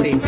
Sí. 0.00 0.18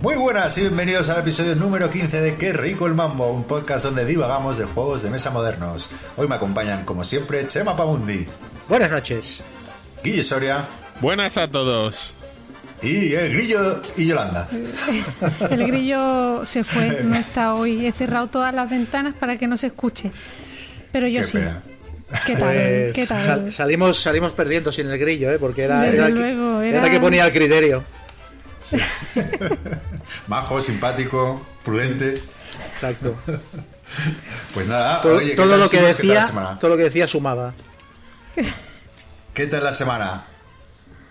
Muy 0.00 0.14
buenas 0.16 0.56
y 0.58 0.62
bienvenidos 0.62 1.08
al 1.08 1.20
episodio 1.20 1.54
número 1.56 1.90
15 1.90 2.20
de 2.20 2.36
Qué 2.36 2.52
rico 2.52 2.86
el 2.86 2.94
mambo, 2.94 3.30
un 3.30 3.44
podcast 3.44 3.84
donde 3.84 4.04
divagamos 4.04 4.58
de 4.58 4.64
juegos 4.64 5.02
de 5.02 5.10
mesa 5.10 5.30
modernos. 5.30 5.88
Hoy 6.16 6.28
me 6.28 6.34
acompañan, 6.34 6.84
como 6.84 7.02
siempre, 7.04 7.46
Chema 7.48 7.74
Pamundi, 7.76 8.26
Buenas 8.68 8.90
noches. 8.90 9.42
Guille 10.04 10.22
Soria 10.22 10.66
Buenas 11.00 11.36
a 11.38 11.48
todos. 11.48 12.18
Y 12.82 13.14
el 13.14 13.32
Grillo 13.34 13.82
y 13.96 14.06
Yolanda. 14.06 14.48
El 15.50 15.66
grillo 15.66 16.44
se 16.44 16.64
fue, 16.64 17.02
no 17.04 17.14
está 17.16 17.54
hoy. 17.54 17.86
He 17.86 17.92
cerrado 17.92 18.26
todas 18.26 18.54
las 18.54 18.68
ventanas 18.70 19.14
para 19.18 19.36
que 19.36 19.46
no 19.46 19.56
se 19.56 19.68
escuche. 19.68 20.10
Pero 20.90 21.06
yo 21.08 21.20
Qué 21.20 21.26
sí. 21.26 21.38
pena. 21.38 21.62
¿Qué 22.26 22.34
tal? 22.34 22.42
Pues, 22.54 22.92
¿Qué 22.92 23.06
tal? 23.06 23.24
sal- 23.26 23.52
salimos, 23.52 24.00
salimos 24.02 24.32
perdiendo 24.32 24.70
sin 24.70 24.86
el 24.88 24.98
grillo, 24.98 25.30
¿eh? 25.30 25.38
porque 25.38 25.62
era, 25.62 25.86
era, 25.86 26.06
el 26.08 26.12
que- 26.14 26.20
luego, 26.20 26.60
era 26.60 26.78
era- 26.80 26.90
que 26.90 27.00
ponía 27.00 27.24
el 27.26 27.32
criterio. 27.32 27.82
Majo, 30.26 30.60
simpático, 30.60 31.44
prudente. 31.64 32.22
Exacto. 32.74 33.14
Pues 34.54 34.68
nada, 34.68 35.02
Todo, 35.02 35.18
oye, 35.18 35.30
¿qué 35.30 35.36
todo 35.36 35.50
tal, 35.50 35.60
lo 35.60 35.68
que 35.68 35.82
decía, 35.82 36.26
todo 36.58 36.70
lo 36.70 36.76
que 36.78 36.84
decía 36.84 37.06
sumaba. 37.06 37.52
¿Qué 39.34 39.46
tal 39.48 39.64
la 39.64 39.74
semana? 39.74 40.24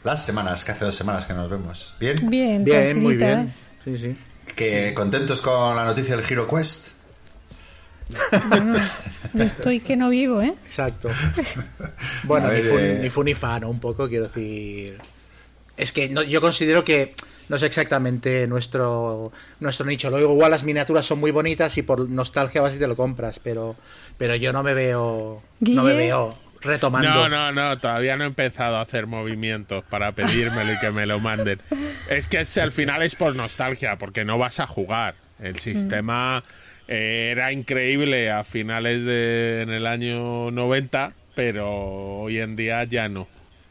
Las 0.03 0.25
semanas, 0.25 0.63
que 0.65 0.71
hace 0.71 0.85
dos 0.85 0.95
semanas 0.95 1.25
que 1.25 1.33
nos 1.33 1.49
vemos. 1.49 1.93
¿Bien? 1.99 2.15
Bien, 2.29 2.63
Bien, 2.63 3.01
muy 3.01 3.15
bien. 3.15 3.53
Sí, 3.83 3.97
sí. 3.97 4.17
¿Que 4.55 4.93
¿Contentos 4.93 5.41
con 5.41 5.75
la 5.75 5.85
noticia 5.85 6.15
del 6.15 6.25
Hero 6.29 6.47
Quest? 6.47 6.89
Bueno, 8.49 8.75
yo 9.33 9.43
estoy 9.43 9.79
que 9.79 9.95
no 9.95 10.09
vivo, 10.09 10.41
¿eh? 10.41 10.53
Exacto. 10.65 11.09
Bueno, 12.23 12.47
ver, 12.49 12.63
ni, 12.63 13.09
fu, 13.09 13.21
eh. 13.21 13.35
ni. 13.59 13.65
Un 13.65 13.79
poco, 13.79 14.07
quiero 14.09 14.25
decir. 14.25 14.99
Es 15.77 15.91
que 15.91 16.09
no- 16.09 16.21
yo 16.23 16.41
considero 16.41 16.83
que 16.83 17.15
no 17.49 17.55
es 17.55 17.63
exactamente 17.63 18.47
nuestro 18.47 19.31
nuestro 19.59 19.85
nicho. 19.85 20.09
Luego, 20.09 20.33
igual 20.33 20.51
las 20.51 20.63
miniaturas 20.63 21.05
son 21.05 21.19
muy 21.19 21.31
bonitas 21.31 21.77
y 21.77 21.81
por 21.83 22.09
nostalgia 22.09 22.61
vas 22.61 22.75
y 22.75 22.79
te 22.79 22.87
lo 22.87 22.95
compras, 22.95 23.39
pero, 23.39 23.75
pero 24.17 24.35
yo 24.35 24.51
no 24.53 24.61
me 24.63 24.73
veo. 24.73 25.41
No 25.59 25.83
me 25.83 25.95
veo 25.95 26.37
retomando. 26.61 27.09
No, 27.11 27.29
no, 27.29 27.51
no, 27.51 27.77
todavía 27.79 28.15
no 28.17 28.23
he 28.23 28.27
empezado 28.27 28.77
a 28.77 28.81
hacer 28.81 29.07
movimientos 29.07 29.83
para 29.89 30.11
pedírmelo 30.11 30.73
y 30.73 30.77
que 30.79 30.91
me 30.91 31.05
lo 31.05 31.19
manden. 31.19 31.59
Es 32.09 32.27
que 32.27 32.41
es- 32.41 32.57
al 32.57 32.71
final 32.71 33.01
es 33.01 33.15
por 33.15 33.35
nostalgia, 33.35 33.97
porque 33.97 34.23
no 34.25 34.37
vas 34.37 34.59
a 34.59 34.67
jugar. 34.67 35.15
El 35.41 35.57
sistema 35.59 36.43
eh, 36.87 37.29
era 37.31 37.51
increíble 37.51 38.29
a 38.31 38.43
finales 38.43 39.03
de 39.05 39.61
en 39.63 39.69
el 39.69 39.87
año 39.87 40.51
90, 40.51 41.13
pero 41.35 42.19
hoy 42.21 42.39
en 42.39 42.55
día 42.55 42.83
ya 42.83 43.07
no. 43.09 43.27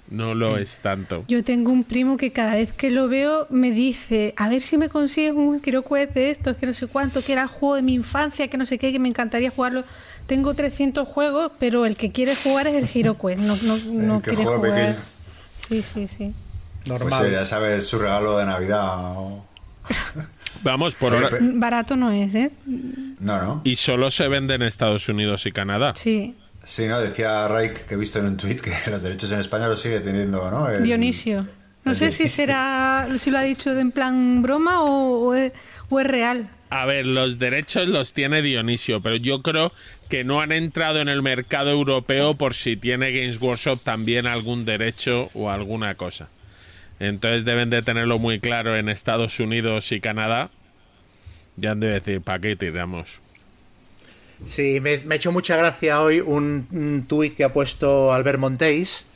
No 0.09 0.35
lo 0.35 0.57
es 0.59 0.81
tanto. 0.81 1.25
Yo 1.29 1.45
tengo 1.45 1.71
un 1.71 1.85
primo 1.85 2.17
que 2.17 2.33
cada 2.33 2.55
vez 2.57 2.73
que 2.73 2.91
lo 2.91 3.07
veo 3.09 3.47
me 3.49 3.71
dice, 3.71 4.35
a 4.37 4.49
ver 4.49 4.61
si 4.61 4.77
me 4.77 4.89
consigues 4.89 5.35
un 5.35 5.63
HeroQuest 5.65 6.13
de 6.15 6.31
estos, 6.33 6.57
que 6.57 6.67
no 6.67 6.73
sé 6.73 6.89
cuánto, 6.89 7.23
que 7.23 7.33
era 7.35 7.43
el 7.43 7.49
juego 7.49 7.77
de 7.77 7.83
mi 7.83 7.95
infancia, 7.95 8.49
que 8.49 8.59
no 8.59 8.67
sé 8.67 8.77
qué, 8.79 8.91
que 8.91 8.99
me 8.99 9.09
encantaría 9.09 9.51
jugarlo. 9.51 9.85
Tengo 10.31 10.55
300 10.55 11.09
juegos, 11.09 11.51
pero 11.59 11.85
el 11.87 11.97
que 11.97 12.13
quiere 12.13 12.37
jugar 12.37 12.69
es 12.69 12.75
el 12.77 12.89
HeroQuest, 12.89 13.41
no, 13.41 13.57
no, 13.57 13.77
no 14.07 14.17
El 14.17 14.23
que 14.23 14.31
quiere 14.31 14.45
juega 14.45 14.59
jugar. 14.59 14.73
pequeño. 14.75 14.97
Sí, 15.69 15.83
sí, 15.83 16.07
sí. 16.07 16.35
Pues 16.87 17.01
Normal. 17.01 17.27
eh, 17.27 17.31
ya 17.33 17.45
sabes, 17.45 17.87
su 17.87 17.99
regalo 17.99 18.39
de 18.39 18.47
Navidad. 18.47 19.13
o- 19.17 19.45
Vamos, 20.63 20.95
por 20.95 21.13
Oye, 21.15 21.25
ahora. 21.25 21.39
Barato 21.41 21.97
no 21.97 22.11
es, 22.13 22.35
¿eh? 22.35 22.51
No, 23.19 23.43
no. 23.43 23.61
Y 23.65 23.77
solo 23.77 24.11
se 24.11 24.29
vende 24.29 24.55
en 24.55 24.63
Estados 24.63 25.09
Unidos 25.09 25.47
y 25.47 25.53
Canadá. 25.53 25.95
Sí. 25.97 26.37
Sí, 26.63 26.87
¿no? 26.87 27.01
Decía 27.01 27.49
Raik, 27.49 27.87
que 27.87 27.95
he 27.95 27.97
visto 27.97 28.19
en 28.19 28.27
un 28.27 28.37
tweet, 28.37 28.57
que 28.57 28.73
los 28.91 29.03
derechos 29.03 29.33
en 29.33 29.41
España 29.41 29.67
los 29.67 29.81
sigue 29.81 30.01
teniendo, 30.01 30.51
¿no? 30.51 30.69
El- 30.69 30.83
Dionisio. 30.85 31.47
No 31.85 31.93
el 31.93 31.99
sé 31.99 32.11
si 32.11 32.19
Dionisio. 32.19 32.29
será, 32.37 33.09
si 33.19 33.31
lo 33.31 33.39
ha 33.39 33.43
dicho 33.43 33.75
de 33.75 33.81
en 33.81 33.91
plan 33.91 34.43
broma 34.43 34.83
o, 34.83 35.29
o 35.29 35.35
es, 35.35 35.53
o 35.89 35.99
es 35.99 36.07
real. 36.07 36.49
A 36.71 36.87
ver, 36.87 37.05
los 37.05 37.41
derechos 37.41 37.89
los 37.89 38.13
tiene 38.13 38.43
Dionisio, 38.43 39.01
pero 39.01 39.17
yo 39.17 39.43
creo 39.43 39.73
que 40.09 40.23
no 40.23 40.41
han 40.41 40.53
entrado 40.53 41.01
en 41.01 41.09
el 41.09 41.21
mercado 41.21 41.71
europeo 41.71 42.37
por 42.37 42.55
si 42.55 42.77
tiene 42.77 43.11
Games 43.11 43.41
Workshop 43.41 43.81
también 43.83 44.29
algún 44.29 44.65
derecho 44.65 45.31
o 45.35 45.51
alguna 45.51 45.97
cosa. 45.97 46.29
Entonces 47.01 47.45
deben 47.45 47.71
de 47.71 47.83
tenerlo 47.83 48.21
muy 48.21 48.39
claro 48.39 48.77
en 48.77 48.89
Estados 48.89 49.41
Unidos 49.41 49.91
y 49.91 50.01
Canadá. 50.01 50.51
Ya 51.57 51.73
han 51.73 51.81
de 51.81 51.89
decir, 51.89 52.21
¿para 52.21 52.39
qué 52.39 52.55
tiramos? 52.55 53.21
Sí, 54.45 54.79
me, 54.81 55.03
ha 55.11 55.15
hecho 55.15 55.33
mucha 55.33 55.57
gracia 55.57 56.01
hoy 56.01 56.21
un, 56.21 56.69
un 56.71 57.05
tuit 57.09 57.35
que 57.35 57.43
ha 57.43 57.53
puesto 57.53 58.13
Albert 58.13 58.39
Montéis 58.39 59.10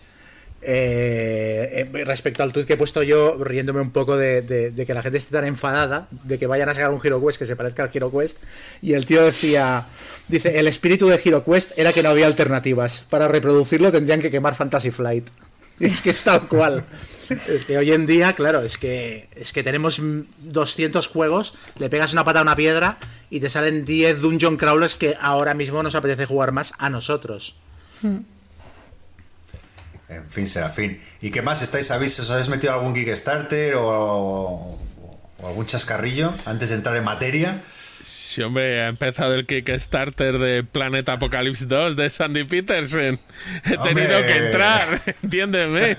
eh, 0.66 1.90
eh, 1.92 2.04
respecto 2.04 2.42
al 2.42 2.52
tuit 2.52 2.66
que 2.66 2.72
he 2.72 2.76
puesto 2.76 3.02
yo, 3.02 3.36
riéndome 3.38 3.80
un 3.80 3.90
poco 3.90 4.16
de, 4.16 4.72
que 4.86 4.94
la 4.94 5.02
gente 5.02 5.18
esté 5.18 5.32
tan 5.32 5.44
enfadada 5.44 6.08
de 6.10 6.38
que 6.38 6.46
vayan 6.46 6.68
a 6.68 6.74
sacar 6.74 6.90
un 6.90 7.00
Hero 7.02 7.24
Quest 7.24 7.38
que 7.38 7.46
se 7.46 7.54
parezca 7.54 7.82
al 7.82 7.90
Hero 7.92 8.10
Quest. 8.10 8.38
Y 8.80 8.94
el 8.94 9.04
tío 9.04 9.24
decía, 9.24 9.84
dice, 10.28 10.58
el 10.58 10.66
espíritu 10.66 11.08
de 11.08 11.20
Hero 11.22 11.44
Quest 11.44 11.78
era 11.78 11.92
que 11.92 12.02
no 12.02 12.08
había 12.08 12.26
alternativas. 12.26 13.04
Para 13.10 13.28
reproducirlo 13.28 13.92
tendrían 13.92 14.20
que 14.20 14.30
quemar 14.30 14.54
Fantasy 14.54 14.90
Flight. 14.90 15.28
Es 15.80 16.00
que 16.00 16.10
es 16.10 16.20
tal 16.20 16.46
cual. 16.46 16.84
Es 17.48 17.64
que 17.64 17.76
hoy 17.76 17.90
en 17.90 18.06
día, 18.06 18.34
claro, 18.34 18.62
es 18.62 18.78
que 18.78 19.28
es 19.34 19.52
que 19.52 19.62
tenemos 19.62 19.98
mm, 19.98 20.20
200 20.38 21.08
juegos, 21.08 21.54
le 21.78 21.88
pegas 21.88 22.12
una 22.12 22.24
pata 22.24 22.38
a 22.38 22.42
una 22.42 22.54
piedra 22.54 22.98
y 23.28 23.40
te 23.40 23.50
salen 23.50 23.84
10 23.84 24.20
Dungeon 24.20 24.56
Crawlers 24.56 24.94
que 24.94 25.16
ahora 25.20 25.54
mismo 25.54 25.82
nos 25.82 25.94
apetece 25.94 26.26
jugar 26.26 26.52
más 26.52 26.72
a 26.78 26.90
nosotros. 26.90 27.56
En 30.08 30.28
fin, 30.30 30.46
Serafín. 30.48 31.00
¿Y 31.20 31.30
qué 31.30 31.42
más? 31.42 31.62
¿Estáis, 31.62 31.90
habéis, 31.90 32.18
os 32.20 32.30
habéis 32.30 32.48
metido 32.48 32.72
algún 32.74 32.92
Kickstarter 32.94 33.74
o, 33.76 33.84
o 33.86 35.46
algún 35.46 35.66
chascarrillo 35.66 36.32
antes 36.46 36.68
de 36.70 36.76
entrar 36.76 36.96
en 36.96 37.04
materia? 37.04 37.60
Sí, 38.02 38.42
hombre, 38.42 38.82
ha 38.82 38.88
empezado 38.88 39.32
el 39.34 39.46
Kickstarter 39.46 40.38
de 40.38 40.62
Planet 40.64 41.08
Apocalypse 41.08 41.64
2 41.66 41.96
de 41.96 42.10
Sandy 42.10 42.44
Peterson. 42.44 43.18
He 43.64 43.76
¡Hombre! 43.76 43.94
tenido 43.94 44.20
que 44.26 44.46
entrar, 44.46 45.00
entiéndeme. 45.22 45.96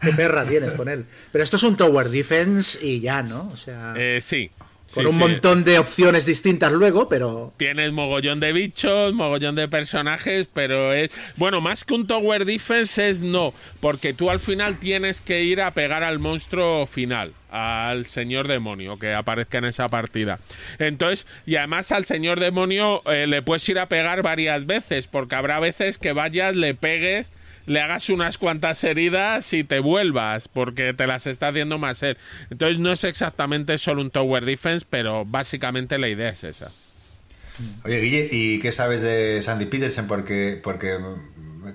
Qué 0.00 0.12
perra 0.16 0.44
tienes 0.44 0.72
con 0.72 0.88
él. 0.88 1.04
Pero 1.30 1.44
esto 1.44 1.56
es 1.56 1.62
un 1.62 1.76
Tower 1.76 2.08
Defense 2.08 2.84
y 2.84 3.00
ya, 3.00 3.22
¿no? 3.22 3.48
O 3.52 3.56
sea, 3.56 3.92
Eh, 3.96 4.18
sí. 4.22 4.50
Con 4.94 5.04
sí, 5.04 5.10
un 5.10 5.14
sí. 5.14 5.18
montón 5.20 5.64
de 5.64 5.78
opciones 5.78 6.26
distintas 6.26 6.72
luego, 6.72 7.08
pero 7.08 7.52
Tienes 7.56 7.92
mogollón 7.92 8.40
de 8.40 8.52
bichos, 8.52 9.12
mogollón 9.12 9.54
de 9.54 9.68
personajes, 9.68 10.48
pero 10.52 10.92
es. 10.92 11.10
Bueno, 11.36 11.60
más 11.60 11.84
que 11.84 11.94
un 11.94 12.06
Tower 12.06 12.44
Defense 12.44 13.08
es 13.08 13.22
no, 13.22 13.52
porque 13.80 14.12
tú 14.12 14.30
al 14.30 14.40
final 14.40 14.78
tienes 14.78 15.20
que 15.20 15.44
ir 15.44 15.60
a 15.60 15.72
pegar 15.72 16.02
al 16.02 16.18
monstruo 16.18 16.86
final, 16.86 17.34
al 17.50 18.06
señor 18.06 18.48
demonio 18.48 18.98
que 18.98 19.14
aparezca 19.14 19.58
en 19.58 19.66
esa 19.66 19.88
partida. 19.88 20.38
Entonces, 20.78 21.26
y 21.46 21.56
además 21.56 21.92
al 21.92 22.04
señor 22.04 22.40
demonio 22.40 23.02
eh, 23.06 23.26
le 23.26 23.42
puedes 23.42 23.68
ir 23.68 23.78
a 23.78 23.88
pegar 23.88 24.22
varias 24.22 24.66
veces, 24.66 25.06
porque 25.06 25.34
habrá 25.34 25.60
veces 25.60 25.98
que 25.98 26.12
vayas, 26.12 26.54
le 26.56 26.74
pegues. 26.74 27.30
Le 27.70 27.80
hagas 27.80 28.08
unas 28.08 28.36
cuantas 28.36 28.82
heridas 28.82 29.52
y 29.52 29.62
te 29.62 29.78
vuelvas, 29.78 30.48
porque 30.48 30.92
te 30.92 31.06
las 31.06 31.28
está 31.28 31.48
haciendo 31.48 31.78
más 31.78 32.02
él. 32.02 32.18
Entonces 32.50 32.80
no 32.80 32.90
es 32.90 33.04
exactamente 33.04 33.78
solo 33.78 34.02
un 34.02 34.10
Tower 34.10 34.44
Defense, 34.44 34.84
pero 34.90 35.24
básicamente 35.24 35.96
la 35.96 36.08
idea 36.08 36.30
es 36.30 36.42
esa. 36.42 36.72
Oye, 37.84 38.00
Guille, 38.00 38.28
¿y 38.32 38.58
qué 38.58 38.72
sabes 38.72 39.02
de 39.02 39.40
Sandy 39.40 39.66
Peterson? 39.66 40.08
Porque, 40.08 40.58
porque 40.60 40.98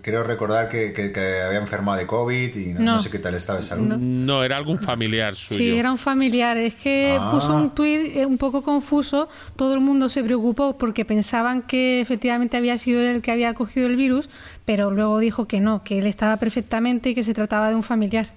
creo 0.02 0.24
recordar 0.24 0.70
que, 0.70 0.94
que- 0.94 1.12
que 1.12 1.42
había 1.42 1.60
enfermado 1.60 1.98
de 1.98 2.06
COVID 2.08 2.56
y 2.56 2.74
no, 2.74 2.80
No. 2.80 2.92
no 2.94 3.00
sé 3.00 3.10
qué 3.10 3.20
tal 3.20 3.34
estaba 3.36 3.58
de 3.60 3.64
salud. 3.64 3.88
No, 3.88 4.44
era 4.44 4.58
algún 4.58 4.80
familiar 4.80 5.36
suyo. 5.36 5.58
Sí, 5.58 5.70
era 5.78 5.92
un 5.92 5.98
familiar. 5.98 6.58
Es 6.58 6.76
que 6.76 7.18
Ah. 7.20 7.32
puso 7.32 7.56
un 7.56 7.74
tuit 7.76 8.16
eh, 8.16 8.26
un 8.26 8.38
poco 8.38 8.62
confuso. 8.64 9.30
Todo 9.56 9.74
el 9.74 9.80
mundo 9.80 10.10
se 10.10 10.24
preocupó 10.24 10.78
porque 10.78 11.06
pensaban 11.06 11.62
que 11.62 12.02
efectivamente 12.02 12.58
había 12.58 12.78
sido 12.78 13.02
él 13.02 13.08
el 13.08 13.22
que 13.22 13.32
había 13.32 13.54
cogido 13.54 13.88
el 13.88 13.96
virus, 13.96 14.30
pero 14.66 14.92
luego 14.92 15.20
dijo 15.20 15.48
que 15.48 15.60
no, 15.62 15.84
que 15.84 16.00
él 16.00 16.08
estaba 16.08 16.38
perfectamente 16.38 17.10
y 17.10 17.16
que 17.16 17.24
se 17.24 17.34
trataba 17.34 17.70
de 17.70 17.76
un 17.76 17.84
familiar. 17.84 18.28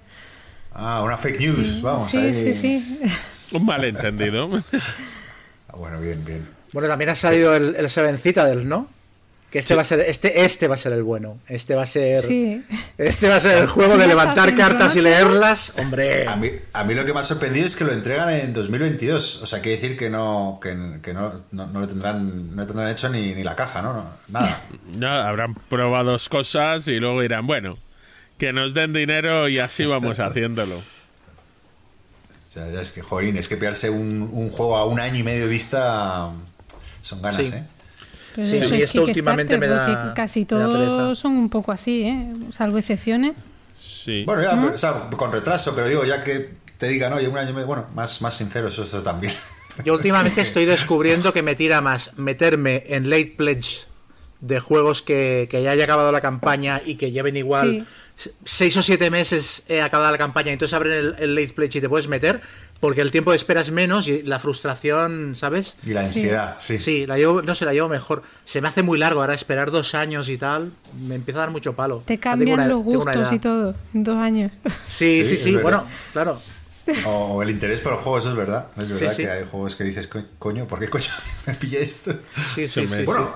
Ah, 0.73 1.01
una 1.03 1.17
fake 1.17 1.39
news, 1.39 1.81
vamos. 1.81 2.07
sí, 2.09 2.17
ahí. 2.17 2.33
sí, 2.33 2.53
sí. 2.53 2.99
Un 3.51 3.65
malentendido. 3.65 4.49
Ah, 5.71 5.75
bueno, 5.77 5.99
bien, 5.99 6.23
bien. 6.25 6.47
bueno, 6.73 6.87
también 6.87 7.09
ha 7.11 7.15
salido 7.15 7.55
el, 7.55 7.75
el 7.75 7.89
Seven 7.91 8.17
Citadels, 8.17 8.65
¿no? 8.65 8.87
Que 9.51 9.57
este 9.57 9.73
va 9.73 9.81
a 9.81 9.85
ser 9.85 10.01
este 10.01 10.43
este 10.45 10.67
va 10.67 10.75
a 10.75 10.77
ser 10.77 10.93
el 10.93 11.01
bueno. 11.01 11.39
Este 11.47 11.73
va 11.73 11.81
a 11.81 11.85
ser 11.87 12.21
Sí. 12.21 12.63
Este 12.99 13.27
va 13.27 13.37
a 13.37 13.39
ser 13.39 13.57
el 13.63 13.67
juego 13.67 13.97
de 13.97 14.05
levantar 14.05 14.55
cartas 14.55 14.95
y 14.95 15.01
leerlas, 15.01 15.73
hombre. 15.77 16.27
A 16.27 16.35
mí, 16.35 16.51
a 16.71 16.83
mí 16.83 16.93
lo 16.93 17.03
que 17.03 17.13
me 17.13 17.19
ha 17.19 17.23
sorprendido 17.23 17.65
es 17.65 17.75
que 17.75 17.83
lo 17.83 17.91
entregan 17.91 18.29
en 18.29 18.53
2022. 18.53 19.41
O 19.41 19.47
sea, 19.47 19.59
quiere 19.61 19.81
decir 19.81 19.97
que 19.97 20.11
no 20.11 20.59
que, 20.61 20.99
que 21.01 21.13
no, 21.15 21.41
no, 21.51 21.65
no 21.65 21.79
lo 21.79 21.87
tendrán 21.87 22.55
no 22.55 22.67
tendrán 22.67 22.89
hecho 22.89 23.09
ni, 23.09 23.33
ni 23.33 23.43
la 23.43 23.55
caja, 23.55 23.81
¿no? 23.81 23.93
No, 23.93 24.05
Nada. 24.27 24.61
No, 24.95 25.09
habrán 25.09 25.55
probado 25.55 26.11
dos 26.11 26.29
cosas 26.29 26.87
y 26.87 26.99
luego 26.99 27.21
dirán, 27.21 27.47
bueno, 27.47 27.79
que 28.37 28.53
nos 28.53 28.75
den 28.75 28.93
dinero 28.93 29.49
y 29.49 29.57
así 29.57 29.83
vamos 29.85 30.19
haciéndolo. 30.19 30.77
O 30.77 32.51
sea, 32.51 32.67
es 32.81 32.91
que, 32.91 33.01
jorín, 33.01 33.35
es 33.37 33.49
que 33.49 33.57
pillarse 33.57 33.89
un, 33.89 34.29
un 34.31 34.49
juego 34.49 34.77
a 34.77 34.85
un 34.85 34.99
año 34.99 35.17
y 35.19 35.23
medio 35.23 35.43
de 35.43 35.49
vista 35.49 36.31
son 37.01 37.21
ganas, 37.21 37.47
Sí. 37.47 37.53
¿eh? 37.55 37.63
Pero 38.35 38.47
Sí, 38.47 38.57
eso 38.57 38.67
sí, 38.69 38.75
es 38.75 38.81
esto 38.81 39.03
últimamente 39.03 39.57
me 39.57 39.67
da- 39.67 40.13
casi 40.15 40.45
todos 40.45 41.17
son 41.17 41.33
un 41.37 41.49
poco 41.49 41.71
así, 41.71 42.03
¿eh? 42.03 42.29
Salvo 42.51 42.77
excepciones. 42.77 43.33
Sí. 43.75 44.23
Bueno, 44.25 44.41
ya, 44.41 44.51
pero, 44.51 44.75
o 44.75 44.77
sea, 44.77 45.09
con 45.09 45.31
retraso, 45.31 45.73
pero 45.75 45.87
digo, 45.87 46.03
ya 46.05 46.23
que 46.23 46.49
te 46.77 46.87
digan, 46.87 47.13
oye, 47.13 47.27
un 47.27 47.37
año 47.37 47.51
y 47.51 47.53
medio, 47.53 47.67
bueno, 47.67 47.85
más, 47.95 48.21
más 48.21 48.33
sincero, 48.35 48.67
eso, 48.67 48.83
eso 48.83 49.01
también. 49.03 49.33
Yo 49.85 49.93
últimamente 49.93 50.41
estoy 50.41 50.65
descubriendo 50.65 51.31
que 51.31 51.41
me 51.43 51.55
tira 51.55 51.79
más 51.81 52.17
meterme 52.17 52.83
en 52.87 53.09
late 53.09 53.33
pledge 53.37 53.85
de 54.41 54.59
juegos 54.59 55.01
que, 55.01 55.47
que 55.49 55.63
ya 55.63 55.71
haya 55.71 55.83
acabado 55.85 56.11
la 56.11 56.21
campaña 56.21 56.81
y 56.85 56.95
que 56.95 57.11
lleven 57.11 57.37
igual 57.37 57.85
seis 58.45 58.75
o 58.77 58.83
siete 58.83 59.09
meses 59.09 59.63
eh, 59.67 59.81
acabada 59.81 60.11
la 60.11 60.17
campaña 60.17 60.49
y 60.49 60.53
entonces 60.53 60.73
abren 60.73 60.93
el, 60.93 61.15
el 61.19 61.35
late 61.35 61.53
pledge 61.53 61.77
y 61.77 61.81
te 61.81 61.87
puedes 61.89 62.07
meter 62.07 62.41
porque 62.79 63.01
el 63.01 63.11
tiempo 63.11 63.31
de 63.31 63.37
espera 63.37 63.61
es 63.61 63.71
menos 63.71 64.07
y 64.07 64.23
la 64.23 64.39
frustración, 64.39 65.35
¿sabes? 65.35 65.75
Y 65.85 65.89
la 65.93 66.01
ansiedad, 66.01 66.55
sí. 66.59 66.79
Sí, 66.79 67.05
la 67.05 67.17
llevo, 67.17 67.41
no 67.41 67.53
sé, 67.55 67.65
la 67.65 67.73
llevo 67.73 67.89
mejor. 67.89 68.23
Se 68.45 68.61
me 68.61 68.67
hace 68.69 68.83
muy 68.83 68.97
largo 68.97 69.19
ahora 69.21 69.33
esperar 69.33 69.69
dos 69.71 69.95
años 69.95 70.29
y 70.29 70.37
tal. 70.37 70.71
Me 71.07 71.15
empieza 71.15 71.39
a 71.39 71.41
dar 71.41 71.51
mucho 71.51 71.73
palo. 71.73 72.03
Te 72.05 72.17
cambian 72.19 72.53
una- 72.59 72.67
los 72.67 72.83
gustos 72.83 73.33
y 73.33 73.39
todo 73.39 73.75
en 73.93 74.03
dos 74.05 74.17
años. 74.17 74.51
Sí, 74.83 75.25
Sí, 75.25 75.35
sí. 75.37 75.55
Bueno, 75.57 75.85
claro. 76.13 76.39
O 77.05 77.43
el 77.43 77.49
interés 77.51 77.81
por 77.81 77.93
el 77.93 77.99
juego, 77.99 78.17
eso 78.17 78.29
es 78.29 78.35
verdad. 78.35 78.67
Es 78.77 78.89
verdad 78.89 79.11
sí. 79.15 79.23
que 79.23 79.29
hay 79.29 79.43
juegos 79.45 79.75
que 79.75 79.83
dices, 79.83 80.07
"Co- 80.07 80.23
coño, 80.39 80.65
¿por 80.67 80.79
qué 80.79 80.87
coño 80.87 81.05
me 81.47 81.53
pillé 81.53 81.81
esto? 81.83 82.13
Sí, 82.55 82.67
sí, 82.67 82.87
sí, 82.87 83.03
Bueno, 83.05 83.35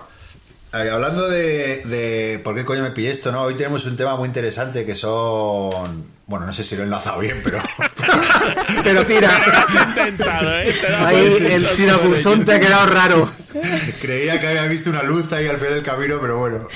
hablando 0.74 1.30
de, 1.30 1.84
de 1.86 2.40
por 2.44 2.56
qué 2.56 2.66
coño 2.66 2.82
me 2.82 2.92
pillé 2.92 3.12
esto, 3.12 3.32
¿no? 3.32 3.44
Hoy 3.44 3.54
tenemos 3.54 3.86
un 3.86 3.96
tema 3.96 4.16
muy 4.16 4.28
interesante 4.28 4.86
que 4.86 4.96
son. 4.96 6.12
Bueno, 6.26 6.46
no 6.46 6.54
sé 6.54 6.64
si 6.64 6.76
lo 6.76 6.82
he 6.82 6.86
enlazado 6.86 7.20
bien, 7.20 7.42
pero. 7.44 7.60
Pero 8.84 9.06
tira. 9.06 9.42
Intentado, 9.88 10.60
¿eh? 10.60 10.74
Ahí 11.06 11.38
el 11.52 11.66
sobre 12.22 12.46
te 12.46 12.54
ha 12.54 12.60
quedado 12.60 12.88
raro. 12.88 13.30
Creía 14.02 14.42
que 14.42 14.48
había 14.48 14.66
visto 14.66 14.90
una 14.90 15.04
luz 15.04 15.32
ahí 15.32 15.48
al 15.48 15.58
final 15.58 15.76
del 15.76 15.84
camino, 15.84 16.18
pero 16.20 16.40
bueno. 16.40 16.68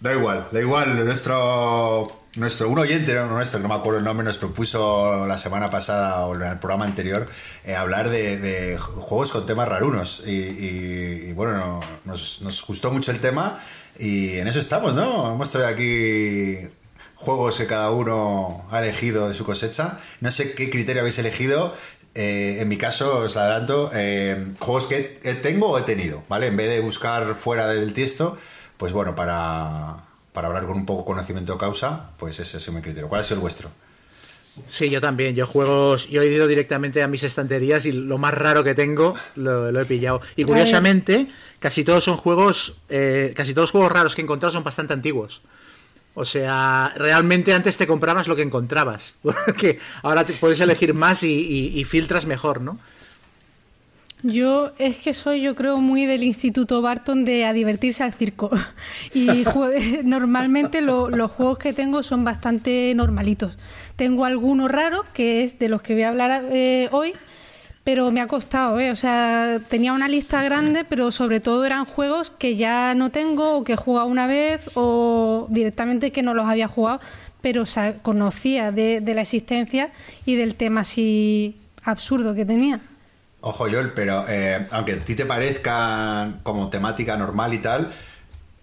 Da 0.00 0.12
igual, 0.14 0.48
da 0.50 0.60
igual. 0.60 1.04
Nuestro. 1.04 2.17
Nuestro, 2.36 2.68
un 2.68 2.78
oyente, 2.78 3.14
no 3.14 3.26
nuestro, 3.26 3.58
no 3.58 3.68
me 3.68 3.74
acuerdo 3.74 3.98
el 3.98 4.04
nombre, 4.04 4.24
nos 4.24 4.38
propuso 4.38 5.26
la 5.26 5.38
semana 5.38 5.70
pasada 5.70 6.26
o 6.26 6.34
en 6.34 6.42
el 6.42 6.58
programa 6.58 6.84
anterior 6.84 7.26
eh, 7.64 7.74
hablar 7.74 8.10
de, 8.10 8.76
juegos 8.78 9.32
con 9.32 9.46
temas 9.46 9.66
rarunos. 9.68 10.22
Y, 10.26 11.32
bueno, 11.32 11.54
no- 11.54 11.80
nos, 12.04 12.64
gustó 12.66 12.92
mucho 12.92 13.10
el 13.12 13.20
tema 13.20 13.60
y 13.98 14.36
en 14.36 14.46
eso 14.46 14.60
estamos, 14.60 14.94
¿no? 14.94 15.32
Hemos 15.32 15.50
traído 15.50 15.68
aquí 15.68 16.68
juegos 17.16 17.58
que 17.58 17.66
cada 17.66 17.90
uno 17.90 18.66
ha 18.70 18.80
elegido 18.82 19.28
de 19.28 19.34
su 19.34 19.44
cosecha. 19.44 19.98
No 20.20 20.30
sé 20.30 20.52
qué 20.54 20.70
criterio 20.70 21.00
habéis 21.00 21.18
elegido. 21.18 21.74
Eh, 22.14 22.58
en 22.60 22.68
mi 22.68 22.76
caso, 22.76 23.18
os 23.20 23.36
adelanto, 23.36 23.90
eh, 23.94 24.54
juegos 24.60 24.86
que 24.86 25.00
tengo 25.42 25.70
o 25.70 25.78
he 25.78 25.82
tenido, 25.82 26.22
¿vale? 26.28 26.48
En 26.48 26.56
vez 26.56 26.68
de 26.68 26.80
buscar 26.80 27.34
fuera 27.36 27.66
del 27.68 27.92
tiesto, 27.94 28.36
pues 28.76 28.92
bueno, 28.92 29.14
para, 29.14 30.07
para 30.32 30.48
hablar 30.48 30.66
con 30.66 30.76
un 30.76 30.86
poco 30.86 31.04
conocimiento 31.04 31.52
de 31.54 31.58
causa, 31.58 32.10
pues 32.18 32.38
ese 32.40 32.56
es 32.58 32.72
mi 32.72 32.80
criterio. 32.80 33.08
¿Cuál 33.08 33.20
ha 33.20 33.24
sido 33.24 33.36
el 33.36 33.40
vuestro? 33.40 33.70
Sí, 34.68 34.90
yo 34.90 35.00
también. 35.00 35.34
Yo 35.36 35.46
juegos. 35.46 36.08
Yo 36.08 36.22
he 36.22 36.26
ido 36.26 36.46
directamente 36.46 37.02
a 37.02 37.08
mis 37.08 37.22
estanterías 37.22 37.86
y 37.86 37.92
lo 37.92 38.18
más 38.18 38.34
raro 38.34 38.64
que 38.64 38.74
tengo 38.74 39.14
lo, 39.36 39.70
lo 39.70 39.80
he 39.80 39.84
pillado. 39.84 40.20
Y 40.36 40.44
curiosamente, 40.44 41.28
casi 41.60 41.84
todos 41.84 42.02
son 42.04 42.16
juegos. 42.16 42.74
eh, 42.88 43.32
casi 43.36 43.54
todos 43.54 43.64
los 43.68 43.70
juegos 43.72 43.92
raros 43.92 44.14
que 44.14 44.22
he 44.22 44.24
encontrado 44.24 44.52
son 44.52 44.64
bastante 44.64 44.92
antiguos. 44.94 45.42
O 46.14 46.24
sea, 46.24 46.92
realmente 46.96 47.52
antes 47.54 47.76
te 47.76 47.86
comprabas 47.86 48.26
lo 48.26 48.34
que 48.34 48.42
encontrabas. 48.42 49.12
Porque 49.22 49.78
ahora 50.02 50.24
te 50.24 50.32
puedes 50.32 50.58
elegir 50.58 50.92
más 50.92 51.22
y, 51.22 51.28
y- 51.32 51.78
y 51.78 51.84
filtras 51.84 52.26
mejor, 52.26 52.60
¿no? 52.60 52.78
Yo 54.24 54.72
es 54.78 54.96
que 54.96 55.14
soy, 55.14 55.42
yo 55.42 55.54
creo, 55.54 55.78
muy 55.78 56.04
del 56.04 56.24
Instituto 56.24 56.82
Barton 56.82 57.24
de 57.24 57.44
a 57.44 57.52
divertirse 57.52 58.02
al 58.02 58.12
circo. 58.12 58.50
Y 59.14 59.44
normalmente 60.04 60.80
lo- 60.80 61.08
los 61.08 61.30
juegos 61.30 61.58
que 61.58 61.72
tengo 61.72 62.02
son 62.02 62.24
bastante 62.24 62.92
normalitos. 62.96 63.56
Tengo 63.96 64.24
alguno 64.24 64.66
raro, 64.68 65.04
que 65.12 65.44
es 65.44 65.58
de 65.58 65.68
los 65.68 65.82
que 65.82 65.94
voy 65.94 66.02
a 66.02 66.08
hablar 66.08 66.44
eh, 66.50 66.88
hoy, 66.92 67.12
pero 67.84 68.10
me 68.10 68.20
ha 68.20 68.26
costado, 68.26 68.78
¿eh? 68.80 68.90
O 68.90 68.96
sea, 68.96 69.60
tenía 69.70 69.92
una 69.92 70.08
lista 70.08 70.42
grande, 70.42 70.84
pero 70.84 71.10
sobre 71.10 71.40
todo 71.40 71.64
eran 71.64 71.84
juegos 71.84 72.30
que 72.30 72.56
ya 72.56 72.94
no 72.94 73.10
tengo, 73.10 73.56
o 73.56 73.64
que 73.64 73.74
he 73.74 73.76
jugado 73.76 74.08
una 74.08 74.26
vez, 74.26 74.68
o 74.74 75.46
directamente 75.48 76.10
que 76.12 76.22
no 76.22 76.34
los 76.34 76.46
había 76.48 76.68
jugado, 76.68 77.00
pero 77.40 77.64
sa- 77.66 77.94
conocía 78.02 78.72
de, 78.72 79.00
de 79.00 79.14
la 79.14 79.22
existencia 79.22 79.90
y 80.26 80.34
del 80.34 80.54
tema 80.56 80.80
así 80.82 81.56
absurdo 81.82 82.34
que 82.34 82.44
tenía. 82.44 82.80
Ojo, 83.40 83.66
Joel, 83.70 83.92
pero 83.92 84.24
eh, 84.28 84.66
aunque 84.72 84.92
a 84.94 84.98
ti 85.04 85.14
te 85.14 85.24
parezcan 85.24 86.40
como 86.42 86.68
temática 86.70 87.16
normal 87.16 87.54
y 87.54 87.58
tal, 87.58 87.92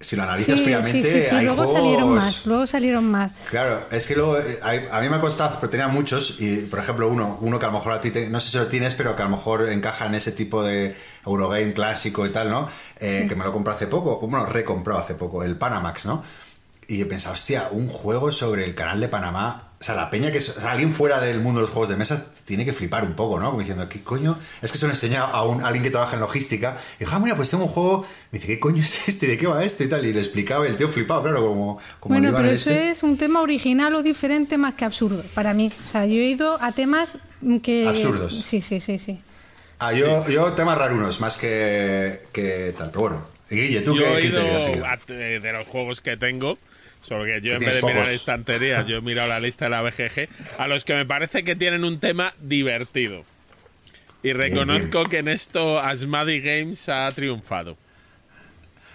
si 0.01 0.17
lo 0.17 0.23
analizas 0.23 0.59
fríamente, 0.59 1.01
sí, 1.09 1.21
sí, 1.21 1.29
sí, 1.29 1.35
hay 1.35 1.45
luego 1.45 1.63
juegos... 1.63 1.81
salieron 1.81 2.09
más, 2.15 2.45
luego 2.45 2.67
salieron 2.67 3.09
más. 3.09 3.31
Claro, 3.49 3.85
es 3.89 4.05
que 4.07 4.15
luego 4.15 4.37
eh, 4.37 4.59
hay- 4.63 4.85
a 4.91 4.99
mí 4.99 5.07
me 5.09 5.15
ha 5.15 5.21
costado, 5.21 5.57
pero 5.61 5.69
tenía 5.69 5.87
muchos, 5.87 6.41
y 6.41 6.57
por 6.65 6.79
ejemplo 6.79 7.07
uno, 7.07 7.37
uno 7.39 7.57
que 7.57 7.65
a 7.65 7.69
lo 7.69 7.75
mejor 7.75 7.93
a 7.93 8.01
ti, 8.01 8.11
te- 8.11 8.29
no 8.29 8.39
sé 8.41 8.49
si 8.51 8.57
lo 8.57 8.67
tienes, 8.67 8.93
pero 8.95 9.15
que 9.15 9.21
a 9.21 9.25
lo 9.25 9.31
mejor 9.31 9.67
encaja 9.69 10.07
en 10.07 10.15
ese 10.15 10.33
tipo 10.33 10.61
de 10.61 10.93
Eurogame 11.25 11.71
clásico 11.73 12.25
y 12.25 12.29
tal, 12.29 12.49
¿no? 12.49 12.67
Eh, 12.99 13.25
Que 13.29 13.35
me 13.37 13.45
lo 13.45 13.53
compré 13.53 13.73
hace 13.73 13.87
poco, 13.87 14.19
bueno, 14.27 14.45
recompró 14.45 14.97
hace 14.97 15.15
poco, 15.15 15.41
el 15.43 15.55
Panamax, 15.55 16.05
¿no? 16.05 16.21
Y 16.87 17.01
he 17.01 17.05
pensado, 17.05 17.33
hostia, 17.33 17.69
un 17.71 17.87
juego 17.87 18.29
sobre 18.31 18.65
el 18.65 18.75
canal 18.75 18.99
de 18.99 19.07
Panamá. 19.07 19.69
O 19.85 19.87
sea, 19.87 19.93
la 19.93 20.09
peña 20.09 20.31
que. 20.31 20.39
es- 20.39 20.49
o 20.49 20.59
sea, 20.61 20.71
alguien 20.71 20.91
fuera 20.91 21.21
del 21.21 21.41
mundo 21.41 21.59
de 21.59 21.67
los 21.67 21.69
juegos 21.69 21.89
de 21.89 21.95
mesa 21.95 22.25
tiene 22.43 22.65
que 22.65 22.73
flipar 22.73 23.03
un 23.03 23.13
poco, 23.13 23.39
¿no? 23.39 23.49
Como 23.51 23.59
diciendo, 23.59 23.87
¿qué 23.87 24.01
coño? 24.01 24.35
Es 24.63 24.71
que 24.71 24.79
se 24.79 24.85
lo 24.87 24.91
he 24.91 24.95
enseñado 24.95 25.27
a, 25.27 25.47
un, 25.47 25.61
a 25.61 25.67
alguien 25.67 25.83
que 25.83 25.91
trabaja 25.91 26.15
en 26.15 26.21
logística. 26.21 26.77
Y 26.95 27.03
dijo, 27.03 27.15
ah, 27.15 27.19
mira, 27.19 27.35
pues 27.35 27.51
tengo 27.51 27.65
un 27.65 27.69
juego. 27.69 28.03
Me 28.31 28.39
dice, 28.39 28.47
¿qué 28.51 28.59
coño 28.59 28.81
es 28.81 29.07
esto? 29.07 29.25
¿Y 29.25 29.29
de 29.29 29.37
qué 29.37 29.45
va 29.45 29.63
esto? 29.63 29.83
Y 29.83 29.87
tal. 29.89 30.03
Y 30.03 30.11
le 30.11 30.19
explicaba, 30.21 30.65
y 30.65 30.71
el 30.71 30.75
tío 30.75 30.87
flipaba, 30.87 31.21
claro, 31.21 31.45
como. 31.45 31.79
como 31.99 32.15
bueno, 32.15 32.35
pero 32.35 32.49
eso 32.49 32.71
este. 32.71 32.89
es 32.89 33.03
un 33.03 33.15
tema 33.15 33.41
original 33.41 33.93
o 33.93 34.01
diferente 34.01 34.57
más 34.57 34.73
que 34.73 34.85
absurdo 34.85 35.23
para 35.35 35.53
mí. 35.53 35.71
O 35.87 35.91
sea, 35.91 36.07
yo 36.07 36.15
he 36.15 36.29
ido 36.29 36.59
a 36.63 36.71
temas 36.71 37.17
que... 37.61 37.87
Absurdos. 37.87 38.33
Sí, 38.41 38.61
sí, 38.61 38.79
sí, 38.79 38.97
sí. 38.97 39.19
Ah, 39.77 39.93
yo, 39.93 40.27
yo 40.29 40.53
temas 40.53 40.79
rarunos, 40.79 41.19
más 41.21 41.37
que, 41.37 42.21
que 42.33 42.73
tal. 42.75 42.89
Pero 42.89 43.01
bueno, 43.01 43.21
Y 43.51 43.55
Guille, 43.57 43.81
¿tú 43.81 43.95
yo 43.95 44.03
qué 44.03 44.13
he 44.17 44.19
criterio 44.21 44.57
has 44.57 44.67
ido 44.75 44.85
a- 44.85 44.97
de 45.05 45.39
de 45.39 45.51
los 45.53 45.67
juegos 45.67 46.01
que 46.01 46.17
tengo, 46.17 46.57
solo 47.05 47.25
que 47.25 47.39
yo 47.41 47.53
en 47.53 47.59
vez 47.59 47.75
de 47.75 47.81
mirar 47.83 48.07
estanterías, 48.07 48.87
yo 48.87 48.97
he 48.97 49.01
mirado 49.01 49.29
la 49.29 49.39
lista 49.39 49.65
de 49.65 49.71
la 49.71 49.81
BGG, 49.81 50.27
a 50.57 50.67
los 50.67 50.83
que 50.83 50.95
me 50.95 51.05
parece 51.05 51.43
que 51.43 51.55
tienen 51.55 51.83
un 51.83 51.99
tema 51.99 52.33
divertido. 52.41 53.23
Y 54.23 54.33
reconozco 54.33 55.05
que 55.05 55.19
en 55.19 55.27
esto 55.27 55.79
Asmadi 55.79 56.41
Games 56.41 56.89
ha 56.89 57.11
triunfado. 57.11 57.77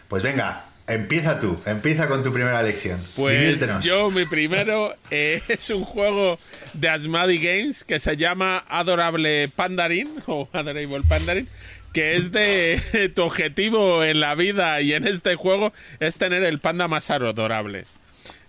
Pues 0.09 0.25
venga, 0.25 0.65
empieza 0.89 1.39
tú, 1.39 1.57
empieza 1.67 2.09
con 2.09 2.25
tu 2.25 2.33
primera 2.33 2.61
lección. 2.65 3.01
Pues 3.15 3.39
Diviértenos. 3.39 3.85
yo, 3.85 4.11
mi 4.11 4.25
primero 4.27 4.93
eh, 5.13 5.41
es 5.47 5.71
un 5.71 5.85
juego 5.85 6.37
de 6.73 6.89
Asmadi 6.89 7.39
Games 7.39 7.85
que 7.85 8.01
se 8.01 8.17
llama 8.17 8.65
Adorable 8.69 9.47
Pandarin 9.55 10.11
o 10.27 10.49
Adorable 10.53 11.03
Pandarin, 11.09 11.49
que 11.93 12.17
es 12.17 12.33
de 12.33 13.11
tu 13.15 13.23
objetivo 13.23 14.05
en 14.05 14.21
la 14.21 14.35
vida 14.35 14.81
y 14.81 14.93
en 14.93 15.07
este 15.07 15.35
juego 15.35 15.73
es 15.99 16.19
tener 16.19 16.45
el 16.45 16.59
panda 16.59 16.89
más 16.89 17.11
adorable. 17.11 17.85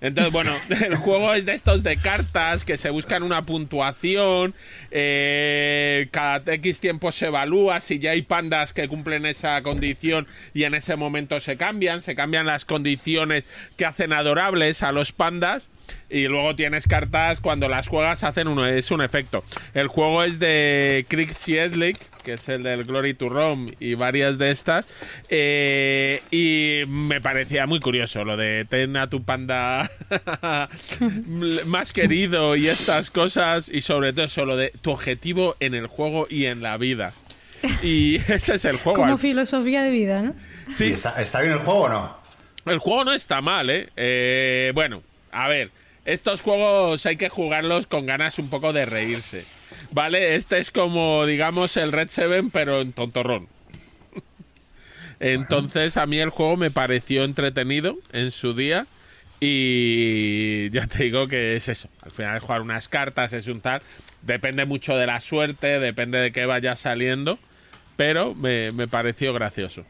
Entonces, 0.01 0.33
bueno, 0.33 0.51
el 0.86 0.95
juego 0.95 1.33
es 1.33 1.45
de 1.45 1.53
estos 1.53 1.83
de 1.83 1.95
cartas 1.95 2.65
que 2.65 2.75
se 2.75 2.89
buscan 2.89 3.21
una 3.21 3.43
puntuación, 3.43 4.55
eh, 4.89 6.07
cada 6.12 6.53
X 6.53 6.79
tiempo 6.79 7.12
se 7.12 7.27
evalúa 7.27 7.79
si 7.79 8.00
ya 8.00 8.12
hay 8.12 8.24
pandas 8.24 8.74
que 8.74 8.88
cumplen 8.88 9.27
esa 9.27 9.62
condición 9.62 10.27
y 10.55 10.63
en 10.63 10.74
ese 10.74 10.95
momento 10.95 11.39
se 11.39 11.55
cambian, 11.55 12.01
se 12.01 12.15
cambian 12.15 12.48
las 12.48 12.65
condiciones 12.65 13.43
que 13.77 13.86
hacen 13.86 14.12
adorables 14.12 14.81
a 14.81 14.91
los 14.91 15.12
pandas 15.12 15.69
y 16.10 16.27
luego 16.27 16.55
tienes 16.55 16.88
cartas 16.88 17.39
cuando 17.39 17.67
las 17.69 17.88
juegas 17.88 18.24
hacen 18.24 18.48
uno, 18.48 18.65
es 18.65 18.89
un 18.89 19.01
efecto. 19.01 19.43
El 19.74 19.88
juego 19.88 20.24
es 20.24 20.39
de 20.39 21.05
Krieg 21.10 21.29
Sieslik, 21.29 21.98
que 22.23 22.33
es 22.33 22.47
el 22.49 22.63
del 22.63 22.83
Glory 22.83 23.13
to 23.13 23.29
Rome 23.29 23.73
y 23.79 23.95
varias 23.95 24.37
de 24.37 24.51
estas. 24.51 24.85
eh, 25.29 26.21
y 26.31 26.81
me 26.87 27.21
parecía 27.21 27.65
muy 27.67 27.79
curioso 27.79 28.23
lo 28.23 28.37
de 28.37 28.65
ten 28.65 28.95
a 28.97 29.09
tu 29.09 29.23
panda 29.23 29.89
más 31.65 31.93
querido 31.93 32.55
y 32.55 32.67
estas 32.67 33.11
cosas. 33.11 33.69
Y 33.69 33.81
sobre 33.81 34.13
todo 34.13 34.25
eso, 34.25 34.45
lo 34.45 34.57
de 34.57 34.71
tu 34.81 34.91
objetivo 34.91 35.55
en 35.59 35.73
el 35.73 35.87
juego 35.87 36.27
y 36.29 36.45
en 36.45 36.61
la 36.61 36.77
vida. 36.77 37.13
Y 37.83 38.15
ese 38.27 38.55
es 38.55 38.65
el 38.65 38.77
juego. 38.77 38.99
Como 38.99 39.17
filosofía 39.17 39.83
de 39.83 39.91
vida, 39.91 40.21
¿no? 40.21 40.35
¿Y 40.67 40.71
Sí, 40.71 40.85
¿Está, 40.87 41.21
está 41.21 41.41
bien 41.41 41.53
el 41.53 41.59
juego 41.59 41.81
o 41.81 41.89
no? 41.89 42.21
el 42.65 42.77
juego 42.77 43.03
no 43.05 43.13
está 43.13 43.41
mal, 43.41 43.69
¿eh? 43.69 43.89
Eh, 43.95 44.71
Bueno, 44.75 45.01
a 45.31 45.47
ver, 45.47 45.71
estos 46.05 46.41
juegos 46.41 47.05
hay 47.05 47.15
que 47.17 47.29
jugarlos 47.29 47.87
con 47.87 48.05
ganas 48.05 48.37
un 48.39 48.49
poco 48.49 48.71
de 48.71 48.85
reírse, 48.85 49.45
¿vale? 49.91 50.35
Este 50.35 50.59
es 50.59 50.71
como, 50.71 51.25
digamos, 51.25 51.77
el 51.77 51.91
Red 51.91 52.09
Seven, 52.09 52.49
pero 52.49 52.81
en 52.81 52.93
tontorrón. 52.93 53.47
Entonces, 55.19 55.97
a 55.97 56.05
mí 56.05 56.19
el 56.19 56.29
juego 56.29 56.57
me 56.57 56.71
pareció 56.71 57.23
entretenido 57.23 57.97
en 58.11 58.31
su 58.31 58.53
día 58.53 58.87
Y 59.39 60.69
ya 60.71 60.87
te 60.87 61.03
digo 61.03 61.27
que 61.27 61.55
es 61.55 61.67
eso. 61.67 61.89
Al 62.03 62.11
final 62.11 62.37
es 62.37 62.43
jugar 62.43 62.61
unas 62.61 62.87
cartas, 62.87 63.33
es 63.33 63.47
un 63.47 63.61
tal. 63.61 63.81
Depende 64.21 64.65
mucho 64.65 64.95
de 64.95 65.07
la 65.07 65.19
suerte, 65.19 65.79
depende 65.79 66.19
de 66.19 66.31
qué 66.31 66.45
vaya 66.45 66.75
saliendo. 66.75 67.39
Pero 67.95 68.35
me, 68.35 68.71
me 68.71 68.87
pareció 68.87 69.33
gracioso. 69.33 69.83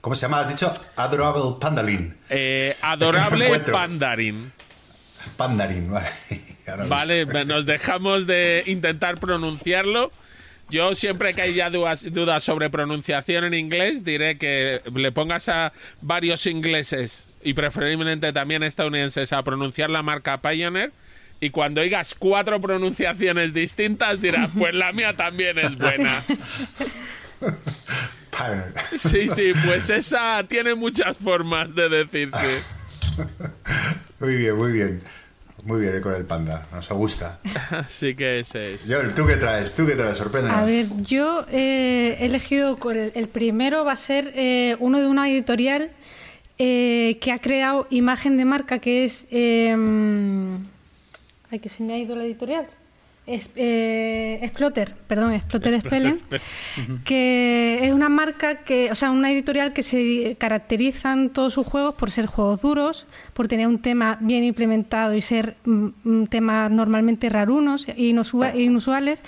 ¿Cómo 0.00 0.14
se 0.16 0.22
llama? 0.22 0.40
Has 0.40 0.48
dicho 0.48 0.72
Adorable 0.96 1.58
Pandalin. 1.60 2.16
Eh, 2.30 2.76
adorable 2.80 3.60
Pandarin. 3.60 4.52
Pandarin, 5.36 5.90
vale. 5.90 6.08
Vale, 6.88 7.26
nos 7.26 7.66
dejamos 7.66 8.26
de 8.26 8.62
intentar 8.66 9.18
pronunciarlo. 9.18 10.10
Yo 10.70 10.94
siempre 10.94 11.34
que 11.34 11.42
haya 11.42 11.68
dudas, 11.68 12.06
dudas 12.12 12.44
sobre 12.44 12.70
pronunciación 12.70 13.44
en 13.44 13.54
inglés 13.54 14.04
diré 14.04 14.38
que 14.38 14.80
le 14.94 15.10
pongas 15.10 15.48
a 15.48 15.72
varios 16.00 16.46
ingleses 16.46 17.26
y 17.42 17.54
preferiblemente 17.54 18.32
también 18.32 18.62
estadounidenses 18.62 19.32
a 19.32 19.42
pronunciar 19.42 19.90
la 19.90 20.02
marca 20.02 20.40
Pioneer 20.40 20.92
y 21.40 21.50
cuando 21.50 21.80
oigas 21.80 22.14
cuatro 22.14 22.60
pronunciaciones 22.60 23.54
distintas 23.54 24.20
dirás, 24.20 24.50
pues 24.56 24.74
la 24.74 24.92
mía 24.92 25.16
también 25.16 25.58
es 25.58 25.76
buena. 25.76 26.22
Pioneer. 28.30 28.72
Sí, 29.00 29.28
sí, 29.28 29.52
pues 29.64 29.90
esa 29.90 30.44
tiene 30.46 30.74
muchas 30.74 31.16
formas 31.16 31.74
de 31.74 31.88
decirse. 31.88 32.62
Muy 34.20 34.36
bien, 34.36 34.54
muy 34.54 34.72
bien. 34.72 35.02
Muy 35.64 35.80
bien 35.80 35.96
eh, 35.96 36.00
con 36.00 36.14
el 36.14 36.24
panda, 36.24 36.66
nos 36.72 36.88
gusta. 36.90 37.40
Así 37.70 38.14
que 38.14 38.40
ese 38.40 38.74
es. 38.74 38.82
Joel, 38.88 39.14
¿tú 39.14 39.26
qué 39.26 39.36
traes? 39.36 39.74
¿Tú 39.74 39.86
qué 39.86 39.94
traes? 39.94 40.16
Sorpréndenos. 40.16 40.58
A 40.58 40.64
ver, 40.64 40.86
yo 41.02 41.44
eh, 41.50 42.16
he 42.20 42.26
elegido, 42.26 42.78
el, 42.90 43.12
el 43.14 43.28
primero 43.28 43.84
va 43.84 43.92
a 43.92 43.96
ser 43.96 44.32
eh, 44.34 44.76
uno 44.80 45.00
de 45.00 45.06
una 45.06 45.28
editorial 45.28 45.90
eh, 46.58 47.18
que 47.20 47.32
ha 47.32 47.38
creado 47.38 47.86
imagen 47.90 48.36
de 48.36 48.44
marca 48.44 48.78
que 48.80 49.04
es... 49.04 49.26
Eh, 49.30 49.74
ay, 51.50 51.58
que 51.58 51.68
se 51.68 51.82
me 51.82 51.94
ha 51.94 51.98
ido 51.98 52.14
la 52.14 52.24
editorial. 52.24 52.66
Es, 53.30 53.50
eh, 53.54 54.40
Exploter, 54.42 54.94
perdón, 55.06 55.32
Exploter 55.34 55.80
Spellen, 55.80 56.20
que 57.04 57.78
es 57.82 57.92
una 57.92 58.08
marca 58.08 58.56
que, 58.56 58.90
o 58.90 58.94
sea, 58.94 59.10
una 59.12 59.30
editorial 59.30 59.72
que 59.72 59.82
se 59.84 60.36
caracterizan 60.38 61.30
todos 61.30 61.54
sus 61.54 61.64
juegos 61.66 61.94
por 61.94 62.10
ser 62.10 62.26
juegos 62.26 62.60
duros, 62.60 63.06
por 63.32 63.46
tener 63.46 63.66
un 63.68 63.78
tema 63.78 64.18
bien 64.20 64.42
implementado 64.42 65.14
y 65.14 65.20
ser 65.20 65.56
mm, 65.64 65.86
mm, 66.02 66.26
temas 66.26 66.70
normalmente 66.70 67.28
rarunos 67.28 67.86
e 67.88 67.94
inusua- 67.96 68.54
inusuales 68.58 69.20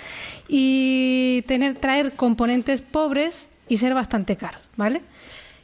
y 0.48 1.44
tener 1.46 1.76
traer 1.76 2.12
componentes 2.12 2.82
pobres 2.82 3.50
y 3.68 3.76
ser 3.76 3.94
bastante 3.94 4.36
caros, 4.36 4.60
¿vale? 4.76 5.00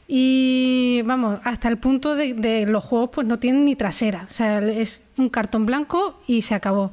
Y 0.07 1.03
vamos, 1.05 1.41
hasta 1.45 1.69
el 1.69 1.77
punto 1.77 2.15
de, 2.15 2.33
de 2.35 2.67
los 2.67 2.83
juegos 2.85 3.11
pues 3.13 3.27
no 3.27 3.39
tienen 3.39 3.65
ni 3.65 3.77
trasera, 3.77 4.27
o 4.31 4.33
sea, 4.33 4.61
es 4.61 5.03
un 5.19 5.29
cartón 5.29 5.67
blanco 5.67 6.19
y 6.27 6.43
se 6.43 6.55
acabó. 6.55 6.93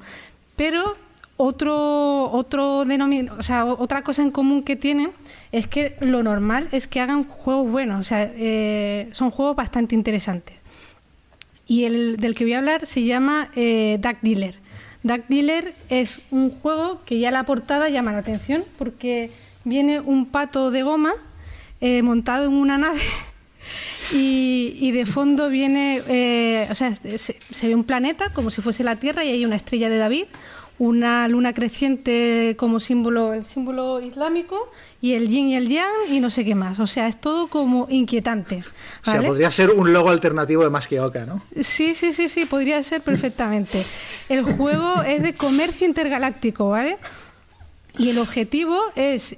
Pero 0.57 0.97
otro 1.37 2.31
otro 2.31 2.81
o 2.81 3.77
otra 3.77 4.03
cosa 4.03 4.21
en 4.21 4.31
común 4.31 4.63
que 4.63 4.75
tienen 4.75 5.11
es 5.51 5.67
que 5.67 5.95
lo 5.99 6.23
normal 6.23 6.69
es 6.71 6.87
que 6.87 7.01
hagan 7.01 7.25
juegos 7.25 7.71
buenos, 7.71 7.99
o 7.99 8.03
sea, 8.03 8.31
eh, 8.35 9.09
son 9.11 9.31
juegos 9.31 9.55
bastante 9.55 9.95
interesantes. 9.95 10.55
Y 11.67 11.85
el 11.85 12.17
del 12.17 12.35
que 12.35 12.43
voy 12.43 12.53
a 12.53 12.59
hablar 12.59 12.85
se 12.85 13.03
llama 13.03 13.49
eh, 13.55 13.97
Duck 13.99 14.17
Dealer. 14.21 14.59
Duck 15.03 15.23
Dealer 15.27 15.73
es 15.89 16.19
un 16.31 16.51
juego 16.51 17.01
que 17.05 17.19
ya 17.19 17.31
la 17.31 17.43
portada 17.43 17.89
llama 17.89 18.11
la 18.11 18.19
atención 18.19 18.63
porque 18.77 19.31
viene 19.63 19.99
un 19.99 20.27
pato 20.27 20.71
de 20.71 20.83
goma 20.83 21.13
eh, 21.81 22.01
montado 22.01 22.45
en 22.45 22.53
una 22.53 22.77
nave 22.77 23.01
y, 24.13 24.91
de 24.91 25.05
fondo 25.05 25.49
viene, 25.49 26.01
o 26.69 26.75
sea, 26.75 26.95
se, 26.95 27.17
se 27.17 27.67
ve 27.67 27.75
un 27.75 27.83
planeta 27.83 28.29
como 28.29 28.51
si 28.51 28.61
fuese 28.61 28.83
la 28.83 28.95
Tierra 28.95 29.25
y 29.25 29.31
hay 29.31 29.45
una 29.45 29.55
estrella 29.55 29.89
de 29.89 29.97
David, 29.97 30.25
una 30.77 31.27
luna 31.27 31.53
creciente 31.53 32.55
como 32.57 32.79
símbolo, 32.79 33.33
el 33.33 33.45
símbolo 33.45 34.01
islámico 34.01 34.69
y 35.01 35.13
el 35.13 35.29
yin 35.29 35.47
y 35.47 35.55
el 35.55 35.69
yang 35.69 35.89
y 36.09 36.19
no 36.19 36.29
sé 36.29 36.43
qué 36.43 36.55
más. 36.55 36.79
O 36.79 36.87
sea, 36.87 37.07
es 37.07 37.19
todo 37.19 37.47
como 37.47 37.87
inquietante. 37.89 38.63
O 39.01 39.11
sea, 39.11 39.21
podría 39.21 39.51
ser 39.51 39.71
un 39.71 39.93
logo 39.93 40.09
alternativo 40.09 40.63
de 40.63 40.69
Más 40.69 40.87
que 40.87 40.99
Oca, 40.99 41.25
¿no? 41.25 41.41
Sí, 41.61 41.95
sí, 41.95 42.11
sí, 42.11 42.27
sí, 42.27 42.45
podría 42.45 42.81
ser 42.83 43.01
perfectamente. 43.01 43.85
El 44.27 44.43
juego 44.43 45.01
es 45.03 45.23
de 45.23 45.33
comercio 45.33 45.87
intergaláctico, 45.87 46.69
¿vale? 46.69 46.97
Y 47.97 48.09
el 48.09 48.17
objetivo 48.17 48.77
es, 48.95 49.37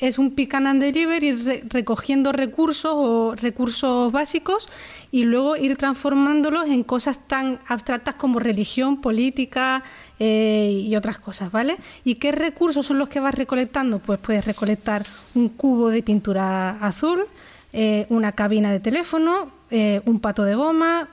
es 0.00 0.18
un 0.18 0.30
pick 0.32 0.54
and 0.54 0.80
deliver, 0.80 1.22
ir 1.22 1.44
re- 1.44 1.62
recogiendo 1.68 2.32
recursos 2.32 2.92
o 2.94 3.34
recursos 3.34 4.12
básicos 4.12 4.68
y 5.10 5.24
luego 5.24 5.56
ir 5.56 5.76
transformándolos 5.76 6.68
en 6.68 6.84
cosas 6.84 7.20
tan 7.26 7.58
abstractas 7.66 8.14
como 8.14 8.38
religión, 8.38 9.00
política 9.00 9.82
eh, 10.18 10.84
y 10.86 10.94
otras 10.96 11.18
cosas, 11.18 11.50
¿vale? 11.50 11.76
¿Y 12.04 12.16
qué 12.16 12.32
recursos 12.32 12.86
son 12.86 12.98
los 12.98 13.08
que 13.08 13.20
vas 13.20 13.34
recolectando? 13.34 13.98
Pues 13.98 14.18
puedes 14.18 14.44
recolectar 14.44 15.04
un 15.34 15.48
cubo 15.48 15.88
de 15.90 16.02
pintura 16.02 16.70
azul, 16.80 17.24
eh, 17.72 18.06
una 18.08 18.32
cabina 18.32 18.70
de 18.72 18.80
teléfono, 18.80 19.50
eh, 19.70 20.00
un 20.06 20.20
pato 20.20 20.44
de 20.44 20.54
goma, 20.54 21.08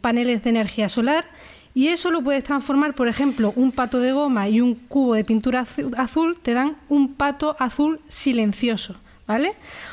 paneles 0.00 0.44
de 0.44 0.50
energía 0.50 0.88
solar 0.88 1.24
y 1.76 1.88
eso 1.88 2.10
lo 2.10 2.22
puedes 2.22 2.42
transformar, 2.42 2.94
por 2.94 3.06
ejemplo, 3.06 3.52
un 3.54 3.70
pato 3.70 4.00
de 4.00 4.10
goma 4.12 4.48
y 4.48 4.62
un 4.62 4.74
cubo 4.74 5.12
de 5.14 5.24
pintura 5.24 5.62
azu- 5.66 5.94
azul 5.98 6.38
te 6.40 6.54
dan 6.54 6.76
un 6.88 7.12
pato 7.14 7.54
azul 7.58 8.00
silencioso, 8.08 8.94
¿vale? 9.26 9.52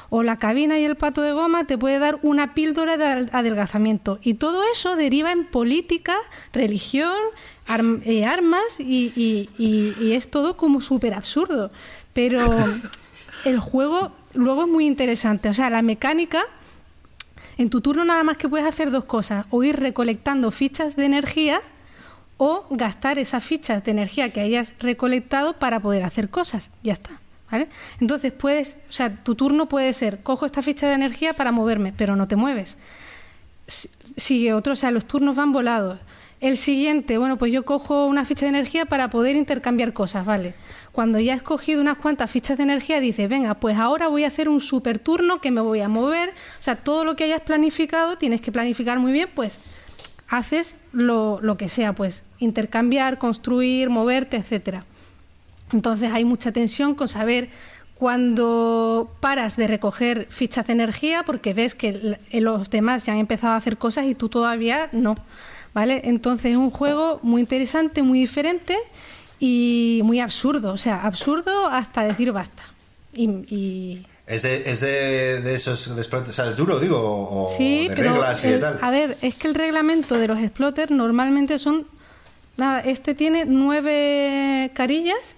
O 0.10 0.24
la 0.24 0.38
cabina 0.38 0.80
y 0.80 0.86
el 0.86 0.96
pato 0.96 1.22
de 1.22 1.34
goma 1.34 1.66
te 1.66 1.78
puede 1.78 2.00
dar 2.00 2.20
una 2.24 2.54
píldora 2.54 2.96
de 2.96 3.28
adelgazamiento 3.34 4.18
y 4.24 4.36
todo 4.36 4.64
eso 4.72 4.96
deriva 4.96 5.34
en 5.34 5.46
política, 5.46 6.16
religión, 6.54 7.18
arm- 7.68 8.02
eh, 8.06 8.24
armas 8.26 8.80
y, 8.80 9.12
y- 9.16 9.50
y- 9.58 9.94
y 10.02 10.14
es 10.14 10.32
todo 10.32 10.56
como 10.56 10.80
súper 10.80 11.14
absurdo. 11.14 11.70
Pero 12.14 12.40
el 13.44 13.60
juego 13.60 14.14
luego 14.34 14.62
es 14.64 14.70
muy 14.70 14.88
interesante, 14.88 15.50
o 15.50 15.54
sea, 15.54 15.70
la 15.70 15.82
mecánica 15.82 16.44
en 17.58 17.70
tu 17.70 17.82
turno 17.82 18.04
nada 18.06 18.24
más 18.24 18.38
que 18.38 18.50
puedes 18.50 18.66
hacer 18.66 18.90
dos 18.90 19.04
cosas, 19.06 19.46
o 19.52 19.64
ir 19.64 19.80
recolectando 19.80 20.50
fichas 20.50 20.96
de 20.96 21.06
energía 21.06 21.62
o 22.38 22.66
gastar 22.72 23.20
esas 23.20 23.44
fichas 23.44 23.84
de 23.84 23.92
energía 23.92 24.30
que 24.30 24.42
hayas 24.42 24.74
recolectado 24.80 25.54
para 25.54 25.80
poder 25.80 26.04
hacer 26.04 26.30
cosas. 26.30 26.72
Ya 26.84 26.94
está. 26.94 27.12
Entonces 28.00 28.32
puedes, 28.32 28.78
o 28.90 28.92
sea, 28.92 29.16
tu 29.24 29.36
turno 29.36 29.70
puede 29.70 29.94
ser, 29.94 30.24
cojo 30.24 30.46
esta 30.48 30.64
ficha 30.64 30.88
de 30.88 30.96
energía 30.96 31.34
para 31.34 31.52
moverme, 31.52 31.94
pero 31.96 32.16
no 32.16 32.28
te 32.28 32.36
mueves. 32.36 32.78
Si- 33.68 33.90
Sigue 34.18 34.54
otro, 34.54 34.74
o 34.74 34.76
sea, 34.76 34.90
los 34.92 35.06
turnos 35.06 35.36
van 35.36 35.52
volados. 35.52 36.00
El 36.42 36.58
siguiente, 36.58 37.18
bueno, 37.18 37.38
pues 37.38 37.54
yo 37.54 37.64
cojo 37.64 38.06
una 38.08 38.26
ficha 38.26 38.46
de 38.46 38.50
energía 38.50 38.86
para 38.86 39.10
poder 39.10 39.36
intercambiar 39.36 39.94
cosas, 39.94 40.26
¿vale? 40.26 40.56
Cuando 40.92 41.20
ya 41.20 41.36
has 41.36 41.42
cogido 41.44 41.80
unas 41.80 41.98
cuantas 42.00 42.30
fichas 42.30 42.58
de 42.58 42.64
energía, 42.64 43.00
dices, 43.00 43.30
venga, 43.30 43.54
pues 43.54 43.78
ahora 43.78 44.08
voy 44.08 44.24
a 44.26 44.28
hacer 44.28 44.50
un 44.50 44.60
super 44.60 45.00
turno 45.00 45.40
que 45.40 45.52
me 45.52 45.62
voy 45.62 45.80
a 45.82 45.88
mover. 45.88 46.30
O 46.30 46.62
sea, 46.64 46.76
todo 46.76 47.06
lo 47.06 47.16
que 47.16 47.24
hayas 47.26 47.42
planificado, 47.42 48.18
tienes 48.18 48.42
que 48.42 48.52
planificar 48.52 49.00
muy 49.00 49.12
bien, 49.14 49.30
pues 49.34 49.60
haces 50.34 50.76
lo, 50.94 51.40
lo 51.42 51.58
que 51.58 51.70
sea, 51.70 51.94
pues 51.94 52.24
intercambiar, 52.40 53.20
construir, 53.20 53.90
moverte, 53.90 54.38
etcétera. 54.38 54.84
Entonces 55.72 56.12
hay 56.12 56.26
mucha 56.26 56.52
tensión 56.52 56.96
con 56.96 57.08
saber 57.08 57.50
cuando 57.96 59.12
paras 59.20 59.56
de 59.56 59.68
recoger 59.68 60.28
fichas 60.30 60.66
de 60.68 60.74
energía 60.74 61.24
porque 61.24 61.54
ves 61.54 61.76
que 61.76 62.18
eh, 62.32 62.42
los 62.42 62.70
demás 62.72 63.06
ya 63.06 63.14
han 63.14 63.20
empezado 63.20 63.54
a 63.54 63.58
hacer 63.58 63.78
cosas 63.78 64.06
y 64.08 64.16
tú 64.16 64.28
todavía 64.28 64.90
no. 64.92 65.16
¿Vale? 65.74 66.02
Entonces 66.04 66.52
es 66.52 66.58
un 66.58 66.70
juego 66.70 67.20
muy 67.24 67.42
interesante, 67.42 68.04
muy 68.04 68.20
diferente 68.20 68.76
y 69.40 70.02
muy 70.04 70.20
absurdo. 70.20 70.74
O 70.74 70.78
sea, 70.78 71.04
absurdo 71.04 71.68
hasta 71.68 72.04
decir 72.04 72.32
basta. 72.32 72.64
Y- 73.16 74.06
¿Es 74.34 74.42
de, 74.42 74.64
es 74.70 74.80
de, 74.82 75.42
de 75.42 75.54
esos 75.54 75.96
de 75.96 76.02
exploit- 76.02 76.28
o 76.28 76.32
sea, 76.32 76.48
es 76.48 76.56
duro, 76.58 76.80
digo, 76.80 76.98
o 77.00 77.54
sí, 77.58 77.88
de 77.88 77.96
pero 77.96 78.14
reglas 78.14 78.44
y 78.44 78.48
de 78.50 78.58
tal? 78.60 78.80
a 78.82 78.90
ver, 78.92 79.18
es 79.22 79.36
que 79.36 79.48
el 79.48 79.56
reglamento 79.56 80.18
de 80.18 80.28
los 80.28 80.40
explotters 80.40 80.92
normalmente 80.92 81.60
son 81.60 81.86
nada, 82.58 82.80
este 82.82 83.14
tiene 83.16 83.46
nueve 83.46 84.72
carillas 84.74 85.36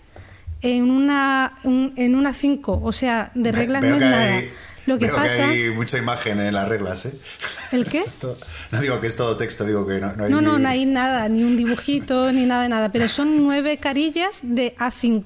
en 0.62 0.90
una 0.92 1.56
un- 1.64 1.94
en 1.96 2.16
una 2.16 2.34
cinco, 2.34 2.80
o 2.84 2.92
sea, 2.92 3.32
de 3.36 3.52
reglas 3.52 3.82
no 3.84 3.96
es 3.96 4.00
nada. 4.02 4.36
hay- 4.38 4.50
Lo 4.86 5.00
que 5.00 5.06
veo 5.08 5.16
pasa, 5.16 5.50
hay 5.50 5.70
mucha 5.72 5.98
imagen 5.98 6.40
en 6.40 6.54
las 6.54 6.70
reglas, 6.70 7.06
¿eh? 7.08 7.14
¿El 7.72 7.86
qué? 7.88 8.02
Todo- 8.22 8.38
no 8.72 8.80
digo 8.82 9.02
que 9.02 9.08
es 9.08 9.16
todo 9.16 9.36
texto, 9.36 9.66
digo 9.66 9.86
que 9.88 10.00
no, 10.00 10.14
no 10.14 10.26
hay 10.26 10.32
no, 10.32 10.42
no, 10.42 10.60
no 10.60 10.70
hay 10.70 10.86
nada, 10.86 11.28
ni 11.28 11.44
un 11.44 11.58
dibujito, 11.58 12.32
ni 12.32 12.46
nada 12.46 12.64
de 12.64 12.70
nada, 12.70 12.90
pero 12.90 13.08
son 13.08 13.44
nueve 13.44 13.78
carillas 13.78 14.40
de 14.44 14.76
A5, 14.78 15.24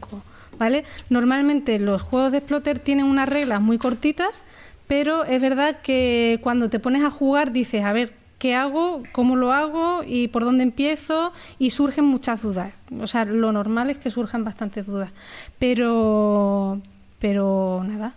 ¿vale? 0.60 0.84
Normalmente 1.10 1.80
los 1.80 2.02
juegos 2.04 2.32
de 2.32 2.38
exploter 2.40 2.78
tienen 2.78 3.06
unas 3.06 3.28
reglas 3.28 3.62
muy 3.62 3.78
cortitas, 3.80 4.44
pero 4.88 5.24
es 5.24 5.42
verdad 5.42 5.78
que 5.82 6.40
cuando 6.44 6.70
te 6.70 6.80
pones 6.80 7.04
a 7.04 7.10
jugar 7.10 7.52
dices, 7.52 7.84
a 7.84 7.94
ver, 7.94 8.14
¿qué 8.38 8.56
hago? 8.56 9.04
¿Cómo 9.12 9.36
lo 9.36 9.52
hago? 9.54 10.04
¿Y 10.06 10.28
por 10.28 10.44
dónde 10.44 10.64
empiezo? 10.64 11.34
Y 11.58 11.72
surgen 11.72 12.06
muchas 12.06 12.42
dudas. 12.42 12.72
O 13.00 13.08
sea, 13.08 13.26
lo 13.26 13.52
normal 13.52 13.90
es 13.90 13.98
que 13.98 14.12
surjan 14.12 14.44
bastantes 14.44 14.86
dudas. 14.86 15.10
Pero, 15.58 16.80
pero 17.20 17.84
nada. 17.88 18.14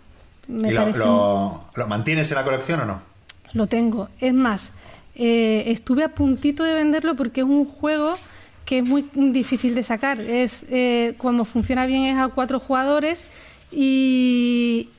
Me 0.47 0.69
¿Y 0.69 0.73
lo 0.73 1.63
mantienes 1.87 2.29
en 2.31 2.35
la 2.35 2.43
colección 2.43 2.81
o 2.81 2.85
no? 2.85 3.13
lo 3.53 3.67
tengo. 3.67 4.09
Es 4.19 4.33
más, 4.33 4.71
eh, 5.15 5.63
estuve 5.67 6.03
a 6.03 6.09
puntito 6.09 6.63
de 6.63 6.73
venderlo 6.73 7.15
porque 7.15 7.41
es 7.41 7.47
un 7.47 7.65
juego 7.65 8.17
que 8.65 8.79
es 8.79 8.83
muy 8.83 9.09
difícil 9.13 9.75
de 9.75 9.83
sacar. 9.83 10.19
Es 10.19 10.65
eh, 10.69 11.15
cuando 11.17 11.45
funciona 11.45 11.85
bien 11.85 12.03
es 12.03 12.17
a 12.17 12.27
cuatro 12.29 12.59
jugadores 12.59 13.27
y, 13.71 14.89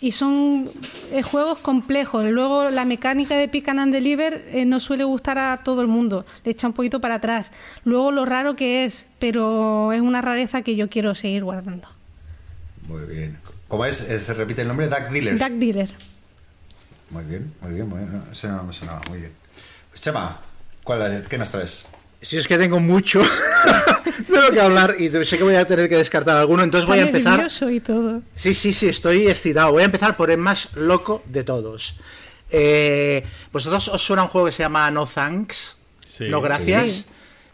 y 0.00 0.12
son 0.12 0.70
eh, 1.12 1.22
juegos 1.22 1.58
complejos. 1.58 2.24
Luego 2.26 2.70
la 2.70 2.84
mecánica 2.84 3.36
de 3.36 3.48
pick 3.48 3.68
and 3.68 3.92
deliver 3.92 4.44
eh, 4.52 4.64
no 4.64 4.80
suele 4.80 5.04
gustar 5.04 5.38
a 5.38 5.62
todo 5.64 5.80
el 5.80 5.88
mundo, 5.88 6.26
le 6.44 6.52
echa 6.52 6.66
un 6.66 6.72
poquito 6.72 7.00
para 7.00 7.16
atrás. 7.16 7.52
Luego 7.84 8.12
lo 8.12 8.24
raro 8.24 8.56
que 8.56 8.84
es, 8.84 9.06
pero 9.18 9.92
es 9.92 10.00
una 10.00 10.20
rareza 10.20 10.62
que 10.62 10.76
yo 10.76 10.88
quiero 10.90 11.14
seguir 11.14 11.44
guardando. 11.44 11.88
Muy 12.86 13.04
bien. 13.06 13.38
¿Cómo 13.68 13.86
es? 13.86 14.08
Eh, 14.10 14.20
¿Se 14.20 14.34
repite 14.34 14.62
el 14.62 14.68
nombre? 14.68 14.88
Duck 14.88 15.08
Dealer. 15.10 15.38
Duck 15.38 15.58
Dealer. 15.58 15.90
Muy 17.10 17.24
bien, 17.24 17.52
muy 17.60 17.72
bien, 17.72 17.88
muy 17.88 17.98
bien. 18.00 18.12
No, 18.12 18.32
ese 18.32 18.48
no 18.48 18.64
me 18.64 18.72
sonaba, 18.72 19.00
muy 19.08 19.20
bien. 19.20 19.32
Pues 19.90 20.00
Chema, 20.00 20.40
¿cuál, 20.82 21.26
¿qué 21.28 21.38
nos 21.38 21.50
traes? 21.50 21.88
Si 22.24 22.36
es 22.38 22.48
que 22.48 22.56
tengo 22.58 22.80
mucho 22.80 23.20
de 24.28 24.40
lo 24.40 24.50
que 24.50 24.60
hablar 24.60 24.96
y 24.98 25.08
sé 25.24 25.36
que 25.38 25.44
voy 25.44 25.54
a 25.56 25.66
tener 25.66 25.88
que 25.88 25.96
descartar 25.96 26.36
alguno, 26.36 26.62
entonces 26.62 26.88
voy 26.88 26.98
a 26.98 27.02
empezar. 27.02 27.46
y 27.70 27.80
todo. 27.80 28.22
Sí, 28.36 28.54
sí, 28.54 28.72
sí, 28.72 28.88
estoy 28.88 29.28
excitado. 29.28 29.72
Voy 29.72 29.82
a 29.82 29.86
empezar 29.86 30.16
por 30.16 30.30
el 30.30 30.38
más 30.38 30.70
loco 30.74 31.22
de 31.26 31.44
todos. 31.44 31.96
Eh, 32.50 33.24
¿Vosotros 33.52 33.88
os 33.88 34.02
suena 34.02 34.22
un 34.22 34.28
juego 34.28 34.46
que 34.46 34.52
se 34.52 34.62
llama 34.62 34.90
No 34.90 35.06
Thanks? 35.06 35.76
Sí. 36.06 36.24
no, 36.28 36.40
gracias. 36.40 36.92
Sí. 36.92 37.04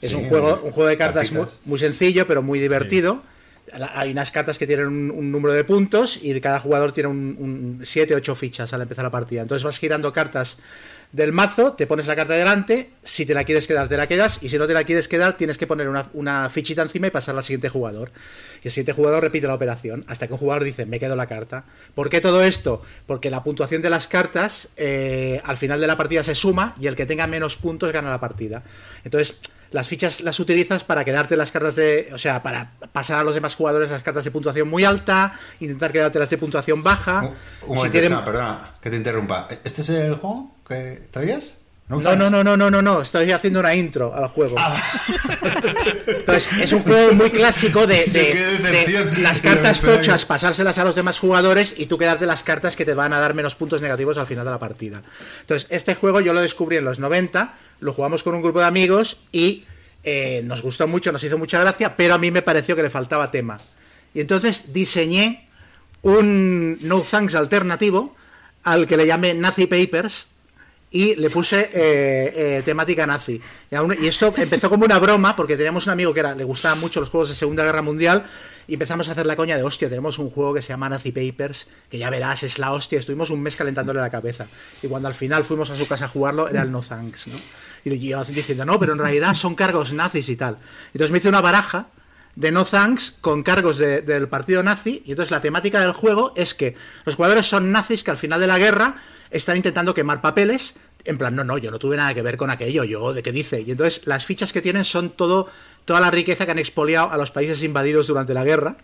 Es 0.03 0.11
Sí, 0.11 0.15
un 0.15 0.29
juego, 0.29 0.61
un 0.65 0.71
juego 0.73 0.89
de 0.89 0.97
cartas 0.97 1.31
muy 1.65 1.79
sencillo, 1.79 2.27
pero 2.27 2.41
muy 2.43 2.59
divertido. 2.59 3.23
Hay 3.95 4.12
unas 4.12 4.31
cartas 4.31 4.59
que 4.59 4.67
tienen 4.67 4.87
un, 4.87 5.31
número 5.31 5.55
de 5.55 5.65
puntos 5.65 6.19
y 6.23 6.39
cada 6.41 6.61
jugador 6.61 6.93
tiene 6.93 7.09
un 7.09 7.81
7 7.85 8.15
8 8.15 8.35
fichas 8.35 8.73
al 8.73 8.83
empezar 8.83 9.05
la 9.05 9.11
partida. 9.11 9.43
Entonces 9.43 9.65
vas 9.65 9.79
girando 9.79 10.12
cartas 10.12 10.59
del 11.12 11.33
mazo, 11.33 11.73
te 11.73 11.87
pones 11.87 12.07
la 12.07 12.15
carta 12.15 12.35
delante, 12.35 12.91
si 13.03 13.27
te 13.27 13.35
la 13.35 13.43
quieres 13.43 13.67
quedar, 13.67 13.89
te 13.89 13.97
la 13.97 14.07
quedas, 14.07 14.39
y 14.43 14.49
si 14.49 14.59
no 14.59 14.67
te 14.67 14.75
la 14.75 14.85
quieres 14.85 15.09
quedar, 15.09 15.37
tienes 15.37 15.59
que 15.59 15.67
poner 15.67 15.89
una, 15.89 16.09
una 16.12 16.49
fichita 16.50 16.83
encima 16.83 17.09
y 17.09 17.11
pasarla 17.11 17.41
al 17.41 17.45
siguiente 17.45 17.69
jugador. 17.69 18.12
Y 18.62 18.69
el 18.69 18.73
siguiente 18.73 18.93
jugador 18.93 19.23
repite 19.23 19.47
la 19.47 19.55
operación, 19.55 20.05
hasta 20.07 20.29
que 20.29 20.35
un 20.35 20.39
jugador 20.39 20.62
dice, 20.62 20.87
me 20.87 21.00
quedo 21.00 21.17
la 21.17 21.27
carta. 21.27 21.65
¿Por 21.95 22.11
qué 22.11 22.21
todo 22.21 22.45
esto? 22.45 22.83
Porque 23.07 23.31
la 23.31 23.43
puntuación 23.43 23.83
de 23.83 23.91
las 23.91 24.07
cartas 24.07 24.69
eh, 24.77 25.41
al 25.45 25.57
final 25.57 25.81
de 25.81 25.87
la 25.89 25.97
partida 25.97 26.23
se 26.23 26.35
suma 26.35 26.77
y 26.81 26.87
el 26.87 26.95
que 26.95 27.07
tenga 27.07 27.27
menos 27.27 27.57
puntos 27.57 27.93
gana 27.93 28.11
la 28.11 28.21
partida. 28.21 28.62
Entonces, 29.05 29.37
las 29.71 29.89
fichas 29.89 30.21
las 30.23 30.41
utilizas 30.41 30.83
para 30.85 31.05
quedarte 31.05 31.37
las 31.37 31.50
cartas 31.53 31.77
de. 31.77 32.11
O 32.12 32.19
sea, 32.19 32.43
para 32.43 32.73
pasar 32.93 33.21
a 33.21 33.25
los 33.25 33.35
demás 33.35 33.55
jugadores 33.55 33.91
las 33.91 34.03
cartas 34.03 34.25
de 34.25 34.31
puntuación 34.31 34.69
muy 34.69 34.85
alta, 34.85 35.33
intentar 35.61 35.93
quedarte 35.93 36.19
las 36.19 36.29
de 36.31 36.39
puntuación 36.39 36.83
baja. 36.83 37.21
Un, 37.21 37.27
un 37.27 37.35
Si 37.61 37.67
momento, 37.75 37.93
tienen- 38.00 38.25
perdona 38.25 38.73
que 38.81 38.91
te 38.91 38.97
interrumpa. 38.97 39.47
¿Este 39.65 39.83
es 39.83 39.89
el 39.91 40.15
juego 40.17 40.57
que 40.69 41.09
traías? 41.11 41.59
No, 41.91 42.15
no, 42.15 42.31
no, 42.31 42.45
no, 42.45 42.57
no, 42.57 42.71
no, 42.71 42.83
no, 42.83 43.03
estoy 43.03 43.33
haciendo 43.33 43.59
una 43.59 43.75
intro 43.75 44.15
al 44.15 44.29
juego. 44.29 44.55
Entonces, 46.07 46.53
es 46.61 46.73
un 46.73 46.85
juego 46.85 47.15
muy 47.15 47.31
clásico 47.31 47.85
de, 47.85 48.07
las 49.19 49.43
cartas 49.43 49.81
tochas, 49.81 50.25
pasárselas 50.25 50.79
a 50.79 50.85
los 50.85 50.95
demás 50.95 51.19
jugadores 51.19 51.75
y 51.77 51.87
tú 51.87 51.99
quedarte 51.99 52.27
las 52.27 52.45
cartas 52.45 52.77
que 52.77 52.85
te 52.85 52.95
van 52.95 53.13
a 53.13 53.19
dar 53.19 53.35
menos 53.35 53.57
puntos 53.57 53.83
negativos 53.83 54.19
al 54.19 54.29
final 54.29 54.45
de 54.45 54.53
la 54.53 54.61
partida. 54.61 55.03
Entonces, 55.41 55.67
este 55.69 55.97
juego 55.97 56.21
yo 56.21 56.33
lo 56.33 56.41
descubrí 56.41 56.77
en 56.77 56.85
los 56.85 57.01
90, 57.01 57.55
lo 57.81 57.93
jugamos 57.93 58.23
con 58.23 58.37
un 58.37 58.43
grupo 58.43 58.61
de 58.61 58.67
amigos 58.67 59.19
y 59.33 59.65
eh, 60.05 60.43
nos 60.45 60.63
gustó 60.63 60.87
mucho, 60.87 61.11
nos 61.11 61.25
hizo 61.25 61.39
mucha 61.39 61.59
gracia, 61.59 61.97
pero 61.97 62.15
a 62.15 62.19
mí 62.19 62.31
me 62.31 62.43
pareció 62.43 62.77
que 62.77 62.85
le 62.85 62.91
faltaba 62.91 63.33
tema. 63.33 63.59
Y 64.15 64.21
entonces 64.21 64.73
diseñé 64.73 65.49
un 66.03 66.79
No 66.83 67.01
Thanks 67.01 67.35
alternativo 67.35 68.15
al 68.63 68.87
que 68.87 68.97
le 68.97 69.09
llamé 69.09 69.35
Nazi 69.35 69.67
Papers 69.67 70.29
y 70.93 71.15
le 71.17 71.31
puse 71.31 71.71
eh, 71.73 72.33
eh, 72.59 72.63
temática 72.65 73.07
nazi. 73.07 73.41
Y, 73.71 73.75
aún- 73.75 73.93
esto 73.93 74.33
empezó 74.37 74.69
como 74.69 74.85
una 74.85 74.99
broma 74.99 75.37
porque 75.37 75.57
teníamos 75.57 75.87
un 75.87 75.93
amigo 75.93 76.13
que 76.13 76.21
era, 76.21 76.35
le 76.35 76.45
gustaban 76.45 76.81
mucho 76.81 76.99
los 77.01 77.09
juegos 77.11 77.29
de 77.29 77.35
Segunda 77.37 77.63
Guerra 77.65 77.81
Mundial 77.83 78.25
y 78.67 78.75
empezamos 78.75 79.09
a 79.09 79.13
hacer 79.13 79.27
la 79.27 79.37
coña 79.37 79.57
de 79.57 79.63
hostia, 79.63 79.89
tenemos 79.89 80.19
un 80.19 80.31
juego 80.31 80.55
que 80.55 80.63
se 80.63 80.69
llama 80.69 80.89
Nazi 80.89 81.13
Papers, 81.13 81.69
que 81.89 81.99
ya 81.99 82.11
verás, 82.11 82.43
es 82.45 82.59
la 82.59 82.73
hostia. 82.73 82.99
Estuvimos 83.00 83.31
un 83.31 83.41
mes 83.43 83.57
calentándole 83.57 84.00
la 84.00 84.11
cabeza. 84.11 84.47
Y 84.83 84.87
cuando 84.89 85.09
al 85.09 85.15
final 85.15 85.45
fuimos 85.45 85.71
a 85.71 85.76
su 85.76 85.87
casa 85.89 86.05
a 86.05 86.09
jugarlo, 86.09 86.49
era 86.49 86.63
el 86.63 86.71
No 86.71 86.81
Thanks. 86.81 87.29
Y 87.85 88.09
yo 88.09 88.25
diciendo, 88.25 88.65
no, 88.65 88.79
pero 88.79 88.93
en 88.93 88.99
realidad 88.99 89.35
son 89.35 89.55
cargos 89.55 89.93
nazis 89.93 90.29
y 90.29 90.37
tal. 90.37 90.59
Entonces 90.93 91.11
me 91.11 91.19
hice 91.19 91.29
una 91.29 91.41
baraja 91.41 91.87
de 92.37 92.53
No 92.53 92.65
Thanks 92.65 93.15
con 93.21 93.43
cargos 93.43 93.79
de- 93.79 94.03
del 94.03 94.29
partido 94.29 94.63
nazi. 94.63 95.03
Y 95.05 95.13
entonces 95.13 95.31
la 95.33 95.41
temática 95.41 95.81
del 95.81 95.93
juego 95.93 96.33
es 96.37 96.55
que 96.55 96.76
los 97.05 97.17
jugadores 97.17 97.47
son 97.47 97.73
nazis 97.73 98.05
que 98.05 98.11
al 98.13 98.19
final 98.19 98.39
de 98.41 98.47
la 98.47 98.59
guerra 98.59 98.97
están 99.30 99.56
intentando 99.56 99.95
quemar 99.95 100.21
papeles. 100.21 100.75
En 101.04 101.16
plan, 101.16 101.34
no, 101.34 101.45
no, 101.45 101.56
yo 101.56 101.71
no 101.71 101.78
tuve 101.78 101.97
nada 101.97 102.12
que 102.14 102.23
ver 102.23 102.36
con 102.36 102.50
aquello, 102.50 102.84
yo, 102.84 103.14
¿de 103.14 103.23
qué 103.23 103.32
dice? 103.32 103.62
Y 103.62 103.71
entonces 103.71 104.02
las 104.04 104.26
fichas 104.26 104.52
que 104.52 104.60
tienen 104.60 104.84
son 104.84 105.10
todo, 105.10 105.49
toda 105.84 106.00
la 106.00 106.10
riqueza 106.10 106.45
que 106.45 106.52
han 106.52 106.58
expoliado 106.58 107.10
a 107.10 107.16
los 107.16 107.30
países 107.30 107.62
invadidos 107.62 108.06
durante 108.06 108.34
la 108.34 108.45
guerra. 108.45 108.76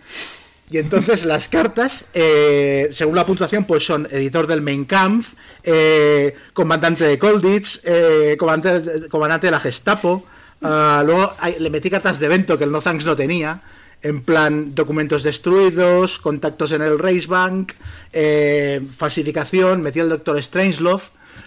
Y 0.70 0.78
entonces 0.78 1.24
las 1.26 1.48
cartas, 1.48 2.06
eh, 2.14 2.88
según 2.92 3.16
la 3.16 3.26
puntuación, 3.26 3.64
pues 3.64 3.84
son 3.84 4.08
editor 4.10 4.46
del 4.46 4.62
Mein 4.62 4.84
Kampf, 4.84 5.34
eh, 5.62 6.34
comandante 6.52 7.04
de 7.04 7.18
Kolditz, 7.18 7.80
eh, 7.84 8.36
comandante, 8.38 9.08
comandante 9.08 9.48
de 9.48 9.50
la 9.50 9.60
Gestapo. 9.60 10.24
ah, 10.62 11.02
luego 11.04 11.32
le 11.58 11.70
metí 11.70 11.90
cartas 11.90 12.18
de 12.18 12.26
evento 12.26 12.56
que 12.56 12.64
el 12.64 12.72
No 12.72 12.80
Thanks 12.80 13.04
no 13.04 13.14
tenía. 13.14 13.60
En 14.02 14.22
plan, 14.22 14.74
documentos 14.74 15.22
destruidos, 15.22 16.18
contactos 16.18 16.72
en 16.72 16.82
el 16.82 16.98
Reichsbank, 16.98 17.72
eh, 18.12 18.80
falsificación, 18.96 19.80
metí 19.80 20.00
el 20.00 20.08
Doctor 20.08 20.40
Strangelove. 20.42 21.02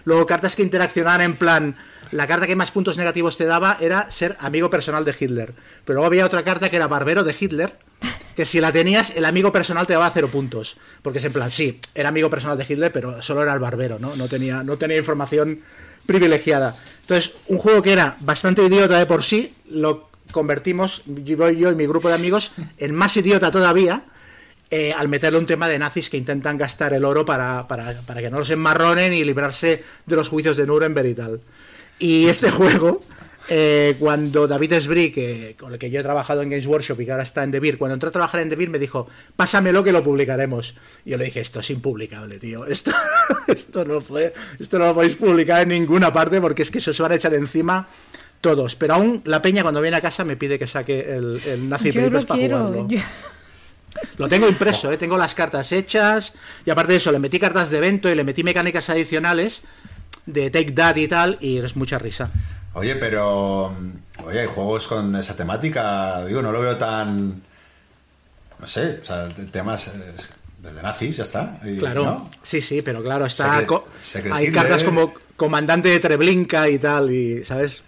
Luego 0.06 0.26
cartas 0.26 0.56
que 0.56 0.64
interaccionaban 0.64 1.22
en 1.22 1.36
plan, 1.36 1.76
la 2.12 2.28
carta 2.28 2.48
que 2.48 2.56
más 2.56 2.72
puntos 2.72 2.98
negativos 2.98 3.38
te 3.38 3.46
daba 3.46 3.78
era 3.80 4.12
ser 4.12 4.36
amigo 4.40 4.70
personal 4.70 5.06
de 5.06 5.16
Hitler. 5.18 5.54
Pero 5.86 5.96
luego 5.96 6.08
había 6.08 6.26
otra 6.26 6.44
carta 6.44 6.70
que 6.70 6.76
era 6.76 6.88
barbero 6.88 7.24
de 7.24 7.36
Hitler, 7.40 7.78
que 8.36 8.46
si 8.46 8.60
la 8.60 8.72
tenías, 8.72 9.12
el 9.16 9.26
amigo 9.26 9.52
personal 9.52 9.86
te 9.86 9.94
daba 9.94 10.10
cero 10.12 10.30
puntos. 10.32 10.78
Porque 11.02 11.20
es 11.20 11.26
en 11.26 11.34
plan, 11.34 11.52
sí, 11.52 11.80
era 11.94 12.10
amigo 12.10 12.30
personal 12.30 12.58
de 12.58 12.66
Hitler, 12.68 12.92
pero 12.92 13.22
solo 13.22 13.44
era 13.44 13.54
el 13.54 13.60
barbero, 13.60 14.00
¿no? 14.00 14.16
No 14.16 14.28
tenía, 14.28 14.64
no 14.64 14.78
tenía 14.78 14.98
información 14.98 15.62
privilegiada. 16.06 16.76
Entonces, 17.02 17.34
un 17.48 17.60
juego 17.60 17.82
que 17.84 17.94
era 17.94 18.18
bastante 18.22 18.64
idiota 18.64 18.98
de 18.98 19.06
por 19.06 19.24
sí, 19.24 19.54
lo 19.70 20.10
convertimos, 20.32 21.04
yo, 21.06 21.50
yo 21.50 21.72
y 21.72 21.76
mi 21.76 21.86
grupo 21.88 22.08
de 22.10 22.16
amigos, 22.16 22.52
en 22.78 22.96
más 22.96 23.16
idiota 23.18 23.52
todavía, 23.52 24.04
eh, 24.72 24.94
al 24.94 25.08
meterle 25.08 25.40
un 25.40 25.46
tema 25.46 25.68
de 25.68 25.80
nazis 25.80 26.10
que 26.10 26.18
intentan 26.18 26.58
gastar 26.58 26.94
el 26.94 27.04
oro 27.06 27.26
para, 27.26 27.68
para, 27.68 27.94
para 28.02 28.22
que 28.22 28.30
no 28.30 28.40
los 28.40 28.50
enmarronen 28.52 29.14
y 29.14 29.24
librarse 29.24 29.84
de 30.06 30.16
los 30.16 30.30
juicios 30.30 30.58
de 30.58 30.68
Nuremberg 30.68 31.08
y 31.08 31.16
tal. 31.16 31.40
Y 31.98 32.28
este 32.28 32.52
juego, 32.52 33.02
eh, 33.50 33.96
cuando 33.98 34.48
David 34.48 34.74
Esbri, 34.74 35.12
que, 35.12 35.56
con 35.60 35.74
el 35.74 35.80
que 35.80 35.90
yo 35.90 36.00
he 36.00 36.04
trabajado 36.04 36.44
en 36.44 36.52
Games 36.52 36.68
Workshop 36.68 37.02
y 37.02 37.06
que 37.06 37.12
ahora 37.12 37.24
está 37.24 37.44
en 37.44 37.50
Devir, 37.50 37.80
cuando 37.80 37.96
entró 37.96 38.10
a 38.10 38.12
trabajar 38.12 38.42
en 38.42 38.50
Devir 38.50 38.70
me 38.70 38.78
dijo, 38.78 39.08
pásamelo 39.36 39.84
que 39.84 39.92
lo 39.92 40.04
publicaremos. 40.04 40.76
Y 41.04 41.10
yo 41.12 41.18
le 41.18 41.26
dije, 41.26 41.40
esto 41.40 41.62
es 41.62 41.70
impublicable, 41.72 42.38
tío. 42.38 42.66
Esto, 42.68 42.92
esto, 43.48 43.84
no, 43.86 44.02
puede- 44.02 44.34
esto 44.60 44.78
no 44.78 44.86
lo 44.86 44.94
podéis 44.94 45.16
publicar 45.16 45.64
en 45.64 45.70
ninguna 45.70 46.14
parte 46.14 46.40
porque 46.40 46.62
es 46.62 46.70
que 46.70 46.80
se 46.80 46.92
os 46.92 47.00
van 47.00 47.14
a 47.14 47.16
echar 47.16 47.34
encima 47.34 47.88
todos. 48.42 48.76
Pero 48.76 48.96
aún 48.96 49.22
la 49.26 49.42
peña 49.42 49.62
cuando 49.64 49.82
viene 49.82 49.98
a 49.98 50.02
casa 50.02 50.24
me 50.24 50.36
pide 50.38 50.58
que 50.60 50.68
saque 50.68 51.00
el, 51.16 51.40
el 51.48 51.70
Nazi 51.70 51.92
Yo 51.92 52.02
Papers 52.02 52.22
lo 52.24 52.28
para 52.28 52.40
quiero. 52.40 52.58
jugarlo. 52.60 52.88
yo- 52.90 53.00
Lo 54.18 54.30
tengo 54.30 54.48
impreso, 54.48 54.92
¿eh? 54.92 54.98
tengo 54.98 55.18
las 55.18 55.34
cartas 55.34 55.72
hechas 55.72 56.34
y 56.66 56.70
aparte 56.70 56.92
de 56.94 56.98
eso 56.98 57.12
le 57.12 57.18
metí 57.20 57.40
cartas 57.40 57.70
de 57.72 57.78
evento 57.80 58.08
y 58.10 58.16
le 58.16 58.24
metí 58.24 58.44
mecánicas 58.44 58.90
adicionales 58.90 59.64
de 60.28 60.52
Take 60.52 60.72
That 60.74 60.96
y 60.98 61.08
tal 61.08 61.38
y 61.42 61.58
es 61.58 61.76
mucha 61.76 61.98
risa. 61.98 62.30
Oye, 62.74 62.96
pero. 62.96 63.70
mm, 63.78 63.92
Oye, 64.26 64.42
hay 64.42 64.48
juegos 64.48 64.88
con 64.88 65.16
esa 65.16 65.36
temática. 65.36 66.24
Digo, 66.26 66.42
no 66.42 66.52
lo 66.52 66.62
veo 66.62 66.78
tan. 66.78 67.42
No 68.60 68.68
sé, 68.68 69.00
o 69.02 69.06
sea, 69.06 69.28
te- 69.30 69.46
temas. 69.46 69.88
eh, 69.88 70.14
desde 70.62 70.84
nazis, 70.84 71.16
ya 71.18 71.24
está. 71.24 71.58
y, 71.66 71.78
Claro, 71.78 72.04
¿no? 72.04 72.30
sí, 72.44 72.62
sí, 72.62 72.82
pero 72.82 73.02
claro, 73.02 73.26
está 73.26 73.60
Secre- 73.62 73.66
co- 73.66 73.86
Secret 74.02 74.34
hay 74.34 74.48
Hitler. 74.48 74.62
cartas 74.64 74.84
como 74.84 75.14
comandante 75.38 75.88
de 75.90 76.00
Treblinka 76.02 76.68
y 76.70 76.78
tal 76.78 77.10
y 77.12 77.44
¿sabes? 77.46 77.82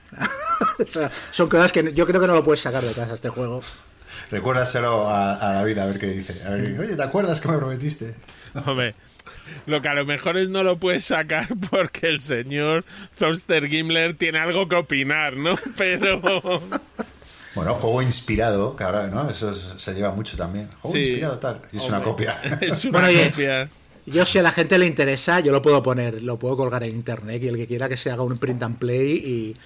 Son 1.32 1.50
cosas 1.50 1.71
que 1.71 1.93
yo 1.93 2.06
creo 2.08 2.21
que 2.21 2.28
no 2.28 2.34
lo 2.36 2.43
puedes 2.43 2.62
sacar 2.62 2.84
de 2.84 2.93
casa 2.93 3.13
este 3.13 3.30
juego. 3.30 3.62
Recuérdaselo 4.30 5.10
a, 5.10 5.34
a 5.34 5.54
David 5.54 5.78
a 5.80 5.86
ver 5.86 6.00
qué 6.00 6.08
dice. 6.08 6.41
A 6.47 6.52
ver, 6.52 6.80
oye, 6.80 6.95
¿te 6.95 7.04
acuerdas 7.04 7.41
que 7.41 7.47
me 7.50 7.58
prometiste? 7.58 8.15
Hombre, 8.65 8.95
lo 9.65 9.82
que 9.82 9.88
a 9.88 9.93
lo 9.93 10.06
mejor 10.06 10.38
es 10.38 10.50
no 10.50 10.63
lo 10.63 10.78
puedes 10.78 11.06
sacar 11.06 11.47
porque 11.69 12.08
el 12.08 12.21
señor 12.21 12.86
Thorster 13.17 13.67
Gimler 13.67 14.15
tiene 14.15 14.39
algo 14.39 14.67
que 14.69 14.76
opinar, 14.76 15.36
¿no? 15.36 15.56
Pero 15.78 16.21
Bueno, 17.56 17.74
juego 17.76 18.02
inspirado, 18.02 18.76
que 18.76 18.84
ahora, 18.84 19.08
¿no? 19.08 19.30
Eso 19.30 19.54
se 19.54 19.93
lleva 19.93 20.12
mucho 20.12 20.38
también. 20.38 20.69
Juego 20.82 20.95
Sí. 20.95 21.04
inspirado, 21.04 21.38
tal. 21.39 21.62
Y 21.71 21.78
es 21.78 21.86
una 21.88 22.02
copia. 22.02 22.39
Es 22.62 22.86
una 22.86 23.00
Bueno, 23.02 23.19
copia. 23.30 23.69
Yo 24.06 24.26
si 24.26 24.39
a 24.39 24.41
la 24.41 24.52
gente 24.52 24.78
le 24.80 24.88
interesa, 24.88 25.41
yo 25.41 25.52
lo 25.52 25.62
puedo 25.62 25.84
poner, 25.84 26.24
lo 26.24 26.39
puedo 26.39 26.58
colgar 26.58 26.84
en 26.84 26.89
internet 26.95 27.43
y 27.43 27.47
el 27.50 27.58
que 27.58 27.67
quiera 27.67 27.88
que 27.88 27.97
se 27.97 28.10
haga 28.10 28.24
un 28.24 28.36
print 28.38 28.63
and 28.63 28.78
play 28.80 29.12
y, 29.13 29.58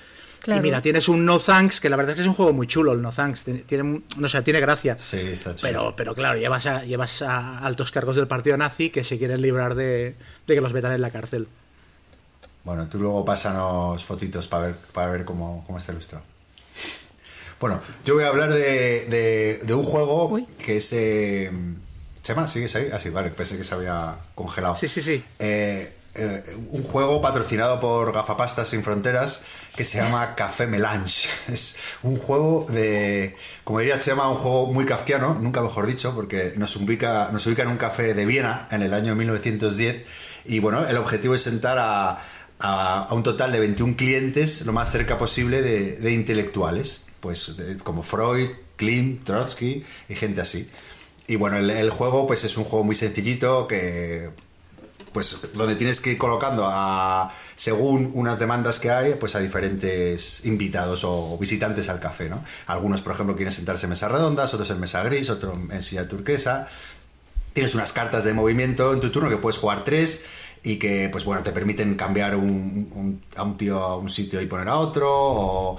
Claro. 0.45 0.59
y 0.59 0.63
mira, 0.63 0.79
tienes 0.79 1.07
un 1.09 1.25
No 1.25 1.39
Thanks, 1.39 1.79
que 1.81 1.89
la 1.89 1.95
verdad 1.95 2.11
es 2.11 2.15
que 2.17 2.21
es 2.21 2.27
un 2.27 2.35
juego 2.35 2.53
muy 2.53 2.67
chulo 2.67 2.91
el 2.93 3.01
No 3.01 3.11
Thanks, 3.11 3.43
tiene, 3.45 3.61
tiene- 3.61 4.03
no 4.17 4.29
sé, 4.29 4.41
tiene 4.43 4.59
gracia. 4.59 4.95
Sí, 4.99 5.17
está 5.17 5.55
chulo. 5.55 5.67
Pero, 5.71 5.95
pero 5.95 6.13
claro, 6.15 6.37
llevas 6.37 6.67
a, 6.67 6.83
llevas 6.85 7.23
a 7.23 7.57
altos 7.65 7.91
cargos 7.91 8.15
del 8.15 8.27
partido 8.27 8.55
nazi 8.55 8.91
que 8.91 9.03
se 9.03 9.17
quieren 9.17 9.41
librar 9.41 9.73
de, 9.73 10.15
de 10.45 10.55
que 10.55 10.61
los 10.61 10.71
metan 10.73 10.91
en 10.93 11.01
la 11.01 11.09
cárcel. 11.09 11.47
Bueno, 12.63 12.87
tú 12.87 12.99
luego 12.99 13.25
pásanos 13.25 14.05
fotitos 14.05 14.47
para 14.47 14.67
ver, 14.67 14.75
para 14.93 15.11
ver 15.11 15.25
cómo, 15.25 15.63
cómo 15.65 15.79
está 15.79 15.91
ilustrado. 15.91 16.23
Bueno, 17.59 17.79
yo 18.03 18.15
voy 18.15 18.23
a 18.25 18.27
hablar 18.27 18.53
de, 18.53 19.05
de, 19.07 19.59
de 19.63 19.73
un 19.73 19.83
juego 19.83 20.27
Uy. 20.29 20.45
que 20.63 20.77
es... 20.77 20.91
Eh, 20.93 21.51
Chema, 22.21 22.47
¿sigues 22.47 22.75
ahí? 22.75 22.89
Ah, 22.91 22.99
sí, 22.99 23.09
vale, 23.09 23.29
pensé 23.29 23.55
que 23.57 23.63
se 23.63 23.73
había 23.75 24.15
congelado. 24.33 24.75
Sí, 24.75 24.87
sí, 24.87 25.01
sí. 25.01 25.23
Eh, 25.39 25.93
eh, 26.15 26.43
un 26.71 26.83
juego 26.83 27.21
patrocinado 27.21 27.79
por 27.79 28.13
Gafapastas 28.13 28.69
Sin 28.69 28.83
Fronteras 28.83 29.43
que 29.75 29.83
se 29.83 29.97
llama 29.97 30.35
Café 30.35 30.67
Melange. 30.67 31.27
Es 31.51 31.75
un 32.03 32.17
juego 32.17 32.65
de, 32.69 33.35
como 33.63 33.79
diría 33.79 33.99
Chema, 33.99 34.29
un 34.29 34.37
juego 34.37 34.67
muy 34.67 34.85
kafkiano, 34.85 35.35
nunca 35.35 35.61
mejor 35.61 35.87
dicho, 35.87 36.13
porque 36.15 36.53
nos 36.57 36.75
ubica, 36.77 37.29
nos 37.31 37.45
ubica 37.47 37.63
en 37.63 37.69
un 37.69 37.77
café 37.77 38.13
de 38.13 38.25
Viena 38.25 38.67
en 38.71 38.81
el 38.81 38.93
año 38.93 39.15
1910 39.15 40.03
y 40.45 40.59
bueno, 40.59 40.85
el 40.87 40.97
objetivo 40.97 41.35
es 41.35 41.41
sentar 41.41 41.77
a, 41.79 42.21
a- 42.59 43.07
un 43.13 43.23
total 43.23 43.51
de 43.51 43.59
21 43.59 43.95
clientes 43.97 44.65
lo 44.65 44.71
más 44.73 44.91
cerca 44.91 45.17
posible 45.17 45.61
de, 45.61 46.11
intelectuales, 46.13 47.05
pues 47.19 47.55
como 47.83 48.03
Freud, 48.03 48.49
Klimt, 48.77 49.23
Trotsky 49.25 49.83
y 50.09 50.15
gente 50.15 50.41
así. 50.41 50.69
Y 51.27 51.37
bueno, 51.37 51.57
el, 51.57 51.69
el 51.71 51.89
juego 51.89 52.27
pues 52.27 52.43
es 52.43 52.55
un 52.55 52.63
juego 52.65 52.83
muy 52.85 52.93
sencillito 52.95 53.67
que 53.67 54.29
pues 55.15 55.47
donde 55.53 55.77
tienes 55.77 56.01
que 56.01 56.11
ir 56.11 56.17
colocando 56.17 56.67
a 56.69 57.33
según 57.55 58.11
unas 58.15 58.37
demandas 58.37 58.79
que 58.79 58.91
hay, 58.91 59.13
pues 59.15 59.33
a 59.35 59.39
diferentes 59.39 60.45
invitados 60.45 61.05
o 61.05 61.37
visitantes 61.37 61.87
al 61.87 62.01
café, 62.01 62.27
¿no? 62.27 62.43
Algunos, 62.67 62.99
por 63.01 63.13
ejemplo, 63.13 63.33
quieren 63.37 63.53
sentarse 63.53 63.85
en 63.85 63.91
mesas 63.91 64.11
redondas, 64.11 64.53
otros 64.53 64.69
en 64.71 64.79
mesa 64.81 65.01
gris, 65.03 65.29
otros 65.29 65.55
en 65.71 65.81
silla 65.81 66.05
turquesa. 66.09 66.67
Tienes 67.53 67.73
unas 67.75 67.93
cartas 67.93 68.25
de 68.25 68.33
movimiento 68.33 68.91
en 68.93 68.99
tu 68.99 69.09
turno 69.09 69.29
que 69.29 69.37
puedes 69.37 69.57
jugar 69.57 69.85
tres 69.85 70.25
y 70.63 70.75
que, 70.79 71.07
pues 71.09 71.23
bueno, 71.23 71.43
te 71.43 71.53
permiten 71.53 71.95
cambiar 71.95 72.35
un- 72.35 73.21
a 73.37 73.43
un 73.43 73.55
tío 73.57 73.81
a 73.81 73.95
un 73.95 74.09
sitio 74.09 74.41
y 74.41 74.47
poner 74.47 74.67
a 74.67 74.75
otro, 74.75 75.07
o 75.09 75.77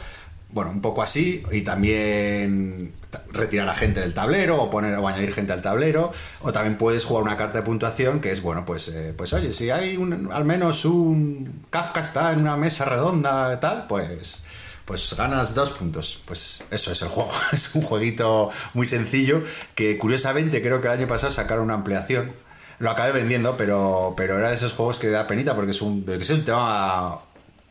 bueno, 0.51 0.71
un 0.71 0.81
poco 0.81 1.03
así, 1.03 1.43
y 1.53 1.63
también 1.63 2.93
ta- 3.11 3.23
retirar 3.33 3.69
a 3.69 3.75
gente 3.75 4.01
del 4.01 4.15
tablero 4.15 4.61
o 4.63 4.71
poner 4.71 4.95
o 4.95 5.07
añadir 5.09 5.33
gente 5.33 5.53
al 5.53 5.63
tablero, 5.63 6.11
o 6.41 6.53
también 6.53 6.77
puedes 6.79 7.05
jugar 7.05 7.25
una 7.25 7.37
carta 7.37 7.59
de 7.59 7.65
puntuación 7.65 8.21
que 8.21 8.31
es, 8.31 8.43
bueno, 8.43 8.65
pues, 8.65 8.89
eh, 8.89 9.13
pues 9.17 9.33
oye, 9.33 9.53
si 9.53 9.71
hay 9.71 9.97
un, 9.97 10.31
al 10.33 10.45
menos 10.45 10.85
un 10.85 11.63
Kafka 11.71 12.01
está 12.01 12.33
en 12.33 12.41
una 12.41 12.57
mesa 12.57 12.85
redonda 12.85 13.59
tal, 13.61 13.87
pues 13.87 14.45
pues 14.85 15.15
ganas 15.19 15.53
dos 15.57 15.73
puntos. 15.73 16.23
Pues 16.27 16.63
eso 16.71 16.93
es 16.93 17.03
el 17.03 17.09
juego. 17.09 17.29
Es 17.53 17.75
un 17.75 17.83
jueguito 17.83 18.51
muy 18.73 18.87
sencillo 18.87 19.43
que 19.75 19.99
curiosamente 19.99 20.63
creo 20.63 20.81
que 20.81 20.87
el 20.87 20.93
año 20.93 21.09
pasado 21.09 21.33
sacaron 21.33 21.65
una 21.65 21.75
ampliación. 21.75 22.31
Lo 22.79 22.91
acabé 22.93 23.11
vendiendo, 23.11 23.57
pero, 23.57 24.15
pero 24.17 24.39
era 24.39 24.51
de 24.51 24.55
esos 24.55 24.75
juegos 24.75 25.01
que 25.01 25.09
da 25.09 25.27
penita 25.27 25.57
porque 25.57 25.73
es 25.73 25.83
un, 25.83 26.05
es 26.09 26.31
un 26.31 26.45
tema 26.45 27.19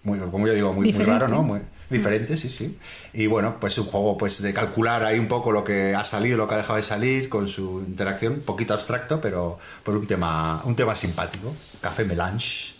muy, 0.04 0.20
como 0.20 0.46
yo 0.46 0.54
digo, 0.54 0.74
muy, 0.74 0.92
muy 0.92 1.06
raro, 1.06 1.30
¿no? 1.30 1.42
Muy 1.42 1.62
diferente, 1.90 2.36
sí, 2.38 2.50
sí. 2.50 2.78
Y 3.14 3.28
bueno, 3.28 3.58
pues 3.60 3.78
un 3.78 3.86
juego 3.86 4.18
pues 4.18 4.42
de 4.42 4.54
calcular 4.54 5.04
ahí 5.04 5.20
un 5.20 5.28
poco 5.28 5.52
lo 5.52 5.64
que 5.64 5.94
ha 5.96 6.04
salido, 6.04 6.38
lo 6.38 6.48
que 6.48 6.56
ha 6.56 6.58
dejado 6.58 6.78
de 6.78 6.84
salir, 6.84 7.30
con 7.30 7.48
su 7.48 7.84
interacción, 7.88 8.34
un 8.34 8.42
poquito 8.42 8.74
abstracto, 8.74 9.22
pero 9.22 9.60
por 9.84 9.96
un 9.96 10.08
tema, 10.08 10.62
un 10.66 10.76
tema 10.76 10.96
simpático. 10.96 11.54
Café 11.82 12.04
Melange. 12.06 12.74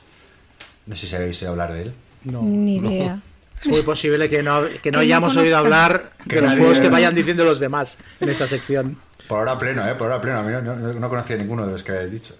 No 0.86 0.96
sé 0.96 1.08
si 1.08 1.16
habéis 1.16 1.42
oído 1.42 1.52
hablar 1.52 1.74
de 1.74 1.82
él. 1.84 1.94
No. 2.24 2.42
Ni 2.42 2.78
idea. 2.78 3.20
Es 3.62 3.68
muy 3.68 3.82
posible 3.84 4.30
que 4.30 4.44
no, 4.44 4.62
que 4.64 4.70
no 4.74 4.82
Que 4.82 4.92
no 4.92 5.00
hayamos 5.00 5.36
oído 5.38 5.58
hablar 5.58 6.12
Que 6.28 6.36
de 6.36 6.42
los 6.42 6.52
nadie- 6.52 6.60
juegos 6.60 6.80
que 6.80 6.90
vayan 6.90 7.16
diciendo 7.16 7.44
los 7.46 7.60
demás 7.60 7.98
en 8.20 8.30
esta 8.30 8.48
sección. 8.48 8.98
Por 9.28 9.40
hora 9.40 9.58
pleno, 9.58 9.88
¿eh? 9.88 9.96
Por 9.96 10.08
hora 10.08 10.22
pleno. 10.22 10.40
A 10.40 10.44
mí 10.44 10.52
no, 10.52 10.62
no- 10.62 10.94
no 10.94 11.10
conocía 11.10 11.36
ninguno 11.38 11.66
de 11.66 11.72
los 11.72 11.84
que 11.84 11.92
habéis 11.94 12.12
dicho. 12.12 12.36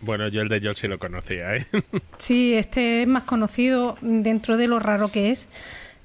Bueno, 0.00 0.28
yo 0.28 0.42
el 0.42 0.48
de 0.48 0.60
George 0.60 0.82
sí 0.82 0.88
lo 0.88 0.98
conocía, 0.98 1.56
¿eh? 1.56 1.66
Sí, 2.18 2.54
este 2.54 3.02
es 3.02 3.08
más 3.08 3.24
conocido 3.24 3.96
dentro 4.00 4.56
de 4.56 4.68
lo 4.68 4.78
raro 4.78 5.08
que 5.08 5.30
es, 5.30 5.48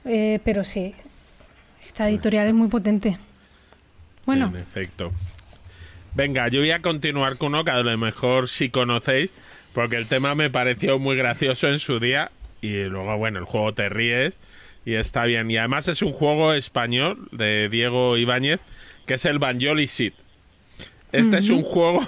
eh, 0.06 0.40
pero 0.44 0.64
sí, 0.64 0.94
esta 1.82 2.10
editorial 2.10 2.48
es 2.48 2.54
muy 2.54 2.68
potente. 2.68 3.18
Bueno, 4.26 4.48
En 4.48 4.56
efecto. 4.56 5.12
Venga, 6.14 6.48
yo 6.50 6.60
voy 6.60 6.72
a 6.72 6.82
continuar 6.82 7.38
con 7.38 7.50
uno 7.50 7.64
que 7.64 7.72
a 7.72 7.82
lo 7.82 7.98
mejor 7.98 8.50
sí 8.50 8.70
conocéis, 8.70 9.32
porque 9.74 9.96
el 9.96 10.08
tema 10.08 10.36
me 10.36 10.50
pareció 10.50 11.00
muy 11.00 11.16
gracioso 11.16 11.68
en 11.70 11.80
su 11.80 12.00
día 12.00 12.32
y 12.62 12.84
luego, 12.84 13.18
bueno, 13.18 13.40
el 13.40 13.46
juego 13.46 13.74
te 13.74 13.90
ríes 13.90 14.38
y 14.86 14.96
está 14.96 15.26
bien. 15.26 15.50
Y 15.50 15.58
además 15.58 15.88
es 15.88 16.02
un 16.02 16.12
juego 16.12 16.54
español 16.54 17.30
de 17.32 17.70
Diego 17.70 18.18
Ibáñez, 18.18 18.60
que 19.06 19.16
es 19.16 19.26
el 19.26 19.40
Banjoli 19.40 19.88
Sid. 19.88 20.14
Este 21.12 21.38
es 21.38 21.50
un 21.50 21.64
juego 21.64 22.08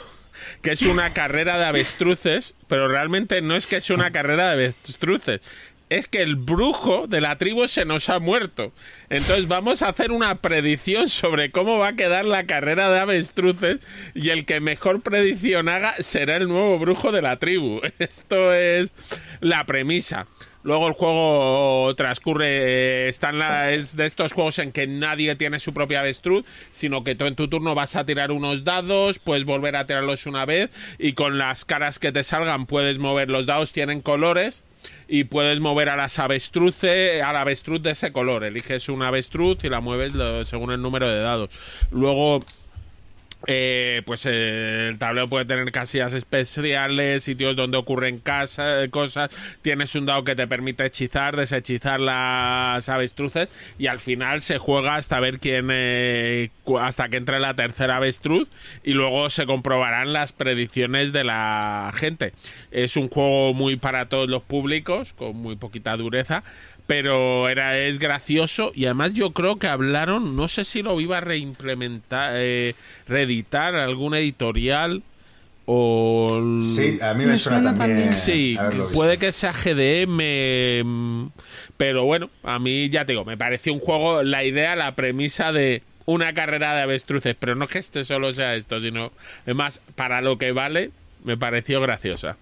que 0.64 0.72
es 0.72 0.82
una 0.84 1.10
carrera 1.12 1.58
de 1.58 1.66
avestruces, 1.66 2.56
pero 2.68 2.88
realmente 2.88 3.42
no 3.42 3.56
es 3.56 3.68
que 3.68 3.76
es 3.76 3.90
una 3.90 4.12
carrera 4.12 4.48
de 4.48 4.68
avestruces. 4.68 5.42
Es 5.90 6.08
que 6.08 6.24
el 6.24 6.38
brujo 6.38 7.06
de 7.06 7.20
la 7.20 7.38
tribu 7.38 7.68
se 7.68 7.84
nos 7.84 8.08
ha 8.10 8.20
muerto. 8.20 8.72
Entonces 9.10 9.50
vamos 9.50 9.82
a 9.82 9.90
hacer 9.90 10.12
una 10.12 10.36
predicción 10.36 11.10
sobre 11.10 11.52
cómo 11.52 11.78
va 11.78 11.90
a 11.90 11.96
quedar 11.96 12.24
la 12.24 12.46
carrera 12.46 12.90
de 12.90 13.00
avestruces 13.00 13.80
y 14.16 14.30
el 14.30 14.46
que 14.46 14.62
mejor 14.62 15.02
predicción 15.02 15.68
haga 15.68 15.96
será 16.00 16.38
el 16.38 16.48
nuevo 16.48 16.80
brujo 16.80 17.12
de 17.12 17.22
la 17.22 17.38
tribu. 17.38 17.82
Esto 18.00 18.54
es 18.54 18.94
la 19.42 19.66
premisa. 19.66 20.28
Luego 20.64 20.88
el 20.88 20.94
juego 20.94 21.94
transcurre, 21.96 23.10
está 23.10 23.32
la- 23.32 23.72
es 23.72 23.96
de 23.96 24.06
estos 24.06 24.32
juegos 24.32 24.60
en 24.60 24.72
que 24.72 24.88
nadie 24.88 25.36
tiene 25.36 25.60
su 25.60 25.74
propia 25.74 26.00
avestruz, 26.00 26.46
sino 26.72 27.04
que 27.04 27.16
tú 27.16 27.26
en 27.26 27.36
tu 27.36 27.48
turno 27.50 27.76
vas 27.76 27.96
a 27.96 28.06
tirar 28.06 28.32
unos 28.32 28.64
dados, 28.64 29.20
puedes 29.20 29.44
volver 29.46 29.76
a 29.76 29.86
tirarlos 29.86 30.26
una 30.26 30.46
vez 30.46 30.70
y 30.98 31.14
con 31.14 31.38
las 31.38 31.66
caras 31.66 32.00
que 32.00 32.12
te 32.12 32.24
salgan 32.24 32.66
puedes 32.66 32.98
mover. 32.98 33.30
Los 33.30 33.46
dados 33.46 33.74
tienen 33.74 34.02
colores 34.02 34.64
y 35.08 35.26
puedes 35.26 35.60
mover 35.60 35.90
a 35.90 35.96
las 35.96 36.18
avestruces, 36.20 37.22
a 37.22 37.34
la 37.34 37.42
avestruz 37.42 37.82
de 37.82 37.92
ese 37.92 38.12
color. 38.14 38.44
Eliges 38.44 38.88
una 38.90 39.10
avestruz 39.10 39.64
y 39.64 39.70
la 39.70 39.82
mueves 39.82 40.14
según 40.48 40.72
el 40.72 40.82
número 40.82 41.10
de 41.10 41.20
dados. 41.20 41.50
Luego 41.92 42.40
eh, 43.48 44.02
pues 44.06 44.26
eh, 44.26 44.88
el 44.90 44.98
tablero 44.98 45.28
puede 45.28 45.46
tener 45.46 45.72
casillas 45.72 46.14
especiales, 46.14 47.24
sitios 47.24 47.56
donde 47.56 47.78
ocurren 47.78 48.20
casa- 48.20 48.88
cosas. 48.90 49.36
Tienes 49.62 49.96
un 49.96 50.06
dado 50.06 50.24
que 50.24 50.36
te 50.36 50.48
permite 50.48 50.86
hechizar, 50.86 51.36
deshechizar 51.36 52.00
las 52.00 52.88
avestruces 52.90 53.50
y 53.78 53.88
al 53.88 54.00
final 54.00 54.42
se 54.42 54.58
juega 54.58 54.96
hasta 54.96 55.20
ver 55.20 55.40
quién, 55.40 55.68
eh, 55.72 56.52
hasta 56.80 57.10
que 57.10 57.18
entre 57.18 57.40
la 57.40 57.54
tercera 57.56 57.98
avestruz 57.98 58.48
y 58.84 58.94
luego 58.94 59.30
se 59.30 59.46
comprobarán 59.46 60.14
las 60.14 60.32
predicciones 60.32 61.12
de 61.14 61.24
la 61.24 61.92
gente. 61.96 62.34
Es 62.72 62.98
un 62.98 63.10
juego 63.10 63.54
muy 63.54 63.76
para 63.76 64.08
todos 64.08 64.30
los 64.30 64.44
públicos, 64.44 65.14
con 65.14 65.36
muy 65.36 65.56
poquita 65.56 65.96
dureza 65.98 66.44
pero 66.88 67.48
era 67.50 67.78
es 67.80 67.98
gracioso 68.00 68.72
y 68.76 68.86
además 68.86 69.14
yo 69.14 69.32
creo 69.32 69.56
que 69.58 69.68
hablaron 69.68 70.36
no 70.36 70.48
sé 70.48 70.66
si 70.66 70.82
lo 70.82 71.00
iba 71.00 71.18
a 71.18 71.22
reimplementar 71.22 72.34
eh, 72.36 72.76
reeditar 73.08 73.76
algún 73.76 74.16
editorial 74.16 75.02
o 75.66 76.58
Sí, 76.60 77.00
a 77.02 77.14
mí 77.14 77.22
me, 77.26 77.32
Me 77.32 77.38
suena, 77.38 77.60
suena 77.60 77.78
también. 77.78 78.00
también. 78.10 78.18
Sí, 78.18 78.58
puede 78.94 79.18
que 79.18 79.32
sea 79.32 79.54
GDM, 79.54 80.84
mm, 80.84 81.32
pero 81.78 82.04
bueno, 82.04 82.30
a 82.44 82.60
mí 82.60 82.90
ya 82.90 83.06
te 83.06 83.14
digo, 83.14 83.24
me 83.24 83.38
pareció 83.38 83.74
un 83.74 83.80
juego, 83.80 84.24
la 84.24 84.44
idea, 84.44 84.76
la 84.76 84.94
premisa 84.96 85.54
de 85.54 85.82
una 86.06 86.34
carrera 86.34 86.76
de 86.76 86.82
avestruces, 86.82 87.36
pero 87.40 87.56
no 87.56 87.68
que 87.70 87.80
este 87.80 88.04
solo 88.04 88.34
sea 88.34 88.56
esto, 88.56 88.82
sino 88.82 89.14
además 89.44 89.82
para 89.96 90.20
lo 90.22 90.38
que 90.38 90.52
vale, 90.52 90.92
me 91.24 91.38
pareció 91.38 91.80
graciosa. 91.80 92.36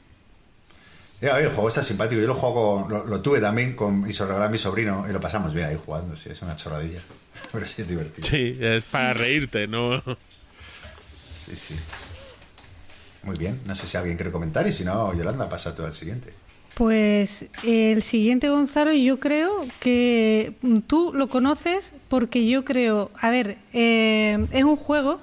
Oye, 1.21 1.43
el 1.43 1.49
juego 1.49 1.67
está 1.69 1.83
simpático. 1.83 2.19
Yo 2.21 2.27
lo 2.27 2.35
juego, 2.35 2.81
con- 2.83 2.91
lo, 2.91 3.05
lo 3.05 3.21
tuve 3.21 3.39
también 3.39 3.75
con, 3.75 4.09
y 4.09 4.13
se 4.13 4.23
lo 4.23 4.27
regalé 4.29 4.45
a 4.47 4.49
mi 4.49 4.57
sobrino 4.57 5.05
y 5.07 5.13
lo 5.13 5.19
pasamos 5.21 5.53
bien 5.53 5.67
ahí 5.67 5.77
jugando. 5.83 6.15
Sí, 6.15 6.29
es 6.31 6.41
una 6.41 6.55
chorradilla. 6.57 7.01
Pero 7.51 7.65
sí 7.65 7.81
es 7.81 7.89
divertido. 7.89 8.27
Sí, 8.27 8.57
es 8.59 8.83
para 8.85 9.13
reírte, 9.13 9.67
¿no? 9.67 10.01
Sí, 11.31 11.55
sí. 11.55 11.75
Muy 13.23 13.37
bien. 13.37 13.59
No 13.65 13.75
sé 13.75 13.85
si 13.87 13.97
alguien 13.97 14.17
quiere 14.17 14.31
comentar 14.31 14.65
y 14.67 14.71
si 14.71 14.83
no, 14.83 15.13
Yolanda, 15.13 15.47
pasa 15.47 15.75
tú 15.75 15.83
al 15.83 15.93
siguiente. 15.93 16.33
pues 16.73 17.45
el 17.63 18.01
siguiente 18.01 18.49
Gonzalo 18.49 18.91
yo 18.93 19.19
creo 19.19 19.67
que 19.79 20.53
tú 20.87 21.11
lo 21.13 21.27
conoces 21.29 21.93
porque 22.09 22.47
yo 22.47 22.65
creo, 22.65 23.11
a 23.19 23.29
ver, 23.29 23.57
eh, 23.73 24.47
es 24.51 24.63
un 24.63 24.75
juego, 24.75 25.21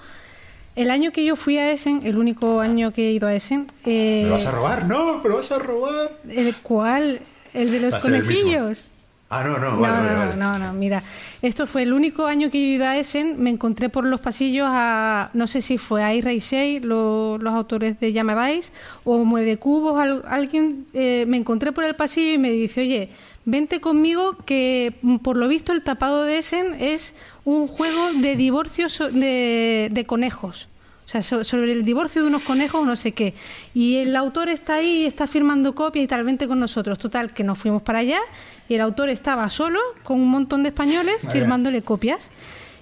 el 0.82 0.90
año 0.90 1.10
que 1.12 1.24
yo 1.24 1.36
fui 1.36 1.58
a 1.58 1.70
Essen, 1.70 2.02
el 2.04 2.16
único 2.18 2.60
año 2.60 2.92
que 2.92 3.08
he 3.08 3.12
ido 3.12 3.26
a 3.28 3.34
Essen, 3.34 3.70
eh, 3.84 4.22
¿Me 4.24 4.30
vas 4.30 4.46
a 4.46 4.52
robar? 4.52 4.86
No, 4.86 5.18
me 5.22 5.28
lo 5.28 5.36
vas 5.36 5.50
a 5.52 5.58
robar. 5.58 6.10
¿el 6.28 6.54
cuál? 6.56 7.20
¿El 7.54 7.70
de 7.72 7.80
los 7.80 7.94
conejillos? 8.02 8.88
Ah, 9.30 9.44
no, 9.44 9.58
no, 9.58 9.72
No, 9.72 9.80
vale, 9.80 9.98
vale, 10.14 10.36
no, 10.36 10.46
vale. 10.48 10.58
no, 10.58 10.66
no, 10.66 10.72
mira, 10.72 11.02
esto 11.42 11.66
fue 11.66 11.82
el 11.82 11.92
único 11.92 12.24
año 12.24 12.50
que 12.50 12.58
yo 12.58 12.64
he 12.64 12.76
ido 12.76 12.86
a 12.86 12.96
Essen, 12.96 13.34
me 13.42 13.50
encontré 13.50 13.90
por 13.90 14.06
los 14.06 14.20
pasillos 14.20 14.66
a, 14.70 15.28
no 15.34 15.46
sé 15.46 15.60
si 15.60 15.76
fue 15.76 16.02
a 16.02 16.14
Shea, 16.14 16.80
lo- 16.80 17.36
los 17.36 17.52
autores 17.52 18.00
de 18.00 18.14
Llamadais, 18.14 18.72
o 19.04 19.24
Mueve 19.26 19.58
Cubos, 19.58 20.00
al- 20.00 20.24
alguien, 20.26 20.86
eh, 20.94 21.24
me 21.28 21.36
encontré 21.36 21.72
por 21.72 21.84
el 21.84 21.94
pasillo 21.94 22.32
y 22.32 22.38
me 22.38 22.50
dice, 22.50 22.80
oye, 22.80 23.10
vente 23.50 23.80
conmigo 23.80 24.36
que 24.44 24.94
por 25.22 25.36
lo 25.36 25.48
visto 25.48 25.72
el 25.72 25.82
tapado 25.82 26.24
de 26.24 26.38
Essen 26.38 26.74
es 26.78 27.14
un 27.44 27.66
juego 27.66 28.12
de 28.20 28.36
divorcios 28.36 28.98
de, 29.12 29.88
de 29.90 30.06
conejos. 30.06 30.68
O 31.06 31.10
sea, 31.10 31.22
sobre 31.22 31.72
el 31.72 31.86
divorcio 31.86 32.20
de 32.20 32.28
unos 32.28 32.42
conejos 32.42 32.86
no 32.86 32.94
sé 32.94 33.12
qué. 33.12 33.32
Y 33.72 33.96
el 33.96 34.14
autor 34.14 34.50
está 34.50 34.74
ahí, 34.74 35.06
está 35.06 35.26
firmando 35.26 35.74
copias 35.74 36.04
y 36.04 36.06
tal, 36.06 36.22
vente 36.22 36.46
con 36.46 36.60
nosotros. 36.60 36.98
Total, 36.98 37.32
que 37.32 37.44
nos 37.44 37.58
fuimos 37.58 37.80
para 37.80 38.00
allá 38.00 38.20
y 38.68 38.74
el 38.74 38.82
autor 38.82 39.08
estaba 39.08 39.48
solo 39.48 39.80
con 40.02 40.20
un 40.20 40.28
montón 40.28 40.62
de 40.62 40.68
españoles 40.68 41.16
firmándole 41.32 41.80
copias. 41.80 42.30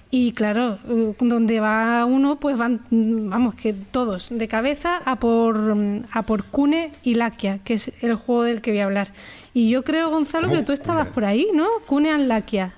Y 0.09 0.31
claro, 0.33 0.77
eh, 0.89 1.15
donde 1.19 1.59
va 1.59 2.05
uno, 2.05 2.37
pues 2.37 2.57
van, 2.57 2.81
vamos, 2.89 3.55
que 3.55 3.73
todos 3.73 4.29
de 4.31 4.47
cabeza 4.47 5.01
a 5.05 5.17
por, 5.19 5.77
a 6.11 6.21
por 6.23 6.43
Cune 6.45 6.91
y 7.03 7.15
Lakia, 7.15 7.59
que 7.59 7.73
es 7.75 7.91
el 8.01 8.15
juego 8.15 8.43
del 8.43 8.61
que 8.61 8.71
voy 8.71 8.79
a 8.81 8.85
hablar. 8.85 9.09
Y 9.57 9.71
yo 9.71 9.83
creo, 9.83 10.11
Gonzalo, 10.11 10.51
que 10.51 10.61
tú 10.61 10.71
estabas 10.71 11.07
por 11.07 11.25
ahí, 11.25 11.47
¿no? 11.51 11.65
Cune 11.87 12.11
and 12.11 12.27
Lakia. 12.27 12.75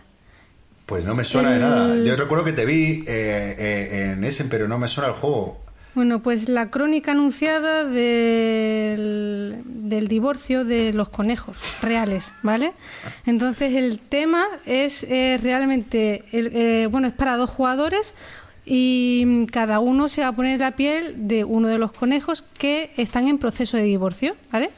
Pues 0.85 1.03
no 1.03 1.13
me 1.13 1.25
suena 1.25 1.51
de 1.51 1.59
nada. 1.59 2.01
Yo 2.05 2.15
recuerdo 2.15 2.45
que 2.45 2.53
te 2.53 2.65
vi 2.65 3.03
eh, 3.05 3.55
eh, 3.59 4.13
en 4.13 4.23
ese, 4.23 4.45
pero 4.45 4.69
no 4.69 4.79
me 4.79 4.87
suena 4.87 5.09
el 5.09 5.15
juego. 5.15 5.57
Bueno, 5.93 6.23
pues 6.23 6.47
la 6.47 6.69
crónica 6.69 7.11
anunciada 7.11 7.83
del, 7.83 9.57
divorcio 10.07 10.63
de 10.63 10.93
los 10.93 11.09
conejos 11.09 11.57
reales, 11.81 12.31
¿vale? 12.43 12.71
Entonces 13.25 13.75
el 13.75 13.99
tema 13.99 14.47
es 14.65 15.03
eh, 15.03 15.37
realmente, 15.43 16.87
bueno, 16.89 17.09
es 17.09 17.13
para 17.13 17.35
dos 17.35 17.49
jugadores 17.49 18.15
y 18.71 19.47
cada 19.47 19.79
uno 19.79 20.09
se 20.09 20.21
va 20.21 20.27
a 20.27 20.31
poner 20.31 20.59
la 20.59 20.75
piel 20.75 21.27
de 21.27 21.43
uno 21.43 21.69
de 21.69 21.79
los 21.79 21.91
conejos 21.91 22.43
que 22.43 22.91
están 22.97 23.27
en 23.27 23.39
proceso 23.39 23.77
de 23.77 23.83
divorcio, 23.83 24.35
¿vale? 24.51 24.69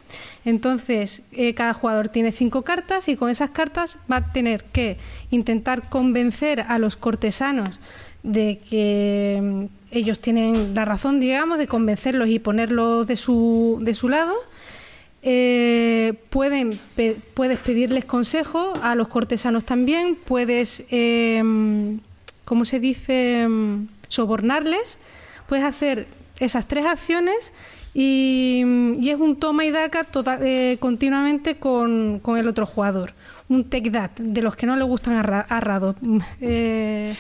Entonces, 0.46 1.24
eh, 1.34 1.54
cada 1.54 1.74
jugador 1.74 2.08
tiene 2.08 2.32
cinco 2.32 2.62
cartas 2.62 3.10
y 3.10 3.18
con 3.18 3.30
esas 3.30 3.50
cartas 3.50 3.98
va 4.10 4.16
a 4.18 4.32
tener 4.32 4.64
que 4.64 4.96
intentar 5.30 5.90
convencer 5.90 6.62
a 6.62 6.80
los 6.80 6.96
cortesanos 6.96 7.82
de 8.24 8.60
que 8.60 9.40
mm, 9.42 9.66
ellos 9.92 10.20
tienen 10.20 10.74
la 10.74 10.86
razón, 10.86 11.20
digamos, 11.20 11.58
de 11.58 11.68
convencerlos 11.68 12.30
y 12.30 12.40
ponerlos 12.40 13.06
de 13.06 13.18
su, 13.18 13.80
de 13.82 13.94
su 13.94 14.08
lado. 14.08 14.36
Eh, 15.22 16.14
puedes 16.30 16.80
pedirles 17.60 18.06
consejo 18.06 18.72
a 18.82 18.96
los 18.96 19.10
cortesanos 19.10 19.66
también, 19.66 20.16
puedes, 20.16 20.86
eh, 20.92 21.44
¿cómo 22.46 22.66
se 22.66 22.80
dice?, 22.80 23.48
mm, 23.48 23.88
sobornarles, 24.08 24.98
puedes 25.48 25.66
hacer 25.66 26.08
esas 26.40 26.68
tres 26.68 26.86
acciones 26.86 27.54
y, 27.94 28.64
es 29.10 29.20
un 29.20 29.38
toma 29.38 29.66
y 29.66 29.72
daca 29.72 30.04
total, 30.04 30.40
eh, 30.44 30.78
continuamente 30.80 31.58
con, 31.58 32.20
con, 32.20 32.38
el 32.38 32.48
otro 32.48 32.66
jugador. 32.66 33.14
Un 33.50 33.70
take 33.70 33.92
that, 33.92 34.12
de 34.12 34.42
los 34.42 34.56
que 34.56 34.66
no 34.66 34.76
le 34.76 34.84
gustan 34.84 35.16
a, 35.18 35.92
Eh, 36.40 37.14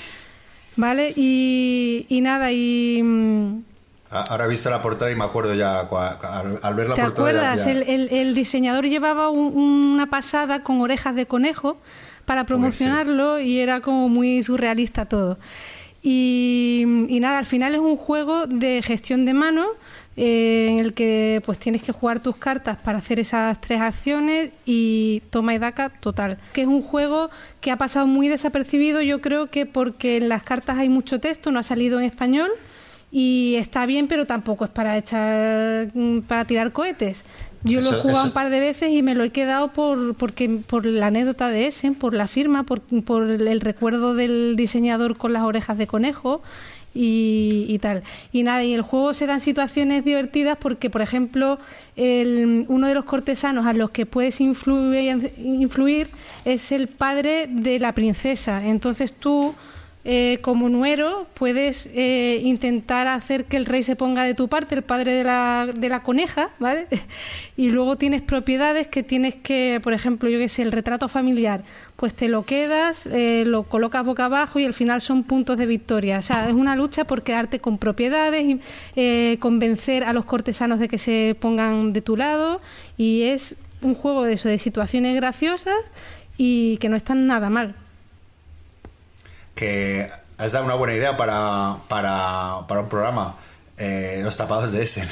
¿Vale? 0.77 1.13
Y, 1.15 2.05
y, 2.07 2.21
nada, 2.21 2.51
y... 2.53 3.01
Mm, 3.03 3.63
ahora 4.09 4.45
he 4.45 4.47
visto 4.47 4.69
la 4.69 4.81
portada 4.81 5.11
y 5.11 5.15
me 5.15 5.25
acuerdo 5.25 5.53
ya, 5.53 5.81
al, 5.81 6.75
ver 6.75 6.87
la 6.87 6.95
¿Te 6.95 7.01
acuerdas? 7.01 7.65
El, 7.65 7.83
el, 7.83 8.33
diseñador 8.33 8.85
llevaba 8.85 9.29
una 9.29 10.09
pasada 10.09 10.63
con 10.63 10.79
orejas 10.79 11.15
de 11.15 11.25
conejo 11.25 11.77
para 12.25 12.45
promocionarlo 12.45 13.39
y 13.39 13.59
era 13.59 13.81
como 13.81 14.09
muy 14.09 14.43
surrealista 14.43 15.05
todo. 15.05 15.37
Y, 16.03 16.83
y, 17.09 17.19
nada, 17.19 17.37
al 17.37 17.45
final 17.45 17.75
es 17.75 17.79
un 17.79 17.95
juego 17.95 18.47
de 18.47 18.81
gestión 18.81 19.25
de 19.25 19.35
mano 19.35 19.67
eh, 20.17 20.67
en 20.69 20.79
el 20.79 20.93
que 20.93 21.41
pues 21.45 21.57
tienes 21.57 21.83
que 21.83 21.91
jugar 21.91 22.19
tus 22.19 22.35
cartas 22.35 22.77
para 22.77 22.97
hacer 22.97 23.19
esas 23.19 23.61
tres 23.61 23.79
acciones 23.79 24.49
y 24.65 25.21
toma 25.29 25.53
y 25.53 25.59
daca 25.59 25.89
total. 25.89 26.37
Que 26.53 26.61
es 26.61 26.67
un 26.67 26.81
juego 26.81 27.29
que 27.61 27.71
ha 27.71 27.77
pasado 27.77 28.07
muy 28.07 28.27
desapercibido, 28.27 29.01
yo 29.01 29.21
creo 29.21 29.47
que 29.47 29.65
porque 29.65 30.17
en 30.17 30.27
las 30.27 30.43
cartas 30.43 30.77
hay 30.79 30.89
mucho 30.89 31.19
texto, 31.19 31.51
no 31.51 31.59
ha 31.59 31.63
salido 31.63 31.99
en 31.99 32.05
español 32.05 32.51
y 33.11 33.55
está 33.57 33.85
bien, 33.85 34.07
pero 34.07 34.25
tampoco 34.25 34.65
es 34.65 34.71
para 34.71 34.97
echar 34.97 35.89
mm, 35.93 36.21
para 36.21 36.45
tirar 36.45 36.71
cohetes. 36.71 37.25
Yo 37.63 37.79
lo 37.81 37.91
he 37.91 38.01
jugado 38.01 38.23
un 38.23 38.31
par 38.31 38.49
de 38.49 38.59
veces 38.59 38.89
y 38.91 39.03
me 39.03 39.13
lo 39.13 39.23
he 39.23 39.29
quedado 39.29 39.67
por 39.67 40.15
porque 40.15 40.49
por 40.67 40.85
la 40.85 41.07
anécdota 41.07 41.49
de 41.49 41.67
ese, 41.67 41.91
por 41.91 42.13
la 42.13 42.27
firma, 42.27 42.63
por, 42.63 42.81
por 43.03 43.29
el 43.29 43.61
recuerdo 43.61 44.15
del 44.15 44.55
diseñador 44.55 45.17
con 45.17 45.33
las 45.33 45.43
orejas 45.43 45.77
de 45.77 45.85
conejo 45.85 46.41
y, 46.93 47.79
tal. 47.79 48.03
Y 48.31 48.43
nada, 48.43 48.63
y 48.63 48.73
el 48.73 48.81
juego 48.81 49.13
se 49.13 49.25
dan 49.25 49.39
situaciones 49.39 50.03
divertidas 50.03 50.57
porque, 50.59 50.89
por 50.89 51.01
ejemplo, 51.01 51.59
el, 51.95 52.65
uno 52.67 52.87
de 52.87 52.93
los 52.93 53.05
cortesanos 53.05 53.65
a 53.65 53.73
los 53.73 53.91
que 53.91 54.05
puedes 54.05 54.41
influir, 54.41 55.31
influir 55.37 56.09
es 56.45 56.71
el 56.71 56.87
padre 56.87 57.47
de 57.47 57.79
la 57.79 57.93
princesa. 57.93 58.65
Entonces 58.65 59.13
tú 59.13 59.53
eh, 60.03 60.39
como 60.41 60.67
nuero 60.67 61.27
puedes 61.35 61.87
eh, 61.93 62.41
intentar 62.43 63.07
hacer 63.07 63.45
que 63.45 63.55
el 63.55 63.67
rey 63.67 63.83
se 63.83 63.95
ponga 63.95 64.23
de 64.23 64.33
tu 64.33 64.47
parte, 64.47 64.73
el 64.73 64.81
padre 64.81 65.13
de 65.13 65.23
la, 65.23 65.69
de 65.71 65.89
la 65.89 66.01
coneja, 66.01 66.49
¿vale? 66.59 66.87
Y 67.55 67.69
luego 67.69 67.95
tienes 67.95 68.23
propiedades 68.23 68.87
que 68.87 69.03
tienes 69.03 69.35
que, 69.35 69.79
por 69.83 69.93
ejemplo, 69.93 70.27
yo 70.29 70.39
que 70.39 70.49
sé, 70.49 70.63
el 70.63 70.71
retrato 70.71 71.07
familiar, 71.07 71.63
pues 71.95 72.15
te 72.15 72.27
lo 72.27 72.43
quedas, 72.43 73.05
eh, 73.05 73.43
lo 73.45 73.63
colocas 73.63 74.03
boca 74.03 74.25
abajo 74.25 74.59
y 74.59 74.65
al 74.65 74.73
final 74.73 75.01
son 75.01 75.23
puntos 75.23 75.57
de 75.57 75.67
victoria. 75.67 76.17
O 76.17 76.21
sea, 76.23 76.47
es 76.49 76.55
una 76.55 76.75
lucha 76.75 77.03
por 77.03 77.21
quedarte 77.21 77.59
con 77.59 77.77
propiedades, 77.77 78.59
y 78.95 79.37
convencer 79.37 80.03
a 80.03 80.13
los 80.13 80.25
cortesanos 80.25 80.79
de 80.79 80.87
que 80.87 80.97
se 80.97 81.35
pongan 81.39 81.93
de 81.93 82.01
tu 82.01 82.17
lado 82.17 82.61
y 82.97 83.23
es 83.23 83.57
un 83.81 83.93
juego 83.93 84.23
de 84.23 84.33
eso, 84.33 84.49
de 84.49 84.57
situaciones 84.57 85.15
graciosas 85.15 85.77
y 86.37 86.77
que 86.77 86.89
no 86.89 86.95
están 86.95 87.27
nada 87.27 87.49
mal 87.49 87.75
que 89.61 90.09
has 90.39 90.53
dado 90.53 90.65
una 90.65 90.73
buena 90.73 90.95
idea 90.95 91.15
para, 91.17 91.83
para, 91.87 92.65
para 92.67 92.81
un 92.81 92.89
programa. 92.89 93.35
Eh, 93.77 94.21
los 94.23 94.35
tapados 94.35 94.71
de 94.71 94.81
ese. 94.81 95.01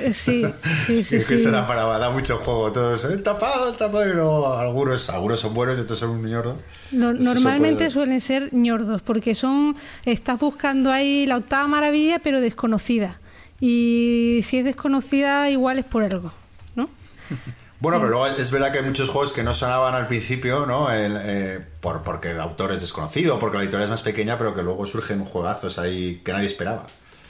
Eh, 0.00 0.12
sí, 0.12 0.44
sí, 0.64 1.04
sí. 1.04 1.18
que 1.24 1.38
sí. 1.38 1.48
para 1.48 1.98
da 1.98 2.10
mucho 2.10 2.36
juego. 2.38 2.72
Todos, 2.72 3.04
el 3.04 3.22
tapado, 3.22 3.70
el 3.70 3.76
tapado. 3.76 4.58
algunos, 4.58 5.08
algunos 5.08 5.38
son 5.38 5.54
buenos, 5.54 5.78
estos 5.78 6.00
son 6.00 6.10
un 6.10 6.28
ñordo. 6.28 6.58
normalmente 6.90 7.92
suelen 7.92 8.20
ser 8.20 8.52
ñordos, 8.52 9.02
porque 9.02 9.36
son. 9.36 9.76
Estás 10.04 10.40
buscando 10.40 10.90
ahí 10.90 11.26
la 11.26 11.36
octava 11.36 11.68
maravilla, 11.68 12.18
pero 12.18 12.40
desconocida. 12.40 13.20
Y 13.60 14.40
si 14.42 14.58
es 14.58 14.64
desconocida, 14.64 15.48
igual 15.48 15.78
es 15.78 15.84
por 15.84 16.02
algo, 16.02 16.32
¿no? 16.74 16.90
Bueno, 17.82 17.98
pero 17.98 18.10
luego 18.10 18.26
es 18.28 18.52
verdad 18.52 18.70
que 18.70 18.78
hay 18.78 18.84
muchos 18.84 19.08
juegos 19.08 19.32
que 19.32 19.42
no 19.42 19.52
sonaban 19.52 19.96
al 19.96 20.06
principio, 20.06 20.66
¿no? 20.66 20.86
Eh, 20.92 21.58
por, 21.80 22.04
porque 22.04 22.30
el 22.30 22.40
autor 22.40 22.70
es 22.70 22.80
desconocido, 22.80 23.40
porque 23.40 23.56
la 23.56 23.64
editorial 23.64 23.86
es 23.86 23.90
más 23.90 24.02
pequeña, 24.02 24.38
pero 24.38 24.54
que 24.54 24.62
luego 24.62 24.86
surgen 24.86 25.24
juegazos 25.24 25.80
ahí 25.80 26.20
que 26.24 26.32
nadie 26.32 26.46
esperaba. 26.46 26.84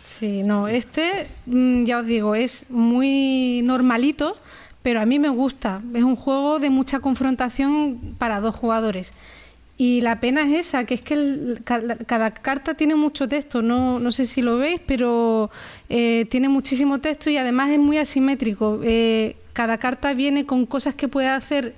Sí, 0.05 0.43
no, 0.43 0.69
este, 0.69 1.27
mm, 1.47 1.85
ya 1.85 2.01
os 2.01 2.07
digo, 2.07 2.35
es 2.35 2.67
muy 2.69 3.63
normalito, 3.65 4.37
pero 4.83 5.01
a 5.01 5.07
mí 5.07 5.19
me 5.19 5.31
gusta. 5.31 5.81
Es 5.95 6.03
un 6.03 6.17
juego 6.17 6.59
de 6.59 6.69
mucha 6.69 7.01
confrontación 7.01 8.15
para 8.19 8.41
dos 8.41 8.55
jugadores. 8.55 9.15
Y 9.85 10.01
la 10.01 10.21
pena 10.21 10.43
es 10.43 10.69
esa, 10.69 10.85
que 10.85 10.95
es 10.95 11.03
que 11.03 11.59
cada, 11.65 12.31
carta 12.31 12.75
tiene 12.75 12.95
mucho 12.95 13.27
texto, 13.27 13.63
no, 13.63 13.99
no 13.99 14.13
sé 14.13 14.27
si 14.27 14.41
lo 14.41 14.57
veis, 14.57 14.81
pero 14.87 15.51
eh, 15.89 16.25
tiene 16.31 16.49
muchísimo 16.49 17.01
texto 17.01 17.31
y 17.31 17.37
además 17.37 17.69
es 17.71 17.81
muy 17.81 17.99
asimétrico. 17.99 18.79
Eh, 18.85 19.35
cada 19.53 19.79
carta 19.79 20.15
viene 20.15 20.47
con 20.47 20.67
cosas 20.67 20.95
que 20.95 21.09
puede 21.09 21.27
hacer 21.27 21.75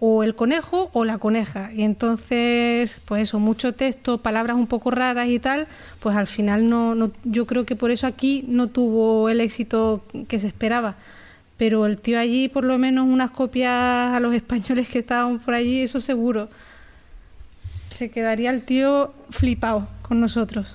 o 0.00 0.22
el 0.22 0.34
conejo 0.34 0.90
o 0.92 1.06
la 1.06 1.16
coneja. 1.16 1.72
Y 1.72 1.84
entonces, 1.84 3.00
pues 3.06 3.22
eso, 3.22 3.38
mucho 3.38 3.72
texto, 3.72 4.18
palabras 4.18 4.58
un 4.58 4.66
poco 4.66 4.90
raras 4.90 5.28
y 5.28 5.38
tal, 5.38 5.66
pues 6.00 6.14
al 6.14 6.26
final 6.26 6.68
no, 6.68 6.94
no, 6.94 7.10
yo 7.24 7.46
creo 7.46 7.64
que 7.64 7.74
por 7.74 7.90
eso 7.90 8.06
aquí 8.06 8.44
no 8.48 8.66
tuvo 8.66 9.30
el 9.30 9.40
éxito 9.40 10.04
que 10.28 10.38
se 10.38 10.48
esperaba. 10.48 10.96
Pero 11.56 11.86
el 11.86 11.96
tío 11.96 12.18
allí, 12.18 12.48
por 12.48 12.64
lo 12.64 12.76
menos 12.76 13.06
unas 13.06 13.30
copias 13.30 13.72
a 13.72 14.20
los 14.20 14.34
españoles 14.34 14.90
que 14.90 14.98
estaban 14.98 15.38
por 15.38 15.54
allí, 15.54 15.80
eso 15.80 16.00
seguro. 16.00 16.50
Se 17.96 18.10
quedaría 18.10 18.50
el 18.50 18.62
tío 18.62 19.14
flipado 19.30 19.88
con 20.02 20.20
nosotros. 20.20 20.66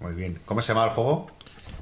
Muy 0.00 0.14
bien. 0.14 0.40
¿Cómo 0.44 0.62
se 0.62 0.74
llama 0.74 0.86
el 0.86 0.90
juego? 0.90 1.30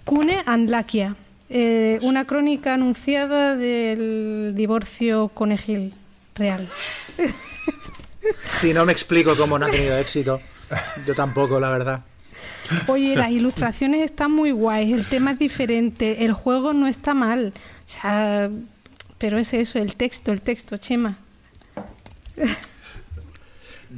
Cune 0.04 0.42
Andlaquia. 0.44 1.16
Eh, 1.48 1.98
una 2.02 2.26
crónica 2.26 2.74
anunciada 2.74 3.56
del 3.56 4.52
divorcio 4.54 5.28
conejil 5.28 5.94
real. 6.34 6.68
Si 8.58 8.74
no 8.74 8.84
me 8.84 8.92
explico 8.92 9.34
cómo 9.36 9.58
no 9.58 9.64
ha 9.64 9.70
tenido 9.70 9.96
éxito. 9.96 10.38
Yo 11.06 11.14
tampoco, 11.14 11.58
la 11.58 11.70
verdad. 11.70 12.02
Oye, 12.86 13.16
las 13.16 13.30
ilustraciones 13.40 14.02
están 14.02 14.32
muy 14.32 14.50
guays, 14.50 14.92
el 14.92 15.06
tema 15.06 15.30
es 15.30 15.38
diferente, 15.38 16.26
el 16.26 16.34
juego 16.34 16.74
no 16.74 16.88
está 16.88 17.14
mal. 17.14 17.54
O 17.56 17.88
sea, 17.88 18.50
pero 19.16 19.38
es 19.38 19.54
eso, 19.54 19.78
el 19.78 19.94
texto, 19.94 20.30
el 20.32 20.42
texto, 20.42 20.76
Chema. 20.76 21.16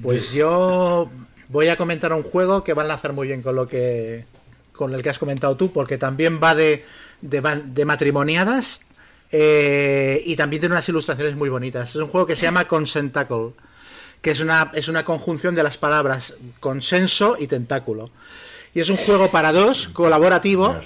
Pues 0.02 0.32
yo 0.32 1.10
voy 1.48 1.68
a 1.68 1.76
comentar 1.76 2.12
un 2.12 2.22
juego 2.22 2.62
que 2.64 2.74
va 2.74 2.82
a 2.82 2.84
enlazar 2.84 3.12
muy 3.12 3.26
bien 3.26 3.42
con 3.42 3.56
lo 3.56 3.66
que 3.66 4.24
con 4.72 4.94
el 4.94 5.02
que 5.02 5.10
has 5.10 5.18
comentado 5.18 5.56
tú, 5.56 5.72
porque 5.72 5.98
también 5.98 6.40
va 6.42 6.54
de 6.54 6.84
de, 7.20 7.84
matrimoniadas 7.84 8.80
eh, 9.30 10.22
y 10.24 10.36
también 10.36 10.60
tiene 10.60 10.74
unas 10.74 10.88
ilustraciones 10.88 11.36
muy 11.36 11.48
bonitas. 11.50 11.90
Es 11.90 11.96
un 11.96 12.08
juego 12.08 12.26
que 12.26 12.34
se 12.36 12.42
llama 12.42 12.64
Consentacle, 12.66 13.50
que 14.22 14.30
es 14.30 14.40
una, 14.40 14.70
es 14.74 14.88
una 14.88 15.04
conjunción 15.04 15.54
de 15.54 15.62
las 15.62 15.76
palabras 15.76 16.34
consenso 16.60 17.36
y 17.38 17.46
tentáculo. 17.46 18.10
Y 18.74 18.80
es 18.80 18.88
un 18.88 18.96
juego 18.96 19.30
para 19.30 19.52
dos, 19.52 19.88
colaborativo, 19.88 20.76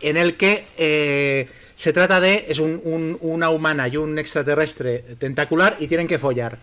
en 0.00 0.16
el 0.16 0.36
que 0.36 0.66
eh, 0.76 1.48
se 1.76 1.92
trata 1.92 2.20
de. 2.20 2.46
Es 2.48 2.58
un- 2.58 2.80
un- 2.84 3.18
una 3.20 3.50
humana 3.50 3.86
y 3.88 3.96
un 3.98 4.18
extraterrestre 4.18 4.98
tentacular 5.18 5.76
y 5.78 5.86
tienen 5.86 6.08
que 6.08 6.18
follar. 6.18 6.58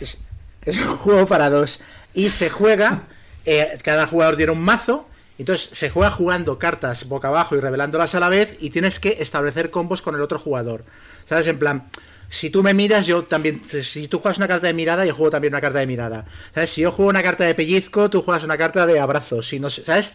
Es, 0.00 0.18
es 0.62 0.76
un 0.76 0.96
juego 0.96 1.26
para 1.26 1.50
dos. 1.50 1.80
Y 2.14 2.30
se 2.30 2.50
juega. 2.50 3.02
eh, 3.44 3.78
cada 3.82 4.06
jugador 4.06 4.36
tiene 4.36 4.52
un 4.52 4.60
mazo. 4.60 5.06
Entonces 5.38 5.70
se 5.72 5.88
juega 5.88 6.10
jugando 6.10 6.58
cartas 6.58 7.08
boca 7.08 7.28
abajo 7.28 7.56
y 7.56 7.60
revelándolas 7.60 8.14
a 8.14 8.20
la 8.20 8.28
vez. 8.28 8.56
Y 8.60 8.70
tienes 8.70 9.00
que 9.00 9.16
establecer 9.20 9.70
combos 9.70 10.02
con 10.02 10.14
el 10.14 10.22
otro 10.22 10.38
jugador. 10.38 10.84
¿Sabes? 11.28 11.46
En 11.46 11.58
plan. 11.58 11.88
Si 12.28 12.48
tú 12.48 12.62
me 12.62 12.74
miras, 12.74 13.06
yo 13.06 13.24
también. 13.24 13.62
Si 13.82 14.06
tú 14.06 14.20
juegas 14.20 14.38
una 14.38 14.46
carta 14.46 14.68
de 14.68 14.72
mirada, 14.72 15.04
yo 15.04 15.14
juego 15.14 15.30
también 15.30 15.52
una 15.52 15.60
carta 15.60 15.80
de 15.80 15.86
mirada. 15.86 16.26
¿Sabes? 16.54 16.70
Si 16.70 16.82
yo 16.82 16.92
juego 16.92 17.08
una 17.08 17.22
carta 17.22 17.44
de 17.44 17.54
pellizco, 17.54 18.08
tú 18.08 18.22
juegas 18.22 18.44
una 18.44 18.56
carta 18.56 18.86
de 18.86 19.00
abrazo. 19.00 19.42
Si 19.42 19.58
no, 19.58 19.68
¿sabes? 19.68 20.14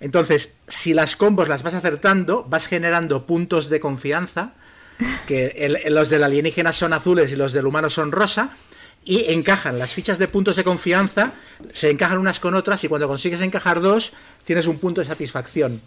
Entonces, 0.00 0.52
si 0.68 0.92
las 0.92 1.16
combos 1.16 1.48
las 1.48 1.62
vas 1.62 1.72
acertando, 1.72 2.44
vas 2.44 2.66
generando 2.66 3.24
puntos 3.24 3.70
de 3.70 3.80
confianza 3.80 4.52
que 5.26 5.84
los 5.88 6.08
del 6.10 6.22
alienígena 6.24 6.72
son 6.72 6.92
azules 6.92 7.32
y 7.32 7.36
los 7.36 7.52
del 7.52 7.66
humano 7.66 7.88
son 7.88 8.12
rosa, 8.12 8.56
y 9.04 9.32
encajan 9.32 9.78
las 9.78 9.92
fichas 9.92 10.18
de 10.18 10.28
puntos 10.28 10.56
de 10.56 10.64
confianza, 10.64 11.32
se 11.72 11.90
encajan 11.90 12.18
unas 12.18 12.40
con 12.40 12.54
otras, 12.54 12.82
y 12.84 12.88
cuando 12.88 13.06
consigues 13.06 13.40
encajar 13.40 13.80
dos, 13.80 14.12
tienes 14.44 14.66
un 14.66 14.78
punto 14.78 15.00
de 15.00 15.06
satisfacción. 15.06 15.80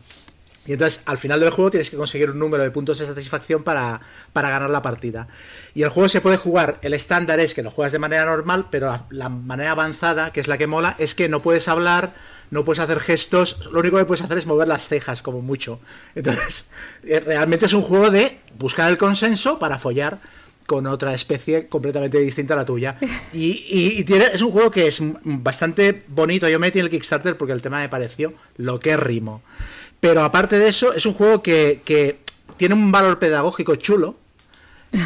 Y 0.67 0.73
entonces 0.73 1.01
al 1.06 1.17
final 1.17 1.39
del 1.39 1.49
juego 1.49 1.71
tienes 1.71 1.89
que 1.89 1.95
conseguir 1.95 2.30
un 2.30 2.39
número 2.39 2.63
de 2.63 2.71
puntos 2.71 2.99
de 2.99 3.06
satisfacción 3.06 3.63
para, 3.63 4.01
para 4.34 4.49
ganar 4.49 4.69
la 4.69 4.82
partida. 4.82 5.30
Y 5.73 5.84
el 5.84 5.89
juego 5.89 6.10
se 6.10 6.19
puede 6.19 6.36
jugar, 6.36 6.77
el 6.82 6.93
estándar 6.93 7.39
es 7.39 7.53
que 7.53 7.63
lo 7.63 7.71
juegas 7.71 7.93
de 7.93 7.99
manera 7.99 8.25
normal, 8.25 8.67
pero 8.69 8.88
la, 8.88 9.06
la 9.10 9.30
manera 9.30 9.71
avanzada, 9.71 10.34
que 10.34 10.41
es 10.41 10.49
la 10.49 10.58
que 10.58 10.67
mola, 10.67 10.95
es 10.99 11.15
que 11.15 11.30
no 11.30 11.41
puedes 11.41 11.69
hablar, 11.69 12.12
no 12.51 12.65
puedes 12.65 12.80
hacer 12.80 12.99
gestos, 12.99 13.65
lo 13.71 13.80
único 13.80 13.97
que 13.97 14.06
puedes 14.06 14.23
hacer 14.23 14.38
es 14.38 14.45
mover 14.45 14.67
las 14.67 14.88
cejas, 14.88 15.21
como 15.21 15.41
mucho. 15.41 15.80
Entonces, 16.15 16.67
eh, 17.03 17.21
realmente 17.21 17.65
es 17.65 17.73
un 17.73 17.82
juego 17.82 18.12
de 18.12 18.39
buscar 18.58 18.91
el 18.91 18.97
consenso 18.97 19.60
para 19.60 19.77
follar 19.77 20.19
con 20.67 20.86
otra 20.86 21.15
especie 21.15 21.65
completamente 21.67 22.19
distinta 22.19 22.53
a 22.53 22.58
la 22.58 22.65
tuya. 22.65 22.95
Y, 23.34 23.65
y- 23.69 23.99
y 23.99 24.03
tiene, 24.03 24.25
es 24.34 24.41
un 24.43 24.51
juego 24.51 24.69
que 24.69 24.88
es 24.88 24.99
bastante 25.23 26.03
bonito. 26.10 26.47
Yo 26.47 26.60
me 26.60 26.67
metí 26.67 26.77
en 26.77 26.86
el 26.86 26.91
Kickstarter 26.91 27.36
porque 27.38 27.53
el 27.53 27.62
tema 27.63 27.80
me 27.80 27.89
pareció 27.89 28.34
lo 28.58 28.80
que 28.80 28.95
rimo. 28.97 29.41
Pero 29.99 30.23
aparte 30.23 30.60
de 30.60 30.67
eso, 30.69 30.93
es 30.93 31.06
un 31.08 31.13
juego 31.13 31.41
que, 31.41 31.82
que 31.84 32.17
tiene 32.58 32.75
un 32.75 32.91
valor 32.91 33.17
pedagógico 33.17 33.75
chulo. 33.77 34.15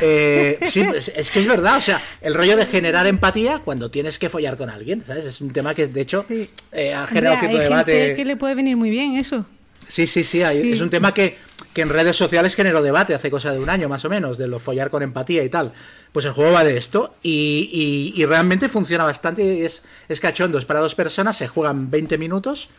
Eh, 0.01 0.59
sí, 0.69 0.81
es, 0.81 1.11
es 1.15 1.31
que 1.31 1.39
es 1.39 1.47
verdad, 1.47 1.77
o 1.77 1.81
sea, 1.81 2.01
el 2.21 2.33
rollo 2.35 2.55
de 2.55 2.65
generar 2.67 3.07
empatía 3.07 3.59
cuando 3.65 3.89
tienes 3.89 4.19
que 4.19 4.29
follar 4.29 4.55
con 4.57 4.69
alguien, 4.69 5.03
¿sabes? 5.05 5.25
Es 5.25 5.41
un 5.41 5.51
tema 5.53 5.73
que 5.73 5.87
de 5.87 6.01
hecho 6.01 6.23
Sí. 6.27 6.49
eh, 6.71 6.93
ha 6.93 7.07
generado 7.07 7.39
cierto 7.39 7.57
hay 7.57 7.63
debate. 7.63 7.91
gente 7.99 8.15
que 8.15 8.25
le 8.25 8.35
puede 8.37 8.53
venir 8.55 8.77
muy 8.77 8.89
bien 8.89 9.15
eso. 9.15 9.45
Sí, 9.87 10.05
sí, 10.07 10.23
sí, 10.23 10.43
hay- 10.43 10.61
Sí. 10.61 10.71
es 10.73 10.81
un 10.81 10.89
tema 10.89 11.13
que, 11.13 11.37
que 11.73 11.81
en 11.81 11.89
redes 11.89 12.17
sociales 12.17 12.55
generó 12.55 12.81
debate 12.81 13.13
hace 13.15 13.31
cosa 13.31 13.51
de 13.51 13.59
un 13.59 13.69
año 13.69 13.87
más 13.87 14.03
o 14.05 14.09
menos, 14.09 14.37
de 14.37 14.47
lo 14.47 14.59
follar 14.59 14.89
con 14.89 15.03
empatía 15.03 15.43
y 15.43 15.49
tal. 15.49 15.71
Pues 16.11 16.25
el 16.25 16.33
juego 16.33 16.51
va 16.51 16.63
de 16.65 16.77
esto 16.77 17.13
y, 17.23 17.69
y- 18.15 18.21
y 18.21 18.25
realmente 18.25 18.67
funciona 18.67 19.03
bastante, 19.05 19.65
es, 19.65 19.81
es 20.09 20.19
cachondo, 20.19 20.57
es 20.57 20.65
para 20.65 20.81
dos 20.81 20.95
personas, 20.95 21.37
se 21.37 21.47
juegan 21.47 21.89
20 21.89 22.17
minutos 22.17 22.69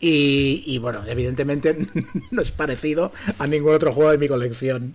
y, 0.00 0.62
y, 0.64 0.78
bueno, 0.78 1.02
evidentemente 1.06 1.76
no 2.30 2.40
es 2.42 2.50
parecido 2.52 3.12
a 3.38 3.46
ningún 3.46 3.74
otro 3.74 3.92
juego 3.92 4.10
de 4.12 4.18
mi 4.18 4.28
colección. 4.28 4.94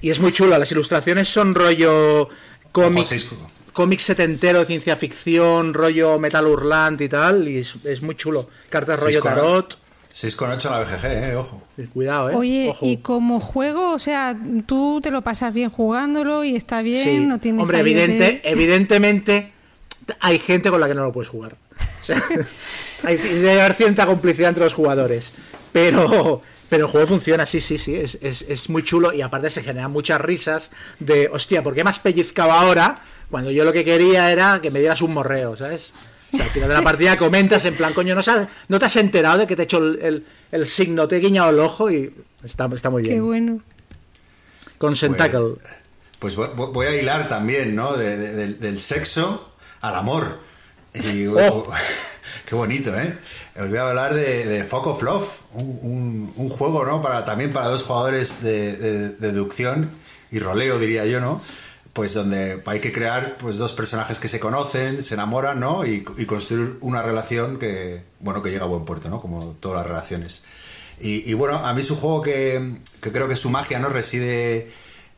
Y 0.00 0.10
es 0.10 0.18
muy 0.20 0.32
chulo, 0.32 0.56
las 0.58 0.70
ilustraciones 0.72 1.28
son 1.28 1.54
rollo 1.54 2.28
cómic, 2.72 3.04
cómic 3.72 4.00
setentero 4.00 4.60
de 4.60 4.64
ciencia 4.66 4.96
ficción, 4.96 5.74
rollo 5.74 6.18
metal 6.18 6.46
hurlant 6.46 7.00
y 7.00 7.08
tal, 7.08 7.46
y 7.48 7.58
es, 7.58 7.74
es 7.84 8.02
muy 8.02 8.14
chulo. 8.16 8.48
Cartas 8.70 9.00
rollo 9.04 9.20
tarot. 9.34 9.78
6,8 10.20 10.66
en 10.66 10.70
la 10.72 10.80
BGG, 10.80 11.04
eh, 11.30 11.36
ojo. 11.36 11.62
Cuidado, 11.94 12.30
eh. 12.30 12.34
Oye, 12.34 12.68
Ojo. 12.70 12.84
y 12.86 12.96
como 12.96 13.38
juego, 13.38 13.92
o 13.92 13.98
sea, 14.00 14.36
tú 14.66 15.00
te 15.00 15.10
lo 15.12 15.22
pasas 15.22 15.54
bien 15.54 15.70
jugándolo 15.70 16.42
y 16.42 16.56
está 16.56 16.82
bien, 16.82 17.04
Sí. 17.04 17.20
no 17.20 17.38
tienes 17.38 17.62
Hombre, 17.62 17.78
fallos 17.78 17.94
de- 17.96 18.04
evidente, 18.04 18.40
evidentemente 18.50 19.52
hay 20.20 20.38
gente 20.40 20.70
con 20.70 20.80
la 20.80 20.88
que 20.88 20.94
no 20.94 21.04
lo 21.04 21.12
puedes 21.12 21.28
jugar. 21.28 21.56
O 22.02 22.04
sea, 22.04 22.20
hay, 23.04 23.16
debe 23.16 23.60
haber 23.60 23.74
cierta 23.74 24.06
complicidad 24.06 24.48
entre 24.48 24.64
los 24.64 24.74
jugadores. 24.74 25.32
Pero, 25.72 26.42
pero 26.68 26.86
el 26.86 26.90
juego 26.90 27.06
funciona, 27.06 27.46
sí, 27.46 27.60
sí, 27.60 27.78
sí. 27.78 27.94
Es, 27.94 28.18
es- 28.20 28.42
es 28.48 28.68
muy 28.70 28.82
chulo 28.82 29.12
y 29.12 29.22
aparte 29.22 29.50
se 29.50 29.62
generan 29.62 29.92
muchas 29.92 30.20
risas 30.20 30.70
de, 30.98 31.28
hostia, 31.28 31.62
¿por 31.62 31.74
qué 31.74 31.84
me 31.84 31.90
has 31.90 32.00
pellizcado 32.00 32.50
ahora? 32.50 32.96
Cuando 33.30 33.50
yo 33.52 33.64
lo 33.64 33.72
que 33.72 33.84
quería 33.84 34.32
era 34.32 34.60
que 34.60 34.70
me 34.72 34.80
dieras 34.80 35.00
un 35.02 35.12
morreo, 35.14 35.56
¿sabes? 35.56 35.92
O 36.32 36.36
sea, 36.36 36.44
al 36.44 36.50
final 36.50 36.68
de 36.68 36.74
la 36.74 36.82
partida 36.82 37.16
comentas 37.16 37.64
en 37.64 37.74
plan, 37.74 37.92
coño, 37.94 38.14
¿no, 38.14 38.22
sabes- 38.22 38.48
no 38.68 38.78
te 38.78 38.84
has 38.86 38.96
enterado 38.96 39.38
de 39.38 39.46
que 39.46 39.56
te 39.56 39.62
he 39.62 39.64
hecho 39.64 39.78
el, 39.78 39.98
el- 40.02 40.26
el 40.52 40.66
signo, 40.66 41.06
te 41.08 41.16
he 41.16 41.20
guiñado 41.20 41.50
el 41.50 41.58
ojo 41.58 41.90
y 41.90 42.12
está, 42.44 42.68
está 42.74 42.90
muy 42.90 43.02
Qué 43.02 43.10
bien. 43.10 43.24
bueno. 43.26 43.60
Con 44.78 44.94
Sentacle. 44.96 45.54
Pues 46.18 46.36
voy, 46.36 46.48
voy 46.54 46.86
a 46.86 46.94
hilar 47.00 47.28
también, 47.28 47.74
¿no? 47.74 47.96
De- 47.96 48.16
de- 48.16 48.34
del, 48.34 48.60
del 48.60 48.78
sexo 48.78 49.52
al 49.80 49.94
amor. 49.94 50.38
Y, 50.94 51.26
Oh. 51.28 51.66
Qué 52.46 52.54
bonito, 52.54 52.98
¿eh? 52.98 53.14
Os 53.60 53.68
voy 53.68 53.76
a 53.78 53.88
hablar 53.88 54.14
de, 54.14 54.46
de 54.46 54.64
Fog 54.64 54.86
of 54.86 55.02
Love, 55.02 55.28
un, 55.52 55.78
un- 55.82 56.32
un 56.36 56.48
juego, 56.48 56.84
¿no? 56.86 57.02
Para, 57.02 57.24
también 57.24 57.52
para 57.52 57.68
dos 57.68 57.82
jugadores 57.82 58.42
de, 58.42 58.76
de- 58.76 59.08
de 59.10 59.32
deducción 59.32 59.90
y 60.30 60.38
roleo, 60.38 60.78
diría 60.78 61.04
yo, 61.06 61.20
¿no? 61.20 61.42
Pues 61.98 62.14
donde 62.14 62.62
hay 62.64 62.78
que 62.78 62.92
crear 62.92 63.38
pues, 63.38 63.58
dos 63.58 63.72
personajes 63.72 64.20
que 64.20 64.28
se 64.28 64.38
conocen, 64.38 65.02
se 65.02 65.14
enamoran, 65.14 65.58
¿no? 65.58 65.84
Y, 65.84 66.04
construir 66.26 66.78
una 66.80 67.02
relación 67.02 67.58
que, 67.58 68.04
bueno, 68.20 68.40
que 68.40 68.50
llega 68.50 68.62
a 68.62 68.68
buen 68.68 68.84
puerto, 68.84 69.10
¿no? 69.10 69.20
Como 69.20 69.56
todas 69.58 69.78
las 69.78 69.86
relaciones. 69.88 70.44
Y, 71.00 71.34
bueno, 71.34 71.56
a 71.56 71.74
mí 71.74 71.80
es 71.80 71.90
un 71.90 71.96
juego 71.96 72.22
que, 72.22 72.76
que 73.00 73.10
creo 73.10 73.26
que 73.26 73.34
su 73.34 73.50
magia, 73.50 73.80
¿no? 73.80 73.88
Reside 73.88 74.70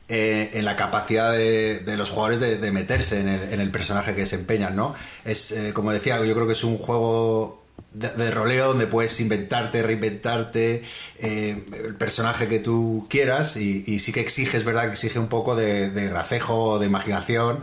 eh, 0.08 0.52
en 0.54 0.64
la 0.64 0.76
capacidad 0.76 1.32
de, 1.32 1.84
los 1.98 2.08
jugadores 2.08 2.40
de, 2.40 2.72
meterse 2.72 3.20
en 3.20 3.28
el, 3.28 3.52
en 3.52 3.60
el 3.60 3.70
personaje 3.70 4.14
que 4.14 4.22
desempeñan, 4.22 4.74
¿no? 4.74 4.94
Es, 5.26 5.52
eh, 5.52 5.74
como 5.74 5.92
decía, 5.92 6.24
yo 6.24 6.34
creo 6.34 6.46
que 6.46 6.54
es 6.54 6.64
un 6.64 6.78
juego 6.78 7.59
de, 7.92 8.08
de 8.08 8.30
roleo 8.30 8.68
donde 8.68 8.86
puedes 8.86 9.18
inventarte, 9.20 9.82
reinventarte 9.82 10.82
eh, 11.18 11.64
el 11.84 11.94
personaje 11.96 12.48
que 12.48 12.58
tú 12.58 13.06
quieras 13.08 13.56
y, 13.56 13.98
sí 13.98 14.12
que 14.12 14.20
exige, 14.20 14.56
es 14.56 14.64
verdad 14.64 14.84
que 14.84 14.90
exige 14.90 15.18
un 15.18 15.28
poco 15.28 15.56
de, 15.56 15.90
de 15.90 16.08
gracejo, 16.08 16.78
de 16.78 16.86
imaginación, 16.86 17.60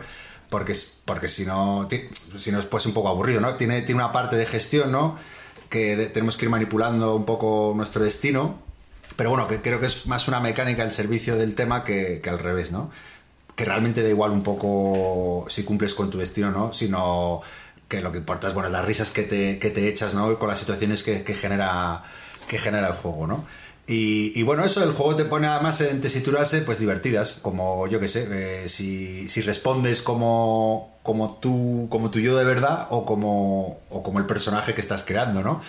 porque, 0.50 0.74
porque 1.04 1.28
si 1.28 1.44
no, 1.44 1.88
si 2.38 2.52
no 2.52 2.58
es 2.58 2.66
pues 2.66 2.86
un 2.86 2.92
poco 2.92 3.08
aburrido, 3.08 3.40
¿no? 3.40 3.54
Tiene, 3.54 3.82
tiene 3.82 4.02
una 4.02 4.12
parte 4.12 4.36
de 4.36 4.46
gestión, 4.46 4.92
¿no? 4.92 5.18
Que 5.68 6.10
tenemos 6.12 6.36
que 6.36 6.46
ir 6.46 6.50
manipulando 6.50 7.14
un 7.14 7.24
poco 7.24 7.72
nuestro 7.76 8.02
destino, 8.02 8.58
pero 9.16 9.30
bueno, 9.30 9.48
que 9.48 9.60
creo 9.60 9.80
que 9.80 9.86
es 9.86 10.06
más 10.06 10.28
una 10.28 10.40
mecánica 10.40 10.82
al 10.82 10.92
servicio 10.92 11.36
del 11.36 11.54
tema 11.54 11.84
que, 11.84 12.20
que 12.22 12.30
al 12.30 12.38
revés, 12.38 12.72
¿no? 12.72 12.90
Que 13.56 13.64
realmente 13.64 14.02
da 14.02 14.08
igual 14.08 14.30
un 14.30 14.42
poco 14.42 15.46
si 15.48 15.64
cumples 15.64 15.94
con 15.94 16.10
tu 16.10 16.18
destino, 16.18 16.50
¿no? 16.50 16.72
Sino 16.72 17.42
que 17.88 18.02
lo 18.02 18.12
que 18.12 18.18
importa 18.18 18.48
es, 18.48 18.54
bueno, 18.54 18.68
las 18.68 18.84
risas 18.84 19.10
que 19.10 19.22
te, 19.22 19.58
que 19.58 19.70
te 19.70 19.88
echas, 19.88 20.14
¿no? 20.14 20.30
Y 20.30 20.36
con 20.36 20.48
las 20.48 20.58
situaciones 20.58 21.02
que, 21.02 21.24
que 21.24 21.34
genera, 21.34 22.04
que 22.46 22.58
genera 22.58 22.88
el 22.88 22.92
juego, 22.92 23.26
¿no? 23.26 23.46
Y, 23.86 24.38
y 24.38 24.42
bueno, 24.42 24.64
eso, 24.66 24.84
el 24.84 24.92
juego 24.92 25.16
te 25.16 25.24
pone 25.24 25.46
además 25.46 25.80
en 25.80 26.02
tesituras 26.02 26.52
eh, 26.52 26.60
pues 26.60 26.78
divertidas, 26.78 27.38
como 27.40 27.86
yo 27.88 27.98
que 27.98 28.06
sé, 28.06 28.28
eh, 28.30 28.68
si, 28.68 29.30
si 29.30 29.40
respondes 29.40 30.02
como, 30.02 30.98
como, 31.02 31.36
tú, 31.36 31.88
como 31.90 32.10
tu 32.10 32.20
yo 32.20 32.36
de 32.36 32.44
verdad 32.44 32.86
o 32.90 33.06
como, 33.06 33.80
o 33.88 34.02
como 34.02 34.18
el 34.18 34.26
personaje 34.26 34.74
que 34.74 34.82
estás 34.82 35.04
creando, 35.04 35.42
¿no? 35.42 35.62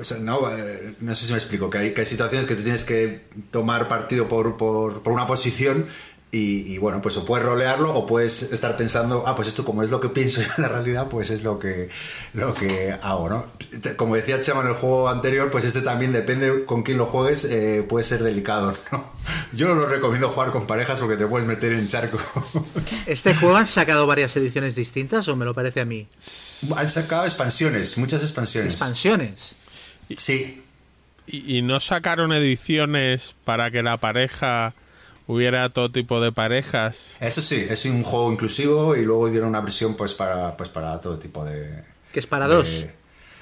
O 0.00 0.02
sea, 0.02 0.18
no, 0.18 0.50
eh, 0.50 0.94
no 1.00 1.14
sé 1.14 1.26
si 1.26 1.32
me 1.32 1.38
explico, 1.38 1.70
que 1.70 1.78
hay, 1.78 1.94
que 1.94 2.00
hay 2.00 2.06
situaciones 2.08 2.46
que 2.48 2.56
tú 2.56 2.62
tienes 2.64 2.82
que 2.82 3.26
tomar 3.52 3.86
partido 3.88 4.26
por, 4.26 4.56
por, 4.56 5.04
por 5.04 5.12
una 5.12 5.28
posición 5.28 5.86
y, 6.32 6.72
y, 6.72 6.78
bueno, 6.78 7.02
pues 7.02 7.16
o 7.16 7.24
puedes 7.24 7.44
rolearlo 7.44 7.92
o 7.92 8.06
puedes 8.06 8.52
estar 8.52 8.76
pensando, 8.76 9.24
ah, 9.26 9.34
pues 9.34 9.48
esto 9.48 9.64
como 9.64 9.82
es 9.82 9.90
lo 9.90 10.00
que 10.00 10.08
pienso 10.10 10.40
yo 10.40 10.48
en 10.56 10.62
la 10.62 10.68
realidad, 10.68 11.08
pues 11.08 11.30
es 11.30 11.42
lo 11.42 11.58
que, 11.58 11.88
lo 12.34 12.54
que 12.54 12.92
hago, 13.02 13.28
¿no? 13.28 13.46
Como 13.96 14.14
decía 14.14 14.40
Chema 14.40 14.60
en 14.60 14.68
el 14.68 14.74
juego 14.74 15.08
anterior, 15.08 15.50
pues 15.50 15.64
este 15.64 15.82
también 15.82 16.12
depende 16.12 16.64
con 16.66 16.84
quién 16.84 16.98
lo 16.98 17.06
juegues, 17.06 17.44
eh, 17.46 17.84
puede 17.88 18.04
ser 18.04 18.22
delicado, 18.22 18.72
¿no? 18.92 19.12
Yo 19.52 19.68
no 19.68 19.74
lo 19.74 19.86
recomiendo 19.86 20.28
jugar 20.30 20.52
con 20.52 20.66
parejas 20.66 21.00
porque 21.00 21.16
te 21.16 21.26
puedes 21.26 21.46
meter 21.48 21.72
en 21.72 21.88
charco. 21.88 22.18
¿Este 23.06 23.34
juego 23.34 23.56
han 23.56 23.66
sacado 23.66 24.06
varias 24.06 24.36
ediciones 24.36 24.76
distintas 24.76 25.26
o 25.26 25.34
me 25.34 25.44
lo 25.44 25.52
parece 25.52 25.80
a 25.80 25.84
mí? 25.84 26.06
Han 26.76 26.88
sacado 26.88 27.24
expansiones, 27.24 27.98
muchas 27.98 28.22
expansiones. 28.22 28.74
Expansiones. 28.74 29.56
Sí, 30.16 30.62
¿Y, 31.26 31.58
y 31.58 31.62
no 31.62 31.80
sacaron 31.80 32.32
ediciones 32.32 33.34
para 33.44 33.70
que 33.70 33.82
la 33.82 33.96
pareja 33.96 34.74
hubiera 35.32 35.68
todo 35.70 35.90
tipo 35.90 36.20
de 36.20 36.32
parejas? 36.32 37.12
eso 37.20 37.40
sí, 37.40 37.66
es 37.68 37.84
un 37.86 38.02
juego 38.02 38.32
inclusivo 38.32 38.96
y 38.96 39.02
luego 39.04 39.28
dieron 39.30 39.48
una 39.50 39.60
versión 39.60 39.94
pues 39.94 40.14
para, 40.14 40.56
pues 40.56 40.68
para 40.68 41.00
todo 41.00 41.18
tipo 41.18 41.44
de, 41.44 41.82
Que 42.12 42.20
es 42.20 42.26
para 42.26 42.46
dos. 42.48 42.66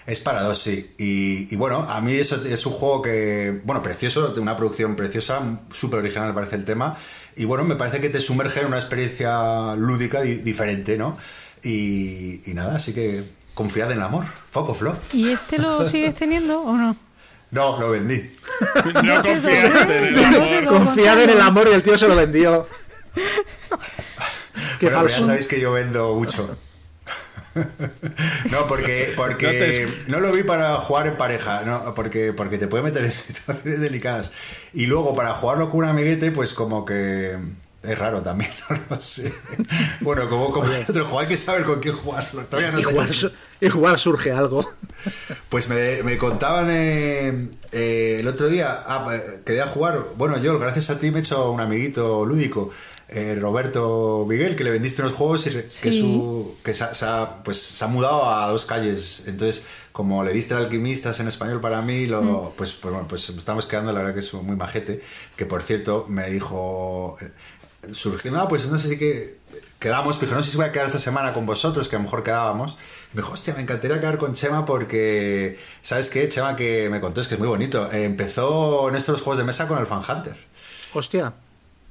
Es 0.06 0.20
para 0.20 0.42
dos, 0.42 0.58
sí. 0.58 0.94
Y, 0.98 1.52
y 1.52 1.56
bueno, 1.56 1.82
a 1.82 2.00
mí 2.00 2.14
eso 2.14 2.42
es 2.46 2.64
un 2.64 2.72
juego 2.72 3.02
que, 3.02 3.60
bueno, 3.64 3.82
precioso, 3.82 4.28
de 4.28 4.40
una 4.40 4.56
producción 4.56 4.96
preciosa, 4.96 5.60
súper 5.70 5.98
original 5.98 6.28
me 6.28 6.34
parece 6.34 6.56
el 6.56 6.64
tema. 6.64 6.96
Y 7.36 7.44
bueno, 7.44 7.64
me 7.64 7.76
parece 7.76 8.00
que 8.00 8.08
te 8.08 8.18
sumerge 8.18 8.60
en 8.60 8.68
una 8.68 8.78
experiencia 8.78 9.76
lúdica 9.76 10.22
di- 10.22 10.36
diferente, 10.36 10.96
¿no? 10.96 11.18
Y, 11.62 12.40
y 12.50 12.54
nada, 12.54 12.76
así 12.76 12.94
que 12.94 13.22
Confiad 13.54 13.90
en 13.90 13.98
el 13.98 14.02
amor, 14.04 14.24
Foco 14.50 14.72
Flop. 14.72 14.96
¿Y 15.12 15.28
este 15.30 15.58
lo 15.58 15.86
sigues 15.90 16.14
teniendo 16.14 16.62
o 16.62 16.74
no? 16.76 16.96
No, 17.50 17.78
lo 17.80 17.90
vendí. 17.90 18.34
No 19.04 19.22
confiaste 19.22 19.98
en 19.98 20.04
el 20.18 20.24
amor. 20.24 20.64
Confiad 20.66 21.22
en 21.22 21.30
el 21.30 21.40
amor 21.40 21.68
y 21.70 21.74
el 21.74 21.82
tío 21.82 21.96
se 21.96 22.08
lo 22.08 22.16
vendió. 22.16 22.66
Qué 24.80 24.86
Bueno, 24.86 25.02
pero 25.02 25.08
ya 25.08 25.22
sabéis 25.22 25.46
que 25.46 25.60
yo 25.60 25.72
vendo 25.72 26.14
mucho. 26.14 26.56
No, 28.52 28.68
porque, 28.68 29.12
porque 29.16 29.46
No 29.46 29.52
te- 29.52 30.10
no 30.12 30.20
lo 30.20 30.30
vi 30.32 30.44
para 30.44 30.76
jugar 30.76 31.08
en 31.08 31.16
pareja, 31.16 31.62
no, 31.64 31.92
porque, 31.92 32.32
porque 32.32 32.56
te 32.56 32.68
puede 32.68 32.84
meter 32.84 33.04
en 33.04 33.10
situaciones 33.10 33.80
delicadas. 33.80 34.32
Y 34.72 34.86
luego 34.86 35.16
para 35.16 35.34
jugarlo 35.34 35.68
con 35.68 35.80
un 35.80 35.86
amiguete, 35.86 36.30
pues 36.30 36.52
como 36.54 36.84
que 36.84 37.36
es 37.82 37.98
raro 37.98 38.22
también, 38.22 38.50
no 38.70 38.78
lo 38.96 39.00
sé. 39.00 39.32
Bueno, 40.00 40.28
como, 40.28 40.50
como 40.52 40.70
el 40.72 40.82
otro 40.82 41.04
juego, 41.04 41.20
hay 41.20 41.26
que 41.28 41.36
saber 41.36 41.64
con 41.64 41.80
quién 41.80 41.94
jugarlo. 41.94 42.42
Todavía 42.46 42.72
no. 42.72 42.80
Igual, 42.80 43.14
su- 43.14 43.30
igual 43.60 43.98
surge 43.98 44.32
algo. 44.32 44.68
Pues 45.48 45.68
me, 45.68 46.02
me 46.02 46.18
contaban 46.18 46.68
eh, 46.70 47.48
eh, 47.72 48.16
el 48.20 48.28
otro 48.28 48.48
día, 48.48 48.82
ah, 48.86 49.08
eh, 49.14 49.40
quería 49.46 49.66
jugar, 49.68 50.04
bueno, 50.16 50.38
yo 50.38 50.58
gracias 50.58 50.90
a 50.90 50.98
ti 50.98 51.10
me 51.10 51.18
he 51.18 51.20
hecho 51.20 51.50
un 51.52 51.60
amiguito 51.60 52.26
lúdico, 52.26 52.70
eh, 53.08 53.36
Roberto 53.40 54.26
Miguel, 54.28 54.54
que 54.56 54.64
le 54.64 54.70
vendiste 54.70 55.00
unos 55.00 55.14
juegos 55.14 55.46
y 55.46 55.50
que, 55.80 55.92
su, 55.92 56.56
que 56.62 56.74
se, 56.74 56.84
ha- 56.84 56.92
se 56.94 57.06
ha, 57.06 57.42
pues, 57.42 57.58
se 57.62 57.82
ha 57.84 57.88
mudado 57.88 58.28
a 58.28 58.48
dos 58.48 58.64
calles. 58.66 59.22
Entonces, 59.26 59.64
como 59.92 60.22
le 60.24 60.32
diste 60.32 60.52
al 60.54 60.64
alquimistas 60.64 61.18
en 61.20 61.28
español 61.28 61.60
para 61.60 61.80
mí, 61.80 62.06
lo, 62.06 62.52
pues, 62.56 62.72
pues 62.74 62.92
bueno, 62.92 63.08
pues 63.08 63.28
estamos 63.30 63.66
quedando, 63.66 63.92
la 63.92 64.00
verdad 64.00 64.14
que 64.14 64.20
es 64.20 64.34
muy 64.34 64.56
majete, 64.56 65.00
que 65.36 65.46
por 65.46 65.62
cierto 65.62 66.04
me 66.08 66.28
dijo, 66.30 67.16
surgió, 67.92 68.30
no, 68.32 68.48
pues 68.48 68.66
no 68.66 68.78
sé 68.78 68.88
si 68.88 68.98
que 68.98 69.38
quedamos, 69.78 70.18
pero 70.18 70.32
no 70.34 70.42
sé 70.42 70.50
si 70.50 70.56
voy 70.56 70.66
a 70.66 70.72
quedar 70.72 70.86
esta 70.86 70.98
semana 70.98 71.32
con 71.32 71.46
vosotros, 71.46 71.88
que 71.88 71.96
a 71.96 71.98
lo 71.98 72.04
mejor 72.04 72.22
quedábamos. 72.22 72.76
Me 73.12 73.22
dijo, 73.22 73.32
hostia, 73.32 73.54
me 73.54 73.62
encantaría 73.62 74.00
quedar 74.00 74.18
con 74.18 74.34
Chema 74.34 74.66
porque, 74.66 75.58
¿sabes 75.82 76.10
qué? 76.10 76.28
Chema 76.28 76.56
que 76.56 76.88
me 76.90 77.00
contó, 77.00 77.20
es 77.20 77.28
que 77.28 77.34
es 77.34 77.38
muy 77.40 77.48
bonito. 77.48 77.90
Eh, 77.92 78.04
empezó 78.04 78.88
en 78.88 78.96
estos 78.96 79.22
juegos 79.22 79.38
de 79.38 79.44
mesa 79.44 79.68
con 79.68 79.78
el 79.78 79.86
Fan 79.86 80.02
Hunter. 80.08 80.36
Hostia. 80.92 81.32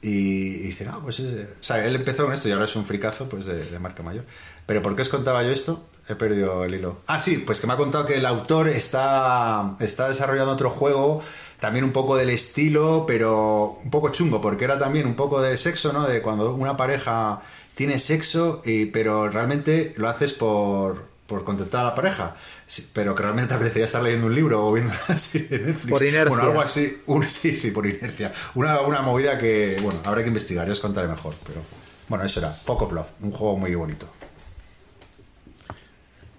Y, 0.01 0.09
y 0.09 0.57
dice, 0.67 0.85
no, 0.85 1.01
pues 1.01 1.19
es- 1.19 1.47
o 1.59 1.63
sea, 1.63 1.83
él 1.85 1.95
empezó 1.95 2.25
con 2.25 2.33
esto 2.33 2.47
y 2.47 2.51
ahora 2.51 2.65
es 2.65 2.75
un 2.75 2.85
fricazo 2.85 3.27
pues 3.29 3.45
de, 3.45 3.65
de 3.65 3.79
marca 3.79 4.03
mayor. 4.03 4.25
Pero 4.65 4.81
¿por 4.83 4.95
qué 4.95 5.01
os 5.01 5.09
contaba 5.09 5.41
yo 5.43 5.49
esto? 5.49 5.87
He 6.09 6.15
perdido 6.15 6.63
el 6.65 6.75
hilo. 6.75 7.01
Ah, 7.07 7.19
sí, 7.19 7.37
pues 7.37 7.59
que 7.59 7.67
me 7.67 7.73
ha 7.73 7.77
contado 7.77 8.05
que 8.05 8.15
el 8.15 8.25
autor 8.25 8.67
está, 8.69 9.75
está 9.79 10.07
desarrollando 10.07 10.51
otro 10.53 10.69
juego, 10.69 11.21
también 11.59 11.85
un 11.85 11.91
poco 11.91 12.15
del 12.17 12.29
estilo, 12.29 13.05
pero 13.07 13.79
un 13.83 13.89
poco 13.89 14.09
chungo, 14.09 14.41
porque 14.41 14.65
era 14.65 14.77
también 14.77 15.07
un 15.07 15.15
poco 15.15 15.41
de 15.41 15.57
sexo, 15.57 15.93
¿no? 15.93 16.07
De 16.07 16.21
cuando 16.21 16.53
una 16.53 16.77
pareja 16.77 17.41
tiene 17.75 17.99
sexo, 17.99 18.61
y, 18.65 18.87
pero 18.87 19.29
realmente 19.29 19.93
lo 19.97 20.07
haces 20.07 20.33
por, 20.33 21.05
por 21.25 21.43
contentar 21.43 21.81
a 21.81 21.85
la 21.85 21.95
pareja. 21.95 22.35
Sí, 22.65 22.89
pero 22.93 23.15
que 23.15 23.23
realmente 23.23 23.49
te 23.49 23.55
apetecería 23.55 23.85
estar 23.85 24.03
leyendo 24.03 24.27
un 24.27 24.35
libro 24.35 24.67
o 24.67 24.73
viendo 24.73 24.93
una 25.07 25.17
serie 25.17 25.47
de 25.47 25.59
Netflix. 25.59 25.91
Por 25.91 26.03
inercia. 26.03 26.29
Bueno, 26.29 26.43
algo 26.43 26.61
así. 26.61 27.01
Un, 27.05 27.27
sí, 27.29 27.55
sí, 27.55 27.71
por 27.71 27.85
inercia. 27.85 28.31
Una, 28.55 28.81
una 28.81 29.01
movida 29.01 29.37
que, 29.37 29.79
bueno, 29.81 29.99
habrá 30.05 30.21
que 30.21 30.27
investigar, 30.27 30.65
yo 30.67 30.73
os 30.73 30.79
contaré 30.79 31.07
mejor. 31.07 31.33
Pero 31.45 31.61
bueno, 32.07 32.23
eso 32.23 32.39
era 32.39 32.51
Folk 32.51 32.81
of 32.83 32.91
Love, 32.93 33.07
un 33.21 33.31
juego 33.31 33.57
muy 33.57 33.73
bonito. 33.75 34.07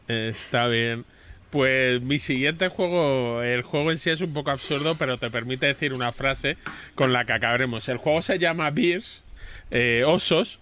Está 0.06 0.66
bien. 0.68 1.04
Pues 1.50 2.02
mi 2.02 2.18
siguiente 2.18 2.68
juego, 2.68 3.42
el 3.42 3.62
juego 3.62 3.90
en 3.90 3.98
sí 3.98 4.10
es 4.10 4.20
un 4.20 4.34
poco 4.34 4.50
absurdo, 4.50 4.94
pero 4.98 5.16
te 5.16 5.30
permite 5.30 5.66
decir 5.66 5.94
una 5.94 6.12
frase 6.12 6.58
con 6.94 7.12
la 7.12 7.24
que 7.24 7.32
acabaremos. 7.32 7.88
El 7.88 7.96
juego 7.96 8.20
se 8.20 8.38
llama 8.38 8.70
Beers, 8.70 9.22
eh, 9.70 10.04
Osos, 10.06 10.58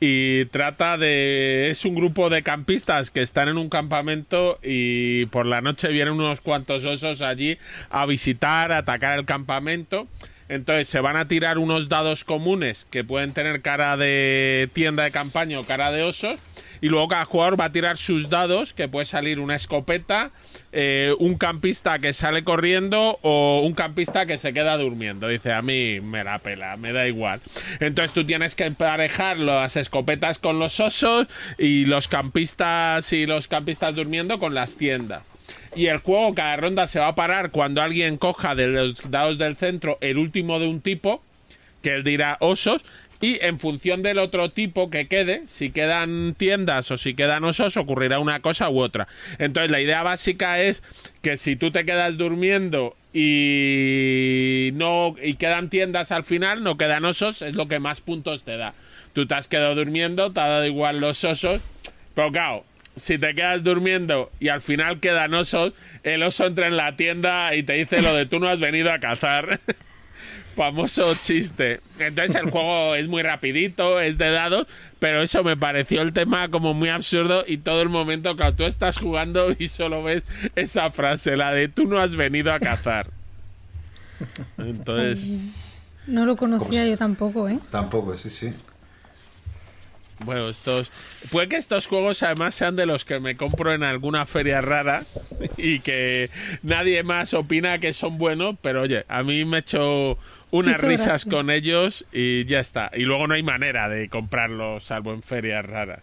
y 0.00 0.44
trata 0.46 0.98
de... 0.98 1.70
Es 1.70 1.84
un 1.84 1.94
grupo 1.94 2.30
de 2.30 2.42
campistas 2.42 3.10
que 3.10 3.22
están 3.22 3.48
en 3.48 3.58
un 3.58 3.68
campamento 3.68 4.58
y 4.62 5.26
por 5.26 5.46
la 5.46 5.60
noche 5.60 5.88
vienen 5.88 6.14
unos 6.14 6.40
cuantos 6.40 6.84
osos 6.84 7.22
allí 7.22 7.58
a 7.88 8.04
visitar, 8.04 8.72
a 8.72 8.78
atacar 8.78 9.18
el 9.18 9.24
campamento. 9.24 10.08
Entonces 10.48 10.88
se 10.88 11.00
van 11.00 11.16
a 11.16 11.26
tirar 11.28 11.58
unos 11.58 11.88
dados 11.88 12.24
comunes 12.24 12.86
que 12.90 13.02
pueden 13.02 13.32
tener 13.32 13.62
cara 13.62 13.96
de 13.96 14.68
tienda 14.72 15.04
de 15.04 15.10
campaña 15.10 15.58
o 15.58 15.64
cara 15.64 15.90
de 15.90 16.02
osos. 16.02 16.40
Y 16.80 16.88
luego 16.88 17.08
cada 17.08 17.24
jugador 17.24 17.60
va 17.60 17.66
a 17.66 17.72
tirar 17.72 17.96
sus 17.96 18.28
dados, 18.28 18.74
que 18.74 18.88
puede 18.88 19.06
salir 19.06 19.40
una 19.40 19.56
escopeta, 19.56 20.30
eh, 20.72 21.14
un 21.18 21.36
campista 21.36 21.98
que 21.98 22.12
sale 22.12 22.44
corriendo 22.44 23.18
o 23.22 23.62
un 23.64 23.74
campista 23.74 24.26
que 24.26 24.38
se 24.38 24.52
queda 24.52 24.76
durmiendo. 24.76 25.28
Dice, 25.28 25.52
a 25.52 25.62
mí 25.62 26.00
me 26.00 26.24
la 26.24 26.38
pela, 26.38 26.76
me 26.76 26.92
da 26.92 27.06
igual. 27.06 27.40
Entonces 27.80 28.12
tú 28.12 28.24
tienes 28.24 28.54
que 28.54 28.64
emparejar 28.64 29.38
las 29.38 29.76
escopetas 29.76 30.38
con 30.38 30.58
los 30.58 30.80
osos 30.80 31.28
y 31.58 31.86
los 31.86 32.08
campistas 32.08 33.12
y 33.12 33.26
los 33.26 33.48
campistas 33.48 33.94
durmiendo 33.94 34.38
con 34.38 34.54
las 34.54 34.76
tiendas. 34.76 35.22
Y 35.76 35.86
el 35.86 35.98
juego 35.98 36.34
cada 36.34 36.56
ronda 36.56 36.86
se 36.86 37.00
va 37.00 37.08
a 37.08 37.14
parar 37.14 37.50
cuando 37.50 37.82
alguien 37.82 38.16
coja 38.16 38.54
de 38.54 38.68
los 38.68 39.10
dados 39.10 39.38
del 39.38 39.56
centro 39.56 39.98
el 40.00 40.18
último 40.18 40.60
de 40.60 40.68
un 40.68 40.80
tipo, 40.80 41.22
que 41.82 41.94
él 41.94 42.04
dirá 42.04 42.36
osos, 42.40 42.84
y 43.20 43.38
en 43.44 43.58
función 43.58 44.02
del 44.02 44.18
otro 44.18 44.50
tipo 44.50 44.90
que 44.90 45.06
quede, 45.06 45.42
si 45.46 45.70
quedan 45.70 46.34
tiendas 46.36 46.90
o 46.90 46.96
si 46.96 47.14
quedan 47.14 47.44
osos, 47.44 47.76
ocurrirá 47.76 48.18
una 48.18 48.40
cosa 48.40 48.70
u 48.70 48.80
otra. 48.80 49.08
Entonces 49.38 49.70
la 49.70 49.80
idea 49.80 50.02
básica 50.02 50.60
es 50.60 50.82
que 51.22 51.36
si 51.36 51.56
tú 51.56 51.70
te 51.70 51.84
quedas 51.84 52.16
durmiendo 52.16 52.96
y 53.12 54.70
no 54.74 55.14
y 55.22 55.34
quedan 55.34 55.70
tiendas 55.70 56.12
al 56.12 56.24
final, 56.24 56.62
no 56.62 56.76
quedan 56.76 57.04
osos, 57.04 57.42
es 57.42 57.54
lo 57.54 57.68
que 57.68 57.78
más 57.78 58.00
puntos 58.00 58.42
te 58.42 58.56
da. 58.56 58.74
Tú 59.12 59.26
te 59.26 59.34
has 59.34 59.46
quedado 59.46 59.74
durmiendo, 59.74 60.32
te 60.32 60.40
ha 60.40 60.48
dado 60.48 60.66
igual 60.66 60.98
los 60.98 61.22
osos, 61.22 61.62
pero 62.14 62.32
claro, 62.32 62.64
si 62.96 63.18
te 63.18 63.34
quedas 63.34 63.62
durmiendo 63.62 64.30
y 64.40 64.48
al 64.48 64.60
final 64.60 65.00
quedan 65.00 65.34
osos, 65.34 65.72
el 66.02 66.22
oso 66.22 66.46
entra 66.46 66.66
en 66.66 66.76
la 66.76 66.96
tienda 66.96 67.54
y 67.54 67.62
te 67.62 67.74
dice 67.74 68.02
lo 68.02 68.14
de 68.14 68.26
tú 68.26 68.40
no 68.40 68.48
has 68.48 68.58
venido 68.58 68.92
a 68.92 68.98
cazar. 68.98 69.60
Famoso 70.54 71.12
chiste. 71.14 71.80
Entonces 71.98 72.36
el 72.36 72.50
juego 72.50 72.94
es 72.94 73.08
muy 73.08 73.22
rapidito, 73.22 74.00
es 74.00 74.18
de 74.18 74.30
dados, 74.30 74.66
pero 74.98 75.22
eso 75.22 75.42
me 75.42 75.56
pareció 75.56 76.02
el 76.02 76.12
tema 76.12 76.48
como 76.48 76.74
muy 76.74 76.88
absurdo 76.88 77.44
y 77.46 77.58
todo 77.58 77.82
el 77.82 77.88
momento, 77.88 78.36
claro, 78.36 78.54
tú 78.54 78.64
estás 78.64 78.98
jugando 78.98 79.54
y 79.58 79.68
solo 79.68 80.02
ves 80.02 80.24
esa 80.54 80.90
frase, 80.90 81.36
la 81.36 81.52
de 81.52 81.68
tú 81.68 81.86
no 81.86 81.98
has 81.98 82.14
venido 82.14 82.52
a 82.52 82.60
cazar. 82.60 83.08
Entonces, 84.58 85.28
No 86.06 86.26
lo 86.26 86.36
¿Cómo 86.36 86.58
conocía 86.58 86.86
yo 86.86 86.96
tampoco, 86.96 87.48
¿eh? 87.48 87.58
Tampoco, 87.70 88.16
sí, 88.16 88.28
sí. 88.28 88.52
Bueno, 90.20 90.48
estos... 90.48 90.90
Puede 91.30 91.48
que 91.48 91.56
estos 91.56 91.86
juegos 91.86 92.22
además 92.22 92.54
sean 92.54 92.76
de 92.76 92.86
los 92.86 93.04
que 93.04 93.18
me 93.20 93.36
compro 93.36 93.74
en 93.74 93.82
alguna 93.82 94.26
feria 94.26 94.60
rara 94.60 95.04
y 95.56 95.80
que 95.80 96.30
nadie 96.62 97.02
más 97.02 97.34
opina 97.34 97.78
que 97.78 97.92
son 97.92 98.16
buenos, 98.18 98.56
pero 98.62 98.82
oye, 98.82 99.04
a 99.08 99.22
mí 99.22 99.44
me 99.44 99.56
he 99.58 99.60
hecho 99.60 100.18
unas 100.50 100.80
risas 100.80 101.24
gracia. 101.24 101.30
con 101.30 101.50
ellos 101.50 102.04
y 102.12 102.44
ya 102.44 102.60
está. 102.60 102.90
Y 102.94 103.02
luego 103.02 103.26
no 103.26 103.34
hay 103.34 103.42
manera 103.42 103.88
de 103.88 104.08
comprarlos 104.08 104.84
salvo 104.84 105.12
en 105.12 105.22
ferias 105.22 105.66
raras. 105.66 106.00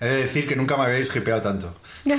He 0.00 0.06
de 0.06 0.16
decir 0.16 0.48
que 0.48 0.56
nunca 0.56 0.76
me 0.76 0.82
habéis 0.84 1.14
hipeado 1.14 1.40
tanto. 1.40 1.72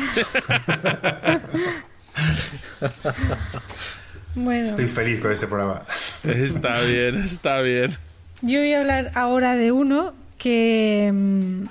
bueno, 4.35 4.63
Estoy 4.63 4.85
feliz 4.85 5.19
con 5.19 5.33
este 5.33 5.47
programa. 5.47 5.81
Está 6.23 6.79
bien, 6.81 7.17
está 7.25 7.59
bien. 7.61 7.97
yo 8.41 8.59
voy 8.59 8.73
a 8.73 8.79
hablar 8.79 9.11
ahora 9.13 9.55
de 9.55 9.73
uno 9.73 10.13
que, 10.37 11.11
mm, 11.13 11.63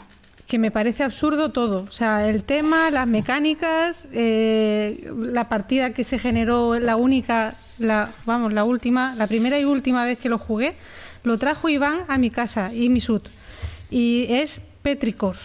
que 0.47 0.59
me 0.59 0.71
parece 0.71 1.03
absurdo 1.03 1.51
todo. 1.51 1.85
O 1.89 1.91
sea, 1.91 2.29
el 2.29 2.45
tema, 2.45 2.91
las 2.91 3.07
mecánicas, 3.07 4.07
eh, 4.13 5.11
la 5.17 5.49
partida 5.49 5.91
que 5.91 6.05
se 6.05 6.19
generó, 6.19 6.79
la 6.79 6.97
única, 6.97 7.57
la, 7.79 8.11
vamos, 8.27 8.53
la 8.53 8.65
última, 8.65 9.15
la 9.17 9.27
primera 9.27 9.59
y 9.59 9.65
última 9.65 10.05
vez 10.05 10.19
que 10.19 10.29
lo 10.29 10.39
jugué, 10.39 10.75
lo 11.23 11.39
trajo 11.39 11.69
Iván 11.69 12.05
a 12.09 12.19
mi 12.19 12.31
casa 12.31 12.73
y 12.73 12.89
mi 12.89 13.01
sud. 13.01 13.23
Y 13.91 14.27
es 14.29 14.61
Petricor 14.83 15.37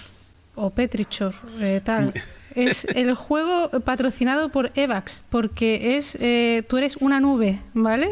o 0.55 0.69
Petrichor, 0.69 1.33
eh, 1.59 1.81
tal. 1.83 2.13
Es 2.55 2.85
el 2.95 3.13
juego 3.13 3.69
patrocinado 3.81 4.49
por 4.49 4.71
Evax, 4.73 5.21
porque 5.29 5.97
es 5.97 6.17
eh, 6.19 6.63
tú 6.67 6.77
eres 6.77 6.97
una 6.97 7.19
nube, 7.19 7.59
¿vale? 7.75 8.09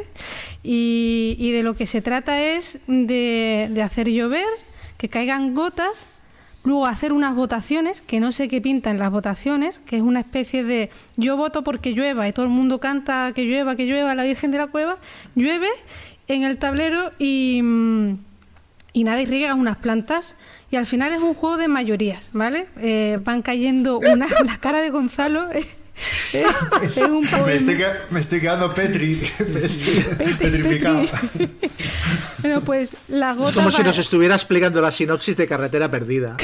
Y, 0.63 1.35
y 1.39 1.51
de 1.51 1.63
lo 1.63 1.75
que 1.75 1.87
se 1.87 2.01
trata 2.01 2.39
es 2.39 2.77
de, 2.85 3.67
de 3.71 3.81
hacer 3.81 4.09
llover, 4.09 4.45
que 4.97 5.09
caigan 5.09 5.53
gotas, 5.53 6.09
luego 6.63 6.85
hacer 6.85 7.13
unas 7.13 7.35
votaciones, 7.35 8.01
que 8.01 8.19
no 8.19 8.31
sé 8.31 8.47
qué 8.47 8.61
pintan 8.61 8.99
las 8.99 9.11
votaciones, 9.11 9.79
que 9.79 9.97
es 9.97 10.01
una 10.01 10.19
especie 10.19 10.63
de 10.63 10.89
yo 11.15 11.37
voto 11.37 11.63
porque 11.63 11.93
llueva 11.93 12.27
y 12.27 12.33
todo 12.33 12.45
el 12.45 12.51
mundo 12.51 12.79
canta 12.79 13.31
que 13.33 13.45
llueva, 13.45 13.75
que 13.75 13.85
llueva, 13.85 14.15
la 14.15 14.23
Virgen 14.23 14.51
de 14.51 14.57
la 14.57 14.67
Cueva, 14.67 14.97
llueve 15.35 15.69
en 16.27 16.43
el 16.43 16.57
tablero 16.57 17.11
y... 17.19 17.61
mm, 17.63 18.17
y 18.93 19.07
y 19.07 19.25
riegas 19.25 19.55
unas 19.55 19.77
plantas 19.77 20.35
y 20.71 20.75
al 20.75 20.87
final 20.87 21.13
es 21.13 21.21
un 21.21 21.35
juego 21.35 21.57
de 21.57 21.67
mayorías, 21.67 22.31
¿vale? 22.33 22.67
Eh, 22.77 23.19
van 23.23 23.43
cayendo 23.43 23.99
una... 23.99 24.25
La 24.45 24.57
cara 24.57 24.81
de 24.81 24.89
Gonzalo 24.89 25.51
es, 25.51 25.67
es- 26.33 26.97
es 26.97 26.97
un 26.97 27.21
Me 27.45 27.55
estoy, 27.55 27.77
me 28.11 28.19
estoy 28.19 28.39
quedando 28.41 28.73
petri, 28.73 29.15
petri- 29.39 30.37
petrificado. 30.37 31.01
Bueno, 32.39 32.61
pues 32.61 32.95
la 33.07 33.33
gota. 33.33 33.49
Es 33.49 33.55
como 33.55 33.71
si 33.71 33.81
nos 33.83 33.97
estuviera 33.97 34.35
explicando 34.35 34.79
la 34.79 34.91
sinopsis 34.91 35.35
de 35.37 35.47
Carretera 35.47 35.89
Perdida 35.89 36.37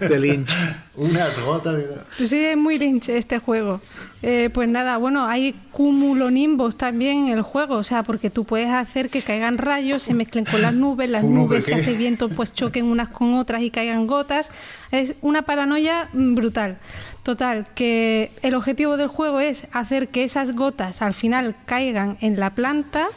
de 0.00 0.18
Lynch. 0.18 0.50
Unas 0.96 1.38
gotas. 1.40 1.76
de- 1.76 1.88
Pues 2.16 2.30
Sí, 2.30 2.38
es 2.42 2.56
muy 2.56 2.78
Lynch 2.78 3.10
este 3.10 3.38
juego. 3.38 3.80
Eh, 4.22 4.48
pues 4.52 4.66
nada, 4.68 4.96
bueno, 4.96 5.26
hay 5.26 5.54
cumulonimbos 5.72 6.78
también 6.78 7.26
en 7.26 7.34
el 7.34 7.42
juego, 7.42 7.76
o 7.76 7.84
sea, 7.84 8.02
porque 8.02 8.30
tú 8.30 8.44
puedes 8.44 8.70
hacer 8.70 9.10
que 9.10 9.20
caigan 9.20 9.58
rayos, 9.58 10.02
se 10.02 10.14
mezclen 10.14 10.46
con 10.46 10.62
las 10.62 10.72
nubes, 10.72 11.10
las 11.10 11.20
¿Cómo 11.22 11.42
nubes, 11.44 11.66
qué? 11.66 11.74
hace 11.74 11.94
viento, 11.98 12.30
pues 12.30 12.54
choquen 12.54 12.86
unas 12.86 13.10
con 13.10 13.34
otras 13.34 13.60
y 13.62 13.70
caigan 13.70 14.06
gotas. 14.06 14.50
Es 14.90 15.14
una 15.20 15.42
paranoia 15.42 16.08
mm, 16.14 16.34
brutal. 16.34 16.78
Total, 17.24 17.66
que 17.74 18.30
el 18.42 18.54
objetivo 18.54 18.98
del 18.98 19.08
juego 19.08 19.40
es 19.40 19.66
hacer 19.72 20.08
que 20.08 20.24
esas 20.24 20.54
gotas 20.54 21.00
al 21.00 21.14
final 21.14 21.54
caigan 21.64 22.18
en 22.20 22.38
la 22.38 22.50
planta 22.50 23.08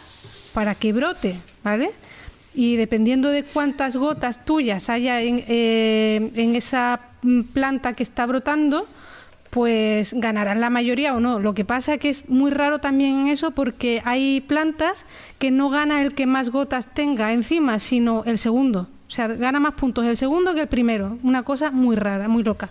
para 0.53 0.75
que 0.75 0.93
brote, 0.93 1.35
¿vale? 1.61 1.91
Y 2.53 2.77
dependiendo 2.77 3.27
de 3.29 3.43
cuántas 3.43 3.97
gotas 3.97 4.45
tuyas 4.45 4.89
haya 4.89 5.21
en, 5.21 5.43
eh, 5.49 6.31
en 6.35 6.55
esa 6.55 7.01
planta 7.53 7.93
que 7.93 8.03
está 8.03 8.25
brotando, 8.25 8.87
pues 9.49 10.13
ganarán 10.13 10.61
la 10.61 10.69
mayoría 10.69 11.13
o 11.13 11.19
no. 11.19 11.39
Lo 11.39 11.53
que 11.53 11.65
pasa 11.65 11.95
es 11.95 11.99
que 11.99 12.09
es 12.09 12.29
muy 12.29 12.49
raro 12.49 12.79
también 12.79 13.19
en 13.19 13.27
eso 13.27 13.51
porque 13.51 14.01
hay 14.05 14.39
plantas 14.39 15.05
que 15.37 15.51
no 15.51 15.69
gana 15.69 16.01
el 16.01 16.13
que 16.13 16.27
más 16.27 16.49
gotas 16.49 16.93
tenga 16.93 17.33
encima, 17.33 17.77
sino 17.79 18.23
el 18.25 18.37
segundo. 18.37 18.87
O 19.07 19.09
sea, 19.09 19.27
gana 19.27 19.59
más 19.59 19.73
puntos 19.73 20.05
el 20.05 20.15
segundo 20.15 20.53
que 20.53 20.61
el 20.61 20.67
primero. 20.67 21.17
Una 21.23 21.43
cosa 21.43 21.71
muy 21.71 21.97
rara, 21.97 22.29
muy 22.29 22.43
loca. 22.43 22.69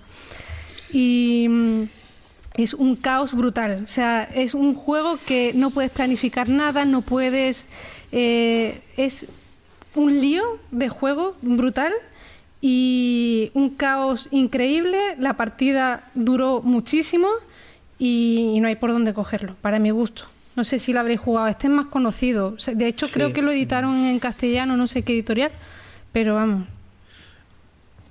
Y 0.93 1.47
mm, 1.49 1.83
es 2.55 2.75
un 2.75 2.97
caos 2.97 3.35
brutal. 3.35 3.83
O 3.85 3.89
sea, 3.89 4.25
es 4.25 4.55
un 4.55 4.75
juego 4.75 5.19
que 5.27 5.53
no 5.55 5.71
puedes 5.71 5.91
planificar 5.91 6.49
nada, 6.49 6.85
no 6.85 7.03
puedes... 7.03 7.69
eh, 8.13 8.81
es 8.97 9.27
un 9.95 10.21
lío 10.21 10.59
de 10.71 10.89
juego 10.89 11.37
brutal 11.41 11.93
y 12.61 13.51
un 13.55 13.71
caos 13.71 14.29
increíble. 14.31 14.99
La 15.19 15.35
partida 15.35 16.05
duró 16.15 16.63
muchísimo 16.63 17.29
y, 17.99 18.53
y 18.55 18.61
no 18.61 18.69
hay 18.69 18.77
por 18.77 18.93
dónde 18.93 19.15
cogerlo, 19.15 19.57
para 19.63 19.79
mi 19.79 19.91
gusto. 19.91 20.25
No 20.55 20.65
sé 20.65 20.79
si 20.79 20.93
lo 20.93 21.01
habréis 21.01 21.21
jugado, 21.21 21.49
este 21.49 21.67
es 21.67 21.73
más 21.73 21.87
conocido. 21.87 22.55
O 22.57 22.59
sea, 22.59 22.75
De 22.75 22.87
hecho, 22.87 23.09
creo 23.09 23.33
que 23.33 23.43
lo 23.43 23.51
editaron 23.53 23.95
en 24.05 24.19
castellano, 24.19 24.77
no 24.77 24.87
sé 24.87 25.03
qué 25.03 25.13
editorial, 25.13 25.51
pero 26.13 26.35
vamos. 26.35 26.67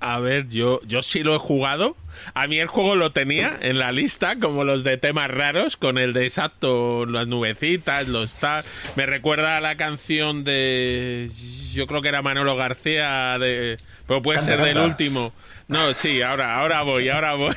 A 0.00 0.18
ver, 0.20 0.48
yo, 0.48 0.80
yo 0.86 1.02
sí 1.02 1.22
lo 1.22 1.34
he 1.34 1.38
jugado. 1.38 1.96
A 2.34 2.46
mí 2.46 2.58
el 2.58 2.66
juego 2.66 2.96
lo 2.96 3.12
tenía 3.12 3.56
en 3.60 3.78
la 3.78 3.92
lista, 3.92 4.36
como 4.36 4.64
los 4.64 4.84
de 4.84 4.96
temas 4.96 5.30
raros, 5.30 5.76
con 5.76 5.98
el 5.98 6.12
de 6.12 6.24
exacto, 6.24 7.04
las 7.06 7.26
nubecitas, 7.28 8.08
los 8.08 8.34
tal. 8.36 8.64
Me 8.96 9.06
recuerda 9.06 9.56
a 9.56 9.60
la 9.60 9.76
canción 9.76 10.44
de. 10.44 11.28
Yo 11.72 11.86
creo 11.86 12.00
que 12.02 12.08
era 12.08 12.22
Manolo 12.22 12.56
García, 12.56 13.38
de, 13.38 13.76
pero 14.06 14.22
puede 14.22 14.38
Canta, 14.38 14.52
ser 14.56 14.64
del 14.64 14.74
canta. 14.74 14.88
último. 14.88 15.32
No, 15.68 15.92
sí, 15.94 16.22
ahora, 16.22 16.56
ahora 16.58 16.82
voy, 16.82 17.08
ahora 17.08 17.34
voy. 17.34 17.54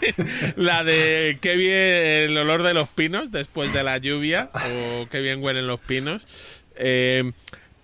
la 0.56 0.84
de 0.84 1.38
qué 1.40 1.56
bien 1.56 2.30
el 2.30 2.36
olor 2.36 2.62
de 2.62 2.74
los 2.74 2.88
pinos 2.88 3.32
después 3.32 3.72
de 3.72 3.82
la 3.82 3.98
lluvia, 3.98 4.50
o 5.00 5.08
qué 5.10 5.20
bien 5.20 5.42
huelen 5.42 5.66
los 5.66 5.80
pinos. 5.80 6.26
Eh, 6.76 7.32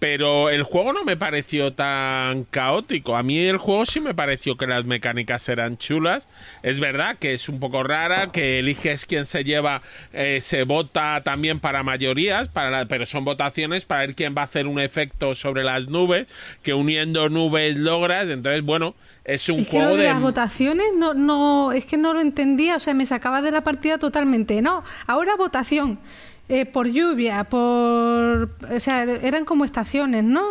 pero 0.02 0.50
el 0.50 0.64
juego 0.64 0.92
no 0.92 1.04
me 1.04 1.16
pareció 1.16 1.74
tan 1.74 2.42
caótico. 2.42 3.14
A 3.16 3.22
mí 3.22 3.38
el 3.38 3.56
juego 3.56 3.86
sí 3.86 4.00
me 4.00 4.14
pareció 4.14 4.56
que 4.56 4.66
las 4.66 4.84
mecánicas 4.84 5.48
eran 5.48 5.76
chulas. 5.76 6.26
Es 6.64 6.80
verdad 6.80 7.18
que 7.20 7.34
es 7.34 7.48
un 7.48 7.60
poco 7.60 7.84
rara, 7.84 8.32
que 8.32 8.58
eliges 8.58 9.06
quién 9.06 9.26
se 9.26 9.44
lleva, 9.44 9.80
eh, 10.12 10.40
se 10.42 10.64
vota 10.64 11.22
también 11.22 11.60
para 11.60 11.84
mayorías, 11.84 12.48
para 12.48 12.68
la- 12.70 12.86
pero 12.86 13.06
son 13.06 13.24
votaciones 13.24 13.84
para 13.86 14.00
ver 14.00 14.16
quién 14.16 14.34
va 14.36 14.40
a 14.42 14.46
hacer 14.46 14.66
un 14.66 14.80
efecto 14.80 15.36
sobre 15.36 15.62
las 15.62 15.86
nubes, 15.86 16.26
que 16.64 16.74
uniendo 16.74 17.28
nubes 17.28 17.76
logras. 17.76 18.28
Entonces, 18.28 18.62
bueno, 18.62 18.96
es 19.24 19.48
un 19.50 19.60
Es 19.60 19.66
que 19.68 19.70
juego 19.70 19.90
lo 19.90 19.96
de, 19.98 20.02
de... 20.02 20.08
las 20.08 20.20
votaciones 20.20 20.86
no, 20.96 21.14
no, 21.14 21.70
es 21.70 21.84
que 21.84 21.96
no 21.96 22.12
lo 22.12 22.20
entendía, 22.20 22.74
o 22.74 22.80
sea, 22.80 22.92
me 22.92 23.06
sacaba 23.06 23.40
de 23.40 23.52
la 23.52 23.62
partida 23.62 23.98
totalmente. 23.98 24.62
No, 24.62 24.82
ahora 25.06 25.36
votación. 25.36 26.00
Eh, 26.48 26.66
por 26.66 26.88
lluvia, 26.90 27.44
por. 27.44 28.50
O 28.70 28.80
sea, 28.80 29.02
eran 29.04 29.44
como 29.44 29.64
estaciones, 29.64 30.24
¿no? 30.24 30.42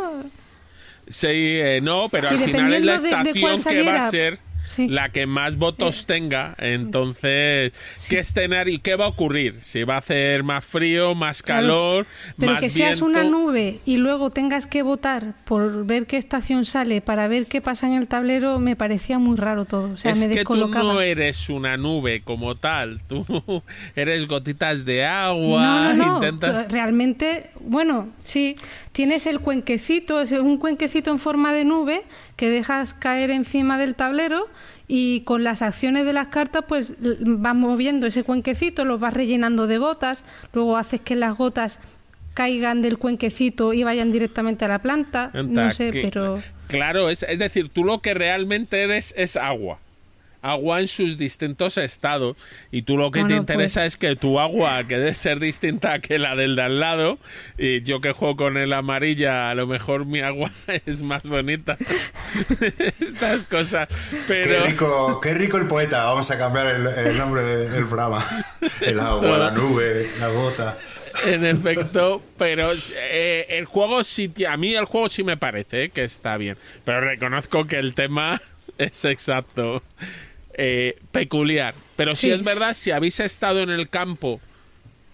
Sí, 1.08 1.28
eh, 1.28 1.80
no, 1.84 2.08
pero 2.10 2.28
Y 2.32 2.36
al 2.36 2.40
final 2.40 2.74
es 2.74 2.82
la 2.84 2.94
dependiendo 2.94 3.02
de- 3.02 3.24
de 3.24 3.30
estación 3.50 3.76
que 3.76 3.92
va 3.92 4.06
a 4.06 4.10
ser 4.10 4.40
sí. 4.72 4.88
la 4.88 5.10
que 5.10 5.26
más 5.26 5.58
votos 5.58 6.06
tenga. 6.06 6.56
Entonces, 6.58 7.74
¿qué 8.10 8.20
escenario 8.20 8.74
y 8.74 8.80
qué 8.80 8.96
va 8.96 9.06
a 9.06 9.10
ocurrir? 9.10 9.60
Si 9.62 9.84
va 9.84 9.96
a 9.96 9.98
hacer 10.00 10.44
más 10.44 10.64
frío, 10.66 11.16
más 11.16 11.42
Claro. 11.44 11.62
calor, 11.68 12.06
Pero 12.38 12.52
más 12.54 12.62
que 12.62 12.70
seas 12.70 13.00
viento. 13.02 13.06
una 13.06 13.24
nube 13.24 13.80
y 13.86 13.98
luego 13.98 14.30
tengas 14.30 14.68
que 14.68 14.84
votar 14.84 15.34
por 15.46 15.86
ver 15.86 16.06
qué 16.06 16.18
estación 16.18 16.66
sale 16.66 17.02
para 17.02 17.28
ver 17.28 17.46
qué 17.48 17.62
pasa 17.62 17.88
en 17.88 17.94
el 17.94 18.08
tablero, 18.08 18.60
me 18.60 18.76
parecía 18.76 19.20
muy 19.20 19.38
raro 19.38 19.66
todo. 19.66 19.92
O 19.94 19.98
sea, 19.98 20.12
es 20.12 20.18
me 20.28 20.30
que 20.34 20.44
tú 20.44 20.68
no 20.68 21.02
eres 21.02 21.50
una 21.50 21.78
nube 21.78 22.22
como 22.22 22.56
tal, 22.56 23.02
tú 23.08 23.26
eres 23.96 24.28
gotitas 24.28 24.86
de 24.86 25.06
agua, 25.06 25.64
No, 25.64 25.94
no, 25.94 26.06
no. 26.06 26.16
intentas... 26.16 26.72
Realmente, 26.72 27.50
bueno, 27.60 28.10
sí. 28.24 28.56
Tienes 28.92 29.26
el 29.26 29.40
cuenquecito, 29.40 30.22
es 30.22 30.32
un 30.34 30.58
cuenquecito 30.58 31.12
en 31.12 31.20
forma 31.20 31.54
de 31.54 31.64
nube 31.64 32.04
que 32.36 32.50
dejas 32.50 32.94
caer 32.94 33.32
encima 33.32 33.78
del 33.78 33.96
tablero 33.96 34.50
y 34.88 35.22
con 35.22 35.46
las 35.46 35.62
acciones 35.62 36.06
de 36.06 36.12
las 36.12 36.28
cartas, 36.28 36.66
pues 36.68 36.96
vas 37.00 37.56
moviendo 37.56 38.08
ese 38.08 38.24
cuenquecito, 38.24 38.84
los 38.84 39.00
vas 39.00 39.14
rellenando 39.14 39.68
de 39.68 39.78
gotas, 39.78 40.26
luego 40.52 40.76
haces 40.76 41.00
que 41.00 41.16
las 41.16 41.38
gotas 41.38 41.80
caigan 42.34 42.82
del 42.82 42.98
cuenquecito 42.98 43.74
y 43.74 43.84
vayan 43.84 44.12
directamente 44.12 44.66
a 44.66 44.68
la 44.68 44.80
planta. 44.80 45.32
No 45.34 45.72
sé, 45.72 45.92
pero. 45.94 46.42
Claro, 46.68 47.10
es, 47.10 47.24
es 47.24 47.40
decir, 47.40 47.70
tú 47.70 47.84
lo 47.84 48.02
que 48.02 48.14
realmente 48.14 48.82
eres 48.82 49.14
es 49.18 49.38
agua. 49.38 49.80
Agua 50.42 50.80
en 50.80 50.88
sus 50.88 51.18
distintos 51.18 51.78
estados. 51.78 52.36
Y 52.72 52.82
tú 52.84 52.98
lo 52.98 53.12
que 53.12 53.24
te 53.24 53.36
interesa 53.36 53.86
es 53.86 53.98
que 53.98 54.16
tu 54.16 54.40
agua 54.40 54.84
quede 54.88 55.14
ser 55.14 55.40
distinta 55.40 56.00
que 56.00 56.20
la 56.20 56.36
del 56.36 56.56
de 56.56 56.64
al 56.64 56.80
lado. 56.80 57.20
Y 57.58 57.82
yo 57.84 58.02
que 58.02 58.12
juego 58.12 58.36
con 58.36 58.58
el 58.58 58.74
amarilla, 58.74 59.50
a 59.50 59.56
lo 59.56 59.68
mejor 59.68 60.06
mi 60.06 60.22
agua 60.22 60.52
es 60.86 61.02
más 61.02 61.24
bonita. 61.24 61.78
Estas 63.00 63.44
cosas. 63.44 63.90
Pero. 64.28 64.64
Qué 64.64 64.70
rico, 64.70 65.22
qué 65.22 65.34
rico 65.34 65.58
el 65.58 65.68
poeta. 65.68 66.06
Vamos 66.06 66.32
a 66.32 66.38
cambiar 66.38 66.76
el, 66.76 66.88
el 66.88 67.18
nombre 67.18 67.42
del 67.44 67.86
programa. 67.86 68.26
El 68.82 69.00
agua, 69.00 69.38
la 69.38 69.52
nube, 69.52 70.08
la 70.20 70.28
gota. 70.30 70.78
En 71.26 71.46
efecto, 71.46 72.22
pero 72.38 72.72
eh, 72.96 73.46
el 73.50 73.66
juego 73.66 74.04
sí, 74.04 74.32
a 74.48 74.58
mí 74.58 74.74
el 74.74 74.86
juego 74.86 75.10
sí 75.10 75.24
me 75.24 75.38
parece 75.38 75.84
eh, 75.84 75.90
que 75.90 76.04
está 76.04 76.38
bien, 76.38 76.58
pero 76.86 77.02
reconozco 77.02 77.66
que 77.66 77.78
el 77.78 77.94
tema 77.94 78.42
es 78.78 79.06
exacto, 79.06 79.84
eh, 80.56 80.98
peculiar. 81.12 81.74
Pero 81.96 82.16
sí. 82.16 82.28
Sí. 82.28 82.32
es 82.32 82.44
verdad, 82.44 82.74
si 82.74 82.92
habéis 82.92 83.20
estado 83.20 83.62
en 83.62 83.70
el 83.70 83.90
campo, 83.90 84.42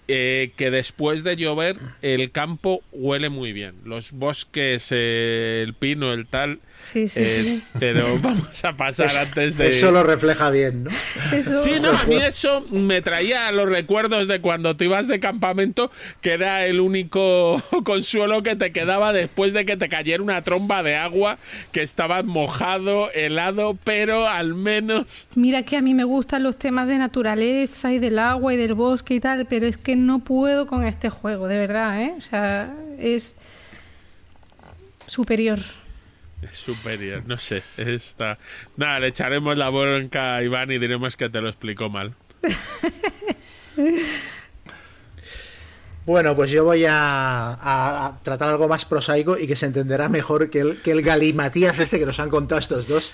eh, 0.09 0.51
que 0.55 0.71
después 0.71 1.25
de 1.25 1.35
llover 1.35 1.77
el 2.01 2.31
campo 2.31 2.81
huele 2.93 3.29
muy 3.29 3.51
bien. 3.51 3.75
Los 3.83 4.13
bosques, 4.13 4.87
eh, 4.91 5.63
el 5.65 5.73
pino, 5.73 6.13
el 6.13 6.27
tal. 6.27 6.59
Sí, 6.81 7.07
sí, 7.09 7.19
eh, 7.19 7.41
sí. 7.43 7.63
Pero 7.79 8.17
vamos 8.21 8.63
a 8.63 8.73
pasar 8.77 9.09
antes 9.17 9.57
de... 9.57 9.69
Eso 9.69 9.91
lo 9.91 10.03
refleja 10.03 10.49
bien, 10.49 10.85
¿no? 10.85 10.89
Eso- 11.33 11.57
Sí, 11.63 11.71
no, 11.81 11.89
a 11.91 12.03
mí 12.05 12.15
eso 12.15 12.65
me 12.71 13.01
traía 13.01 13.51
los 13.51 13.67
recuerdos 13.67 14.27
de 14.27 14.39
cuando 14.39 14.77
te 14.77 14.85
ibas 14.85 15.07
de 15.07 15.19
campamento, 15.19 15.91
que 16.21 16.31
era 16.33 16.65
el 16.65 16.79
único 16.79 17.61
consuelo 17.83 18.41
que 18.43 18.55
te 18.55 18.71
quedaba 18.71 19.11
después 19.11 19.51
de 19.53 19.65
que 19.65 19.75
te 19.75 19.89
cayera 19.89 20.23
una 20.23 20.41
tromba 20.43 20.81
de 20.83 20.95
agua, 20.95 21.37
que 21.73 21.81
estabas 21.81 22.23
mojado, 22.23 23.11
helado, 23.11 23.77
pero 23.83 24.27
al 24.27 24.53
menos... 24.55 25.27
Mira 25.35 25.63
que 25.63 25.75
a 25.77 25.81
mí 25.81 25.93
me 25.93 26.03
gustan 26.05 26.43
los 26.43 26.57
temas 26.57 26.87
de 26.87 26.97
naturaleza 26.99 27.91
y 27.91 27.99
del 27.99 28.17
agua 28.19 28.53
y 28.53 28.57
del 28.57 28.75
bosque 28.75 29.15
y 29.15 29.19
tal, 29.19 29.45
pero 29.47 29.67
es 29.67 29.77
que 29.77 29.95
no 29.97 30.19
puedo 30.19 30.67
con 30.67 30.85
este 30.85 31.09
juego, 31.09 31.47
de 31.47 31.57
verdad, 31.57 32.01
¿eh? 32.01 32.13
O 32.17 32.21
sea, 32.21 32.73
es 32.99 33.33
superior. 35.05 35.59
Superior, 36.51 37.23
no 37.27 37.37
sé, 37.37 37.63
está... 37.77 38.37
Nada, 38.75 38.99
le 38.99 39.07
echaremos 39.07 39.57
la 39.57 39.69
bronca 39.69 40.35
a 40.37 40.43
Iván 40.43 40.71
y 40.71 40.77
diremos 40.79 41.15
que 41.17 41.29
te 41.29 41.41
lo 41.41 41.49
explicó 41.49 41.89
mal. 41.89 42.15
Bueno, 46.05 46.35
pues 46.37 46.49
yo 46.51 46.63
voy 46.63 46.85
a, 46.85 47.49
a- 47.53 48.05
a 48.05 48.19
tratar 48.23 48.47
algo 48.49 48.67
más 48.69 48.85
prosaico 48.85 49.37
y 49.37 49.45
que 49.45 49.57
se 49.57 49.65
entenderá 49.65 50.07
mejor 50.07 50.49
que 50.49 50.61
el, 50.61 50.81
que 50.81 50.91
el 50.91 51.01
galimatías 51.01 51.79
este 51.79 51.99
que 51.99 52.05
nos 52.05 52.19
han 52.21 52.29
contado 52.29 52.59
estos 52.59 52.87
dos. 52.87 53.13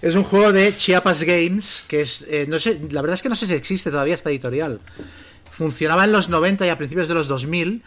Es 0.00 0.14
un 0.14 0.24
juego 0.24 0.52
de 0.52 0.74
Chiapas 0.74 1.22
Games, 1.24 1.84
que 1.86 2.00
es, 2.00 2.24
eh, 2.28 2.46
no 2.48 2.58
sé, 2.58 2.80
la 2.90 3.02
verdad 3.02 3.14
es 3.16 3.22
que 3.22 3.28
no 3.28 3.36
sé 3.36 3.46
si 3.46 3.52
existe 3.52 3.90
todavía 3.90 4.14
esta 4.14 4.30
editorial. 4.30 4.80
Funcionaba 5.50 6.04
en 6.04 6.12
los 6.12 6.30
90 6.30 6.64
y 6.66 6.70
a 6.70 6.78
principios 6.78 7.08
de 7.08 7.14
los 7.14 7.28
2000 7.28 7.82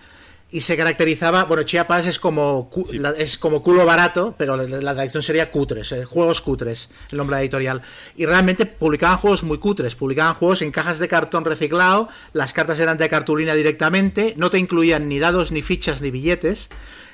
y 0.52 0.62
se 0.62 0.78
caracterizaba, 0.78 1.46
bueno, 1.46 1.64
Chiapas 1.64 2.06
es 2.06 2.20
como 2.20 2.70
la- 2.94 3.10
es 3.12 3.38
como 3.40 3.64
culo 3.64 3.86
barato, 3.88 4.36
pero 4.38 4.56
la, 4.56 4.64
la 4.82 4.94
traducción 4.94 5.24
sería 5.24 5.50
cutres, 5.50 5.92
eh, 5.92 6.06
juegos 6.06 6.42
cutres, 6.42 6.90
el 7.12 7.18
nombre 7.18 7.36
de 7.36 7.40
la 7.40 7.44
editorial. 7.44 7.82
Y 8.16 8.26
realmente 8.28 8.66
publicaban 8.68 9.18
juegos 9.18 9.42
muy 9.44 9.58
cutres, 9.58 9.96
publicaban 9.96 10.36
juegos 10.36 10.62
en 10.62 10.72
cajas 10.72 11.00
de 11.00 11.08
cartón 11.08 11.44
reciclado, 11.46 12.08
las 12.34 12.54
cartas 12.54 12.80
eran 12.80 12.98
de 12.98 13.10
cartulina 13.10 13.56
directamente, 13.56 14.36
no 14.38 14.52
te 14.52 14.60
incluían 14.60 15.10
ni 15.10 15.18
dados, 15.18 15.52
ni 15.52 15.62
fichas, 15.64 16.02
ni 16.02 16.12
billetes. 16.12 16.70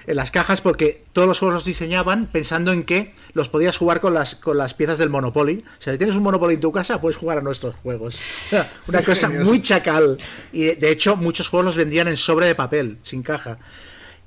En 0.10 0.16
las 0.16 0.32
cajas 0.32 0.60
porque 0.60 1.04
todos 1.14 1.28
los 1.28 1.38
juegos 1.38 1.54
los 1.54 1.66
diseñaban 1.66 2.26
pensando 2.26 2.74
en 2.74 2.84
que 2.84 3.14
los 3.34 3.48
podías 3.48 3.78
jugar 3.78 4.02
con 4.02 4.16
las, 4.16 4.34
con 4.34 4.58
las 4.58 4.74
piezas 4.74 4.98
del 4.98 5.10
Monopoly. 5.10 5.64
O 5.78 5.82
sea, 5.82 5.94
si 5.94 6.00
tienes 6.00 6.16
un 6.16 6.24
Monopoly 6.24 6.56
en 6.56 6.62
tu 6.62 6.72
casa, 6.72 7.00
puedes 7.00 7.16
jugar 7.16 7.38
a 7.38 7.42
nuestros 7.42 7.76
juegos. 7.76 8.20
Una 8.88 9.04
cosa 9.04 9.30
muy 9.30 9.62
chacal. 9.62 10.18
Y 10.52 10.64
de, 10.64 10.76
de 10.78 10.90
hecho, 10.90 11.16
muchos 11.16 11.48
juegos 11.48 11.68
los 11.68 11.76
vendían 11.76 12.08
en 12.08 12.18
sobre 12.18 12.48
de 12.48 12.56
papel, 12.56 12.98
sin 13.04 13.22
caja. 13.22 13.60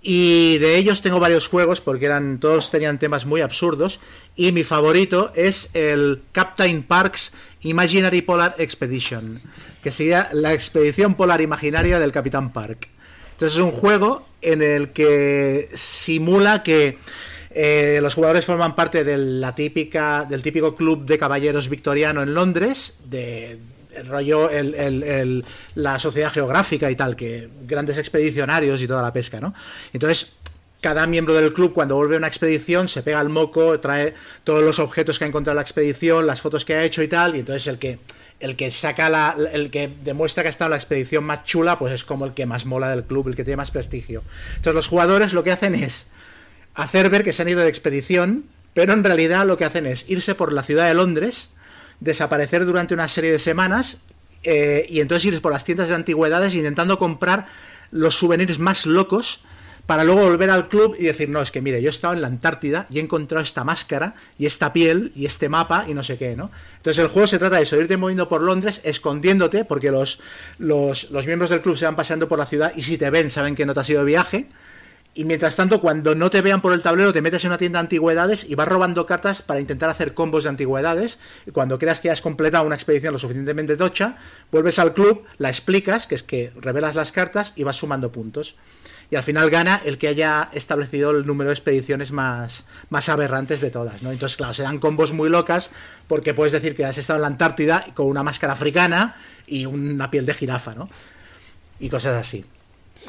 Y 0.00 0.58
de 0.58 0.76
ellos 0.76 1.02
tengo 1.02 1.18
varios 1.18 1.48
juegos 1.48 1.80
porque 1.80 2.06
eran 2.06 2.38
todos 2.38 2.70
tenían 2.70 3.00
temas 3.00 3.26
muy 3.26 3.40
absurdos 3.40 3.98
y 4.36 4.52
mi 4.52 4.62
favorito 4.62 5.32
es 5.34 5.68
el 5.74 6.22
Captain 6.30 6.84
Parks 6.84 7.32
Imaginary 7.62 8.22
Polar 8.22 8.54
Expedition, 8.58 9.40
que 9.82 9.90
sería 9.90 10.28
la 10.32 10.54
expedición 10.54 11.16
polar 11.16 11.40
imaginaria 11.40 11.98
del 11.98 12.12
Capitán 12.12 12.52
Park. 12.52 12.88
Entonces 13.32 13.58
es 13.58 13.64
un 13.64 13.72
juego 13.72 14.26
en 14.42 14.62
el 14.62 14.90
que 14.90 15.70
simula 15.74 16.62
que 16.62 16.98
eh, 17.54 17.98
los 18.02 18.14
jugadores 18.14 18.44
forman 18.44 18.74
parte 18.74 19.04
de 19.04 19.16
la 19.16 19.54
típica, 19.54 20.24
del 20.24 20.42
típico 20.42 20.74
club 20.74 21.04
de 21.04 21.18
caballeros 21.18 21.68
victoriano 21.68 22.22
en 22.22 22.34
Londres, 22.34 22.98
de, 23.04 23.58
rollo 24.06 24.48
el, 24.50 25.44
la 25.74 25.98
sociedad 25.98 26.32
geográfica 26.32 26.90
y 26.90 26.96
tal, 26.96 27.14
que 27.14 27.48
grandes 27.66 27.98
expedicionarios 27.98 28.80
y 28.80 28.86
toda 28.86 29.02
la 29.02 29.12
pesca, 29.12 29.38
¿no? 29.38 29.54
Entonces, 29.92 30.32
cada 30.82 31.06
miembro 31.06 31.32
del 31.32 31.52
club 31.52 31.72
cuando 31.72 31.94
vuelve 31.94 32.16
a 32.16 32.18
una 32.18 32.26
expedición 32.26 32.88
se 32.88 33.02
pega 33.02 33.20
el 33.20 33.28
moco, 33.28 33.78
trae 33.78 34.14
todos 34.42 34.64
los 34.64 34.80
objetos 34.80 35.16
que 35.16 35.24
ha 35.24 35.28
encontrado 35.28 35.54
en 35.54 35.56
la 35.56 35.62
expedición, 35.62 36.26
las 36.26 36.40
fotos 36.40 36.64
que 36.64 36.74
ha 36.74 36.82
hecho 36.82 37.02
y 37.02 37.08
tal, 37.08 37.36
y 37.36 37.38
entonces 37.38 37.68
el 37.68 37.78
que 37.78 38.00
el 38.40 38.56
que 38.56 38.72
saca 38.72 39.08
la 39.08 39.36
el 39.52 39.70
que 39.70 39.88
demuestra 40.02 40.42
que 40.42 40.48
ha 40.48 40.50
estado 40.50 40.66
en 40.66 40.72
la 40.72 40.76
expedición 40.76 41.22
más 41.22 41.44
chula, 41.44 41.78
pues 41.78 41.94
es 41.94 42.04
como 42.04 42.26
el 42.26 42.34
que 42.34 42.46
más 42.46 42.66
mola 42.66 42.90
del 42.90 43.04
club, 43.04 43.28
el 43.28 43.36
que 43.36 43.44
tiene 43.44 43.58
más 43.58 43.70
prestigio. 43.70 44.24
Entonces 44.56 44.74
los 44.74 44.88
jugadores 44.88 45.32
lo 45.32 45.44
que 45.44 45.52
hacen 45.52 45.76
es 45.76 46.08
hacer 46.74 47.10
ver 47.10 47.22
que 47.22 47.32
se 47.32 47.42
han 47.42 47.48
ido 47.48 47.60
de 47.60 47.68
expedición, 47.68 48.46
pero 48.74 48.92
en 48.92 49.04
realidad 49.04 49.46
lo 49.46 49.56
que 49.56 49.64
hacen 49.64 49.86
es 49.86 50.04
irse 50.08 50.34
por 50.34 50.52
la 50.52 50.64
ciudad 50.64 50.88
de 50.88 50.94
Londres 50.94 51.50
desaparecer 52.00 52.66
durante 52.66 52.92
una 52.92 53.06
serie 53.06 53.30
de 53.30 53.38
semanas 53.38 53.98
eh, 54.42 54.84
y 54.88 54.98
entonces 54.98 55.26
ir 55.26 55.40
por 55.40 55.52
las 55.52 55.64
tiendas 55.64 55.90
de 55.90 55.94
antigüedades 55.94 56.56
intentando 56.56 56.98
comprar 56.98 57.46
los 57.92 58.16
souvenirs 58.16 58.58
más 58.58 58.84
locos 58.84 59.44
para 59.86 60.04
luego 60.04 60.22
volver 60.22 60.50
al 60.50 60.68
club 60.68 60.96
y 60.98 61.04
decir, 61.04 61.28
no, 61.28 61.42
es 61.42 61.50
que 61.50 61.60
mire, 61.60 61.82
yo 61.82 61.88
he 61.88 61.90
estado 61.90 62.14
en 62.14 62.22
la 62.22 62.28
Antártida 62.28 62.86
y 62.88 62.98
he 62.98 63.02
encontrado 63.02 63.42
esta 63.42 63.64
máscara 63.64 64.14
y 64.38 64.46
esta 64.46 64.72
piel 64.72 65.12
y 65.16 65.26
este 65.26 65.48
mapa 65.48 65.86
y 65.88 65.94
no 65.94 66.02
sé 66.02 66.18
qué, 66.18 66.36
¿no? 66.36 66.50
Entonces 66.76 67.02
el 67.02 67.08
juego 67.08 67.26
se 67.26 67.38
trata 67.38 67.56
de 67.56 67.62
eso, 67.62 67.76
irte 67.76 67.96
moviendo 67.96 68.28
por 68.28 68.42
Londres, 68.42 68.80
escondiéndote, 68.84 69.64
porque 69.64 69.90
los, 69.90 70.20
los, 70.58 71.10
los 71.10 71.26
miembros 71.26 71.50
del 71.50 71.62
club 71.62 71.76
se 71.76 71.84
van 71.84 71.96
paseando 71.96 72.28
por 72.28 72.38
la 72.38 72.46
ciudad 72.46 72.72
y 72.76 72.82
si 72.82 72.96
te 72.96 73.10
ven 73.10 73.30
saben 73.30 73.54
que 73.54 73.66
no 73.66 73.74
te 73.74 73.80
has 73.80 73.90
ido 73.90 74.00
de 74.00 74.06
viaje. 74.06 74.46
Y 75.14 75.26
mientras 75.26 75.56
tanto, 75.56 75.82
cuando 75.82 76.14
no 76.14 76.30
te 76.30 76.40
vean 76.40 76.62
por 76.62 76.72
el 76.72 76.80
tablero, 76.80 77.12
te 77.12 77.20
metes 77.20 77.44
en 77.44 77.50
una 77.50 77.58
tienda 77.58 77.78
de 77.78 77.82
antigüedades 77.82 78.48
y 78.48 78.54
vas 78.54 78.66
robando 78.66 79.04
cartas 79.04 79.42
para 79.42 79.60
intentar 79.60 79.90
hacer 79.90 80.14
combos 80.14 80.44
de 80.44 80.50
antigüedades. 80.50 81.18
Y 81.46 81.50
cuando 81.50 81.78
creas 81.78 82.00
que 82.00 82.10
has 82.10 82.22
completado 82.22 82.64
una 82.64 82.76
expedición 82.76 83.12
lo 83.12 83.18
suficientemente 83.18 83.76
tocha, 83.76 84.16
vuelves 84.50 84.78
al 84.78 84.94
club, 84.94 85.24
la 85.36 85.50
explicas, 85.50 86.06
que 86.06 86.14
es 86.14 86.22
que 86.22 86.50
revelas 86.58 86.94
las 86.94 87.12
cartas 87.12 87.52
y 87.56 87.62
vas 87.64 87.76
sumando 87.76 88.10
puntos. 88.10 88.56
Y 89.12 89.16
al 89.16 89.22
final 89.22 89.50
gana 89.50 89.82
el 89.84 89.98
que 89.98 90.08
haya 90.08 90.48
establecido 90.54 91.10
el 91.10 91.26
número 91.26 91.48
de 91.48 91.52
expediciones 91.52 92.12
más, 92.12 92.64
más 92.88 93.10
aberrantes 93.10 93.60
de 93.60 93.70
todas. 93.70 94.02
¿no? 94.02 94.10
Entonces, 94.10 94.38
claro, 94.38 94.54
se 94.54 94.62
dan 94.62 94.78
combos 94.78 95.12
muy 95.12 95.28
locas 95.28 95.68
porque 96.08 96.32
puedes 96.32 96.50
decir 96.50 96.74
que 96.74 96.86
has 96.86 96.96
estado 96.96 97.18
en 97.18 97.20
la 97.20 97.26
Antártida 97.26 97.84
con 97.92 98.06
una 98.06 98.22
máscara 98.22 98.54
africana 98.54 99.16
y 99.46 99.66
una 99.66 100.10
piel 100.10 100.24
de 100.24 100.32
jirafa, 100.32 100.72
¿no? 100.72 100.88
Y 101.78 101.90
cosas 101.90 102.18
así. 102.18 102.42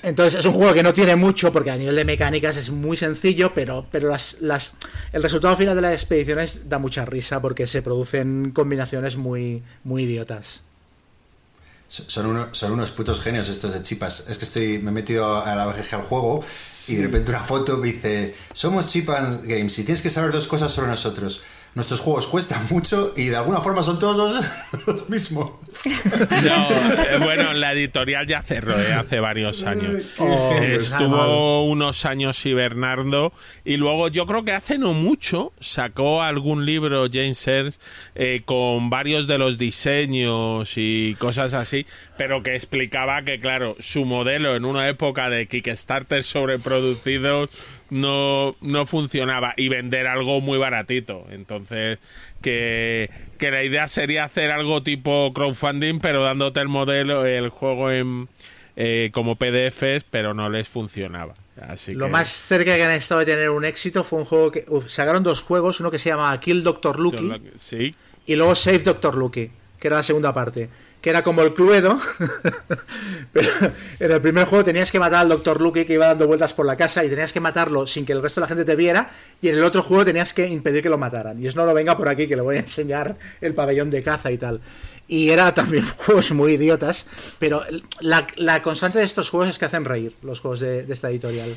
Entonces 0.01 0.41
es 0.41 0.45
un 0.45 0.55
juego 0.55 0.73
que 0.73 0.83
no 0.83 0.93
tiene 0.93 1.15
mucho 1.15 1.53
porque 1.53 1.71
a 1.71 1.77
nivel 1.77 1.95
de 1.95 2.03
mecánicas 2.03 2.57
es 2.57 2.69
muy 2.69 2.97
sencillo, 2.97 3.53
pero, 3.53 3.87
pero 3.89 4.13
el 4.13 5.23
resultado 5.23 5.55
final 5.55 5.73
de 5.73 5.83
las 5.83 5.93
expediciones 5.93 6.67
da 6.67 6.79
mucha 6.79 7.05
risa 7.05 7.41
porque 7.41 7.65
se 7.65 7.81
producen 7.81 8.51
combinaciones 8.51 9.15
muy, 9.15 9.63
muy 9.85 10.03
idiotas. 10.03 10.63
Son, 11.93 12.25
uno, 12.25 12.47
son 12.53 12.71
unos 12.71 12.89
putos 12.89 13.21
genios 13.21 13.49
estos 13.49 13.71
de 13.73 13.83
Chipas. 13.83 14.25
Es 14.27 14.39
que 14.39 14.45
estoy, 14.45 14.79
me 14.79 14.89
he 14.89 14.93
metido 14.93 15.45
a 15.45 15.55
la 15.55 15.67
BGG 15.67 15.93
al 15.93 16.01
juego 16.01 16.43
y 16.87 16.95
de 16.95 17.03
repente 17.03 17.29
una 17.29 17.43
foto 17.43 17.77
me 17.77 17.91
dice, 17.91 18.33
somos 18.51 18.89
Chipas 18.89 19.43
Games 19.43 19.77
y 19.77 19.83
tienes 19.83 20.01
que 20.01 20.09
saber 20.09 20.31
dos 20.31 20.47
cosas 20.47 20.71
sobre 20.71 20.87
nosotros 20.87 21.41
nuestros 21.75 21.99
juegos 21.99 22.27
cuestan 22.27 22.65
mucho 22.69 23.13
y 23.17 23.25
de 23.25 23.35
alguna 23.35 23.59
forma 23.59 23.81
son 23.83 23.99
todos 23.99 24.35
los, 24.35 24.85
los 24.87 25.09
mismos. 25.09 25.51
No, 26.43 26.69
eh, 27.03 27.17
bueno, 27.19 27.53
la 27.53 27.73
editorial 27.73 28.27
ya 28.27 28.43
cerró 28.43 28.79
eh, 28.79 28.93
hace 28.93 29.19
varios 29.19 29.63
años. 29.63 30.03
Oh, 30.17 30.53
Estuvo 30.61 31.65
unos 31.65 32.05
años 32.05 32.45
y 32.45 32.53
Bernardo 32.53 33.33
y 33.65 33.77
luego 33.77 34.07
yo 34.09 34.25
creo 34.25 34.43
que 34.43 34.51
hace 34.51 34.77
no 34.77 34.93
mucho 34.93 35.53
sacó 35.59 36.21
algún 36.21 36.65
libro 36.65 37.07
James 37.11 37.47
Ernst 37.47 37.81
eh, 38.15 38.41
con 38.45 38.89
varios 38.89 39.27
de 39.27 39.37
los 39.37 39.57
diseños 39.57 40.73
y 40.75 41.15
cosas 41.15 41.53
así, 41.53 41.85
pero 42.17 42.43
que 42.43 42.55
explicaba 42.55 43.23
que 43.23 43.39
claro, 43.39 43.75
su 43.79 44.05
modelo 44.05 44.55
en 44.55 44.65
una 44.65 44.87
época 44.87 45.29
de 45.29 45.47
Kickstarter 45.47 46.23
sobreproducidos 46.23 47.49
no, 47.93 48.55
no 48.61 48.85
funcionaba 48.85 49.53
y 49.55 49.69
vender 49.69 50.07
algo 50.07 50.41
muy 50.41 50.57
baratito. 50.57 51.25
Entonces, 51.29 51.99
que, 52.41 53.09
que 53.37 53.51
la 53.51 53.63
idea 53.63 53.87
sería 53.87 54.23
hacer 54.23 54.51
algo 54.51 54.81
tipo 54.81 55.31
crowdfunding, 55.33 55.99
pero 55.99 56.23
dándote 56.23 56.59
el 56.59 56.67
modelo, 56.67 57.25
el 57.25 57.49
juego 57.49 57.91
en, 57.91 58.27
eh, 58.75 59.11
como 59.13 59.35
PDFs, 59.35 60.05
pero 60.09 60.33
no 60.33 60.49
les 60.49 60.67
funcionaba. 60.67 61.35
Así 61.61 61.93
Lo 61.93 62.07
que... 62.07 62.11
más 62.11 62.29
cerca 62.29 62.75
que 62.75 62.83
han 62.83 62.91
estado 62.91 63.19
de 63.19 63.27
tener 63.27 63.51
un 63.51 63.63
éxito 63.63 64.03
fue 64.03 64.19
un 64.19 64.25
juego 64.25 64.51
que 64.51 64.65
uf, 64.67 64.89
sacaron 64.89 65.21
dos 65.21 65.41
juegos, 65.41 65.79
uno 65.79 65.91
que 65.91 65.99
se 65.99 66.09
llama 66.09 66.37
Kill 66.39 66.63
Doctor 66.63 66.99
Lucky 66.99 67.31
¿Sí? 67.55 67.95
y 68.25 68.35
luego 68.35 68.55
Save 68.55 68.79
Doctor 68.79 69.15
Lucky, 69.15 69.51
que 69.79 69.87
era 69.87 69.97
la 69.97 70.03
segunda 70.03 70.33
parte 70.33 70.67
que 71.03 71.09
era 71.09 71.21
como 71.21 71.41
el 71.41 71.53
Cluedo, 71.53 71.99
pero 73.33 73.49
en 73.99 74.09
el 74.09 74.21
primer 74.21 74.45
juego 74.45 74.63
tenías 74.63 74.89
que 74.89 74.99
matar 74.99 75.19
al 75.19 75.27
Doctor 75.27 75.59
Luke 75.59 75.85
que 75.85 75.93
iba 75.95 76.07
dando 76.07 76.27
vueltas 76.27 76.53
por 76.53 76.65
la 76.65 76.77
casa 76.77 77.03
y 77.03 77.09
tenías 77.09 77.33
que 77.33 77.41
matarlo 77.41 77.85
sin 77.85 78.05
que 78.05 78.13
el 78.13 78.21
resto 78.21 78.39
de 78.39 78.43
la 78.43 78.47
gente 78.47 78.63
te 78.63 78.77
viera, 78.77 79.09
y 79.41 79.49
en 79.49 79.55
el 79.55 79.65
otro 79.65 79.83
juego 79.83 80.05
tenías 80.05 80.33
que 80.33 80.47
impedir 80.47 80.81
que 80.81 80.87
lo 80.87 80.97
mataran. 80.97 81.43
Y 81.43 81.47
es 81.47 81.57
no 81.57 81.65
lo 81.65 81.73
venga 81.73 81.97
por 81.97 82.07
aquí, 82.07 82.25
que 82.25 82.37
le 82.37 82.41
voy 82.41 82.55
a 82.55 82.59
enseñar 82.61 83.17
el 83.41 83.53
pabellón 83.53 83.89
de 83.89 84.01
caza 84.01 84.31
y 84.31 84.37
tal. 84.37 84.61
Y 85.05 85.29
era 85.29 85.53
también 85.53 85.85
juegos 85.97 86.31
muy 86.31 86.53
idiotas, 86.53 87.05
pero 87.37 87.65
la, 87.99 88.25
la 88.37 88.61
constante 88.61 88.99
de 88.99 89.03
estos 89.03 89.29
juegos 89.29 89.49
es 89.49 89.59
que 89.59 89.65
hacen 89.65 89.83
reír, 89.83 90.15
los 90.21 90.39
juegos 90.39 90.61
de 90.61 90.85
esta 90.87 91.09
editorial. 91.09 91.49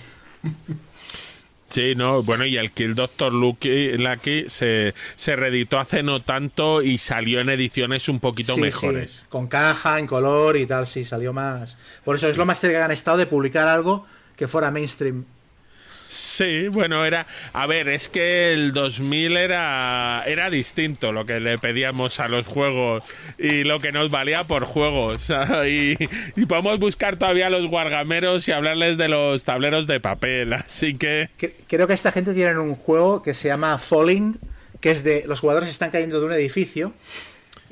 Sí, 1.68 1.94
no, 1.96 2.22
bueno, 2.22 2.44
y 2.44 2.56
el 2.56 2.70
Kill 2.70 2.94
Doctor 2.94 3.32
Lucky, 3.32 3.98
Lucky 3.98 4.44
se, 4.48 4.94
se 5.14 5.36
reeditó 5.36 5.78
hace 5.78 6.02
no 6.02 6.20
tanto 6.20 6.80
y 6.80 6.96
salió 6.98 7.40
en 7.40 7.50
ediciones 7.50 8.08
un 8.08 8.20
poquito 8.20 8.54
sí, 8.54 8.60
mejores. 8.60 9.10
Sí. 9.10 9.26
Con 9.28 9.48
caja, 9.48 9.98
en 9.98 10.06
color 10.06 10.56
y 10.56 10.66
tal, 10.66 10.86
sí, 10.86 11.04
salió 11.04 11.32
más. 11.32 11.76
Por 12.04 12.16
eso 12.16 12.28
es 12.28 12.36
lo 12.36 12.46
más 12.46 12.60
cerca 12.60 12.78
que 12.78 12.84
han 12.84 12.90
estado 12.92 13.16
de 13.16 13.26
publicar 13.26 13.66
algo 13.66 14.06
que 14.36 14.46
fuera 14.46 14.70
mainstream. 14.70 15.24
Sí, 16.06 16.68
bueno, 16.68 17.04
era. 17.04 17.26
A 17.52 17.66
ver, 17.66 17.88
es 17.88 18.08
que 18.08 18.52
el 18.52 18.72
2000 18.72 19.36
era, 19.36 20.22
era 20.26 20.50
distinto 20.50 21.10
lo 21.12 21.26
que 21.26 21.40
le 21.40 21.58
pedíamos 21.58 22.20
a 22.20 22.28
los 22.28 22.46
juegos 22.46 23.02
y 23.38 23.64
lo 23.64 23.80
que 23.80 23.90
nos 23.90 24.10
valía 24.10 24.44
por 24.44 24.64
juegos. 24.64 25.20
Y, 25.66 25.96
podemos 26.46 26.78
buscar 26.78 27.16
todavía 27.16 27.50
los 27.50 27.66
guargameros 27.66 28.46
y 28.46 28.52
hablarles 28.52 28.98
de 28.98 29.08
los 29.08 29.44
tableros 29.44 29.86
de 29.86 30.00
papel. 30.00 30.52
Así 30.52 30.94
que. 30.94 31.28
Creo 31.66 31.86
que 31.86 31.94
esta 31.94 32.12
gente 32.12 32.34
tiene 32.34 32.58
un 32.58 32.76
juego 32.76 33.22
que 33.22 33.34
se 33.34 33.48
llama 33.48 33.78
Falling, 33.78 34.38
que 34.80 34.90
es 34.92 35.02
de. 35.02 35.24
Los 35.26 35.40
jugadores 35.40 35.68
están 35.68 35.90
cayendo 35.90 36.20
de 36.20 36.26
un 36.26 36.32
edificio 36.32 36.92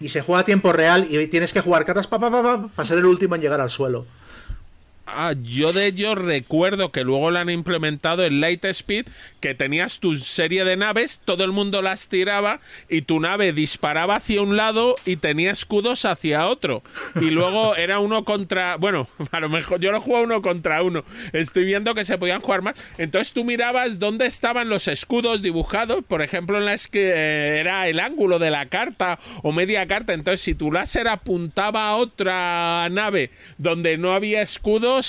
y 0.00 0.08
se 0.08 0.22
juega 0.22 0.40
a 0.40 0.44
tiempo 0.44 0.72
real 0.72 1.06
y 1.08 1.26
tienes 1.28 1.52
que 1.52 1.60
jugar 1.60 1.84
cartas 1.84 2.08
para 2.08 2.30
pa, 2.30 2.42
pa, 2.42 2.68
pa, 2.74 2.84
ser 2.84 2.98
el 2.98 3.06
último 3.06 3.36
en 3.36 3.40
llegar 3.40 3.60
al 3.60 3.70
suelo. 3.70 4.06
Ah, 5.06 5.34
yo 5.42 5.74
de 5.74 5.86
ello 5.86 6.14
recuerdo 6.14 6.90
que 6.90 7.04
luego 7.04 7.30
lo 7.30 7.38
han 7.38 7.50
implementado 7.50 8.24
en 8.24 8.40
Light 8.40 8.64
Speed, 8.64 9.06
que 9.40 9.54
tenías 9.54 10.00
tu 10.00 10.16
serie 10.16 10.64
de 10.64 10.76
naves, 10.76 11.20
todo 11.22 11.44
el 11.44 11.52
mundo 11.52 11.82
las 11.82 12.08
tiraba 12.08 12.60
y 12.88 13.02
tu 13.02 13.20
nave 13.20 13.52
disparaba 13.52 14.16
hacia 14.16 14.40
un 14.40 14.56
lado 14.56 14.96
y 15.04 15.16
tenía 15.16 15.50
escudos 15.50 16.06
hacia 16.06 16.46
otro. 16.46 16.82
Y 17.20 17.30
luego 17.30 17.76
era 17.76 17.98
uno 17.98 18.24
contra, 18.24 18.76
bueno, 18.76 19.06
a 19.30 19.40
lo 19.40 19.50
mejor 19.50 19.78
yo 19.78 19.92
lo 19.92 20.00
juego 20.00 20.24
uno 20.24 20.40
contra 20.40 20.82
uno. 20.82 21.04
Estoy 21.34 21.66
viendo 21.66 21.94
que 21.94 22.06
se 22.06 22.16
podían 22.16 22.40
jugar 22.40 22.62
más. 22.62 22.82
Entonces 22.96 23.34
tú 23.34 23.44
mirabas 23.44 23.98
dónde 23.98 24.26
estaban 24.26 24.70
los 24.70 24.88
escudos 24.88 25.42
dibujados, 25.42 26.02
por 26.02 26.22
ejemplo, 26.22 26.56
en 26.56 26.64
las 26.64 26.88
que 26.88 27.10
eh, 27.10 27.60
era 27.60 27.88
el 27.88 28.00
ángulo 28.00 28.38
de 28.38 28.50
la 28.50 28.66
carta 28.66 29.18
o 29.42 29.52
media 29.52 29.86
carta. 29.86 30.14
Entonces 30.14 30.40
si 30.40 30.54
tu 30.54 30.72
láser 30.72 31.08
apuntaba 31.08 31.88
a 31.88 31.96
otra 31.96 32.88
nave 32.90 33.30
donde 33.58 33.98
no 33.98 34.14
había 34.14 34.40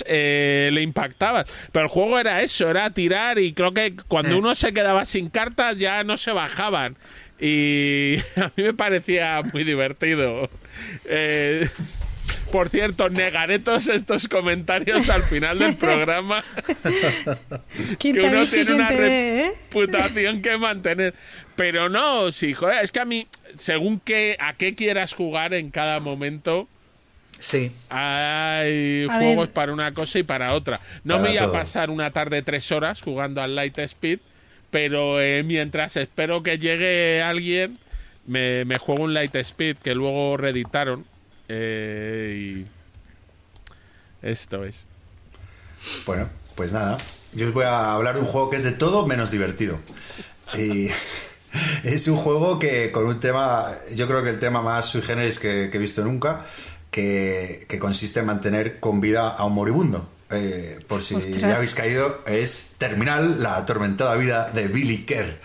eh, 0.08 0.70
le 0.74 0.82
impactabas. 0.82 1.54
Pero 1.72 1.86
el 1.86 1.90
juego 1.90 2.20
era 2.20 2.42
eso, 2.42 2.70
era 2.70 2.90
tirar 2.90 3.40
y 3.40 3.54
creo 3.54 3.74
que 3.74 3.96
cuando 4.08 4.36
eh. 4.36 4.38
uno 4.40 4.56
se 4.56 4.74
quedaba 4.74 5.06
sin 5.06 5.30
cartas 5.30 5.78
ya 5.78 6.04
no 6.04 6.18
se 6.18 6.32
bajaban. 6.32 6.98
Y 7.40 8.18
a 8.36 8.52
mí 8.56 8.64
me 8.64 8.74
parecía 8.74 9.42
muy 9.54 9.64
divertido. 9.64 10.50
Eh, 11.06 11.70
Por 12.52 12.70
cierto, 12.70 13.10
negaré 13.10 13.60
todos 13.60 13.90
estos 13.90 14.28
comentarios 14.28 15.10
al 15.10 15.24
final 15.24 15.60
del 15.60 15.76
programa. 15.76 16.44
que 17.76 17.98
¿Quién 17.98 18.16
te 18.16 18.28
ha 18.28 18.30
uno 18.30 18.46
tiene 18.46 18.74
una 18.74 18.94
eh? 18.94 19.54
reputación 19.72 20.42
que 20.42 20.58
mantener. 20.58 21.14
Pero 21.56 21.90
no, 21.90 22.32
sí, 22.32 22.54
joder, 22.54 22.84
es 22.84 22.92
que 22.92 23.00
a 23.00 23.06
mí, 23.06 23.28
según 23.56 24.00
que, 24.00 24.38
a 24.40 24.54
qué 24.54 24.76
quieras 24.76 25.14
jugar 25.14 25.54
en 25.54 25.72
cada 25.72 26.00
momento, 26.00 26.68
Sí. 27.40 27.72
hay 27.90 29.08
A 29.08 29.20
juegos 29.20 29.48
ver. 29.48 29.54
para 29.54 29.74
una 29.74 29.94
cosa 29.94 30.20
y 30.20 30.24
para 30.24 30.54
otra. 30.54 30.82
No 31.04 31.16
Para 31.16 31.24
me 31.24 31.30
voy 31.30 31.38
a 31.38 31.52
pasar 31.52 31.90
una 31.90 32.12
tarde 32.12 32.42
tres 32.44 32.72
horas 32.72 33.02
jugando 33.02 33.42
al 33.42 33.56
Light 33.56 33.78
Speed, 33.80 34.20
pero 34.72 35.22
eh, 35.22 35.44
mientras 35.44 35.98
espero 35.98 36.44
que 36.44 36.58
llegue 36.58 37.22
alguien, 37.22 37.80
me, 38.26 38.66
me 38.66 38.78
juego 38.78 39.04
un 39.04 39.14
Light 39.14 39.36
Speed 39.36 39.78
que 39.80 39.96
luego 39.96 40.38
reeditaron. 40.38 41.06
eh, 41.50 42.64
y 44.24 44.28
esto 44.28 44.66
es. 44.66 44.86
Bueno, 46.06 46.30
pues 46.56 46.74
nada. 46.74 46.98
Yo 47.34 47.48
os 47.48 47.54
voy 47.54 47.66
a 47.66 47.94
hablar 47.94 48.16
de 48.16 48.22
un 48.22 48.26
juego 48.28 48.50
que 48.50 48.58
es 48.58 48.64
de 48.64 48.72
todo 48.72 49.06
menos 49.08 49.32
divertido. 49.32 49.80
Y 50.58 50.90
es 51.84 52.08
un 52.08 52.16
juego 52.18 52.60
que 52.60 52.92
con 52.92 53.06
un 53.06 53.20
tema, 53.20 53.68
yo 53.96 54.08
creo 54.08 54.24
que 54.24 54.30
el 54.30 54.40
tema 54.40 54.62
más 54.62 54.86
sui 54.88 55.02
generis 55.02 55.40
que, 55.40 55.70
que 55.72 55.78
he 55.78 55.82
visto 55.82 56.04
nunca, 56.04 56.46
que, 56.96 57.60
que 57.68 57.78
consiste 57.78 58.22
en 58.22 58.26
mantener 58.26 58.80
con 58.80 59.02
vida 59.02 59.28
a 59.28 59.44
un 59.44 59.54
moribundo. 59.54 60.10
Eh, 60.32 60.80
por 60.88 61.02
si 61.02 61.16
Ostras. 61.16 61.42
ya 61.42 61.58
habéis 61.58 61.76
caído, 61.76 62.24
es 62.26 62.76
Terminal, 62.78 63.44
la 63.44 63.58
atormentada 63.58 64.16
vida 64.16 64.50
de 64.54 64.70
Billy 64.70 65.06
Kerr. 65.06 65.38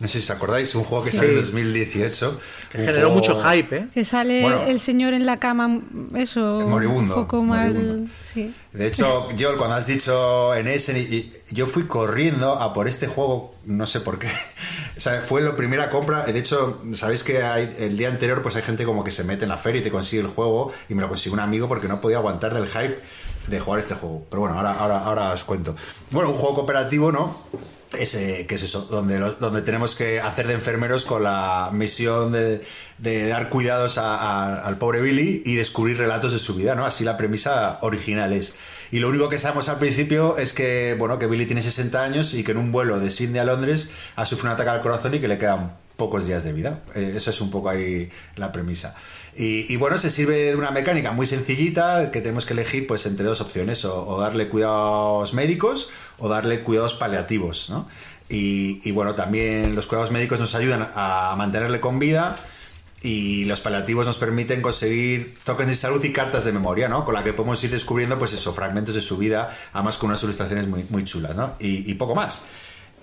No 0.00 0.08
sé 0.08 0.14
si 0.18 0.24
os 0.24 0.30
acordáis, 0.30 0.74
un 0.74 0.82
juego 0.82 1.04
que 1.04 1.12
Sí. 1.12 1.18
salió 1.18 1.30
en 1.32 1.36
2018. 1.42 2.40
Que 2.72 2.78
generó 2.78 3.10
juego- 3.10 3.14
mucho 3.14 3.42
hype, 3.44 3.76
¿eh? 3.76 3.86
Que 3.94 4.04
sale 4.04 4.42
Bueno. 4.42 4.62
el 4.64 4.80
señor 4.80 5.14
en 5.14 5.24
la 5.24 5.38
cama, 5.38 5.80
eso. 6.16 6.58
Moribundo, 6.66 7.14
Un 7.16 7.22
poco 7.22 7.42
mal. 7.42 7.72
moribundo. 7.72 8.10
Sí. 8.24 8.52
De 8.72 8.88
hecho, 8.88 9.28
yo 9.36 9.56
cuando 9.56 9.76
has 9.76 9.86
dicho 9.86 10.52
en 10.56 10.66
ese, 10.66 10.98
y- 10.98 11.30
y 11.50 11.54
yo 11.54 11.66
fui 11.66 11.84
corriendo 11.84 12.54
a 12.54 12.72
por 12.72 12.88
este 12.88 13.06
juego, 13.06 13.54
no 13.66 13.86
sé 13.86 14.00
por 14.00 14.18
qué. 14.18 14.26
O 14.96 15.00
sea, 15.00 15.20
fue 15.22 15.42
la 15.42 15.56
primera 15.56 15.90
compra. 15.90 16.24
De 16.24 16.38
hecho, 16.38 16.80
sabéis 16.92 17.24
que 17.24 17.42
hay- 17.42 17.68
el 17.80 17.96
día 17.96 18.08
anterior, 18.08 18.42
pues 18.42 18.54
hay 18.54 18.62
gente 18.62 18.84
como 18.84 19.02
que 19.02 19.10
se 19.10 19.24
mete 19.24 19.42
en 19.42 19.48
la 19.48 19.58
feria 19.58 19.80
y 19.80 19.82
te 19.84 19.90
consigue 19.90 20.22
el 20.22 20.28
juego. 20.28 20.72
Y 20.88 20.94
me 20.94 21.02
lo 21.02 21.08
consiguió 21.08 21.34
un 21.34 21.40
amigo 21.40 21.66
porque 21.66 21.88
no 21.88 22.00
podía 22.00 22.18
aguantar 22.18 22.54
del 22.54 22.68
hype 22.68 23.00
de 23.48 23.60
jugar 23.60 23.80
este 23.80 23.94
juego. 23.94 24.24
Pero 24.30 24.42
bueno, 24.42 24.56
ahora, 24.56 24.72
ahora, 24.78 24.98
ahora 24.98 25.32
os 25.32 25.42
cuento. 25.42 25.74
Bueno, 26.10 26.30
un 26.30 26.36
juego 26.36 26.54
cooperativo, 26.54 27.10
¿no? 27.10 27.36
Ese, 27.98 28.46
¿Qué 28.46 28.54
es 28.56 28.62
eso? 28.62 28.82
Donde, 28.90 29.18
donde 29.18 29.62
tenemos 29.62 29.96
que 29.96 30.20
hacer 30.20 30.46
de 30.48 30.54
enfermeros 30.54 31.04
con 31.04 31.22
la 31.22 31.70
misión 31.72 32.32
de, 32.32 32.60
dar 33.28 33.48
cuidados 33.50 33.98
a- 33.98 34.64
al 34.64 34.78
pobre 34.78 35.00
Billy 35.00 35.42
y 35.44 35.54
descubrir 35.56 35.98
relatos 35.98 36.32
de 36.32 36.38
su 36.38 36.54
vida, 36.54 36.74
¿no? 36.74 36.84
Así 36.86 37.04
la 37.04 37.16
premisa 37.16 37.78
original 37.82 38.32
es. 38.32 38.54
Y 38.90 39.00
lo 39.00 39.08
único 39.08 39.28
que 39.28 39.38
sabemos 39.38 39.68
al 39.68 39.78
principio 39.78 40.36
es 40.38 40.52
que, 40.52 40.94
bueno, 40.98 41.18
que 41.18 41.26
Billy 41.26 41.46
tiene 41.46 41.62
60 41.62 42.02
años 42.02 42.34
y 42.34 42.44
que 42.44 42.52
en 42.52 42.58
un 42.58 42.70
vuelo 42.72 43.00
de 43.00 43.10
Sydney 43.10 43.40
a 43.40 43.44
Londres 43.44 43.90
ha 44.16 44.26
sufrido 44.26 44.50
un 44.50 44.54
ataque 44.54 44.70
al 44.70 44.82
corazón 44.82 45.14
y 45.14 45.20
que 45.20 45.28
le 45.28 45.38
quedan 45.38 45.76
pocos 45.96 46.26
días 46.26 46.44
de 46.44 46.52
vida. 46.52 46.80
Eh, 46.94 47.14
esa 47.16 47.30
es 47.30 47.40
un 47.40 47.50
poco 47.50 47.68
ahí 47.70 48.10
la 48.36 48.52
premisa. 48.52 48.94
Y, 49.36 49.76
bueno, 49.76 49.96
se 49.96 50.10
sirve 50.10 50.50
de 50.50 50.56
una 50.56 50.70
mecánica 50.70 51.12
muy 51.12 51.26
sencillita 51.26 52.10
que 52.10 52.20
tenemos 52.20 52.46
que 52.46 52.52
elegir 52.52 52.86
pues 52.86 53.04
entre 53.06 53.26
dos 53.26 53.40
opciones, 53.40 53.84
o, 53.84 54.18
darle 54.20 54.48
cuidados 54.48 55.34
médicos 55.34 55.90
o 56.18 56.28
darle 56.28 56.60
cuidados 56.60 56.94
paliativos, 56.94 57.70
¿no? 57.70 57.88
Y, 58.28 58.90
bueno, 58.92 59.14
también 59.14 59.74
los 59.74 59.86
cuidados 59.86 60.10
médicos 60.10 60.40
nos 60.40 60.54
ayudan 60.54 60.90
a 60.94 61.34
mantenerle 61.36 61.80
con 61.80 61.98
vida 61.98 62.36
y 63.02 63.44
los 63.44 63.60
paliativos 63.60 64.06
nos 64.06 64.18
permiten 64.18 64.62
conseguir 64.62 65.36
tokens 65.44 65.68
de 65.68 65.76
salud 65.76 66.02
y 66.02 66.12
cartas 66.12 66.44
de 66.44 66.52
memoria, 66.52 66.88
¿no? 66.88 67.04
Con 67.04 67.14
la 67.14 67.22
que 67.22 67.32
podemos 67.32 67.62
ir 67.62 67.70
descubriendo, 67.70 68.18
pues 68.18 68.32
eso, 68.32 68.54
fragmentos 68.54 68.94
de 68.94 69.00
su 69.00 69.18
vida, 69.18 69.54
además 69.72 69.98
con 69.98 70.08
unas 70.10 70.22
ilustraciones 70.22 70.66
muy, 70.68 70.86
muy 70.88 71.04
chulas, 71.04 71.36
¿no? 71.36 71.56
Y 71.58 71.92
poco 71.94 72.14
más. 72.14 72.46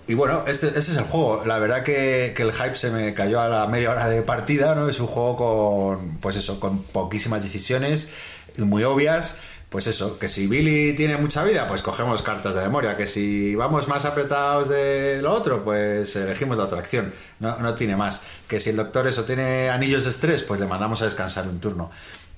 Y 0.06 0.14
bueno, 0.14 0.44
este, 0.46 0.66
este 0.66 0.78
es 0.78 0.96
el 0.96 1.04
juego. 1.04 1.44
La 1.46 1.58
verdad 1.58 1.84
que, 1.84 2.32
que 2.36 2.42
el 2.42 2.52
hype 2.52 2.74
se 2.74 2.90
me 2.90 3.14
cayó 3.14 3.40
a 3.40 3.48
la 3.48 3.66
media 3.66 3.90
hora 3.90 4.08
de 4.08 4.22
partida, 4.22 4.74
¿no? 4.74 4.88
Es 4.88 4.98
un 5.00 5.06
juego 5.06 5.36
con, 5.36 6.18
pues 6.18 6.36
eso, 6.36 6.58
con 6.58 6.82
poquísimas 6.82 7.42
decisiones 7.44 8.10
muy 8.58 8.84
obvias. 8.84 9.38
Pues 9.68 9.86
eso, 9.86 10.18
que 10.18 10.28
si 10.28 10.48
Billy 10.48 10.92
tiene 10.94 11.16
mucha 11.16 11.42
vida, 11.44 11.66
pues 11.66 11.80
cogemos 11.80 12.20
cartas 12.20 12.54
de 12.54 12.60
memoria. 12.60 12.94
Que 12.96 13.06
si 13.06 13.54
vamos 13.54 13.88
más 13.88 14.04
apretados 14.04 14.68
de 14.68 15.20
lo 15.22 15.32
otro, 15.32 15.64
pues 15.64 16.14
elegimos 16.14 16.58
la 16.58 16.64
otra 16.64 16.80
acción. 16.80 17.14
No, 17.38 17.56
no 17.58 17.74
tiene 17.74 17.96
más. 17.96 18.22
Que 18.48 18.60
si 18.60 18.68
el 18.68 18.76
doctor 18.76 19.06
eso 19.06 19.24
tiene 19.24 19.70
anillos 19.70 20.04
de 20.04 20.10
estrés, 20.10 20.42
pues 20.42 20.60
le 20.60 20.66
mandamos 20.66 21.00
a 21.00 21.06
descansar 21.06 21.48
un 21.48 21.58
turno. 21.58 21.90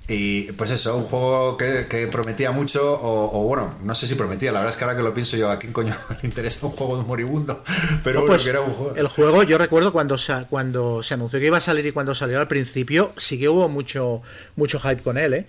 Y 0.07 0.52
pues 0.52 0.70
eso, 0.70 0.94
un 0.98 1.05
juego 1.05 1.57
que, 1.57 1.86
que 1.88 2.07
prometía 2.09 2.50
mucho, 2.50 2.92
o, 2.92 3.40
o 3.40 3.44
bueno, 3.44 3.74
no 3.82 3.94
sé 3.94 4.07
si 4.07 4.14
prometía, 4.16 4.52
la 4.52 4.59
verdad 4.59 4.70
es 4.72 4.76
que 4.76 4.84
ahora 4.84 4.96
que 4.98 5.02
lo 5.02 5.14
pienso 5.14 5.38
yo, 5.38 5.50
¿a 5.50 5.59
quién 5.59 5.72
coño 5.72 5.94
le 6.22 6.28
interesa 6.28 6.66
un 6.66 6.72
juego 6.72 6.96
de 6.96 7.00
un 7.02 7.07
moribundo? 7.09 7.62
Pero 8.05 8.20
No, 8.20 8.26
bueno, 8.26 8.34
pues, 8.34 8.42
que 8.44 8.50
era 8.50 8.61
un 8.61 8.72
juego. 8.74 8.96
El 8.96 9.09
juego, 9.09 9.42
yo 9.44 9.57
recuerdo 9.57 9.92
cuando 9.92 10.18
se, 10.18 10.34
cuando 10.50 11.02
se 11.02 11.14
anunció 11.14 11.40
que 11.40 11.46
iba 11.46 11.57
a 11.57 11.62
salir 11.62 11.86
y 11.86 11.92
cuando 11.92 12.14
salió 12.14 12.38
al 12.38 12.48
principio, 12.48 13.14
sí 13.16 13.38
que 13.38 13.48
hubo 13.48 13.66
mucho, 13.70 14.20
mucho 14.57 14.78
hype 14.78 15.02
con 15.02 15.16
él, 15.16 15.32
¿eh? 15.34 15.46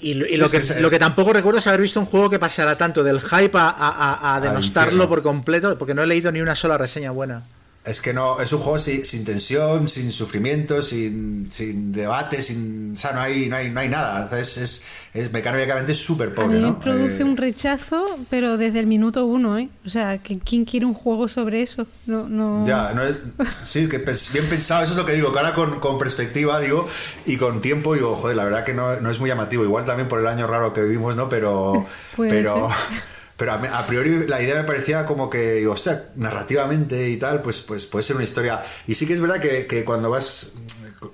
Y, 0.00 0.12
lo- 0.14 0.26
y 0.26 0.34
Sí, 0.34 0.36
lo, 0.40 0.46
es 0.46 0.72
que, 0.72 0.80
lo 0.82 0.90
que 0.90 0.98
tampoco 0.98 1.32
recuerdo 1.32 1.60
es 1.60 1.66
haber 1.66 1.80
visto 1.80 2.00
un 2.00 2.06
juego 2.06 2.28
que 2.28 2.38
pasara 2.38 2.76
tanto 2.76 3.02
del 3.02 3.20
hype 3.22 3.56
a, 3.56 3.68
a- 3.70 3.70
a- 3.70 4.34
a 4.36 4.40
denostarlo 4.40 5.08
por 5.08 5.22
completo, 5.22 5.78
porque 5.78 5.94
no 5.94 6.02
he 6.02 6.06
leído 6.06 6.30
ni 6.30 6.42
una 6.42 6.54
sola 6.54 6.76
reseña 6.76 7.12
buena. 7.12 7.44
Es 7.84 8.00
que 8.00 8.14
no, 8.14 8.40
es 8.40 8.50
un 8.52 8.60
juego 8.60 8.78
sin, 8.78 9.04
sin 9.04 9.24
tensión, 9.24 9.88
sin 9.90 10.10
sufrimiento, 10.10 10.80
sin, 10.82 11.48
sin 11.50 11.92
debate, 11.92 12.40
sin. 12.40 12.94
O 12.94 12.96
sea, 12.96 13.12
no 13.12 13.20
hay, 13.20 13.46
no 13.48 13.56
hay, 13.56 13.70
no 13.70 13.80
hay 13.80 13.90
nada. 13.90 14.26
Es, 14.40 14.56
es, 14.56 14.84
es 15.12 15.30
mecánicamente 15.32 15.92
súper 15.94 16.32
A 16.34 16.34
pobre, 16.34 16.60
mí 16.60 16.60
¿no? 16.60 16.80
produce 16.80 17.22
Eh, 17.22 17.24
un 17.24 17.36
rechazo, 17.36 18.26
pero 18.30 18.56
desde 18.56 18.80
el 18.80 18.86
minuto 18.86 19.26
uno, 19.26 19.58
¿eh? 19.58 19.68
O 19.84 19.88
sea, 19.90 20.18
¿quién 20.18 20.64
quiere 20.64 20.86
un 20.86 20.94
juego 20.94 21.28
sobre 21.28 21.60
eso? 21.62 21.86
No, 22.06 22.26
no... 22.28 22.64
Ya, 22.66 22.92
no 22.94 23.02
es, 23.02 23.18
sí, 23.64 23.88
que 23.88 23.98
bien 24.32 24.48
pensado, 24.48 24.82
eso 24.82 24.92
es 24.92 24.98
lo 24.98 25.04
que 25.04 25.12
digo, 25.12 25.32
que 25.32 25.38
ahora 25.40 25.54
con, 25.54 25.78
con 25.80 25.98
perspectiva, 25.98 26.60
digo, 26.60 26.88
y 27.26 27.36
con 27.36 27.60
tiempo, 27.60 27.94
digo, 27.94 28.16
joder, 28.16 28.36
la 28.36 28.44
verdad 28.44 28.64
que 28.64 28.72
no, 28.74 28.98
no 29.00 29.10
es 29.10 29.20
muy 29.20 29.28
llamativo, 29.28 29.62
igual 29.64 29.84
también 29.84 30.08
por 30.08 30.20
el 30.20 30.26
año 30.26 30.46
raro 30.46 30.72
que 30.72 30.82
vivimos, 30.82 31.16
¿no? 31.16 31.28
Pero, 31.28 31.84
pero. 32.16 32.70
pero 33.36 33.52
a, 33.52 33.54
a 33.56 33.86
priori 33.86 34.26
la 34.26 34.40
idea 34.40 34.56
me 34.56 34.64
parecía 34.64 35.06
como 35.06 35.28
que, 35.28 35.54
digo, 35.54 35.72
hostia, 35.72 36.10
narrativamente 36.16 37.08
y 37.08 37.16
tal, 37.16 37.42
pues, 37.42 37.60
pues 37.60 37.86
puede 37.86 38.02
ser 38.02 38.16
una 38.16 38.24
historia. 38.24 38.62
Y 38.86 38.94
sí 38.94 39.06
que 39.06 39.14
es 39.14 39.20
verdad 39.20 39.40
que, 39.40 39.66
que 39.66 39.84
cuando 39.84 40.10
vas, 40.10 40.54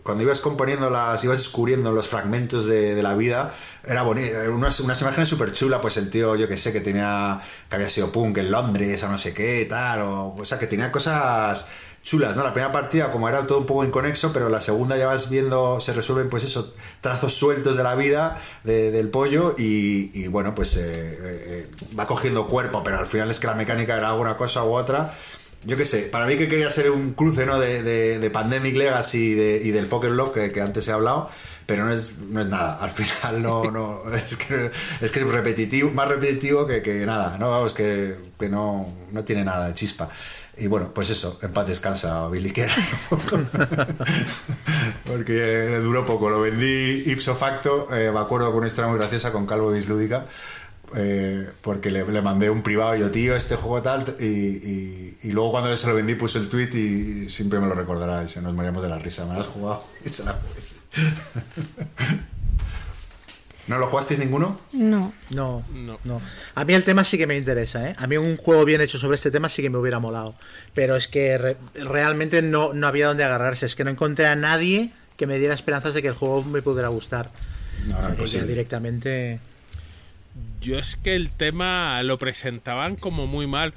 cuando 0.03 0.25
ibas 0.25 0.41
componiendo 0.41 0.91
las, 0.91 1.23
ibas 1.25 1.39
descubriendo 1.39 1.93
los 1.93 2.09
fragmentos 2.09 2.67
de, 2.67 2.95
de 2.95 3.03
la 3.03 3.15
vida, 3.15 3.55
era 3.85 4.03
bonito, 4.03 4.31
unas, 4.53 4.81
unas 4.81 5.01
imágenes 5.01 5.29
súper 5.29 5.53
chulas, 5.53 5.81
pues 5.81 5.97
el 5.97 6.11
tío, 6.11 6.37
yo 6.37 6.47
que 6.47 6.57
sé, 6.57 6.73
que 6.73 6.81
tenía, 6.81 7.41
que 7.69 7.75
había 7.75 7.89
sido 7.89 8.13
punk 8.13 8.39
en 8.39 8.51
Londres, 8.51 9.03
o 9.03 9.09
no 9.09 9.17
sé 9.17 9.33
qué, 9.33 9.67
tal, 9.69 10.03
o, 10.03 10.35
o 10.35 10.45
sea, 10.45 10.59
que 10.59 10.67
tenía 10.67 10.93
cosas 10.93 11.69
chulas, 12.03 12.37
¿no? 12.37 12.45
La 12.45 12.53
primera 12.55 12.73
partida, 12.73 13.13
como 13.13 13.29
era 13.29 13.47
todo 13.47 13.59
un 13.59 13.67
poco 13.67 13.85
inconexo, 13.85 14.33
pero 14.33 14.49
la 14.49 14.61
segunda 14.61 14.97
ya 14.97 15.07
vas 15.07 15.29
viendo, 15.29 15.81
se 15.81 15.93
resuelven, 15.93 16.31
pues 16.31 16.45
eso, 16.45 16.73
trazos 17.01 17.35
sueltos 17.35 17.77
de 17.77 17.83
la 17.83 17.95
vida 17.95 18.41
de- 18.65 18.91
del 18.91 19.09
pollo 19.09 19.55
y, 19.59 20.11
y, 20.15 20.29
bueno, 20.29 20.55
pues 20.55 20.77
eh, 20.77 20.83
eh, 20.83 21.71
va 21.99 22.07
cogiendo 22.07 22.47
cuerpo, 22.49 22.83
pero 22.83 22.99
al 22.99 23.07
final 23.07 23.31
es 23.31 23.39
que 23.39 23.47
la 23.47 23.55
mecánica 23.55 23.97
era 23.97 24.15
una 24.15 24.37
cosa 24.37 24.65
u 24.65 24.73
otra. 24.73 25.13
Yo 25.65 25.77
qué 25.77 25.85
sé, 25.85 26.05
para 26.05 26.25
mí 26.25 26.39
que 26.39 26.49
quería 26.49 26.71
ser 26.71 26.91
un 26.91 27.13
cruce, 27.13 27.45
¿no? 27.45 27.61
De, 27.61 27.83
de- 27.83 28.19
de 28.19 28.31
Pandemic 28.31 28.75
Legacy 28.77 29.19
y, 29.33 29.35
de- 29.35 29.61
y 29.63 29.71
del 29.71 29.85
Fucking 29.87 30.17
Love 30.17 30.33
que, 30.33 30.53
que 30.53 30.63
antes 30.63 30.89
he 30.89 30.93
hablado, 30.93 31.29
pero 31.67 31.85
no 31.85 31.93
es, 31.93 32.17
no 32.17 32.41
es 32.41 32.47
nada. 32.47 32.79
Al 32.83 32.91
final 32.91 33.43
no, 33.43 33.65
no, 33.71 34.15
es 34.15 34.39
que 34.39 34.71
es 35.03 35.13
que 35.13 35.21
es 35.21 35.27
repetitivo, 35.27 35.91
más 35.91 36.09
repetitivo 36.09 36.67
que, 36.67 36.81
que 36.81 37.05
nada, 37.05 37.37
¿no? 37.39 37.51
Vamos, 37.51 37.75
que, 37.75 38.17
que 38.39 38.49
no, 38.49 38.91
no 39.13 39.23
tiene 39.25 39.45
nada 39.45 39.69
de 39.69 39.75
chispa. 39.75 40.09
Y 40.61 40.67
bueno, 40.67 40.93
pues 40.95 41.11
eso, 41.11 41.39
en 41.43 41.53
paz 41.53 41.67
descansa 41.67 42.29
Billy 42.29 42.51
Kerr. 42.53 42.71
Porque 45.07 45.79
duró 45.83 46.07
poco, 46.07 46.31
lo 46.31 46.41
vendí 46.41 47.03
ipso 47.11 47.35
facto. 47.35 47.87
eh, 47.95 48.11
me 48.13 48.21
acuerdo 48.21 48.49
con 48.51 48.59
una 48.59 48.67
historia 48.69 48.91
muy 48.91 48.99
graciosa 48.99 49.33
con 49.33 49.47
Calvo 49.47 49.71
Bislúdica. 49.73 50.27
eh, 50.97 51.49
porque 51.63 51.91
le, 51.91 52.05
le 52.05 52.21
mandé 52.21 52.51
un 52.51 52.63
privado 52.63 52.97
yo, 52.97 53.11
tío, 53.11 53.37
este 53.37 53.57
juego 53.57 53.81
tal. 53.83 54.17
Y, 54.21 54.25
y- 54.25 55.19
y 55.23 55.33
luego 55.33 55.51
cuando 55.53 55.77
se 55.77 55.87
lo 55.87 55.95
vendí 55.95 56.15
puso 56.15 56.39
el 56.39 56.49
tweet 56.49 56.71
y 56.75 57.29
siempre 57.29 57.61
me 57.61 57.67
lo 57.67 57.75
recordará. 57.75 58.25
Y 58.25 58.29
se 58.29 58.41
nos 58.43 58.55
moríamos 58.55 58.83
de 58.83 58.89
la 58.89 58.99
risa. 58.99 59.25
Me 59.27 59.35
lo 59.35 59.41
has 59.41 59.47
jugado. 59.47 59.83
Y 60.05 60.09
se 60.09 60.25
la. 60.25 60.39
¿No 63.71 63.79
lo 63.79 63.87
jugasteis 63.87 64.19
ninguno? 64.21 64.61
No. 64.73 65.13
No, 65.31 65.65
No. 65.73 65.99
no, 66.05 66.21
A 66.55 66.65
mí 66.65 66.75
el 66.75 66.83
tema 66.85 67.05
sí 67.05 67.17
que 67.19 67.27
me 67.27 67.37
interesa, 67.37 67.89
¿eh? 67.89 67.95
A 67.99 68.07
mí 68.07 68.17
un 68.17 68.37
juego 68.37 68.65
bien 68.65 68.81
hecho 68.81 68.99
sobre 68.99 69.15
este 69.15 69.31
tema 69.31 69.49
sí 69.49 69.63
que 69.63 69.71
me 69.71 69.79
hubiera 69.79 70.01
molado. 70.01 70.35
Pero 70.75 70.97
es 70.97 71.07
que 71.09 71.39
re- 71.39 71.57
realmente 71.75 72.43
no, 72.43 72.73
no 72.75 72.87
había 72.87 73.07
dónde 73.07 73.23
agarrarse. 73.25 73.67
Es 73.67 73.77
que 73.77 73.85
no 73.85 73.91
encontré 73.91 74.27
a 74.27 74.35
nadie 74.35 74.91
que 75.17 75.27
me 75.27 75.39
diera 75.39 75.55
esperanzas 75.55 75.95
de 75.95 76.03
que 76.03 76.09
el 76.09 76.15
juego 76.15 76.43
me 76.43 76.63
pudiera 76.63 76.89
gustar. 76.89 77.31
No, 77.87 77.95
no, 77.97 78.03
ya 78.03 78.09
imposible. 78.11 78.47
directamente. 78.49 79.39
Yo 80.61 80.79
es 80.79 80.97
que 80.97 81.15
el 81.15 81.31
tema 81.31 82.03
lo 82.03 82.19
presentaban 82.19 82.97
como 82.97 83.27
muy 83.27 83.47
mal. 83.47 83.73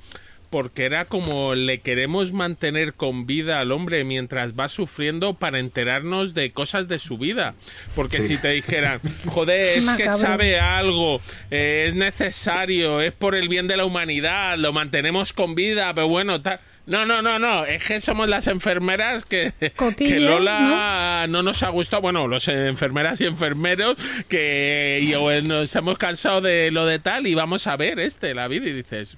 Porque 0.54 0.86
era 0.86 1.06
como 1.06 1.56
le 1.56 1.82
queremos 1.82 2.32
mantener 2.32 2.93
con 2.93 3.26
vida 3.26 3.60
al 3.60 3.72
hombre 3.72 4.04
mientras 4.04 4.54
va 4.54 4.70
sufriendo 4.70 5.34
para 5.34 5.58
enterarnos 5.58 6.36
de 6.36 6.51
cosas 6.51 6.88
de 6.88 6.99
su 6.99 7.18
vida. 7.18 7.56
Porque 7.95 8.18
Sí. 8.18 8.36
si 8.36 8.38
te 8.38 8.49
dijeran, 8.49 9.01
joder, 9.26 9.80
es 9.80 9.89
que 9.97 10.08
sabe 10.12 10.60
algo, 10.60 11.20
eh, 11.49 11.86
es 11.88 11.95
necesario, 11.95 13.01
es 13.01 13.14
por 13.14 13.34
el 13.34 13.49
bien 13.49 13.68
de 13.68 13.78
la 13.78 13.86
humanidad, 13.86 14.60
lo 14.60 14.72
mantenemos 14.74 15.34
con 15.34 15.56
vida, 15.56 15.91
pero 15.95 16.08
bueno, 16.08 16.39
tal. 16.43 16.60
No, 16.86 17.04
no, 17.08 17.24
no, 17.24 17.39
no, 17.39 17.66
es 17.66 17.84
que 17.84 17.99
somos 17.99 18.30
las 18.30 18.45
enfermeras 18.45 19.26
que, 19.26 19.54
que 19.97 20.20
Lola 20.20 21.26
¿no? 21.30 21.41
nos 21.41 21.64
ha 21.64 21.70
gustado, 21.70 22.04
bueno, 22.04 22.28
los 22.28 22.47
enfermeras 22.47 23.20
y 23.22 23.26
enfermeros 23.26 23.97
que 24.30 24.99
y, 25.01 25.16
o, 25.16 25.41
nos 25.41 25.76
hemos 25.76 25.97
cansado 25.97 26.41
de 26.41 26.70
lo 26.70 26.86
de 26.86 26.99
tal 26.99 27.26
y 27.26 27.34
vamos 27.34 27.66
a 27.66 27.76
ver 27.76 27.97
este, 27.99 28.36
la 28.36 28.47
vida, 28.47 28.68
y 28.68 28.74
dices, 28.74 29.18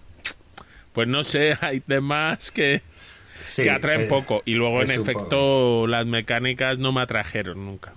pues 0.96 1.08
no 1.08 1.24
sé, 1.24 1.56
hay 1.62 1.82
temas 1.82 2.50
que, 2.50 2.82
Sí, 3.46 3.62
que 3.64 3.70
atraen 3.70 4.02
eh, 4.02 4.08
poco 4.10 4.42
y 4.46 4.56
luego 4.56 4.82
en 4.82 4.90
efecto 4.90 5.30
poco- 5.30 5.88
las 5.88 6.08
mecánicas 6.08 6.80
no 6.80 6.92
me 6.92 7.02
atrajeron 7.02 7.64
nunca. 7.64 7.94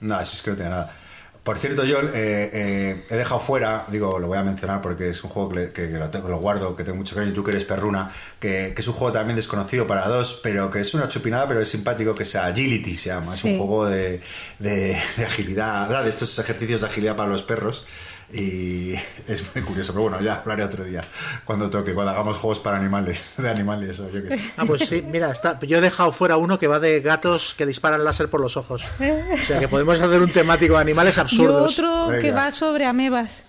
No, 0.00 0.20
eso 0.20 0.36
es 0.36 0.42
que 0.42 0.50
no 0.50 0.56
tiene 0.56 0.70
nada. 0.70 0.94
Por 1.42 1.58
cierto, 1.58 1.84
yo 1.84 2.00
eh, 2.00 2.10
eh, 2.14 3.04
he 3.08 3.14
dejado 3.14 3.38
fuera, 3.40 3.84
digo, 3.88 4.18
lo 4.18 4.26
voy 4.26 4.36
a 4.36 4.42
mencionar 4.42 4.80
porque 4.82 5.10
es 5.10 5.22
un 5.22 5.30
juego 5.30 5.48
que, 5.50 5.54
le- 5.56 5.72
que- 5.72 5.88
que 5.90 5.96
lo, 5.96 6.10
tengo, 6.10 6.28
lo 6.28 6.38
guardo, 6.38 6.74
que 6.74 6.82
tengo 6.82 6.96
mucho 6.98 7.14
cariño, 7.14 7.32
tú 7.34 7.44
que 7.44 7.52
eres 7.52 7.64
perruna, 7.64 8.10
que, 8.40 8.72
que 8.74 8.82
es 8.82 8.88
un 8.88 8.94
juego 8.94 9.12
también 9.12 9.36
desconocido 9.36 9.86
para 9.86 10.08
dos, 10.08 10.40
pero 10.42 10.70
que 10.72 10.80
es 10.80 10.92
una 10.94 11.06
chupinada, 11.06 11.46
pero 11.46 11.60
es 11.60 11.68
simpático, 11.68 12.16
que 12.16 12.24
es 12.24 12.34
Agility, 12.34 12.96
se 12.96 13.10
llama. 13.10 13.32
Es 13.32 13.44
un 13.44 13.58
juego 13.58 13.86
de, 13.86 14.20
de- 14.58 15.00
de 15.16 15.24
agilidad, 15.24 16.02
de 16.02 16.10
estos 16.10 16.36
ejercicios 16.40 16.80
de 16.80 16.88
agilidad 16.88 17.14
para 17.14 17.28
los 17.30 17.42
perros. 17.44 17.86
Y 18.32 18.94
es 19.28 19.54
muy 19.54 19.64
curioso, 19.64 19.92
pero 19.92 20.02
bueno, 20.02 20.20
ya 20.20 20.36
hablaré 20.36 20.64
otro 20.64 20.84
día, 20.84 21.04
cuando 21.44 21.70
toque, 21.70 21.94
cuando 21.94 22.12
hagamos 22.12 22.36
juegos 22.36 22.60
para 22.60 22.76
animales, 22.76 23.34
de 23.38 23.48
animales 23.48 24.00
o 24.00 24.10
yo 24.10 24.22
qué 24.22 24.36
sé. 24.36 24.52
Ah, 24.56 24.64
pues 24.66 24.82
sí, 24.88 25.02
mira, 25.02 25.30
está, 25.30 25.58
yo 25.60 25.78
he 25.78 25.80
dejado 25.80 26.12
fuera 26.12 26.36
uno 26.36 26.58
que 26.58 26.66
va 26.66 26.78
de 26.80 27.00
gatos 27.00 27.54
que 27.56 27.66
disparan 27.66 28.04
láser 28.04 28.28
por 28.28 28.40
los 28.40 28.56
ojos. 28.56 28.84
O 28.84 29.46
sea 29.46 29.60
que 29.60 29.68
podemos 29.68 30.00
hacer 30.00 30.20
un 30.20 30.32
temático 30.32 30.74
de 30.74 30.80
animales 30.80 31.18
absurdos. 31.18 31.78
otro 31.78 32.08
que 32.20 32.32
va 32.32 32.50
sobre 32.50 32.84
amebas. 32.84 33.44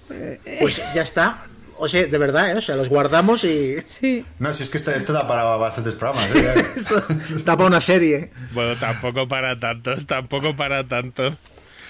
Pues 0.59 0.81
ya 0.93 1.01
está. 1.01 1.45
O 1.79 1.87
sea, 1.87 2.05
de 2.05 2.17
verdad, 2.17 2.51
¿eh? 2.51 2.55
O 2.55 2.61
sea, 2.61 2.75
los 2.75 2.89
guardamos 2.89 3.43
y 3.43 3.75
Sí. 3.87 4.25
No, 4.39 4.53
si 4.53 4.63
es 4.63 4.69
que 4.69 4.77
esto, 4.77 4.91
esto 4.91 5.13
da 5.13 5.27
para 5.27 5.43
bastantes 5.43 5.95
programas. 5.95 6.27
¿eh? 6.35 6.65
esto 6.75 7.03
está 7.35 7.55
para 7.55 7.67
una 7.67 7.81
serie. 7.81 8.31
Bueno, 8.51 8.75
tampoco 8.79 9.27
para 9.27 9.59
tantos, 9.59 10.07
tampoco 10.07 10.55
para 10.55 10.87
tanto. 10.87 11.37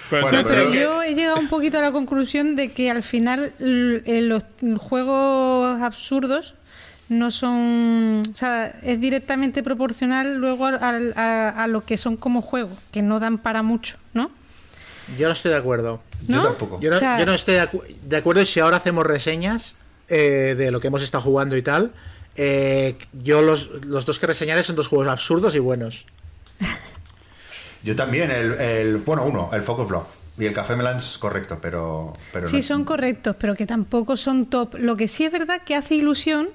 Pero 0.10 0.22
Bueno, 0.24 0.44
Yo 0.74 1.04
he 1.04 1.14
llegado 1.16 1.38
un 1.38 1.48
poquito 1.50 1.78
a 1.80 1.82
la 1.82 1.92
conclusión 1.92 2.56
de 2.56 2.72
que 2.72 2.90
al 2.92 3.04
final 3.04 3.52
eh, 3.60 4.22
los 4.22 4.44
juegos 4.80 5.82
absurdos 5.82 6.54
no 7.10 7.32
son. 7.32 8.24
O 8.34 8.36
sea, 8.36 8.68
es 8.84 9.00
directamente 9.00 9.64
proporcional 9.64 10.36
luego 10.38 10.66
a, 10.68 11.50
a 11.50 11.68
lo 11.68 11.86
que 11.86 11.98
son 11.98 12.18
como 12.18 12.42
juegos, 12.42 12.78
que 12.92 13.02
no 13.02 13.20
dan 13.20 13.38
para 13.38 13.64
mucho, 13.64 13.98
¿no? 14.14 14.32
Yo 15.18 15.28
no 15.28 15.34
estoy 15.34 15.52
de 15.52 15.58
acuerdo. 15.58 16.02
Yo 16.28 16.38
¿No? 16.38 16.44
tampoco. 16.44 16.80
Yo 16.82 16.90
no, 16.90 16.98
O 16.98 17.00
sea- 17.00 17.18
yo 17.20 17.26
no 17.26 17.34
estoy 17.34 17.56
de, 17.56 17.62
acu- 17.64 17.84
de 18.04 18.18
acuerdo 18.18 18.46
si 18.46 18.60
ahora 18.60 18.78
hacemos 18.78 19.06
reseñas 19.06 19.78
eh, 20.10 20.56
de 20.58 20.70
lo 20.72 20.80
que 20.82 20.88
hemos 20.88 21.02
estado 21.02 21.24
jugando 21.24 21.56
y 21.56 21.62
tal. 21.62 21.92
eh, 22.36 22.98
yo 23.24 23.42
los, 23.42 23.70
los 23.86 24.06
dos 24.06 24.20
que 24.20 24.28
reseñaré 24.28 24.64
son 24.64 24.76
dos 24.76 24.88
juegos 24.90 25.08
absurdos 25.08 25.56
y 25.56 25.60
buenos. 25.60 26.06
Yo 27.88 27.96
también, 27.96 28.30
el, 28.32 28.52
el- 28.54 28.98
bueno, 28.98 29.24
uno, 29.26 29.50
el 29.54 29.62
Focus 29.62 29.90
Love. 29.90 30.08
Y 30.40 30.46
el 30.46 30.54
Café 30.54 30.76
Melange 30.76 31.00
es 31.06 31.18
correcto, 31.18 31.58
pero, 31.60 32.14
pero 32.32 32.46
Sí, 32.48 32.58
no- 32.58 32.62
son 32.62 32.84
correctos, 32.84 33.36
pero 33.40 33.56
que 33.56 33.66
tampoco 33.66 34.16
son 34.18 34.46
top. 34.46 34.76
Lo 34.78 34.96
que 34.98 35.08
sí 35.08 35.24
es 35.26 35.32
verdad 35.32 35.62
que 35.66 35.74
hace 35.76 35.96
ilusión 35.96 36.50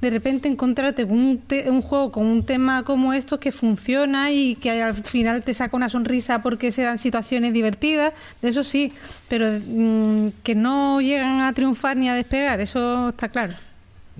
de 0.00 0.10
repente 0.10 0.48
encontrarte 0.48 1.06
con 1.06 1.18
un, 1.18 1.38
te- 1.38 1.68
un 1.70 1.82
juego 1.82 2.10
con 2.10 2.26
un 2.26 2.44
tema 2.46 2.84
como 2.84 3.12
estos 3.12 3.38
que 3.38 3.52
funciona 3.52 4.30
y 4.32 4.54
que 4.56 4.80
al 4.82 4.94
final 4.94 5.42
te 5.42 5.52
saca 5.54 5.76
una 5.76 5.88
sonrisa 5.88 6.40
porque 6.42 6.72
se 6.72 6.82
dan 6.82 6.98
situaciones 6.98 7.52
divertidas, 7.52 8.12
eso 8.42 8.64
sí, 8.64 8.92
pero 9.28 9.46
mm, 9.66 10.28
que 10.42 10.54
no 10.54 11.00
llegan 11.00 11.42
a 11.42 11.52
triunfar 11.52 11.96
ni 11.96 12.08
a 12.08 12.14
despegar, 12.14 12.60
eso 12.60 13.10
está 13.10 13.28
claro. 13.28 13.52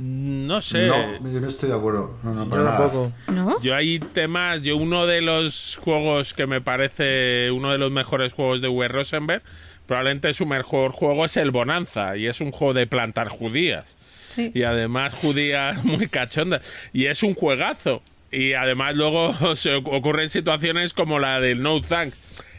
No 0.01 0.61
sé. 0.63 0.87
No, 0.87 1.29
yo 1.33 1.41
no 1.41 1.49
estoy 1.49 1.69
de 1.71 1.75
acuerdo. 1.75 2.17
No, 2.23 2.33
no, 2.33 2.45
Yo 2.45 2.51
para 2.51 2.63
nada. 2.63 2.79
tampoco. 2.79 3.13
¿No? 3.33 3.61
Yo 3.61 3.75
hay 3.75 3.99
temas, 3.99 4.63
yo 4.63 4.77
uno 4.77 5.07
de 5.07 5.21
los 5.21 5.77
juegos 5.83 6.35
que 6.35 6.47
me 6.47 6.61
parece 6.61 7.51
uno 7.51 7.73
de 7.73 7.79
los 7.79 7.91
mejores 7.91 8.33
juegos 8.33 8.61
de 8.61 8.69
Uwe 8.69 8.87
Rosenberg, 8.89 9.43
probablemente 9.87 10.33
su 10.35 10.47
mejor 10.47 10.93
juego 10.93 11.25
es 11.25 11.37
el 11.37 11.51
Bonanza, 11.51 12.17
y 12.17 12.27
es 12.29 12.41
un 12.41 12.53
juego 12.53 12.75
de 12.75 12.87
plantar 12.87 13.29
judías. 13.29 13.97
Sí. 14.29 14.53
Y 14.55 14.63
además 14.63 15.15
judías 15.15 15.85
muy 15.85 16.07
cachondas. 16.09 16.63
Y 16.93 17.07
es 17.07 17.23
un 17.25 17.35
juegazo. 17.35 18.01
Y 18.31 18.53
además 18.53 18.95
luego 18.95 19.35
se 19.57 19.75
oc- 19.75 19.89
ocurren 19.91 20.29
situaciones 20.29 20.93
como 20.93 21.19
la 21.19 21.41
del 21.41 21.61
No 21.61 21.81
Thanks. 21.81 22.17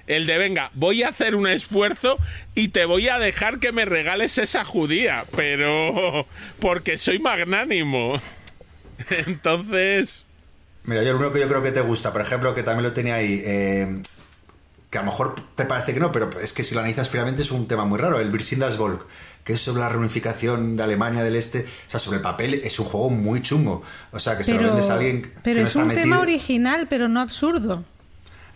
El 0.09 0.25
de, 0.25 0.39
venga, 0.39 0.71
voy 0.73 1.03
a 1.03 1.09
hacer 1.09 1.35
un 1.35 1.47
esfuerzo 1.47 2.17
y 2.55 2.69
te 2.69 2.85
voy 2.85 3.09
a 3.09 3.19
dejar 3.19 3.59
que 3.59 3.71
me 3.71 3.85
regales 3.85 4.39
esa 4.39 4.65
judía, 4.65 5.23
pero 5.35 6.25
porque 6.59 6.97
soy 6.97 7.19
magnánimo. 7.19 8.19
Entonces, 9.27 10.25
Mira, 10.83 11.03
yo 11.03 11.11
lo 11.13 11.19
único 11.19 11.33
que 11.33 11.41
yo 11.41 11.47
creo 11.47 11.61
que 11.61 11.71
te 11.71 11.81
gusta, 11.81 12.11
por 12.11 12.21
ejemplo, 12.21 12.55
que 12.55 12.63
también 12.63 12.85
lo 12.85 12.93
tenía 12.93 13.15
ahí, 13.15 13.39
eh, 13.45 14.01
que 14.89 14.97
a 14.97 15.01
lo 15.01 15.11
mejor 15.11 15.35
te 15.53 15.65
parece 15.65 15.93
que 15.93 15.99
no, 15.99 16.11
pero 16.11 16.31
es 16.41 16.53
que 16.53 16.63
si 16.63 16.73
lo 16.73 16.81
analizas 16.81 17.07
fríamente 17.07 17.43
es 17.43 17.51
un 17.51 17.67
tema 17.67 17.85
muy 17.85 17.99
raro, 17.99 18.19
el 18.19 18.31
Volk, 18.31 19.05
que 19.43 19.53
es 19.53 19.61
sobre 19.61 19.81
la 19.81 19.89
reunificación 19.89 20.75
de 20.75 20.81
Alemania 20.81 21.21
del 21.21 21.35
Este, 21.35 21.59
o 21.59 21.89
sea, 21.89 21.99
sobre 21.99 22.17
el 22.17 22.23
papel 22.23 22.55
es 22.55 22.79
un 22.79 22.85
juego 22.87 23.11
muy 23.11 23.43
chungo, 23.43 23.83
o 24.11 24.19
sea, 24.19 24.35
que 24.35 24.43
se 24.43 24.53
lo 24.53 24.57
Pero, 24.57 24.69
vendes 24.69 24.89
a 24.89 24.93
alguien 24.95 25.21
que 25.21 25.29
pero 25.43 25.59
no 25.59 25.67
es 25.67 25.69
está 25.69 25.81
un 25.83 25.87
metido. 25.89 26.03
tema 26.03 26.19
original, 26.21 26.87
pero 26.89 27.07
no 27.07 27.19
absurdo. 27.19 27.83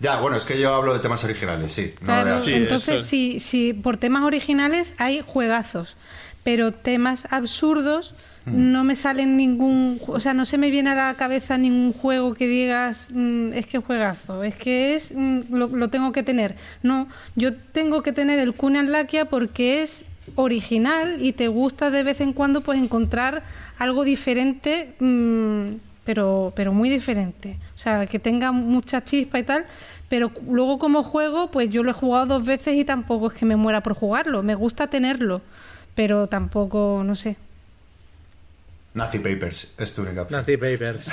Ya, 0.04 0.18
bueno, 0.18 0.36
es 0.38 0.46
que 0.46 0.60
yo 0.60 0.74
hablo 0.76 0.94
de 0.94 1.00
temas 1.00 1.24
originales, 1.24 1.72
sí. 1.72 1.94
no 2.02 2.06
Claro. 2.06 2.40
Sí, 2.40 2.54
entonces 2.54 2.96
eso. 2.96 3.06
si, 3.06 3.40
si 3.40 3.74
por 3.74 3.96
temas 3.98 4.24
originales 4.24 4.94
hay 4.98 5.22
juegazos, 5.26 5.96
pero 6.44 6.72
temas 6.74 7.26
absurdos 7.32 8.14
Hmm. 8.46 8.74
no 8.74 8.84
me 8.84 8.98
salen 8.98 9.38
ningún, 9.38 10.02
o 10.06 10.20
sea, 10.20 10.34
no 10.34 10.44
se 10.44 10.58
me 10.58 10.70
viene 10.70 10.90
a 10.90 10.96
la 10.96 11.14
cabeza 11.14 11.58
ningún 11.58 11.94
juego 11.94 12.34
que 12.34 12.46
digas 12.46 13.08
"Mm, 13.14 13.54
es 13.54 13.66
que 13.66 13.78
juegazo, 13.80 14.44
es 14.44 14.54
que 14.56 14.96
es 14.96 15.14
mm, 15.16 15.44
lo, 15.56 15.68
lo 15.70 15.88
tengo 15.88 16.12
que 16.12 16.24
tener. 16.24 16.58
No, 16.82 17.08
yo 17.38 17.56
tengo 17.56 18.04
que 18.04 18.12
tener 18.12 18.40
el 18.40 18.54
Kunan 18.54 18.92
Lakia 18.92 19.24
porque 19.24 19.82
es 19.82 20.04
original 20.36 21.20
y 21.26 21.32
te 21.32 21.48
gusta 21.48 21.90
de 21.90 22.04
vez 22.04 22.20
en 22.20 22.34
cuando 22.34 22.60
pues 22.62 22.78
encontrar 22.80 23.44
algo 23.80 24.04
diferente 24.04 24.94
mm, 25.00 25.76
pero 26.04 26.52
pero 26.54 26.74
muy 26.74 26.90
diferente 26.90 27.58
o 27.76 27.78
sea 27.78 28.06
que 28.08 28.20
tenga 28.20 28.52
mucha 28.52 29.02
chispa 29.06 29.40
y 29.40 29.44
tal 29.44 29.66
pero 30.14 30.32
luego 30.48 30.78
como 30.78 31.02
juego 31.02 31.50
pues 31.50 31.72
yo 31.72 31.82
lo 31.82 31.90
he 31.90 31.94
jugado 31.94 32.28
dos 32.28 32.46
veces 32.46 32.76
y 32.76 32.86
tampoco 32.86 33.32
es 33.32 33.34
que 33.34 33.46
me 33.46 33.56
muera 33.56 33.82
por 33.82 33.96
jugarlo 33.96 34.44
me 34.44 34.54
gusta 34.54 34.86
tenerlo 34.86 35.42
pero 35.96 36.28
tampoco 36.28 37.02
no 37.04 37.16
sé 37.16 37.36
Nazi 38.94 39.18
Papers, 39.18 39.74
es 39.80 39.96
tu 39.96 40.04
única 40.04 40.22
opción. 40.22 40.42
Nazi 40.42 40.56
Papers. 40.56 41.04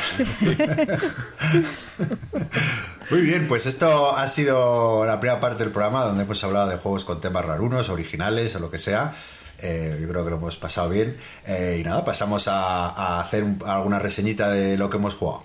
Muy 3.11 3.23
bien, 3.23 3.49
pues 3.49 3.65
esto 3.65 4.15
ha 4.17 4.29
sido 4.29 5.07
la 5.07 5.19
primera 5.19 5.41
parte 5.41 5.65
del 5.65 5.73
programa 5.73 6.05
donde 6.05 6.25
hemos 6.25 6.45
hablado 6.45 6.69
de 6.69 6.77
juegos 6.77 7.05
con 7.07 7.23
temas 7.23 7.43
rarunos, 7.45 7.89
originales 7.89 8.55
o 8.55 8.59
lo 8.61 8.71
que 8.71 8.77
sea. 8.77 9.15
Eh, 9.63 9.99
yo 10.01 10.09
creo 10.09 10.25
que 10.25 10.31
lo 10.31 10.37
hemos 10.37 10.59
pasado 10.59 10.91
bien. 10.91 11.17
Eh, 11.47 11.79
y 11.81 11.85
nada, 11.85 12.05
pasamos 12.05 12.49
a, 12.49 12.89
a 12.89 13.21
hacer 13.21 13.45
un- 13.45 13.63
alguna 13.67 13.99
reseñita 13.99 14.51
de 14.51 14.77
lo 14.77 14.91
que 14.91 14.99
hemos 14.99 15.15
jugado. 15.15 15.45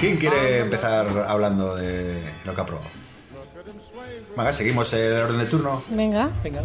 ¿Quién 0.00 0.16
quiere 0.16 0.58
empezar 0.60 1.06
hablando 1.28 1.76
de 1.76 2.18
lo 2.44 2.54
que 2.54 2.60
ha 2.60 2.66
probado? 2.66 2.88
Venga, 4.36 4.52
seguimos 4.52 4.92
el 4.94 5.12
orden 5.12 5.38
de 5.38 5.46
turno. 5.46 5.84
venga 5.90 6.30
Venga. 6.42 6.62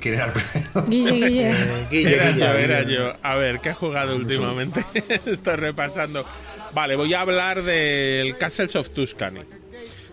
¿Quién 0.00 0.14
era 0.14 0.26
el 0.26 0.32
primero? 0.32 0.86
Guille 0.88 1.12
Guille 1.12 1.48
Eh, 1.50 1.86
Guille, 1.90 2.14
Era 2.14 2.26
Guille. 2.28 2.38
yo, 2.38 2.52
era 2.54 2.82
yo. 2.82 3.12
A 3.22 3.36
ver, 3.36 3.60
¿qué 3.60 3.70
he 3.70 3.74
jugado 3.74 4.14
últimamente? 4.16 4.84
Estoy 5.26 5.56
repasando. 5.56 6.24
Vale, 6.72 6.94
voy 6.96 7.12
a 7.14 7.20
hablar 7.22 7.62
del 7.62 8.36
Castles 8.36 8.76
of 8.76 8.90
Tuscany. 8.90 9.40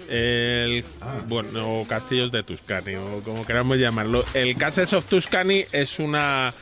El, 0.10 0.84
bueno, 1.28 1.80
o 1.82 1.88
Castillos 1.88 2.32
de 2.32 2.44
Tuscany, 2.44 2.96
o 2.96 3.22
como 3.24 3.46
queramos 3.46 3.78
llamarlo. 3.78 4.24
El 4.34 4.56
Castles 4.56 4.94
of 4.94 5.06
Tuscany 5.06 5.66
es 5.72 6.00
una 6.00 6.54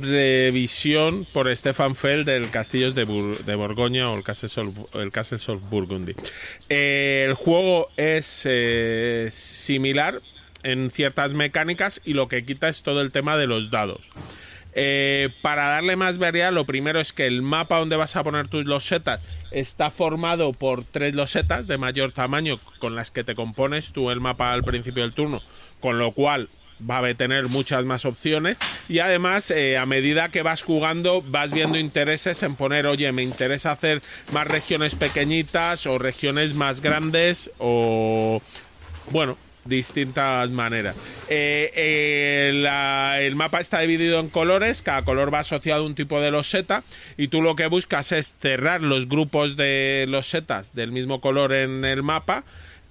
revisión 0.00 1.26
por 1.32 1.54
Stefan 1.54 1.96
Feld 1.96 2.26
del 2.26 2.50
Castillos 2.50 2.94
de, 2.94 3.04
de 3.04 3.54
Borgoña 3.54 4.10
o 4.10 4.16
el 4.16 4.22
Castles 4.22 5.48
of 5.48 5.62
Burgundy. 5.70 6.14
Eh, 6.68 7.24
el 7.26 7.34
juego 7.34 7.88
es 7.96 8.42
eh, 8.44 9.28
similar 9.30 10.20
en 10.62 10.90
ciertas 10.90 11.34
mecánicas 11.34 12.00
y 12.04 12.12
lo 12.12 12.28
que 12.28 12.44
quita 12.44 12.68
es 12.68 12.82
todo 12.82 13.00
el 13.00 13.10
tema 13.10 13.36
de 13.36 13.46
los 13.46 13.70
dados. 13.70 14.10
Eh, 14.74 15.30
para 15.42 15.68
darle 15.68 15.96
más 15.96 16.18
variedad, 16.18 16.52
lo 16.52 16.66
primero 16.66 17.00
es 17.00 17.12
que 17.12 17.26
el 17.26 17.42
mapa 17.42 17.78
donde 17.78 17.96
vas 17.96 18.14
a 18.16 18.22
poner 18.22 18.48
tus 18.48 18.64
losetas 18.64 19.20
está 19.50 19.90
formado 19.90 20.52
por 20.52 20.84
tres 20.84 21.14
losetas 21.14 21.66
de 21.66 21.78
mayor 21.78 22.12
tamaño 22.12 22.60
con 22.78 22.94
las 22.94 23.10
que 23.10 23.24
te 23.24 23.34
compones 23.34 23.92
tú 23.92 24.10
el 24.10 24.20
mapa 24.20 24.52
al 24.52 24.62
principio 24.62 25.02
del 25.02 25.14
turno, 25.14 25.42
con 25.80 25.98
lo 25.98 26.12
cual 26.12 26.48
va 26.78 26.98
a 26.98 27.14
tener 27.14 27.48
muchas 27.48 27.84
más 27.84 28.04
opciones 28.04 28.58
y 28.88 29.00
además 29.00 29.50
eh, 29.50 29.78
a 29.78 29.86
medida 29.86 30.30
que 30.30 30.42
vas 30.42 30.62
jugando 30.62 31.22
vas 31.22 31.52
viendo 31.52 31.78
intereses 31.78 32.42
en 32.42 32.54
poner 32.54 32.86
oye 32.86 33.10
me 33.12 33.22
interesa 33.22 33.72
hacer 33.72 34.00
más 34.32 34.46
regiones 34.46 34.94
pequeñitas 34.94 35.86
o 35.86 35.98
regiones 35.98 36.54
más 36.54 36.80
grandes 36.80 37.50
o 37.58 38.40
bueno 39.10 39.36
distintas 39.68 40.50
maneras. 40.50 40.96
Eh, 41.28 41.70
eh, 41.74 43.26
el 43.26 43.36
mapa 43.36 43.60
está 43.60 43.80
dividido 43.80 44.18
en 44.20 44.28
colores, 44.28 44.82
cada 44.82 45.02
color 45.02 45.32
va 45.32 45.40
asociado 45.40 45.82
a 45.82 45.86
un 45.86 45.94
tipo 45.94 46.20
de 46.20 46.30
loseta 46.30 46.82
y 47.16 47.28
tú 47.28 47.42
lo 47.42 47.54
que 47.54 47.66
buscas 47.66 48.12
es 48.12 48.34
cerrar 48.40 48.82
los 48.82 49.08
grupos 49.08 49.56
de 49.56 50.06
losetas 50.08 50.74
del 50.74 50.90
mismo 50.92 51.20
color 51.20 51.52
en 51.52 51.84
el 51.84 52.02
mapa. 52.02 52.44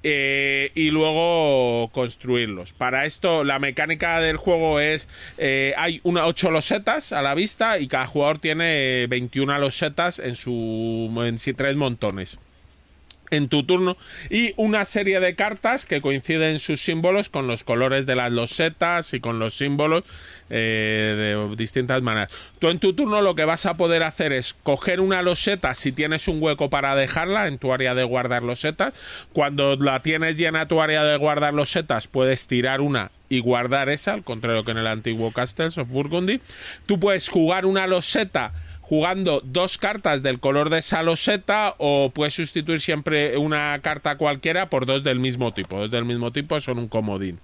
Eh, 0.03 0.71
y 0.75 0.91
luego 0.91 1.89
construirlos. 1.91 2.73
Para 2.73 3.05
esto, 3.05 3.43
la 3.43 3.59
mecánica 3.59 4.19
del 4.19 4.37
juego 4.37 4.79
es: 4.79 5.09
eh, 5.37 5.73
hay 5.77 5.99
una, 6.03 6.25
8 6.27 6.51
losetas 6.51 7.11
a 7.13 7.21
la 7.21 7.35
vista 7.35 7.79
y 7.79 7.87
cada 7.87 8.07
jugador 8.07 8.39
tiene 8.39 9.07
21 9.07 9.57
losetas 9.59 10.19
en 10.19 10.35
su 10.35 11.11
en 11.25 11.55
tres 11.55 11.75
montones 11.75 12.39
en 13.29 13.49
tu 13.49 13.63
turno 13.63 13.97
y 14.29 14.53
una 14.57 14.85
serie 14.85 15.19
de 15.19 15.35
cartas 15.35 15.85
que 15.85 16.01
coinciden 16.01 16.59
sus 16.59 16.81
símbolos 16.81 17.29
con 17.29 17.47
los 17.47 17.63
colores 17.63 18.05
de 18.05 18.15
las 18.15 18.31
losetas 18.31 19.13
y 19.13 19.19
con 19.19 19.39
los 19.39 19.55
símbolos 19.55 20.05
eh, 20.49 21.45
de 21.49 21.55
distintas 21.55 22.01
maneras. 22.01 22.29
Tú 22.59 22.69
en 22.69 22.79
tu 22.79 22.93
turno 22.93 23.21
lo 23.21 23.35
que 23.35 23.45
vas 23.45 23.65
a 23.65 23.75
poder 23.75 24.03
hacer 24.03 24.33
es 24.33 24.55
coger 24.63 24.99
una 24.99 25.21
loseta 25.21 25.75
si 25.75 25.91
tienes 25.91 26.27
un 26.27 26.41
hueco 26.41 26.69
para 26.69 26.95
dejarla 26.95 27.47
en 27.47 27.57
tu 27.57 27.73
área 27.73 27.95
de 27.95 28.03
guardar 28.03 28.43
losetas. 28.43 28.93
Cuando 29.33 29.75
la 29.75 30.01
tienes 30.01 30.37
llena 30.37 30.67
tu 30.67 30.81
área 30.81 31.03
de 31.03 31.17
guardar 31.17 31.53
losetas 31.53 32.07
puedes 32.07 32.47
tirar 32.47 32.81
una 32.81 33.11
y 33.29 33.39
guardar 33.39 33.89
esa, 33.89 34.13
al 34.13 34.23
contrario 34.23 34.63
que 34.63 34.71
en 34.71 34.77
el 34.77 34.87
antiguo 34.87 35.31
Castles 35.31 35.77
of 35.77 35.89
Burgundy. 35.89 36.41
Tú 36.85 36.99
puedes 36.99 37.29
jugar 37.29 37.65
una 37.65 37.87
loseta 37.87 38.53
jugando 38.87 39.41
dos 39.43 39.77
cartas 39.77 40.23
del 40.23 40.39
color 40.39 40.69
de 40.69 40.79
esa 40.79 41.03
loseta 41.03 41.75
o 41.77 42.09
puedes 42.13 42.35
sustituir 42.35 42.79
siempre 42.79 43.37
una 43.37 43.77
carta 43.81 44.15
cualquiera 44.15 44.69
por 44.69 44.85
dos 44.85 45.03
del 45.03 45.19
mismo 45.19 45.53
tipo. 45.53 45.77
Dos 45.77 45.91
del 45.91 46.05
mismo 46.05 46.31
tipo 46.31 46.57
son 46.61 46.79
un 46.79 46.87
comodín. 46.87 47.39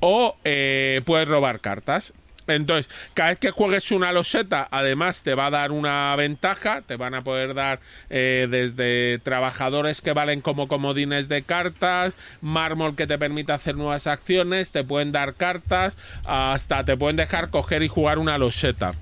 O 0.00 0.36
eh, 0.44 1.00
puedes 1.06 1.26
robar 1.26 1.60
cartas. 1.60 2.12
Entonces, 2.46 2.90
cada 3.14 3.30
vez 3.30 3.38
que 3.38 3.50
juegues 3.50 3.90
una 3.90 4.12
loseta, 4.12 4.68
además 4.70 5.22
te 5.22 5.34
va 5.34 5.46
a 5.46 5.50
dar 5.50 5.72
una 5.72 6.14
ventaja, 6.16 6.82
te 6.82 6.96
van 6.96 7.14
a 7.14 7.24
poder 7.24 7.54
dar 7.54 7.80
eh, 8.10 8.46
desde 8.50 9.18
trabajadores 9.20 10.00
que 10.00 10.12
valen 10.12 10.40
como 10.40 10.68
comodines 10.68 11.28
de 11.28 11.42
cartas, 11.42 12.14
mármol 12.40 12.96
que 12.96 13.06
te 13.06 13.18
permite 13.18 13.52
hacer 13.52 13.76
nuevas 13.76 14.06
acciones, 14.06 14.72
te 14.72 14.84
pueden 14.84 15.12
dar 15.12 15.34
cartas, 15.34 15.96
hasta 16.26 16.84
te 16.84 16.96
pueden 16.96 17.16
dejar 17.16 17.50
coger 17.50 17.82
y 17.82 17.88
jugar 17.88 18.18
una 18.18 18.38
loseta. 18.38 18.92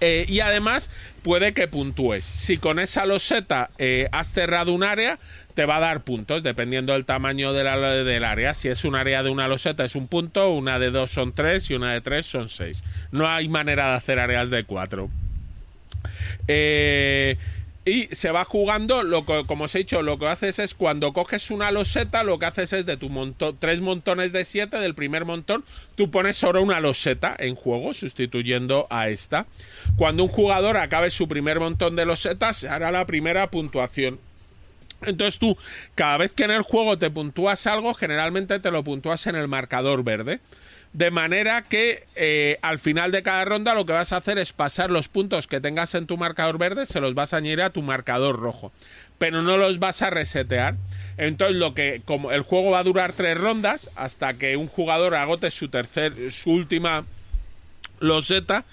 Eh, 0.00 0.24
y 0.28 0.40
además 0.40 0.90
puede 1.22 1.52
que 1.52 1.68
puntúes. 1.68 2.24
Si 2.24 2.56
con 2.56 2.78
esa 2.78 3.04
loseta 3.04 3.70
eh, 3.78 4.08
has 4.12 4.32
cerrado 4.32 4.72
un 4.72 4.82
área, 4.82 5.18
te 5.54 5.66
va 5.66 5.76
a 5.76 5.80
dar 5.80 6.02
puntos, 6.02 6.42
dependiendo 6.42 6.92
del 6.92 7.04
tamaño 7.04 7.52
del 7.52 8.24
área. 8.24 8.54
Si 8.54 8.68
es 8.68 8.84
un 8.84 8.94
área 8.94 9.22
de 9.22 9.30
una 9.30 9.48
loseta 9.48 9.84
es 9.84 9.94
un 9.94 10.08
punto, 10.08 10.50
una 10.50 10.78
de 10.78 10.90
dos 10.90 11.10
son 11.10 11.32
tres 11.32 11.70
y 11.70 11.74
una 11.74 11.92
de 11.92 12.00
tres 12.00 12.26
son 12.26 12.48
seis. 12.48 12.82
No 13.12 13.28
hay 13.28 13.48
manera 13.48 13.90
de 13.90 13.96
hacer 13.96 14.18
áreas 14.18 14.50
de 14.50 14.64
cuatro. 14.64 15.08
Eh, 16.48 17.36
y 17.84 18.08
se 18.12 18.30
va 18.30 18.44
jugando, 18.44 19.02
lo 19.02 19.24
que, 19.24 19.44
como 19.46 19.64
os 19.64 19.74
he 19.74 19.78
dicho, 19.78 20.02
lo 20.02 20.18
que 20.18 20.28
haces 20.28 20.58
es 20.58 20.74
cuando 20.74 21.14
coges 21.14 21.50
una 21.50 21.72
loseta, 21.72 22.24
lo 22.24 22.38
que 22.38 22.46
haces 22.46 22.74
es 22.74 22.86
de 22.86 22.98
tu 22.98 23.08
montón, 23.08 23.56
tres 23.58 23.80
montones 23.80 24.32
de 24.32 24.44
siete, 24.44 24.78
del 24.78 24.94
primer 24.94 25.24
montón, 25.24 25.64
tú 25.94 26.10
pones 26.10 26.36
solo 26.36 26.62
una 26.62 26.80
loseta 26.80 27.34
en 27.38 27.54
juego, 27.54 27.94
sustituyendo 27.94 28.86
a 28.90 29.08
esta. 29.08 29.46
Cuando 29.96 30.24
un 30.24 30.28
jugador 30.28 30.76
acabe 30.76 31.10
su 31.10 31.26
primer 31.26 31.58
montón 31.58 31.96
de 31.96 32.04
losetas, 32.04 32.58
se 32.58 32.68
hará 32.68 32.90
la 32.90 33.06
primera 33.06 33.50
puntuación. 33.50 34.20
Entonces 35.02 35.38
tú, 35.38 35.56
cada 35.94 36.18
vez 36.18 36.32
que 36.32 36.44
en 36.44 36.50
el 36.50 36.62
juego 36.62 36.98
te 36.98 37.10
puntúas 37.10 37.66
algo, 37.66 37.94
generalmente 37.94 38.58
te 38.58 38.70
lo 38.70 38.84
puntúas 38.84 39.26
en 39.26 39.36
el 39.36 39.48
marcador 39.48 40.04
verde. 40.04 40.40
De 40.92 41.12
manera 41.12 41.62
que 41.62 42.06
eh, 42.16 42.58
al 42.62 42.80
final 42.80 43.12
de 43.12 43.22
cada 43.22 43.44
ronda 43.44 43.74
lo 43.74 43.86
que 43.86 43.92
vas 43.92 44.12
a 44.12 44.16
hacer 44.16 44.38
es 44.38 44.52
pasar 44.52 44.90
los 44.90 45.06
puntos 45.06 45.46
que 45.46 45.60
tengas 45.60 45.94
en 45.94 46.06
tu 46.06 46.16
marcador 46.16 46.58
verde, 46.58 46.84
se 46.84 47.00
los 47.00 47.14
vas 47.14 47.32
a 47.32 47.36
añadir 47.36 47.62
a 47.62 47.70
tu 47.70 47.82
marcador 47.82 48.40
rojo. 48.40 48.72
Pero 49.18 49.42
no 49.42 49.56
los 49.56 49.78
vas 49.78 50.02
a 50.02 50.10
resetear. 50.10 50.74
Entonces 51.16 51.56
lo 51.56 51.74
que, 51.74 52.02
como 52.04 52.32
el 52.32 52.42
juego 52.42 52.70
va 52.70 52.80
a 52.80 52.84
durar 52.84 53.12
tres 53.12 53.38
rondas, 53.38 53.90
hasta 53.94 54.34
que 54.34 54.56
un 54.56 54.66
jugador 54.66 55.14
agote 55.14 55.50
su 55.52 55.68
tercer, 55.68 56.32
su 56.32 56.50
última 56.50 57.04
loseta, 58.00 58.64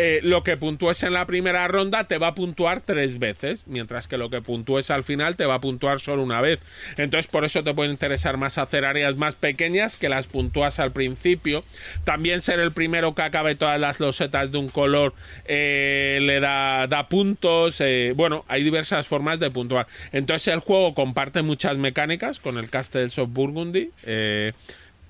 eh, 0.00 0.20
lo 0.22 0.44
que 0.44 0.56
puntúes 0.56 1.02
en 1.02 1.12
la 1.12 1.26
primera 1.26 1.66
ronda 1.66 2.04
te 2.04 2.18
va 2.18 2.28
a 2.28 2.34
puntuar 2.36 2.80
tres 2.80 3.18
veces, 3.18 3.64
mientras 3.66 4.06
que 4.06 4.16
lo 4.16 4.30
que 4.30 4.40
puntúes 4.40 4.92
al 4.92 5.02
final 5.02 5.34
te 5.34 5.44
va 5.44 5.54
a 5.54 5.60
puntuar 5.60 5.98
solo 5.98 6.22
una 6.22 6.40
vez. 6.40 6.60
Entonces, 6.98 7.26
por 7.26 7.44
eso 7.44 7.64
te 7.64 7.74
puede 7.74 7.90
interesar 7.90 8.36
más 8.36 8.58
hacer 8.58 8.84
áreas 8.84 9.16
más 9.16 9.34
pequeñas 9.34 9.96
que 9.96 10.08
las 10.08 10.28
puntúas 10.28 10.78
al 10.78 10.92
principio. 10.92 11.64
También 12.04 12.40
ser 12.42 12.60
el 12.60 12.70
primero 12.70 13.16
que 13.16 13.22
acabe 13.22 13.56
todas 13.56 13.80
las 13.80 13.98
losetas 13.98 14.52
de 14.52 14.58
un 14.58 14.68
color 14.68 15.14
eh, 15.46 16.20
le 16.22 16.38
da, 16.38 16.86
da 16.86 17.08
puntos. 17.08 17.80
eh, 17.80 18.12
bueno, 18.14 18.44
hay 18.46 18.62
diversas 18.62 19.08
formas 19.08 19.40
de 19.40 19.50
puntuar. 19.50 19.88
Entonces, 20.12 20.54
el 20.54 20.60
juego 20.60 20.94
comparte 20.94 21.42
muchas 21.42 21.76
mecánicas 21.76 22.38
con 22.38 22.56
el 22.56 22.70
Castles 22.70 23.18
of 23.18 23.30
Burgundy. 23.32 23.90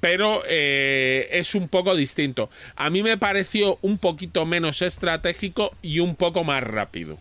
Pero 0.00 0.42
eh, 0.46 1.28
es 1.32 1.54
un 1.54 1.68
poco 1.68 1.94
distinto. 1.94 2.50
A 2.76 2.90
mí 2.90 3.02
me 3.02 3.16
pareció 3.16 3.78
un 3.82 3.98
poquito 3.98 4.46
menos 4.46 4.82
estratégico 4.82 5.72
y 5.82 6.00
un 6.00 6.14
poco 6.14 6.44
más 6.44 6.62
rápido. 6.62 7.18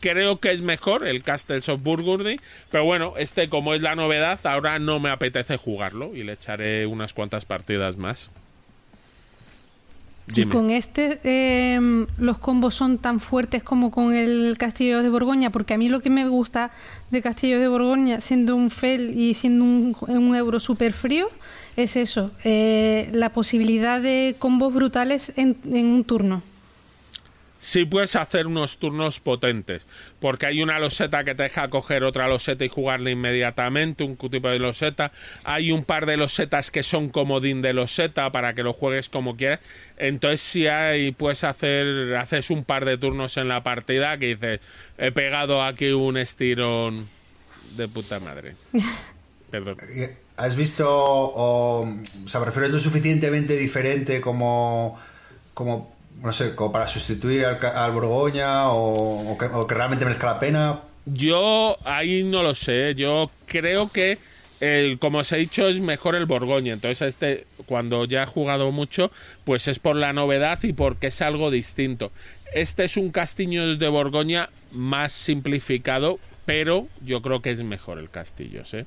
Creo 0.00 0.40
que 0.40 0.50
es 0.50 0.62
mejor 0.62 1.06
el 1.06 1.22
Castles 1.22 1.68
of 1.68 1.82
Burgundy, 1.82 2.40
pero 2.70 2.84
bueno, 2.84 3.14
este 3.16 3.48
como 3.48 3.72
es 3.72 3.82
la 3.82 3.94
novedad, 3.94 4.40
ahora 4.44 4.78
no 4.78 4.98
me 4.98 5.10
apetece 5.10 5.56
jugarlo 5.56 6.14
y 6.14 6.24
le 6.24 6.32
echaré 6.32 6.86
unas 6.86 7.12
cuantas 7.12 7.44
partidas 7.44 7.96
más. 7.96 8.30
Y 10.34 10.46
con 10.46 10.70
este, 10.70 11.20
eh, 11.24 12.06
los 12.16 12.38
combos 12.38 12.74
son 12.74 12.98
tan 12.98 13.20
fuertes 13.20 13.62
como 13.62 13.90
con 13.90 14.14
el 14.14 14.56
Castillo 14.56 15.02
de 15.02 15.08
Borgoña, 15.08 15.50
porque 15.50 15.74
a 15.74 15.78
mí 15.78 15.88
lo 15.88 16.00
que 16.00 16.10
me 16.10 16.26
gusta 16.26 16.70
de 17.10 17.20
Castillo 17.20 17.60
de 17.60 17.68
Borgoña, 17.68 18.20
siendo 18.20 18.56
un 18.56 18.70
FEL 18.70 19.18
y 19.18 19.34
siendo 19.34 19.64
un, 19.64 19.96
un 20.08 20.34
euro 20.34 20.58
súper 20.58 20.92
frío, 20.92 21.28
es 21.76 21.96
eso, 21.96 22.30
eh, 22.44 23.08
la 23.12 23.30
posibilidad 23.32 24.00
de 24.00 24.36
combos 24.38 24.74
brutales 24.74 25.32
en, 25.36 25.56
en 25.70 25.86
un 25.86 26.04
turno. 26.04 26.42
Sí 27.62 27.84
puedes 27.84 28.16
hacer 28.16 28.48
unos 28.48 28.78
turnos 28.78 29.20
potentes, 29.20 29.86
porque 30.18 30.46
hay 30.46 30.64
una 30.64 30.80
loseta 30.80 31.22
que 31.22 31.36
te 31.36 31.44
deja 31.44 31.70
coger 31.70 32.02
otra 32.02 32.26
loseta 32.26 32.64
y 32.64 32.68
jugarla 32.68 33.12
inmediatamente, 33.12 34.02
un 34.02 34.16
tipo 34.16 34.48
de 34.48 34.58
loseta. 34.58 35.12
Hay 35.44 35.70
un 35.70 35.84
par 35.84 36.06
de 36.06 36.16
losetas 36.16 36.72
que 36.72 36.82
son 36.82 37.08
comodín 37.08 37.62
de 37.62 37.72
loseta 37.72 38.32
para 38.32 38.54
que 38.54 38.64
lo 38.64 38.72
juegues 38.72 39.08
como 39.08 39.36
quieras. 39.36 39.60
Entonces 39.96 40.40
sí 40.40 40.66
hay, 40.66 41.12
puedes 41.12 41.44
hacer, 41.44 42.16
haces 42.16 42.50
un 42.50 42.64
par 42.64 42.84
de 42.84 42.98
turnos 42.98 43.36
en 43.36 43.46
la 43.46 43.62
partida 43.62 44.18
que 44.18 44.34
dices, 44.34 44.58
he 44.98 45.12
pegado 45.12 45.62
aquí 45.62 45.92
un 45.92 46.16
estirón 46.16 47.08
de 47.76 47.86
puta 47.86 48.18
madre. 48.18 48.56
Perdón. 49.52 49.76
Eh, 50.38 50.42
¿Has 50.44 50.56
visto, 50.56 50.88
o, 50.88 51.82
o 51.82 52.28
sea, 52.28 52.40
me 52.40 52.46
refiero, 52.46 52.66
es 52.66 52.72
lo 52.72 52.78
suficientemente 52.78 53.56
diferente 53.56 54.20
como, 54.20 54.98
como 55.54 55.92
no 56.22 56.32
sé, 56.32 56.54
como 56.54 56.72
para 56.72 56.86
sustituir 56.86 57.44
al, 57.46 57.58
ca- 57.58 57.84
al 57.84 57.92
Borgoña 57.92 58.68
o, 58.70 59.32
o 59.32 59.38
que, 59.38 59.46
o 59.46 59.66
que 59.66 59.74
realmente 59.74 60.04
merezca 60.04 60.26
la 60.34 60.38
pena? 60.38 60.80
Yo 61.06 61.76
ahí 61.84 62.22
no 62.22 62.42
lo 62.42 62.54
sé. 62.54 62.94
Yo 62.94 63.30
creo 63.46 63.90
que, 63.90 64.18
el, 64.60 64.98
como 65.00 65.18
os 65.18 65.32
he 65.32 65.36
dicho, 65.38 65.68
es 65.68 65.80
mejor 65.80 66.14
el 66.14 66.26
Borgoña. 66.26 66.72
Entonces, 66.72 67.02
este, 67.08 67.46
cuando 67.66 68.04
ya 68.04 68.22
he 68.22 68.26
jugado 68.26 68.70
mucho, 68.70 69.10
pues 69.44 69.66
es 69.68 69.78
por 69.80 69.96
la 69.96 70.12
novedad 70.12 70.60
y 70.62 70.72
porque 70.72 71.08
es 71.08 71.20
algo 71.22 71.50
distinto. 71.50 72.12
Este 72.54 72.84
es 72.84 72.96
un 72.96 73.10
castillo 73.10 73.76
de 73.76 73.88
Borgoña 73.88 74.48
más 74.70 75.12
simplificado, 75.12 76.18
pero 76.46 76.86
yo 77.04 77.20
creo 77.22 77.42
que 77.42 77.50
es 77.50 77.62
mejor 77.62 77.98
el 77.98 78.08
castillo, 78.10 78.64
¿sí? 78.64 78.78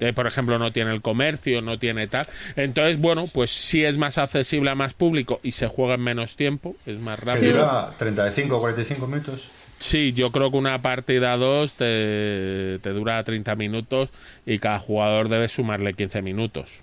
Eh, 0.00 0.12
por 0.12 0.26
ejemplo, 0.26 0.58
no 0.58 0.72
tiene 0.72 0.92
el 0.92 1.02
comercio, 1.02 1.60
no 1.60 1.78
tiene 1.78 2.06
tal. 2.06 2.26
Entonces, 2.56 2.98
bueno, 3.00 3.28
pues 3.32 3.50
sí 3.50 3.84
es 3.84 3.96
más 3.96 4.18
accesible 4.18 4.70
a 4.70 4.74
más 4.74 4.94
público 4.94 5.40
y 5.42 5.52
se 5.52 5.66
juega 5.66 5.94
en 5.94 6.02
menos 6.02 6.36
tiempo, 6.36 6.76
es 6.86 6.98
más 6.98 7.18
Que 7.18 7.26
rápido. 7.26 7.52
dura 7.58 7.94
35 7.98 8.56
o 8.56 8.60
45 8.60 9.06
minutos. 9.06 9.50
Sí, 9.78 10.12
yo 10.12 10.30
creo 10.32 10.50
que 10.50 10.56
una 10.56 10.80
partida 10.82 11.36
2 11.36 11.72
te, 11.74 12.78
te 12.82 12.90
dura 12.90 13.22
30 13.22 13.54
minutos 13.54 14.10
y 14.44 14.58
cada 14.58 14.78
jugador 14.80 15.28
debe 15.28 15.48
sumarle 15.48 15.94
15 15.94 16.20
minutos. 16.22 16.80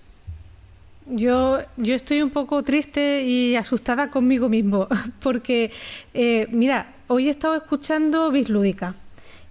Yo, 1.08 1.60
yo 1.78 1.94
estoy 1.94 2.22
un 2.22 2.32
poco 2.32 2.64
triste 2.64 3.24
y 3.24 3.56
asustada 3.56 4.10
conmigo 4.10 4.50
mismo, 4.50 4.88
porque, 5.22 5.72
eh, 6.14 6.48
mira, 6.52 6.88
hoy 7.08 7.28
he 7.28 7.32
estado 7.32 7.56
escuchando 7.56 8.32
Bislúdica 8.32 8.96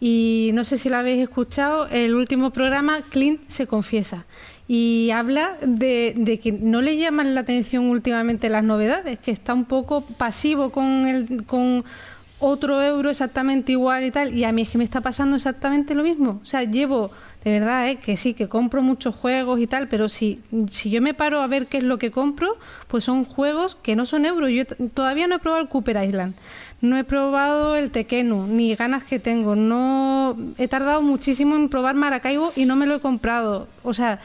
y 0.06 0.50
no 0.52 0.64
sé 0.64 0.76
si 0.76 0.90
la 0.90 0.98
habéis 0.98 1.22
escuchado, 1.22 1.86
el 1.86 2.14
último 2.14 2.50
programa, 2.50 3.00
Clint 3.08 3.40
se 3.48 3.66
confiesa 3.66 4.26
y 4.68 5.08
habla 5.14 5.56
de, 5.62 6.12
de, 6.14 6.38
que 6.40 6.52
no 6.52 6.82
le 6.82 6.98
llaman 6.98 7.34
la 7.34 7.40
atención 7.40 7.86
últimamente 7.86 8.50
las 8.50 8.64
novedades, 8.64 9.18
que 9.18 9.30
está 9.30 9.54
un 9.54 9.64
poco 9.64 10.02
pasivo 10.02 10.68
con, 10.68 11.06
el, 11.06 11.46
con 11.46 11.86
otro 12.38 12.82
euro 12.82 13.08
exactamente 13.08 13.72
igual 13.72 14.04
y 14.04 14.10
tal, 14.10 14.36
y 14.36 14.44
a 14.44 14.52
mí 14.52 14.62
es 14.62 14.68
que 14.68 14.76
me 14.76 14.84
está 14.84 15.00
pasando 15.00 15.36
exactamente 15.36 15.94
lo 15.94 16.02
mismo. 16.02 16.40
O 16.42 16.44
sea, 16.44 16.64
llevo, 16.64 17.10
de 17.42 17.52
verdad, 17.52 17.88
¿eh? 17.88 17.96
que 17.96 18.18
sí, 18.18 18.34
que 18.34 18.48
compro 18.48 18.82
muchos 18.82 19.14
juegos 19.14 19.58
y 19.60 19.66
tal, 19.66 19.88
pero 19.88 20.10
si, 20.10 20.42
si 20.70 20.90
yo 20.90 21.00
me 21.00 21.14
paro 21.14 21.40
a 21.40 21.46
ver 21.46 21.66
qué 21.66 21.78
es 21.78 21.84
lo 21.84 21.98
que 21.98 22.10
compro, 22.10 22.58
pues 22.88 23.04
son 23.04 23.24
juegos 23.24 23.76
que 23.76 23.96
no 23.96 24.04
son 24.04 24.26
euros. 24.26 24.50
Yo 24.50 24.64
todavía 24.92 25.26
no 25.26 25.36
he 25.36 25.38
probado 25.38 25.62
el 25.62 25.68
Cooper 25.68 26.04
Island, 26.04 26.34
no 26.84 26.96
he 26.96 27.04
probado 27.04 27.76
el 27.76 27.90
Tequenu, 27.90 28.46
ni 28.46 28.74
ganas 28.74 29.04
que 29.04 29.18
tengo. 29.18 29.56
No 29.56 30.36
he 30.58 30.68
tardado 30.68 31.02
muchísimo 31.02 31.56
en 31.56 31.68
probar 31.68 31.94
Maracaibo 31.94 32.52
y 32.56 32.64
no 32.66 32.76
me 32.76 32.86
lo 32.86 32.96
he 32.96 33.00
comprado. 33.00 33.68
O 33.82 33.94
sea, 33.94 34.20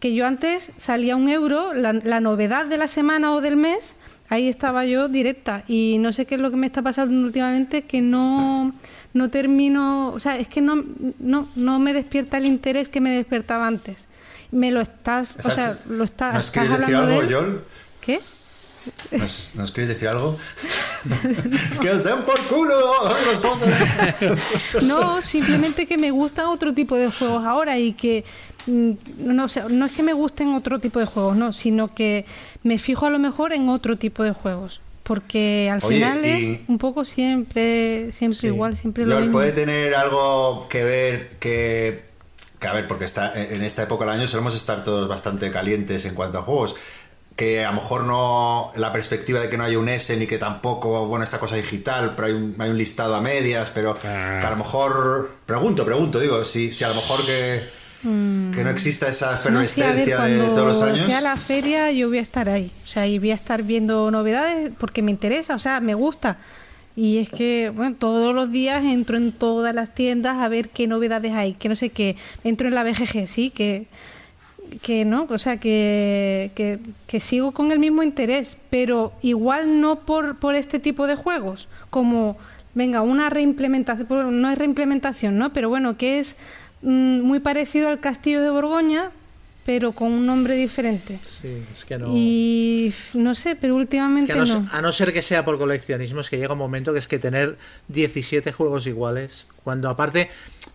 que 0.00 0.14
yo 0.14 0.26
antes 0.26 0.70
salía 0.76 1.16
un 1.16 1.28
euro, 1.28 1.74
la, 1.74 1.92
la, 1.92 2.20
novedad 2.20 2.66
de 2.66 2.78
la 2.78 2.88
semana 2.88 3.32
o 3.32 3.40
del 3.40 3.56
mes, 3.56 3.94
ahí 4.28 4.48
estaba 4.48 4.84
yo 4.84 5.08
directa 5.08 5.64
y 5.66 5.96
no 5.98 6.12
sé 6.12 6.24
qué 6.26 6.36
es 6.36 6.40
lo 6.40 6.50
que 6.50 6.56
me 6.56 6.66
está 6.66 6.82
pasando 6.82 7.26
últimamente 7.26 7.82
que 7.82 8.00
no 8.00 8.72
no 9.14 9.28
termino, 9.28 10.10
o 10.10 10.20
sea, 10.20 10.38
es 10.38 10.48
que 10.48 10.60
no 10.62 10.84
no 11.18 11.48
no 11.54 11.78
me 11.78 11.92
despierta 11.92 12.38
el 12.38 12.46
interés 12.46 12.88
que 12.88 13.00
me 13.00 13.10
despertaba 13.10 13.66
antes. 13.66 14.08
Me 14.50 14.70
lo 14.70 14.80
estás, 14.80 15.38
o 15.44 15.50
sea, 15.50 15.74
lo 15.88 16.04
estás, 16.04 16.34
¿Nos 16.34 16.46
estás 16.46 16.72
hablando 16.72 16.98
algo, 16.98 17.10
de 17.10 17.18
él. 17.18 17.60
¿Qué? 18.00 18.20
¿Nos, 19.10 19.52
nos 19.56 19.70
quieres 19.72 19.88
decir 19.88 20.08
algo? 20.08 20.36
¡Que 21.80 21.90
os 21.90 22.04
den 22.04 22.22
por 22.24 22.40
culo! 22.46 22.74
los! 23.42 24.82
No, 24.82 25.20
simplemente 25.22 25.86
que 25.86 25.98
me 25.98 26.10
gustan 26.10 26.46
otro 26.46 26.72
tipo 26.74 26.96
de 26.96 27.10
juegos 27.10 27.44
ahora 27.44 27.78
y 27.78 27.92
que 27.92 28.24
mm, 28.66 28.90
no, 29.18 29.44
o 29.44 29.48
sea, 29.48 29.66
no 29.68 29.86
es 29.86 29.92
que 29.92 30.02
me 30.02 30.12
gusten 30.12 30.54
otro 30.54 30.78
tipo 30.80 30.98
de 30.98 31.06
juegos, 31.06 31.36
no, 31.36 31.52
sino 31.52 31.94
que 31.94 32.24
me 32.62 32.78
fijo 32.78 33.06
a 33.06 33.10
lo 33.10 33.18
mejor 33.18 33.52
en 33.52 33.68
otro 33.68 33.96
tipo 33.96 34.22
de 34.24 34.32
juegos. 34.32 34.80
Porque 35.02 35.68
al 35.70 35.80
Oye, 35.82 35.96
final 35.96 36.24
es 36.24 36.60
un 36.68 36.78
poco 36.78 37.04
siempre, 37.04 38.12
siempre 38.12 38.38
Sí. 38.40 38.46
igual, 38.46 38.76
siempre 38.76 39.04
lo 39.04 39.18
mismo. 39.18 39.32
puede 39.32 39.50
tener 39.50 39.96
algo 39.96 40.68
que 40.68 40.84
ver 40.84 41.28
que, 41.40 42.04
que, 42.60 42.66
a 42.68 42.72
ver, 42.72 42.86
porque 42.86 43.04
está 43.04 43.32
en 43.34 43.64
esta 43.64 43.82
época 43.82 44.04
del 44.04 44.14
año 44.14 44.28
solemos 44.28 44.54
estar 44.54 44.84
todos 44.84 45.08
bastante 45.08 45.50
calientes 45.50 46.04
en 46.04 46.14
cuanto 46.14 46.38
a 46.38 46.42
juegos. 46.42 46.76
Que 47.36 47.64
a 47.64 47.70
lo 47.70 47.76
mejor 47.80 48.04
no 48.04 48.70
la 48.76 48.92
perspectiva 48.92 49.40
de 49.40 49.48
que 49.48 49.56
no 49.56 49.64
haya 49.64 49.78
un 49.78 49.88
S 49.88 50.14
ni 50.16 50.26
que 50.26 50.36
tampoco, 50.38 51.06
bueno, 51.06 51.24
esta 51.24 51.38
cosa 51.38 51.56
digital, 51.56 52.12
pero 52.14 52.26
hay 52.28 52.34
un, 52.34 52.54
hay 52.58 52.70
un 52.70 52.76
listado 52.78 53.14
a 53.14 53.20
medias, 53.20 53.70
pero 53.70 53.96
Ah. 54.04 54.38
que 54.40 54.46
a 54.46 54.50
lo 54.50 54.56
mejor, 54.56 55.30
pregunto, 55.46 55.84
pregunto, 55.84 56.20
digo, 56.20 56.44
si, 56.44 56.70
si 56.72 56.84
a 56.84 56.88
lo 56.88 56.94
mejor 56.94 57.24
que, 57.24 57.62
que 58.02 58.64
no 58.64 58.70
exista 58.70 59.08
esa 59.08 59.26
No, 59.26 59.32
ver, 59.32 59.38
efervescencia 59.64 59.94
de 59.94 60.36
cuando 60.38 60.44
todos 60.54 60.66
los 60.66 60.82
años. 60.82 61.06
sea 61.06 61.20
la 61.20 61.36
feria 61.36 61.90
yo 61.92 62.08
voy 62.08 62.18
a 62.18 62.22
estar 62.22 62.48
ahí, 62.48 62.70
o 62.82 62.86
sea, 62.86 63.06
y 63.06 63.18
voy 63.18 63.30
a 63.30 63.34
estar 63.34 63.62
viendo 63.62 64.10
novedades 64.10 64.70
porque 64.78 65.02
me 65.02 65.10
interesa, 65.12 65.54
o 65.54 65.58
sea, 65.58 65.80
me 65.80 65.94
gusta. 65.94 66.36
Y 66.94 67.18
es 67.18 67.30
que, 67.30 67.72
bueno, 67.74 67.96
todos 67.98 68.34
los 68.34 68.52
días 68.52 68.84
entro 68.84 69.16
en 69.16 69.32
todas 69.32 69.74
las 69.74 69.94
tiendas 69.94 70.36
a 70.38 70.48
ver 70.48 70.68
qué 70.68 70.86
novedades 70.86 71.32
hay, 71.32 71.54
que 71.54 71.70
no 71.70 71.76
sé 71.76 71.88
qué. 71.88 72.16
Entro 72.44 72.68
en 72.68 72.74
la 72.74 72.84
BGG, 72.84 73.26
sí, 73.26 73.48
que, 73.50 73.86
que 74.80 75.04
no, 75.04 75.26
o 75.28 75.38
sea, 75.38 75.58
que, 75.58 76.50
que, 76.54 76.78
que 77.06 77.20
sigo 77.20 77.52
con 77.52 77.72
el 77.72 77.78
mismo 77.78 78.02
interés, 78.02 78.56
pero 78.70 79.12
igual 79.22 79.80
no 79.80 80.00
por, 80.00 80.36
por 80.36 80.54
este 80.54 80.78
tipo 80.78 81.06
de 81.06 81.16
juegos, 81.16 81.68
como, 81.90 82.36
venga, 82.74 83.02
una 83.02 83.30
reimplementación, 83.30 84.40
no 84.40 84.50
es 84.50 84.58
reimplementación, 84.58 85.38
¿no? 85.38 85.52
Pero 85.52 85.68
bueno, 85.68 85.96
que 85.96 86.18
es 86.18 86.36
mm, 86.82 87.20
muy 87.20 87.40
parecido 87.40 87.88
al 87.88 88.00
Castillo 88.00 88.40
de 88.42 88.50
Borgoña, 88.50 89.10
pero 89.64 89.92
con 89.92 90.12
un 90.12 90.26
nombre 90.26 90.54
diferente. 90.54 91.18
Sí, 91.24 91.62
es 91.72 91.84
que 91.84 91.98
no. 91.98 92.08
Y 92.12 92.92
no 93.14 93.34
sé, 93.34 93.54
pero 93.54 93.74
Es 93.74 93.80
últimamente 93.80 94.32
que 94.32 94.38
a, 94.38 94.44
no, 94.44 94.60
no. 94.60 94.68
a 94.72 94.82
no 94.82 94.92
ser 94.92 95.12
que 95.12 95.22
sea 95.22 95.44
por 95.44 95.58
coleccionismo, 95.58 96.20
es 96.20 96.28
que 96.28 96.36
llega 96.38 96.52
un 96.52 96.58
momento 96.58 96.92
que 96.92 96.98
es 96.98 97.06
que 97.06 97.18
tener 97.18 97.56
17 97.88 98.50
juegos 98.52 98.86
iguales, 98.86 99.46
cuando 99.62 99.88
aparte, 99.88 100.30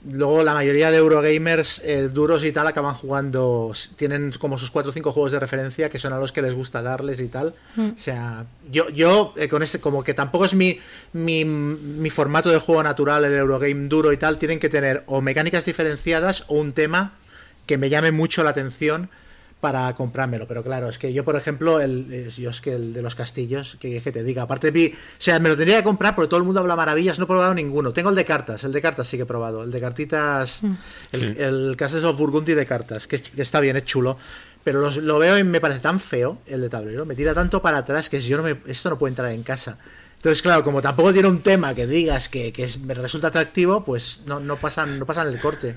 luego 0.10 0.44
la 0.44 0.54
mayoría 0.54 0.92
de 0.92 0.98
Eurogamers 0.98 1.82
eh, 1.84 2.10
duros 2.12 2.44
y 2.44 2.52
tal 2.52 2.68
acaban 2.68 2.94
jugando, 2.94 3.72
tienen 3.96 4.32
como 4.40 4.58
sus 4.58 4.72
4 4.72 4.90
o 4.90 4.94
5 4.94 5.12
juegos 5.12 5.32
de 5.32 5.40
referencia 5.40 5.90
que 5.90 6.00
son 6.00 6.14
a 6.14 6.20
los 6.20 6.32
que 6.32 6.42
les 6.42 6.54
gusta 6.54 6.82
darles 6.82 7.20
y 7.20 7.28
tal. 7.28 7.54
Mm. 7.76 7.90
O 7.96 7.98
sea, 7.98 8.46
yo, 8.70 8.90
yo 8.90 9.34
eh, 9.38 9.48
con 9.48 9.64
este, 9.64 9.80
como 9.80 10.04
que 10.04 10.14
tampoco 10.14 10.46
es 10.46 10.54
mi, 10.54 10.80
mi, 11.14 11.46
mi 11.46 12.10
formato 12.10 12.50
de 12.50 12.60
juego 12.60 12.84
natural, 12.84 13.26
el 13.26 13.34
Eurogame 13.34 13.88
duro 13.88 14.14
y 14.14 14.18
tal, 14.18 14.38
tienen 14.38 14.60
que 14.60 14.70
tener 14.70 15.04
o 15.08 15.22
mecánicas 15.22 15.66
diferenciadas 15.66 16.46
o 16.48 16.56
un 16.56 16.74
tema 16.74 17.14
que 17.66 17.78
me 17.78 17.90
llame 17.90 18.12
mucho 18.12 18.44
la 18.44 18.52
atención 18.52 19.10
para 19.62 19.94
comprármelo. 19.96 20.48
Pero 20.48 20.64
claro, 20.64 20.88
es 20.88 21.00
que 21.00 21.12
yo, 21.14 21.26
por 21.26 21.36
ejemplo, 21.36 21.82
el, 21.82 22.08
eh, 22.12 22.30
yo 22.38 22.52
es 22.52 22.62
que 22.62 22.74
el 22.74 22.94
de 22.94 23.02
los 23.02 23.16
castillos, 23.16 23.78
que, 23.80 24.02
que 24.02 24.12
te 24.12 24.24
diga, 24.24 24.44
aparte 24.44 24.70
vi, 24.72 24.88
o 24.88 24.96
sea, 25.18 25.40
me 25.40 25.50
lo 25.50 25.58
tendría 25.58 25.78
que 25.78 25.84
comprar 25.84 26.16
porque 26.16 26.30
todo 26.30 26.38
el 26.40 26.44
mundo 26.44 26.60
habla 26.60 26.76
maravillas, 26.76 27.18
no 27.18 27.26
he 27.26 27.28
probado 27.28 27.54
ninguno. 27.56 27.92
Tengo 27.94 28.10
el 28.12 28.16
de 28.16 28.26
cartas, 28.26 28.64
el 28.64 28.72
de 28.72 28.82
cartas 28.82 29.08
sí 29.08 29.18
que 29.18 29.24
he 29.24 29.26
probado, 29.26 29.64
el 29.64 29.72
de 29.72 29.80
cartitas, 29.82 30.62
el, 31.12 31.20
Sí. 31.20 31.42
el 31.42 31.76
Castles 31.78 32.04
of 32.04 32.18
Burgundy 32.18 32.54
de 32.54 32.66
cartas, 32.66 33.08
que, 33.08 33.22
que 33.22 33.42
está 33.42 33.60
bien, 33.60 33.76
es 33.78 33.86
chulo. 33.86 34.18
Pero 34.64 34.82
los- 34.82 34.98
lo 34.98 35.18
veo 35.18 35.38
y 35.40 35.44
me 35.44 35.62
parece 35.62 35.80
tan 35.80 36.00
feo 36.00 36.40
el 36.46 36.62
de 36.62 36.70
tablero, 36.70 37.06
me 37.06 37.16
tira 37.16 37.34
tanto 37.34 37.62
para 37.62 37.80
atrás 37.80 38.10
que 38.10 38.20
yo 38.20 38.38
no 38.38 38.44
me, 38.44 38.58
esto 38.68 38.90
no 38.90 38.98
puede 38.98 39.12
entrar 39.12 39.32
en 39.32 39.42
casa. 39.44 39.78
Entonces, 40.18 40.42
claro, 40.42 40.64
como 40.64 40.82
tampoco 40.82 41.14
tiene 41.14 41.28
un 41.30 41.42
tema 41.42 41.74
que 41.74 41.88
digas 41.88 42.28
que, 42.28 42.52
que 42.52 42.64
es- 42.66 42.80
me 42.80 42.94
resulta 42.94 43.28
atractivo, 43.30 43.84
pues 43.86 44.22
no, 44.26 44.40
no 44.40 44.58
pasan, 44.58 45.00
no 45.00 45.06
pasan 45.06 45.28
el 45.28 45.40
corte. 45.40 45.76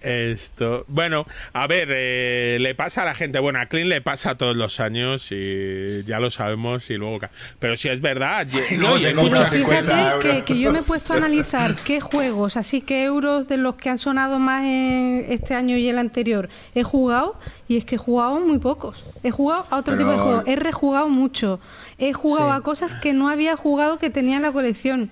Esto, 0.00 0.84
bueno, 0.88 1.26
a 1.52 1.66
ver, 1.66 1.88
eh, 1.90 2.58
le 2.60 2.74
pasa 2.74 3.02
a 3.02 3.04
la 3.04 3.14
gente, 3.14 3.38
bueno, 3.40 3.58
a 3.58 3.66
Clint 3.66 3.88
le 3.88 4.00
pasa 4.00 4.36
todos 4.36 4.54
los 4.56 4.78
años 4.80 5.28
y 5.32 6.04
ya 6.04 6.20
lo 6.20 6.30
sabemos 6.30 6.88
y 6.90 6.94
luego, 6.94 7.18
ca- 7.18 7.30
pero 7.58 7.74
si 7.76 7.88
es 7.88 8.00
verdad, 8.00 8.46
luego 8.78 8.94
no, 8.94 8.98
se 8.98 9.12
compra 9.14 9.48
Pero 9.50 9.64
50 9.66 9.92
fíjate 10.22 10.44
que, 10.44 10.58
yo 10.60 10.72
me 10.72 10.78
he 10.78 10.82
puesto 10.82 11.14
a 11.14 11.16
analizar 11.16 11.74
qué 11.84 12.00
juegos, 12.00 12.56
así 12.56 12.80
que 12.80 13.04
euros 13.04 13.48
de 13.48 13.56
los 13.56 13.74
que 13.74 13.90
han 13.90 13.98
sonado 13.98 14.38
más 14.38 14.64
en 14.64 15.26
este 15.30 15.54
año 15.54 15.76
y 15.76 15.88
el 15.88 15.98
anterior, 15.98 16.48
he 16.74 16.84
jugado 16.84 17.38
y 17.66 17.76
es 17.76 17.84
que 17.84 17.96
he 17.96 17.98
jugado 17.98 18.38
muy 18.40 18.58
pocos. 18.58 19.04
He 19.24 19.30
jugado 19.30 19.66
a 19.70 19.76
otro 19.78 19.94
Pero- 19.96 19.98
tipo 19.98 20.10
de 20.12 20.18
juegos, 20.18 20.44
he 20.46 20.56
rejugado 20.56 21.08
mucho, 21.08 21.60
he 21.98 22.12
jugado 22.12 22.50
Sí. 22.52 22.56
a 22.56 22.60
cosas 22.60 22.94
que 22.94 23.12
no 23.12 23.28
había 23.28 23.56
jugado 23.56 23.98
que 23.98 24.10
tenía 24.10 24.36
en 24.36 24.42
la 24.42 24.52
colección, 24.52 25.10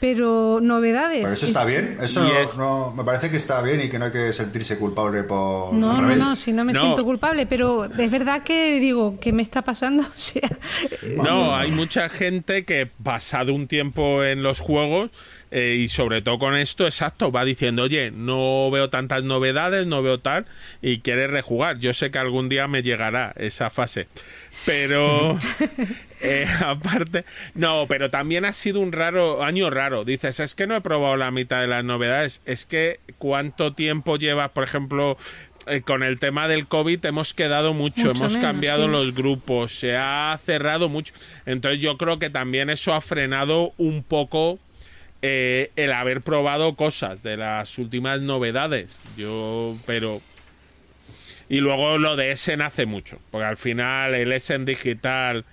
pero 0.00 0.58
novedades. 0.60 1.20
Pero 1.22 1.32
eso 1.32 1.46
está 1.46 1.64
bien, 1.64 1.96
eso 2.00 2.22
no, 2.22 2.38
es- 2.38 2.58
no- 2.58 2.90
me 2.92 3.02
parece 3.04 3.30
que 3.30 3.36
está 3.38 3.62
bien 3.62 3.80
y 3.80 3.88
que 3.88 3.98
no 3.98 4.06
hay 4.06 4.12
que 4.12 4.32
sentirse 4.32 4.78
culpable 4.78 5.22
por 5.24 5.72
No, 5.72 5.96
al 5.96 6.06
no, 6.06 6.16
no, 6.16 6.36
si 6.36 6.52
no 6.52 6.64
me 6.64 6.72
No. 6.72 6.80
siento 6.82 7.04
culpable, 7.04 7.46
pero 7.46 7.84
es 7.86 8.10
verdad 8.10 8.42
que 8.42 8.78
digo, 8.80 9.18
¿qué 9.20 9.32
me 9.32 9.42
está 9.42 9.62
pasando? 9.62 10.02
O 10.16 10.18
sea, 10.18 10.48
No, 11.16 11.54
hay 11.56 11.70
mucha 11.70 12.08
gente 12.08 12.64
que 12.64 12.86
pasado 13.02 13.54
un 13.54 13.68
tiempo 13.68 14.22
en 14.24 14.42
los 14.42 14.60
juegos 14.60 15.10
eh, 15.50 15.76
y 15.80 15.88
sobre 15.88 16.20
todo 16.22 16.38
con 16.38 16.56
esto, 16.56 16.84
exacto, 16.86 17.30
va 17.32 17.44
diciendo, 17.44 17.84
oye, 17.84 18.10
no 18.10 18.68
veo 18.70 18.90
tantas 18.90 19.24
novedades, 19.24 19.86
no 19.86 20.02
veo 20.02 20.18
tal, 20.20 20.44
y 20.82 20.98
quiere 21.00 21.28
rejugar. 21.28 21.78
Yo 21.78 21.94
sé 21.94 22.10
que 22.10 22.18
algún 22.18 22.48
día 22.48 22.66
me 22.68 22.82
llegará 22.82 23.32
esa 23.36 23.70
fase. 23.70 24.08
Pero, 24.66 25.38
eh, 26.26 26.46
aparte, 26.64 27.24
no, 27.54 27.86
pero 27.88 28.10
también 28.10 28.44
ha 28.44 28.52
sido 28.52 28.80
un 28.80 28.92
raro, 28.92 29.42
año 29.42 29.70
raro. 29.70 30.04
Dices, 30.04 30.40
es 30.40 30.54
que 30.54 30.66
no 30.66 30.76
he 30.76 30.80
probado 30.80 31.16
la 31.16 31.30
mitad 31.30 31.60
de 31.60 31.68
las 31.68 31.84
novedades. 31.84 32.42
Es 32.44 32.66
que 32.66 33.00
cuánto 33.18 33.72
tiempo 33.74 34.16
llevas, 34.16 34.50
por 34.50 34.64
ejemplo, 34.64 35.16
eh, 35.66 35.82
con 35.82 36.02
el 36.02 36.18
tema 36.18 36.48
del 36.48 36.66
COVID 36.66 37.04
hemos 37.06 37.34
quedado 37.34 37.74
mucho, 37.74 38.06
Mucho 38.06 38.10
hemos 38.10 38.32
menos, 38.34 38.46
cambiado 38.46 38.84
sí. 38.84 38.90
los 38.90 39.14
grupos, 39.14 39.78
se 39.78 39.96
ha 39.96 40.38
cerrado 40.44 40.88
mucho. 40.88 41.12
Entonces 41.44 41.80
yo 41.80 41.96
creo 41.96 42.18
que 42.18 42.30
también 42.30 42.70
eso 42.70 42.94
ha 42.94 43.00
frenado 43.00 43.72
un 43.76 44.02
poco 44.02 44.58
eh, 45.22 45.70
el 45.76 45.92
haber 45.92 46.20
probado 46.20 46.76
cosas 46.76 47.22
de 47.22 47.36
las 47.36 47.78
últimas 47.78 48.20
novedades. 48.20 48.96
Yo, 49.16 49.76
pero... 49.86 50.20
Y 51.48 51.58
luego 51.58 51.96
lo 51.98 52.16
de 52.16 52.32
Essen 52.32 52.60
hace 52.60 52.86
mucho, 52.86 53.20
porque 53.30 53.46
al 53.46 53.56
final 53.56 54.16
el 54.16 54.32
Essen 54.32 54.64
digital 54.64 55.44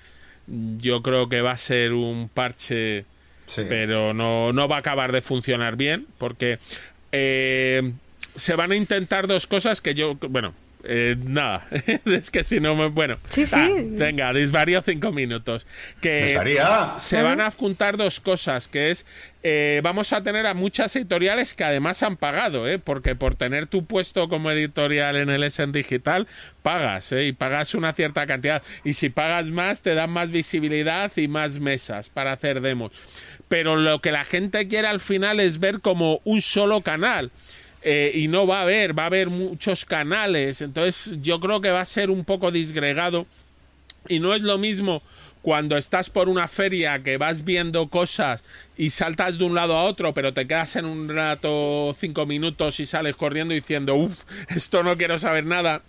yo 0.47 1.01
creo 1.01 1.29
que 1.29 1.41
va 1.41 1.51
a 1.51 1.57
ser 1.57 1.93
un 1.93 2.29
parche 2.33 3.05
Sí. 3.45 3.63
pero 3.67 4.13
no, 4.13 4.53
no 4.53 4.67
va 4.69 4.77
a 4.77 4.79
acabar 4.79 5.11
de 5.11 5.21
funcionar 5.21 5.75
bien 5.75 6.07
porque 6.17 6.59
eh, 7.11 7.91
se 8.35 8.55
van 8.55 8.71
a 8.71 8.75
intentar 8.77 9.27
dos 9.27 9.47
cosas 9.47 9.81
que 9.81 9.93
yo, 9.93 10.15
bueno, 10.29 10.53
eh, 10.85 11.15
nada, 11.17 11.67
es 12.05 12.29
que 12.29 12.43
si 12.43 12.59
no 12.59 12.75
me... 12.75 12.87
Bueno, 12.87 13.17
Sí, 13.29 13.45
sí. 13.45 13.55
Ah, 13.57 13.69
venga, 13.83 14.33
disvarío 14.33 14.81
cinco 14.81 15.11
minutos. 15.11 15.65
Que 16.01 16.09
Desvaría. 16.09 16.95
se 16.97 17.21
van 17.21 17.39
a 17.39 17.49
juntar 17.51 17.95
dos 17.95 18.19
cosas, 18.19 18.67
que 18.67 18.91
es, 18.91 19.05
eh, 19.43 19.79
vamos 19.83 20.11
a 20.13 20.23
tener 20.23 20.45
a 20.45 20.53
muchas 20.53 20.95
editoriales 20.95 21.53
que 21.53 21.63
además 21.63 22.03
han 22.03 22.17
pagado, 22.17 22.67
¿eh? 22.67 22.79
porque 22.79 23.15
por 23.15 23.35
tener 23.35 23.67
tu 23.67 23.85
puesto 23.85 24.27
como 24.27 24.51
editorial 24.51 25.15
en 25.15 25.29
el 25.29 25.43
Essen 25.43 25.71
Digital, 25.71 26.27
pagas, 26.63 27.11
¿eh? 27.13 27.25
y 27.25 27.31
pagas 27.31 27.75
una 27.75 27.93
cierta 27.93 28.25
cantidad. 28.25 28.61
Y 28.83 28.93
si 28.93 29.09
pagas 29.09 29.49
más, 29.49 29.81
te 29.81 29.95
dan 29.95 30.09
más 30.09 30.31
visibilidad 30.31 31.11
y 31.15 31.27
más 31.27 31.59
mesas 31.59 32.09
para 32.09 32.33
hacer 32.33 32.59
demos. 32.61 32.93
Pero 33.47 33.75
lo 33.75 34.01
que 34.01 34.11
la 34.11 34.25
gente 34.25 34.67
quiere 34.67 34.87
al 34.87 34.99
final 34.99 35.39
es 35.39 35.59
ver 35.59 35.79
como 35.79 36.21
un 36.23 36.41
solo 36.41 36.81
canal. 36.81 37.31
Eh, 37.83 38.11
y 38.15 38.27
no 38.29 38.47
va 38.47 38.59
a 38.59 38.61
haber, 38.63 38.97
va 38.97 39.03
a 39.03 39.07
haber 39.07 39.29
muchos 39.29 39.85
canales. 39.85 40.61
Entonces 40.61 41.11
yo 41.21 41.39
creo 41.39 41.61
que 41.61 41.71
va 41.71 41.81
a 41.81 41.85
ser 41.85 42.09
un 42.09 42.23
poco 42.23 42.51
disgregado. 42.51 43.25
Y 44.07 44.19
no 44.19 44.33
es 44.33 44.41
lo 44.41 44.57
mismo 44.57 45.01
cuando 45.43 45.75
estás 45.77 46.09
por 46.09 46.29
una 46.29 46.47
feria 46.47 47.03
que 47.03 47.17
vas 47.17 47.43
viendo 47.43 47.89
cosas 47.89 48.43
y 48.77 48.91
saltas 48.91 49.37
de 49.37 49.43
un 49.43 49.53
lado 49.53 49.77
a 49.77 49.83
otro, 49.83 50.13
pero 50.13 50.33
te 50.33 50.47
quedas 50.47 50.77
en 50.77 50.85
un 50.85 51.09
rato 51.09 51.93
cinco 51.99 52.25
minutos 52.25 52.79
y 52.79 52.85
sales 52.85 53.17
corriendo 53.17 53.53
diciendo, 53.53 53.95
uff, 53.95 54.23
esto 54.49 54.83
no 54.83 54.97
quiero 54.97 55.19
saber 55.19 55.45
nada. 55.45 55.81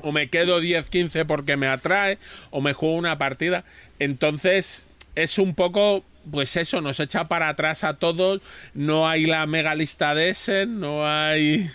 O 0.00 0.12
me 0.12 0.30
quedo 0.30 0.60
10, 0.60 0.86
15 0.86 1.24
porque 1.24 1.56
me 1.56 1.66
atrae, 1.66 2.18
o 2.50 2.60
me 2.60 2.72
juego 2.72 2.94
una 2.94 3.18
partida. 3.18 3.64
Entonces 3.98 4.86
es 5.16 5.38
un 5.38 5.56
poco, 5.56 6.04
pues 6.30 6.56
eso, 6.56 6.80
nos 6.80 7.00
echa 7.00 7.28
para 7.28 7.48
atrás 7.48 7.84
a 7.84 7.94
todos. 7.94 8.40
No 8.74 9.08
hay 9.08 9.26
la 9.26 9.46
mega 9.46 9.74
lista 9.74 10.14
de 10.14 10.30
Essen, 10.30 10.80
no 10.80 11.06
hay 11.06 11.70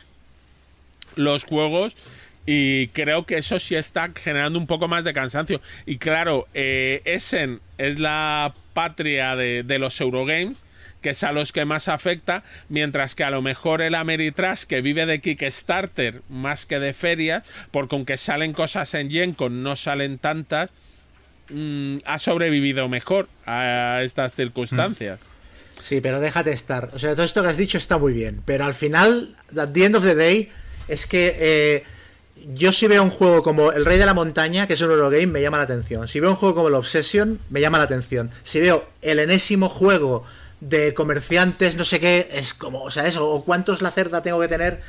los 1.15 1.43
juegos 1.43 1.95
y 2.45 2.87
creo 2.87 3.25
que 3.25 3.37
eso 3.37 3.59
sí 3.59 3.75
está 3.75 4.11
generando 4.15 4.59
un 4.59 4.67
poco 4.67 4.87
más 4.87 5.03
de 5.03 5.13
cansancio. 5.13 5.61
Y 5.85 5.97
claro, 5.97 6.47
eh, 6.53 7.01
Essen 7.05 7.61
es 7.77 7.99
la 7.99 8.53
patria 8.73 9.35
de, 9.35 9.63
de 9.63 9.79
los 9.79 9.99
Eurogames, 10.01 10.63
que 11.01 11.11
es 11.11 11.23
a 11.23 11.31
los 11.31 11.51
que 11.51 11.65
más 11.65 11.87
afecta, 11.87 12.43
mientras 12.69 13.15
que 13.15 13.23
a 13.23 13.29
lo 13.29 13.41
mejor 13.41 13.81
el 13.81 13.95
Ameritrash, 13.95 14.63
que 14.63 14.81
vive 14.81 15.05
de 15.05 15.19
Kickstarter 15.21 16.21
más 16.29 16.65
que 16.65 16.79
de 16.79 16.93
ferias, 16.93 17.43
porque 17.71 17.95
aunque 17.95 18.17
salen 18.17 18.53
cosas 18.53 18.93
en 18.93 19.09
Gencon, 19.09 19.63
no 19.63 19.75
salen 19.75 20.17
tantas, 20.17 20.71
mm, 21.49 21.97
ha 22.05 22.19
sobrevivido 22.19 22.87
mejor 22.89 23.27
a 23.45 24.01
estas 24.03 24.35
circunstancias. 24.35 25.19
Sí, 25.83 25.99
pero 26.01 26.19
déjate 26.19 26.51
estar. 26.51 26.89
O 26.93 26.99
sea, 26.99 27.11
todo 27.13 27.25
esto 27.25 27.41
que 27.41 27.49
has 27.49 27.57
dicho 27.57 27.77
está 27.77 27.97
muy 27.97 28.13
bien. 28.13 28.41
Pero 28.45 28.65
al 28.65 28.73
final, 28.73 29.35
at 29.57 29.69
the 29.69 29.85
end 29.85 29.95
of 29.95 30.03
the 30.03 30.15
day, 30.15 30.49
es 30.87 31.05
que 31.05 31.35
eh, 31.37 31.83
yo 32.53 32.71
si 32.71 32.87
veo 32.87 33.03
un 33.03 33.09
juego 33.09 33.43
como 33.43 33.71
El 33.71 33.85
Rey 33.85 33.97
de 33.97 34.05
la 34.05 34.13
Montaña, 34.13 34.67
que 34.67 34.73
es 34.73 34.81
un 34.81 34.91
Eurogame, 34.91 35.27
me 35.27 35.41
llama 35.41 35.57
la 35.57 35.63
atención. 35.63 36.07
Si 36.07 36.19
veo 36.19 36.29
un 36.29 36.35
juego 36.35 36.55
como 36.55 36.67
el 36.69 36.75
Obsession, 36.75 37.39
me 37.49 37.61
llama 37.61 37.77
la 37.77 37.85
atención. 37.85 38.31
Si 38.43 38.59
veo 38.59 38.85
el 39.01 39.19
enésimo 39.19 39.69
juego 39.69 40.25
de 40.61 40.93
comerciantes, 40.93 41.75
no 41.75 41.83
sé 41.83 41.99
qué, 41.99 42.29
es 42.31 42.53
como, 42.53 42.83
o 42.83 42.91
sea, 42.91 43.05
eso, 43.07 43.29
o 43.29 43.43
cuántos 43.43 43.81
la 43.81 43.91
cerda 43.91 44.21
tengo 44.21 44.39
que 44.39 44.47
tener 44.47 44.81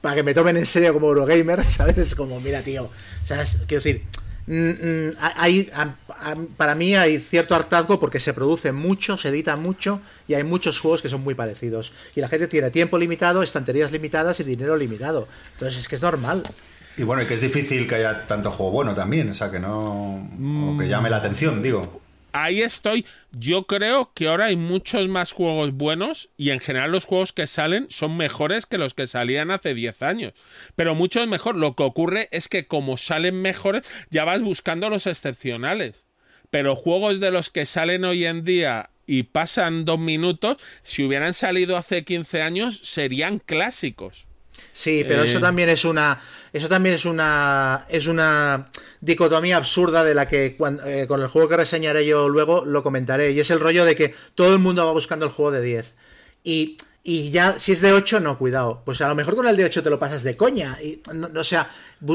para 0.00 0.16
que 0.16 0.22
me 0.24 0.34
tomen 0.34 0.56
en 0.56 0.66
serio 0.66 0.92
como 0.92 1.08
Eurogamer, 1.08 1.64
¿sabes? 1.68 1.96
Es 1.98 2.14
como, 2.14 2.40
mira, 2.40 2.60
tío, 2.62 2.90
¿sabes? 3.24 3.58
Quiero 3.66 3.82
decir, 3.82 4.02
mm, 4.02 4.18
mm, 4.18 4.21
hay, 4.46 5.70
a- 5.74 5.94
a- 6.08 6.36
para 6.56 6.74
mí 6.74 6.94
hay 6.94 7.18
cierto 7.20 7.54
hartazgo 7.54 7.98
porque 8.00 8.20
se 8.20 8.32
produce 8.34 8.72
mucho, 8.72 9.16
se 9.16 9.28
edita 9.28 9.56
mucho 9.56 10.00
y 10.28 10.34
hay 10.34 10.44
muchos 10.44 10.80
juegos 10.80 11.00
que 11.02 11.08
son 11.08 11.22
muy 11.22 11.34
parecidos. 11.34 11.92
Y 12.14 12.20
la 12.20 12.28
gente 12.28 12.48
tiene 12.48 12.70
tiempo 12.70 12.98
limitado, 12.98 13.42
estanterías 13.42 13.92
limitadas 13.92 14.40
y 14.40 14.44
dinero 14.44 14.76
limitado. 14.76 15.28
Entonces 15.52 15.80
es 15.80 15.88
que 15.88 15.96
es 15.96 16.02
normal. 16.02 16.42
Y 16.96 17.04
bueno, 17.04 17.22
y 17.22 17.26
que 17.26 17.34
es 17.34 17.40
difícil 17.40 17.88
que 17.88 17.94
haya 17.94 18.26
tanto 18.26 18.50
juego 18.50 18.72
bueno 18.72 18.94
también, 18.94 19.30
o 19.30 19.34
sea, 19.34 19.50
que 19.50 19.58
no. 19.58 20.28
O 20.74 20.76
que 20.78 20.88
llame 20.88 21.08
la 21.08 21.16
atención, 21.16 21.62
digo. 21.62 22.01
Ahí 22.32 22.62
estoy. 22.62 23.06
Yo 23.32 23.66
creo 23.66 24.12
que 24.14 24.28
ahora 24.28 24.46
hay 24.46 24.56
muchos 24.56 25.08
más 25.08 25.32
juegos 25.32 25.72
buenos 25.72 26.30
y 26.36 26.50
en 26.50 26.60
general 26.60 26.92
los 26.92 27.04
juegos 27.04 27.32
que 27.32 27.46
salen 27.46 27.86
son 27.90 28.16
mejores 28.16 28.66
que 28.66 28.78
los 28.78 28.94
que 28.94 29.06
salían 29.06 29.50
hace 29.50 29.74
10 29.74 30.02
años. 30.02 30.32
Pero 30.76 30.94
mucho 30.94 31.26
mejor. 31.26 31.56
Lo 31.56 31.76
que 31.76 31.82
ocurre 31.82 32.28
es 32.32 32.48
que 32.48 32.66
como 32.66 32.96
salen 32.96 33.40
mejores, 33.40 33.82
ya 34.10 34.24
vas 34.24 34.42
buscando 34.42 34.90
los 34.90 35.06
excepcionales. 35.06 36.04
Pero 36.50 36.76
juegos 36.76 37.20
de 37.20 37.30
los 37.30 37.50
que 37.50 37.64
salen 37.64 38.04
hoy 38.04 38.26
en 38.26 38.44
día 38.44 38.90
y 39.06 39.24
pasan 39.24 39.84
dos 39.84 39.98
minutos, 39.98 40.56
si 40.82 41.02
hubieran 41.02 41.34
salido 41.34 41.76
hace 41.76 42.04
15 42.04 42.42
años, 42.42 42.80
serían 42.84 43.38
clásicos. 43.38 44.26
Sí, 44.72 45.04
pero 45.06 45.22
Eh. 45.22 45.26
eso 45.26 45.38
también 45.40 45.68
es 45.68 45.84
una 45.84 46.20
eso 46.52 46.68
también 46.68 46.94
es 46.94 47.04
una 47.04 47.86
es 47.88 48.06
una 48.06 48.66
dicotomía 49.00 49.56
absurda 49.56 50.02
de 50.04 50.14
la 50.14 50.28
que 50.28 50.56
cuan- 50.56 50.80
eh, 50.84 51.06
con 51.06 51.20
el 51.20 51.28
juego 51.28 51.48
que 51.48 51.56
reseñaré 51.56 52.04
yo 52.06 52.28
luego 52.28 52.64
lo 52.64 52.82
comentaré 52.82 53.32
y 53.32 53.40
es 53.40 53.50
el 53.50 53.60
rollo 53.60 53.84
de 53.84 53.96
que 53.96 54.14
todo 54.34 54.52
el 54.52 54.58
mundo 54.58 54.84
va 54.86 54.92
buscando 54.92 55.24
el 55.26 55.32
juego 55.32 55.50
de 55.50 55.62
10 55.62 55.96
y 56.44 56.76
y 57.04 57.30
ya 57.32 57.58
si 57.58 57.72
es 57.72 57.80
de 57.80 57.92
8 57.92 58.20
no 58.20 58.38
cuidado. 58.38 58.82
Pues 58.84 59.00
a 59.00 59.08
lo 59.08 59.14
mejor 59.16 59.34
con 59.34 59.48
el 59.48 59.56
de 59.56 59.64
8 59.64 59.82
te 59.82 59.90
lo 59.90 59.98
pasas 59.98 60.22
de 60.22 60.36
coña. 60.36 60.78
Y 60.82 61.00
no, 61.12 61.28
o 61.34 61.44
sea 61.44 61.68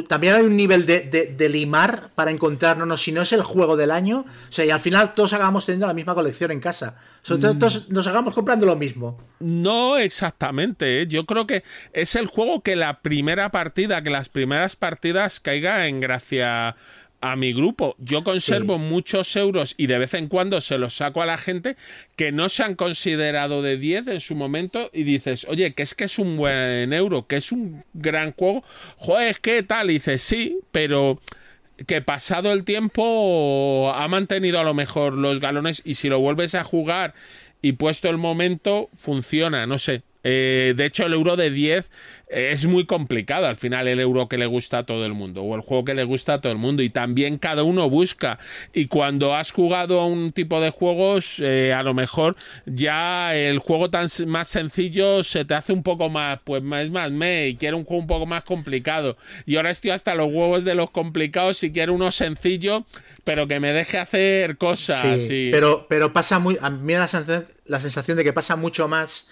también 0.08 0.36
hay 0.36 0.44
un 0.44 0.56
nivel 0.58 0.86
de, 0.86 1.02
de- 1.02 1.28
de 1.28 1.50
limar 1.50 2.10
para 2.16 2.32
encontrar 2.32 2.78
no, 2.78 2.86
no 2.86 2.98
si 2.98 3.12
no 3.12 3.22
es 3.22 3.32
el 3.34 3.42
juego 3.42 3.78
del 3.78 3.92
año 3.92 4.26
o 4.50 4.52
sea 4.52 4.66
y 4.66 4.70
al 4.70 4.82
final 4.82 5.14
todos 5.14 5.32
acabamos 5.32 5.66
teniendo 5.66 5.88
la 5.88 5.94
misma 5.94 6.14
colección 6.16 6.52
en 6.52 6.60
casa. 6.60 6.96
Sobre 7.22 7.42
todo 7.42 7.58
todos 7.58 7.90
nos 7.90 8.06
acabamos 8.08 8.34
comprando 8.34 8.66
lo 8.66 8.76
mismo. 8.76 9.18
No 9.40 9.98
exactamente, 9.98 11.02
¿eh? 11.02 11.08
yo 11.08 11.26
creo 11.26 11.48
que 11.48 11.64
es 11.94 12.16
el 12.16 12.28
juego 12.28 12.62
que 12.62 12.76
la 12.76 13.02
primera 13.02 13.52
partida, 13.52 14.02
que 14.02 14.10
las 14.10 14.30
primeras 14.30 14.76
partidas 14.76 15.40
caiga 15.40 15.88
en 15.88 16.00
gracia 16.00 16.76
a 17.22 17.36
mi 17.36 17.54
grupo. 17.54 17.96
Yo 18.00 18.24
conservo 18.24 18.78
muchos 18.78 19.36
euros 19.36 19.74
y 19.78 19.88
de 19.88 19.98
vez 19.98 20.14
en 20.14 20.28
cuando 20.28 20.62
se 20.62 20.78
los 20.78 20.96
saco 20.96 21.22
a 21.22 21.26
la 21.26 21.38
gente 21.38 21.76
que 22.16 22.32
no 22.32 22.50
se 22.50 22.64
han 22.64 22.76
considerado 22.76 23.62
de 23.62 23.78
10 23.78 24.08
en 24.08 24.22
su 24.22 24.36
momento 24.36 24.90
y 24.94 25.04
dices, 25.04 25.46
oye, 25.50 25.74
que 25.74 25.84
es 25.84 25.96
que 25.96 26.06
es 26.06 26.20
un 26.20 26.38
buen 26.38 26.94
euro, 26.94 27.28
que 27.28 27.38
es 27.38 27.52
un 27.52 27.84
gran 27.94 28.34
juego. 28.34 28.64
Joder, 28.98 29.40
¿qué 29.42 29.64
tal? 29.64 29.90
Y 29.90 29.96
dices, 29.96 30.22
sí, 30.22 30.60
pero 30.72 31.20
que 31.86 32.02
pasado 32.02 32.52
el 32.52 32.64
tiempo 32.64 33.92
ha 33.94 34.08
mantenido 34.08 34.60
a 34.60 34.64
lo 34.64 34.74
mejor 34.74 35.14
los 35.14 35.40
galones 35.40 35.82
y 35.86 35.96
si 35.96 36.10
lo 36.10 36.20
vuelves 36.20 36.56
a 36.56 36.64
jugar 36.64 37.14
y 37.62 37.74
puesto 37.74 38.10
el 38.10 38.18
momento, 38.18 38.90
funciona, 38.96 39.66
no 39.66 39.78
sé. 39.78 40.04
Eh, 40.24 40.74
de 40.76 40.86
hecho, 40.86 41.06
el 41.06 41.14
euro 41.14 41.36
de 41.36 41.52
10 41.52 41.86
eh, 41.86 41.88
es 42.30 42.66
muy 42.66 42.86
complicado 42.86 43.46
al 43.48 43.56
final 43.56 43.88
el 43.88 44.00
euro 44.02 44.28
que 44.28 44.38
le 44.38 44.46
gusta 44.48 44.80
a 44.80 44.86
todo 44.86 45.06
el 45.06 45.14
mundo 45.14 45.44
o 45.44 45.56
el 45.56 45.62
juego 45.62 45.86
que 45.86 45.96
le 45.96 46.04
gusta 46.04 46.34
a 46.36 46.42
todo 46.42 46.52
el 46.52 46.58
mundo 46.58 46.84
y 46.84 46.90
también 46.90 47.38
cada 47.38 47.64
uno 47.64 47.90
busca 47.90 48.38
y 48.74 48.88
cuando 48.88 49.34
has 49.34 49.52
jugado 49.52 50.02
a 50.02 50.06
un 50.06 50.34
tipo 50.34 50.60
de 50.60 50.72
juegos 50.72 51.40
eh, 51.40 51.72
a 51.74 51.84
lo 51.84 51.94
mejor 51.94 52.36
ya 52.66 53.34
el 53.34 53.60
juego 53.60 53.90
tan 53.90 54.08
más 54.28 54.50
sencillo 54.50 55.24
se 55.24 55.46
te 55.46 55.54
hace 55.54 55.72
un 55.72 55.84
poco 55.84 56.10
más 56.10 56.40
pues 56.44 56.62
más 56.62 56.90
más 56.90 57.12
me 57.12 57.48
y 57.48 57.56
quiero 57.56 57.78
un 57.78 57.86
juego 57.86 58.02
un 58.02 58.08
poco 58.08 58.26
más 58.26 58.44
complicado 58.44 59.16
y 59.46 59.56
ahora 59.56 59.70
estoy 59.72 59.92
hasta 59.92 60.14
los 60.14 60.28
huevos 60.28 60.66
de 60.66 60.76
los 60.76 60.92
complicados 60.92 61.64
y 61.64 61.72
quiero 61.72 61.94
uno 61.94 62.12
sencillo 62.12 62.84
pero 63.24 63.48
que 63.48 63.60
me 63.60 63.72
deje 63.74 63.98
hacer 63.98 64.58
cosas 64.58 65.22
Sí, 65.22 65.48
y- 65.48 65.52
pero, 65.52 65.86
pero 65.90 66.14
pasa 66.14 66.40
muy. 66.40 66.58
A 66.62 66.70
mí 66.70 66.80
me 66.82 66.94
da 66.94 67.00
la 67.02 67.08
sensación, 67.10 67.46
la 67.66 67.80
sensación 67.80 68.18
de 68.18 68.24
que 68.24 68.32
pasa 68.34 68.56
mucho 68.56 68.88
más 68.88 69.28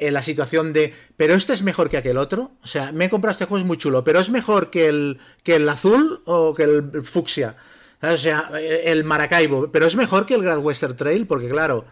en 0.00 0.14
la 0.14 0.22
situación 0.22 0.72
de. 0.72 0.92
Pero 1.16 1.34
este 1.34 1.52
es 1.52 1.62
mejor 1.62 1.88
que 1.88 1.96
aquel 1.96 2.16
otro. 2.16 2.52
O 2.62 2.66
sea, 2.66 2.90
me 2.92 3.04
he 3.04 3.10
comprado 3.10 3.32
este 3.32 3.44
juego, 3.44 3.60
es 3.60 3.66
muy 3.66 3.76
chulo. 3.76 4.02
Pero 4.02 4.18
es 4.18 4.30
mejor 4.30 4.70
que 4.70 4.88
el, 4.88 5.18
que 5.42 5.56
el 5.56 5.68
azul 5.68 6.22
o 6.24 6.54
que 6.54 6.64
el 6.64 7.04
fucsia. 7.04 7.56
O 8.02 8.16
sea, 8.16 8.50
el 8.58 9.04
Maracaibo. 9.04 9.70
Pero 9.70 9.86
es 9.86 9.94
mejor 9.94 10.26
que 10.26 10.34
el 10.34 10.42
Grand 10.42 10.64
Western 10.64 10.96
Trail, 10.96 11.26
porque 11.26 11.48
claro. 11.48 11.84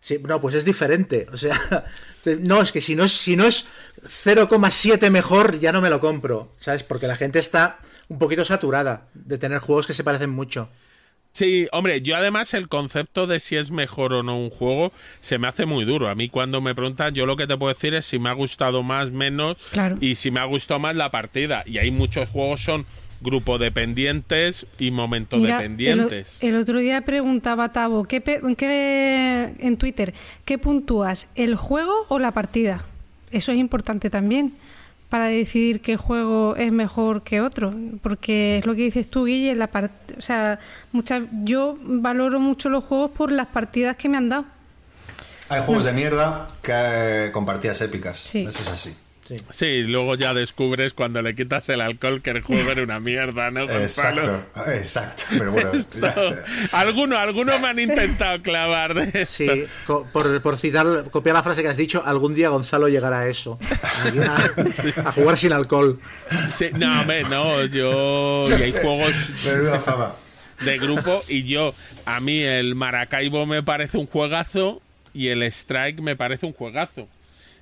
Sí, 0.00 0.20
no, 0.22 0.38
pues 0.38 0.54
es 0.54 0.66
diferente. 0.66 1.26
O 1.32 1.36
sea, 1.38 1.58
no, 2.40 2.60
es 2.60 2.72
que 2.72 2.82
si 2.82 2.94
no 2.94 3.04
es, 3.04 3.12
si 3.12 3.36
no 3.36 3.46
es 3.46 3.66
0,7 4.02 5.08
mejor, 5.08 5.58
ya 5.58 5.72
no 5.72 5.80
me 5.80 5.88
lo 5.88 5.98
compro. 5.98 6.52
¿Sabes? 6.58 6.82
Porque 6.82 7.06
la 7.06 7.16
gente 7.16 7.38
está 7.38 7.78
un 8.08 8.18
poquito 8.18 8.44
saturada 8.44 9.08
de 9.14 9.38
tener 9.38 9.60
juegos 9.60 9.86
que 9.86 9.94
se 9.94 10.04
parecen 10.04 10.28
mucho. 10.30 10.68
Sí, 11.34 11.66
hombre, 11.72 12.00
yo 12.00 12.14
además 12.16 12.54
el 12.54 12.68
concepto 12.68 13.26
de 13.26 13.40
si 13.40 13.56
es 13.56 13.72
mejor 13.72 14.12
o 14.12 14.22
no 14.22 14.38
un 14.38 14.50
juego 14.50 14.92
se 15.20 15.36
me 15.38 15.48
hace 15.48 15.66
muy 15.66 15.84
duro. 15.84 16.08
A 16.08 16.14
mí 16.14 16.28
cuando 16.28 16.60
me 16.60 16.76
preguntan, 16.76 17.12
yo 17.12 17.26
lo 17.26 17.36
que 17.36 17.48
te 17.48 17.56
puedo 17.56 17.74
decir 17.74 17.92
es 17.94 18.06
si 18.06 18.20
me 18.20 18.28
ha 18.28 18.34
gustado 18.34 18.84
más, 18.84 19.10
menos 19.10 19.56
Claro. 19.72 19.96
y 20.00 20.14
si 20.14 20.30
me 20.30 20.38
ha 20.38 20.44
gustado 20.44 20.78
más 20.78 20.94
la 20.94 21.10
partida. 21.10 21.64
Y 21.66 21.78
hay 21.78 21.90
muchos 21.90 22.28
juegos 22.28 22.60
son 22.62 22.86
grupo 23.20 23.58
dependientes 23.58 24.66
y 24.78 24.92
momento 24.92 25.36
Mira, 25.38 25.56
dependientes. 25.58 26.36
El, 26.40 26.50
el 26.50 26.56
otro 26.56 26.78
día 26.78 27.00
preguntaba 27.00 27.72
Tavo, 27.72 28.04
¿qué, 28.04 28.20
qué- 28.22 29.54
en 29.58 29.76
Twitter, 29.76 30.14
¿qué 30.44 30.58
puntúas, 30.58 31.26
el 31.34 31.56
juego 31.56 32.06
o 32.08 32.18
la 32.20 32.30
partida? 32.30 32.84
Eso 33.32 33.50
es 33.50 33.58
importante 33.58 34.08
también 34.08 34.52
para 35.08 35.26
decidir 35.26 35.80
qué 35.80 35.96
juego 35.96 36.56
es 36.56 36.72
mejor 36.72 37.22
que 37.22 37.40
otro, 37.40 37.72
porque 38.02 38.58
es 38.58 38.66
lo 38.66 38.74
que 38.74 38.82
dices 38.82 39.08
tú, 39.08 39.26
Guille, 39.26 39.54
la 39.54 39.70
part- 39.70 39.90
o 40.18 40.20
sea, 40.22 40.58
muchas, 40.92 41.22
yo 41.44 41.76
valoro 41.82 42.40
mucho 42.40 42.68
los 42.68 42.82
juegos 42.84 43.10
por 43.12 43.30
las 43.30 43.46
partidas 43.48 43.96
que 43.96 44.08
me 44.08 44.16
han 44.16 44.28
dado. 44.28 44.44
Hay 45.50 45.62
juegos 45.62 45.84
de 45.84 45.92
mierda 45.92 46.48
que 46.62 47.30
con 47.32 47.44
partidas 47.46 47.80
épicas. 47.82 48.18
Sí. 48.18 48.46
Eso 48.48 48.62
es 48.62 48.68
así. 48.70 48.96
Sí, 49.50 49.82
luego 49.84 50.16
ya 50.16 50.34
descubres 50.34 50.92
cuando 50.92 51.22
le 51.22 51.34
quitas 51.34 51.68
el 51.70 51.80
alcohol 51.80 52.20
que 52.22 52.30
el 52.30 52.42
juego 52.42 52.70
era 52.70 52.82
una 52.82 53.00
mierda, 53.00 53.50
¿no? 53.50 53.66
Gonzalo? 53.66 54.22
Exacto, 54.22 54.70
exacto. 54.70 55.22
Pero 55.30 55.52
bueno, 55.52 55.70
alguno, 56.72 57.16
alguno 57.18 57.58
me 57.58 57.68
han 57.68 57.78
intentado 57.78 58.42
clavar 58.42 58.94
de 58.94 59.22
esto. 59.22 59.34
Sí, 59.44 59.64
co- 59.86 60.06
por, 60.12 60.40
por 60.42 60.58
citar, 60.58 61.04
copiar 61.10 61.34
la 61.36 61.42
frase 61.42 61.62
que 61.62 61.68
has 61.68 61.76
dicho, 61.76 62.02
algún 62.04 62.34
día 62.34 62.50
Gonzalo 62.50 62.88
llegará 62.88 63.20
a 63.20 63.28
eso. 63.28 63.58
A, 65.04 65.08
a 65.08 65.12
jugar 65.12 65.36
sin 65.38 65.52
alcohol. 65.52 65.98
Sí, 66.52 66.68
no, 66.76 67.00
hombre, 67.00 67.22
no, 67.24 67.64
yo... 67.66 68.46
Y 68.48 68.52
hay 68.62 68.72
juegos 68.72 69.12
de 70.64 70.78
grupo 70.78 71.22
y 71.28 71.44
yo, 71.44 71.74
a 72.06 72.20
mí 72.20 72.42
el 72.42 72.74
Maracaibo 72.74 73.46
me 73.46 73.62
parece 73.62 73.96
un 73.98 74.06
juegazo 74.06 74.80
y 75.12 75.28
el 75.28 75.42
Strike 75.44 76.00
me 76.00 76.16
parece 76.16 76.46
un 76.46 76.52
juegazo. 76.52 77.08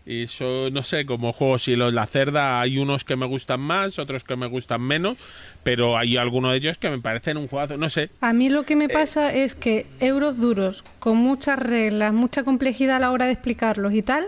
Y 0.05 0.25
eso, 0.25 0.69
no 0.71 0.83
sé, 0.83 1.07
como 1.07 1.33
juegos, 1.33 1.63
si 1.63 1.77
los 1.77 1.93
La 1.93 2.07
Cerda 2.07 2.61
hay 2.61 2.79
unos 2.79 3.05
que 3.05 3.15
me 3.15 3.27
gustan 3.27 3.61
más, 3.61 4.01
otros 4.01 4.25
que 4.25 4.35
me 4.35 4.47
gustan 4.47 4.83
menos, 4.83 5.17
pero 5.63 5.97
hay 5.97 6.17
algunos 6.17 6.51
de 6.51 6.57
ellos 6.57 6.79
que 6.79 6.91
me 6.91 6.99
parecen 6.99 7.37
un 7.37 7.47
juegazo, 7.47 7.77
no 7.77 7.89
sé. 7.89 8.11
A 8.21 8.33
mí 8.33 8.49
lo 8.49 8.65
que 8.65 8.75
me 8.75 8.89
pasa 8.89 9.33
es 9.33 9.55
que 9.55 9.87
euros 10.01 10.39
duros, 10.39 10.83
con 10.99 11.19
muchas 11.19 11.59
reglas, 11.59 12.13
mucha 12.13 12.43
complejidad 12.43 12.97
a 12.97 13.01
la 13.01 13.11
hora 13.13 13.27
de 13.27 13.33
explicarlos 13.33 13.95
y 13.95 14.03
tal, 14.03 14.27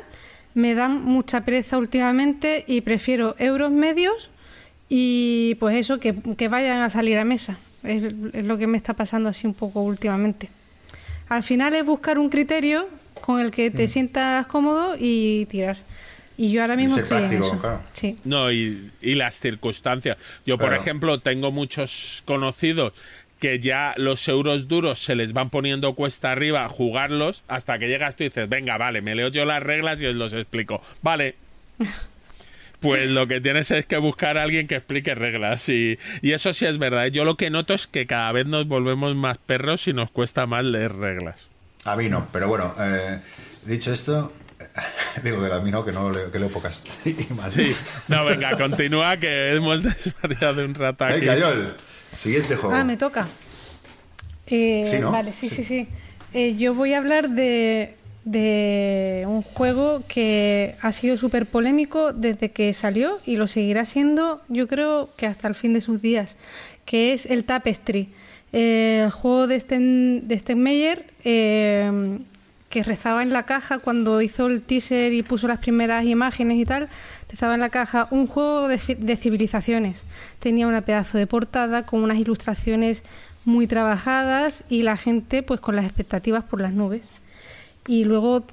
me 0.55 0.75
dan 0.75 1.03
mucha 1.03 1.45
pereza 1.45 1.77
últimamente 1.77 2.65
y 2.69 2.83
prefiero 2.83 3.35
euros 3.41 3.73
medios 3.73 4.31
y 4.89 5.57
pues 5.59 5.77
eso, 5.77 5.99
que, 5.99 6.15
que 6.37 6.47
vayan 6.47 6.83
a 6.83 6.91
salir 6.91 7.19
a 7.19 7.25
mesa. 7.25 7.59
Es, 7.83 8.05
es 8.33 8.45
lo 8.45 8.59
que 8.59 8.69
me 8.69 8.77
está 8.77 8.95
pasando 8.95 9.29
así 9.29 9.49
un 9.49 9.55
poco 9.55 9.83
últimamente. 9.83 10.51
Al 11.29 11.43
final 11.43 11.75
es 11.75 11.85
buscar 11.85 12.19
un 12.19 12.29
criterio 12.29 12.87
con 13.25 13.41
el 13.41 13.51
que 13.51 13.71
te 13.71 13.89
sientas 13.89 14.47
cómodo 14.47 14.97
y 15.01 15.47
tirar. 15.47 15.79
Y 16.37 16.53
yo 16.53 16.61
ahora 16.61 16.77
mismo 16.77 16.97
ser 16.97 17.05
estoy 17.05 17.23
en 17.23 17.33
eso. 17.33 17.59
claro. 17.59 17.81
Sí. 17.95 18.19
No, 18.25 18.53
y, 18.53 18.91
y 19.01 19.15
las 19.15 19.41
circunstancias. 19.41 20.19
Yo, 20.45 20.59
por 20.59 20.75
ejemplo, 20.75 21.19
tengo 21.21 21.51
muchos 21.51 22.23
conocidos 22.27 22.93
que 23.41 23.61
ya 23.61 23.95
los 23.97 24.29
euros 24.29 24.69
duros 24.69 25.03
se 25.03 25.15
les 25.15 25.33
van 25.33 25.49
poniendo 25.49 25.95
cuesta 25.95 26.33
arriba 26.33 26.69
jugarlos 26.69 27.43
hasta 27.49 27.79
que 27.79 27.89
llegas 27.89 28.17
tú 28.17 28.25
y 28.25 28.29
dices, 28.29 28.47
venga, 28.47 28.77
vale, 28.77 29.01
me 29.01 29.15
leo 29.15 29.29
yo 29.29 29.47
las 29.47 29.63
reglas 29.63 30.03
y 30.03 30.07
os 30.07 30.15
los 30.15 30.35
explico. 30.35 30.83
Vale. 31.03 31.37
Pues 32.81 33.09
lo 33.09 33.27
que 33.27 33.41
tienes 33.41 33.71
es 33.71 33.87
que 33.87 33.97
buscar 33.97 34.37
a 34.37 34.43
alguien 34.43 34.67
que 34.67 34.75
explique 34.75 35.15
reglas. 35.15 35.71
Y, 35.71 35.99
y 36.21 36.33
eso 36.33 36.53
sí 36.53 36.67
es 36.67 36.77
verdad. 36.77 37.07
Yo 37.07 37.25
lo 37.25 37.39
que 37.39 37.49
noto 37.49 37.73
es 37.73 37.87
que 37.87 38.07
cada 38.07 38.31
vez 38.33 38.45
nos 38.45 38.69
volvemos 38.69 39.17
más 39.17 39.39
perros 39.39 39.89
y 39.89 39.95
nos 39.95 40.11
cuesta 40.11 40.47
más 40.47 40.65
leer 40.65 40.93
reglas. 40.93 41.49
A 41.85 41.97
mí 41.97 42.09
no, 42.09 42.27
pero 42.32 42.48
bueno, 42.48 42.74
eh, 42.81 43.20
dicho 43.65 43.93
esto, 43.93 44.32
digo 45.23 45.40
que 45.47 45.52
a 45.52 45.59
mí 45.61 45.70
no, 45.70 45.85
que 45.85 45.93
no 45.93 46.11
leo, 46.11 46.31
que 46.32 46.39
leo 46.39 46.48
pocas. 46.48 46.82
Y 47.05 47.32
más. 47.35 47.52
Sí. 47.52 47.74
No, 48.09 48.24
venga, 48.24 48.56
continúa 48.56 49.16
que 49.19 49.55
hemos 49.56 49.82
desvariado 49.82 50.65
un 50.65 50.74
rato 50.74 51.05
aquí. 51.05 51.20
Venga, 51.20 51.36
Joel, 51.40 51.74
siguiente 52.12 52.56
juego. 52.56 52.74
Ah, 52.74 52.85
me 52.85 52.97
toca. 52.97 53.27
Eh, 54.47 54.85
Sí, 54.86 54.98
¿no? 54.98 55.11
Vale, 55.11 55.32
sí, 55.32 55.48
Sí. 55.48 55.56
sí, 55.56 55.65
sí. 55.65 55.89
Eh, 56.32 56.56
yo 56.56 56.74
voy 56.74 56.94
a 56.94 56.98
hablar 56.98 57.31
de, 57.31 57.97
de 58.24 59.24
un 59.27 59.43
juego 59.43 60.02
que 60.09 60.74
ha 60.81 60.90
sido 60.93 61.16
súper 61.16 61.47
polémico 61.47 62.12
desde 62.12 62.51
que 62.51 62.73
salió 62.74 63.20
y 63.24 63.36
lo 63.36 63.47
seguirá 63.47 63.85
siendo, 63.85 64.43
yo 64.48 64.66
creo 64.66 65.11
que 65.16 65.27
hasta 65.27 65.47
el 65.48 65.55
fin 65.55 65.74
de 65.74 65.81
sus 65.81 66.02
días, 66.02 66.36
que 66.86 67.12
es 67.12 67.27
el 67.27 67.44
Tapestry. 67.44 68.12
Eh, 68.56 69.02
el 69.05 69.10
juego 69.10 69.48
de 69.48 69.59
Sten, 69.59 70.28
de 70.28 71.05
eh, 71.24 72.18
que 72.68 72.82
rezaba 72.85 73.24
en 73.24 73.31
la 73.31 73.43
caja 73.43 73.78
cuando 73.78 74.22
hizo 74.22 74.47
el 74.47 74.62
teaser 74.62 75.12
y 75.12 75.24
puso 75.24 75.48
las 75.48 75.59
primeras 75.59 76.05
imágenes 76.05 76.59
y 76.59 76.64
tal, 76.64 76.89
rezaba 77.28 77.55
en 77.55 77.60
la 77.60 77.70
caja 77.70 78.06
un 78.12 78.28
juego 78.28 78.68
de, 78.68 78.78
de 78.97 79.16
civilizaciones. 79.16 80.05
Tenía 80.39 80.68
una 80.68 80.82
pedazo 80.82 81.18
de 81.18 81.26
portada 81.26 81.85
con 81.85 82.05
unas 82.05 82.16
ilustraciones 82.16 83.02
muy 83.44 83.66
trabajadas 83.66 84.62
y 84.68 84.82
la 84.82 84.97
gente 84.97 85.43
pues 85.43 85.60
con 85.60 85.74
las 85.74 85.85
expectativas 85.85 86.44
por 86.44 86.60
las 86.60 86.72
nubes. 86.72 87.10
Y 87.89 88.05
luego 88.05 88.44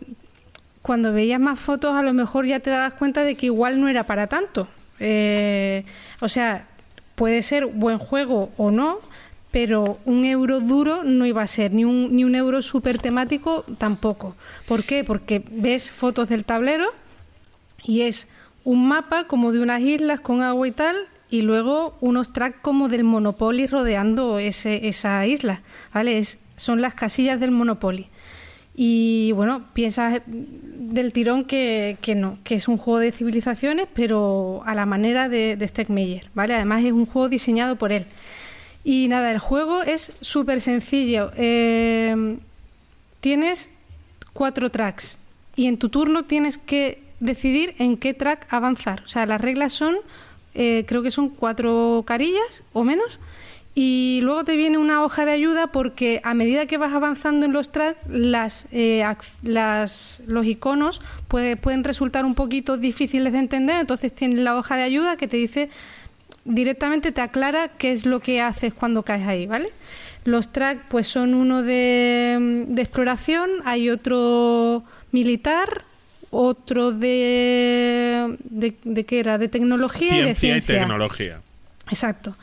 cuando 0.81 1.13
veías 1.13 1.39
más 1.39 1.59
fotos 1.59 1.95
a 1.95 2.01
lo 2.01 2.13
mejor 2.15 2.47
ya 2.47 2.59
te 2.59 2.71
dabas 2.71 2.95
cuenta 2.95 3.23
de 3.23 3.35
que 3.35 3.45
igual 3.45 3.79
no 3.79 3.87
era 3.87 4.03
para 4.03 4.25
tanto. 4.25 4.67
Eh, 4.99 5.85
o 6.21 6.27
sea, 6.27 6.65
puede 7.13 7.43
ser 7.43 7.67
buen 7.67 7.99
juego 7.99 8.51
o 8.57 8.71
no, 8.71 8.97
pero 9.51 9.99
un 10.05 10.25
euro 10.25 10.61
duro 10.61 11.03
no 11.03 11.25
iba 11.25 11.41
a 11.41 11.47
ser, 11.47 11.73
ni 11.73 11.85
un, 11.85 12.15
ni 12.15 12.23
un 12.23 12.35
euro 12.35 12.61
súper 12.61 12.97
temático 12.97 13.65
tampoco. 13.77 14.35
¿Por 14.65 14.83
qué? 14.83 15.03
Porque 15.03 15.43
ves 15.51 15.91
fotos 15.91 16.29
del 16.29 16.45
tablero 16.45 16.85
y 17.83 18.01
es 18.01 18.27
un 18.63 18.87
mapa 18.87 19.25
como 19.27 19.51
de 19.51 19.59
unas 19.59 19.81
islas 19.81 20.21
con 20.21 20.41
agua 20.41 20.67
y 20.67 20.71
tal, 20.71 20.95
y 21.29 21.41
luego 21.41 21.95
unos 22.01 22.33
tracks 22.33 22.59
como 22.61 22.89
del 22.89 23.03
Monopoly 23.03 23.65
rodeando 23.65 24.37
ese, 24.37 24.87
esa 24.87 25.25
isla, 25.25 25.61
¿vale? 25.93 26.17
Es, 26.17 26.39
son 26.57 26.81
las 26.81 26.93
casillas 26.93 27.39
del 27.39 27.51
Monopoly. 27.51 28.07
Y 28.75 29.31
bueno, 29.33 29.65
piensas 29.73 30.21
del 30.25 31.11
tirón 31.13 31.45
que, 31.45 31.97
no, 32.15 32.37
que 32.43 32.55
es 32.55 32.67
un 32.67 32.77
juego 32.77 32.99
de 32.99 33.11
civilizaciones, 33.11 33.87
pero 33.93 34.61
a 34.65 34.75
la 34.75 34.85
manera 34.85 35.29
de, 35.29 35.55
de 35.55 35.67
Stegmeyer, 35.67 36.29
¿vale? 36.33 36.55
Además 36.55 36.83
es 36.83 36.91
un 36.91 37.05
juego 37.05 37.29
diseñado 37.29 37.75
por 37.77 37.91
él. 37.91 38.05
Y 38.83 39.07
nada, 39.07 39.31
el 39.31 39.39
juego 39.39 39.83
es 39.83 40.11
súper 40.21 40.61
sencillo. 40.61 41.31
Eh, 41.37 42.37
tienes 43.19 43.69
cuatro 44.33 44.69
tracks 44.71 45.17
y 45.55 45.67
en 45.67 45.77
tu 45.77 45.89
turno 45.89 46.23
tienes 46.25 46.57
que 46.57 47.03
decidir 47.19 47.75
en 47.77 47.97
qué 47.97 48.13
track 48.13 48.47
avanzar. 48.51 49.03
O 49.05 49.07
sea, 49.07 49.25
las 49.25 49.39
reglas 49.41 49.73
son, 49.73 49.95
eh, 50.55 50.85
creo 50.87 51.03
que 51.03 51.11
son 51.11 51.29
cuatro 51.29 52.03
carillas 52.07 52.63
o 52.73 52.83
menos. 52.83 53.19
Y 53.73 54.19
luego 54.23 54.43
te 54.43 54.57
viene 54.57 54.77
una 54.77 55.01
hoja 55.01 55.23
de 55.23 55.31
ayuda 55.31 55.67
porque 55.67 56.19
a 56.25 56.33
medida 56.33 56.65
que 56.65 56.77
vas 56.77 56.91
avanzando 56.93 57.45
en 57.45 57.53
los 57.53 57.71
tracks, 57.71 57.99
las, 58.09 58.67
eh, 58.73 59.01
las, 59.43 60.21
los 60.27 60.45
iconos 60.45 60.99
puede- 61.29 61.55
pueden 61.55 61.85
resultar 61.85 62.25
un 62.25 62.35
poquito 62.35 62.75
difíciles 62.77 63.31
de 63.31 63.39
entender. 63.39 63.77
Entonces 63.79 64.13
tienes 64.13 64.39
la 64.39 64.57
hoja 64.57 64.75
de 64.75 64.83
ayuda 64.83 65.15
que 65.15 65.29
te 65.29 65.37
dice 65.37 65.69
directamente 66.45 67.11
te 67.11 67.21
aclara 67.21 67.69
qué 67.69 67.91
es 67.91 68.05
lo 68.05 68.19
que 68.19 68.41
haces 68.41 68.73
cuando 68.73 69.03
caes 69.03 69.27
ahí, 69.27 69.47
¿vale? 69.47 69.69
Los 70.23 70.51
tracks 70.51 70.83
pues 70.89 71.07
son 71.07 71.33
uno 71.33 71.63
de, 71.63 72.65
de 72.67 72.81
exploración, 72.81 73.49
hay 73.65 73.89
otro 73.89 74.83
militar, 75.11 75.83
otro 76.29 76.91
de, 76.91 78.37
de, 78.43 78.75
de 78.83 79.03
qué 79.05 79.19
era, 79.19 79.37
de 79.37 79.47
tecnología 79.47 80.17
y 80.17 80.21
de 80.21 80.35
Ciencia 80.35 80.47
y 80.49 80.51
ciencia. 80.61 80.79
tecnología. 80.79 81.41
Exacto. 81.89 82.35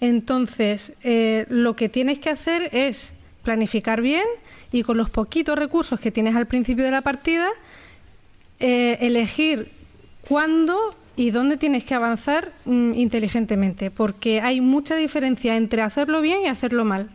Entonces, 0.00 0.94
eh, 1.02 1.46
lo 1.48 1.74
que 1.74 1.88
tienes 1.88 2.18
que 2.18 2.30
hacer 2.30 2.68
es 2.72 3.14
planificar 3.42 4.00
bien 4.00 4.24
y 4.70 4.82
con 4.82 4.96
los 4.96 5.10
poquitos 5.10 5.58
recursos 5.58 6.00
que 6.00 6.10
tienes 6.10 6.36
al 6.36 6.46
principio 6.46 6.84
de 6.84 6.90
la 6.90 7.02
partida, 7.02 7.48
eh, 8.60 8.98
elegir 9.00 9.70
cuándo 10.28 10.96
y 11.16 11.30
dónde 11.30 11.56
tienes 11.56 11.84
que 11.84 11.94
avanzar 11.94 12.52
mm, 12.64 12.94
inteligentemente, 12.94 13.90
porque 13.90 14.40
hay 14.40 14.60
mucha 14.60 14.96
diferencia 14.96 15.56
entre 15.56 15.82
hacerlo 15.82 16.20
bien 16.20 16.42
y 16.42 16.48
hacerlo 16.48 16.84
mal. 16.84 17.08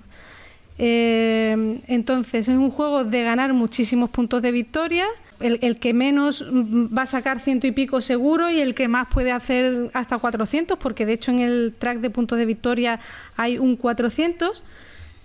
Eh, 0.80 1.80
entonces 1.88 2.48
es 2.48 2.56
un 2.56 2.70
juego 2.70 3.04
de 3.04 3.24
ganar 3.24 3.54
muchísimos 3.54 4.10
puntos 4.10 4.42
de 4.42 4.52
victoria. 4.52 5.08
El, 5.40 5.78
que 5.78 5.94
menos 5.94 6.46
mm, 6.52 6.96
va 6.96 7.04
a 7.04 7.06
sacar 7.06 7.40
ciento 7.40 7.68
y 7.68 7.72
pico 7.72 8.02
seguro 8.02 8.50
y 8.50 8.60
el 8.60 8.74
que 8.74 8.88
más 8.88 9.08
puede 9.08 9.32
hacer 9.32 9.90
hasta 9.94 10.18
400, 10.18 10.78
porque 10.78 11.06
de 11.06 11.14
hecho 11.14 11.32
en 11.32 11.40
el 11.40 11.76
track 11.78 12.00
de 12.00 12.10
puntos 12.10 12.38
de 12.38 12.46
victoria 12.46 13.00
hay 13.36 13.58
un 13.58 13.76
400. 13.76 14.64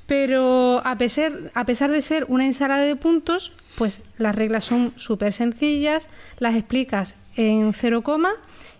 Pero 0.06 0.82
a 0.84 0.98
pesar, 0.98 1.32
a 1.54 1.64
pesar 1.64 1.90
de 1.90 2.02
ser 2.02 2.26
una 2.28 2.44
ensalada 2.44 2.82
de 2.82 2.96
puntos, 2.96 3.52
pues 3.76 4.02
las 4.18 4.34
reglas 4.34 4.64
son 4.64 4.92
súper 4.96 5.32
sencillas, 5.32 6.10
las 6.38 6.56
explicas 6.56 7.14
en 7.36 7.72
cero 7.72 8.02
coma 8.02 8.32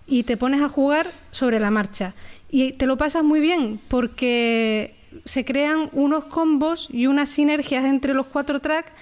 y 0.07 0.24
te 0.24 0.37
pones 0.37 0.61
a 0.61 0.69
jugar 0.69 1.11
sobre 1.31 1.61
la 1.61 1.70
marcha. 1.70 2.15
Y 2.51 2.73
te 2.73 2.87
lo 2.87 2.97
pasas 2.97 3.24
muy 3.24 3.41
bien 3.41 3.81
porque 3.89 4.95
se 5.24 5.45
crean 5.45 5.89
unos 5.93 6.24
combos 6.24 6.89
y 6.91 7.07
unas 7.07 7.29
sinergias 7.29 7.85
entre 7.85 8.15
los 8.15 8.27
cuatro 8.27 8.61
tracks 8.61 8.93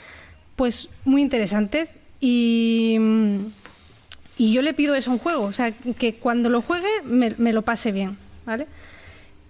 pues 0.57 0.89
muy 1.05 1.23
interesantes 1.23 1.95
y, 2.21 2.99
y 4.37 4.53
yo 4.53 4.63
le 4.63 4.75
pido 4.75 4.95
eso 4.95 5.11
a 5.11 5.15
un 5.15 5.19
juego, 5.19 5.45
o 5.45 5.53
sea, 5.53 5.73
que 5.73 6.15
cuando 6.15 6.51
lo 6.51 6.63
juegue 6.63 7.03
me, 7.05 7.35
me 7.39 7.53
lo 7.53 7.63
pase 7.63 7.93
bien, 7.93 8.19
¿vale? 8.45 8.67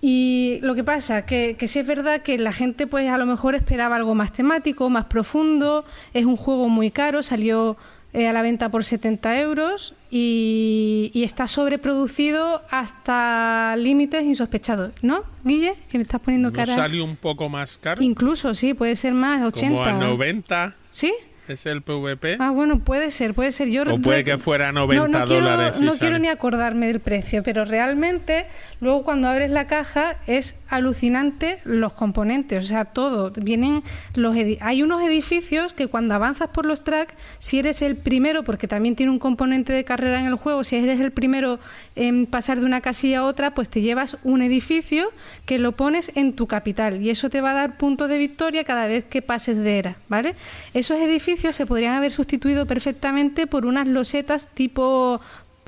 Y 0.01 0.61
lo 0.63 0.75
que 0.75 0.85
pasa, 0.85 1.27
que, 1.27 1.57
que 1.59 1.69
sí 1.69 1.79
es 1.79 1.87
verdad 1.87 2.23
que 2.23 2.39
la 2.39 2.53
gente 2.53 2.87
pues 2.87 3.11
a 3.11 3.19
lo 3.19 3.27
mejor 3.27 3.55
esperaba 3.55 3.97
algo 3.97 4.15
más 4.15 4.33
temático, 4.33 4.89
más 4.89 5.07
profundo, 5.07 5.85
es 6.15 6.25
un 6.25 6.37
juego 6.37 6.69
muy 6.69 6.91
caro, 6.91 7.23
salió 7.23 7.77
eh, 8.13 8.27
a 8.29 8.33
la 8.33 8.43
venta 8.43 8.69
por 8.71 8.85
70 8.85 9.41
euros 9.41 9.95
y, 10.11 11.11
y 11.15 11.23
está 11.25 11.47
sobreproducido 11.49 12.63
hasta 12.71 13.75
límites 13.77 14.25
insospechados, 14.25 14.93
¿no, 15.03 15.23
Guille? 15.45 15.75
Que 15.91 15.99
me 15.99 16.03
estás 16.03 16.21
poniendo 16.21 16.51
¿No 16.51 16.55
cara... 16.57 16.75
salió 16.75 17.05
un 17.05 17.17
poco 17.17 17.49
más 17.49 17.79
caro? 17.79 18.03
Incluso, 18.03 18.55
sí, 18.55 18.75
puede 18.75 18.97
ser 18.97 19.15
más, 19.15 19.43
80. 19.43 19.69
Como 19.69 19.85
a 19.85 19.93
90. 19.93 20.75
¿Sí? 20.91 21.13
¿Es 21.49 21.67
el 21.67 21.83
PvP? 21.83 22.37
Ah, 22.39 22.51
bueno, 22.51 22.79
puede 22.79 23.11
ser, 23.11 23.35
puede 23.35 23.51
ser. 23.51 23.69
Yo 23.69 23.83
O 23.83 23.99
puede 24.01 24.23
que 24.23 24.39
fuera 24.39 24.71
90 24.71 25.09
no, 25.09 25.19
no 25.19 25.27
quiero, 25.27 25.51
dólares 25.51 25.77
y 25.81 25.85
No 25.85 25.91
sale. 25.93 25.99
quiero 25.99 26.19
ni 26.21 26.29
acordarme 26.29 26.87
del 26.87 27.01
precio, 27.01 27.43
pero 27.43 27.65
realmente 27.65 28.47
luego 28.81 29.03
cuando 29.03 29.27
abres 29.29 29.51
la 29.51 29.67
caja 29.67 30.17
es 30.29 30.55
alucinante 30.71 31.59
los 31.65 31.93
componentes, 31.93 32.65
o 32.65 32.67
sea, 32.67 32.85
todo. 32.85 33.33
Vienen 33.33 33.83
los 34.15 34.37
hay 34.61 34.83
unos 34.83 35.03
edificios 35.03 35.75
que 35.75 35.89
cuando 35.89 36.15
avanzas 36.15 36.49
por 36.51 36.65
los 36.65 36.85
tracks, 36.85 37.15
si 37.39 37.59
eres 37.59 37.83
el 37.83 37.97
primero, 37.97 38.45
porque 38.45 38.69
también 38.69 38.97
tiene 38.97 39.13
un 39.13 39.19
componente 39.19 39.73
de 39.73 39.85
carrera 39.85 40.21
en 40.21 40.27
el 40.27 40.37
juego, 40.37 40.65
si 40.65 40.77
eres 40.77 41.01
el 41.01 41.11
primero 41.11 41.59
en 41.97 42.27
pasar 42.27 42.61
de 42.61 42.67
una 42.67 42.81
casilla 42.81 43.21
a 43.21 43.25
otra, 43.25 43.55
pues 43.55 43.69
te 43.69 43.83
llevas 43.83 44.17
un 44.23 44.43
edificio 44.43 45.11
que 45.45 45.59
lo 45.59 45.73
pones 45.73 46.13
en 46.15 46.35
tu 46.35 46.47
capital 46.47 47.03
y 47.03 47.11
eso 47.11 47.29
te 47.29 47.41
va 47.41 47.51
a 47.51 47.55
dar 47.55 47.77
puntos 47.77 48.09
de 48.09 48.19
victoria 48.19 48.65
cada 48.65 48.87
vez 48.87 49.05
que 49.05 49.23
pases 49.23 49.57
de 49.59 49.79
era, 49.79 49.97
¿vale? 50.09 50.35
Esos 50.75 50.99
edificios 50.99 51.57
se 51.57 51.67
podrían 51.67 51.95
haber 51.95 52.13
sustituido 52.13 52.67
perfectamente 52.67 53.47
por 53.47 53.67
unas 53.67 53.89
losetas 53.89 54.49
tipo 54.49 55.21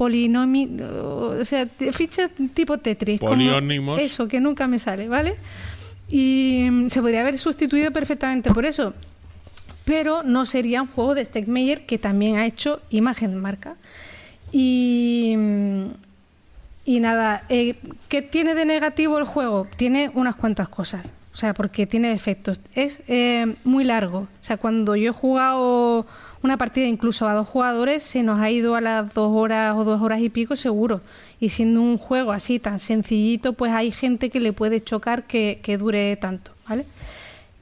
polinomi, 0.03 0.69
o 0.83 1.45
sea, 1.45 1.69
fichas 1.93 2.29
tipo 2.55 2.79
Tetris. 2.79 3.21
como 3.21 3.31
Poliónimos. 3.31 4.01
Eso, 4.01 4.27
que 4.27 4.41
nunca 4.41 4.67
me 4.67 4.81
sale, 4.81 5.07
¿vale? 5.07 5.37
Y 6.11 6.67
mm, 6.69 6.89
se 6.91 7.01
podría 7.01 7.21
haber 7.21 7.39
sustituido 7.39 7.93
perfectamente 7.93 8.51
por 8.51 8.65
eso. 8.65 8.95
Pero 9.85 10.25
no 10.25 10.45
sería 10.45 10.83
un 10.83 10.89
juego 10.89 11.15
de 11.15 11.25
Stegmeyer 11.25 11.87
que 11.87 11.99
también 11.99 12.37
ha 12.37 12.47
hecho 12.47 12.81
imagen 12.91 13.37
marca. 13.37 13.77
Y, 14.51 15.35
mm, 15.39 15.87
y 16.85 16.99
nada, 16.99 17.45
eh, 17.49 17.77
¿qué 18.09 18.23
tiene 18.23 18.57
de 18.57 18.65
negativo 18.65 19.19
el 19.19 19.25
juego? 19.25 19.69
Tiene 19.77 20.11
unas 20.15 20.35
cuantas 20.35 20.69
cosas. 20.69 21.13
O 21.33 21.37
sea, 21.37 21.55
porque 21.55 21.87
tiene 21.87 22.09
defectos. 22.09 22.59
Es 22.75 23.03
eh, 23.07 23.55
muy 23.63 23.85
largo. 23.85 24.19
O 24.19 24.45
sea, 24.45 24.57
cuando 24.57 24.97
yo 24.97 25.11
he 25.11 25.15
jugado 25.15 26.07
una 26.43 26.57
partida 26.57 26.87
incluso 26.87 27.29
a 27.29 27.35
dos 27.35 27.49
jugadores, 27.49 28.03
se 28.03 28.23
nos 28.23 28.41
ha 28.41 28.51
ido 28.51 28.75
a 28.75 28.81
las 28.81 29.15
dos 29.15 29.31
horas 29.33 29.75
o 29.77 29.85
dos 29.85 30.01
horas 30.03 30.21
y 30.21 30.29
pico 30.29 30.57
seguro. 30.57 31.01
Y 31.41 31.51
siendo 31.51 31.81
un 31.81 31.99
juego 31.99 32.33
así 32.33 32.59
tan 32.59 32.79
sencillito, 32.79 33.53
pues 33.53 33.73
hay 33.73 33.91
gente 33.91 34.31
que 34.31 34.41
le 34.41 34.53
puede 34.53 34.81
chocar 34.81 35.25
que, 35.27 35.61
que 35.63 35.79
dure 35.79 36.17
tanto, 36.17 36.53
¿vale? 36.69 36.85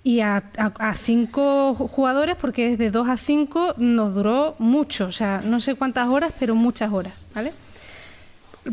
Y 0.02 0.20
a, 0.20 0.44
a- 0.56 0.72
a 0.78 0.94
cinco 0.94 1.74
jugadores, 1.74 2.36
porque 2.36 2.70
desde 2.70 2.90
dos 2.90 3.08
a 3.08 3.16
cinco 3.18 3.74
nos 3.76 4.14
duró 4.14 4.54
mucho. 4.58 5.06
O 5.06 5.12
sea, 5.12 5.42
no 5.44 5.60
sé 5.60 5.74
cuántas 5.74 6.08
horas, 6.08 6.32
pero 6.38 6.54
muchas 6.54 6.90
horas, 6.92 7.12
¿vale? 7.34 7.52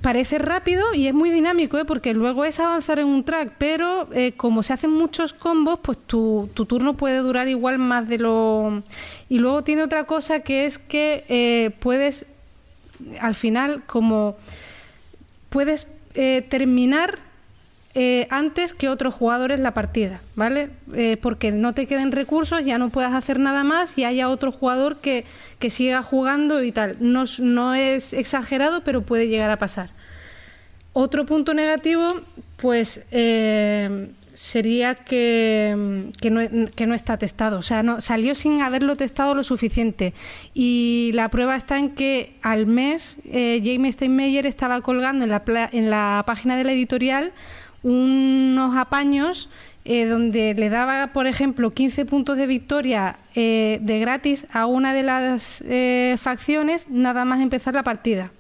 Parece 0.02 0.38
rápido 0.38 0.94
y 0.94 1.08
es 1.08 1.14
muy 1.14 1.30
dinámico, 1.30 1.78
¿eh? 1.78 1.86
porque 1.86 2.14
luego 2.14 2.46
es 2.46 2.60
avanzar 2.60 3.00
en 3.00 3.08
un 3.08 3.24
track, 3.24 3.54
pero 3.58 4.10
eh, 4.14 4.34
como 4.34 4.64
se 4.64 4.74
hacen 4.74 4.92
muchos 4.92 5.34
combos, 5.34 5.80
pues 5.82 5.98
tu, 5.98 6.50
tu 6.54 6.66
turno 6.66 6.96
puede 6.98 7.20
durar 7.20 7.48
igual 7.48 7.80
más 7.80 8.08
de 8.08 8.18
lo... 8.18 8.84
Y 9.30 9.40
luego 9.40 9.64
tiene 9.64 9.84
otra 9.84 10.04
cosa 10.06 10.42
que 10.42 10.66
es 10.66 10.78
que 10.78 11.24
eh, 11.30 11.72
puedes, 11.80 12.26
al 13.20 13.36
final, 13.36 13.84
como 13.86 14.38
puedes 15.50 15.88
eh, 16.16 16.46
terminar 16.50 17.20
eh, 17.96 18.28
antes 18.30 18.74
que 18.74 18.90
otros 18.90 19.14
jugadores 19.16 19.60
la 19.60 19.74
partida, 19.74 20.22
¿vale? 20.36 20.70
Eh, 20.94 21.18
porque 21.22 21.52
no 21.52 21.74
te 21.74 21.88
queden 21.88 22.12
recursos, 22.12 22.64
ya 22.64 22.78
no 22.78 22.90
puedas 22.90 23.14
hacer 23.14 23.40
nada 23.40 23.64
más 23.64 23.98
y 23.98 24.04
haya 24.04 24.30
otro 24.30 24.52
jugador 24.52 24.98
que, 24.98 25.26
que 25.58 25.70
siga 25.70 26.04
jugando 26.04 26.62
y 26.64 26.72
tal. 26.72 26.98
No, 27.00 27.24
no 27.40 27.74
es 27.74 28.14
exagerado, 28.14 28.82
pero 28.84 29.02
puede 29.02 29.28
llegar 29.28 29.50
a 29.50 29.58
pasar. 29.58 29.90
Otro 30.94 31.26
punto 31.26 31.54
negativo, 31.54 32.08
pues 32.58 33.02
eh, 33.12 34.10
sería 34.38 34.94
que, 34.94 36.12
que, 36.22 36.30
no, 36.30 36.42
que 36.76 36.86
no 36.86 36.94
está 36.94 37.18
testado. 37.18 37.58
O 37.58 37.64
sea, 37.64 37.82
no, 37.82 38.02
salió 38.02 38.36
sin 38.36 38.62
haberlo 38.62 38.96
testado 38.96 39.34
lo 39.34 39.44
suficiente. 39.44 40.14
Y 40.54 41.10
la 41.16 41.30
prueba 41.30 41.56
está 41.56 41.80
en 41.80 41.96
que 41.96 42.36
al 42.44 42.68
mes 42.68 43.18
eh, 43.26 43.60
James 43.64 43.96
Steinmeier 43.96 44.46
estaba 44.46 44.82
colgando 44.82 45.24
en 45.24 45.32
la, 45.32 45.70
en 45.72 45.90
la 45.90 46.24
página 46.28 46.56
de 46.56 46.64
la 46.64 46.74
editorial 46.74 47.34
unos 47.84 48.76
apaños 48.76 49.50
eh, 49.86 50.06
donde 50.06 50.54
le 50.54 50.70
daba, 50.70 51.14
por 51.14 51.28
ejemplo, 51.28 51.72
15 51.74 52.06
puntos 52.06 52.38
de 52.38 52.46
victoria 52.46 53.18
eh, 53.36 53.80
de 53.82 54.00
gratis 54.00 54.46
a 54.52 54.66
una 54.66 54.94
de 54.94 55.04
las 55.04 55.62
eh, 55.62 56.16
facciones 56.18 56.90
nada 56.90 57.24
más 57.24 57.40
empezar 57.40 57.74
la 57.74 57.84
partida. 57.84 58.32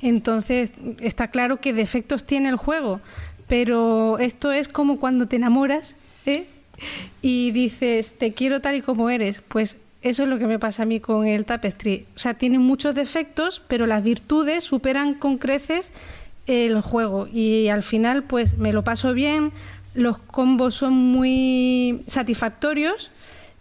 Entonces, 0.00 0.72
está 1.00 1.28
claro 1.28 1.60
que 1.60 1.72
defectos 1.72 2.24
tiene 2.24 2.48
el 2.48 2.56
juego, 2.56 3.00
pero 3.48 4.18
esto 4.18 4.52
es 4.52 4.68
como 4.68 5.00
cuando 5.00 5.26
te 5.26 5.36
enamoras 5.36 5.96
y 7.20 7.50
dices, 7.50 8.14
te 8.18 8.32
quiero 8.32 8.60
tal 8.60 8.76
y 8.76 8.82
como 8.82 9.10
eres. 9.10 9.40
Pues 9.40 9.76
eso 10.02 10.24
es 10.24 10.28
lo 10.28 10.38
que 10.38 10.46
me 10.46 10.58
pasa 10.58 10.82
a 10.82 10.86
mí 10.86 11.00
con 11.00 11.26
el 11.26 11.44
Tapestry. 11.44 12.06
O 12.16 12.18
sea, 12.18 12.34
tiene 12.34 12.58
muchos 12.58 12.94
defectos, 12.94 13.62
pero 13.68 13.86
las 13.86 14.02
virtudes 14.02 14.64
superan 14.64 15.14
con 15.14 15.38
creces 15.38 15.92
el 16.46 16.80
juego. 16.80 17.26
Y 17.32 17.68
al 17.68 17.82
final, 17.82 18.24
pues 18.24 18.58
me 18.58 18.72
lo 18.72 18.84
paso 18.84 19.14
bien, 19.14 19.52
los 19.94 20.18
combos 20.18 20.74
son 20.74 20.94
muy 20.94 22.02
satisfactorios. 22.06 23.10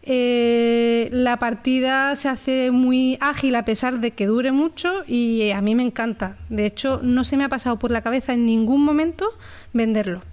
Eh, 0.03 1.09
la 1.11 1.37
partida 1.37 2.15
se 2.15 2.27
hace 2.27 2.71
muy 2.71 3.17
ágil 3.21 3.55
a 3.55 3.65
pesar 3.65 3.99
de 3.99 4.11
que 4.11 4.25
dure 4.25 4.51
mucho 4.51 5.03
y 5.05 5.51
a 5.51 5.61
mí 5.61 5.75
me 5.75 5.83
encanta. 5.83 6.37
De 6.49 6.65
hecho, 6.65 6.99
no 7.03 7.23
se 7.23 7.37
me 7.37 7.43
ha 7.43 7.49
pasado 7.49 7.77
por 7.77 7.91
la 7.91 8.01
cabeza 8.01 8.33
en 8.33 8.45
ningún 8.45 8.83
momento 8.83 9.29
venderlo. 9.73 10.23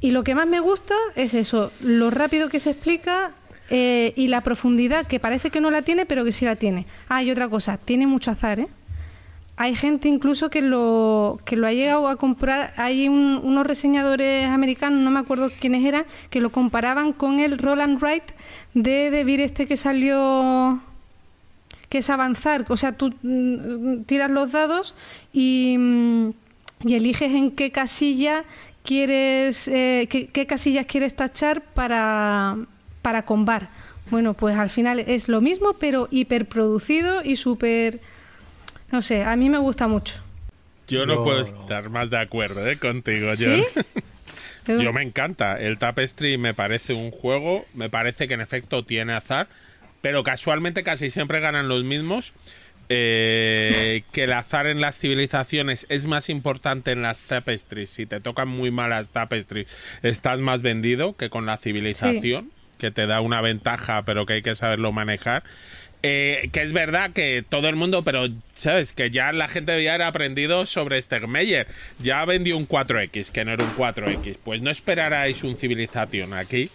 Y 0.00 0.10
lo 0.10 0.24
que 0.24 0.34
más 0.34 0.46
me 0.46 0.60
gusta 0.60 0.94
es 1.16 1.34
eso, 1.34 1.72
lo 1.80 2.10
rápido 2.10 2.48
que 2.48 2.60
se 2.60 2.70
explica 2.70 3.32
eh, 3.70 4.12
y 4.16 4.28
la 4.28 4.42
profundidad 4.42 5.06
que 5.06 5.20
parece 5.20 5.50
que 5.50 5.60
no 5.60 5.70
la 5.70 5.82
tiene, 5.82 6.06
pero 6.06 6.24
que 6.24 6.32
sí 6.32 6.44
la 6.44 6.56
tiene. 6.56 6.86
Ah, 7.08 7.22
y 7.22 7.30
otra 7.30 7.48
cosa, 7.48 7.78
tiene 7.78 8.06
mucho 8.06 8.30
azar, 8.30 8.60
¿eh? 8.60 8.68
Hay 9.58 9.74
gente 9.74 10.08
incluso 10.08 10.50
que 10.50 10.60
lo, 10.60 11.38
que 11.46 11.56
lo 11.56 11.66
ha 11.66 11.72
llegado 11.72 12.08
a 12.08 12.16
comprar. 12.16 12.74
Hay 12.76 13.08
un- 13.08 13.40
unos 13.42 13.66
reseñadores 13.66 14.46
americanos, 14.48 15.00
no 15.02 15.10
me 15.10 15.20
acuerdo 15.20 15.50
quiénes 15.58 15.84
eran, 15.84 16.04
que 16.28 16.40
lo 16.42 16.50
comparaban 16.50 17.12
con 17.14 17.40
el 17.40 17.56
Roland 17.56 17.98
Wright 18.02 18.24
de 18.74 19.10
De 19.10 19.24
Beer 19.24 19.40
este 19.40 19.66
que 19.66 19.76
salió 19.78 20.80
que 21.88 21.98
es 21.98 22.10
avanzar. 22.10 22.66
O 22.68 22.76
sea, 22.76 22.92
tú 22.92 23.14
mm, 23.22 24.02
tiras 24.02 24.30
los 24.30 24.52
dados 24.52 24.94
y, 25.32 25.76
mm, 25.78 26.30
y 26.84 26.94
eliges 26.94 27.32
en 27.32 27.50
qué 27.52 27.70
casilla 27.72 28.44
quieres, 28.84 29.68
eh, 29.68 30.06
qué, 30.10 30.26
qué 30.28 30.46
casillas 30.46 30.84
quieres 30.86 31.14
tachar 31.16 31.62
para, 31.62 32.56
para 33.02 33.24
combar. 33.24 33.68
Bueno, 34.10 34.34
pues 34.34 34.56
al 34.56 34.68
final 34.70 35.00
es 35.00 35.28
lo 35.28 35.40
mismo, 35.40 35.72
pero 35.80 36.08
hiperproducido 36.10 37.22
y 37.24 37.36
súper... 37.36 38.00
No 38.90 39.02
sé, 39.02 39.24
a 39.24 39.36
mí 39.36 39.50
me 39.50 39.58
gusta 39.58 39.88
mucho. 39.88 40.22
Yo 40.88 41.04
no 41.04 41.24
puedo 41.24 41.40
estar 41.40 41.90
más 41.90 42.10
de 42.10 42.18
acuerdo 42.18 42.66
¿eh? 42.66 42.78
contigo, 42.78 43.34
¿Sí? 43.34 43.64
John. 44.66 44.80
Yo 44.82 44.92
me 44.92 45.02
encanta. 45.02 45.60
El 45.60 45.78
Tapestry 45.78 46.38
me 46.38 46.54
parece 46.54 46.92
un 46.92 47.10
juego, 47.10 47.66
me 47.74 47.88
parece 47.88 48.26
que 48.26 48.34
en 48.34 48.40
efecto 48.40 48.84
tiene 48.84 49.12
azar, 49.12 49.48
pero 50.00 50.24
casualmente 50.24 50.82
casi 50.82 51.10
siempre 51.10 51.40
ganan 51.40 51.68
los 51.68 51.84
mismos. 51.84 52.32
Eh, 52.88 54.04
que 54.12 54.24
el 54.24 54.32
azar 54.32 54.68
en 54.68 54.80
las 54.80 54.98
civilizaciones 54.98 55.86
es 55.88 56.06
más 56.06 56.28
importante 56.28 56.92
en 56.92 57.02
las 57.02 57.24
tapestries. 57.24 57.90
Si 57.90 58.06
te 58.06 58.20
tocan 58.20 58.48
muy 58.48 58.70
malas 58.70 59.10
tapestries, 59.10 59.76
estás 60.02 60.40
más 60.40 60.62
vendido 60.62 61.16
que 61.16 61.30
con 61.30 61.46
la 61.46 61.56
civilización, 61.56 62.50
que 62.78 62.90
te 62.90 63.06
da 63.06 63.20
una 63.20 63.40
ventaja, 63.40 64.04
pero 64.04 64.26
que 64.26 64.34
hay 64.34 64.42
que 64.42 64.54
saberlo 64.54 64.92
manejar. 64.92 65.42
Eh, 66.02 66.50
que 66.52 66.62
es 66.62 66.72
verdad 66.72 67.10
que 67.12 67.44
todo 67.48 67.68
el 67.68 67.74
mundo, 67.74 68.02
pero 68.04 68.28
sabes 68.54 68.92
que 68.92 69.10
ya 69.10 69.32
la 69.32 69.48
gente 69.48 69.82
ya 69.82 69.94
era 69.96 70.06
aprendido 70.06 70.64
sobre 70.66 71.00
Stegmeyer. 71.02 71.66
Ya 72.00 72.24
vendió 72.24 72.56
un 72.56 72.68
4X, 72.68 73.30
que 73.32 73.44
no 73.44 73.52
era 73.52 73.64
un 73.64 73.74
4X. 73.76 74.36
Pues 74.44 74.62
no 74.62 74.70
esperarais 74.70 75.42
un 75.42 75.56
civilización 75.56 76.32
aquí. 76.34 76.70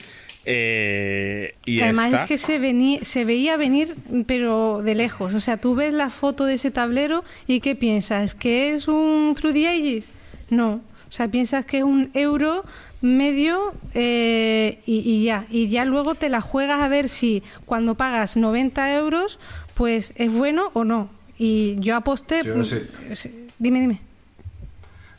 Eh, 0.63 1.53
y 1.65 1.81
Además 1.81 2.07
esta- 2.07 2.23
es 2.23 2.27
que 2.27 2.37
se, 2.37 2.59
vení- 2.59 3.03
se 3.03 3.25
veía 3.25 3.57
venir, 3.57 3.95
pero 4.27 4.81
de 4.83 4.95
lejos. 4.95 5.33
O 5.33 5.39
sea, 5.39 5.57
tú 5.57 5.75
ves 5.75 5.93
la 5.93 6.09
foto 6.09 6.45
de 6.45 6.55
ese 6.55 6.71
tablero 6.71 7.23
y 7.47 7.59
¿qué 7.61 7.75
piensas? 7.75 8.35
¿Que 8.35 8.73
es 8.73 8.87
un 8.87 9.35
Through 9.39 9.53
the 9.53 9.67
Ages? 9.67 10.11
No. 10.49 10.81
O 11.11 11.13
sea, 11.13 11.27
piensas 11.27 11.65
que 11.65 11.79
es 11.79 11.83
un 11.83 12.09
euro 12.13 12.63
medio 13.01 13.73
eh, 13.93 14.79
y, 14.85 14.99
y 14.99 15.25
ya. 15.25 15.45
Y 15.49 15.67
ya 15.67 15.83
luego 15.83 16.15
te 16.15 16.29
la 16.29 16.39
juegas 16.39 16.79
a 16.79 16.87
ver 16.87 17.09
si 17.09 17.43
cuando 17.65 17.95
pagas 17.95 18.37
90 18.37 18.95
euros, 18.95 19.37
pues 19.73 20.13
es 20.15 20.31
bueno 20.31 20.71
o 20.73 20.85
no. 20.85 21.09
Y 21.37 21.75
yo 21.79 21.97
aposté... 21.97 22.43
Yo 22.45 22.55
no 22.55 22.63
sé. 22.63 22.87
Sí, 23.13 23.49
Dime, 23.59 23.81
dime. 23.81 24.01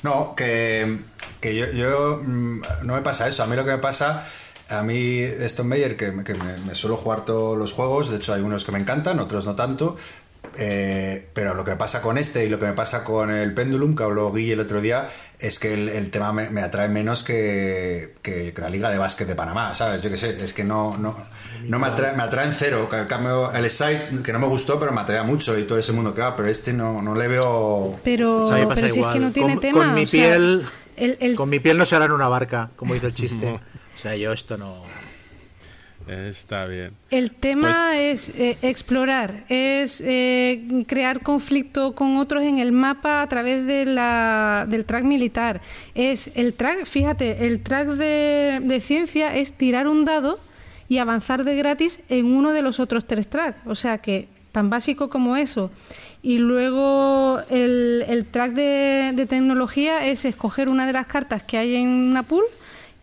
No, 0.03 0.35
que, 0.35 0.99
que 1.41 1.55
yo, 1.55 1.71
yo, 1.73 2.23
mm, 2.25 2.63
no 2.85 2.95
me 2.95 3.03
pasa 3.03 3.29
eso. 3.29 3.43
A 3.43 3.47
mí 3.47 3.55
lo 3.55 3.65
que 3.65 3.73
me 3.73 3.79
pasa, 3.79 4.27
a 4.71 4.83
mí 4.83 5.19
Stone 5.19 5.69
Meyer, 5.69 5.97
que, 5.97 6.07
que 6.25 6.35
me, 6.35 6.57
me 6.67 6.75
suelo 6.75 6.97
jugar 6.97 7.27
todos 7.27 7.59
los 7.59 7.73
juegos, 7.73 8.11
de 8.11 8.17
hecho 8.17 8.33
hay 8.33 8.41
unos 8.41 8.65
que 8.65 8.73
me 8.73 8.81
encantan, 8.81 9.21
otros 9.21 9.45
no 9.45 9.55
tanto, 9.55 9.97
Eh, 10.59 11.29
pero 11.33 11.55
lo 11.55 11.65
que 11.65 11.71
me 11.71 11.77
pasa 11.79 12.03
con 12.03 12.19
este 12.19 12.45
y 12.45 12.49
lo 12.51 12.59
que 12.59 12.67
me 12.67 12.73
pasa 12.75 13.05
con 13.05 13.31
el 13.31 13.55
Pendulum, 13.55 13.97
que 13.97 14.03
habló 14.03 14.31
Guille 14.33 14.53
el 14.53 14.61
otro 14.61 14.81
día, 14.83 15.09
es 15.39 15.59
que 15.59 15.73
el, 15.73 15.89
el 15.89 16.11
tema 16.11 16.33
me, 16.33 16.51
me 16.51 16.61
atrae 16.61 16.89
menos 16.89 17.23
que, 17.23 18.15
que- 18.23 18.53
que 18.53 18.61
la 18.61 18.69
Liga 18.69 18.91
de 18.91 18.99
Básquet 18.99 19.27
de 19.27 19.35
Panamá, 19.35 19.75
¿sabes? 19.75 20.03
Yo 20.03 20.11
qué 20.11 20.17
sé, 20.19 20.43
es 20.45 20.53
que 20.53 20.63
no, 20.63 20.99
no, 20.99 21.17
no 21.65 21.79
me, 21.79 21.87
atrae, 21.87 22.15
me 22.17 22.23
atrae 22.23 22.47
en 22.47 22.53
cero. 22.53 22.89
Cambio, 23.09 23.51
el 23.53 23.71
Side, 23.71 24.09
que 24.23 24.33
no 24.33 24.39
me 24.41 24.47
gustó, 24.47 24.79
pero 24.79 24.93
me 24.93 25.01
atrae 25.01 25.23
mucho 25.23 25.59
y 25.59 25.63
todo 25.65 25.79
ese 25.79 25.93
mundo, 25.93 26.15
claro, 26.15 26.35
pero 26.37 26.49
este 26.49 26.73
no, 26.75 27.01
no 27.01 27.15
le 27.15 27.29
veo... 27.29 27.99
Pero, 28.05 28.43
O 28.43 28.47
sea, 28.47 28.69
pero 28.69 28.81
si 28.81 28.87
es 28.93 28.97
igual. 28.99 29.13
que 29.15 29.21
no 29.21 29.33
tiene 29.33 29.53
Con- 29.55 29.61
tema. 29.63 29.79
con 29.87 29.95
mi 29.95 30.05
o 30.05 30.07
sea, 30.07 30.37
piel- 30.37 30.67
el- 30.97 31.17
el- 31.21 31.37
Con 31.37 31.49
mi 31.49 31.61
piel 31.61 31.79
no 31.79 31.87
se 31.87 31.97
hará 31.97 32.05
en 32.05 32.13
una 32.13 32.29
barca, 32.29 32.71
como 32.77 32.93
dice 32.95 33.07
el 33.07 33.15
chiste. 33.15 33.59
O 33.99 34.03
sea, 34.03 34.17
yo 34.17 34.33
esto 34.33 34.59
no. 34.59 34.83
Está 36.07 36.67
bien. 36.67 36.93
El 37.11 37.31
tema 37.31 37.91
Pues 37.93 38.29
es 38.29 38.39
eh, 38.39 38.59
explorar, 38.63 39.45
es 39.49 40.03
eh, 40.05 40.85
crear 40.87 41.21
conflicto 41.21 41.95
con 41.95 42.17
otros 42.17 42.43
en 42.43 42.59
el 42.59 42.73
mapa 42.73 43.23
a 43.23 43.29
través 43.29 43.67
de 43.67 43.85
la, 43.85 44.67
del 44.69 44.85
track 44.85 45.05
militar. 45.05 45.61
Es 45.95 46.31
el 46.35 46.55
track, 46.55 46.87
fíjate, 46.87 47.47
el 47.47 47.63
track 47.63 47.89
de, 47.89 48.61
de 48.63 48.81
ciencia 48.81 49.35
es 49.37 49.53
tirar 49.53 49.87
un 49.87 50.05
dado 50.05 50.39
y 50.89 50.99
avanzar 50.99 51.45
de 51.45 51.57
gratis 51.57 52.01
en 52.09 52.27
uno 52.27 52.53
de 52.53 52.63
los 52.63 52.81
otros 52.81 53.07
tres 53.07 53.29
tracks. 53.29 53.59
O 53.67 53.75
sea 53.75 53.99
que 53.99 54.29
tan 54.53 54.71
básico 54.71 55.09
como 55.09 55.37
eso. 55.37 55.71
Y 56.23 56.39
luego 56.39 57.41
el, 57.51 58.05
el 58.07 58.27
track 58.27 58.53
de, 58.53 59.13
de 59.15 59.27
tecnología 59.27 60.07
es 60.07 60.25
escoger 60.25 60.69
una 60.69 60.87
de 60.87 60.93
las 60.93 61.07
cartas 61.07 61.43
que 61.43 61.59
hay 61.59 61.75
en 61.77 61.89
una 61.89 62.23
pool 62.23 62.45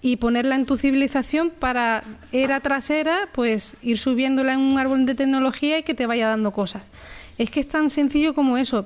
y 0.01 0.15
ponerla 0.15 0.55
en 0.55 0.65
tu 0.65 0.77
civilización 0.77 1.49
para 1.49 2.03
era 2.31 2.59
tras 2.61 2.89
era, 2.89 3.29
pues 3.33 3.75
ir 3.81 3.97
subiéndola 3.97 4.53
en 4.53 4.61
un 4.61 4.79
árbol 4.79 5.05
de 5.05 5.15
tecnología 5.15 5.77
y 5.77 5.83
que 5.83 5.93
te 5.93 6.05
vaya 6.05 6.29
dando 6.29 6.51
cosas. 6.51 6.83
Es 7.37 7.49
que 7.49 7.59
es 7.59 7.67
tan 7.67 7.89
sencillo 7.89 8.33
como 8.33 8.57
eso. 8.57 8.85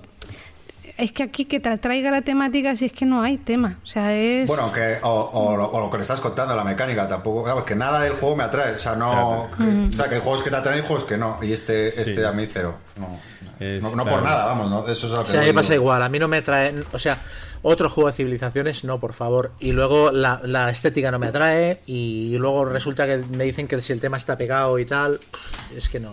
Es 0.98 1.12
que 1.12 1.24
aquí 1.24 1.46
que 1.46 1.60
te 1.60 1.76
traiga 1.80 2.12
la 2.12 2.22
temática 2.22 2.76
si 2.76 2.86
es 2.86 2.92
que 2.92 3.06
no 3.06 3.24
hay 3.24 3.38
tema. 3.38 3.80
O 3.84 3.86
sea, 3.86 4.14
es... 4.16 4.48
Bueno, 4.48 4.64
aunque, 4.64 4.98
o, 5.02 5.30
o 5.34 5.58
lo, 5.58 5.72
o 5.72 5.80
lo 5.80 5.90
que 5.90 5.98
le 5.98 6.02
estás 6.02 6.22
contando, 6.22 6.56
la 6.56 6.64
mecánica, 6.64 7.08
tampoco, 7.08 7.44
claro, 7.44 7.60
es 7.60 7.66
que 7.66 7.76
nada 7.76 8.02
del 8.02 8.14
juego 8.14 8.36
me 8.36 8.44
atrae, 8.44 8.76
o 8.76 8.80
sea, 8.80 8.96
no, 8.96 9.42
o 9.42 9.92
sea, 9.92 10.08
que 10.08 10.16
hay 10.16 10.22
juegos 10.22 10.44
que 10.44 10.52
te 10.52 10.56
atraen 10.56 10.84
y 10.84 10.88
juegos 10.88 11.06
que 11.06 11.18
no, 11.18 11.40
y 11.42 11.52
este, 11.52 11.88
este 11.88 12.24
a 12.26 12.32
mí 12.32 12.46
cero, 12.48 12.76
no, 12.98 13.20
no, 13.60 13.96
no 13.96 14.06
por 14.06 14.24
nada, 14.24 14.46
vamos, 14.46 14.70
no, 14.70 14.88
eso 14.88 15.08
es 15.08 15.14
lo 15.14 15.22
O 15.22 15.26
que 15.26 15.32
sea, 15.32 15.40
a 15.40 15.44
mí 15.44 15.50
me 15.50 15.54
pasa 15.54 15.74
igual. 15.74 16.02
A 16.02 16.10
mí 16.10 16.20
no 16.20 16.28
me 16.28 16.42
trae. 16.42 16.74
O 16.92 17.00
sea, 17.00 17.20
otro 17.62 17.90
juego 17.90 18.10
de 18.10 18.16
civilizaciones, 18.16 18.84
no, 18.84 19.00
por 19.00 19.14
favor. 19.14 19.52
Y 19.60 19.72
luego 19.72 20.12
la, 20.12 20.42
la 20.44 20.70
estética 20.70 21.12
no 21.12 21.20
me 21.20 21.28
atrae. 21.28 21.80
Y 21.86 22.38
luego 22.38 22.66
resulta 22.66 23.06
que 23.06 23.18
me 23.18 23.46
dicen 23.46 23.68
que 23.68 23.82
si 23.82 23.94
el 23.94 24.00
tema 24.02 24.18
está 24.18 24.38
pegado 24.38 24.78
y 24.80 24.86
tal. 24.86 25.20
Es 25.76 25.90
que 25.90 26.00
no. 26.00 26.12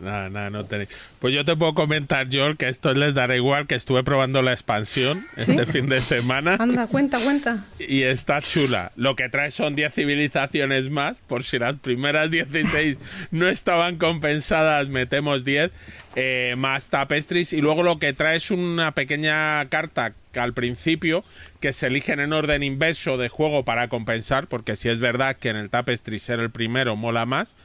Nada, 0.00 0.28
nada, 0.28 0.50
no 0.50 0.64
tenéis. 0.64 0.90
Pues 1.20 1.34
yo 1.34 1.44
te 1.44 1.54
puedo 1.54 1.74
comentar, 1.74 2.28
Joel, 2.32 2.56
que 2.56 2.68
esto 2.68 2.94
les 2.94 3.12
dará 3.12 3.36
igual, 3.36 3.66
que 3.66 3.74
estuve 3.74 4.02
probando 4.02 4.40
la 4.40 4.52
expansión 4.52 5.22
¿Sí? 5.36 5.50
este 5.50 5.66
fin 5.66 5.86
de 5.90 6.00
semana 6.00 6.56
Anda, 6.58 6.86
cuenta, 6.86 7.18
cuenta. 7.20 7.66
y 7.78 8.02
está 8.02 8.40
chula. 8.40 8.90
Lo 8.96 9.16
que 9.16 9.28
trae 9.28 9.50
son 9.50 9.76
10 9.76 9.92
civilizaciones 9.92 10.88
más, 10.88 11.18
por 11.26 11.44
si 11.44 11.58
las 11.58 11.76
primeras 11.76 12.30
16 12.30 12.96
no 13.32 13.48
estaban 13.48 13.98
compensadas, 13.98 14.88
metemos 14.88 15.44
10, 15.44 15.70
eh, 16.16 16.54
más 16.56 16.88
tapestries 16.88 17.52
y 17.52 17.60
luego 17.60 17.82
lo 17.82 17.98
que 17.98 18.14
trae 18.14 18.36
es 18.36 18.50
una 18.50 18.92
pequeña 18.92 19.68
carta 19.68 20.14
al 20.38 20.54
principio 20.54 21.24
que 21.58 21.72
se 21.72 21.88
eligen 21.88 22.20
en 22.20 22.32
orden 22.32 22.62
inverso 22.62 23.16
de 23.16 23.28
juego 23.28 23.64
para 23.64 23.88
compensar, 23.88 24.46
porque 24.46 24.76
si 24.76 24.88
es 24.88 25.00
verdad 25.00 25.36
que 25.36 25.48
en 25.48 25.56
el 25.56 25.70
tapestry 25.70 26.18
ser 26.20 26.38
el 26.38 26.50
primero 26.50 26.94
mola 26.94 27.26
más, 27.26 27.56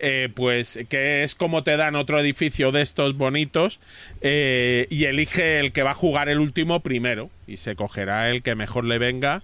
eh, 0.00 0.30
pues 0.34 0.78
que 0.88 1.22
es 1.22 1.34
como 1.34 1.64
te 1.64 1.76
dan 1.76 1.96
otro 1.96 2.18
edificio 2.18 2.72
de 2.72 2.82
estos 2.82 3.03
bonitos 3.12 3.78
eh, 4.22 4.86
y 4.88 5.04
elige 5.04 5.60
el 5.60 5.72
que 5.72 5.82
va 5.82 5.90
a 5.90 5.94
jugar 5.94 6.30
el 6.30 6.40
último 6.40 6.80
primero 6.80 7.30
y 7.46 7.58
se 7.58 7.76
cogerá 7.76 8.30
el 8.30 8.42
que 8.42 8.54
mejor 8.54 8.84
le 8.84 8.98
venga 8.98 9.42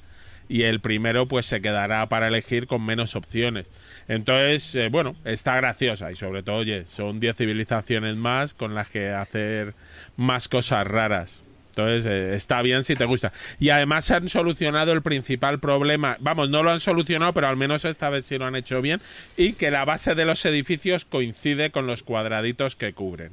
y 0.48 0.62
el 0.62 0.80
primero 0.80 1.28
pues 1.28 1.46
se 1.46 1.60
quedará 1.60 2.08
para 2.08 2.26
elegir 2.26 2.66
con 2.66 2.84
menos 2.84 3.14
opciones. 3.14 3.66
Entonces, 4.08 4.74
eh, 4.74 4.88
bueno, 4.88 5.14
está 5.24 5.54
graciosa 5.56 6.10
y 6.10 6.16
sobre 6.16 6.42
todo, 6.42 6.56
oye, 6.56 6.86
son 6.86 7.20
10 7.20 7.36
civilizaciones 7.36 8.16
más 8.16 8.54
con 8.54 8.74
las 8.74 8.88
que 8.88 9.10
hacer 9.10 9.74
más 10.16 10.48
cosas 10.48 10.86
raras. 10.88 11.42
Entonces, 11.70 12.04
eh, 12.06 12.34
está 12.34 12.62
bien 12.62 12.82
si 12.82 12.96
te 12.96 13.04
gusta. 13.04 13.32
Y 13.58 13.70
además 13.70 14.10
han 14.10 14.28
solucionado 14.28 14.92
el 14.92 15.02
principal 15.02 15.60
problema. 15.60 16.16
Vamos, 16.20 16.50
no 16.50 16.62
lo 16.64 16.70
han 16.70 16.80
solucionado, 16.80 17.32
pero 17.32 17.46
al 17.46 17.56
menos 17.56 17.84
esta 17.84 18.10
vez 18.10 18.26
sí 18.26 18.36
lo 18.36 18.46
han 18.46 18.56
hecho 18.56 18.82
bien. 18.82 19.00
Y 19.36 19.52
que 19.52 19.70
la 19.70 19.84
base 19.84 20.16
de 20.16 20.24
los 20.24 20.44
edificios 20.44 21.04
coincide 21.04 21.70
con 21.70 21.86
los 21.86 22.02
cuadraditos 22.02 22.74
que 22.74 22.92
cubren. 22.92 23.32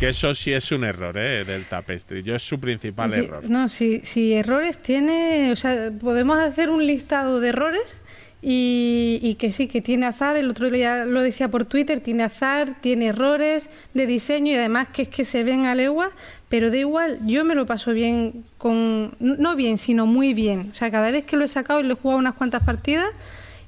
Que 0.00 0.08
eso 0.08 0.32
sí 0.34 0.52
es 0.52 0.72
un 0.72 0.84
error, 0.84 1.16
¿eh? 1.18 1.44
Del 1.44 1.64
tapestry. 1.66 2.22
Yo 2.22 2.34
es 2.34 2.42
su 2.42 2.58
principal 2.58 3.12
error. 3.12 3.48
No, 3.50 3.68
si, 3.68 4.00
si 4.04 4.32
errores 4.32 4.78
tiene, 4.78 5.50
o 5.52 5.56
sea, 5.56 5.92
podemos 6.00 6.38
hacer 6.38 6.70
un 6.70 6.86
listado 6.86 7.40
de 7.40 7.48
errores 7.50 8.00
y, 8.42 9.18
y 9.22 9.34
que 9.34 9.50
sí, 9.52 9.66
que 9.66 9.80
tiene 9.82 10.06
azar, 10.06 10.36
el 10.36 10.48
otro 10.50 10.70
día 10.70 11.04
lo 11.04 11.20
decía 11.20 11.48
por 11.48 11.64
Twitter, 11.64 12.00
tiene 12.00 12.22
azar, 12.22 12.76
tiene 12.80 13.06
errores 13.06 13.68
de 13.92 14.06
diseño 14.06 14.52
y 14.52 14.54
además 14.56 14.88
que 14.88 15.02
es 15.02 15.08
que 15.08 15.24
se 15.24 15.42
ven 15.44 15.66
a 15.66 15.74
legua, 15.74 16.10
pero 16.48 16.70
da 16.70 16.76
igual, 16.76 17.18
yo 17.26 17.44
me 17.44 17.54
lo 17.54 17.66
paso 17.66 17.92
bien 17.92 18.44
con, 18.58 19.14
no 19.20 19.56
bien, 19.56 19.78
sino 19.78 20.06
muy 20.06 20.32
bien. 20.32 20.68
O 20.70 20.74
sea, 20.74 20.90
cada 20.90 21.10
vez 21.10 21.24
que 21.24 21.36
lo 21.36 21.44
he 21.44 21.48
sacado 21.48 21.80
y 21.80 21.84
le 21.84 21.92
he 21.92 21.96
jugado 21.96 22.18
unas 22.18 22.34
cuantas 22.34 22.62
partidas 22.62 23.08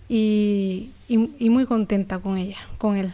y, 0.08 0.90
y- 1.08 1.30
y 1.38 1.50
muy 1.50 1.66
contenta 1.66 2.18
con 2.18 2.38
ella, 2.38 2.58
con 2.78 2.96
él. 2.96 3.12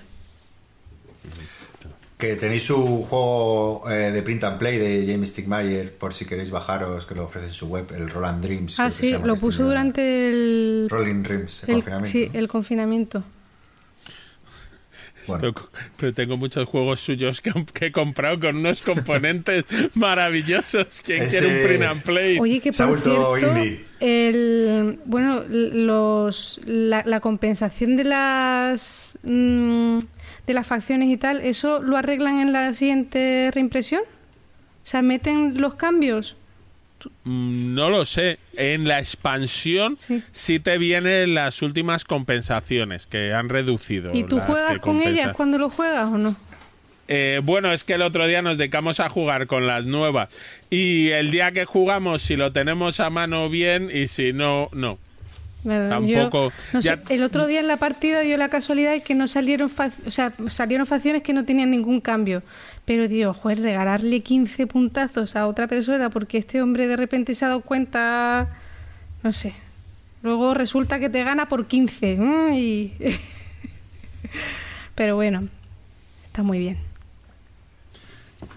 Que 2.24 2.36
tenéis 2.36 2.62
su 2.62 3.02
juego 3.02 3.82
eh, 3.90 4.10
de 4.10 4.22
print 4.22 4.44
and 4.44 4.56
play 4.59 4.78
de 4.78 5.05
James 5.06 5.28
Stigmayer, 5.28 5.92
por 5.92 6.14
si 6.14 6.24
queréis 6.24 6.51
bajaros, 6.51 7.05
que 7.05 7.14
lo 7.14 7.24
ofrece 7.24 7.48
en 7.48 7.52
su 7.52 7.66
web, 7.66 7.86
el 7.94 8.09
Roland 8.09 8.42
Dreams. 8.42 8.80
Ah, 8.80 8.90
sí, 8.90 9.14
lo 9.22 9.34
puso 9.36 9.62
durante 9.64 10.30
el, 10.30 10.86
Rolling 10.88 11.22
Dreams, 11.22 11.64
el, 11.64 11.68
el- 11.68 11.74
confinamiento. 11.76 12.10
sí, 12.10 12.30
el 12.32 12.48
confinamiento. 12.48 13.24
Bueno, 15.26 15.48
Esto- 15.48 15.70
Pero 15.98 16.14
tengo 16.14 16.36
muchos 16.36 16.66
juegos 16.66 17.01
suyos 17.01 17.42
que, 17.42 17.52
que 17.74 17.86
he 17.86 17.92
comprado 17.92 18.40
con 18.40 18.56
unos 18.56 18.80
componentes 18.80 19.64
maravillosos. 19.94 21.02
¿Quién 21.05 21.22
Este- 21.24 21.38
quiere 21.40 21.60
un 21.62 21.66
print 21.68 21.82
and 21.82 22.02
play? 22.05 22.38
Oye, 22.38 22.60
que 22.60 22.72
Se 22.72 22.82
ha 22.82 22.86
por 22.86 23.01
vuelto 23.02 23.36
cierto, 23.36 23.59
indie. 23.59 23.84
el, 24.01 24.98
bueno, 25.05 25.44
los, 25.48 26.59
la, 26.64 27.02
la 27.06 27.20
compensación 27.20 27.96
de 27.96 28.05
las 28.05 29.18
mm, 29.22 29.98
de 30.47 30.55
las 30.55 30.66
facciones 30.66 31.09
y 31.09 31.16
tal, 31.16 31.41
¿eso 31.41 31.83
lo 31.83 31.97
arreglan 31.97 32.39
en 32.41 32.53
la 32.53 32.75
siguiente 32.75 33.51
reimpresión? 33.53 34.03
O 34.03 34.87
sea, 34.87 35.01
¿meten 35.03 35.61
los 35.61 35.75
cambios? 35.75 36.37
Mm, 37.25 37.75
No 37.75 37.91
lo 37.91 38.05
sé. 38.05 38.39
En 38.57 38.87
la 38.87 38.99
expansión 38.99 39.97
sí, 39.99 40.23
Sí. 40.33 40.59
te 40.61 40.79
vienen 40.79 41.35
las 41.35 41.61
últimas 41.62 42.05
compensaciones 42.05 43.07
que 43.07 43.33
han 43.35 43.49
reducido. 43.49 44.11
¿Y 44.15 44.25
tú 44.25 44.39
juegas 44.41 44.79
con 44.79 45.03
ellas 45.03 45.33
cuando 45.35 45.59
lo 45.59 45.71
juegas 45.71 46.07
o 46.12 46.19
no? 46.19 46.37
Eh, 47.09 47.41
bueno, 47.45 47.71
es 47.73 47.85
que 47.85 47.95
el 47.95 48.03
otro 48.03 48.27
día 48.27 48.41
nos 48.41 48.57
dedicamos 48.57 48.99
a 49.01 49.11
jugar 49.11 49.47
con 49.47 49.66
las 49.66 49.85
nuevas. 49.85 50.31
Y 50.71 51.09
el 51.11 51.31
día 51.31 51.53
que 51.53 51.66
jugamos, 51.66 52.23
si 52.23 52.37
lo 52.37 52.53
tenemos 52.53 53.01
a 53.01 53.11
mano 53.11 53.51
bien 53.51 53.91
y 53.93 54.07
si 54.07 54.33
no, 54.33 54.71
no. 54.73 54.99
Tampoco- 55.65 56.53
no 56.73 56.82
sé, 56.82 56.89
ya- 56.89 56.99
el 57.09 57.23
otro 57.23 57.47
día 57.47 57.61
en 57.61 57.66
la 57.69 57.77
partida 57.78 58.20
dio 58.20 58.36
la 58.36 58.49
casualidad 58.49 58.93
de 58.93 59.01
que 59.03 59.15
no 59.15 59.27
salieron, 59.28 59.70
o 60.07 60.11
sea, 60.11 60.32
salieron 60.49 60.86
facciones 60.86 61.23
que 61.23 61.32
no 61.32 61.45
tenían 61.45 61.70
ningún 61.70 62.01
cambio. 62.01 62.43
Pero 62.85 63.09
digo, 63.09 63.32
joder, 63.32 63.61
regalarle 63.62 64.20
15 64.20 64.66
puntazos 64.66 65.36
a 65.36 65.47
otra 65.47 65.66
persona 65.66 66.11
porque 66.11 66.36
este 66.39 66.61
hombre 66.61 66.86
de 66.86 66.97
repente 66.97 67.35
se 67.35 67.45
ha 67.45 67.49
dado 67.49 67.62
cuenta, 67.62 68.49
no 69.23 69.32
sé. 69.32 69.55
Luego 70.23 70.55
resulta 70.55 70.99
que 70.99 71.09
te 71.11 71.23
gana 71.24 71.49
por 71.49 71.66
15. 71.66 72.16
mm, 72.19 72.53
y- 72.55 72.93
Pero 74.95 75.16
bueno, 75.16 75.49
está 76.27 76.43
muy 76.43 76.59
bien. 76.59 76.78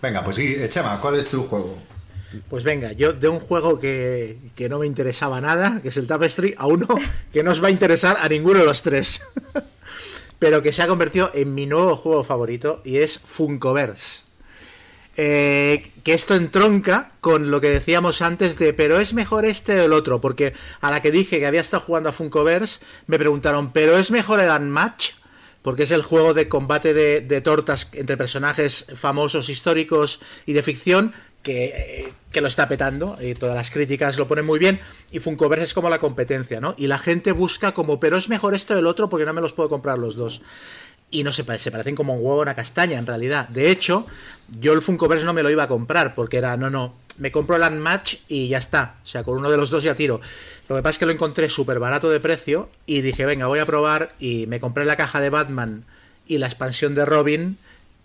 venga, 0.01 0.23
pues 0.23 0.35
sí, 0.35 0.53
eh, 0.57 0.67
Chema, 0.69 0.99
¿cuál 0.99 1.15
es 1.15 1.29
tu 1.29 1.43
juego? 1.43 1.77
Pues 2.49 2.63
venga, 2.63 2.91
yo 2.93 3.13
de 3.13 3.27
un 3.27 3.39
juego 3.39 3.79
que, 3.79 4.37
que 4.55 4.69
no 4.69 4.79
me 4.79 4.87
interesaba 4.87 5.41
nada, 5.41 5.81
que 5.81 5.89
es 5.89 5.97
el 5.97 6.07
Tapestry, 6.07 6.55
a 6.57 6.67
uno 6.67 6.87
que 7.33 7.43
no 7.43 7.51
os 7.51 7.63
va 7.63 7.67
a 7.67 7.71
interesar 7.71 8.17
a 8.21 8.29
ninguno 8.29 8.59
de 8.59 8.65
los 8.65 8.81
tres. 8.81 9.21
Pero 10.39 10.61
que 10.61 10.71
se 10.71 10.83
ha 10.83 10.87
convertido 10.87 11.31
en 11.33 11.55
mi 11.55 11.65
nuevo 11.65 11.95
juego 11.95 12.23
favorito 12.23 12.81
y 12.85 12.97
es 12.97 13.19
Funkoverse. 13.19 14.27
Eh, 15.19 15.89
que 16.03 16.13
esto 16.13 16.35
entronca 16.35 17.09
con 17.21 17.49
lo 17.49 17.59
que 17.59 17.71
decíamos 17.71 18.21
antes 18.21 18.59
de, 18.59 18.71
pero 18.71 18.99
es 18.99 19.15
mejor 19.15 19.45
este 19.45 19.81
o 19.81 19.85
el 19.85 19.93
otro, 19.93 20.21
porque 20.21 20.53
a 20.79 20.91
la 20.91 21.01
que 21.01 21.09
dije 21.09 21.39
que 21.39 21.47
había 21.47 21.61
estado 21.61 21.81
jugando 21.81 22.09
a 22.09 22.11
Funkoverse, 22.11 22.81
me 23.07 23.17
preguntaron, 23.17 23.73
¿pero 23.73 23.97
es 23.97 24.11
mejor 24.11 24.39
el 24.39 24.51
Unmatch? 24.51 25.13
Porque 25.63 25.83
es 25.83 25.91
el 25.91 26.03
juego 26.03 26.35
de 26.35 26.47
combate 26.47 26.93
de, 26.93 27.21
de 27.21 27.41
tortas 27.41 27.89
entre 27.93 28.15
personajes 28.15 28.85
famosos, 28.93 29.49
históricos 29.49 30.19
y 30.45 30.53
de 30.53 30.61
ficción, 30.61 31.13
que, 31.47 31.65
eh, 31.65 32.13
que 32.29 32.41
lo 32.41 32.49
está 32.49 32.67
petando, 32.67 33.17
y 33.21 33.33
todas 33.33 33.55
las 33.55 33.71
críticas 33.71 34.17
lo 34.17 34.27
ponen 34.27 34.45
muy 34.45 34.59
bien, 34.59 34.81
y 35.13 35.21
Funkoverse 35.21 35.63
es 35.63 35.73
como 35.73 35.89
la 35.89 35.99
competencia, 35.99 36.59
¿no? 36.59 36.75
Y 36.77 36.87
la 36.87 36.97
gente 36.97 37.31
busca 37.31 37.73
como, 37.73 38.01
pero 38.01 38.17
es 38.17 38.27
mejor 38.27 38.53
esto 38.53 38.73
o 38.73 38.77
el 38.77 38.85
otro 38.85 39.07
porque 39.07 39.25
no 39.25 39.31
me 39.31 39.39
los 39.39 39.53
puedo 39.53 39.69
comprar 39.69 39.97
los 39.97 40.17
dos. 40.17 40.41
y 41.09 41.23
no 41.23 41.31
se, 41.31 41.45
se 41.57 41.71
parecen 41.71 41.95
como 41.95 42.15
un 42.15 42.19
huevo 42.19 42.39
a 42.39 42.41
una 42.41 42.53
castaña 42.53 42.97
en 42.97 43.07
realidad. 43.07 43.47
De 43.47 43.71
hecho, 43.71 44.05
yo 44.59 44.73
el 44.73 44.81
Funkoverse 44.81 45.23
no 45.25 45.31
me 45.31 45.41
lo 45.41 45.49
iba 45.49 45.63
a 45.63 45.67
comprar 45.69 46.13
porque 46.13 46.35
era, 46.35 46.57
no, 46.57 46.69
no, 46.69 46.95
me 47.17 47.31
compro 47.31 47.55
el 47.55 47.61
Unmatch 47.61 48.15
y 48.27 48.49
ya 48.49 48.57
está. 48.57 48.97
O 49.05 49.07
sea, 49.07 49.23
con 49.23 49.37
uno 49.37 49.49
de 49.49 49.55
los 49.55 49.69
dos 49.69 49.83
ya 49.83 49.95
tiro. 49.95 50.19
Lo 50.67 50.75
que 50.75 50.81
pasa 50.81 50.91
es 50.91 50.97
que 50.97 51.05
lo 51.05 51.13
encontré 51.13 51.47
súper 51.47 51.79
barato 51.79 52.09
de 52.09 52.19
precio 52.19 52.69
y 52.85 52.99
dije, 52.99 53.25
venga, 53.25 53.47
voy 53.47 53.59
a 53.59 53.65
probar 53.65 54.15
y 54.19 54.47
me 54.47 54.59
compré 54.59 54.83
la 54.83 54.97
caja 54.97 55.21
de 55.21 55.29
Batman 55.29 55.85
y 56.27 56.39
la 56.39 56.47
expansión 56.47 56.93
de 56.93 57.05
Robin, 57.05 57.57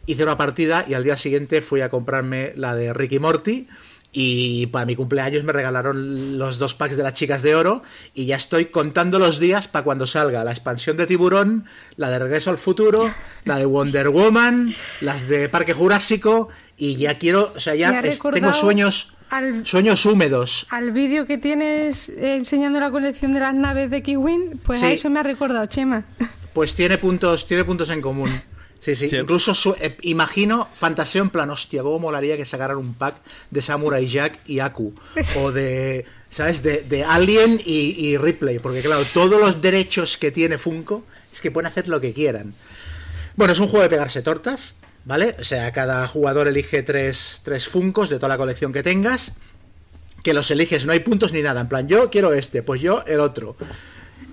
hice 0.06 0.22
una 0.22 0.36
partida 0.36 0.84
y 0.88 0.94
al 0.94 1.04
día 1.04 1.16
siguiente 1.16 1.60
fui 1.62 1.80
a 1.80 1.88
comprarme 1.88 2.52
la 2.56 2.74
de 2.74 2.92
Ricky 2.92 3.18
Morty. 3.18 3.68
Y 4.14 4.66
para 4.66 4.84
mi 4.84 4.94
cumpleaños 4.94 5.42
me 5.42 5.52
regalaron 5.54 6.36
los 6.38 6.58
dos 6.58 6.74
packs 6.74 6.98
de 6.98 7.02
las 7.02 7.14
chicas 7.14 7.40
de 7.40 7.54
oro 7.54 7.82
y 8.12 8.26
ya 8.26 8.36
estoy 8.36 8.66
contando 8.66 9.18
los 9.18 9.38
días 9.40 9.68
para 9.68 9.84
cuando 9.86 10.06
salga 10.06 10.44
la 10.44 10.50
expansión 10.50 10.98
de 10.98 11.06
Tiburón, 11.06 11.64
la 11.96 12.10
de 12.10 12.18
Regreso 12.18 12.50
al 12.50 12.58
Futuro, 12.58 13.10
la 13.46 13.56
de 13.56 13.64
Wonder 13.64 14.10
Woman, 14.10 14.74
las 15.00 15.28
de 15.28 15.48
Parque 15.48 15.72
Jurásico 15.72 16.50
y 16.76 16.96
ya 16.96 17.16
quiero, 17.18 17.54
o 17.56 17.60
sea, 17.60 17.74
ya 17.74 18.02
tengo 18.34 18.52
sueños, 18.52 19.14
al- 19.30 19.64
sueños 19.64 20.04
húmedos. 20.04 20.66
Al 20.68 20.90
vídeo 20.90 21.24
que 21.24 21.38
tienes 21.38 22.10
enseñando 22.10 22.80
la 22.80 22.90
colección 22.90 23.32
de 23.32 23.40
las 23.40 23.54
naves 23.54 23.90
de 23.90 24.02
Kiwin, 24.02 24.60
pues 24.62 24.82
a 24.82 24.90
eso 24.92 25.08
me 25.08 25.20
ha 25.20 25.22
recordado, 25.22 25.64
Chema. 25.64 26.04
Pues 26.52 26.74
tiene 26.74 26.98
puntos, 26.98 27.46
tiene 27.46 27.64
puntos 27.64 27.88
en 27.88 28.02
común. 28.02 28.42
Sí, 28.84 28.96
sí. 28.96 29.08
Sí. 29.08 29.16
Incluso 29.16 29.54
su- 29.54 29.76
eh, 29.80 29.96
imagino, 30.02 30.68
fantaseo 30.74 31.22
en 31.22 31.30
plan, 31.30 31.48
hostia, 31.50 31.82
cómo 31.82 31.98
molaría 32.00 32.36
que 32.36 32.44
sacaran 32.44 32.76
un 32.78 32.94
pack 32.94 33.14
de 33.50 33.62
Samurai 33.62 34.06
Jack 34.08 34.40
y 34.46 34.58
Aku. 34.58 34.92
O 35.36 35.52
de, 35.52 36.04
¿sabes? 36.30 36.62
De, 36.62 36.82
de 36.82 37.04
Alien 37.04 37.60
y, 37.64 37.94
y 38.06 38.16
Ripley. 38.16 38.58
Porque 38.58 38.80
claro, 38.80 39.02
todos 39.14 39.40
los 39.40 39.62
derechos 39.62 40.18
que 40.18 40.32
tiene 40.32 40.58
Funko 40.58 41.04
es 41.32 41.40
que 41.40 41.50
pueden 41.50 41.66
hacer 41.68 41.86
lo 41.88 42.00
que 42.00 42.12
quieran. 42.12 42.54
Bueno, 43.36 43.52
es 43.52 43.60
un 43.60 43.68
juego 43.68 43.82
de 43.84 43.88
pegarse 43.88 44.20
tortas, 44.20 44.74
¿vale? 45.04 45.36
O 45.38 45.44
sea, 45.44 45.72
cada 45.72 46.06
jugador 46.08 46.48
elige 46.48 46.82
tres, 46.82 47.40
tres 47.44 47.68
Funcos 47.68 48.10
de 48.10 48.16
toda 48.16 48.28
la 48.28 48.36
colección 48.36 48.72
que 48.72 48.82
tengas. 48.82 49.34
Que 50.24 50.34
los 50.34 50.50
eliges, 50.50 50.86
no 50.86 50.92
hay 50.92 51.00
puntos 51.00 51.32
ni 51.32 51.40
nada. 51.42 51.60
En 51.60 51.68
plan, 51.68 51.88
yo 51.88 52.10
quiero 52.10 52.32
este, 52.32 52.62
pues 52.62 52.80
yo 52.80 53.02
el 53.06 53.20
otro. 53.20 53.56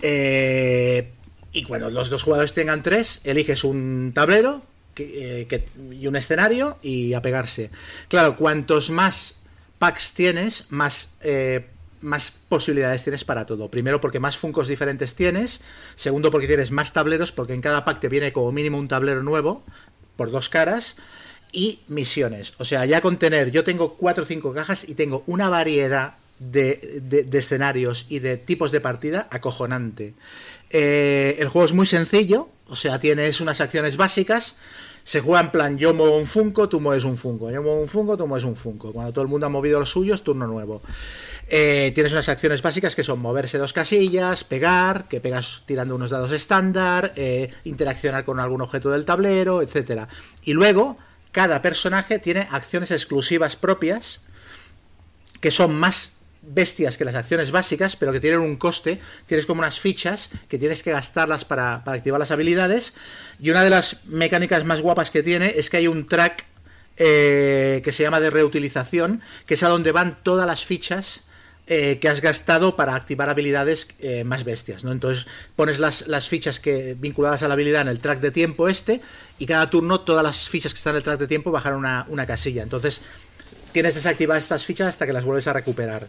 Eh, 0.02 1.12
y 1.52 1.64
cuando 1.64 1.90
los 1.90 2.10
dos 2.10 2.24
jugadores 2.24 2.54
tengan 2.54 2.84
tres, 2.84 3.22
eliges 3.24 3.64
un 3.64 4.12
tablero 4.14 4.62
eh, 4.98 5.48
y 5.92 6.08
un 6.08 6.16
escenario 6.16 6.78
y 6.82 7.14
a 7.14 7.22
pegarse. 7.22 7.70
Claro, 8.08 8.36
cuantos 8.36 8.90
más 8.90 9.36
packs 9.78 10.14
tienes, 10.14 10.66
más, 10.70 11.12
eh, 11.22 11.68
más 12.02 12.32
posibilidades 12.50 13.04
tienes 13.04 13.24
para 13.24 13.46
todo. 13.46 13.70
Primero 13.70 14.02
porque 14.02 14.20
más 14.20 14.38
funcos 14.38 14.68
diferentes 14.68 15.16
tienes. 15.16 15.62
Segundo 15.96 16.32
porque 16.32 16.48
tienes 16.48 16.72
más 16.72 16.92
tableros, 16.94 17.32
porque 17.32 17.54
en 17.54 17.62
cada 17.62 17.86
pack 17.86 18.00
te 18.02 18.10
viene 18.10 18.34
como 18.34 18.52
mínimo 18.52 18.78
un 18.78 18.88
tablero 18.88 19.24
nuevo 19.24 19.64
por 20.18 20.32
dos 20.32 20.50
caras. 20.50 20.98
Y 21.52 21.80
misiones. 21.88 22.54
O 22.60 22.64
sea, 22.66 22.86
ya 22.86 23.02
con 23.02 23.18
tener, 23.18 23.50
yo 23.50 23.64
tengo 23.64 23.96
cuatro 23.96 24.24
o 24.24 24.26
cinco 24.26 24.54
cajas 24.54 24.88
y 24.88 24.94
tengo 24.94 25.24
una 25.26 25.50
variedad 25.50 26.16
de- 26.38 27.02
de 27.26 27.38
escenarios 27.38 28.06
y 28.08 28.20
de 28.20 28.38
tipos 28.38 28.72
de 28.72 28.80
partida 28.82 29.28
acojonante. 29.32 30.14
Eh, 30.70 31.36
el 31.40 31.48
juego 31.48 31.66
es 31.66 31.74
muy 31.74 31.86
sencillo, 31.86 32.50
o 32.68 32.76
sea, 32.76 33.00
tienes 33.00 33.41
unas 33.41 33.62
acciones 33.62 33.98
básicas. 33.98 34.56
Se 35.04 35.22
juega 35.22 35.41
en 35.41 35.52
plan, 35.52 35.78
yo 35.78 35.94
muevo 35.94 36.18
un 36.18 36.28
Funko, 36.28 36.70
tú 36.70 36.80
mueves 36.80 37.04
un 37.04 37.18
Funko. 37.18 37.50
Yo 37.50 37.64
muevo 37.64 37.82
un 37.82 37.88
Funko, 37.88 38.16
tú 38.16 38.28
mueves 38.28 38.44
un 38.44 38.56
Funko. 38.56 38.91
Cuando 38.94 39.12
todo 39.12 39.24
el 39.24 39.28
mundo 39.28 39.48
ha 39.48 39.50
movido 39.50 39.80
los 39.80 39.90
suyos, 39.90 40.24
turno 40.24 40.46
nuevo. 40.46 40.82
Eh, 41.48 41.91
tienes 41.96 42.14
unas 42.14 42.30
acciones 42.30 42.62
básicas 42.62 42.96
que 42.96 43.04
son 43.04 43.20
moverse 43.20 43.58
dos 43.58 43.74
casillas, 43.74 44.44
pegar, 44.44 45.08
que 45.08 45.20
pegas 45.20 45.64
tirando 45.66 45.96
unos 45.96 46.12
dados 46.12 46.32
estándar, 46.32 47.14
eh, 47.16 47.52
interaccionar 47.64 48.24
con 48.24 48.40
algún 48.40 48.62
objeto 48.62 48.91
del 48.91 49.06
tablero, 49.06 49.64
etcétera. 49.64 50.10
Y 50.44 50.54
luego, 50.54 50.98
cada 51.32 51.64
personaje 51.64 52.20
tiene 52.20 52.48
acciones 52.52 52.91
exclusivas 52.91 53.56
propias 53.56 54.22
que 55.41 55.50
son 55.50 55.74
más 55.74 56.19
bestias 56.50 56.98
que 56.98 57.06
las 57.06 57.16
acciones 57.16 57.52
básicas, 57.52 57.96
pero 57.96 58.12
que 58.12 58.20
tienen 58.20 58.40
un 58.40 58.58
coste. 58.58 59.00
Tienes 59.26 59.46
como 59.46 59.60
unas 59.60 59.80
fichas 59.80 60.30
que 60.48 60.58
tienes 60.58 60.84
que 60.84 60.92
gastarlas 60.92 61.46
para, 61.46 61.84
para 61.84 61.98
activar 61.98 62.20
las 62.20 62.32
habilidades. 62.32 62.94
Y 63.40 63.50
una 63.52 63.64
de 63.64 63.70
las 63.70 64.06
mecánicas 64.06 64.66
más 64.66 64.82
guapas 64.82 65.12
que 65.12 65.24
tiene 65.24 65.54
es 65.56 65.70
que 65.70 65.78
hay 65.78 65.88
un 65.88 66.06
track 66.06 66.46
eh, 66.98 67.82
que 67.84 67.94
se 67.94 68.04
llama 68.04 68.20
de 68.20 68.30
reutilización, 68.30 69.22
que 69.46 69.54
es 69.54 69.64
a 69.64 69.70
donde 69.70 69.94
van 69.94 70.18
todas 70.22 70.46
las 70.46 70.66
fichas 70.66 71.24
eh, 71.68 71.98
que 72.02 72.10
has 72.10 72.20
gastado 72.20 72.76
para 72.76 72.96
activar 72.96 73.30
habilidades 73.30 73.88
eh, 74.00 74.24
más 74.24 74.44
bestias, 74.44 74.84
¿no? 74.84 74.92
Entonces 74.92 75.28
pones 75.56 75.80
las, 75.80 76.08
las 76.08 76.28
fichas 76.28 76.60
que 76.60 76.98
vinculadas 77.00 77.44
a 77.44 77.48
la 77.48 77.54
habilidad 77.54 77.84
en 77.84 77.90
el 77.90 78.00
track 78.00 78.20
de 78.20 78.32
tiempo 78.32 78.68
este 78.68 79.02
y 79.38 79.46
cada 79.46 79.70
turno 79.70 80.02
todas 80.02 80.24
las 80.24 80.50
fichas 80.50 80.74
que 80.74 80.78
están 80.80 80.92
en 80.92 80.98
el 80.98 81.04
track 81.04 81.20
de 81.20 81.28
tiempo 81.28 81.52
bajan 81.52 81.76
una, 81.76 82.06
una 82.10 82.26
casilla. 82.26 82.64
Entonces 82.64 83.02
tienes 83.72 83.96
desactivadas 83.96 84.44
estas 84.44 84.66
fichas 84.66 84.88
hasta 84.88 85.06
que 85.06 85.14
las 85.14 85.26
vuelves 85.26 85.48
a 85.48 85.54
recuperar. 85.54 86.08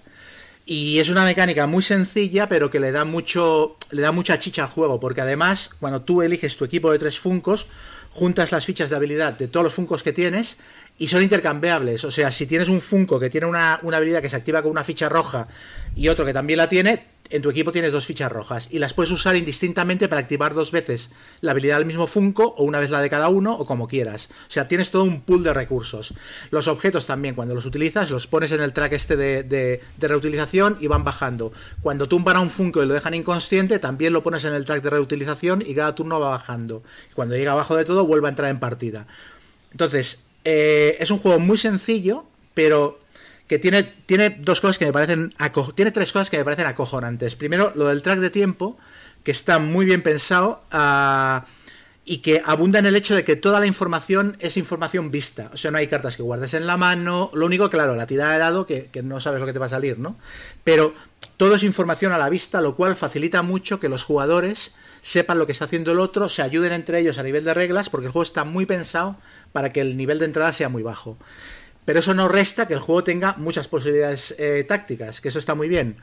Y 0.66 0.99
es 0.99 1.09
una 1.09 1.24
mecánica 1.24 1.66
muy 1.66 1.82
sencilla, 1.82 2.49
pero 2.49 2.70
que 2.70 2.81
le 2.81 2.93
da 2.93 3.05
mucho, 3.05 3.77
le 3.91 4.03
da 4.03 4.12
mucha 4.12 4.39
chicha 4.39 4.65
al 4.65 4.69
juego, 4.69 5.01
porque 5.01 5.20
además, 5.20 5.70
cuando 5.81 6.03
tú 6.03 6.23
eliges 6.23 6.57
tu 6.57 6.65
equipo 6.65 6.93
de 6.93 6.99
tres 6.99 7.19
funcos, 7.19 7.66
juntas 8.11 8.53
las 8.53 8.65
fichas 8.65 8.91
de 8.91 8.97
habilidad 8.97 9.32
de 9.35 9.49
todos 9.49 9.65
los 9.65 9.74
funcos 9.74 10.03
que 10.03 10.12
tienes 10.12 10.59
y 10.99 11.09
son 11.09 11.23
intercambiables. 11.23 12.05
O 12.05 12.11
sea, 12.11 12.31
si 12.31 12.47
tienes 12.47 12.69
un 12.69 12.81
funco 12.81 13.19
que 13.19 13.31
tiene 13.31 13.47
una, 13.47 13.78
una 13.82 13.97
habilidad 13.97 14.20
que 14.20 14.28
se 14.28 14.37
activa 14.37 14.62
con 14.62 14.70
una 14.70 14.85
ficha 14.85 15.09
roja 15.09 15.49
y 15.97 16.09
otro 16.09 16.27
que 16.27 16.32
también 16.32 16.59
la 16.59 16.69
tiene, 16.69 17.07
en 17.31 17.43
tu 17.43 17.51
equipo 17.51 17.73
tienes 17.73 17.93
dos 17.93 18.07
fichas 18.07 18.31
rojas 18.31 18.69
y 18.70 18.78
las 18.81 18.93
puedes 18.93 19.11
usar 19.12 19.36
indistintamente 19.36 20.09
para 20.09 20.20
activar 20.20 20.52
dos 20.52 20.73
veces 20.73 21.11
la 21.40 21.52
habilidad 21.52 21.77
del 21.78 21.86
mismo 21.86 22.07
Funko 22.07 22.55
o 22.59 22.65
una 22.65 22.81
vez 22.81 22.90
la 22.90 23.01
de 23.01 23.09
cada 23.09 23.28
uno 23.28 23.55
o 23.57 23.65
como 23.65 23.89
quieras. 23.89 24.28
O 24.48 24.51
sea, 24.51 24.66
tienes 24.69 24.90
todo 24.90 25.05
un 25.05 25.20
pool 25.23 25.43
de 25.43 25.55
recursos. 25.55 26.12
Los 26.51 26.66
objetos 26.69 27.07
también, 27.07 27.35
cuando 27.35 27.55
los 27.55 27.66
utilizas, 27.66 28.11
los 28.11 28.27
pones 28.27 28.51
en 28.52 28.61
el 28.61 28.73
track 28.73 28.93
este 28.93 29.16
de, 29.16 29.43
de- 29.44 29.81
reutilización 30.09 30.77
y 30.81 30.89
van 30.89 31.05
bajando. 31.05 31.52
Cuando 31.82 32.09
tumban 32.09 32.36
a 32.36 32.40
un 32.40 32.51
Funko 32.51 32.82
y 32.82 32.86
lo 32.86 32.94
dejan 32.94 33.15
inconsciente, 33.15 33.78
también 33.78 34.12
lo 34.12 34.23
pones 34.23 34.44
en 34.44 34.55
el 34.55 34.65
track 34.65 34.82
de 34.82 34.90
reutilización 34.90 35.62
y 35.65 35.74
cada 35.74 35.94
turno 35.94 36.19
va 36.19 36.31
bajando. 36.31 36.82
Cuando 37.15 37.36
llega 37.36 37.52
abajo 37.52 37.77
de 37.77 37.85
todo, 37.85 38.07
vuelve 38.07 38.27
a 38.27 38.31
entrar 38.31 38.51
en 38.51 38.59
partida. 38.59 39.07
Entonces, 39.70 40.19
eh, 40.44 40.97
es 40.98 41.11
un 41.11 41.19
juego 41.19 41.39
muy 41.39 41.57
sencillo, 41.59 42.24
pero 42.55 42.98
que 43.51 43.59
tiene, 43.59 43.82
tiene 43.82 44.31
dos 44.31 44.60
cosas 44.60 44.78
que 44.78 44.86
me 44.86 44.93
parecen 44.93 45.35
tiene 45.74 45.90
tres 45.90 46.12
cosas 46.12 46.31
que 46.31 46.39
me 46.39 46.44
parecen 46.44 46.68
acojonantes. 46.68 47.35
Primero, 47.35 47.72
lo 47.74 47.89
del 47.89 48.01
track 48.01 48.20
de 48.20 48.31
tiempo, 48.31 48.78
que 49.24 49.32
está 49.32 49.59
muy 49.59 49.85
bien 49.85 50.02
pensado 50.02 50.62
ah, 50.70 51.47
y 52.05 52.18
que 52.18 52.40
abunda 52.47 52.78
en 52.78 52.86
el 52.86 52.94
hecho 52.94 53.16
de 53.16 53.24
que 53.24 53.35
toda 53.35 53.59
la 53.59 53.66
información 53.66 54.36
es 54.39 54.56
información 54.56 55.10
vista. 55.10 55.51
O 55.52 55.56
sea, 55.56 55.72
no 55.72 55.78
hay 55.78 55.89
cartas 55.89 56.16
que 56.16 56.22
guardes 56.22 56.55
en 56.55 56.64
la 56.64 56.77
mano. 56.77 57.32
Lo 57.35 57.44
único, 57.44 57.68
claro, 57.70 57.97
la 57.97 58.06
tirada 58.06 58.35
de 58.35 58.39
dado, 58.39 58.66
que, 58.66 58.86
que 58.86 59.02
no 59.02 59.20
sabes 59.20 59.40
lo 59.40 59.48
que 59.48 59.52
te 59.52 59.59
va 59.59 59.66
a 59.66 59.70
salir, 59.70 59.98
¿no? 59.98 60.14
Pero 60.62 60.94
todo 61.36 61.56
es 61.56 61.64
información 61.64 62.12
a 62.12 62.18
la 62.18 62.31
vista, 62.31 62.60
lo 62.60 62.77
cual 62.77 62.94
facilita 62.94 63.43
mucho 63.43 63.81
que 63.81 63.89
los 63.89 64.05
jugadores 64.05 64.77
sepan 65.02 65.40
lo 65.40 65.47
que 65.47 65.52
está 65.52 65.64
haciendo 65.64 65.90
el 65.90 65.98
otro, 65.98 66.28
se 66.28 66.43
ayuden 66.43 66.72
entre 66.72 67.01
ellos 67.01 67.18
a 67.18 67.24
nivel 67.24 67.43
de 67.43 67.52
reglas, 67.52 67.90
porque 67.90 68.06
el 68.06 68.12
juego 68.12 68.22
está 68.22 68.44
muy 68.44 68.64
pensado 68.64 69.16
para 69.51 69.70
que 69.70 69.81
el 69.81 69.97
nivel 69.97 70.20
de 70.20 70.27
entrada 70.27 70.52
sea 70.52 70.68
muy 70.68 70.85
bajo. 70.85 71.18
Pero 71.91 71.99
eso 71.99 72.15
no 72.15 72.29
resta 72.29 72.69
que 72.69 72.75
el 72.75 72.79
juego 72.79 73.03
tenga 73.03 73.35
muchas 73.37 73.67
posibilidades 73.67 74.33
eh, 74.39 74.62
tácticas, 74.62 75.21
que 75.21 75.27
eso 75.27 75.41
está 75.41 75.57
muy 75.57 75.67
bien. 75.67 75.97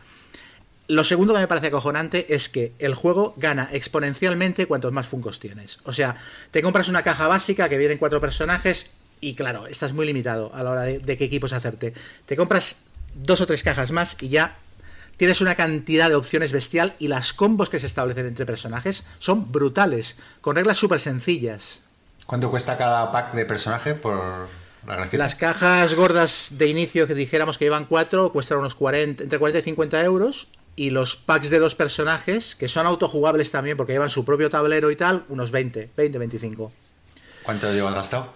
Lo 0.89 1.05
segundo 1.05 1.33
que 1.33 1.39
me 1.39 1.47
parece 1.47 1.67
acojonante 1.67 2.35
es 2.35 2.49
que 2.49 2.73
el 2.77 2.93
juego 2.93 3.33
gana 3.37 3.69
exponencialmente 3.71 4.65
cuantos 4.65 4.91
más 4.91 5.07
funcos 5.07 5.39
tienes. 5.39 5.79
O 5.85 5.93
sea, 5.93 6.17
te 6.51 6.61
compras 6.61 6.89
una 6.89 7.03
caja 7.03 7.29
básica 7.29 7.69
que 7.69 7.77
vienen 7.77 7.99
cuatro 7.99 8.19
personajes 8.19 8.89
y 9.21 9.35
claro, 9.35 9.65
estás 9.67 9.93
muy 9.93 10.05
limitado 10.05 10.51
a 10.53 10.61
la 10.61 10.71
hora 10.71 10.81
de, 10.81 10.99
de 10.99 11.15
qué 11.15 11.23
equipos 11.23 11.53
hacerte. 11.53 11.93
Te 12.25 12.35
compras 12.35 12.79
dos 13.15 13.39
o 13.39 13.47
tres 13.47 13.63
cajas 13.63 13.91
más 13.91 14.17
y 14.19 14.27
ya 14.27 14.57
tienes 15.15 15.39
una 15.39 15.55
cantidad 15.55 16.09
de 16.09 16.15
opciones 16.15 16.51
bestial 16.51 16.95
y 16.99 17.07
las 17.07 17.31
combos 17.31 17.69
que 17.69 17.79
se 17.79 17.87
establecen 17.87 18.25
entre 18.25 18.45
personajes 18.45 19.05
son 19.19 19.53
brutales, 19.53 20.17
con 20.41 20.57
reglas 20.57 20.79
súper 20.79 20.99
sencillas. 20.99 21.81
¿Cuánto 22.25 22.49
cuesta 22.49 22.75
cada 22.75 23.09
pack 23.09 23.35
de 23.35 23.45
personaje 23.45 23.95
por? 23.95 24.66
Las 25.11 25.35
cajas 25.35 25.95
gordas 25.95 26.53
de 26.57 26.67
inicio 26.67 27.07
que 27.07 27.13
dijéramos 27.13 27.57
que 27.57 27.65
llevan 27.65 27.85
cuatro 27.85 28.31
cuestan 28.31 28.59
unos 28.59 28.75
40, 28.75 29.23
entre 29.23 29.39
40 29.39 29.59
y 29.59 29.61
50 29.63 30.03
euros. 30.03 30.47
Y 30.75 30.91
los 30.91 31.15
packs 31.15 31.49
de 31.49 31.57
dos 31.57 31.73
personajes, 31.73 32.55
que 32.55 32.69
son 32.69 32.85
autojugables 32.85 33.51
también 33.51 33.75
porque 33.77 33.93
llevan 33.93 34.11
su 34.11 34.23
propio 34.23 34.49
tablero 34.49 34.91
y 34.91 34.95
tal, 34.95 35.25
unos 35.27 35.49
20, 35.51 35.89
20, 35.97 36.17
25. 36.19 36.71
¿Cuánto 37.41 37.73
llevas 37.73 37.95
gastado? 37.95 38.31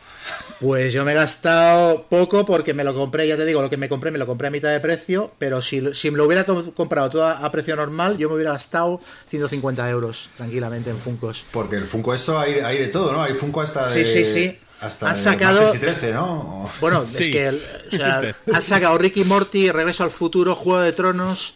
Pues 0.60 0.94
yo 0.94 1.04
me 1.04 1.14
he 1.14 1.16
gastado 1.16 2.06
poco 2.08 2.46
porque 2.46 2.74
me 2.76 2.84
lo 2.84 2.94
compré, 2.94 3.28
ya 3.28 3.36
te 3.36 3.46
digo, 3.46 3.62
lo 3.62 3.70
que 3.70 3.78
me 3.78 3.90
compré 3.90 4.12
me 4.12 4.20
lo 4.20 4.28
compré 4.28 4.48
a 4.50 4.52
mitad 4.52 4.70
de 4.70 4.80
precio, 4.80 5.32
pero 5.40 5.62
si, 5.62 5.82
si 5.96 6.12
me 6.12 6.18
lo 6.18 6.26
hubiera 6.26 6.44
comprado 6.46 7.10
todo 7.10 7.26
a, 7.26 7.32
a 7.32 7.52
precio 7.52 7.76
normal, 7.76 8.18
yo 8.18 8.30
me 8.30 8.36
hubiera 8.36 8.52
gastado 8.54 9.00
150 9.30 9.90
euros 9.90 10.30
tranquilamente 10.38 10.92
en 10.92 10.98
Funcos. 10.98 11.46
Porque 11.52 11.78
el 11.78 11.86
Funko 11.86 12.14
esto 12.14 12.38
hay, 12.38 12.54
hay 12.60 12.78
de 12.78 12.88
todo, 12.90 13.12
¿no? 13.12 13.24
Hay 13.24 13.34
Funko 13.34 13.62
hasta 13.62 13.90
de... 13.90 14.06
Sí, 14.06 14.26
sí, 14.26 14.32
sí. 14.32 14.60
Hasta 14.82 15.10
Han 15.10 15.18
sacado- 15.18 15.62
martes 15.62 15.78
y 15.78 15.80
13, 15.80 16.14
¿no? 16.14 16.70
Bueno, 16.80 17.04
Sí. 17.06 17.24
es 17.24 17.30
que 17.30 17.48
el- 17.48 17.62
o 17.92 17.96
sea, 17.98 18.22
han 18.54 18.62
sacado 18.64 18.98
Ricky 19.00 19.24
Morty, 19.24 19.72
Regreso 19.72 20.04
al 20.04 20.12
Futuro, 20.12 20.54
Juego 20.56 20.82
de 20.82 20.92
Tronos, 20.94 21.56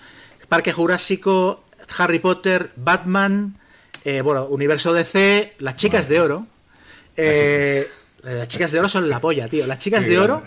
Parque 0.50 0.74
Jurásico, 0.74 1.64
Harry 1.98 2.18
Potter, 2.20 2.72
Batman, 2.76 3.58
eh, 4.04 4.22
bueno, 4.22 4.46
Universo 4.46 4.94
DC, 4.94 5.54
Las 5.60 5.76
Chicas 5.76 6.08
de 6.10 6.20
Oro, 6.22 6.48
Eh, 7.18 7.88
las 8.34 8.48
chicas 8.48 8.72
de 8.72 8.80
oro 8.80 8.90
son 8.90 9.08
la 9.08 9.20
polla, 9.20 9.48
tío. 9.48 9.68
Las 9.68 9.80
chicas 9.80 10.04
Qué 10.04 10.12
de 10.12 10.20
oro 10.20 10.42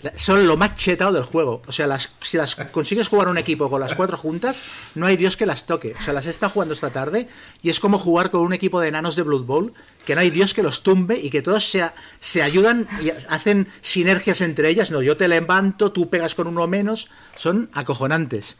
grande. 0.00 0.18
son 0.18 0.46
lo 0.46 0.56
más 0.56 0.74
chetado 0.76 1.12
del 1.12 1.24
juego. 1.24 1.60
O 1.66 1.72
sea, 1.72 1.86
las, 1.86 2.10
si 2.22 2.36
las 2.36 2.54
consigues 2.54 3.08
jugar 3.08 3.28
un 3.28 3.38
equipo 3.38 3.68
con 3.68 3.80
las 3.80 3.94
cuatro 3.94 4.16
juntas, 4.16 4.62
no 4.94 5.06
hay 5.06 5.16
Dios 5.16 5.36
que 5.36 5.44
las 5.44 5.66
toque. 5.66 5.94
O 5.98 6.02
sea, 6.02 6.14
las 6.14 6.26
estado 6.26 6.50
jugando 6.50 6.74
esta 6.74 6.90
tarde 6.90 7.28
y 7.62 7.70
es 7.70 7.80
como 7.80 7.98
jugar 7.98 8.30
con 8.30 8.40
un 8.40 8.52
equipo 8.52 8.80
de 8.80 8.88
enanos 8.88 9.14
de 9.16 9.22
Blood 9.22 9.44
Bowl, 9.44 9.74
que 10.06 10.14
no 10.14 10.22
hay 10.22 10.30
Dios 10.30 10.54
que 10.54 10.62
los 10.62 10.82
tumbe 10.82 11.18
y 11.20 11.30
que 11.30 11.42
todos 11.42 11.68
se, 11.68 11.84
se 12.20 12.42
ayudan 12.42 12.88
y 13.02 13.10
hacen 13.28 13.68
sinergias 13.82 14.40
entre 14.40 14.70
ellas. 14.70 14.90
No, 14.90 15.02
yo 15.02 15.16
te 15.16 15.28
levanto, 15.28 15.92
tú 15.92 16.08
pegas 16.08 16.34
con 16.34 16.46
uno 16.46 16.66
menos. 16.66 17.08
Son 17.36 17.68
acojonantes. 17.74 18.56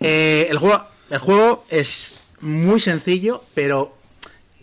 Eh, 0.00 0.46
el, 0.50 0.58
juego, 0.58 0.84
el 1.10 1.18
juego 1.18 1.64
es 1.68 2.20
muy 2.40 2.78
sencillo, 2.78 3.42
pero 3.54 3.96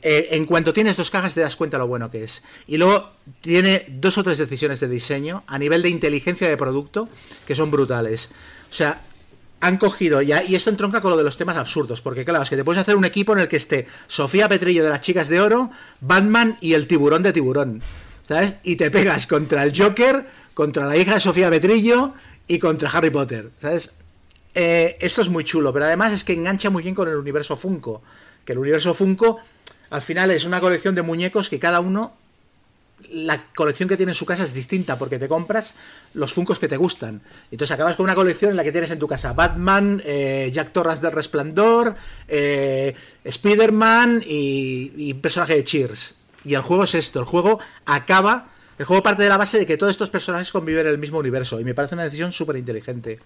eh, 0.01 0.29
en 0.31 0.45
cuanto 0.45 0.73
tienes 0.73 0.97
dos 0.97 1.11
cajas 1.11 1.33
te 1.33 1.41
das 1.41 1.55
cuenta 1.55 1.77
lo 1.77 1.87
bueno 1.87 2.09
que 2.09 2.23
es. 2.23 2.41
Y 2.67 2.77
luego 2.77 3.11
tiene 3.41 3.85
dos 3.89 4.17
o 4.17 4.23
tres 4.23 4.37
decisiones 4.37 4.79
de 4.79 4.87
diseño 4.87 5.43
a 5.47 5.59
nivel 5.59 5.81
de 5.81 5.89
inteligencia 5.89 6.49
de 6.49 6.57
producto 6.57 7.07
que 7.45 7.55
son 7.55 7.71
brutales. 7.71 8.29
O 8.71 8.73
sea, 8.73 9.01
han 9.59 9.77
cogido, 9.77 10.21
ya, 10.21 10.43
y 10.43 10.55
esto 10.55 10.71
entronca 10.71 11.01
con 11.01 11.11
lo 11.11 11.17
de 11.17 11.23
los 11.23 11.37
temas 11.37 11.55
absurdos, 11.55 12.01
porque 12.01 12.25
claro, 12.25 12.43
es 12.43 12.49
que 12.49 12.55
te 12.55 12.63
puedes 12.63 12.81
hacer 12.81 12.95
un 12.95 13.05
equipo 13.05 13.33
en 13.33 13.39
el 13.39 13.47
que 13.47 13.57
esté 13.57 13.87
Sofía 14.07 14.49
Petrillo 14.49 14.83
de 14.83 14.89
las 14.89 15.01
Chicas 15.01 15.29
de 15.29 15.39
Oro, 15.39 15.69
Batman 15.99 16.57
y 16.61 16.73
el 16.73 16.87
tiburón 16.87 17.21
de 17.21 17.31
tiburón. 17.31 17.81
¿Sabes? 18.27 18.55
Y 18.63 18.75
te 18.75 18.89
pegas 18.89 19.27
contra 19.27 19.63
el 19.63 19.77
Joker, 19.77 20.25
contra 20.53 20.85
la 20.85 20.97
hija 20.97 21.15
de 21.15 21.19
Sofía 21.19 21.49
Petrillo 21.49 22.13
y 22.47 22.59
contra 22.59 22.89
Harry 22.89 23.09
Potter. 23.09 23.51
¿Sabes? 23.61 23.91
Eh, 24.55 24.97
esto 24.99 25.21
es 25.21 25.29
muy 25.29 25.43
chulo, 25.43 25.71
pero 25.71 25.85
además 25.85 26.13
es 26.13 26.23
que 26.23 26.33
engancha 26.33 26.69
muy 26.69 26.81
bien 26.81 26.95
con 26.95 27.07
el 27.07 27.15
universo 27.15 27.55
Funko. 27.55 28.01
Que 28.45 28.53
el 28.53 28.59
universo 28.59 28.93
Funko 28.93 29.39
al 29.91 30.01
final 30.01 30.31
es 30.31 30.45
una 30.45 30.59
colección 30.59 30.95
de 30.95 31.01
muñecos 31.01 31.49
que 31.49 31.59
cada 31.59 31.81
uno, 31.81 32.13
la 33.11 33.45
colección 33.53 33.89
que 33.89 33.97
tiene 33.97 34.13
en 34.13 34.15
su 34.15 34.25
casa 34.25 34.45
es 34.45 34.53
distinta 34.53 34.97
porque 34.97 35.19
te 35.19 35.27
compras 35.27 35.73
los 36.13 36.33
Funcos 36.33 36.59
que 36.59 36.67
te 36.67 36.77
gustan. 36.77 37.21
Entonces 37.51 37.71
acabas 37.73 37.97
con 37.97 38.05
una 38.05 38.15
colección 38.15 38.51
en 38.51 38.57
la 38.57 38.63
que 38.63 38.71
tienes 38.71 38.89
en 38.89 38.99
tu 38.99 39.07
casa 39.07 39.33
Batman, 39.33 40.01
eh, 40.05 40.49
Jack 40.53 40.71
Torrance 40.71 41.01
del 41.01 41.11
Resplandor, 41.11 41.95
eh, 42.27 42.95
Spider-Man 43.23 44.23
y, 44.25 44.93
y 44.95 45.13
personaje 45.15 45.55
de 45.55 45.63
Cheers. 45.63 46.15
Y 46.45 46.53
el 46.53 46.61
juego 46.61 46.85
es 46.85 46.95
esto, 46.95 47.19
el 47.19 47.25
juego 47.25 47.59
acaba... 47.85 48.47
El 48.79 48.85
juego 48.85 49.03
parte 49.03 49.21
de 49.21 49.29
la 49.29 49.37
base 49.37 49.59
de 49.59 49.67
que 49.67 49.77
todos 49.77 49.91
estos 49.91 50.09
personajes 50.09 50.51
conviven 50.51 50.87
en 50.87 50.93
el 50.93 50.97
mismo 50.97 51.19
universo 51.19 51.59
y 51.59 51.63
me 51.63 51.75
parece 51.75 51.93
una 51.93 52.05
decisión 52.05 52.31
súper 52.31 52.55
inteligente. 52.55 53.19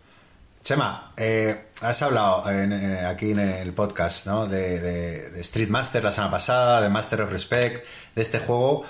Chema, 0.66 1.12
eh, 1.16 1.68
has 1.82 2.02
hablado 2.02 2.50
en, 2.50 2.74
eh, 2.74 3.06
aquí 3.06 3.30
en 3.30 3.38
el 3.38 3.72
podcast 3.74 4.26
¿no? 4.26 4.48
de, 4.48 4.80
de- 4.80 5.30
de 5.30 5.42
Street 5.42 5.70
Master 5.70 6.04
la 6.04 6.12
semana 6.12 6.32
pasada, 6.32 6.82
de 6.82 6.90
Master 6.90 7.22
of 7.22 7.32
Respect, 7.32 7.86
de 8.16 8.22
este 8.24 8.40
juego. 8.40 8.84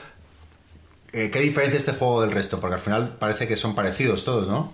Eh, 1.11 1.29
¿Qué 1.31 1.41
diferencia 1.41 1.77
este 1.77 1.91
juego 1.91 2.21
del 2.21 2.31
resto? 2.31 2.61
Porque 2.61 2.75
al 2.75 2.79
final 2.81 3.17
parece 3.19 3.45
que 3.45 3.57
son 3.57 3.75
parecidos 3.75 4.23
todos, 4.23 4.47
¿no? 4.47 4.71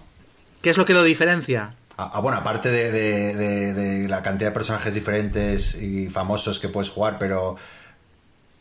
¿Qué 0.62 0.70
es 0.70 0.78
lo 0.78 0.86
que 0.86 0.94
lo 0.94 1.02
diferencia? 1.02 1.74
Ah, 1.98 2.12
ah, 2.14 2.20
bueno, 2.20 2.38
aparte 2.38 2.70
de, 2.70 2.92
de- 2.92 3.34
de- 3.36 3.74
de 3.74 4.08
la 4.08 4.22
cantidad 4.22 4.52
de 4.52 4.54
personajes 4.54 4.94
diferentes 4.94 5.74
y 5.82 6.08
famosos 6.08 6.60
que 6.60 6.68
puedes 6.70 6.92
jugar, 6.92 7.18
pero 7.18 7.56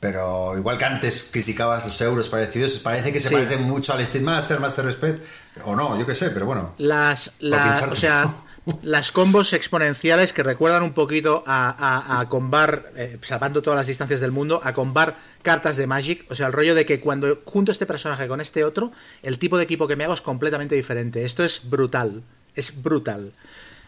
pero 0.00 0.56
igual 0.56 0.78
que 0.78 0.86
antes 0.86 1.28
criticabas 1.30 1.84
los 1.84 2.00
euros 2.00 2.28
parecidos, 2.30 2.78
parece 2.78 3.12
que 3.12 3.20
se 3.20 3.28
Sí. 3.28 3.34
parecen 3.34 3.62
mucho 3.62 3.92
al 3.92 4.00
Street 4.00 4.24
Master, 4.24 4.58
Master 4.58 4.86
Respect, 4.86 5.22
o 5.64 5.76
no, 5.76 5.98
yo 5.98 6.06
qué 6.06 6.14
sé, 6.14 6.30
pero 6.30 6.46
bueno. 6.46 6.74
Las, 6.78 7.30
o 7.40 7.94
sea, 7.94 8.34
las 8.82 9.12
combos 9.12 9.52
exponenciales 9.52 10.32
que 10.32 10.42
recuerdan 10.42 10.82
un 10.84 10.94
poquito 10.94 11.44
a, 11.46 11.68
a, 11.68 12.20
a 12.20 12.28
combar, 12.30 12.92
eh, 12.96 13.18
salvando 13.22 13.60
todas 13.60 13.76
las 13.76 13.86
distancias 13.86 14.20
del 14.20 14.30
mundo, 14.32 14.60
a 14.64 14.72
combar 14.72 15.18
cartas 15.42 15.76
de 15.76 15.86
Magic. 15.86 16.24
O 16.30 16.34
sea, 16.34 16.46
el 16.46 16.52
rollo 16.54 16.74
de 16.74 16.86
que 16.86 16.98
cuando 17.00 17.40
junto 17.44 17.70
este 17.70 17.84
personaje 17.84 18.26
con 18.26 18.40
este 18.40 18.64
otro, 18.64 18.92
el 19.22 19.38
tipo 19.38 19.58
de 19.58 19.64
equipo 19.64 19.86
que 19.86 19.96
me 19.96 20.04
hago 20.04 20.14
es 20.14 20.22
completamente 20.22 20.74
diferente. 20.76 21.24
Esto 21.26 21.44
es 21.44 21.68
brutal. 21.68 22.22
Es 22.54 22.82
brutal. 22.82 23.32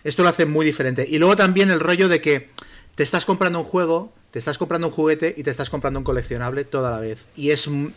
Esto 0.04 0.22
lo 0.24 0.28
hace 0.28 0.46
muy 0.46 0.66
diferente. 0.66 1.06
Y 1.08 1.18
luego 1.18 1.36
también 1.36 1.70
el 1.70 1.80
rollo 1.80 2.08
de 2.08 2.20
que 2.20 2.50
te 2.94 3.02
estás 3.02 3.24
comprando 3.24 3.58
un 3.58 3.64
juego, 3.64 4.12
te 4.30 4.38
estás 4.38 4.58
comprando 4.58 4.88
un 4.88 4.92
juguete 4.92 5.34
y 5.36 5.42
te 5.42 5.50
estás 5.50 5.70
comprando 5.70 5.98
un 6.00 6.04
coleccionable 6.04 6.64
toda 6.64 6.90
la 6.90 6.98
vez. 7.00 7.28
Y 7.36 7.50
es. 7.50 7.66
m- 7.66 7.90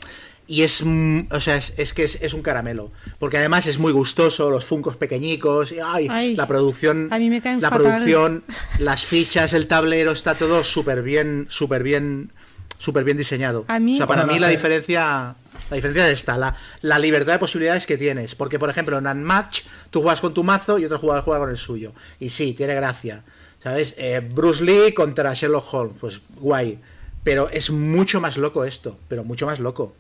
Y 0.48 0.62
es. 0.62 0.84
O 1.32 1.40
sea, 1.40 1.56
es, 1.58 1.74
es 1.78 1.94
que 1.94 2.04
es, 2.04 2.20
es 2.22 2.34
un 2.36 2.42
caramelo. 2.44 2.92
Porque 3.18 3.38
además 3.38 3.66
es 3.66 3.80
muy 3.80 3.92
gustoso, 3.92 4.50
los 4.52 4.64
funcos 4.64 4.96
pequeñicos. 4.96 5.72
Y, 5.72 5.80
ay, 5.84 6.08
Ay, 6.10 6.36
la 6.36 6.46
producción. 6.48 7.08
a 7.12 7.18
mí 7.18 7.30
me 7.32 7.42
caen 7.42 7.62
La 7.62 7.70
fatal. 7.70 7.86
producción, 7.86 8.44
las 8.80 9.06
fichas, 9.06 9.54
el 9.54 9.66
tablero, 9.68 10.12
está 10.12 10.36
todo 10.36 10.64
súper 10.64 11.02
bien. 11.02 11.48
Súper 11.50 11.82
bien. 11.84 12.32
Súper 12.78 13.06
bien 13.06 13.18
diseñado. 13.18 13.64
A 13.70 13.80
mí- 13.80 13.94
o 13.96 13.98
sea, 13.98 14.06
para 14.06 14.22
¿Cuándo 14.22 14.34
mí 14.34 14.40
la 14.40 14.50
diferencia. 14.50 15.36
La 15.70 15.76
diferencia 15.78 16.08
es 16.10 16.14
esta, 16.14 16.38
la, 16.38 16.54
la 16.82 17.00
libertad 17.00 17.34
de 17.34 17.40
posibilidades 17.40 17.88
que 17.88 17.98
tienes. 17.98 18.36
Porque, 18.36 18.60
por 18.60 18.70
ejemplo, 18.70 18.98
en 19.00 19.08
Unmatch, 19.08 19.62
tú 19.90 20.02
juegas 20.02 20.22
con 20.22 20.34
tu 20.34 20.44
mazo 20.44 20.78
y 20.78 20.86
otro 20.86 21.00
jugador 21.00 21.24
juega 21.24 21.40
con 21.40 21.50
el 21.50 21.58
suyo. 21.58 21.94
Y 22.20 22.30
sí, 22.30 22.54
tiene 22.54 22.76
gracia. 22.76 23.24
¿Sabes? 23.66 23.96
Eh, 23.98 24.22
Bruce 24.24 24.64
Lee 24.64 24.94
contra 24.94 25.34
Sherlock 25.34 25.74
Holmes. 25.74 25.98
Pues 26.00 26.22
guay. 26.40 26.78
Pero 27.24 27.50
es 27.50 27.72
mucho 27.72 28.22
más 28.22 28.38
loco 28.38 28.64
esto. 28.64 28.96
Pero 29.08 29.24
mucho 29.24 29.48
más 29.48 29.60
loco. 29.60 29.96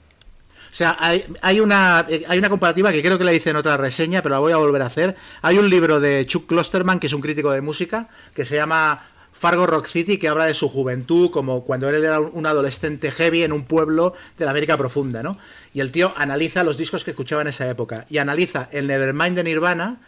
O 0.71 0.75
sea, 0.75 0.95
hay, 0.99 1.59
una, 1.59 2.05
eh, 2.07 2.25
hay 2.27 2.37
una 2.37 2.49
comparativa 2.49 2.91
que 2.91 3.01
creo 3.01 3.17
que 3.17 3.23
la 3.23 3.33
hice 3.33 3.49
en 3.49 3.55
otra 3.55 3.75
reseña, 3.75 4.21
pero 4.21 4.35
la 4.35 4.39
voy 4.39 4.51
a 4.51 4.57
volver 4.57 4.83
a 4.83 4.85
hacer. 4.85 5.15
Hay 5.41 5.57
un 5.57 5.67
libro 5.67 5.99
de 5.99 6.27
Chuck 6.27 6.45
Klosterman, 6.45 6.99
que 6.99 7.07
es 7.07 7.13
un 7.13 7.21
crítico 7.21 7.49
de 7.49 7.61
música, 7.61 8.07
que 8.35 8.45
se 8.45 8.55
llama 8.55 9.03
Fargo 9.31 9.65
Rock 9.65 9.87
City, 9.87 10.19
que 10.19 10.27
habla 10.27 10.45
de 10.45 10.53
su 10.53 10.69
juventud, 10.69 11.31
como 11.31 11.63
cuando 11.65 11.89
él 11.89 12.03
era 12.03 12.19
un 12.19 12.45
adolescente 12.45 13.09
heavy 13.09 13.41
en 13.41 13.51
un 13.51 13.65
pueblo 13.65 14.13
de 14.37 14.45
la 14.45 14.51
América 14.51 14.77
profunda, 14.77 15.23
¿no? 15.23 15.39
Y 15.73 15.79
el 15.79 15.91
tío 15.91 16.13
analiza 16.17 16.63
los 16.63 16.77
discos 16.77 17.03
que 17.03 17.11
escuchaba 17.11 17.41
en 17.41 17.47
esa 17.47 17.67
época. 17.67 18.05
Y 18.11 18.19
analiza 18.19 18.69
el 18.71 18.85
Nevermind 18.85 19.37
de 19.37 19.43
Nirvana 19.43 20.01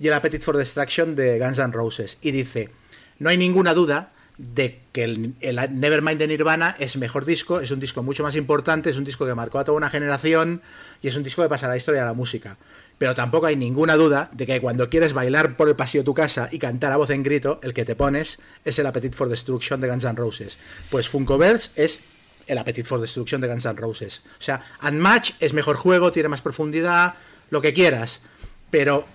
y 0.00 0.08
el 0.08 0.14
Appetite 0.14 0.44
for 0.44 0.56
Destruction 0.56 1.14
de 1.14 1.38
Guns 1.38 1.60
N' 1.60 1.72
Roses. 1.72 2.18
Y 2.20 2.32
dice, 2.32 2.70
no 3.18 3.30
hay 3.30 3.36
ninguna 3.36 3.74
duda 3.74 4.12
de 4.36 4.80
que 4.92 5.04
el, 5.04 5.34
Nevermind 5.70 6.18
de 6.18 6.26
Nirvana 6.26 6.74
es 6.78 6.96
mejor 6.96 7.24
disco, 7.24 7.60
es 7.60 7.70
un 7.70 7.78
disco 7.78 8.02
mucho 8.02 8.22
más 8.22 8.34
importante, 8.34 8.90
es 8.90 8.96
un 8.96 9.04
disco 9.04 9.26
que 9.26 9.34
marcó 9.34 9.58
a 9.58 9.64
toda 9.64 9.78
una 9.78 9.90
generación 9.90 10.62
y 11.02 11.08
es 11.08 11.16
un 11.16 11.22
disco 11.22 11.42
que 11.42 11.48
pasa 11.48 11.66
a 11.66 11.68
la 11.68 11.76
historia 11.76 12.00
de 12.00 12.06
la 12.06 12.14
música. 12.14 12.56
Pero 12.98 13.14
tampoco 13.14 13.46
hay 13.46 13.56
ninguna 13.56 13.94
duda 13.94 14.30
de 14.32 14.46
que 14.46 14.60
cuando 14.60 14.88
quieres 14.88 15.12
bailar 15.12 15.56
por 15.56 15.68
el 15.68 15.76
pasillo 15.76 16.02
de 16.02 16.06
tu 16.06 16.14
casa 16.14 16.48
y 16.50 16.58
cantar 16.58 16.92
a 16.92 16.96
voz 16.96 17.10
en 17.10 17.22
grito, 17.22 17.60
el 17.62 17.74
que 17.74 17.84
te 17.84 17.96
pones 17.96 18.38
es 18.64 18.78
el 18.78 18.86
Appetite 18.86 19.16
for 19.16 19.28
Destruction 19.28 19.80
de 19.80 19.88
Guns 19.88 20.04
N' 20.04 20.16
Roses. 20.16 20.58
Pues 20.90 21.08
Funkoverse 21.08 21.70
es 21.76 22.00
el 22.46 22.58
Appetite 22.58 22.86
for 22.86 23.00
Destruction 23.00 23.40
de 23.40 23.48
Guns 23.48 23.64
N' 23.64 23.76
Roses. 23.76 24.22
O 24.38 24.42
sea, 24.42 24.62
Unmatch 24.82 25.32
es 25.40 25.54
mejor 25.54 25.76
juego, 25.76 26.12
tiene 26.12 26.28
más 26.28 26.40
profundidad, 26.40 27.14
lo 27.50 27.60
que 27.60 27.72
quieras. 27.72 28.20
Pero 28.70 29.06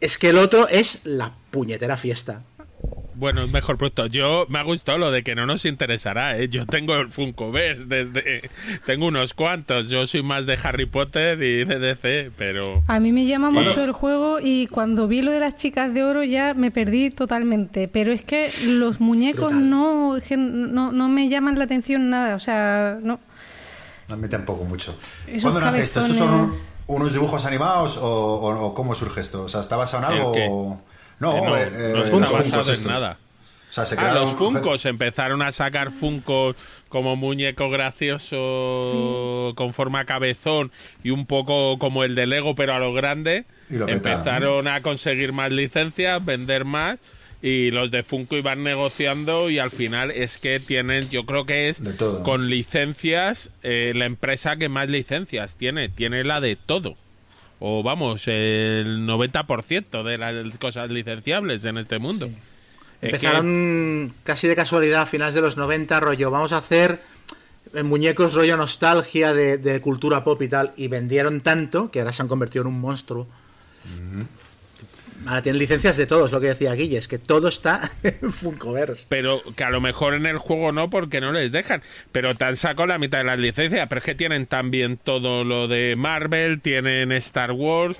es 0.00 0.18
que 0.18 0.30
el 0.30 0.38
otro 0.38 0.68
es 0.68 1.00
la 1.04 1.34
puñetera 1.50 1.96
fiesta. 1.96 2.42
Bueno, 3.18 3.42
es 3.42 3.50
mejor 3.50 3.76
producto. 3.78 4.06
Yo 4.06 4.46
me 4.48 4.60
ha 4.60 4.62
gustado 4.62 4.96
lo 4.98 5.10
de 5.10 5.24
que 5.24 5.34
no 5.34 5.44
nos 5.44 5.64
interesará, 5.64 6.38
¿eh? 6.38 6.48
Yo 6.48 6.66
tengo 6.66 6.94
el 6.96 7.10
Funkoverse 7.10 7.86
desde... 7.86 8.48
Tengo 8.86 9.06
unos 9.08 9.34
cuantos. 9.34 9.88
Yo 9.88 10.06
soy 10.06 10.22
más 10.22 10.46
de 10.46 10.56
Harry 10.62 10.86
Potter 10.86 11.42
y 11.42 11.64
de 11.64 11.78
DC, 11.80 12.30
pero... 12.36 12.84
A 12.86 13.00
mí 13.00 13.10
me 13.10 13.26
llama 13.26 13.50
Bueno. 13.50 13.68
mucho 13.68 13.82
el 13.82 13.90
juego 13.90 14.38
y 14.40 14.68
cuando 14.68 15.08
vi 15.08 15.22
lo 15.22 15.32
de 15.32 15.40
las 15.40 15.56
chicas 15.56 15.92
de 15.92 16.04
oro 16.04 16.22
ya 16.22 16.54
me 16.54 16.70
perdí 16.70 17.10
totalmente. 17.10 17.88
Pero 17.88 18.12
es 18.12 18.22
que 18.22 18.50
los 18.66 19.00
muñecos 19.00 19.52
no, 19.52 20.16
no, 20.36 20.92
no 20.92 21.08
me 21.08 21.28
llaman 21.28 21.58
la 21.58 21.64
atención 21.64 22.10
nada. 22.10 22.36
O 22.36 22.40
sea, 22.40 22.98
no. 23.02 23.18
No 24.08 24.16
me 24.16 24.28
tampoco 24.28 24.62
mucho. 24.64 24.96
Esos 25.26 25.42
¿Cuándo 25.42 25.60
nace 25.60 25.82
esto? 25.82 26.00
¿Estos 26.00 26.16
son 26.16 26.52
unos 26.86 27.12
dibujos 27.12 27.44
animados 27.44 27.96
o, 27.96 28.06
o- 28.06 28.66
o 28.66 28.74
cómo 28.74 28.94
surge 28.94 29.20
esto? 29.20 29.42
O 29.42 29.48
sea, 29.48 29.60
¿está 29.60 29.76
basado 29.76 30.06
en 30.06 30.12
¿El 30.12 30.18
algo? 30.20 30.80
Qué? 31.20 31.24
o- 31.26 31.28
No, 31.34 31.42
que 31.42 31.48
no, 31.48 31.56
eh, 31.56 31.68
eh, 31.72 31.92
no 31.92 31.96
los 31.96 32.04
está 32.06 32.28
Funkos 32.42 32.52
basado 32.68 32.72
en 32.72 32.86
nada. 32.92 33.18
O 33.70 33.72
sea, 33.72 33.84
se 33.84 33.96
Ah, 33.98 34.12
los 34.14 34.30
Funkos 34.34 34.84
empezaron 34.86 35.42
a 35.42 35.52
sacar 35.52 35.90
Funkos 35.92 36.56
como 36.88 37.16
muñeco 37.16 37.68
gracioso 37.68 39.52
con 39.56 39.72
forma 39.74 40.04
cabezón 40.04 40.72
y 41.04 41.10
un 41.10 41.26
poco 41.26 41.78
como 41.78 42.04
el 42.04 42.14
de 42.14 42.26
Lego 42.26 42.54
pero 42.54 42.74
a 42.74 42.78
lo 42.78 42.92
grande. 42.92 43.44
Y 43.70 43.74
lo 43.74 43.86
petaron, 43.86 44.12
empezaron 44.14 44.68
a 44.68 44.80
conseguir 44.82 45.32
más 45.32 45.50
licencias, 45.52 46.24
vender 46.24 46.64
más 46.64 46.98
y 47.42 47.70
los 47.70 47.90
de 47.90 48.02
Funko 48.02 48.36
iban 48.36 48.64
negociando 48.64 49.50
y 49.50 49.58
al 49.58 49.70
final 49.70 50.10
es 50.10 50.38
que 50.38 50.58
tienen, 50.58 51.08
yo 51.10 51.24
creo 51.26 51.44
que 51.46 51.68
es 51.68 51.84
De 51.84 51.92
todo. 51.92 52.22
con 52.24 52.48
licencias 52.48 53.50
eh, 53.62 53.92
la 53.94 54.06
empresa 54.06 54.56
que 54.56 54.68
más 54.68 54.88
licencias 54.88 55.56
tiene, 55.56 55.88
tiene 55.88 56.24
la 56.24 56.40
de 56.40 56.56
todo. 56.56 56.96
O 57.60 57.82
vamos, 57.82 58.28
el 58.28 59.06
90% 59.06 60.02
de 60.04 60.18
las 60.18 60.58
cosas 60.58 60.90
licenciables 60.90 61.64
en 61.64 61.78
este 61.78 61.98
mundo. 61.98 62.28
Que- 63.00 63.06
Empezaron 63.06 64.12
casi 64.24 64.48
de 64.48 64.56
casualidad 64.56 65.02
a 65.02 65.06
finales 65.06 65.34
de 65.34 65.40
los 65.40 65.56
90, 65.56 65.98
rollo, 66.00 66.30
vamos 66.30 66.52
a 66.52 66.58
hacer 66.58 67.00
eh, 67.74 67.82
muñecos 67.82 68.34
rollo 68.34 68.56
nostalgia 68.56 69.32
de, 69.32 69.58
de 69.58 69.80
cultura 69.80 70.22
pop 70.24 70.40
y 70.42 70.48
tal, 70.48 70.72
y 70.76 70.88
vendieron 70.88 71.40
tanto 71.40 71.90
que 71.90 72.00
ahora 72.00 72.12
se 72.12 72.22
han 72.22 72.28
convertido 72.28 72.62
en 72.62 72.68
un 72.68 72.80
monstruo. 72.80 73.26
Ahora 75.26 75.42
tienen 75.42 75.58
licencias 75.58 75.96
de 75.96 76.06
todos, 76.06 76.30
lo 76.32 76.40
que 76.40 76.46
decía 76.48 76.72
Guille, 76.74 76.96
es 76.98 77.08
que 77.08 77.18
todo 77.18 77.48
está 77.48 77.90
en 78.02 78.32
Funkoverse. 78.32 79.06
Pero 79.08 79.42
que 79.56 79.64
a 79.64 79.70
lo 79.70 79.80
mejor 79.80 80.14
en 80.14 80.26
el 80.26 80.38
juego 80.38 80.72
no, 80.72 80.88
porque 80.90 81.20
no 81.20 81.32
les 81.32 81.50
dejan. 81.52 81.82
Pero 82.12 82.34
te 82.34 82.44
han 82.44 82.56
sacado 82.56 82.86
la 82.86 82.98
mitad 82.98 83.18
de 83.18 83.24
las 83.24 83.38
licencias. 83.38 83.86
Pero 83.88 83.98
es 83.98 84.04
que 84.04 84.14
tienen 84.14 84.46
también 84.46 84.96
todo 84.96 85.44
lo 85.44 85.66
de 85.68 85.94
Marvel, 85.96 86.60
tienen 86.60 87.12
Star 87.12 87.52
Wars, 87.52 87.96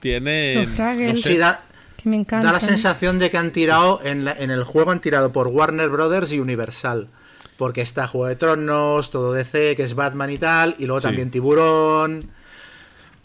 tienen. 0.00 0.60
Los 0.60 0.70
Fraggles. 0.70 1.22
Sí, 1.22 1.36
da, 1.36 1.62
Que 2.02 2.08
me 2.08 2.16
encanta. 2.16 2.46
da 2.46 2.52
la 2.54 2.60
sensación 2.60 3.18
de 3.18 3.30
que 3.30 3.36
han 3.38 3.50
tirado, 3.50 4.00
en, 4.04 4.24
la- 4.24 4.32
en 4.38 4.50
el 4.50 4.64
juego 4.64 4.90
han 4.90 5.00
tirado 5.00 5.32
por 5.32 5.48
Warner 5.48 5.88
Brothers 5.90 6.32
y 6.32 6.40
Universal. 6.40 7.08
Porque 7.56 7.82
está 7.82 8.08
Juego 8.08 8.26
de 8.26 8.34
Tronos, 8.36 9.12
todo 9.12 9.32
DC, 9.32 9.76
que 9.76 9.84
es 9.84 9.94
Batman 9.94 10.30
y 10.30 10.38
tal, 10.38 10.74
y 10.78 10.86
luego 10.86 10.98
Sí. 11.00 11.06
también 11.06 11.30
Tiburón. 11.30 12.30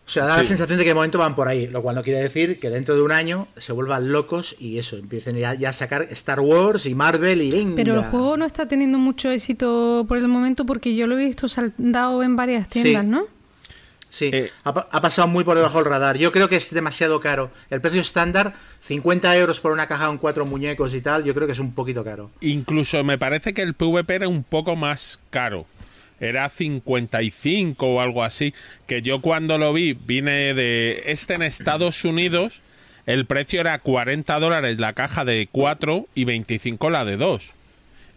O 0.09 0.11
sea, 0.11 0.25
da 0.25 0.37
la 0.37 0.43
sensación 0.43 0.79
de 0.79 0.83
que 0.83 0.89
de 0.89 0.95
momento 0.95 1.19
van 1.19 1.35
por 1.35 1.47
ahí, 1.47 1.67
lo 1.67 1.83
cual 1.83 1.93
no 1.95 2.01
quiere 2.01 2.19
decir 2.19 2.59
que 2.59 2.71
dentro 2.71 2.95
de 2.95 3.03
un 3.03 3.11
año 3.11 3.47
se 3.57 3.73
vuelvan 3.73 4.11
locos 4.11 4.55
y 4.57 4.79
eso, 4.79 4.97
empiecen 4.97 5.35
ya, 5.35 5.53
ya 5.53 5.69
a 5.69 5.73
sacar 5.73 6.07
Star 6.09 6.39
Wars 6.39 6.87
y 6.87 6.95
Marvel 6.95 7.43
y 7.43 7.51
venga. 7.51 7.75
Pero 7.75 7.93
el 7.93 8.05
juego 8.05 8.35
no 8.35 8.45
está 8.45 8.67
teniendo 8.67 8.97
mucho 8.97 9.29
éxito 9.29 10.05
por 10.07 10.17
el 10.17 10.27
momento 10.27 10.65
porque 10.65 10.95
yo 10.95 11.05
lo 11.05 11.15
he 11.15 11.25
visto 11.25 11.47
saldado 11.47 12.23
en 12.23 12.35
varias 12.35 12.67
tiendas, 12.69 13.03
Sí. 13.03 13.07
¿no? 13.07 13.23
Sí, 14.09 14.31
Eh, 14.33 14.49
ha, 14.63 14.69
ha 14.71 15.01
pasado 15.01 15.27
muy 15.27 15.43
por 15.43 15.55
debajo 15.55 15.77
del 15.77 15.85
radar. 15.85 16.17
Yo 16.17 16.31
creo 16.31 16.49
que 16.49 16.55
es 16.55 16.73
demasiado 16.73 17.19
caro. 17.19 17.51
El 17.69 17.79
precio 17.79 18.01
estándar, 18.01 18.55
50 18.79 19.37
euros 19.37 19.59
por 19.59 19.71
una 19.71 19.85
caja 19.85 20.07
con 20.07 20.17
cuatro 20.17 20.47
muñecos 20.47 20.95
y 20.95 21.01
tal, 21.01 21.23
yo 21.23 21.35
creo 21.35 21.45
que 21.45 21.53
es 21.53 21.59
un 21.59 21.73
poquito 21.75 22.03
caro. 22.03 22.31
Incluso 22.41 23.03
me 23.03 23.19
parece 23.19 23.53
que 23.53 23.61
el 23.61 23.75
PvP 23.75 24.15
era 24.15 24.27
un 24.27 24.43
poco 24.43 24.75
más 24.75 25.19
caro. 25.29 25.67
Era 26.19 26.49
55 26.49 27.85
o 27.85 28.01
algo 28.01 28.23
así. 28.23 28.53
Que 28.87 29.01
yo 29.01 29.21
cuando 29.21 29.57
lo 29.57 29.73
vi, 29.73 29.93
vine 29.93 30.53
de 30.53 31.03
este 31.05 31.35
en 31.35 31.41
Estados 31.41 32.03
Unidos. 32.03 32.61
El 33.05 33.25
precio 33.25 33.61
era 33.61 33.79
40 33.79 34.39
dólares 34.39 34.79
la 34.79 34.93
caja 34.93 35.25
de 35.25 35.47
4 35.51 36.07
y 36.13 36.25
25 36.25 36.89
la 36.89 37.05
de 37.05 37.17
2. 37.17 37.51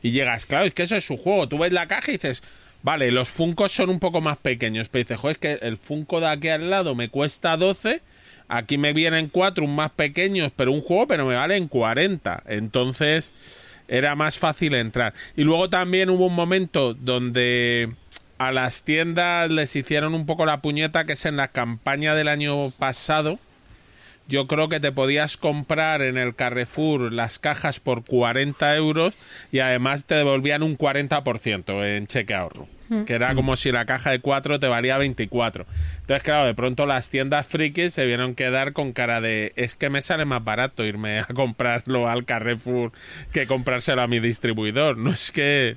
Y 0.02 0.10
llegas, 0.10 0.46
claro, 0.46 0.66
es 0.66 0.74
que 0.74 0.82
eso 0.82 0.96
es 0.96 1.04
su 1.04 1.16
juego. 1.16 1.48
Tú 1.48 1.58
ves 1.58 1.72
la 1.72 1.86
caja 1.86 2.10
y 2.10 2.14
dices, 2.14 2.42
vale, 2.82 3.10
los 3.12 3.30
Funcos 3.30 3.72
son 3.72 3.88
un 3.88 4.00
poco 4.00 4.20
más 4.20 4.36
pequeños. 4.36 4.88
Pero 4.88 5.04
dices, 5.04 5.18
joder, 5.18 5.36
es 5.36 5.38
que 5.38 5.66
el 5.66 5.78
Funko 5.78 6.20
de 6.20 6.26
aquí 6.26 6.48
al 6.48 6.70
lado 6.70 6.94
me 6.94 7.08
cuesta 7.08 7.56
12. 7.56 8.02
Aquí 8.48 8.76
me 8.76 8.92
vienen 8.92 9.28
cuatro, 9.28 9.64
un 9.64 9.74
más 9.74 9.92
pequeños, 9.92 10.52
pero 10.54 10.72
un 10.72 10.82
juego, 10.82 11.06
pero 11.06 11.24
me 11.24 11.34
valen 11.34 11.68
40. 11.68 12.42
Entonces 12.46 13.32
era 13.92 14.14
más 14.16 14.38
fácil 14.38 14.74
entrar. 14.74 15.12
Y 15.36 15.44
luego 15.44 15.68
también 15.68 16.08
hubo 16.08 16.26
un 16.26 16.34
momento 16.34 16.94
donde 16.94 17.92
a 18.38 18.50
las 18.50 18.84
tiendas 18.84 19.50
les 19.50 19.76
hicieron 19.76 20.14
un 20.14 20.24
poco 20.24 20.46
la 20.46 20.62
puñeta, 20.62 21.04
que 21.04 21.12
es 21.12 21.26
en 21.26 21.36
la 21.36 21.48
campaña 21.48 22.14
del 22.14 22.28
año 22.28 22.70
pasado. 22.70 23.38
Yo 24.28 24.46
creo 24.46 24.70
que 24.70 24.80
te 24.80 24.92
podías 24.92 25.36
comprar 25.36 26.00
en 26.00 26.16
el 26.16 26.34
Carrefour 26.34 27.12
las 27.12 27.38
cajas 27.38 27.80
por 27.80 28.02
40 28.04 28.74
euros 28.76 29.12
y 29.52 29.58
además 29.58 30.04
te 30.04 30.14
devolvían 30.14 30.62
un 30.62 30.78
40% 30.78 31.84
en 31.84 32.06
cheque 32.06 32.32
ahorro. 32.32 32.68
Que 33.06 33.14
era 33.14 33.34
como 33.34 33.56
si 33.56 33.72
la 33.72 33.86
caja 33.86 34.10
de 34.10 34.20
4 34.20 34.60
te 34.60 34.66
valía 34.66 34.98
24. 34.98 35.66
Entonces, 36.00 36.22
claro, 36.22 36.46
de 36.46 36.54
pronto 36.54 36.86
las 36.86 37.10
tiendas 37.10 37.46
frikis 37.46 37.94
se 37.94 38.06
vieron 38.06 38.34
quedar 38.34 38.72
con 38.72 38.92
cara 38.92 39.20
de 39.20 39.52
es 39.56 39.74
que 39.74 39.88
me 39.88 40.02
sale 40.02 40.24
más 40.24 40.44
barato 40.44 40.84
irme 40.84 41.20
a 41.20 41.24
comprarlo 41.34 42.08
al 42.08 42.24
Carrefour 42.24 42.92
que 43.32 43.46
comprárselo 43.46 44.02
a 44.02 44.06
mi 44.06 44.20
distribuidor. 44.20 44.98
No 44.98 45.10
es 45.10 45.30
que... 45.32 45.76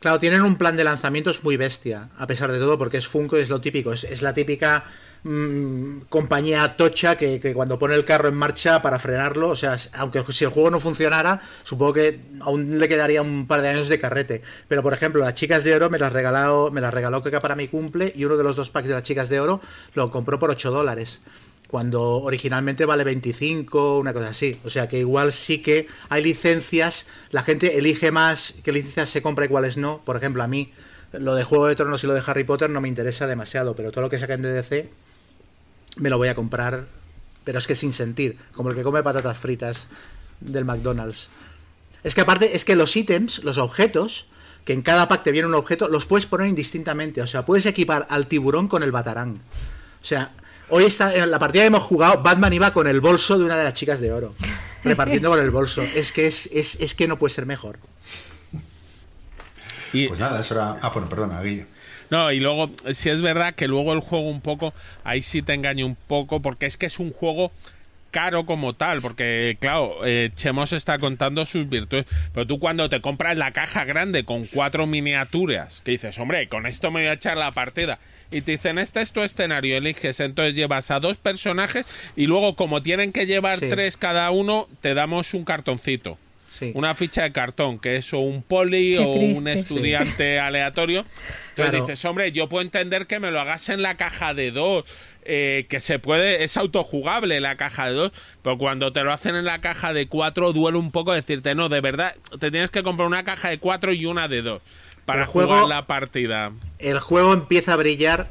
Claro, 0.00 0.20
tienen 0.20 0.42
un 0.42 0.54
plan 0.56 0.76
de 0.76 0.84
lanzamientos 0.84 1.42
muy 1.42 1.56
bestia, 1.56 2.10
a 2.16 2.26
pesar 2.28 2.52
de 2.52 2.58
todo, 2.60 2.78
porque 2.78 2.98
es 2.98 3.08
Funko, 3.08 3.36
es 3.36 3.50
lo 3.50 3.60
típico, 3.60 3.92
es, 3.92 4.04
es 4.04 4.22
la 4.22 4.32
típica 4.32 4.84
mm, 5.24 6.02
compañía 6.08 6.76
tocha 6.76 7.16
que, 7.16 7.40
que 7.40 7.52
cuando 7.52 7.80
pone 7.80 7.96
el 7.96 8.04
carro 8.04 8.28
en 8.28 8.36
marcha 8.36 8.80
para 8.80 9.00
frenarlo, 9.00 9.48
o 9.48 9.56
sea, 9.56 9.76
aunque 9.94 10.22
si 10.32 10.44
el 10.44 10.50
juego 10.50 10.70
no 10.70 10.78
funcionara, 10.78 11.40
supongo 11.64 11.94
que 11.94 12.20
aún 12.40 12.78
le 12.78 12.86
quedaría 12.86 13.22
un 13.22 13.48
par 13.48 13.60
de 13.60 13.70
años 13.70 13.88
de 13.88 13.98
carrete. 13.98 14.42
Pero 14.68 14.84
por 14.84 14.94
ejemplo, 14.94 15.20
las 15.24 15.34
chicas 15.34 15.64
de 15.64 15.74
oro 15.74 15.90
me 15.90 15.98
las 15.98 16.12
regaló, 16.12 16.70
me 16.70 16.80
las 16.80 16.94
regaló 16.94 17.20
Keka 17.20 17.40
para 17.40 17.56
mi 17.56 17.66
cumple 17.66 18.12
y 18.14 18.24
uno 18.24 18.36
de 18.36 18.44
los 18.44 18.54
dos 18.54 18.70
packs 18.70 18.86
de 18.86 18.94
las 18.94 19.02
chicas 19.02 19.28
de 19.28 19.40
oro 19.40 19.60
lo 19.94 20.12
compró 20.12 20.38
por 20.38 20.50
8 20.50 20.70
dólares. 20.70 21.20
Cuando 21.68 22.16
originalmente 22.16 22.86
vale 22.86 23.04
25, 23.04 23.98
una 23.98 24.12
cosa 24.12 24.30
así. 24.30 24.58
O 24.64 24.70
sea 24.70 24.88
que 24.88 24.98
igual 24.98 25.32
sí 25.32 25.62
que 25.62 25.86
hay 26.08 26.22
licencias, 26.22 27.06
la 27.30 27.42
gente 27.42 27.78
elige 27.78 28.10
más 28.10 28.54
qué 28.64 28.72
licencias 28.72 29.10
se 29.10 29.22
compra 29.22 29.44
y 29.44 29.48
cuáles 29.48 29.76
no. 29.76 30.00
Por 30.04 30.16
ejemplo, 30.16 30.42
a 30.42 30.48
mí 30.48 30.72
lo 31.12 31.34
de 31.34 31.44
Juego 31.44 31.66
de 31.66 31.76
Tronos 31.76 32.02
y 32.04 32.06
lo 32.06 32.14
de 32.14 32.22
Harry 32.26 32.44
Potter 32.44 32.70
no 32.70 32.80
me 32.80 32.88
interesa 32.88 33.26
demasiado, 33.26 33.76
pero 33.76 33.92
todo 33.92 34.02
lo 34.02 34.10
que 34.10 34.18
saquen 34.18 34.42
de 34.42 34.52
DC 34.52 34.90
me 35.96 36.10
lo 36.10 36.18
voy 36.18 36.28
a 36.28 36.34
comprar, 36.34 36.86
pero 37.44 37.58
es 37.58 37.66
que 37.66 37.76
sin 37.76 37.92
sentir, 37.92 38.36
como 38.52 38.70
el 38.70 38.76
que 38.76 38.82
come 38.82 39.02
patatas 39.02 39.38
fritas 39.38 39.88
del 40.40 40.64
McDonald's. 40.64 41.28
Es 42.04 42.14
que 42.14 42.20
aparte, 42.20 42.54
es 42.56 42.64
que 42.64 42.76
los 42.76 42.96
ítems, 42.96 43.42
los 43.44 43.58
objetos, 43.58 44.26
que 44.64 44.72
en 44.72 44.82
cada 44.82 45.08
pack 45.08 45.22
te 45.24 45.32
viene 45.32 45.48
un 45.48 45.54
objeto, 45.54 45.88
los 45.88 46.06
puedes 46.06 46.26
poner 46.26 46.46
indistintamente. 46.46 47.22
O 47.22 47.26
sea, 47.26 47.44
puedes 47.44 47.66
equipar 47.66 48.06
al 48.10 48.26
tiburón 48.26 48.68
con 48.68 48.82
el 48.82 48.92
batarán. 48.92 49.40
O 50.00 50.04
sea, 50.04 50.32
hoy 50.70 50.84
está 50.84 51.14
en 51.14 51.30
la 51.30 51.38
partida 51.38 51.62
que 51.62 51.68
hemos 51.68 51.82
jugado, 51.82 52.22
Batman 52.22 52.52
iba 52.52 52.72
con 52.72 52.86
el 52.86 53.00
bolso 53.00 53.38
de 53.38 53.44
una 53.44 53.56
de 53.56 53.64
las 53.64 53.74
chicas 53.74 54.00
de 54.00 54.12
oro. 54.12 54.34
Repartiendo 54.84 55.30
con 55.30 55.40
el 55.40 55.50
bolso. 55.50 55.82
Es 55.82 56.12
que 56.12 56.26
es, 56.26 56.48
es, 56.52 56.76
es 56.80 56.94
que 56.94 57.08
no 57.08 57.18
puede 57.18 57.34
ser 57.34 57.46
mejor. 57.46 57.78
Y, 59.92 60.06
Pues 60.06 60.20
nada, 60.20 60.40
eso 60.40 60.54
era. 60.54 60.76
Ah, 60.80 60.90
bueno, 60.90 61.08
perdona, 61.08 61.42
Guille. 61.42 61.66
No, 62.10 62.32
y 62.32 62.40
luego, 62.40 62.70
si 62.92 63.10
es 63.10 63.20
verdad 63.20 63.54
que 63.54 63.68
luego 63.68 63.92
el 63.92 64.00
juego 64.00 64.28
un 64.30 64.40
poco, 64.40 64.72
ahí 65.04 65.20
sí 65.20 65.42
te 65.42 65.52
engaña 65.52 65.84
un 65.84 65.96
poco, 65.96 66.40
porque 66.40 66.66
es 66.66 66.76
que 66.76 66.86
es 66.86 66.98
un 66.98 67.12
juego 67.12 67.52
caro 68.10 68.46
como 68.46 68.74
tal, 68.74 69.02
porque 69.02 69.58
claro, 69.60 69.98
eh, 70.04 70.30
Chemos 70.34 70.72
está 70.72 70.98
contando 70.98 71.44
sus 71.44 71.68
virtudes, 71.68 72.06
pero 72.32 72.46
tú 72.46 72.58
cuando 72.58 72.88
te 72.88 73.02
compras 73.02 73.36
la 73.36 73.52
caja 73.52 73.84
grande 73.84 74.24
con 74.24 74.46
cuatro 74.46 74.86
miniaturas, 74.86 75.82
que 75.84 75.92
dices, 75.92 76.18
hombre, 76.18 76.48
con 76.48 76.66
esto 76.66 76.90
me 76.90 77.00
voy 77.00 77.08
a 77.08 77.14
echar 77.14 77.36
la 77.36 77.52
partida, 77.52 77.98
y 78.30 78.40
te 78.42 78.52
dicen, 78.52 78.78
este 78.78 79.00
es 79.00 79.12
tu 79.12 79.20
escenario, 79.22 79.76
eliges, 79.76 80.20
entonces 80.20 80.54
llevas 80.54 80.90
a 80.90 81.00
dos 81.00 81.16
personajes, 81.16 81.86
y 82.16 82.26
luego 82.26 82.54
como 82.56 82.82
tienen 82.82 83.12
que 83.12 83.26
llevar 83.26 83.58
Sí. 83.60 83.68
tres 83.68 83.96
cada 83.96 84.30
uno, 84.30 84.68
te 84.80 84.94
damos 84.94 85.34
un 85.34 85.44
cartoncito. 85.44 86.18
Sí. 86.50 86.72
Una 86.74 86.94
ficha 86.94 87.22
de 87.22 87.30
cartón, 87.32 87.78
que 87.78 87.96
es 87.96 88.12
o 88.12 88.18
un 88.20 88.42
poli 88.42 88.94
Qué 88.94 88.98
o 88.98 89.08
un 89.12 89.46
estudiante 89.48 90.40
aleatorio. 90.40 91.00
Entonces 91.00 91.54
Claro. 91.54 91.80
dices, 91.86 92.04
hombre, 92.04 92.32
yo 92.32 92.48
puedo 92.48 92.62
entender 92.62 93.06
que 93.06 93.20
me 93.20 93.30
lo 93.30 93.38
hagas 93.40 93.68
en 93.68 93.80
la 93.82 93.96
caja 93.96 94.34
de 94.34 94.50
dos, 94.50 94.84
eh, 95.24 95.66
que 95.68 95.78
se 95.78 95.98
puede, 95.98 96.42
es 96.44 96.56
autojugable 96.56 97.40
la 97.40 97.56
caja 97.56 97.88
de 97.88 97.92
dos, 97.94 98.12
pero 98.42 98.56
cuando 98.58 98.92
te 98.92 99.04
lo 99.04 99.12
hacen 99.12 99.36
en 99.36 99.44
la 99.44 99.60
caja 99.60 99.92
de 99.92 100.08
cuatro 100.08 100.52
duele 100.54 100.78
un 100.78 100.90
poco 100.90 101.12
decirte, 101.12 101.54
no, 101.54 101.68
de 101.68 101.80
verdad, 101.82 102.16
te 102.40 102.50
tienes 102.50 102.70
que 102.70 102.82
comprar 102.82 103.06
una 103.06 103.24
caja 103.24 103.50
de 103.50 103.58
cuatro 103.58 103.92
y 103.92 104.06
una 104.06 104.26
de 104.26 104.42
dos 104.42 104.62
para 105.08 105.22
El 105.22 105.26
juego- 105.26 105.54
jugar 105.54 105.68
la 105.68 105.86
partida. 105.86 106.52
El 106.78 107.00
juego 107.00 107.32
empieza 107.32 107.72
a 107.72 107.76
brillar. 107.76 108.30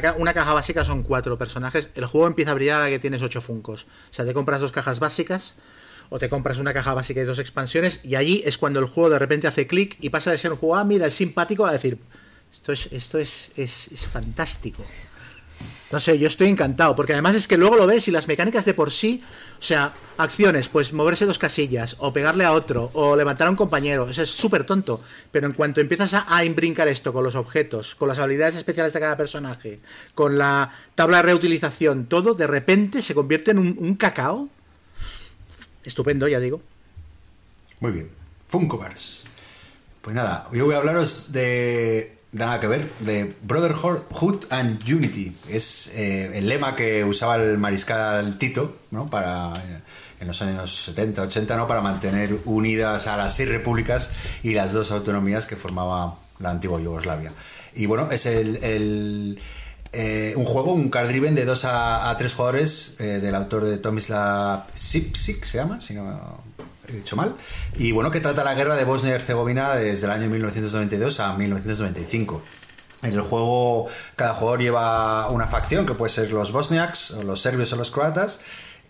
ca- 0.00 0.14
una 0.18 0.32
caja 0.32 0.52
básica 0.54 0.84
son 0.84 1.02
cuatro 1.02 1.36
personajes. 1.38 1.90
El 1.94 2.06
juego 2.06 2.26
empieza 2.26 2.50
a 2.50 2.54
brillar 2.54 2.80
a 2.80 2.84
la 2.84 2.90
que 2.90 2.98
tienes 2.98 3.20
ocho 3.22 3.40
funcos. 3.40 3.82
O 4.10 4.14
sea, 4.14 4.24
te 4.24 4.32
compras 4.34 4.60
dos 4.62 4.72
cajas 4.72 4.98
básicas 4.98 5.54
o 6.08 6.18
te 6.18 6.28
compras 6.30 6.58
una 6.58 6.72
caja 6.72 6.94
básica 6.94 7.20
y 7.20 7.24
dos 7.24 7.38
expansiones. 7.38 8.00
Y 8.02 8.14
allí 8.14 8.42
es 8.46 8.56
cuando 8.58 8.80
el 8.80 8.86
juego 8.86 9.10
de 9.10 9.18
repente 9.18 9.46
hace 9.46 9.66
clic 9.66 9.96
y 10.00 10.08
pasa 10.10 10.30
de 10.30 10.38
ser 10.38 10.52
un 10.52 10.58
juego, 10.58 10.76
ah, 10.76 10.84
mira, 10.84 11.06
es 11.06 11.14
simpático, 11.14 11.66
a 11.66 11.72
decir, 11.72 11.98
esto 12.52 12.72
es, 12.72 12.88
esto 12.92 13.18
es, 13.18 13.52
es, 13.56 13.88
es 13.88 14.06
fantástico. 14.06 14.82
No 15.94 16.00
sé, 16.00 16.18
yo 16.18 16.26
estoy 16.26 16.48
encantado, 16.48 16.96
porque 16.96 17.12
además 17.12 17.36
es 17.36 17.46
que 17.46 17.56
luego 17.56 17.76
lo 17.76 17.86
ves 17.86 18.08
y 18.08 18.10
las 18.10 18.26
mecánicas 18.26 18.64
de 18.64 18.74
por 18.74 18.90
sí, 18.90 19.22
o 19.60 19.62
sea, 19.62 19.92
acciones, 20.18 20.68
pues 20.68 20.92
moverse 20.92 21.24
dos 21.24 21.38
casillas, 21.38 21.94
o 22.00 22.12
pegarle 22.12 22.44
a 22.44 22.50
otro, 22.50 22.90
o 22.94 23.14
levantar 23.14 23.46
a 23.46 23.50
un 23.50 23.54
compañero, 23.54 24.10
eso 24.10 24.22
es 24.22 24.30
súper 24.30 24.64
tonto, 24.64 25.00
pero 25.30 25.46
en 25.46 25.52
cuanto 25.52 25.80
empiezas 25.80 26.12
a, 26.12 26.44
imbrincar 26.44 26.88
esto 26.88 27.12
con 27.12 27.22
los 27.22 27.36
objetos, 27.36 27.94
con 27.94 28.08
las 28.08 28.18
habilidades 28.18 28.56
especiales 28.56 28.92
de 28.92 28.98
cada 28.98 29.16
personaje, 29.16 29.78
con 30.16 30.36
la 30.36 30.72
tabla 30.96 31.18
de 31.18 31.22
reutilización, 31.22 32.06
todo 32.06 32.34
de 32.34 32.48
repente 32.48 33.00
se 33.00 33.14
convierte 33.14 33.52
en 33.52 33.58
un, 33.58 33.94
cacao. 33.94 34.48
Estupendo, 35.84 36.26
ya 36.26 36.40
digo. 36.40 36.60
Muy 37.78 37.92
bien. 37.92 38.10
Funkoverse. 38.48 39.28
Pues 40.02 40.16
nada, 40.16 40.48
yo 40.52 40.64
voy 40.64 40.74
a 40.74 40.78
hablaros 40.78 41.30
de 41.30 42.18
nada 42.34 42.60
que 42.60 42.66
ver, 42.66 42.90
de 43.00 43.34
Brotherhood 43.42 44.44
and 44.50 44.82
Unity. 44.82 45.34
Es 45.48 45.92
eh, 45.94 46.32
el 46.34 46.48
lema 46.48 46.76
que 46.76 47.04
usaba 47.04 47.36
el 47.36 47.56
mariscal 47.58 48.36
Tito, 48.38 48.76
¿no? 48.90 49.08
Para 49.08 49.52
eh, 49.54 49.80
en 50.20 50.26
los 50.26 50.42
años 50.42 50.84
70, 50.84 51.22
80, 51.22 51.56
¿no? 51.56 51.66
Para 51.66 51.80
mantener 51.80 52.40
unidas 52.44 53.06
a 53.06 53.16
las 53.16 53.34
seis 53.36 53.48
repúblicas 53.48 54.10
y 54.42 54.52
las 54.52 54.72
dos 54.72 54.90
autonomías 54.90 55.46
que 55.46 55.56
formaba 55.56 56.18
la 56.40 56.50
antigua 56.50 56.80
Yugoslavia. 56.80 57.32
Y 57.74 57.86
bueno, 57.86 58.10
es 58.10 58.26
el, 58.26 59.38
eh, 59.92 60.34
un 60.36 60.44
juego, 60.44 60.74
un 60.74 60.90
card 60.90 61.08
driven 61.08 61.34
de 61.34 61.44
2 61.44 61.64
a, 61.66 62.14
3 62.18 62.34
jugadores 62.34 62.96
eh, 62.98 63.20
del 63.20 63.34
autor 63.34 63.64
de 63.64 63.78
Tomislav 63.78 64.66
Sipsik, 64.74 65.44
se 65.44 65.58
llama, 65.58 65.80
si 65.80 65.94
no 65.94 66.43
he 66.88 66.92
dicho 66.92 67.16
mal. 67.16 67.36
Y 67.76 67.92
bueno, 67.92 68.10
que 68.10 68.20
trata 68.20 68.44
la 68.44 68.54
guerra 68.54 68.76
de 68.76 68.84
Bosnia 68.84 69.12
y 69.12 69.14
Herzegovina 69.14 69.74
desde 69.74 70.06
el 70.06 70.12
año 70.12 70.28
1992 70.28 71.20
a 71.20 71.34
1995. 71.34 72.42
En 73.02 73.12
el 73.12 73.20
juego, 73.20 73.88
cada 74.16 74.34
jugador 74.34 74.60
lleva 74.60 75.28
una 75.28 75.46
facción, 75.46 75.84
que 75.86 75.94
puede 75.94 76.10
ser 76.10 76.32
los 76.32 76.52
bosniaks, 76.52 77.10
los 77.24 77.40
serbios 77.40 77.72
o 77.72 77.76
los 77.76 77.90
croatas. 77.90 78.40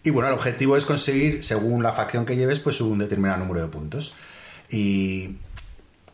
Y 0.05 0.11
bueno, 0.11 0.29
el 0.29 0.35
objetivo 0.35 0.77
es 0.77 0.85
conseguir, 0.85 1.43
según 1.43 1.83
la 1.83 1.93
facción 1.93 2.25
que 2.25 2.37
lleves, 2.37 2.61
pues 2.61 2.81
un 2.81 2.99
determinado 2.99 3.41
número 3.41 3.62
de 3.62 3.69
puntos. 3.69 4.15
Y 4.71 5.37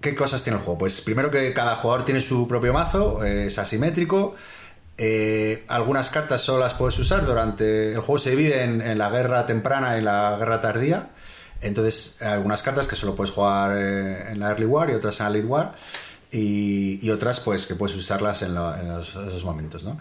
¿Qué 0.00 0.14
cosas 0.14 0.42
tiene 0.42 0.58
el 0.58 0.64
juego? 0.64 0.78
Pues 0.78 1.02
primero 1.02 1.30
que 1.30 1.52
cada 1.52 1.76
jugador 1.76 2.06
tiene 2.06 2.22
su 2.22 2.48
propio 2.48 2.72
mazo, 2.72 3.22
eh, 3.22 3.46
es 3.46 3.58
asimétrico. 3.58 4.34
Eh, 4.96 5.64
algunas 5.68 6.08
cartas 6.08 6.40
solo 6.40 6.60
las 6.60 6.72
puedes 6.72 6.98
usar 6.98 7.26
durante. 7.26 7.92
El 7.92 8.00
juego 8.00 8.18
se 8.18 8.30
divide 8.30 8.62
en, 8.62 8.98
la 8.98 9.10
guerra 9.10 9.44
temprana 9.44 9.98
y 9.98 10.00
la 10.00 10.36
guerra 10.38 10.62
tardía. 10.62 11.10
Entonces, 11.60 12.22
algunas 12.22 12.62
cartas 12.62 12.88
que 12.88 12.96
solo 12.96 13.14
puedes 13.14 13.32
jugar 13.32 13.76
eh, 13.76 14.32
en 14.32 14.40
la 14.40 14.50
Early 14.50 14.66
War 14.66 14.90
y 14.90 14.94
otras 14.94 15.20
en 15.20 15.24
la 15.24 15.30
Late 15.30 15.46
War. 15.46 15.72
Y, 16.32 17.10
otras, 17.10 17.40
pues, 17.40 17.66
que 17.66 17.74
puedes 17.74 17.96
usarlas 17.96 18.42
en, 18.42 18.56
esos 18.56 19.44
momentos, 19.44 19.82
¿no? 19.82 19.98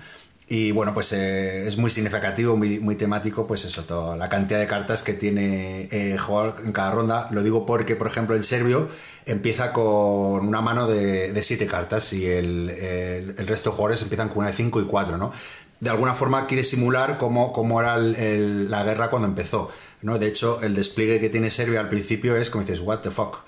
Y 0.52 0.72
bueno, 0.72 0.96
pues 0.96 1.14
es 1.14 1.78
muy 1.78 1.92
significativo, 1.92 2.58
muy, 2.58 2.96
temático, 2.96 3.46
pues 3.46 3.66
eso, 3.66 3.84
toda 3.84 4.18
la 4.18 4.30
cantidad 4.30 4.60
de 4.60 4.66
cartas 4.66 5.04
que 5.04 5.14
tiene 5.14 5.88
eh, 5.92 6.18
jugar 6.18 6.56
en 6.66 6.72
cada 6.72 6.90
ronda. 6.90 7.28
Lo 7.30 7.44
digo 7.44 7.68
porque, 7.68 7.96
por 7.96 8.08
ejemplo, 8.08 8.36
el 8.36 8.44
serbio 8.44 8.90
empieza 9.28 9.72
con 9.74 10.48
una 10.48 10.62
mano 10.62 10.88
de, 10.88 11.34
de 11.34 11.44
siete 11.44 11.68
cartas 11.68 12.14
y 12.14 12.26
el, 12.26 12.70
el, 12.72 13.48
resto 13.48 13.70
de 13.70 13.76
jugadores 13.76 14.02
empiezan 14.02 14.30
con 14.30 14.40
una 14.40 14.48
de 14.48 14.54
cinco 14.54 14.82
y 14.82 14.86
cuatro, 14.86 15.18
¿no? 15.20 15.32
De 15.80 15.90
alguna 15.92 16.16
forma 16.16 16.48
quiere 16.48 16.64
simular 16.64 17.20
cómo, 17.20 17.54
cómo 17.54 17.80
era 17.80 17.96
la 17.98 18.84
guerra 18.84 19.12
cuando 19.12 19.28
empezó, 19.28 19.70
¿no? 20.02 20.20
De 20.20 20.28
hecho, 20.28 20.62
el 20.62 20.76
despliegue 20.76 21.20
que 21.20 21.30
tiene 21.30 21.50
Serbia 21.50 21.80
al 21.80 21.90
principio 21.90 22.36
es 22.36 22.50
como 22.50 22.64
dices, 22.64 22.82
what 22.82 23.00
the 23.00 23.12
fuck. 23.12 23.40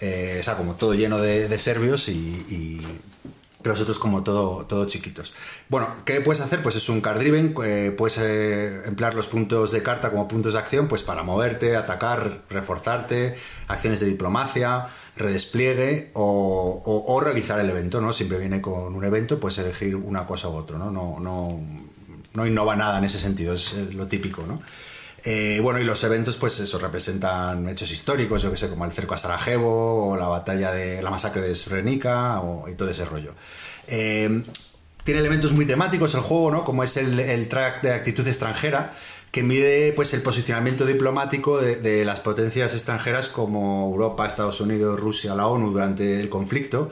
Eh, 0.00 0.38
o 0.40 0.42
sea, 0.42 0.56
como 0.56 0.76
todo 0.76 0.94
lleno 0.94 1.18
de, 1.18 1.58
serbios 1.58 2.08
y 2.08 2.80
los 3.62 3.80
otros 3.80 3.98
como 3.98 4.22
todo, 4.22 4.64
todo 4.66 4.86
chiquitos. 4.86 5.34
Bueno, 5.68 5.88
¿qué 6.04 6.20
puedes 6.20 6.40
hacer? 6.40 6.62
Pues 6.62 6.76
es 6.76 6.88
un 6.88 7.00
card 7.00 7.18
driven, 7.18 7.54
eh, 7.64 7.94
puedes 7.96 8.18
eh, 8.18 8.82
emplear 8.86 9.14
los 9.14 9.26
puntos 9.26 9.72
de 9.72 9.82
carta 9.82 10.10
como 10.10 10.28
puntos 10.28 10.54
de 10.54 10.58
acción 10.58 10.88
pues 10.88 11.02
para 11.02 11.22
moverte, 11.22 11.76
atacar, 11.76 12.42
reforzarte, 12.48 13.36
acciones 13.68 14.00
de 14.00 14.06
diplomacia, 14.06 14.88
redespliegue 15.16 16.10
o, 16.14 17.20
realizar 17.22 17.60
el 17.60 17.68
evento, 17.68 18.00
¿no? 18.00 18.12
Siempre 18.12 18.38
viene 18.38 18.62
con 18.62 18.94
un 18.94 19.04
evento, 19.04 19.38
puedes 19.38 19.58
elegir 19.58 19.94
una 19.94 20.26
cosa 20.26 20.48
u 20.48 20.54
otra, 20.54 20.78
¿no? 20.78 20.90
No, 20.90 21.20
no, 21.20 21.60
no 22.32 22.46
innova 22.46 22.76
nada 22.76 22.98
en 22.98 23.04
ese 23.04 23.18
sentido, 23.18 23.52
es 23.52 23.74
lo 23.92 24.06
típico, 24.06 24.44
¿no? 24.46 24.62
Eh, 25.24 25.60
bueno, 25.62 25.80
y 25.80 25.84
los 25.84 26.02
eventos, 26.04 26.36
pues 26.36 26.58
eso, 26.60 26.78
representan 26.78 27.68
hechos 27.68 27.90
históricos, 27.90 28.42
yo 28.42 28.50
que 28.50 28.56
sé, 28.56 28.68
como 28.70 28.84
el 28.84 28.92
cerco 28.92 29.14
a 29.14 29.18
Sarajevo, 29.18 30.08
o 30.08 30.16
la 30.16 30.28
batalla 30.28 30.72
de 30.72 31.02
la 31.02 31.10
masacre 31.10 31.42
de 31.42 31.54
Srebrenica, 31.54 32.40
o, 32.40 32.68
y 32.68 32.74
todo 32.74 32.88
ese 32.88 33.04
rollo. 33.04 33.34
Eh, 33.86 34.42
tiene 35.04 35.20
elementos 35.20 35.52
muy 35.52 35.66
temáticos 35.66 36.14
el 36.14 36.20
juego, 36.20 36.50
¿no? 36.50 36.64
Como 36.64 36.84
es 36.84 36.96
el, 36.96 37.48
track 37.48 37.82
de 37.82 37.92
actitud 37.92 38.26
extranjera, 38.26 38.92
que 39.30 39.42
mide 39.42 39.92
pues 39.92 40.12
el 40.14 40.22
posicionamiento 40.22 40.86
diplomático 40.86 41.60
de, 41.60 42.04
las 42.04 42.20
potencias 42.20 42.74
extranjeras 42.74 43.28
como 43.28 43.86
Europa, 43.86 44.26
Estados 44.26 44.60
Unidos, 44.60 44.98
Rusia, 44.98 45.34
la 45.34 45.46
ONU 45.46 45.72
durante 45.72 46.20
el 46.20 46.28
conflicto. 46.28 46.90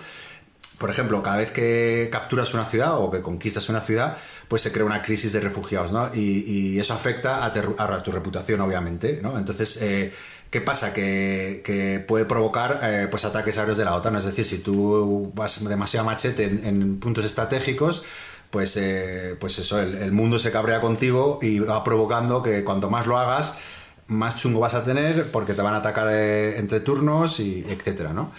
Por 0.79 0.91
ejemplo, 0.91 1.23
cada 1.25 1.39
vez 1.39 1.51
que 1.51 2.09
capturas 2.11 2.55
una 2.55 2.65
ciudad 2.65 2.99
o 2.99 3.11
que 3.11 3.21
conquistas 3.21 3.69
una 3.69 3.81
ciudad, 3.81 4.17
pues 4.47 4.63
se 4.63 4.71
crea 4.71 4.85
una 4.85 5.03
crisis 5.03 5.33
de 5.33 5.41
refugiados, 5.41 5.91
¿no? 5.91 6.09
Y, 6.15 6.79
eso 6.79 6.95
afecta 6.95 7.45
a, 7.45 8.03
tu 8.03 8.13
reputación, 8.13 8.61
obviamente, 8.61 9.19
¿no? 9.21 9.37
Entonces, 9.37 9.83
eh, 9.83 10.13
¿qué 10.51 10.61
pasa? 10.61 10.95
Que, 10.95 12.05
puede 12.07 12.25
provocar 12.25 12.79
eh, 12.83 13.09
pues 13.11 13.25
ataques 13.25 13.59
aéreos 13.59 13.77
de 13.77 13.85
la 13.85 13.97
OTAN, 13.97 14.15
es 14.17 14.25
decir, 14.25 14.45
si 14.45 14.59
tú 14.59 15.33
vas 15.35 15.69
demasiado 15.69 16.07
machete 16.07 16.45
en, 16.45 17.01
puntos 17.01 17.25
estratégicos, 17.25 18.05
pues, 18.51 18.77
eh, 18.77 19.37
pues 19.41 19.59
eso, 19.59 19.81
el, 19.81 20.13
mundo 20.13 20.39
se 20.39 20.53
cabrea 20.53 20.81
contigo 20.81 21.41
y 21.43 21.59
va 21.59 21.83
provocando 21.83 22.41
que 22.43 22.63
cuanto 22.63 22.89
más 22.89 23.07
lo 23.07 23.19
hagas, 23.19 23.59
más 24.07 24.37
chungo 24.37 24.61
vas 24.61 24.75
a 24.75 24.85
tener 24.85 25.31
porque 25.33 25.55
te 25.55 25.61
van 25.61 25.75
a 25.75 25.79
atacar 25.79 26.09
entre 26.11 26.81
turnos 26.81 27.41
y 27.41 27.65
etcétera, 27.69 28.13
¿no? 28.13 28.33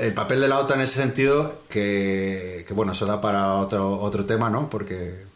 El 0.00 0.14
papel 0.14 0.40
de 0.40 0.48
la 0.48 0.58
OTAN 0.58 0.78
en 0.78 0.84
ese 0.84 1.00
sentido, 1.00 1.62
que, 1.68 2.66
bueno, 2.70 2.92
eso 2.92 3.06
da 3.06 3.20
para 3.20 3.54
otro, 3.54 4.00
otro 4.00 4.24
tema, 4.26 4.50
¿no? 4.50 4.70
Porque 4.70 5.26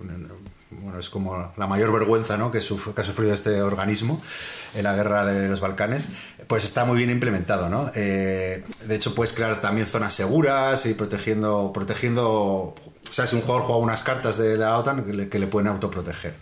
bueno, 0.85 0.99
es 0.99 1.09
como 1.09 1.53
la 1.57 1.66
mayor 1.66 1.93
vergüenza 1.93 2.36
¿no? 2.36 2.53
que, 2.53 2.59
ha 2.59 2.61
sufrido 2.61 3.32
este 3.32 3.62
organismo 3.62 4.20
en 4.74 4.85
la 4.85 4.95
guerra 4.95 5.24
de 5.24 5.49
los 5.49 5.61
Balcanes, 5.61 6.11
pues 6.47 6.65
está 6.65 6.85
muy 6.85 6.99
bien 6.99 7.11
implementado. 7.11 7.69
¿no? 7.69 7.91
Eh, 7.95 8.65
de 8.86 8.95
hecho, 8.95 9.15
puedes 9.15 9.32
crear 9.32 9.61
también 9.61 9.86
zonas 9.86 10.15
seguras 10.15 10.86
y 10.86 10.95
protegiendo, 10.95 11.73
protegiendo 11.73 12.24
o 12.24 12.77
sea, 13.11 13.27
si 13.27 13.36
un 13.36 13.43
jugador 13.43 13.62
juega 13.62 13.81
unas 13.81 14.03
cartas 14.03 14.39
de 14.39 14.57
la 14.57 14.77
OTAN 14.78 15.05
que 15.28 15.39
le, 15.39 15.47
pueden 15.47 15.69
autoproteger. 15.69 16.35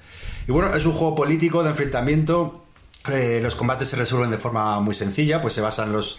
Y 0.48 0.52
bueno, 0.52 0.74
es 0.74 0.86
un 0.86 0.92
juego 0.92 1.14
político 1.14 1.62
de 1.62 1.70
enfrentamiento. 1.70 2.64
Eh, 3.10 3.40
los 3.42 3.56
combates 3.56 3.88
se 3.88 3.96
resuelven 3.96 4.30
de 4.30 4.38
forma 4.38 4.80
muy 4.80 4.94
sencilla, 4.94 5.40
pues 5.40 5.54
se 5.54 5.60
basan 5.60 5.92
los 5.92 6.18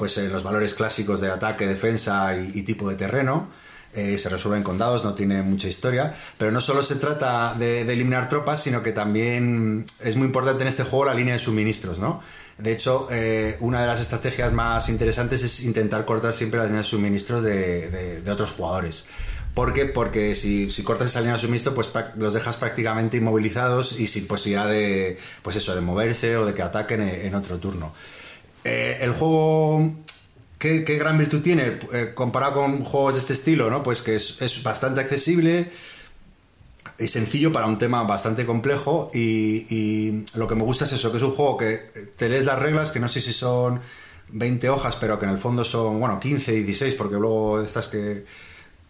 pues 0.00 0.16
eh, 0.16 0.30
los 0.30 0.42
valores 0.42 0.72
clásicos 0.72 1.20
de 1.20 1.30
ataque, 1.30 1.66
defensa 1.66 2.34
y, 2.34 2.62
tipo 2.62 2.88
de 2.88 2.96
terreno. 2.96 3.50
Eh, 3.92 4.16
se 4.16 4.30
resuelven 4.30 4.62
con 4.62 4.78
dados, 4.78 5.04
no 5.04 5.12
tiene 5.12 5.42
mucha 5.42 5.68
historia, 5.68 6.16
pero 6.38 6.50
no 6.50 6.62
solo 6.62 6.82
se 6.82 6.94
trata 6.94 7.54
de, 7.58 7.82
eliminar 7.82 8.30
tropas, 8.30 8.62
sino 8.62 8.82
que 8.82 8.92
también 8.92 9.84
es 10.02 10.16
muy 10.16 10.24
importante 10.24 10.62
en 10.62 10.68
este 10.68 10.84
juego 10.84 11.04
la 11.04 11.12
línea 11.12 11.34
de 11.34 11.38
suministros, 11.38 11.98
¿no? 11.98 12.22
De 12.56 12.72
hecho, 12.72 13.08
eh, 13.10 13.58
una 13.60 13.82
de 13.82 13.88
las 13.88 14.00
estrategias 14.00 14.50
más 14.54 14.88
interesantes 14.88 15.42
es 15.42 15.60
intentar 15.64 16.06
cortar 16.06 16.32
siempre 16.32 16.60
las 16.60 16.68
líneas 16.68 16.86
de 16.86 16.90
suministros 16.90 17.42
de, 17.42 18.22
otros 18.30 18.52
jugadores. 18.52 19.04
¿Por 19.52 19.74
qué? 19.74 19.84
Porque 19.84 20.34
si, 20.34 20.66
cortas 20.82 21.10
esa 21.10 21.20
línea 21.20 21.34
de 21.34 21.40
suministro, 21.40 21.74
pues 21.74 21.90
los 22.16 22.32
dejas 22.32 22.56
prácticamente 22.56 23.18
inmovilizados 23.18 24.00
y 24.00 24.06
sin 24.06 24.26
posibilidad 24.26 24.66
de, 24.66 25.18
pues 25.42 25.56
eso, 25.56 25.74
de 25.74 25.82
moverse 25.82 26.38
o 26.38 26.46
de 26.46 26.54
que 26.54 26.62
ataquen 26.62 27.02
en 27.02 27.34
otro 27.34 27.58
turno. 27.58 27.92
Eh, 28.64 28.98
el 29.00 29.12
juego, 29.12 29.94
¿qué, 30.58 30.80
gran 30.82 31.18
virtud 31.18 31.40
tiene 31.40 31.78
eh, 31.92 32.12
comparado 32.14 32.54
con 32.54 32.84
juegos 32.84 33.14
de 33.14 33.20
este 33.20 33.32
estilo? 33.32 33.70
¿no? 33.70 33.82
Pues 33.82 34.02
que 34.02 34.14
es, 34.14 34.62
bastante 34.62 35.00
accesible 35.00 35.70
y 36.98 37.08
sencillo 37.08 37.52
para 37.52 37.66
un 37.66 37.78
tema 37.78 38.02
bastante 38.02 38.44
complejo 38.44 39.10
y, 39.14 40.24
lo 40.34 40.46
que 40.46 40.54
me 40.54 40.62
gusta 40.62 40.84
es 40.84 40.92
eso, 40.92 41.10
que 41.10 41.16
es 41.16 41.22
un 41.22 41.32
juego 41.32 41.56
que 41.56 41.76
te 42.16 42.28
lees 42.28 42.44
las 42.44 42.58
reglas, 42.58 42.92
que 42.92 43.00
no 43.00 43.08
sé 43.08 43.20
si 43.20 43.32
son 43.32 43.80
20 44.28 44.68
hojas, 44.68 44.96
pero 44.96 45.18
que 45.18 45.24
en 45.24 45.32
el 45.32 45.38
fondo 45.38 45.64
son, 45.64 45.98
bueno, 45.98 46.20
15 46.20 46.54
y 46.54 46.62
16, 46.62 46.94
porque 46.94 47.16
luego 47.16 47.60
estas 47.60 47.88
que, 47.88 48.26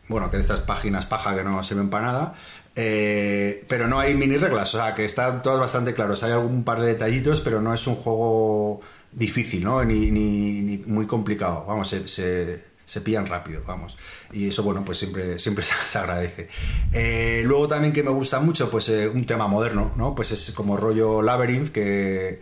bueno, 0.09 0.29
que 0.29 0.37
de 0.37 0.43
estas 0.43 0.61
páginas 0.61 1.07
paja 1.07 1.37
que 1.37 1.45
no 1.45 1.63
se 1.63 1.77
ven 1.77 1.89
para 1.89 2.07
nada, 2.07 2.35
eh, 2.75 3.65
pero 3.69 3.87
no 3.87 4.01
hay 4.01 4.15
mini 4.15 4.37
reglas, 4.37 4.75
o 4.75 4.79
sea, 4.79 4.95
que 4.95 5.05
están 5.05 5.43
todas 5.43 5.61
bastante 5.61 5.95
claros, 5.95 6.23
hay 6.25 6.33
algún 6.33 6.65
par 6.65 6.81
de 6.81 6.89
detallitos, 6.89 7.41
pero 7.41 7.61
no 7.61 7.73
es 7.73 7.87
un 7.87 7.95
juego 7.95 8.81
difícil, 9.13 9.65
¿no? 9.65 9.85
Ni, 9.85 10.11
ni, 10.11 10.79
muy 10.87 11.07
complicado. 11.07 11.65
Vamos, 11.67 11.89
se, 11.89 12.07
se, 12.09 13.01
pillan 13.01 13.27
rápido, 13.27 13.63
vamos. 13.67 13.97
Y 14.33 14.49
eso, 14.49 14.63
bueno, 14.63 14.85
pues 14.85 14.99
siempre, 14.99 15.39
siempre 15.39 15.65
se, 15.87 15.99
agradece. 15.99 16.49
Eh, 16.93 17.43
luego 17.45 17.69
también 17.69 17.93
que 17.93 18.03
me 18.03 18.11
gusta 18.11 18.41
mucho, 18.41 18.71
pues 18.71 18.89
eh, 18.89 19.09
un 19.09 19.27
tema 19.27 19.49
moderno, 19.49 19.93
¿no? 19.97 20.15
Pues 20.15 20.31
es 20.31 20.53
como 20.53 20.77
rollo 20.77 21.23
Labyrinth, 21.23 21.71
que, 21.71 22.41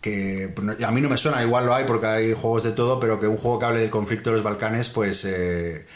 que 0.00 0.54
a 0.84 0.90
mí 0.90 1.00
no 1.00 1.08
me 1.08 1.16
suena, 1.16 1.42
igual 1.42 1.66
lo 1.66 1.74
hay 1.74 1.84
porque 1.84 2.06
hay 2.06 2.32
juegos 2.32 2.64
de 2.64 2.72
todo, 2.72 3.00
pero 3.00 3.18
que 3.18 3.26
un 3.26 3.36
juego 3.36 3.58
que 3.58 3.64
hable 3.66 3.80
del 3.80 3.90
conflicto 3.90 4.30
de 4.30 4.36
los 4.36 4.44
Balcanes, 4.44 4.88
pues... 4.88 5.24
Eh, 5.24 5.86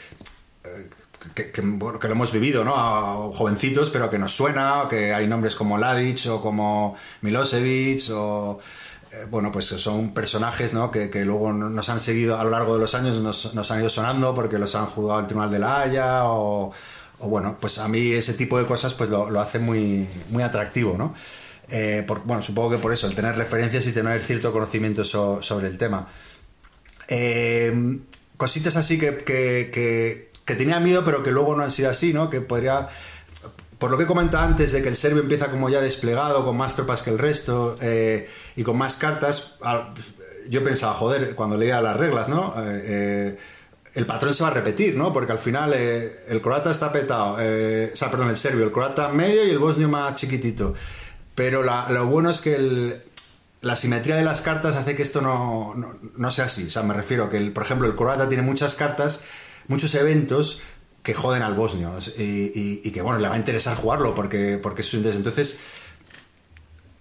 que, 1.34 1.62
lo 1.62 2.12
hemos 2.12 2.32
vivido, 2.32 2.64
¿no? 2.64 3.30
Jovencitos, 3.32 3.90
pero 3.90 4.08
que 4.10 4.18
nos 4.18 4.32
suena, 4.32 4.86
que 4.88 5.12
hay 5.12 5.26
nombres 5.26 5.54
como 5.54 5.76
Ladic 5.76 6.26
o 6.30 6.40
como 6.40 6.96
Milosevic 7.20 8.10
o 8.12 8.58
eh, 9.12 9.26
bueno, 9.28 9.50
pues 9.50 9.66
son 9.66 10.14
personajes 10.14 10.72
¿no? 10.72 10.90
que, 10.92 11.08
luego 11.24 11.52
nos 11.52 11.88
han 11.88 11.98
seguido 11.98 12.38
a 12.38 12.44
lo 12.44 12.50
largo 12.50 12.74
de 12.74 12.80
los 12.80 12.94
años, 12.94 13.16
nos, 13.16 13.70
han 13.70 13.80
ido 13.80 13.88
sonando 13.88 14.34
porque 14.34 14.56
los 14.58 14.74
han 14.76 14.86
jugado 14.86 15.18
al 15.18 15.26
Tribunal 15.26 15.50
de 15.50 15.58
la 15.58 15.80
Haya 15.80 16.20
o, 16.26 16.72
bueno, 17.18 17.58
pues 17.60 17.78
a 17.78 17.88
mí 17.88 18.12
ese 18.12 18.34
tipo 18.34 18.56
de 18.58 18.66
cosas 18.66 18.94
pues 18.94 19.10
lo, 19.10 19.40
hace 19.40 19.58
muy, 19.58 20.08
muy 20.28 20.42
atractivo, 20.44 20.96
¿no? 20.96 21.14
Eh, 21.68 22.06
bueno, 22.24 22.42
supongo 22.42 22.70
que 22.70 22.78
por 22.78 22.92
eso, 22.92 23.06
el 23.06 23.14
tener 23.14 23.36
referencias 23.36 23.86
y 23.86 23.92
tener 23.92 24.22
cierto 24.22 24.52
conocimiento 24.52 25.04
sobre 25.04 25.68
el 25.68 25.76
tema. 25.76 26.08
Eh, 27.08 27.98
cositas 28.36 28.76
así 28.76 28.98
que, 28.98 29.18
que, 29.18 29.70
que, 29.72 30.30
que, 30.44 30.54
tenía 30.54 30.80
miedo, 30.80 31.04
pero 31.04 31.22
que 31.22 31.30
luego 31.30 31.56
no 31.56 31.62
han 31.62 31.70
sido 31.70 31.90
así, 31.90 32.12
¿no? 32.12 32.30
Que 32.30 32.40
podría 32.40 32.88
por 33.80 33.90
lo 33.90 33.96
que 33.96 34.04
he 34.04 34.06
comentado 34.06 34.44
antes 34.44 34.72
de 34.72 34.82
que 34.82 34.90
el 34.90 34.94
serbio 34.94 35.22
empieza 35.22 35.50
como 35.50 35.70
ya 35.70 35.80
desplegado, 35.80 36.44
con 36.44 36.54
más 36.54 36.76
tropas 36.76 37.02
que 37.02 37.08
el 37.08 37.18
resto 37.18 37.76
eh, 37.80 38.28
y 38.54 38.62
con 38.62 38.76
más 38.76 38.96
cartas, 38.96 39.56
yo 40.50 40.62
pensaba, 40.62 40.92
joder, 40.92 41.34
cuando 41.34 41.56
leía 41.56 41.80
las 41.80 41.96
reglas, 41.96 42.28
¿no? 42.28 42.54
Eh, 42.58 42.82
eh, 42.84 43.38
el 43.94 44.04
patrón 44.04 44.34
se 44.34 44.42
va 44.42 44.50
a 44.50 44.52
repetir, 44.52 44.96
¿no? 44.96 45.14
Porque 45.14 45.32
al 45.32 45.38
final 45.38 45.72
el 45.72 46.42
croata 46.42 46.70
está 46.70 46.92
petado, 46.92 47.32
o 47.32 47.96
sea, 47.96 48.10
perdón, 48.10 48.28
el 48.28 48.36
serbio, 48.36 48.64
el 48.64 48.70
croata 48.70 49.08
medio 49.08 49.46
y 49.46 49.50
el 49.50 49.58
bosnio 49.58 49.88
más 49.88 50.14
chiquitito. 50.14 50.74
Pero 51.34 51.62
lo 51.62 52.06
bueno 52.06 52.28
es 52.28 52.42
que 52.42 53.02
la 53.62 53.76
simetría 53.76 54.14
de 54.14 54.24
las 54.24 54.42
cartas 54.42 54.76
hace 54.76 54.94
que 54.94 55.02
esto 55.02 55.22
no, 55.22 55.74
no, 56.16 56.30
sea 56.30 56.44
así. 56.44 56.66
O 56.66 56.70
sea, 56.70 56.82
me 56.82 56.92
refiero 56.92 57.24
a 57.24 57.30
que, 57.30 57.40
por 57.50 57.62
ejemplo, 57.62 57.88
el 57.88 57.96
croata 57.96 58.28
tiene 58.28 58.42
muchas 58.42 58.74
cartas, 58.74 59.24
muchos 59.68 59.94
eventos, 59.94 60.60
que 61.02 61.14
joden 61.14 61.42
al 61.42 61.54
bosnio 61.54 61.94
y, 62.18 62.90
que 62.90 63.02
bueno, 63.02 63.18
le 63.18 63.28
va 63.28 63.34
a 63.34 63.38
interesar 63.38 63.76
jugarlo 63.76 64.14
porque, 64.14 64.58
porque 64.62 64.82
es 64.82 64.88
su 64.88 64.96
interés. 64.96 65.16
Entonces, 65.16 65.60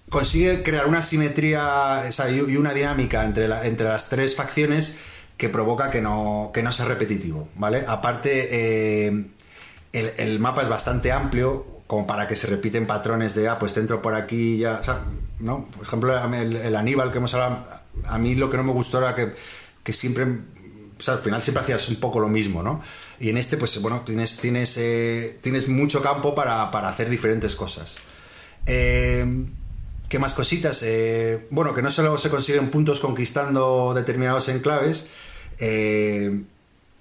consigue 0.10 0.64
crear 0.64 0.88
una 0.88 1.02
simetría 1.02 2.04
y 2.30 2.56
una 2.58 2.74
dinámica 2.74 3.24
entre, 3.26 3.48
la- 3.48 3.66
entre 3.66 3.88
las 3.88 4.10
tres 4.10 4.36
facciones 4.36 4.98
que 5.38 5.50
provoca 5.50 5.90
que 5.92 6.02
no, 6.02 6.52
que 6.54 6.64
no 6.64 6.72
sea 6.72 6.86
repetitivo, 6.86 7.48
¿vale? 7.56 7.86
Aparte, 7.88 9.08
eh, 9.08 9.26
el, 9.94 10.40
mapa 10.40 10.64
es 10.64 10.70
bastante 10.70 11.12
amplio 11.12 11.66
como 11.88 12.06
para 12.06 12.28
que 12.28 12.36
se 12.36 12.48
repiten 12.48 12.86
patrones 12.86 13.36
de, 13.36 13.48
ah, 13.48 13.58
pues 13.58 13.74
te 13.74 13.80
entro 13.80 14.02
por 14.02 14.16
aquí 14.16 14.58
ya, 14.58 14.80
o 14.82 14.84
sea, 14.84 15.00
¿no? 15.40 15.66
Por 15.68 15.86
ejemplo, 15.86 16.34
el, 16.36 16.56
el 16.56 16.76
Aníbal 16.76 17.12
que 17.12 17.18
hemos 17.20 17.34
hablado, 17.34 17.66
a 18.06 18.18
mí 18.18 18.36
lo 18.36 18.50
que 18.50 18.58
no 18.58 18.64
me 18.64 18.74
gustó 18.74 19.00
era 19.00 19.16
que, 19.16 19.34
que 19.84 19.94
siempre, 19.94 20.26
o 20.26 21.02
sea, 21.02 21.16
al 21.16 21.20
final 21.22 21.42
siempre 21.42 21.64
hacías 21.64 21.88
un 21.90 21.96
poco 21.98 22.20
lo 22.20 22.28
mismo, 22.28 22.62
¿no? 22.62 22.82
Y 23.20 23.30
en 23.30 23.38
este, 23.38 23.58
pues 23.58 23.82
bueno, 23.82 24.02
tienes, 24.06 24.38
tienes, 24.38 24.78
eh, 24.78 25.38
tienes 25.42 25.68
mucho 25.68 26.02
campo 26.02 26.34
para, 26.34 26.72
para 26.72 26.90
hacer 26.90 27.10
diferentes 27.10 27.56
cosas. 27.56 28.00
Eh, 28.66 29.26
¿Qué 30.08 30.20
más 30.20 30.34
cositas? 30.34 30.82
Eh, 30.84 31.48
bueno, 31.52 31.74
que 31.74 31.82
no 31.82 31.92
solo 31.92 32.18
se 32.18 32.30
consiguen 32.30 32.70
puntos 32.70 33.00
conquistando 33.00 33.94
determinados 33.94 34.50
enclaves, 34.50 35.10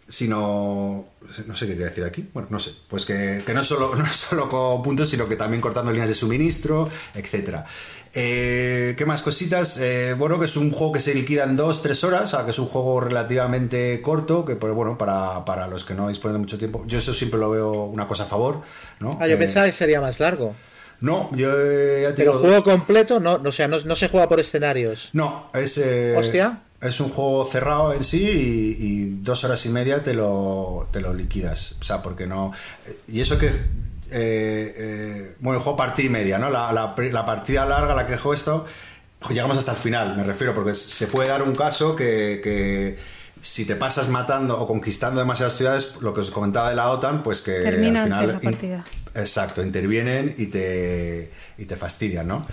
sino... 0.08 1.06
No 1.46 1.54
sé 1.54 1.66
qué 1.66 1.72
quería 1.72 1.88
decir 1.88 2.04
aquí. 2.04 2.28
Bueno, 2.32 2.48
no 2.50 2.58
sé. 2.58 2.72
Pues 2.88 3.06
que, 3.06 3.42
que 3.46 3.54
no, 3.54 3.62
solo, 3.62 3.94
no 3.96 4.06
solo 4.06 4.48
con 4.48 4.82
puntos, 4.82 5.08
sino 5.08 5.26
que 5.26 5.36
también 5.36 5.60
cortando 5.60 5.92
líneas 5.92 6.08
de 6.08 6.14
suministro, 6.14 6.90
etc. 8.12 8.96
¿Qué 8.96 9.04
más 9.06 9.22
cositas? 9.22 9.78
Eh, 9.78 10.14
bueno, 10.18 10.38
que 10.38 10.46
es 10.46 10.56
un 10.56 10.70
juego 10.70 10.92
que 10.92 11.00
se 11.00 11.14
liquida 11.14 11.44
en 11.44 11.56
2-3 11.56 12.04
horas, 12.04 12.22
o 12.22 12.36
sea, 12.36 12.44
que 12.44 12.50
es 12.50 12.58
un 12.58 12.66
juego 12.66 13.00
relativamente 13.00 14.00
corto, 14.02 14.44
que 14.44 14.56
pues, 14.56 14.74
bueno, 14.74 14.96
para, 14.98 15.44
para 15.44 15.68
los 15.68 15.84
que 15.84 15.94
no 15.94 16.08
disponen 16.08 16.34
de 16.34 16.38
mucho 16.40 16.58
tiempo, 16.58 16.84
yo 16.86 16.98
eso 16.98 17.12
siempre 17.14 17.38
lo 17.38 17.50
veo 17.50 17.84
una 17.84 18.06
cosa 18.06 18.24
a 18.24 18.26
favor. 18.26 18.62
¿no? 19.00 19.16
Ah, 19.20 19.26
yo 19.26 19.34
Eh, 19.34 19.38
pensaba 19.38 19.66
que 19.66 19.72
sería 19.72 20.00
más 20.00 20.20
largo. 20.20 20.54
No, 21.00 21.28
yo 21.36 21.50
eh, 21.56 22.02
ya 22.02 22.08
te 22.10 22.22
Pero 22.22 22.32
digo- 22.32 22.42
juego 22.44 22.64
completo, 22.64 23.20
no, 23.20 23.34
o 23.34 23.52
sea, 23.52 23.68
no, 23.68 23.78
no 23.80 23.94
se 23.94 24.08
juega 24.08 24.28
por 24.28 24.40
escenarios. 24.40 25.10
No, 25.12 25.50
es. 25.54 25.78
eh, 25.78 26.16
Hostia. 26.16 26.62
Es 26.80 27.00
un 27.00 27.08
juego 27.08 27.44
cerrado 27.44 27.92
en 27.92 28.04
sí 28.04 28.20
y, 28.22 28.84
y 28.84 29.04
dos 29.22 29.42
horas 29.44 29.64
y 29.66 29.68
media 29.68 30.00
te 30.02 30.14
lo, 30.14 30.88
te 30.92 31.00
lo 31.00 31.12
liquidas. 31.12 31.74
O 31.80 31.84
sea, 31.84 32.02
porque 32.02 32.26
no. 32.26 32.52
Y 33.08 33.20
eso 33.20 33.36
que. 33.38 33.50
Eh, 34.10 34.74
eh, 34.76 35.36
bueno, 35.40 35.60
juego 35.60 35.76
partida 35.76 36.06
y 36.06 36.10
media, 36.10 36.38
¿no? 36.38 36.50
La, 36.50 36.72
la- 36.72 36.94
la 36.96 37.26
partida 37.26 37.66
larga, 37.66 37.94
la 37.94 38.06
que 38.06 38.16
juego 38.16 38.34
esto, 38.34 38.64
pues 39.18 39.32
llegamos 39.34 39.56
hasta 39.58 39.72
el 39.72 39.78
final, 39.78 40.16
me 40.16 40.24
refiero, 40.24 40.54
porque 40.54 40.74
se 40.74 41.06
puede 41.06 41.28
dar 41.28 41.42
un 41.42 41.54
caso 41.54 41.94
que, 41.96 42.40
que 42.42 42.98
si 43.40 43.64
te 43.64 43.76
pasas 43.76 44.08
matando 44.08 44.58
o 44.60 44.66
conquistando 44.66 45.20
demasiadas 45.20 45.56
ciudades, 45.56 45.92
lo 46.00 46.12
que 46.14 46.20
os 46.20 46.30
comentaba 46.30 46.70
de 46.70 46.76
la 46.76 46.90
OTAN, 46.90 47.22
pues 47.22 47.40
que 47.42 47.52
Termina 47.52 48.00
al 48.02 48.06
final. 48.08 48.26
la 48.34 48.38
partida. 48.40 48.84
Exacto, 49.14 49.62
intervienen 49.62 50.34
y 50.36 50.46
te, 50.46 51.30
y 51.56 51.64
te 51.64 51.76
fastidian, 51.76 52.28
¿no? 52.28 52.46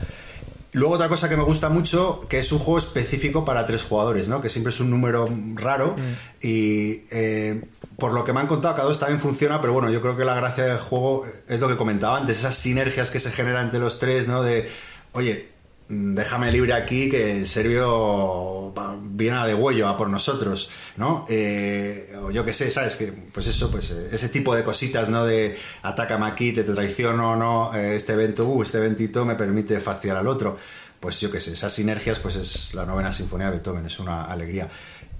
Luego 0.75 0.95
otra 0.95 1.07
cosa 1.07 1.29
que 1.29 1.37
me 1.37 1.43
gusta 1.43 1.69
mucho, 1.69 2.19
que 2.27 2.37
es 2.37 2.51
un 2.51 2.59
juego 2.59 2.77
específico 2.77 3.45
para 3.45 3.65
tres 3.65 3.83
jugadores, 3.83 4.27
¿no? 4.27 4.41
Que 4.41 4.49
siempre 4.49 4.71
es 4.71 4.79
un 4.81 4.89
número 4.89 5.29
raro 5.53 5.95
y 6.41 7.05
eh, 7.11 7.63
por 7.97 8.11
lo 8.11 8.25
que 8.25 8.33
me 8.33 8.41
han 8.41 8.47
contado 8.47 8.75
cada 8.75 8.87
dos 8.89 8.99
también 8.99 9.21
funciona, 9.21 9.61
pero 9.61 9.71
bueno, 9.71 9.89
yo 9.89 10.01
creo 10.01 10.17
que 10.17 10.25
la 10.25 10.35
gracia 10.35 10.65
del 10.65 10.79
juego 10.79 11.25
es 11.47 11.61
lo 11.61 11.69
que 11.69 11.77
comentaba 11.77 12.17
antes, 12.17 12.39
esas 12.39 12.55
sinergias 12.55 13.09
que 13.09 13.21
se 13.21 13.31
generan 13.31 13.67
entre 13.67 13.79
los 13.79 13.99
tres, 13.99 14.27
¿no? 14.27 14.43
De, 14.43 14.69
oye, 15.13 15.47
mm, 15.47 15.54
déjame 15.87 16.51
libre 16.51 16.73
aquí 16.73 17.09
que 17.09 17.39
el 17.39 17.47
serbio 17.47 18.73
viene 19.03 19.37
a 19.37 19.45
de 19.45 19.53
huello 19.53 19.87
a 19.87 19.95
por 19.97 20.09
nosotros, 20.09 20.69
¿no? 20.97 21.25
Eh, 21.29 22.13
o 22.23 22.31
yo 22.31 22.43
qué 22.43 22.53
sé, 22.53 22.71
¿sabes? 22.71 22.95
Que, 22.95 23.07
pues 23.33 23.47
eso, 23.47 23.69
pues 23.71 23.91
eh, 23.91 24.09
ese 24.11 24.29
tipo 24.29 24.55
de 24.55 24.63
cositas, 24.63 25.09
¿no? 25.09 25.25
De 25.25 25.55
atácame 25.83 26.25
aquí, 26.25 26.51
te, 26.53 26.63
traiciono, 26.63 27.35
no, 27.35 27.73
Eh, 27.75 27.95
este 27.95 28.13
evento, 28.13 28.45
uh, 28.45 28.63
este 28.63 28.79
eventito 28.79 29.25
me 29.25 29.35
permite 29.35 29.79
fastidiar 29.79 30.17
al 30.17 30.27
otro. 30.27 30.57
Pues 30.99 31.19
yo 31.21 31.29
qué 31.31 31.39
sé, 31.39 31.53
esas 31.53 31.71
sinergias, 31.71 32.19
pues 32.19 32.35
es 32.35 32.73
la 32.73 32.85
novena 32.85 33.13
sinfonía 33.13 33.47
de 33.47 33.57
Beethoven, 33.57 33.85
es 33.85 33.99
una 33.99 34.23
alegría. 34.23 34.69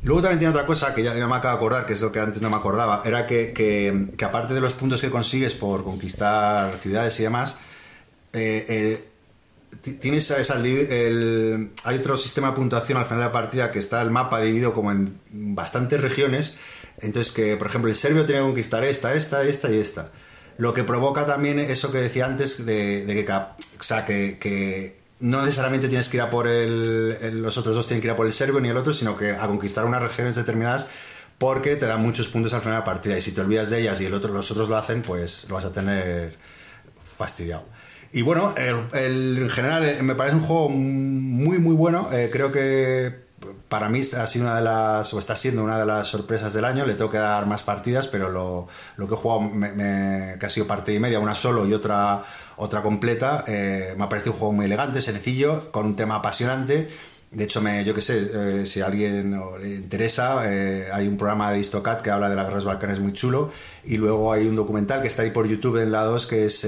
Luego 0.02 0.22
también 0.22 0.40
tiene 0.40 0.52
otra 0.52 0.66
cosa 0.66 0.94
que 0.96 1.04
ya, 1.04 1.14
me 1.14 1.24
acabo 1.36 1.50
de 1.50 1.56
acordar, 1.58 1.86
que 1.86 1.94
es 1.94 2.02
lo 2.02 2.12
que 2.12 2.20
antes 2.20 2.42
no 2.42 2.50
me 2.50 2.56
acordaba, 2.56 3.02
era 3.06 3.28
que, 3.28 3.54
que- 3.54 4.10
que 4.18 4.26
aparte 4.26 4.54
de 4.54 4.62
los 4.62 4.74
puntos 4.74 5.02
que 5.02 5.10
consigues 5.12 5.54
por 5.54 5.84
conquistar 5.84 6.74
ciudades 6.80 7.20
y 7.20 7.24
demás, 7.24 7.58
eh, 8.34 9.08
tienes 9.94 10.30
esa- 10.32 10.56
el- 10.56 11.72
hay 11.84 11.98
otro 11.98 12.18
sistema 12.18 12.50
de 12.50 12.54
puntuación 12.56 12.98
al 12.98 13.06
final 13.06 13.20
de 13.20 13.26
la 13.26 13.32
partida 13.32 13.72
que 13.72 13.80
está 13.80 14.02
el 14.02 14.12
mapa 14.12 14.42
dividido 14.42 14.74
como 14.74 14.92
en 14.92 15.20
bastantes 15.32 16.02
regiones. 16.02 16.58
Entonces, 17.02 17.32
que 17.32 17.58
por 17.58 17.68
ejemplo 17.68 17.90
el 17.90 17.96
serbio 17.96 18.26
tiene 18.26 18.42
que 18.42 18.48
conquistar 18.48 18.84
esta, 18.84 19.14
esta, 19.14 19.44
esta 19.44 19.72
y 19.72 19.78
esta. 19.80 20.12
Lo 20.58 20.74
que 20.74 20.84
provoca 20.84 21.26
también 21.26 21.60
eso 21.60 21.92
que 21.92 21.98
decía 22.00 22.26
antes 22.26 22.66
de, 22.66 23.06
que, 23.08 23.32
o 23.32 23.84
sea, 23.84 24.06
que, 24.06 24.38
que 24.40 24.98
no 25.20 25.42
necesariamente 25.44 25.88
tienes 25.90 26.08
que 26.10 26.18
ir 26.18 26.22
a 26.22 26.30
por 26.30 26.48
el, 26.48 27.18
el- 27.22 27.42
los 27.42 27.58
otros 27.58 27.76
dos 27.76 27.88
tienen 27.88 28.02
que 28.02 28.08
ir 28.08 28.12
a 28.12 28.16
por 28.16 28.26
el 28.26 28.34
serbio 28.34 28.60
ni 28.62 28.70
el 28.70 28.78
otro, 28.78 28.94
sino 28.94 29.18
que 29.18 29.32
a 29.32 29.48
conquistar 29.48 29.84
unas 29.86 30.02
regiones 30.02 30.36
determinadas 30.36 30.88
porque 31.38 31.76
te 31.76 31.86
dan 31.86 32.02
muchos 32.02 32.30
puntos 32.30 32.54
al 32.54 32.62
final 32.62 32.76
de 32.76 32.80
la 32.80 32.86
partida 32.86 33.18
y 33.18 33.22
si 33.22 33.34
te 33.34 33.42
olvidas 33.42 33.70
de 33.70 33.82
ellas 33.82 34.00
y 34.00 34.06
el 34.06 34.14
otro, 34.14 34.32
los 34.32 34.50
otros 34.52 34.70
lo 34.70 34.78
hacen, 34.78 35.02
pues 35.02 35.48
lo 35.50 35.56
vas 35.56 35.66
a 35.66 35.74
tener 35.74 36.38
fastidiado. 37.18 37.66
Y 38.16 38.22
bueno, 38.22 38.54
el- 38.94 39.40
en 39.40 39.50
general 39.50 39.84
eh, 39.84 40.02
me 40.02 40.16
parece 40.16 40.38
un 40.38 40.44
juego 40.44 40.70
muy, 40.70 41.60
muy 41.60 41.76
bueno. 41.76 42.08
Eh, 42.14 42.30
creo 42.32 42.50
que 42.50 43.26
para 43.68 43.90
mí 43.90 44.00
ha 44.18 44.26
sido 44.26 44.46
una 44.46 44.56
de 44.56 44.62
las, 44.62 45.14
o 45.14 45.20
está 45.20 45.36
siendo 45.36 45.62
una 45.66 45.78
de 45.78 45.86
las 45.86 46.08
sorpresas 46.08 46.54
del 46.54 46.64
año. 46.64 46.86
Le 46.86 46.94
tengo 46.94 47.12
que 47.12 47.18
dar 47.18 47.46
más 47.46 47.64
partidas, 47.64 48.08
pero 48.08 48.30
lo, 48.30 48.70
lo 48.96 49.08
que 49.10 49.16
he 49.16 49.18
jugado, 49.18 49.42
me- 49.42 50.38
que 50.40 50.46
ha 50.46 50.50
sido 50.50 50.66
partida 50.66 50.96
y 50.96 51.00
media, 51.02 51.20
una 51.20 51.36
solo 51.36 51.66
y 51.68 51.74
otra, 51.74 52.24
otra 52.56 52.82
completa, 52.82 53.44
eh, 53.48 53.96
me 53.98 54.06
ha 54.06 54.08
parecido 54.08 54.32
un 54.32 54.40
juego 54.40 54.54
muy 54.54 54.66
elegante, 54.68 55.02
sencillo, 55.02 55.70
con 55.74 55.86
un 55.86 55.98
tema 55.98 56.16
apasionante. 56.16 56.88
De 57.32 57.44
hecho, 57.44 57.60
me, 57.60 57.84
yo 57.84 57.94
qué 57.94 58.00
sé, 58.00 58.32
eh, 58.62 58.66
si 58.66 58.80
a 58.80 58.86
alguien 58.86 59.38
le 59.62 59.70
interesa, 59.76 60.40
hay 60.40 61.06
un 61.06 61.18
programa 61.18 61.52
de 61.52 61.60
Histocat 61.60 62.02
que 62.02 62.12
habla 62.12 62.30
de 62.30 62.36
las 62.38 62.48
guerras 62.48 62.64
balcanes 62.64 63.02
muy 63.02 63.12
chulo. 63.12 63.52
Y 63.84 63.98
luego 63.98 64.32
hay 64.32 64.48
un 64.48 64.56
documental 64.56 65.02
que 65.02 65.10
está 65.10 65.24
ahí 65.24 65.32
por 65.32 65.46
YouTube 65.48 65.82
en 65.82 65.92
la 65.92 66.04
2 66.06 66.28
que 66.28 66.46
es. 66.46 66.64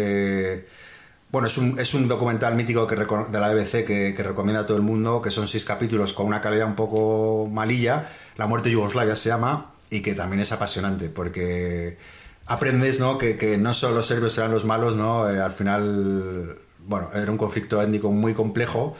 Bueno, 1.31 1.47
es 1.47 1.57
un, 1.57 1.77
es 1.79 1.93
un 1.93 2.07
documental 2.07 2.55
mítico 2.55 2.87
que 2.87 2.95
de 2.95 3.39
la 3.39 3.53
BBC 3.53 3.85
que, 3.85 4.13
que 4.15 4.23
recomienda 4.23 4.61
a 4.61 4.65
todo 4.65 4.77
el 4.77 4.83
mundo, 4.83 5.21
que 5.21 5.31
son 5.31 5.47
seis 5.47 5.65
capítulos 5.65 6.13
con 6.13 6.25
una 6.25 6.41
calidad 6.41 6.67
un 6.67 6.75
poco 6.75 7.47
malilla. 7.51 8.09
La 8.37 8.47
muerte 8.47 8.69
de 8.69 8.73
Yugoslavia 8.73 9.15
se 9.15 9.29
llama, 9.29 9.73
y 9.89 10.01
que 10.01 10.15
también 10.15 10.41
es 10.41 10.51
apasionante, 10.51 11.09
porque 11.09 11.97
aprendes 12.45 12.99
¿no? 12.99 13.17
que, 13.17 13.37
que 13.37 13.57
no 13.57 13.73
solo 13.73 13.95
los 13.95 14.07
serbios 14.07 14.37
eran 14.37 14.51
los 14.51 14.65
malos, 14.65 14.95
¿no? 14.95 15.29
Eh, 15.29 15.39
al 15.39 15.51
final, 15.51 16.59
bueno, 16.79 17.09
era 17.13 17.31
un 17.31 17.37
conflicto 17.37 17.81
étnico 17.81 18.11
muy 18.11 18.33
complejo. 18.33 18.95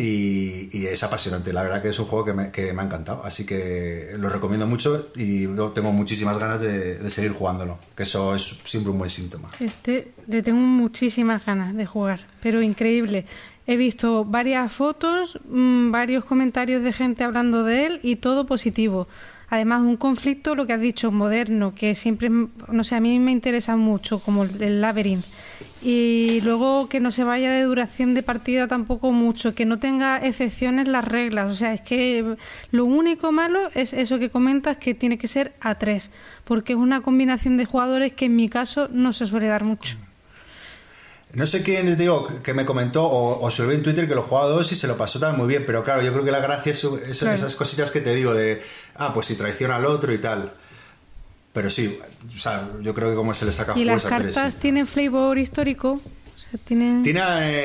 Y, 0.00 0.68
y 0.78 0.86
es 0.86 1.02
apasionante, 1.02 1.52
la 1.52 1.64
verdad 1.64 1.82
que 1.82 1.88
es 1.88 1.98
un 1.98 2.06
juego 2.06 2.24
que 2.24 2.32
me, 2.32 2.52
que 2.52 2.72
me 2.72 2.82
ha 2.82 2.84
encantado, 2.84 3.20
así 3.24 3.44
que 3.44 4.10
lo 4.16 4.28
recomiendo 4.28 4.64
mucho 4.64 5.08
y 5.16 5.48
tengo 5.74 5.92
muchísimas 5.92 6.38
ganas 6.38 6.60
de, 6.60 6.98
de 6.98 7.10
seguir 7.10 7.32
jugándolo, 7.32 7.80
que 7.96 8.04
eso 8.04 8.32
es 8.32 8.60
siempre 8.64 8.92
un 8.92 8.98
buen 8.98 9.10
síntoma. 9.10 9.48
Este 9.58 10.12
le 10.28 10.44
tengo 10.44 10.60
muchísimas 10.60 11.44
ganas 11.44 11.74
de 11.74 11.84
jugar, 11.84 12.28
pero 12.40 12.62
increíble. 12.62 13.26
He 13.66 13.76
visto 13.76 14.24
varias 14.24 14.72
fotos, 14.72 15.38
mm, 15.48 15.90
varios 15.90 16.24
comentarios 16.24 16.82
de 16.84 16.92
gente 16.92 17.24
hablando 17.24 17.64
de 17.64 17.86
él 17.86 18.00
y 18.04 18.16
todo 18.16 18.46
positivo. 18.46 19.08
Además, 19.50 19.82
un 19.82 19.96
conflicto, 19.96 20.54
lo 20.54 20.66
que 20.66 20.74
has 20.74 20.80
dicho, 20.80 21.10
moderno, 21.10 21.74
que 21.74 21.94
siempre, 21.94 22.30
no 22.30 22.84
sé, 22.84 22.94
a 22.94 23.00
mí 23.00 23.18
me 23.18 23.32
interesa 23.32 23.76
mucho, 23.76 24.20
como 24.20 24.44
el, 24.44 24.62
el 24.62 24.80
Labyrinth. 24.80 25.24
Y 25.80 26.40
luego 26.40 26.88
que 26.88 26.98
no 26.98 27.12
se 27.12 27.22
vaya 27.22 27.52
de 27.52 27.62
duración 27.62 28.12
de 28.14 28.24
partida 28.24 28.66
tampoco 28.66 29.12
mucho, 29.12 29.54
que 29.54 29.64
no 29.64 29.78
tenga 29.78 30.16
excepciones 30.18 30.88
las 30.88 31.04
reglas. 31.04 31.52
O 31.52 31.54
sea, 31.54 31.72
es 31.72 31.80
que 31.82 32.36
lo 32.72 32.84
único 32.84 33.30
malo 33.30 33.60
es 33.74 33.92
eso 33.92 34.18
que 34.18 34.28
comentas, 34.30 34.76
que 34.76 34.94
tiene 34.94 35.18
que 35.18 35.28
ser 35.28 35.52
a 35.60 35.76
tres, 35.76 36.10
porque 36.44 36.72
es 36.72 36.78
una 36.78 37.00
combinación 37.00 37.56
de 37.56 37.64
jugadores 37.64 38.12
que 38.12 38.24
en 38.24 38.34
mi 38.34 38.48
caso 38.48 38.88
no 38.92 39.12
se 39.12 39.26
suele 39.26 39.46
dar 39.46 39.64
mucho. 39.64 39.96
No 41.34 41.46
sé 41.46 41.62
quién 41.62 41.96
digo 41.98 42.26
que 42.42 42.54
me 42.54 42.64
comentó 42.64 43.04
o, 43.04 43.38
o 43.44 43.50
se 43.50 43.62
lo 43.62 43.68
vi 43.68 43.74
en 43.76 43.82
Twitter 43.82 44.08
que 44.08 44.14
lo 44.14 44.22
jugaba 44.22 44.48
dos 44.48 44.72
y 44.72 44.74
se 44.74 44.88
lo 44.88 44.96
pasó 44.96 45.20
también 45.20 45.38
muy 45.38 45.46
bien, 45.48 45.62
pero 45.66 45.84
claro, 45.84 46.02
yo 46.02 46.10
creo 46.12 46.24
que 46.24 46.30
la 46.32 46.40
gracia 46.40 46.72
es, 46.72 46.82
es- 46.82 47.18
Claro. 47.18 47.34
esas 47.34 47.54
cositas 47.54 47.90
que 47.90 48.00
te 48.00 48.14
digo 48.14 48.32
de, 48.34 48.62
ah, 48.96 49.12
pues 49.12 49.26
si 49.26 49.36
traiciona 49.36 49.76
al 49.76 49.84
otro 49.84 50.12
y 50.12 50.18
tal. 50.18 50.50
Pero 51.58 51.70
sí, 51.70 51.98
o 52.32 52.38
sea, 52.38 52.70
yo 52.82 52.94
creo 52.94 53.10
que 53.10 53.16
como 53.16 53.34
se 53.34 53.44
le 53.44 53.50
saca 53.50 53.76
Y 53.76 53.82
las 53.82 54.04
tres. 54.04 54.32
cartas 54.32 54.54
sí. 54.54 54.60
tienen 54.62 54.86
flavor 54.86 55.36
histórico. 55.38 55.94
O 55.94 56.38
sea, 56.38 56.52
tienen... 56.62 57.02
Tiene, 57.02 57.20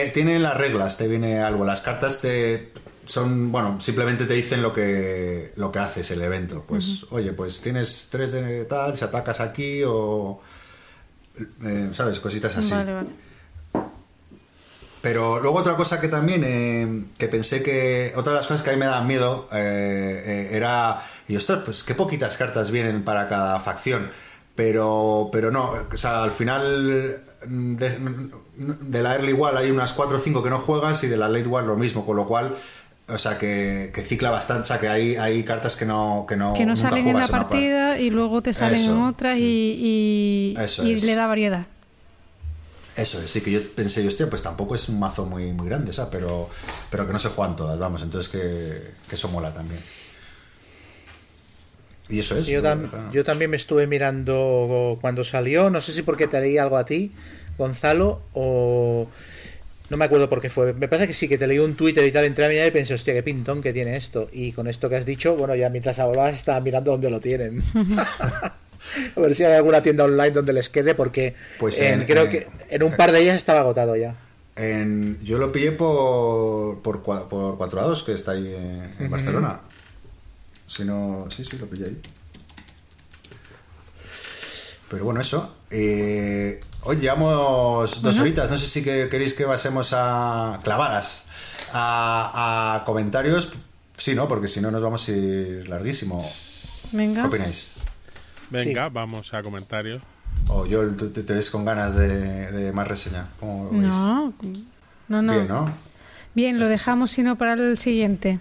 eh, 0.06 0.10
tiene 0.12 0.40
las 0.40 0.58
reglas, 0.58 0.98
te 0.98 1.08
viene 1.08 1.42
algo. 1.42 1.64
Las 1.64 1.82
cartas 1.82 2.20
te 2.20 2.72
son, 3.06 3.52
bueno, 3.52 3.80
simplemente 3.80 4.26
te 4.26 4.34
dicen 4.34 4.64
lo 4.64 4.74
que 4.74 5.52
lo 5.58 5.72
que 5.72 5.78
haces 5.78 6.10
el 6.10 6.24
evento. 6.24 6.66
Pues, 6.68 7.06
oye, 7.12 7.34
pues 7.34 7.62
tienes 7.62 8.08
tres 8.10 8.32
de 8.32 8.66
tal, 8.66 8.98
si 8.98 9.06
atacas 9.06 9.40
aquí 9.42 9.84
o 9.86 10.42
eh, 11.64 11.92
sabes, 11.94 12.20
cositas 12.20 12.58
así. 12.58 12.72
Vale, 12.72 12.94
vale. 12.94 13.10
Pero 15.04 15.40
luego 15.40 15.60
otra 15.60 15.76
cosa 15.76 16.02
que 16.02 16.08
también, 16.08 16.44
eh, 16.44 17.06
que 17.20 17.28
pensé 17.28 17.62
que, 17.62 18.12
otra 18.16 18.32
de 18.32 18.38
las 18.38 18.48
cosas 18.48 18.64
que 18.64 18.72
a 18.72 18.74
mí 18.74 18.80
me 18.80 18.86
daban 18.86 19.06
miedo 19.06 19.48
eh, 19.52 20.50
era, 20.52 21.00
y 21.28 21.36
ostras, 21.36 21.62
pues 21.66 21.84
qué 21.84 21.96
poquitas 21.96 22.38
cartas 22.38 22.72
vienen 22.72 23.04
para 23.04 23.28
cada 23.30 23.60
facción. 23.60 24.10
Pero, 24.56 25.30
pero 25.32 25.50
no, 25.50 25.74
o 25.92 25.98
sea, 25.98 26.24
al 26.24 26.32
final 26.32 27.20
mm, 27.48 27.76
de, 27.76 28.00
de 28.82 29.02
la 29.02 29.16
Early 29.16 29.34
Wall 29.34 29.58
hay 29.58 29.72
unas 29.72 29.94
4 29.94 30.18
o 30.18 30.20
5 30.20 30.44
que 30.44 30.50
no 30.52 30.60
juegas 30.60 31.04
y 31.04 31.08
de 31.08 31.18
la 31.18 31.28
Late 31.28 31.48
Wall 31.48 31.66
lo 31.66 31.76
mismo, 31.76 32.06
con 32.06 32.18
lo 32.18 32.28
cual, 32.28 32.56
o 33.08 33.18
sea, 33.18 33.40
que, 33.40 33.92
que 33.96 34.04
cicla 34.04 34.30
bastante, 34.30 34.62
o 34.62 34.66
sea, 34.66 34.80
que 34.80 34.90
hay, 34.90 35.16
hay 35.16 35.44
cartas 35.44 35.76
que 35.76 35.88
no 35.88 36.26
Que 36.30 36.38
no, 36.38 36.54
que 36.54 36.68
no 36.68 36.76
salen 36.76 37.08
en 37.08 37.14
la 37.14 37.26
una 37.26 37.28
partida 37.30 38.00
y 38.00 38.12
luego 38.12 38.44
te 38.44 38.54
salen 38.54 38.78
en 38.78 38.84
Eso, 38.84 39.06
otras 39.06 39.38
sí. 39.38 39.44
y, 39.44 40.56
y, 40.84 41.02
le 41.02 41.16
da 41.16 41.26
variedad. 41.26 41.66
Eso 42.96 43.20
es, 43.20 43.32
sí, 43.32 43.42
que 43.42 43.50
yo 43.50 43.60
pensé, 43.74 44.06
hostia, 44.08 44.30
pues 44.30 44.44
tampoco 44.44 44.76
es 44.76 44.88
un 44.88 45.00
mazo 45.00 45.26
muy, 45.26 45.52
muy 45.52 45.68
grande, 45.68 45.92
¿sabes? 45.94 46.12
Pero, 46.12 46.48
pero 46.92 47.08
que 47.08 47.14
no 47.14 47.18
se 47.18 47.30
juegan 47.30 47.56
todas, 47.56 47.80
vamos, 47.80 48.04
entonces 48.04 48.32
que, 48.32 48.94
que 49.10 49.16
eso 49.16 49.30
mola 49.30 49.52
también. 49.52 49.82
Y 52.10 52.20
eso 52.20 52.38
es. 52.38 52.48
Yo, 52.48 52.62
tam- 52.62 53.12
yo 53.12 53.24
también 53.24 53.50
me 53.52 53.58
estuve 53.58 53.88
mirando 53.88 54.98
cuando 55.02 55.24
salió, 55.24 55.70
no 55.70 55.82
sé 55.82 55.94
si 55.94 56.02
porque 56.02 56.28
te 56.28 56.40
leí 56.42 56.58
algo 56.58 56.78
a 56.78 56.86
ti, 56.86 57.12
Gonzalo, 57.58 58.22
o 58.34 59.08
no 59.90 59.98
me 59.98 60.06
acuerdo 60.06 60.28
por 60.30 60.42
qué 60.42 60.50
fue. 60.50 60.74
Me 60.74 60.88
parece 60.88 61.08
que 61.08 61.14
sí, 61.14 61.28
que 61.30 61.38
te 61.38 61.48
leí 61.48 61.60
un 61.60 61.76
Twitter 61.76 62.06
y 62.06 62.12
tal, 62.12 62.26
entré 62.26 62.46
a 62.46 62.50
mirar 62.50 62.68
y 62.68 62.72
pensé, 62.72 62.94
hostia, 62.94 63.14
qué 63.14 63.24
pintón 63.24 63.62
que 63.62 63.72
tiene 63.74 63.96
esto. 63.96 64.28
Y 64.34 64.52
con 64.52 64.68
esto 64.68 64.90
que 64.90 64.96
has 64.98 65.06
dicho, 65.06 65.36
bueno, 65.36 65.56
ya 65.56 65.70
mientras 65.70 66.00
hablabas 66.00 66.36
estaba 66.36 66.60
mirando 66.60 66.92
dónde 66.92 67.10
lo 67.10 67.20
tienen. 67.22 67.64
a 69.16 69.20
ver 69.20 69.34
si 69.36 69.44
hay 69.44 69.54
alguna 69.54 69.82
tienda 69.82 70.04
online 70.04 70.32
donde 70.32 70.54
les 70.54 70.70
quede, 70.70 70.96
porque 70.96 71.36
Pues 71.60 71.80
en- 71.80 72.02
en- 72.02 72.08
creo 72.08 72.26
en- 72.26 72.30
que 72.32 72.48
en 72.70 72.84
un 72.84 72.92
par 72.96 73.12
de 73.12 73.20
ellas 73.22 73.36
estaba 73.36 73.62
agotado 73.62 73.96
ya. 73.96 74.16
En- 74.56 75.18
yo 75.24 75.38
lo 75.38 75.52
pillé 75.52 75.72
por, 75.72 76.82
por, 76.82 77.02
por 77.02 77.58
4 77.58 77.80
a 77.80 77.84
2, 77.84 78.04
que 78.04 78.14
está 78.14 78.32
ahí 78.34 78.54
en, 78.54 79.06
en 79.06 79.10
Barcelona. 79.12 79.62
Si 80.76 80.84
no, 80.86 81.28
sí, 81.30 81.46
sí, 81.46 81.58
lo 81.60 81.68
pillé 81.68 81.86
ahí. 81.86 82.00
Pero 84.90 85.06
bueno, 85.06 85.22
eso. 85.22 85.56
Eh, 85.70 86.60
hoy 86.82 86.98
llevamos 86.98 88.02
dos 88.02 88.20
horitas. 88.20 88.50
No 88.50 88.58
sé 88.58 88.66
si 88.66 88.84
que, 88.84 89.08
queréis 89.10 89.34
que 89.34 89.46
pasemos 89.46 89.94
a 89.94 90.60
clavadas 90.64 91.26
a, 91.74 92.76
a 92.82 92.86
comentarios. 92.86 93.54
Sí, 93.98 94.16
¿no? 94.16 94.28
Porque 94.28 94.48
si 94.48 94.62
no 94.62 94.72
nos 94.72 94.82
vamos 94.82 95.08
a 95.08 95.12
ir 95.12 95.68
larguísimo. 95.70 96.20
¿Qué 96.92 96.98
Venga. 96.98 97.28
opináis? 97.28 97.82
Venga, 98.50 98.90
vamos 98.90 99.34
a 99.34 99.42
comentarios. 99.42 100.02
O 100.48 100.66
yo 100.66 100.88
te, 100.96 101.24
te- 101.24 101.34
ves 101.34 101.50
con 101.52 101.66
ganas 101.66 101.96
de, 101.96 102.52
de 102.52 102.72
más 102.74 102.88
reseña. 102.88 103.30
¿Cómo 103.40 103.66
lo 103.66 103.80
veis? 103.80 103.96
No, 103.96 104.34
no, 105.10 105.22
no. 105.22 105.34
Bien, 105.34 105.48
¿no? 105.48 105.72
Bien, 106.34 106.58
lo 106.58 106.64
Es 106.64 106.70
dejamos 106.70 107.12
sino 107.12 107.36
para 107.38 107.54
el 107.54 107.78
siguiente. 107.78 108.40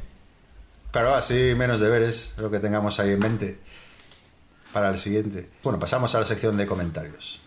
Claro, 0.92 1.14
así 1.14 1.54
menos 1.56 1.80
deberes, 1.80 2.34
lo 2.36 2.50
que 2.50 2.60
tengamos 2.60 3.00
ahí 3.00 3.12
en 3.12 3.18
mente 3.18 3.58
para 4.74 4.90
el 4.90 4.98
siguiente. 4.98 5.48
Bueno, 5.62 5.78
pasamos 5.78 6.14
a 6.14 6.20
la 6.20 6.26
sección 6.26 6.56
de 6.58 6.66
comentarios. 6.66 7.40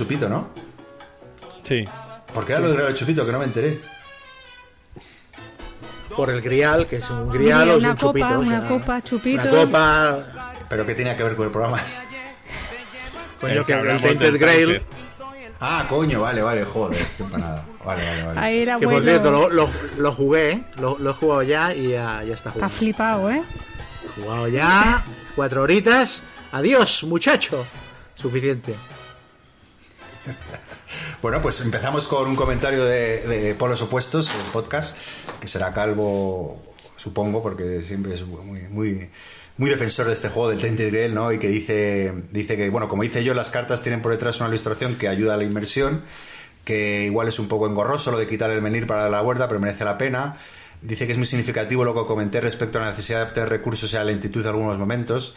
Chupito, 0.00 0.30
¿no? 0.30 0.48
Sí. 1.62 1.84
¿Por 2.32 2.46
qué 2.46 2.52
era 2.52 2.62
lo 2.62 2.68
de 2.68 2.74
Grialo 2.74 2.94
Chupito? 2.94 3.26
Que 3.26 3.32
no 3.32 3.38
me 3.38 3.44
enteré. 3.44 3.78
Por 6.16 6.30
el 6.30 6.40
grial, 6.40 6.86
que 6.86 6.96
es 6.96 7.10
un 7.10 7.28
grial 7.30 7.68
o 7.70 7.72
es 7.76 7.78
Una 7.84 7.90
un 7.90 7.96
copa, 7.96 8.06
chupito. 8.18 8.26
o 8.38 8.38
una 8.40 8.60
sea, 8.60 8.68
copa, 8.68 9.02
chupito. 9.02 9.42
Una 9.42 9.50
copa, 9.50 10.52
¿Pero 10.70 10.86
qué 10.86 10.94
tenía 10.94 11.14
que 11.16 11.22
ver 11.22 11.36
con 11.36 11.46
el 11.46 11.52
programa? 11.52 11.78
coño, 13.40 13.52
El 13.60 13.64
que 13.66 13.72
el 13.74 14.00
Tainted 14.00 14.18
del 14.26 14.38
Grail. 14.38 14.82
Ah, 15.60 15.84
coño, 15.88 16.22
vale, 16.22 16.40
vale, 16.42 16.64
joder, 16.64 16.98
qué 17.18 17.22
empanada. 17.22 17.66
Vale, 17.84 18.04
vale, 18.06 18.22
vale. 18.24 18.40
Ahí 18.40 18.58
era 18.62 18.78
Que 18.78 18.88
por 18.88 19.02
cierto, 19.02 19.30
lo, 19.30 19.50
lo- 19.50 19.68
lo 19.98 20.12
jugué, 20.12 20.52
¿eh? 20.52 20.64
lo, 20.78 20.96
lo 20.98 21.10
he 21.10 21.12
jugado 21.12 21.42
ya 21.42 21.74
y 21.74 21.88
ya, 21.90 22.22
ya 22.24 22.32
está 22.34 22.48
Está 22.48 22.50
jugado. 22.52 22.70
flipado, 22.70 23.30
¿eh? 23.30 23.42
Jugado 24.16 24.48
ya, 24.48 25.04
cuatro 25.36 25.60
horitas. 25.62 26.22
Adiós, 26.52 27.04
muchacho. 27.04 27.66
Suficiente. 28.14 28.74
Bueno, 31.22 31.42
pues 31.42 31.60
empezamos 31.60 32.08
con 32.08 32.28
un 32.28 32.34
comentario 32.34 32.82
de, 32.82 33.26
de 33.26 33.54
Polos 33.54 33.82
Opuestos, 33.82 34.34
el 34.34 34.52
podcast, 34.52 34.96
que 35.38 35.48
será 35.48 35.74
calvo, 35.74 36.62
supongo, 36.96 37.42
porque 37.42 37.82
siempre 37.82 38.14
es 38.14 38.24
muy, 38.24 38.60
muy, 38.70 39.10
muy 39.58 39.68
defensor 39.68 40.06
de 40.06 40.14
este 40.14 40.30
juego 40.30 40.48
del 40.48 40.60
Tainted 40.60 40.90
Grail, 40.90 41.14
¿no? 41.14 41.30
Y 41.30 41.38
que 41.38 41.48
dice, 41.48 42.14
dice 42.32 42.56
que, 42.56 42.70
bueno, 42.70 42.88
como 42.88 43.02
dice 43.02 43.22
yo, 43.22 43.34
las 43.34 43.50
cartas 43.50 43.82
tienen 43.82 44.00
por 44.00 44.12
detrás 44.12 44.40
una 44.40 44.48
ilustración 44.48 44.94
que 44.94 45.08
ayuda 45.08 45.34
a 45.34 45.36
la 45.36 45.44
inmersión, 45.44 46.02
que 46.64 47.04
igual 47.04 47.28
es 47.28 47.38
un 47.38 47.48
poco 47.48 47.66
engorroso 47.66 48.10
lo 48.10 48.16
de 48.16 48.26
quitar 48.26 48.50
el 48.50 48.62
menir 48.62 48.86
para 48.86 49.10
la 49.10 49.20
vuelta, 49.20 49.46
pero 49.46 49.60
merece 49.60 49.84
la 49.84 49.98
pena. 49.98 50.38
Dice 50.80 51.04
que 51.04 51.12
es 51.12 51.18
muy 51.18 51.26
significativo 51.26 51.84
lo 51.84 51.92
que 51.92 52.06
comenté 52.06 52.40
respecto 52.40 52.78
a 52.78 52.80
la 52.80 52.90
necesidad 52.92 53.18
de 53.18 53.24
obtener 53.24 53.50
recursos 53.50 53.92
y 53.92 53.96
a 53.96 53.98
la 53.98 54.06
lentitud 54.06 54.42
de 54.42 54.48
algunos 54.48 54.78
momentos 54.78 55.36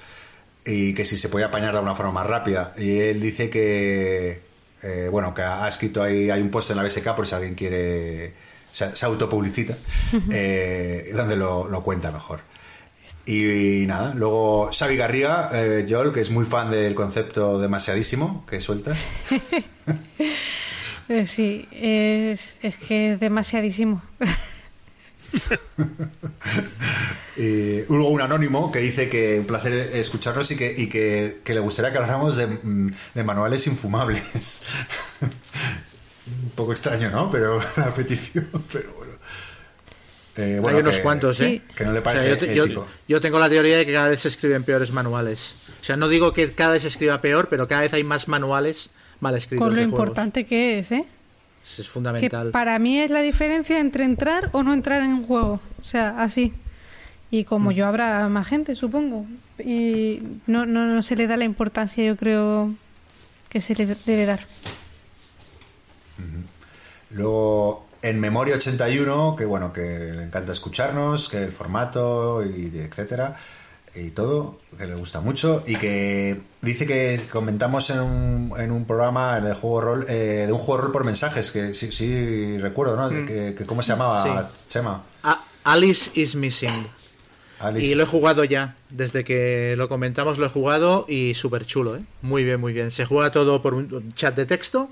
y 0.66 0.94
que 0.94 1.04
si 1.04 1.18
se 1.18 1.28
podía 1.28 1.48
apañar 1.48 1.74
de 1.74 1.82
una 1.82 1.94
forma 1.94 2.14
más 2.14 2.28
rápida. 2.28 2.74
Y 2.78 3.00
él 3.00 3.20
dice 3.20 3.50
que, 3.50 4.53
eh, 4.84 5.10
bueno, 5.10 5.34
que 5.34 5.42
ha 5.42 5.68
escrito 5.68 6.04
ahí, 6.04 6.30
hay 6.30 6.42
un 6.42 6.50
post 6.50 6.72
en 6.72 6.78
la 6.78 6.84
BSK 6.84 7.16
por 7.16 7.28
si 7.28 7.36
alguien 7.36 7.56
quiere, 7.56 8.34
se, 8.72 8.96
se 8.96 9.06
autopublicita, 9.06 9.76
eh, 10.32 11.12
donde 11.14 11.36
lo, 11.36 11.68
lo 11.68 11.84
cuenta 11.84 12.12
mejor. 12.12 12.42
Y, 13.26 13.86
nada, 13.88 14.14
luego 14.16 14.70
Xavi 14.78 14.98
Garriga, 14.98 15.50
eh, 15.54 15.86
Joel, 15.88 16.12
que 16.12 16.20
es 16.20 16.30
muy 16.30 16.44
fan 16.46 16.72
del 16.72 16.94
concepto 16.94 17.60
demasiadísimo 17.60 18.46
que 18.50 18.60
sueltas. 18.60 19.08
Eh, 21.10 21.26
sí, 21.26 21.68
es, 21.74 22.56
es 22.62 22.78
que 22.78 23.12
es 23.12 23.20
demasiadísimo. 23.20 24.02
Y 27.36 27.82
luego 27.90 28.10
un 28.10 28.22
anónimo 28.22 28.72
que 28.72 28.78
dice 28.80 29.10
que 29.10 29.40
un 29.40 29.46
placer 29.48 29.74
escucharnos 29.74 30.52
y 30.52 30.56
que, 30.56 30.72
y 30.78 30.88
que, 30.88 31.40
que 31.44 31.56
le 31.56 31.60
gustaría 31.62 31.92
que 31.92 31.98
habláramos 31.98 32.36
de, 32.38 32.46
mm, 32.46 32.92
de 33.16 33.24
manuales 33.24 33.66
infumables. 33.66 34.62
un 35.22 36.50
poco 36.52 36.74
extraño, 36.74 37.10
¿no? 37.10 37.32
Pero 37.32 37.60
la 37.78 37.92
petición, 37.94 38.48
pero 38.72 38.94
bueno. 38.94 39.14
Eh, 40.36 40.60
bueno, 40.62 40.78
Hay 40.78 40.84
unos 40.84 40.98
que- 40.98 41.02
cuantos, 41.02 41.40
¿eh? 41.40 41.62
Sí. 41.68 41.74
Que 41.76 41.86
no 41.86 41.92
le 41.92 42.00
O 42.00 42.04
sea, 42.04 42.14
parece 42.14 42.56
yo, 42.56 42.66
te- 42.68 42.86
yo- 43.08 43.22
tengo 43.22 43.40
la 43.40 43.50
teoría 43.50 43.78
de 43.78 43.86
que 43.88 43.94
cada 43.94 44.10
vez 44.10 44.22
se 44.22 44.28
escriben 44.28 44.64
peores 44.64 44.92
manuales. 44.92 45.56
O 45.82 45.84
sea, 45.86 45.98
no 45.98 46.08
digo 46.10 46.34
que 46.34 46.54
cada 46.54 46.74
vez 46.74 46.84
se 46.84 46.88
escriba 46.90 47.20
peor, 47.22 47.48
pero 47.50 47.68
cada 47.68 47.82
vez 47.82 47.94
hay 47.94 48.04
más 48.04 48.28
manuales 48.28 48.92
mal 49.20 49.36
escritos. 49.36 49.66
Con 49.66 49.76
lo 49.76 49.82
de 49.82 49.88
juegos. 49.88 50.00
importante 50.00 50.46
que 50.46 50.80
es, 50.80 50.92
¿eh? 50.92 51.04
Eso 51.66 51.82
es 51.82 52.20
Que 52.20 52.30
para 52.52 52.78
mí 52.80 53.00
es 53.00 53.10
la 53.10 53.22
diferencia 53.22 53.80
entre 53.80 54.04
entrar 54.04 54.50
o 54.52 54.64
no 54.64 54.74
entrar 54.74 55.02
en 55.02 55.14
un 55.14 55.24
juego. 55.26 55.60
O 55.82 55.86
sea, 55.86 56.22
así. 56.22 56.54
Y 57.32 57.46
como 57.46 57.72
Mm. 57.72 57.74
yo 57.74 57.88
habrá 57.88 58.28
más 58.30 58.48
gente, 58.48 58.76
supongo. 58.76 59.26
Y 59.58 60.22
no, 60.46 60.66
no, 60.66 60.86
no 60.86 61.02
se 61.02 61.16
le 61.16 61.26
da 61.28 61.38
la 61.38 61.46
importancia, 61.46 62.04
yo 62.04 62.16
creo, 62.18 62.74
que 63.50 63.62
se 63.62 63.76
le 63.76 63.86
debe 63.86 64.26
dar. 64.26 64.46
Luego, 67.12 67.88
en 68.02 68.20
Memoria 68.20 68.56
81, 68.56 69.36
que 69.38 69.46
bueno, 69.46 69.72
que 69.72 69.82
le 69.82 70.24
encanta 70.24 70.52
escucharnos, 70.52 71.30
que 71.30 71.44
el 71.44 71.52
formato 71.52 72.44
y 72.44 72.72
etcétera, 72.76 73.36
y 73.96 74.12
todo, 74.12 74.60
que 74.78 74.88
le 74.88 74.96
gusta 74.96 75.22
mucho, 75.22 75.64
y 75.68 75.76
que 75.76 76.42
dice 76.62 76.88
que 76.88 77.20
comentamos 77.32 77.90
en 77.90 78.00
un, 78.00 78.54
en 78.58 78.72
un 78.72 78.86
programa 78.86 79.38
en 79.38 79.46
el 79.46 79.54
juego 79.54 79.82
rol, 79.82 80.06
eh, 80.10 80.46
de 80.48 80.52
un 80.52 80.58
juego 80.58 80.78
de 80.78 80.84
rol 80.84 80.92
por 80.92 81.04
mensajes, 81.04 81.52
que 81.52 81.74
sí, 81.74 81.92
sí 81.92 82.58
recuerdo, 82.58 82.96
¿no? 82.96 83.10
Que, 83.10 83.54
que 83.56 83.66
¿Cómo 83.66 83.82
se 83.82 83.92
llamaba, 83.92 84.50
Chema? 84.68 85.04
Alice 85.64 86.12
is 86.16 86.36
Missing. 86.36 86.88
Alice. 87.60 87.88
Y 87.88 87.96
lo 87.96 88.04
he 88.04 88.06
jugado 88.06 88.44
ya. 88.44 88.76
Desde 88.90 89.24
que 89.24 89.76
lo 89.78 89.88
comentamos 89.88 90.38
lo 90.38 90.46
he 90.46 90.50
jugado 90.50 91.06
y 91.08 91.36
súper 91.36 91.66
chulo, 91.66 91.96
¿eh? 91.96 92.04
Muy 92.22 92.44
bien, 92.44 92.60
muy 92.60 92.74
bien. 92.74 92.92
Se 92.92 93.06
juega 93.06 93.32
todo 93.32 93.62
por 93.62 93.74
un 93.74 94.14
chat 94.14 94.36
de 94.36 94.46
texto. 94.46 94.90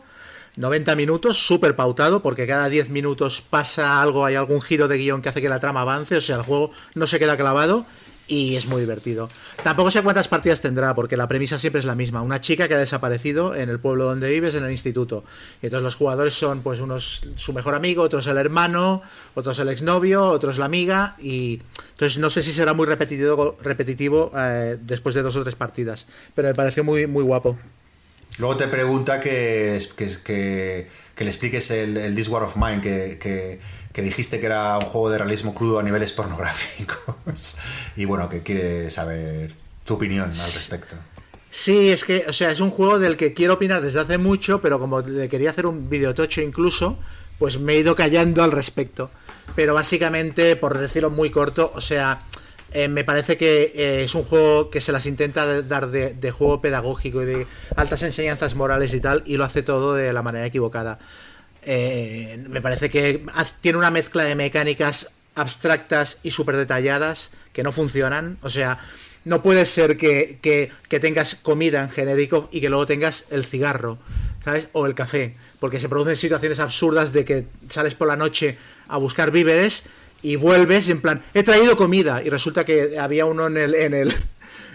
90 0.55 0.95
minutos, 0.95 1.45
súper 1.45 1.75
pautado, 1.75 2.21
porque 2.21 2.45
cada 2.45 2.67
10 2.67 2.89
minutos 2.89 3.41
pasa 3.41 4.01
algo, 4.01 4.25
hay 4.25 4.35
algún 4.35 4.61
giro 4.61 4.87
de 4.87 4.97
guion 4.97 5.21
que 5.21 5.29
hace 5.29 5.41
que 5.41 5.47
la 5.47 5.61
trama 5.61 5.81
avance, 5.81 6.17
o 6.17 6.21
sea, 6.21 6.35
el 6.35 6.41
juego 6.41 6.71
no 6.93 7.07
se 7.07 7.19
queda 7.19 7.37
clavado 7.37 7.85
y 8.31 8.55
es 8.55 8.65
muy 8.65 8.79
divertido. 8.79 9.29
Tampoco 9.61 9.91
sé 9.91 10.01
cuántas 10.01 10.29
partidas 10.29 10.61
tendrá, 10.61 10.95
porque 10.95 11.17
la 11.17 11.27
premisa 11.27 11.57
siempre 11.57 11.79
es 11.79 11.85
la 11.85 11.95
misma. 11.95 12.21
Una 12.21 12.39
chica 12.39 12.69
que 12.69 12.75
ha 12.75 12.79
desaparecido 12.79 13.53
en 13.53 13.67
el 13.67 13.77
pueblo 13.81 14.05
donde 14.05 14.29
vives, 14.29 14.55
en 14.55 14.63
el 14.63 14.71
instituto. 14.71 15.25
Y 15.61 15.65
entonces 15.65 15.83
los 15.83 15.95
jugadores 15.95 16.33
son 16.33 16.61
pues 16.61 16.79
unos 16.79 17.27
su 17.35 17.51
mejor 17.51 17.75
amigo, 17.75 18.03
otros 18.03 18.27
el 18.27 18.37
hermano, 18.37 19.01
otros 19.35 19.59
el 19.59 19.67
exnovio, 19.67 20.29
otros 20.29 20.57
la 20.57 20.63
amiga. 20.63 21.17
Y 21.21 21.61
entonces 21.89 22.19
no 22.19 22.29
sé 22.29 22.41
si 22.41 22.53
será 22.53 22.73
muy 22.73 22.85
repetitivo, 22.85 23.57
repetitivo 23.61 24.31
eh, 24.37 24.77
después 24.79 25.13
de 25.13 25.23
dos 25.23 25.35
o 25.35 25.43
tres 25.43 25.55
partidas. 25.55 26.05
Pero 26.33 26.47
me 26.47 26.55
pareció 26.55 26.85
muy, 26.85 27.07
muy 27.07 27.25
guapo. 27.25 27.59
Luego 28.39 28.55
te 28.55 28.69
pregunta 28.69 29.19
que, 29.19 29.77
que, 29.97 30.07
que, 30.23 30.87
que 31.13 31.23
le 31.25 31.29
expliques 31.29 31.69
el, 31.71 31.97
el 31.97 32.15
This 32.15 32.29
War 32.29 32.43
of 32.43 32.55
Mine, 32.55 32.79
que, 32.79 33.59
que, 33.93 34.01
dijiste 34.01 34.39
que 34.39 34.45
era 34.45 34.77
un 34.77 34.85
juego 34.85 35.09
de 35.09 35.17
realismo 35.17 35.53
crudo 35.53 35.79
a 35.79 35.83
niveles 35.83 36.11
pornográficos. 36.11 37.57
y 37.95 38.05
bueno, 38.05 38.29
que 38.29 38.41
quiere 38.41 38.89
saber 38.89 39.53
tu 39.83 39.95
opinión 39.95 40.31
al 40.31 40.53
respecto. 40.53 40.95
Sí, 41.49 41.91
es 41.91 42.05
que, 42.05 42.23
o 42.27 42.33
sea, 42.33 42.49
es 42.49 42.61
un 42.61 42.71
juego 42.71 42.97
del 42.97 43.17
que 43.17 43.33
quiero 43.33 43.55
opinar 43.55 43.81
desde 43.81 43.99
hace 43.99 44.17
mucho, 44.17 44.61
pero 44.61 44.79
como 44.79 45.01
le 45.01 45.27
quería 45.27 45.49
hacer 45.49 45.65
un 45.65 45.89
videotocho 45.89 46.41
incluso, 46.41 46.97
pues 47.37 47.59
me 47.59 47.73
he 47.73 47.79
ido 47.79 47.93
callando 47.95 48.41
al 48.41 48.51
respecto. 48.51 49.11
Pero 49.55 49.73
básicamente, 49.73 50.55
por 50.55 50.77
decirlo 50.77 51.09
muy 51.09 51.29
corto, 51.29 51.71
o 51.75 51.81
sea, 51.81 52.23
eh, 52.71 52.87
me 52.87 53.03
parece 53.03 53.35
que 53.35 53.73
eh, 53.75 54.03
es 54.05 54.15
un 54.15 54.23
juego 54.23 54.69
que 54.69 54.79
se 54.79 54.93
las 54.93 55.05
intenta 55.05 55.61
dar 55.61 55.91
de, 55.91 56.13
de 56.13 56.31
juego 56.31 56.61
pedagógico 56.61 57.21
y 57.21 57.25
de 57.25 57.47
altas 57.75 58.01
enseñanzas 58.03 58.55
morales 58.55 58.93
y 58.93 59.01
tal, 59.01 59.23
y 59.25 59.35
lo 59.35 59.43
hace 59.43 59.61
todo 59.61 59.93
de 59.93 60.13
la 60.13 60.21
manera 60.21 60.45
equivocada. 60.45 60.99
Eh, 61.63 62.43
me 62.49 62.61
parece 62.61 62.89
que 62.89 63.23
tiene 63.61 63.77
una 63.77 63.91
mezcla 63.91 64.23
de 64.23 64.35
mecánicas 64.35 65.09
abstractas 65.35 66.17
y 66.23 66.31
súper 66.31 66.57
detalladas 66.57 67.31
que 67.53 67.63
no 67.63 67.71
funcionan. 67.71 68.37
O 68.41 68.49
sea, 68.49 68.79
no 69.25 69.43
puede 69.43 69.65
ser 69.65 69.97
que, 69.97 70.39
que- 70.41 70.71
tengas 70.99 71.35
comida 71.35 71.81
en 71.83 71.89
genérico 71.89 72.49
y 72.51 72.61
que 72.61 72.69
luego 72.69 72.85
tengas 72.85 73.25
el 73.29 73.45
cigarro, 73.45 73.97
¿sabes? 74.43 74.67
O 74.73 74.85
el 74.87 74.95
café. 74.95 75.35
Porque 75.59 75.79
se 75.79 75.87
producen 75.89 76.17
situaciones 76.17 76.59
absurdas 76.59 77.13
de 77.13 77.25
que 77.25 77.45
sales 77.69 77.93
por 77.95 78.07
la 78.07 78.15
noche 78.15 78.57
a 78.87 78.97
buscar 78.97 79.31
víveres 79.31 79.83
y 80.23 80.35
vuelves 80.35 80.89
en 80.89 81.01
plan, 81.01 81.21
he 81.33 81.43
traído 81.43 81.77
comida. 81.77 82.21
Y 82.23 82.29
resulta 82.29 82.65
que 82.65 82.97
había 82.99 83.25
uno 83.25 83.47
en 83.47 83.57
el, 83.57 83.75
en 83.75 83.93
el, 83.93 84.13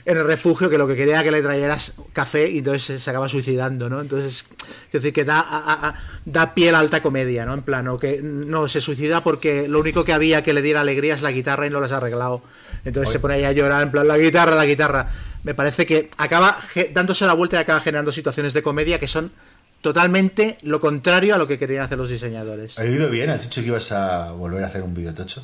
en 0.07 0.17
el 0.17 0.25
refugio 0.25 0.71
que 0.71 0.79
lo 0.79 0.87
que 0.87 0.95
quería 0.97 1.23
que 1.23 1.31
le 1.33 1.43
trajeras 1.43 1.93
café 2.13 2.49
y 2.49 2.59
entonces 2.59 3.03
se, 3.03 3.11
acaba 3.11 3.29
suicidando, 3.29 3.91
¿no? 3.91 4.01
Entonces, 4.01 4.45
es 4.87 4.93
decir, 4.93 5.13
que 5.13 5.25
da, 5.25 5.41
a- 5.41 5.89
a- 5.89 5.95
da 6.25 6.55
pie 6.55 6.69
a 6.69 6.73
la 6.73 6.79
alta 6.79 7.03
comedia, 7.03 7.45
¿no? 7.45 7.55
En 7.55 7.63
plan, 7.63 7.87
o 7.89 7.99
que 7.99 8.21
no 8.23 8.69
se 8.69 8.81
suicida 8.81 9.23
porque 9.25 9.67
lo 9.69 9.81
único 9.81 10.05
que 10.05 10.13
había 10.13 10.43
que 10.45 10.55
le 10.55 10.63
diera 10.63 10.81
alegría 10.81 11.15
es 11.15 11.23
la 11.23 11.33
guitarra 11.33 11.67
y 11.67 11.71
no 11.71 11.81
las 11.81 11.91
ha 11.93 11.97
arreglado. 11.97 12.43
Entonces 12.85 13.13
se 13.13 13.19
pone 13.21 13.35
ahí 13.35 13.45
a 13.45 13.53
llorar, 13.53 13.83
en 13.83 13.91
plan, 13.91 14.07
la 14.07 14.17
guitarra, 14.17 14.55
la 14.55 14.65
guitarra. 14.65 15.09
Me 15.43 15.55
parece 15.55 15.85
que 15.87 16.09
acaba 16.17 16.59
dándose 16.95 17.27
la 17.27 17.33
vuelta 17.33 17.57
y 17.57 17.61
acaba 17.61 17.81
generando 17.81 18.13
situaciones 18.13 18.53
de 18.55 18.63
comedia 18.63 18.99
que 19.01 19.09
son 19.09 19.33
totalmente 19.83 20.59
lo 20.63 20.81
contrario 20.81 21.35
a 21.35 21.39
lo 21.39 21.47
que 21.47 21.59
querían 21.59 21.85
hacer 21.85 21.99
los 21.99 22.11
diseñadores. 22.11 22.79
¿He 22.79 22.83
oído 22.83 23.11
bien? 23.11 23.31
¿Has 23.31 23.43
dicho 23.43 23.61
que 23.61 23.69
ibas 23.69 23.93
a 23.93 24.33
volver 24.33 24.63
a 24.65 24.69
hacer 24.69 24.83
un 24.83 24.95
videotocho? 24.95 25.43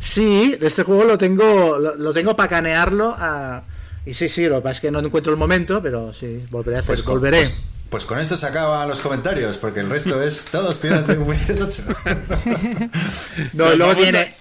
Sí, 0.00 0.56
este 0.60 0.82
juego 0.82 1.04
lo 1.04 1.18
tengo 1.18 1.78
lo, 1.78 1.94
lo 1.96 2.12
tengo 2.12 2.34
para 2.36 2.48
canearlo 2.48 3.14
a... 3.18 3.62
y 4.06 4.14
sí, 4.14 4.28
sí, 4.28 4.46
lo 4.48 4.56
que 4.56 4.62
pasa 4.62 4.74
es 4.76 4.80
que 4.80 4.90
no 4.90 5.00
encuentro 5.00 5.32
el 5.32 5.38
momento, 5.38 5.82
pero 5.82 6.12
sí, 6.12 6.44
volveré 6.50 6.76
a 6.76 6.80
hacer, 6.80 6.86
Pues 6.88 7.02
con, 7.02 7.14
volveré. 7.16 7.38
pues- 7.38 7.62
pues 7.90 8.06
con 8.06 8.18
esto 8.18 8.36
se 8.36 8.46
acaban 8.46 8.88
los 8.88 9.00
comentarios, 9.00 9.58
porque 9.58 9.80
el 9.80 9.90
resto 9.90 10.22
es 10.22 10.46
todos 10.46 10.80
un 10.82 11.30
videotocho. 11.30 11.82
No, 13.52 13.72
y 13.72 13.76
luego 13.76 13.92
vamos 13.92 13.96
tiene 14.02 14.34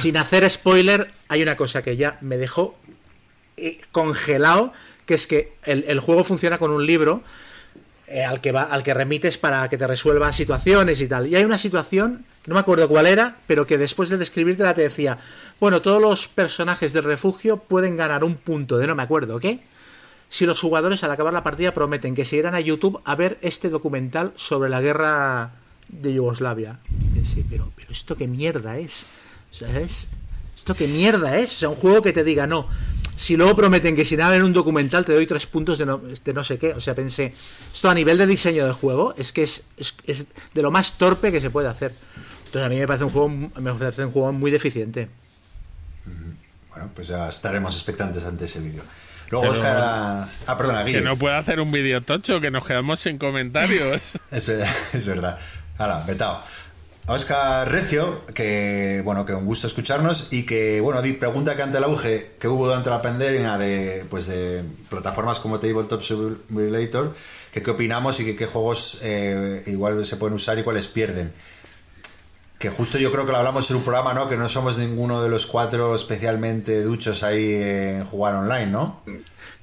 sin 0.00 0.16
hacer 0.16 0.48
spoiler, 0.48 1.10
hay 1.28 1.42
una 1.42 1.56
cosa 1.56 1.82
que 1.82 1.96
ya 1.96 2.18
me 2.20 2.36
dejó 2.38 2.78
eh, 3.56 3.80
congelado, 3.92 4.72
que 5.06 5.14
es 5.14 5.26
que 5.26 5.54
el, 5.64 5.84
el 5.88 5.98
juego 6.00 6.22
funciona 6.24 6.58
con 6.58 6.70
un 6.70 6.86
libro 6.86 7.22
eh, 8.06 8.24
al 8.24 8.40
que 8.40 8.52
va, 8.52 8.62
al 8.62 8.82
que 8.84 8.94
remites 8.94 9.38
para 9.38 9.68
que 9.68 9.76
te 9.76 9.86
resuelva 9.86 10.32
situaciones 10.32 11.00
y 11.00 11.08
tal. 11.08 11.26
Y 11.26 11.34
hay 11.36 11.44
una 11.44 11.58
situación, 11.58 12.24
no 12.46 12.54
me 12.54 12.60
acuerdo 12.60 12.88
cuál 12.88 13.06
era, 13.08 13.36
pero 13.48 13.66
que 13.66 13.76
después 13.76 14.08
de 14.08 14.16
describírtela 14.18 14.72
te 14.74 14.82
decía, 14.82 15.18
bueno, 15.60 15.80
todos 15.80 16.02
los 16.02 16.28
personajes 16.28 16.92
del 16.92 17.04
refugio 17.04 17.56
pueden 17.56 17.96
ganar 17.96 18.24
un 18.24 18.34
punto 18.34 18.76
de 18.78 18.86
no 18.86 18.94
me 18.94 19.02
acuerdo 19.02 19.40
qué. 19.40 19.60
Si 20.28 20.44
los 20.44 20.60
jugadores 20.60 21.02
al 21.04 21.10
acabar 21.10 21.32
la 21.32 21.44
partida 21.44 21.72
prometen 21.72 22.14
que 22.14 22.24
se 22.24 22.36
irán 22.36 22.54
a 22.54 22.60
YouTube 22.60 23.00
a 23.04 23.14
ver 23.14 23.38
este 23.42 23.70
documental 23.70 24.32
sobre 24.36 24.68
la 24.68 24.80
guerra 24.80 25.52
de 25.88 26.12
Yugoslavia. 26.12 26.78
Pensé, 27.14 27.44
pero, 27.48 27.70
pero 27.76 27.92
esto 27.92 28.16
qué 28.16 28.26
mierda 28.26 28.76
es. 28.78 29.06
¿Sabes? 29.50 30.08
¿Esto 30.56 30.74
qué 30.74 30.88
mierda 30.88 31.38
es? 31.38 31.52
O 31.52 31.54
sea, 31.54 31.68
un 31.68 31.76
juego 31.76 32.02
que 32.02 32.12
te 32.12 32.24
diga, 32.24 32.46
no. 32.46 32.66
Si 33.16 33.36
luego 33.36 33.56
prometen 33.56 33.96
que 33.96 34.04
si 34.04 34.16
nada 34.16 34.36
en 34.36 34.42
un 34.42 34.52
documental 34.52 35.04
te 35.04 35.14
doy 35.14 35.26
tres 35.26 35.46
puntos 35.46 35.78
de 35.78 35.86
no, 35.86 35.98
de 35.98 36.32
no 36.34 36.44
sé 36.44 36.58
qué. 36.58 36.74
O 36.74 36.80
sea, 36.80 36.94
pensé, 36.94 37.32
esto 37.72 37.88
a 37.88 37.94
nivel 37.94 38.18
de 38.18 38.26
diseño 38.26 38.66
de 38.66 38.72
juego 38.72 39.14
es 39.16 39.32
que 39.32 39.44
es, 39.44 39.64
es, 39.78 39.94
es 40.06 40.26
de 40.52 40.62
lo 40.62 40.70
más 40.70 40.98
torpe 40.98 41.32
que 41.32 41.40
se 41.40 41.48
puede 41.48 41.68
hacer. 41.68 41.94
Entonces 42.46 42.66
a 42.66 42.68
mí 42.68 42.76
me 42.76 42.86
parece 42.86 43.04
un 43.04 43.10
juego, 43.10 43.28
me 43.28 43.72
parece 43.72 44.04
un 44.04 44.12
juego 44.12 44.32
muy 44.32 44.50
deficiente. 44.50 45.08
Bueno, 46.76 46.90
pues 46.94 47.08
ya 47.08 47.26
estaremos 47.26 47.74
expectantes 47.74 48.26
ante 48.26 48.44
ese 48.44 48.60
vídeo. 48.60 48.82
Luego 49.30 49.46
Pero- 49.50 49.52
Oscar... 49.52 50.28
Ah, 50.46 50.56
perdona, 50.58 50.84
Que 50.84 50.90
Guille. 50.90 51.00
no 51.04 51.16
puede 51.16 51.34
hacer 51.34 51.58
un 51.58 51.72
videotocho, 51.72 52.38
que 52.38 52.50
nos 52.50 52.66
quedamos 52.66 53.00
sin 53.00 53.16
comentarios. 53.16 54.02
Es, 54.30 54.48
es 54.92 55.06
verdad. 55.06 55.38
Ahora, 55.78 56.04
vetado. 56.06 56.42
Oscar 57.06 57.70
Recio, 57.70 58.26
que 58.34 59.00
bueno, 59.04 59.24
que 59.24 59.32
un 59.32 59.46
gusto 59.46 59.66
escucharnos 59.68 60.32
y 60.32 60.44
que 60.44 60.80
bueno, 60.82 61.00
pregunta 61.18 61.56
que 61.56 61.62
ante 61.62 61.78
el 61.78 61.84
auge 61.84 62.32
que 62.38 62.48
hubo 62.48 62.66
durante 62.66 62.90
la 62.90 63.00
pandemia 63.00 63.56
de 63.56 64.04
pues 64.10 64.26
de 64.26 64.62
plataformas 64.90 65.38
como 65.40 65.58
Tabletop 65.60 66.02
Simulator, 66.02 67.14
que 67.52 67.62
qué 67.62 67.70
opinamos 67.70 68.18
y 68.20 68.24
que 68.24 68.34
qué 68.36 68.46
juegos 68.46 69.00
eh, 69.04 69.62
igual 69.68 70.04
se 70.04 70.16
pueden 70.16 70.34
usar 70.34 70.58
y 70.58 70.64
cuáles 70.64 70.88
pierden. 70.88 71.32
Que 72.66 72.72
justo 72.72 72.98
yo 72.98 73.12
creo 73.12 73.24
que 73.24 73.30
lo 73.30 73.38
hablamos 73.38 73.70
en 73.70 73.76
un 73.76 73.84
programa, 73.84 74.12
¿no? 74.12 74.28
Que 74.28 74.36
no 74.36 74.48
somos 74.48 74.76
ninguno 74.76 75.22
de 75.22 75.28
los 75.28 75.46
cuatro 75.46 75.94
especialmente 75.94 76.82
duchos 76.82 77.22
ahí 77.22 77.54
en 77.62 78.04
jugar 78.04 78.34
online, 78.34 78.66
¿no? 78.66 79.02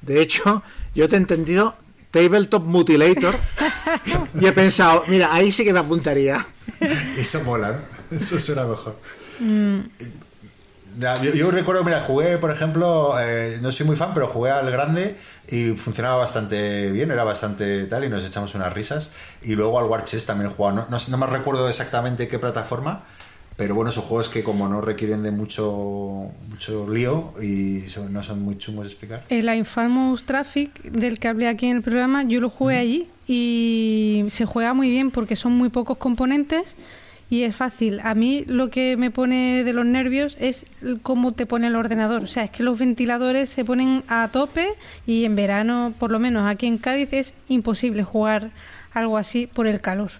De 0.02 0.22
hecho, 0.22 0.64
yo 0.96 1.10
te 1.10 1.18
he 1.18 1.20
entendido 1.20 1.76
Tabletop 2.12 2.64
Mutilator 2.64 3.36
y 4.40 4.46
he 4.46 4.54
pensado, 4.54 5.04
mira, 5.10 5.34
ahí 5.34 5.52
sí 5.52 5.66
que 5.66 5.74
me 5.74 5.80
apuntaría. 5.80 6.48
Eso 7.18 7.44
mola, 7.44 7.82
¿no? 8.10 8.18
Eso 8.18 8.40
suena 8.40 8.64
mejor. 8.64 8.98
Ya, 11.00 11.16
Yo, 11.22 11.34
yo 11.34 11.50
recuerdo, 11.52 11.84
mira, 11.84 12.02
jugué, 12.02 12.38
por 12.38 12.52
ejemplo, 12.52 13.16
eh, 13.20 13.58
no 13.62 13.72
soy 13.72 13.86
muy 13.86 13.96
fan, 13.96 14.14
pero 14.14 14.28
jugué 14.28 14.52
al 14.52 14.70
grande 14.70 15.16
y 15.50 15.72
funcionaba 15.72 16.18
bastante 16.18 16.92
bien, 16.92 17.10
era 17.12 17.24
bastante 17.24 17.86
tal, 17.88 18.04
y 18.04 18.10
nos 18.10 18.26
echamos 18.26 18.54
unas 18.56 18.72
risas. 18.74 19.12
Y 19.42 19.56
luego 19.56 19.80
al 19.80 19.86
War 19.86 20.04
Chess 20.04 20.26
también 20.26 20.52
he 20.52 20.54
jugado, 20.54 20.76
no, 20.76 20.88
no, 20.90 20.98
no 21.10 21.18
me 21.18 21.28
recuerdo 21.28 21.68
exactamente 21.68 22.28
qué 22.28 22.38
plataforma, 22.38 23.04
pero 23.58 23.76
bueno, 23.76 23.92
son 23.92 24.04
juegos 24.04 24.30
que 24.30 24.44
como 24.44 24.68
no 24.68 24.82
requieren 24.82 25.24
de 25.24 25.32
mucho, 25.32 26.32
mucho 26.50 26.90
lío 26.90 27.34
y 27.42 27.82
son- 27.82 28.12
no 28.12 28.22
son 28.24 28.42
muy 28.42 28.58
chungos 28.58 28.86
de 28.86 28.92
explicar. 28.92 29.24
El 29.30 29.54
Infamous 29.54 30.26
Traffic, 30.26 30.82
del 30.84 31.20
que 31.20 31.28
hablé 31.28 31.48
aquí 31.48 31.68
en 31.68 31.78
el 31.78 31.82
programa, 31.84 32.24
yo 32.24 32.40
lo 32.42 32.50
jugué 32.50 32.78
allí 32.78 33.10
y 33.28 34.26
se 34.30 34.46
juega 34.46 34.74
muy 34.74 34.90
bien 34.90 35.12
porque 35.12 35.36
son 35.36 35.54
muy 35.54 35.70
pocos 35.70 35.98
componentes 35.98 36.76
y 37.30 37.44
es 37.44 37.56
fácil. 37.56 38.00
A 38.04 38.14
mí 38.14 38.44
lo 38.48 38.70
que 38.70 38.98
me 38.98 39.12
pone 39.12 39.64
de 39.64 39.74
los 39.74 39.86
nervios 39.86 40.38
es 40.40 40.66
cómo 41.02 41.32
te 41.32 41.46
pone 41.46 41.68
el 41.68 41.76
ordenador. 41.76 42.24
O 42.24 42.28
sea, 42.28 42.44
es 42.44 42.52
que 42.52 42.64
los 42.64 42.78
ventiladores 42.78 43.50
se 43.50 43.66
ponen 43.66 44.04
a 44.08 44.30
tope 44.32 44.68
y 45.08 45.26
en 45.26 45.36
verano, 45.36 45.94
por 45.98 46.12
lo 46.12 46.20
menos 46.20 46.50
aquí 46.50 46.68
en 46.68 46.78
Cádiz, 46.78 47.10
es 47.12 47.34
imposible 47.48 48.04
jugar 48.04 48.52
algo 48.94 49.18
así 49.18 49.48
por 49.48 49.68
el 49.68 49.82
calor. 49.82 50.12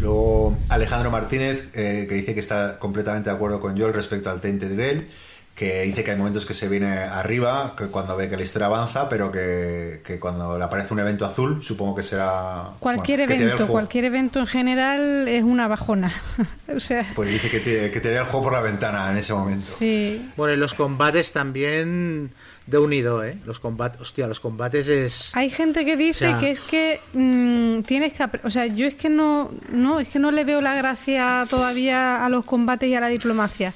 Luego 0.00 0.58
Alejandro 0.68 1.10
Martínez, 1.10 1.70
eh, 1.74 2.06
que 2.08 2.14
dice 2.16 2.34
que 2.34 2.40
está 2.40 2.78
completamente 2.78 3.30
de 3.30 3.36
acuerdo 3.36 3.60
con 3.60 3.78
Joel 3.78 3.94
respecto 3.94 4.30
al 4.30 4.40
Tainted 4.40 4.74
Grail, 4.74 5.08
que 5.54 5.82
dice 5.82 6.02
que 6.02 6.10
hay 6.10 6.16
momentos 6.16 6.46
que 6.46 6.52
se 6.52 6.68
viene 6.68 6.88
arriba, 6.98 7.74
que 7.78 7.86
cuando 7.86 8.16
ve 8.16 8.28
que 8.28 8.36
la 8.36 8.42
historia 8.42 8.66
avanza, 8.66 9.08
pero 9.08 9.30
que, 9.30 10.00
que 10.04 10.18
cuando 10.18 10.58
le 10.58 10.64
aparece 10.64 10.92
un 10.92 10.98
evento 10.98 11.24
azul, 11.24 11.62
supongo 11.62 11.94
que 11.94 12.02
será... 12.02 12.70
Cualquier 12.80 13.26
bueno, 13.28 13.34
evento, 13.44 13.66
cualquier 13.68 14.04
evento 14.06 14.40
en 14.40 14.46
general 14.48 15.28
es 15.28 15.44
una 15.44 15.68
bajona. 15.68 16.12
o 16.76 16.80
sea, 16.80 17.06
Pues 17.14 17.30
dice 17.30 17.50
que, 17.50 17.60
tiene, 17.60 17.90
que 17.92 18.00
tenía 18.00 18.20
el 18.20 18.24
juego 18.26 18.42
por 18.46 18.52
la 18.52 18.62
ventana 18.62 19.08
en 19.12 19.16
ese 19.16 19.32
momento. 19.32 19.64
sí. 19.78 20.28
Bueno, 20.36 20.54
y 20.54 20.56
los 20.56 20.74
combates 20.74 21.32
también 21.32 22.30
de 22.66 22.78
unido, 22.78 23.22
¿eh? 23.22 23.38
Los 23.44 23.60
combates, 23.60 24.00
hostia, 24.00 24.26
los 24.26 24.40
combates 24.40 24.88
es... 24.88 25.30
Hay 25.34 25.50
gente 25.50 25.84
que 25.84 25.96
dice 25.96 26.26
O 26.26 26.30
sea- 26.30 26.40
que 26.40 26.50
es 26.50 26.60
que 26.62 27.00
mm, 27.12 27.82
tienes 27.82 28.12
que, 28.14 28.24
apre- 28.24 28.40
o 28.42 28.50
sea, 28.50 28.66
yo 28.66 28.86
es 28.88 28.94
que 28.96 29.08
no, 29.08 29.52
no, 29.70 30.00
es 30.00 30.08
que 30.08 30.18
no 30.18 30.32
le 30.32 30.42
veo 30.44 30.60
la 30.60 30.74
gracia 30.74 31.46
todavía 31.48 32.24
a 32.24 32.28
los 32.28 32.44
combates 32.44 32.88
y 32.88 32.94
a 32.96 33.00
la 33.00 33.06
diplomacia. 33.08 33.72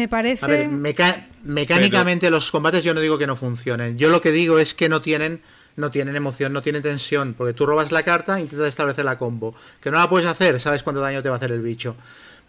Me 0.00 0.08
parece. 0.08 0.44
A 0.44 0.48
ver, 0.48 0.68
meca- 0.68 1.26
mecánicamente 1.44 2.30
los 2.30 2.50
combates 2.50 2.82
yo 2.82 2.94
no 2.94 3.00
digo 3.00 3.18
que 3.18 3.26
no 3.26 3.36
funcionen. 3.36 3.98
Yo 3.98 4.08
lo 4.08 4.20
que 4.22 4.32
digo 4.32 4.58
es 4.58 4.72
que 4.74 4.88
no 4.88 5.00
tienen 5.02 5.42
no 5.76 5.90
tienen 5.90 6.16
emoción, 6.16 6.52
no 6.52 6.62
tienen 6.62 6.82
tensión, 6.82 7.34
porque 7.34 7.52
tú 7.54 7.64
robas 7.66 7.92
la 7.92 8.02
carta 8.02 8.36
e 8.38 8.40
intentas 8.42 8.68
establecer 8.68 9.04
la 9.04 9.16
combo. 9.18 9.54
Que 9.80 9.90
no 9.90 9.98
la 9.98 10.08
puedes 10.10 10.26
hacer, 10.26 10.58
sabes 10.60 10.82
cuánto 10.82 11.00
daño 11.00 11.22
te 11.22 11.28
va 11.28 11.36
a 11.36 11.38
hacer 11.38 11.52
el 11.52 11.60
bicho. 11.62 11.96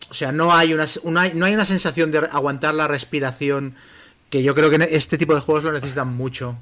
o 0.10 0.14
sea, 0.14 0.32
no 0.32 0.54
hay 0.54 0.74
una, 0.74 0.86
una- 1.04 1.30
no 1.34 1.46
hay 1.46 1.54
una 1.54 1.66
sensación 1.66 2.10
de 2.12 2.18
aguantar 2.20 2.74
la 2.74 2.88
respiración 2.88 3.76
que 4.30 4.42
yo 4.44 4.56
creo 4.56 4.70
que 4.70 4.88
este 4.92 5.18
tipo 5.18 5.36
de 5.36 5.42
juegos 5.42 5.64
lo 5.66 5.72
necesitan 5.74 6.08
mucho. 6.08 6.58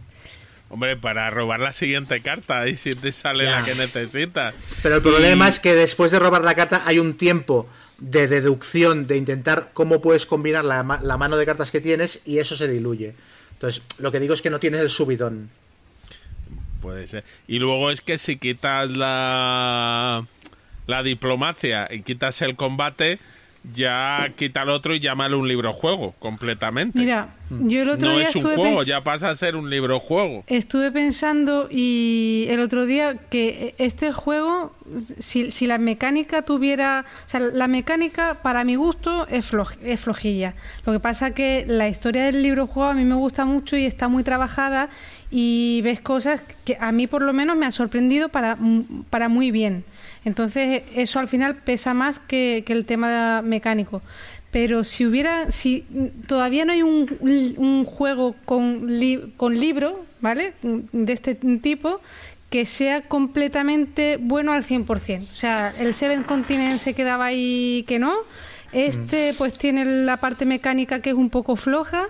Hombre, 0.70 0.98
para 0.98 1.30
robar 1.32 1.60
la 1.62 1.72
siguiente 1.72 2.20
carta 2.22 2.68
y 2.68 2.76
si 2.76 2.94
te 2.96 3.12
sale 3.12 3.46
la 3.46 3.64
que 3.64 3.74
necesitas. 3.76 4.54
Pero 4.84 4.96
el 4.96 5.02
Y- 5.02 5.04
problema 5.04 5.48
es 5.48 5.60
que 5.60 5.74
después 5.74 6.12
de 6.12 6.20
robar 6.20 6.44
la 6.44 6.54
carta 6.56 6.84
hay 6.86 7.00
un 7.00 7.16
tiempo 7.16 7.68
de 8.00 8.28
deducción, 8.28 9.08
de 9.08 9.18
intentar 9.18 9.72
cómo 9.74 10.02
puedes 10.02 10.26
combinar 10.26 10.66
la, 10.66 11.00
la 11.02 11.18
mano 11.18 11.38
de 11.38 11.46
cartas 11.46 11.72
que 11.72 11.82
tienes 11.82 12.22
y 12.26 12.40
eso 12.40 12.56
se 12.56 12.68
diluye. 12.68 13.14
Entonces, 13.54 13.84
lo 13.98 14.12
que 14.12 14.20
digo 14.20 14.34
es 14.34 14.42
que 14.42 14.50
no 14.50 14.60
tienes 14.60 14.82
el 14.82 14.90
subidón. 14.90 15.50
Puede 16.82 17.08
ser. 17.08 17.24
Y 17.48 17.60
luego 17.60 17.92
es 17.92 18.02
que 18.02 18.18
si 18.18 18.38
quitas 18.38 18.90
la, 18.90 20.26
la 20.88 21.04
diplomacia 21.04 21.88
y 21.92 22.02
quitas 22.02 22.42
el 22.42 22.56
combate, 22.56 23.20
ya 23.74 24.32
quita 24.36 24.64
el 24.64 24.70
otro 24.70 24.94
y 24.96 25.00
llámale 25.00 25.36
un 25.36 25.48
libro 25.48 25.74
juego 25.74 26.14
completamente. 26.20 27.00
Mira, 27.00 27.36
yo 27.50 27.82
el 27.82 27.90
otro 27.90 28.10
no 28.12 28.18
día 28.20 28.30
es 28.30 28.36
un 28.36 28.42
estuve 28.42 28.56
juego, 28.56 28.84
ya 28.84 29.04
pasa 29.04 29.30
a 29.30 29.36
ser 29.36 29.56
un 29.56 29.70
libro 29.70 30.00
juego. 30.00 30.44
Estuve 30.48 30.92
pensando 30.92 31.68
y 31.72 32.46
el 32.50 32.60
otro 32.60 32.86
día 32.86 33.16
que 33.30 33.76
este 33.78 34.12
juego, 34.12 34.74
si, 35.20 35.52
si 35.52 35.68
la 35.68 35.78
mecánica 35.78 36.42
tuviera, 36.44 37.06
o 37.26 37.30
sea, 37.30 37.40
la 37.40 37.68
mecánica 37.68 38.40
para 38.42 38.64
mi 38.64 38.76
gusto 38.76 39.28
es, 39.28 39.52
floj- 39.52 39.78
es 39.84 40.00
flojilla. 40.00 40.56
Lo 40.86 40.94
que 40.94 41.00
pasa 41.00 41.32
que 41.32 41.66
la 41.68 41.88
historia 41.90 42.24
del 42.26 42.44
libro 42.44 42.68
juego 42.68 42.90
a 42.90 42.94
mí 42.94 43.04
me 43.06 43.16
gusta 43.16 43.46
mucho 43.46 43.76
y 43.78 43.86
está 43.86 44.08
muy 44.08 44.24
trabajada 44.24 44.90
y 45.32 45.82
ves 45.84 46.00
cosas 46.02 46.42
que 46.66 46.78
a 46.80 46.92
mí 46.92 47.06
por 47.08 47.22
lo 47.22 47.34
menos 47.34 47.56
me 47.56 47.66
ha 47.66 47.72
sorprendido 47.72 48.30
para, 48.30 48.58
para 49.10 49.30
muy 49.30 49.52
bien. 49.52 49.84
Entonces 50.26 50.84
eso 50.96 51.20
al 51.20 51.28
final 51.28 51.56
pesa 51.58 51.94
más 51.94 52.20
que, 52.20 52.64
que 52.66 52.74
el 52.74 52.86
tema 52.86 53.42
mecánico. 53.42 54.02
Pero 54.52 54.84
si 54.84 55.06
hubiera, 55.06 55.52
si 55.52 55.86
todavía 56.28 56.66
no 56.66 56.74
hay 56.74 56.82
un, 56.82 57.56
un 57.58 57.86
juego 57.86 58.36
con, 58.46 59.00
li- 59.00 59.34
con 59.38 59.60
libro, 59.60 60.04
¿vale? 60.22 60.54
De 60.64 61.14
este 61.14 61.36
tipo, 61.36 62.02
que 62.50 62.66
sea 62.66 63.02
completamente 63.04 64.18
bueno 64.20 64.52
al 64.52 64.64
100%. 64.64 65.22
O 65.22 65.36
sea, 65.36 65.72
el 65.80 65.94
Seven 65.94 66.24
Continent 66.24 66.80
se 66.80 66.96
quedaba 66.96 67.26
ahí 67.26 67.86
que 67.88 68.00
no. 68.00 68.14
Este 68.72 69.34
pues 69.38 69.54
tiene 69.54 69.86
la 69.86 70.18
parte 70.18 70.46
mecánica 70.46 71.00
que 71.00 71.12
es 71.12 71.16
un 71.16 71.30
poco 71.30 71.56
floja. 71.56 72.08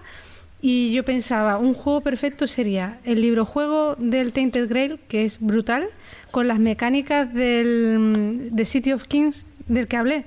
Y 0.62 0.92
yo 0.92 1.06
pensaba, 1.06 1.58
un 1.58 1.74
juego 1.74 2.02
perfecto 2.02 2.46
sería 2.48 3.00
el 3.06 3.22
libro 3.22 3.46
juego 3.46 3.96
del 3.98 4.34
Tainted 4.34 4.68
Grail, 4.70 5.00
que 5.08 5.24
es 5.24 5.40
brutal, 5.40 5.88
con 6.32 6.48
las 6.48 6.60
mecánicas 6.60 7.34
del 7.34 8.50
de 8.52 8.66
City 8.66 8.94
of 8.94 9.04
Kings 9.04 9.46
del 9.68 9.88
que 9.88 9.98
hablé 9.98 10.26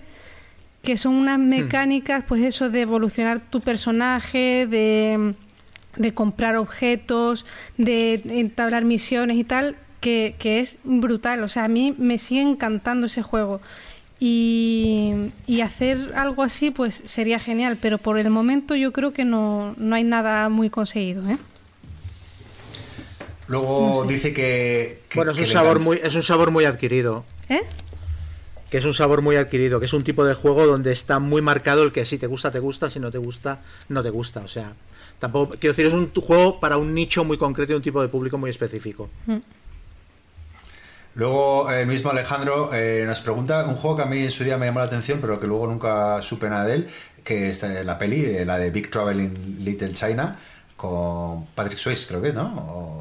que 0.82 0.96
son 0.96 1.14
unas 1.14 1.38
mecánicas, 1.38 2.24
pues 2.26 2.42
eso, 2.42 2.68
de 2.68 2.80
evolucionar 2.80 3.40
tu 3.40 3.60
personaje, 3.60 4.66
de, 4.66 5.34
de 5.96 6.14
comprar 6.14 6.56
objetos, 6.56 7.46
de 7.78 8.20
entablar 8.26 8.84
misiones 8.84 9.36
y 9.36 9.44
tal, 9.44 9.76
que, 10.00 10.34
que 10.40 10.58
es 10.58 10.78
brutal. 10.82 11.44
O 11.44 11.48
sea, 11.48 11.64
a 11.64 11.68
mí 11.68 11.94
me 11.96 12.18
sigue 12.18 12.42
encantando 12.42 13.06
ese 13.06 13.22
juego. 13.22 13.60
Y, 14.18 15.12
y 15.46 15.60
hacer 15.60 16.12
algo 16.16 16.42
así, 16.42 16.70
pues 16.70 17.02
sería 17.04 17.38
genial, 17.38 17.78
pero 17.80 17.98
por 17.98 18.18
el 18.18 18.30
momento 18.30 18.74
yo 18.74 18.92
creo 18.92 19.12
que 19.12 19.24
no, 19.24 19.74
no 19.78 19.94
hay 19.94 20.04
nada 20.04 20.48
muy 20.48 20.68
conseguido, 20.70 21.28
¿eh? 21.28 21.38
Luego 23.52 24.04
dice 24.04 24.32
que. 24.32 25.02
que- 25.08 25.18
Bueno, 25.18 25.32
es 25.32 25.36
que 25.38 25.44
un 25.44 25.48
sabor 25.50 25.78
muy, 25.78 26.00
es 26.02 26.14
un 26.14 26.22
sabor 26.22 26.50
muy 26.50 26.64
adquirido. 26.64 27.24
¿Eh? 27.48 27.60
Que 28.70 28.78
es 28.78 28.84
un 28.86 28.94
sabor 28.94 29.20
muy 29.20 29.36
adquirido, 29.36 29.78
que 29.78 29.86
es 29.86 29.92
un 29.92 30.02
tipo 30.02 30.24
de 30.24 30.32
juego 30.34 30.66
donde 30.66 30.92
está 30.92 31.18
muy 31.18 31.42
marcado 31.42 31.82
el 31.82 31.92
que 31.92 32.04
si 32.06 32.16
te 32.18 32.26
gusta, 32.26 32.50
te 32.50 32.58
gusta, 32.58 32.88
si 32.88 32.98
no 32.98 33.10
te 33.10 33.18
gusta, 33.18 33.60
no 33.90 34.02
te 34.02 34.08
gusta. 34.08 34.40
O 34.40 34.48
sea, 34.48 34.72
tampoco 35.18 35.56
quiero 35.60 35.72
decir, 35.74 35.84
es 35.86 35.92
un 35.92 36.10
juego 36.14 36.58
para 36.58 36.78
un 36.78 36.94
nicho 36.94 37.22
muy 37.24 37.36
concreto 37.36 37.72
y 37.72 37.76
un 37.76 37.82
tipo 37.82 38.00
de 38.00 38.08
público 38.08 38.38
muy 38.38 38.48
específico. 38.48 39.10
Luego 41.14 41.70
el 41.70 41.86
mismo 41.86 42.10
Alejandro 42.10 42.70
eh, 42.72 43.04
nos 43.06 43.20
pregunta 43.20 43.66
un 43.66 43.74
juego 43.76 43.96
que 43.98 44.02
a 44.02 44.06
mí 44.06 44.20
en 44.20 44.30
su 44.30 44.44
día 44.44 44.56
me 44.56 44.64
llamó 44.66 44.78
la 44.78 44.86
atención, 44.86 45.18
pero 45.20 45.38
que 45.38 45.46
luego 45.46 45.66
nunca 45.66 46.22
supe 46.22 46.48
nada 46.48 46.64
de 46.64 46.76
él, 46.76 46.88
que 47.22 47.50
es 47.50 47.62
eh, 47.64 47.84
la 47.84 47.98
peli, 47.98 48.24
eh, 48.24 48.44
la 48.46 48.56
de 48.56 48.70
Big 48.70 48.90
Trouble 48.90 49.22
in 49.22 49.62
Little 49.62 49.92
China, 49.92 50.38
con 50.82 51.46
Patrick 51.54 51.78
Swayze, 51.78 52.06
creo 52.08 52.20
que 52.20 52.28
es, 52.28 52.34
¿no? 52.34 52.42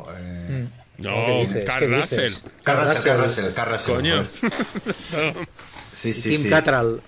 O, 0.05 0.07
eh, 0.15 0.65
No, 0.99 1.25
¿Qué 1.25 1.41
dices? 1.41 1.65
Carl. 1.65 1.91
Russell. 1.99 2.33
Carl 2.63 2.81
Russell, 2.85 3.03
Carl 3.03 3.21
Russell. 3.23 3.53
Carl 3.55 3.71
Russell, 3.71 3.95
Coño. 3.95 4.27
Sí, 5.91 6.13
sí, 6.13 6.29
Tim 6.29 6.39
sí. 6.43 6.49
Cattrall. 6.49 7.01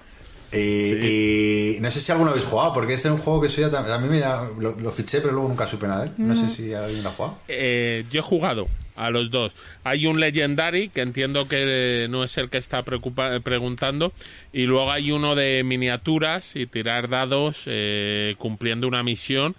Y, 0.51 0.57
y 0.57 1.77
no 1.79 1.89
sé 1.89 1.99
si 1.99 2.11
alguno 2.11 2.31
habéis 2.31 2.45
jugado, 2.45 2.73
porque 2.73 2.93
este 2.93 3.07
es 3.07 3.13
un 3.13 3.19
juego 3.21 3.41
que 3.41 3.49
soy 3.49 3.63
a 3.63 3.97
mí 3.97 4.07
me 4.07 4.19
da- 4.19 4.49
lo, 4.59 4.75
lo 4.75 4.91
fiché, 4.91 5.19
pero 5.21 5.33
luego 5.33 5.47
nunca 5.47 5.67
supe 5.67 5.87
nada. 5.87 6.11
No 6.17 6.35
sé 6.35 6.47
si 6.49 6.73
alguien 6.73 7.01
lo 7.03 7.09
ha 7.09 7.11
jugado. 7.11 7.37
Eh, 7.47 8.05
yo 8.11 8.19
he 8.19 8.23
jugado 8.23 8.67
a 8.95 9.09
los 9.09 9.31
dos. 9.31 9.55
Hay 9.83 10.05
un 10.05 10.19
Legendary, 10.19 10.89
que 10.89 11.01
entiendo 11.01 11.47
que 11.47 12.07
no 12.09 12.23
es 12.23 12.37
el 12.37 12.49
que 12.51 12.57
está 12.59 12.83
preocupa- 12.83 13.39
preguntando, 13.39 14.11
y 14.51 14.63
luego 14.63 14.91
hay 14.91 15.11
uno 15.11 15.33
de 15.35 15.63
miniaturas 15.63 16.55
y 16.55 16.67
tirar 16.67 17.09
dados 17.09 17.63
eh, 17.67 18.35
cumpliendo 18.37 18.87
una 18.87 19.01
misión 19.01 19.55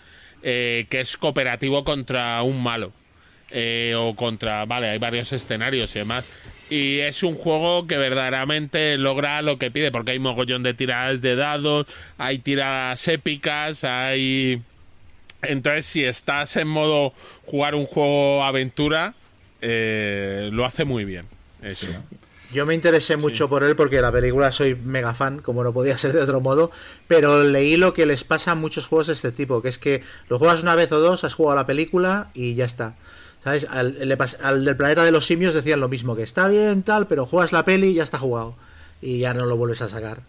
eh, 0.47 0.87
que 0.91 1.01
es 1.01 1.17
cooperativo 1.17 1.85
contra 1.85 2.43
un 2.43 2.63
malo. 2.63 2.93
Eh, 3.51 3.95
o 3.97 4.15
contra, 4.15 4.65
vale, 4.67 4.89
hay 4.89 4.99
varios 4.99 5.33
escenarios 5.33 5.95
y 5.97 6.01
demás. 6.01 6.31
Y 6.69 6.99
es 6.99 7.23
un 7.23 7.35
juego 7.35 7.87
que 7.87 7.97
verdaderamente 7.97 8.99
logra 8.99 9.41
lo 9.43 9.59
que 9.59 9.71
pide, 9.71 9.91
porque 9.91 10.13
hay 10.13 10.19
mogollón 10.19 10.63
de 10.63 10.75
tiradas 10.75 11.21
de 11.21 11.35
dados, 11.35 11.87
hay 12.19 12.39
tiradas 12.39 13.09
épicas, 13.09 13.85
hay... 13.85 14.61
Entonces, 15.43 15.87
si 15.87 16.05
estás 16.05 16.57
en 16.57 16.69
modo 16.69 17.13
jugar 17.47 17.75
un 17.75 17.87
juego 17.87 18.45
aventura, 18.45 19.15
eh, 19.63 20.51
lo 20.53 20.65
hace 20.65 20.85
muy 20.85 21.05
bien. 21.05 21.27
Eso. 21.63 21.87
Yo 22.53 22.67
me 22.67 22.75
interesé 22.75 23.17
mucho 23.17 23.49
por 23.49 23.65
él 23.65 23.75
porque 23.75 24.01
la 24.01 24.13
película 24.13 24.53
soy 24.53 24.75
mega 24.75 25.15
fan, 25.15 25.41
como 25.41 25.65
no 25.65 25.73
podía 25.73 25.97
ser 25.97 26.13
de 26.13 26.21
otro 26.21 26.41
modo, 26.41 26.71
pero 27.09 27.43
leí 27.43 27.77
lo 27.77 27.95
que 27.95 28.07
les 28.07 28.23
pasa 28.23 28.53
a 28.53 28.55
muchos 28.55 28.87
juegos 28.87 29.09
de 29.09 29.15
este 29.15 29.33
tipo, 29.33 29.63
que 29.63 29.69
es 29.69 29.79
que 29.79 30.03
lo 30.29 30.39
juegas 30.39 30.63
una 30.63 30.75
vez 30.75 30.93
o 30.93 31.01
dos, 31.01 31.25
has 31.25 31.35
jugado 31.35 31.57
la 31.57 31.67
película 31.67 32.31
y 32.35 32.55
ya 32.55 32.65
está. 32.65 32.95
¿Sabes? 33.43 33.67
Al, 33.69 34.09
le 34.09 34.17
al 34.43 34.65
del 34.65 34.77
planeta 34.77 35.05
de 35.05 35.11
los 35.11 35.27
simios 35.27 35.53
decían 35.53 35.81
lo 35.81 35.89
mismo, 35.89 36.17
que 36.17 36.23
está 36.23 36.49
bien 36.49 36.83
tal, 36.83 37.07
pero 37.07 37.27
juegas 37.27 37.53
la 37.53 37.65
peli 37.65 37.89
y 37.89 37.95
ya 37.95 38.03
está 38.03 38.19
jugado. 38.19 38.57
Y 39.03 39.19
ya 39.19 39.35
no 39.35 39.45
lo 39.47 39.57
vuelves 39.57 39.83
a 39.83 39.89
sacar. 39.89 40.23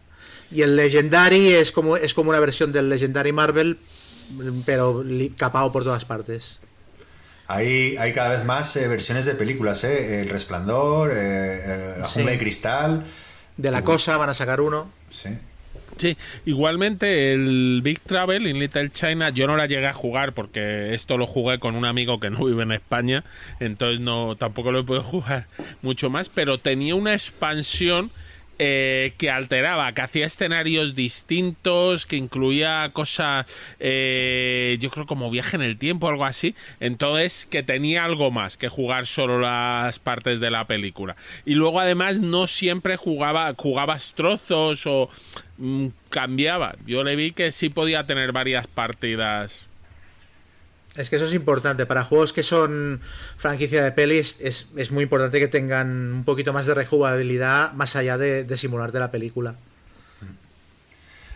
Y 0.51 0.63
el 0.63 0.75
Legendary 0.75 1.53
es 1.53 1.71
como, 1.71 1.95
es 1.95 2.13
como 2.13 2.29
una 2.31 2.39
versión 2.39 2.71
del 2.71 2.89
Legendary 2.89 3.31
Marvel, 3.31 3.77
pero 4.65 5.03
capado 5.37 5.71
por 5.71 5.83
todas 5.83 6.05
partes. 6.05 6.59
Hay, 7.47 7.95
hay 7.97 8.11
cada 8.13 8.30
vez 8.30 8.43
más 8.45 8.76
eh, 8.76 8.88
versiones 8.88 9.26
de 9.26 9.35
películas, 9.35 9.84
¿eh? 9.84 10.22
El 10.22 10.30
Resplandor, 10.30 11.11
eh, 11.11 11.15
eh, 11.15 11.95
La 11.99 12.07
Jungla 12.07 12.31
Sí. 12.31 12.38
de 12.38 12.43
Cristal. 12.43 13.03
De 13.57 13.72
la 13.72 13.84
cosa 13.84 14.17
van 14.17 14.30
a 14.30 14.34
sacar 14.34 14.61
uno. 14.61 14.91
Sí. 15.09 15.30
Sí, 15.97 16.17
igualmente 16.45 17.31
el 17.31 17.80
Big 17.81 18.01
Travel 18.01 18.47
in 18.47 18.59
Little 18.59 18.89
China 18.91 19.30
yo 19.30 19.47
no 19.47 19.55
la 19.55 19.65
llegué 19.65 19.88
a 19.88 19.93
jugar 19.93 20.34
porque 20.34 20.93
esto 20.93 21.17
lo 21.17 21.26
jugué 21.26 21.57
con 21.59 21.77
un 21.77 21.85
amigo 21.85 22.19
que 22.19 22.30
no 22.30 22.43
vive 22.43 22.63
en 22.63 22.73
España, 22.73 23.23
entonces 23.61 24.01
no 24.01 24.35
tampoco 24.35 24.73
lo 24.73 24.85
puedo 24.85 25.01
jugar 25.03 25.47
mucho 25.81 26.09
más, 26.09 26.27
pero 26.27 26.57
tenía 26.57 26.95
una 26.95 27.13
expansión 27.13 28.11
eh, 28.57 29.14
que 29.18 29.30
alteraba, 29.30 29.91
que 29.94 30.02
hacía 30.02 30.26
escenarios 30.26 30.95
distintos, 30.95 32.06
que 32.06 32.15
incluía 32.15 32.90
cosas, 32.94 33.45
eh, 33.80 34.77
yo 34.80 34.90
creo 34.90 35.06
como 35.06 35.30
viaje 35.30 35.56
en 35.57 35.61
el 35.61 35.77
tiempo, 35.77 36.07
algo 36.07 36.26
así. 36.26 36.56
Entonces, 36.80 37.48
que 37.49 37.64
tenía 37.64 38.06
algo 38.06 38.32
más 38.32 38.57
que 38.57 38.69
jugar 38.69 39.06
solo 39.06 39.40
las 39.40 39.99
partes 39.99 40.40
de 40.40 40.52
la 40.52 40.68
película. 40.68 41.15
Y 41.45 41.56
luego, 41.56 41.80
además, 41.80 42.22
no 42.22 42.48
siempre 42.48 42.98
jugaba, 42.98 43.53
jugabas 43.57 44.14
trozos 44.14 44.86
o 44.86 45.10
mm, 45.57 45.88
cambiaba. 46.10 46.76
Yo 46.86 47.03
le 47.03 47.15
vi 47.15 47.32
que 47.32 47.52
sí 47.52 47.69
podía 47.69 48.06
tener 48.06 48.32
varias 48.32 48.68
partidas. 48.68 49.68
Es 50.95 51.09
que 51.09 51.17
eso 51.17 51.26
es 51.26 51.34
importante. 51.34 51.85
Para 51.85 52.03
juegos 52.05 52.31
que 52.31 52.41
son 52.43 53.01
franquicia 53.38 53.84
de 53.84 53.91
pelis, 53.91 54.38
es, 54.39 54.67
es 54.77 54.91
muy 54.91 55.03
importante 55.03 55.39
que 55.39 55.47
tengan 55.47 56.13
un 56.13 56.23
poquito 56.23 56.53
más 56.53 56.65
de 56.65 56.73
rejugabilidad 56.73 57.73
más 57.73 57.95
allá 57.95 58.17
de, 58.17 58.43
de 58.45 58.57
simularte 58.57 58.97
la 58.99 59.11
película. 59.11 59.55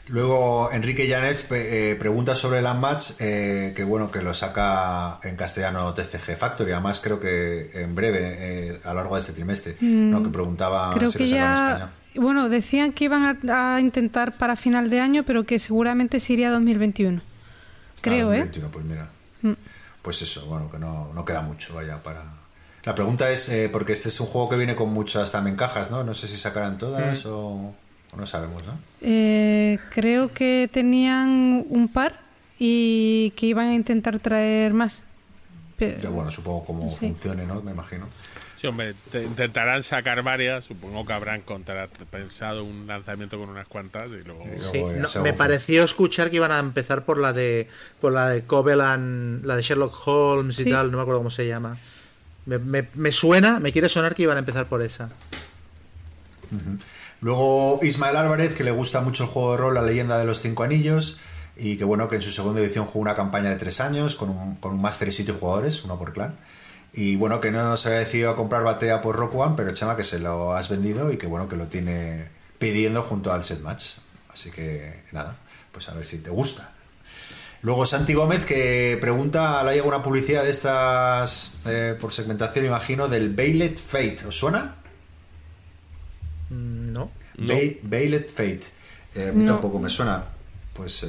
Luego 0.07 0.71
Enrique 0.71 1.07
Llanes 1.07 1.45
eh, 1.51 1.95
pregunta 1.99 2.33
sobre 2.33 2.59
el 2.59 2.65
Unmatch, 2.65 3.11
eh, 3.21 3.73
que 3.75 3.83
bueno, 3.83 4.09
que 4.09 4.23
lo 4.23 4.33
saca 4.33 5.19
en 5.23 5.35
castellano 5.35 5.93
TCG 5.93 6.35
Factory. 6.35 6.71
Además, 6.71 6.99
creo 6.99 7.19
que 7.19 7.69
en 7.75 7.93
breve, 7.93 8.19
eh, 8.23 8.79
a 8.85 8.89
lo 8.89 9.01
largo 9.01 9.15
de 9.15 9.21
este 9.21 9.33
trimestre, 9.33 9.75
¿no? 9.81 10.23
Que 10.23 10.29
preguntaba 10.29 10.91
Creo 10.95 11.11
si 11.11 11.19
que 11.19 11.23
lo 11.25 11.29
sacan 11.29 11.45
en 11.47 11.53
ya. 11.53 11.67
español. 11.67 11.89
Bueno, 12.15 12.49
decían 12.49 12.91
que 12.91 13.03
iban 13.05 13.39
a, 13.49 13.75
a 13.75 13.79
intentar 13.79 14.35
para 14.35 14.55
final 14.55 14.89
de 14.89 14.99
año, 14.99 15.21
pero 15.27 15.43
que 15.43 15.59
seguramente 15.59 16.19
se 16.19 16.33
iría 16.33 16.47
a 16.47 16.51
2021. 16.53 17.21
Creo, 18.01 18.31
Ah, 18.31 18.37
¿eh? 18.37 18.39
2021, 18.39 18.71
pues 18.71 18.85
mira. 18.85 19.09
Pues 20.01 20.21
eso, 20.21 20.45
bueno, 20.45 20.69
que 20.71 20.77
no, 20.79 21.11
no 21.13 21.25
queda 21.25 21.41
mucho, 21.41 21.75
vaya, 21.75 22.01
para... 22.01 22.23
La 22.85 22.95
pregunta 22.95 23.29
es, 23.29 23.49
eh, 23.49 23.69
porque 23.71 23.91
este 23.93 24.09
es 24.09 24.19
un 24.21 24.27
juego 24.27 24.49
que 24.49 24.55
viene 24.55 24.75
con 24.75 24.91
muchas 24.93 25.31
también 25.31 25.55
cajas, 25.57 25.91
¿no? 25.91 26.03
No 26.03 26.13
sé 26.13 26.27
si 26.27 26.37
sacarán 26.37 26.77
todas 26.77 27.25
o... 27.25 27.73
No 28.17 28.25
sabemos, 28.25 28.65
¿no? 28.65 28.73
Eh, 29.01 29.77
creo 29.91 30.33
que 30.33 30.67
tenían 30.73 31.63
un 31.69 31.89
par 31.93 32.19
y 32.57 33.31
que 33.35 33.45
iban 33.45 33.67
a 33.67 33.75
intentar 33.75 34.17
traer 34.19 34.73
más. 34.73 35.03
Pero- 35.77 35.97
Ya, 35.99 36.09
bueno, 36.09 36.31
supongo 36.31 36.65
cómo 36.65 36.89
Sí. 36.89 36.97
funcione, 36.97 37.45
¿no? 37.45 37.61
Me 37.61 37.71
imagino. 37.71 38.07
Sí, 38.59 38.67
hombre, 38.67 38.93
te- 39.11 39.23
intentarán 39.23 39.83
sacar 39.83 40.21
varias. 40.21 40.65
Supongo 40.65 41.05
que 41.05 41.13
habrán 41.13 41.43
pensado 42.11 42.63
un 42.65 42.87
lanzamiento 42.87 43.37
con 43.39 43.49
unas 43.49 43.67
cuantas 43.67 44.07
y 44.07 44.21
luego. 44.25 44.43
Sí. 44.71 44.81
No, 44.81 45.23
me 45.23 45.31
pareció 45.33 45.83
escuchar 45.85 46.29
que 46.29 46.35
iban 46.37 46.51
a 46.51 46.59
empezar 46.59 47.05
por 47.05 47.17
la 47.19 47.31
de 47.31 47.69
por 48.01 48.11
la 48.11 48.27
de 48.29 48.43
la 49.43 49.55
de 49.55 49.61
Sherlock 49.61 49.95
Holmes 50.05 50.59
y 50.59 50.65
Sí. 50.65 50.69
tal, 50.71 50.91
no 50.91 50.97
me 50.97 51.03
acuerdo 51.03 51.19
cómo 51.21 51.31
se 51.31 51.47
llama. 51.47 51.77
Me, 52.45 52.57
me- 52.57 52.89
me 52.95 53.11
suena, 53.13 53.59
me 53.59 53.71
quiere 53.71 53.87
sonar 53.87 54.13
que 54.15 54.23
iban 54.23 54.35
a 54.35 54.39
empezar 54.39 54.65
por 54.65 54.81
esa. 54.81 55.09
Luego 57.21 57.79
Ismael 57.83 58.15
Álvarez, 58.15 58.55
que 58.55 58.63
le 58.63 58.71
gusta 58.71 59.01
mucho 59.01 59.23
el 59.23 59.29
juego 59.29 59.51
de 59.51 59.57
rol 59.57 59.73
La 59.75 59.81
leyenda 59.81 60.17
de 60.17 60.25
los 60.25 60.41
cinco 60.41 60.63
anillos, 60.63 61.19
y 61.57 61.77
que 61.77 61.83
bueno, 61.83 62.07
que 62.07 62.15
en 62.15 62.21
su 62.21 62.29
segunda 62.31 62.61
edición 62.61 62.85
jugó 62.85 62.99
una 63.01 63.15
campaña 63.15 63.49
de 63.49 63.55
tres 63.57 63.79
años 63.81 64.15
con 64.15 64.29
un, 64.29 64.55
con 64.55 64.73
un 64.73 64.81
máster 64.81 65.07
y 65.09 65.11
siete 65.11 65.31
jugadores, 65.33 65.83
uno 65.83 65.97
por 65.99 66.13
clan. 66.13 66.35
Y 66.93 67.15
bueno, 67.17 67.39
que 67.39 67.51
no 67.51 67.77
se 67.77 67.89
había 67.89 67.99
decidido 67.99 68.31
a 68.31 68.35
comprar 68.35 68.63
Batea 68.63 69.01
por 69.01 69.15
Rock 69.15 69.35
One, 69.35 69.53
pero 69.55 69.71
Chema, 69.73 69.95
que 69.95 70.03
se 70.03 70.19
lo 70.19 70.53
has 70.53 70.69
vendido 70.69 71.11
y 71.11 71.17
que 71.17 71.27
bueno, 71.27 71.47
que 71.47 71.55
lo 71.55 71.67
tiene 71.67 72.29
pidiendo 72.57 73.03
junto 73.03 73.31
al 73.31 73.43
set 73.43 73.61
match. 73.61 73.97
Así 74.33 74.49
que 74.51 75.03
nada, 75.11 75.37
pues 75.71 75.87
a 75.89 75.93
ver 75.93 76.05
si 76.05 76.17
te 76.19 76.29
gusta. 76.31 76.71
Luego 77.61 77.85
Santi 77.85 78.13
Gómez 78.13 78.45
que 78.45 78.97
pregunta, 79.01 79.59
¿hay 79.67 79.77
alguna 79.79 80.01
publicidad 80.01 80.43
de 80.43 80.49
estas 80.51 81.57
eh, 81.65 81.95
por 81.99 82.11
segmentación, 82.13 82.65
imagino, 82.65 83.07
del 83.07 83.33
Bailet 83.35 83.77
Fate? 83.79 84.25
¿Os 84.27 84.35
suena? 84.37 84.77
Mm, 86.49 86.91
No. 86.93 87.11
No. 87.37 87.53
Bay- 87.53 87.79
Bailet 87.83 88.29
Fate. 88.29 88.61
Eh, 89.15 89.29
a 89.29 89.31
mí 89.31 89.43
No. 89.43 89.53
tampoco 89.53 89.79
me 89.79 89.89
suena. 89.89 90.25
Pues, 90.73 91.03
eh, 91.03 91.07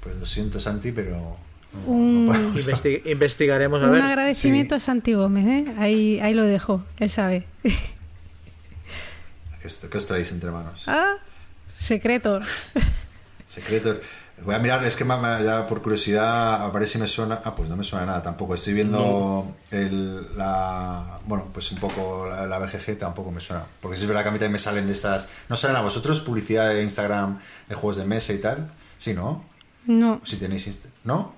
pues 0.00 0.16
lo 0.16 0.26
siento, 0.26 0.58
Santi, 0.60 0.92
pero. 0.92 1.36
No- 1.72 1.80
Un- 1.92 2.24
no 2.26 2.32
podemos- 2.32 2.56
Investi- 2.66 3.02
investigaremos 3.06 3.82
a 3.82 3.86
Un 3.86 3.92
ver. 3.92 4.02
agradecimiento 4.02 4.74
sí. 4.74 4.76
a 4.76 4.80
Santi 4.84 5.14
Gómez, 5.14 5.46
¿eh? 5.46 5.74
Ahí, 5.78 6.20
ahí 6.20 6.34
lo 6.34 6.42
dejo, 6.44 6.82
él 6.98 7.10
sabe. 7.10 7.46
¿Qué 7.62 9.66
os- 9.66 9.86
¿Qué 9.90 9.96
os 9.98 10.06
traéis 10.06 10.32
entre 10.32 10.50
manos? 10.50 10.84
ah, 10.88 11.14
secreto. 11.78 12.40
Secretos. 13.46 13.98
Voy 14.44 14.54
a 14.54 14.60
mirar, 14.60 14.84
es 14.84 14.94
que 14.94 15.04
ya 15.04 15.66
por 15.66 15.82
curiosidad 15.82 16.62
a 16.64 16.70
ver 16.70 16.86
si 16.86 16.98
me 16.98 17.08
suena. 17.08 17.40
Ah, 17.44 17.56
pues 17.56 17.68
no 17.68 17.76
me 17.76 17.82
suena 17.82 18.06
nada 18.06 18.22
tampoco. 18.22 18.54
Estoy 18.54 18.72
viendo 18.72 19.52
el, 19.72 20.36
la. 20.36 21.18
Bueno, 21.26 21.48
pues 21.52 21.72
un 21.72 21.78
poco 21.78 22.28
la, 22.30 22.46
la 22.46 22.58
BGG 22.60 22.98
tampoco 22.98 23.32
me 23.32 23.40
suena. 23.40 23.64
Porque 23.80 23.96
es 23.96 24.06
verdad 24.06 24.22
que 24.22 24.28
a 24.28 24.30
mí 24.30 24.38
también 24.38 24.52
me 24.52 24.58
salen 24.58 24.86
de 24.86 24.92
estas. 24.92 25.28
¿No 25.48 25.56
salen 25.56 25.76
a 25.76 25.80
vosotros 25.80 26.20
publicidad 26.20 26.68
de 26.68 26.84
Instagram 26.84 27.40
de 27.68 27.74
juegos 27.74 27.96
de 27.96 28.04
mesa 28.04 28.32
y 28.32 28.38
tal? 28.38 28.70
Sí, 28.96 29.12
¿no? 29.12 29.44
No, 29.86 30.20
Si 30.24 30.36
tenéis. 30.36 30.68
Insta- 30.68 30.90
¿No? 31.02 31.34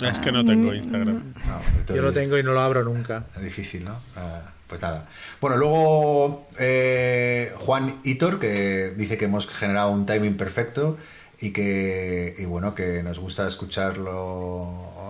Es 0.00 0.18
que 0.18 0.32
no 0.32 0.44
tengo 0.44 0.72
Instagram. 0.74 1.34
No, 1.46 1.94
Yo 1.94 2.02
lo 2.02 2.12
tengo 2.12 2.38
y 2.38 2.42
no 2.42 2.52
lo 2.52 2.60
abro 2.60 2.82
nunca. 2.84 3.24
Es 3.36 3.42
difícil, 3.42 3.84
¿no? 3.84 3.98
Ah, 4.16 4.40
pues 4.66 4.80
nada. 4.80 5.08
Bueno, 5.40 5.56
luego 5.56 6.46
eh, 6.58 7.52
Juan 7.58 8.00
Hitor, 8.04 8.38
que 8.38 8.94
dice 8.96 9.18
que 9.18 9.26
hemos 9.26 9.46
generado 9.48 9.90
un 9.90 10.06
timing 10.06 10.36
perfecto 10.36 10.96
y 11.40 11.50
que, 11.52 12.34
y 12.38 12.44
bueno, 12.44 12.74
que 12.74 13.02
nos 13.02 13.18
gusta 13.18 13.46
escucharlo. 13.46 14.92
Ah, 14.98 15.06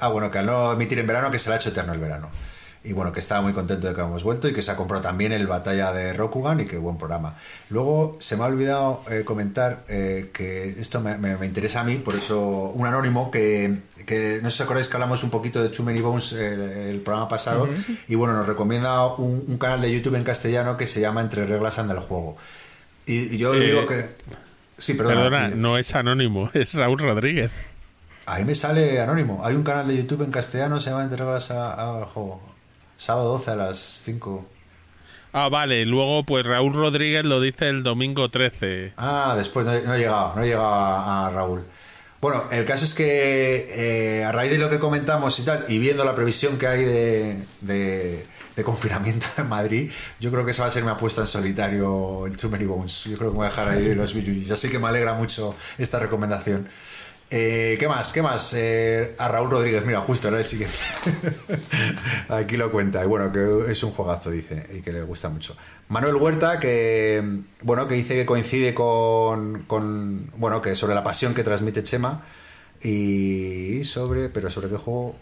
Ah, 0.00 0.08
bueno, 0.08 0.30
que 0.30 0.38
al 0.38 0.46
no 0.46 0.72
emitir 0.72 0.98
en 0.98 1.06
verano, 1.06 1.30
que 1.30 1.38
se 1.38 1.48
le 1.48 1.54
ha 1.54 1.58
hecho 1.58 1.70
eterno 1.70 1.94
el 1.94 2.00
verano. 2.00 2.28
Y 2.82 2.94
bueno, 2.94 3.12
que 3.12 3.20
estaba 3.20 3.42
muy 3.42 3.52
contento 3.52 3.88
de 3.88 3.94
que 3.94 4.00
hemos 4.00 4.24
vuelto 4.24 4.48
y 4.48 4.54
que 4.54 4.62
se 4.62 4.70
ha 4.70 4.76
comprado 4.76 5.02
también 5.02 5.32
el 5.32 5.46
Batalla 5.46 5.92
de 5.92 6.14
Rokugan 6.14 6.60
y 6.60 6.64
que 6.64 6.78
buen 6.78 6.96
programa. 6.96 7.36
Luego 7.68 8.16
se 8.20 8.38
me 8.38 8.44
ha 8.44 8.46
olvidado 8.46 9.02
eh, 9.10 9.22
comentar 9.24 9.84
eh, 9.86 10.30
que 10.32 10.64
esto 10.70 10.98
me, 11.00 11.18
me- 11.18 11.36
me 11.36 11.44
interesa 11.44 11.80
a 11.80 11.84
mí, 11.84 11.96
por 11.96 12.14
eso 12.14 12.40
un 12.74 12.86
anónimo 12.86 13.30
que, 13.30 13.82
que 14.06 14.40
no 14.42 14.48
sé 14.50 14.56
si 14.56 14.62
acordáis 14.62 14.88
que 14.88 14.94
hablamos 14.96 15.22
un 15.24 15.28
poquito 15.30 15.62
de 15.62 15.68
Too 15.68 15.84
Many 15.84 16.00
Bones 16.00 16.32
eh, 16.32 16.88
el 16.90 17.00
programa 17.00 17.28
pasado 17.28 17.68
y 18.08 18.14
bueno, 18.14 18.32
nos 18.32 18.46
recomienda 18.46 19.04
un, 19.16 19.44
un 19.46 19.58
canal 19.58 19.82
de 19.82 19.92
YouTube 19.92 20.14
en 20.14 20.24
castellano 20.24 20.78
que 20.78 20.86
se 20.86 21.02
llama 21.02 21.20
Entre 21.20 21.44
reglas 21.44 21.78
anda 21.78 21.92
el 21.92 22.00
juego. 22.00 22.38
Y, 23.04 23.34
y 23.34 23.38
yo 23.38 23.52
Eh, 23.52 23.60
digo 23.60 23.86
que... 23.86 24.06
Sí, 24.78 24.94
perdona. 24.94 25.24
Perdona, 25.24 25.50
que- 25.50 25.56
no 25.56 25.76
es 25.76 25.94
anónimo, 25.94 26.48
es 26.54 26.72
Raúl 26.72 26.98
Rodríguez. 26.98 27.50
Ahí 28.24 28.44
me 28.46 28.54
sale 28.54 29.00
anónimo. 29.00 29.44
Hay 29.44 29.54
un 29.54 29.64
canal 29.64 29.86
de 29.88 29.98
YouTube 29.98 30.22
en 30.22 30.30
castellano, 30.30 30.80
se 30.80 30.88
llama 30.88 31.02
Entre 31.04 31.18
reglas 31.18 31.50
al 31.50 32.04
juego. 32.04 32.40
Sábado 33.00 33.30
12 33.32 33.50
a 33.52 33.56
las 33.56 33.78
5. 33.78 34.46
Ah, 35.32 35.48
vale, 35.48 35.86
luego 35.86 36.24
pues 36.24 36.44
Raúl 36.44 36.74
Rodríguez 36.74 37.24
lo 37.24 37.40
dice 37.40 37.68
el 37.68 37.82
domingo 37.82 38.30
13. 38.30 38.92
Ah, 38.98 39.34
después 39.36 39.64
no, 39.66 39.72
no 39.72 39.94
he 39.94 39.98
llegado, 39.98 40.34
no 40.36 40.42
he 40.42 40.46
llegado 40.48 40.66
a, 40.66 41.26
a 41.28 41.30
Raúl. 41.30 41.64
Bueno, 42.20 42.44
el 42.50 42.66
caso 42.66 42.84
es 42.84 42.92
que 42.92 44.18
eh, 44.20 44.24
a 44.24 44.32
raíz 44.32 44.50
de 44.52 44.58
lo 44.58 44.68
que 44.68 44.78
comentamos 44.78 45.38
y 45.38 45.44
tal, 45.44 45.64
y 45.68 45.78
viendo 45.78 46.04
la 46.04 46.14
previsión 46.14 46.58
que 46.58 46.66
hay 46.66 46.84
de, 46.84 47.36
de- 47.62 48.26
de 48.56 48.64
confinamiento 48.64 49.26
en 49.38 49.48
Madrid, 49.48 49.90
yo 50.18 50.30
creo 50.30 50.44
que 50.44 50.50
esa 50.50 50.62
va 50.64 50.68
a 50.68 50.70
ser 50.72 50.82
mi 50.84 50.90
apuesta 50.90 51.22
en 51.22 51.26
solitario, 51.28 52.26
el 52.26 52.36
Too 52.36 52.50
Many 52.50 52.66
Bones. 52.66 53.04
Yo 53.04 53.16
creo 53.16 53.30
que 53.30 53.32
me 53.32 53.38
voy 53.38 53.46
a 53.46 53.48
dejar 53.50 53.68
ahí 53.68 53.94
los 53.94 54.12
billullis. 54.12 54.50
Así 54.50 54.68
que 54.68 54.78
me 54.78 54.88
alegra 54.88 55.14
mucho 55.14 55.54
esta 55.78 55.98
recomendación. 56.00 56.68
Eh, 57.32 57.76
¿Qué 57.78 57.86
más? 57.86 58.12
¿Qué 58.12 58.22
más? 58.22 58.54
Eh, 58.54 59.14
a 59.16 59.28
Raúl 59.28 59.50
Rodríguez, 59.50 59.86
mira, 59.86 60.00
justo 60.00 60.26
era 60.28 60.38
el 60.38 60.46
siguiente. 60.46 60.76
Aquí 62.28 62.56
lo 62.56 62.72
cuenta. 62.72 63.04
Y 63.04 63.06
bueno, 63.06 63.30
que 63.30 63.70
es 63.70 63.82
un 63.84 63.92
juegazo, 63.92 64.30
dice, 64.30 64.66
y 64.76 64.80
que 64.80 64.92
le 64.92 65.02
gusta 65.02 65.28
mucho. 65.28 65.56
Manuel 65.88 66.16
Huerta, 66.16 66.58
que 66.58 67.42
bueno, 67.62 67.86
que 67.86 67.94
dice 67.94 68.14
que 68.14 68.26
coincide 68.26 68.74
con, 68.74 69.64
bueno, 70.36 70.60
que 70.60 70.74
sobre 70.74 70.94
la 70.94 71.04
pasión 71.04 71.32
que 71.32 71.44
transmite 71.44 71.84
Chema. 71.84 72.24
Y 72.82 73.84
sobre, 73.84 74.28
pero 74.28 74.50
sobre 74.50 74.68
qué 74.68 74.76
juego. 74.76 75.14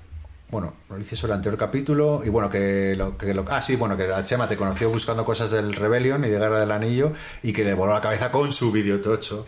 Bueno, 0.50 0.72
lo 0.88 0.96
dice 0.96 1.14
sobre 1.14 1.32
el 1.34 1.36
anterior 1.38 1.58
capítulo. 1.58 2.22
Y 2.24 2.30
bueno, 2.30 2.48
que 2.48 2.94
lo 2.96 3.18
que 3.18 3.34
lo, 3.34 3.44
Ah, 3.50 3.60
sí, 3.60 3.76
bueno, 3.76 3.98
que 3.98 4.04
a 4.04 4.24
Chema 4.24 4.48
te 4.48 4.56
conoció 4.56 4.88
buscando 4.88 5.26
cosas 5.26 5.50
del 5.50 5.74
Rebellion 5.74 6.24
y 6.24 6.30
de 6.30 6.38
Guerra 6.38 6.60
del 6.60 6.70
Anillo. 6.70 7.12
Y 7.42 7.52
que 7.52 7.64
le 7.64 7.74
voló 7.74 7.92
la 7.92 8.00
cabeza 8.00 8.30
con 8.30 8.50
su 8.50 8.72
vídeo 8.72 8.98
tocho. 9.02 9.46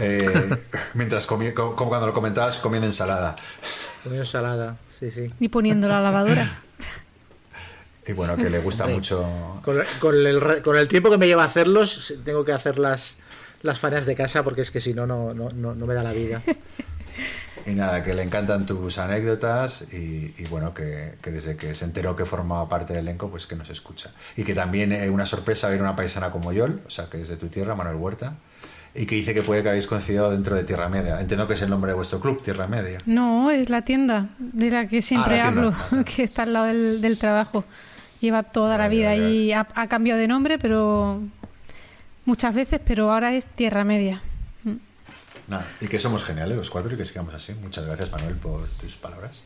Eh, 0.00 0.56
mientras 0.94 1.26
comía, 1.26 1.54
como 1.54 1.74
cuando 1.88 2.06
lo 2.06 2.12
comentabas, 2.14 2.58
comiendo 2.58 2.86
ensalada. 2.86 3.36
Con 4.02 4.14
ensalada, 4.14 4.76
sí, 4.98 5.10
sí. 5.10 5.30
y 5.38 5.48
poniendo 5.48 5.86
la 5.88 6.00
lavadora. 6.00 6.62
Y 8.06 8.12
bueno, 8.12 8.36
que 8.36 8.50
le 8.50 8.58
gusta 8.58 8.84
Hombre. 8.84 8.96
mucho. 8.96 9.60
Con, 9.62 9.78
con 10.00 10.26
el, 10.26 10.62
con 10.62 10.76
el 10.76 10.88
tiempo 10.88 11.10
que 11.10 11.18
me 11.18 11.26
lleva 11.26 11.44
hacerlos, 11.44 12.14
tengo 12.24 12.44
que 12.44 12.52
hacer 12.52 12.78
las, 12.78 13.18
las 13.62 13.78
faenas 13.78 14.06
de 14.06 14.16
casa 14.16 14.42
porque 14.42 14.62
es 14.62 14.70
que 14.70 14.80
si 14.80 14.94
no, 14.94 15.06
no, 15.06 15.32
no, 15.32 15.50
no 15.52 15.86
me 15.86 15.94
da 15.94 16.02
la 16.02 16.12
vida. 16.12 16.42
Y 17.66 17.72
nada, 17.72 18.02
que 18.02 18.14
le 18.14 18.22
encantan 18.22 18.64
tus 18.64 18.96
anécdotas 18.98 19.92
y, 19.92 20.34
y 20.38 20.46
bueno, 20.48 20.72
que, 20.72 21.16
que 21.20 21.30
desde 21.30 21.56
que 21.56 21.74
se 21.74 21.84
enteró 21.84 22.16
que 22.16 22.24
formaba 22.24 22.68
parte 22.68 22.94
del 22.94 23.02
elenco, 23.06 23.30
pues 23.30 23.46
que 23.46 23.54
nos 23.54 23.68
escucha. 23.68 24.10
Y 24.34 24.44
que 24.44 24.54
también 24.54 24.92
es 24.92 25.10
una 25.10 25.26
sorpresa 25.26 25.68
ver 25.68 25.80
una 25.80 25.94
paisana 25.94 26.30
como 26.30 26.52
Yol, 26.52 26.80
o 26.86 26.90
sea, 26.90 27.10
que 27.10 27.20
es 27.20 27.28
de 27.28 27.36
tu 27.36 27.48
tierra, 27.48 27.74
Manuel 27.74 27.96
Huerta, 27.96 28.34
y 28.94 29.06
que 29.06 29.14
dice 29.14 29.32
que 29.34 29.42
puede 29.42 29.62
que 29.62 29.68
habéis 29.68 29.86
coincidido 29.86 30.30
dentro 30.30 30.56
de 30.56 30.64
Tierra 30.64 30.88
Media. 30.88 31.20
Entiendo 31.20 31.46
que 31.46 31.54
es 31.54 31.62
el 31.62 31.70
nombre 31.70 31.90
de 31.92 31.94
vuestro 31.96 32.20
club, 32.20 32.42
Tierra 32.42 32.66
Media. 32.66 32.98
No, 33.06 33.50
es 33.50 33.70
la 33.70 33.82
tienda 33.82 34.30
de 34.38 34.70
la 34.70 34.88
que 34.88 35.00
siempre 35.02 35.40
Ah, 35.40 35.46
la 35.46 35.52
tienda. 35.52 35.78
hablo, 35.90 36.04
que 36.16 36.22
está 36.24 36.42
al 36.42 36.52
lado 36.52 36.66
del, 36.66 37.00
del 37.00 37.18
trabajo. 37.18 37.64
Lleva 38.20 38.42
toda 38.42 38.76
la 38.76 38.88
vida 38.88 39.10
vale, 39.10 39.30
y 39.30 39.52
ha, 39.52 39.66
ha 39.74 39.88
cambiado 39.88 40.20
de 40.20 40.28
nombre, 40.28 40.58
pero 40.58 41.22
muchas 42.24 42.54
veces, 42.54 42.80
pero 42.84 43.10
ahora 43.12 43.32
es 43.34 43.46
Tierra 43.46 43.84
Media. 43.84 44.22
Nada, 45.48 45.66
y 45.80 45.88
que 45.88 45.98
somos 45.98 46.22
geniales 46.22 46.56
los 46.56 46.70
cuatro 46.70 46.94
y 46.94 46.96
que 46.96 47.04
sigamos 47.04 47.34
así. 47.34 47.54
Muchas 47.54 47.84
gracias, 47.86 48.12
Manuel, 48.12 48.36
por 48.36 48.68
tus 48.80 48.96
palabras. 48.96 49.44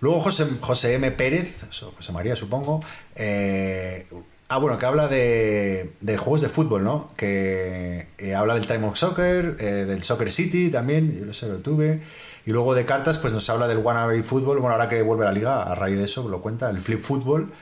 Luego 0.00 0.20
José, 0.20 0.46
José 0.60 0.94
M. 0.94 1.10
Pérez, 1.10 1.56
o 1.82 1.90
José 1.90 2.12
María, 2.12 2.36
supongo. 2.36 2.82
eh, 3.14 4.06
ah, 4.48 4.58
bueno, 4.58 4.78
que 4.78 4.86
habla 4.86 5.08
de, 5.08 5.92
de 6.00 6.16
juegos 6.16 6.40
de 6.42 6.48
fútbol, 6.48 6.84
¿no? 6.84 7.08
Que 7.16 8.06
eh, 8.18 8.34
habla 8.34 8.54
del 8.54 8.66
Time 8.66 8.86
of 8.86 8.96
Soccer, 8.98 9.56
eh, 9.60 9.64
del 9.86 10.02
Soccer 10.02 10.30
City 10.30 10.70
también, 10.70 11.16
yo 11.18 11.24
lo 11.24 11.34
sé, 11.34 11.48
lo 11.48 11.58
tuve. 11.58 12.00
Y 12.44 12.50
luego 12.52 12.74
de 12.74 12.84
cartas, 12.84 13.18
pues 13.18 13.32
nos 13.32 13.48
habla 13.50 13.66
del 13.66 13.78
Wannabe 13.78 14.22
Fútbol. 14.22 14.58
Bueno, 14.60 14.72
ahora 14.74 14.88
que 14.88 15.02
vuelve 15.02 15.24
a 15.24 15.28
la 15.28 15.32
liga, 15.32 15.62
a 15.64 15.74
raíz 15.74 15.98
de 15.98 16.04
eso, 16.04 16.28
lo 16.28 16.40
cuenta, 16.40 16.70
el 16.70 16.80
Flip 16.80 17.02
Fútbol. 17.02 17.52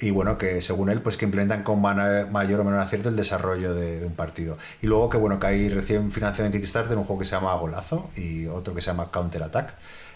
Y 0.00 0.10
bueno, 0.10 0.36
que 0.36 0.60
según 0.60 0.90
él, 0.90 1.00
pues 1.00 1.16
que 1.16 1.24
implementan 1.24 1.62
con 1.62 1.80
mayor 1.80 2.60
o 2.60 2.64
menor 2.64 2.80
acierto 2.80 3.08
el 3.08 3.16
desarrollo 3.16 3.74
de, 3.74 4.00
de 4.00 4.06
un 4.06 4.14
partido. 4.14 4.58
Y 4.82 4.86
luego 4.86 5.08
que 5.08 5.16
bueno, 5.16 5.38
que 5.38 5.46
hay 5.46 5.68
recién 5.70 6.10
financiado 6.12 6.46
en 6.46 6.52
Kickstarter 6.52 6.98
un 6.98 7.04
juego 7.04 7.20
que 7.20 7.24
se 7.26 7.30
llama 7.36 7.54
Golazo 7.54 8.10
y 8.16 8.46
otro 8.48 8.74
que 8.74 8.80
se 8.82 8.88
llama 8.88 9.10
Counter 9.10 9.44
Attack. 9.44 9.72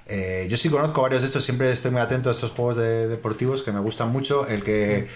Eh, 0.06 0.46
yo 0.50 0.56
sí 0.56 0.68
conozco 0.68 1.00
varios 1.00 1.22
de 1.22 1.26
estos, 1.28 1.44
siempre 1.44 1.70
estoy 1.70 1.90
muy 1.92 2.00
atento 2.00 2.28
a 2.28 2.32
estos 2.32 2.50
juegos 2.50 2.76
de- 2.76 3.06
deportivos 3.09 3.62
que 3.62 3.72
me 3.72 3.80
gustan 3.80 4.10
mucho. 4.10 4.46
El 4.48 4.62
que 4.64 5.06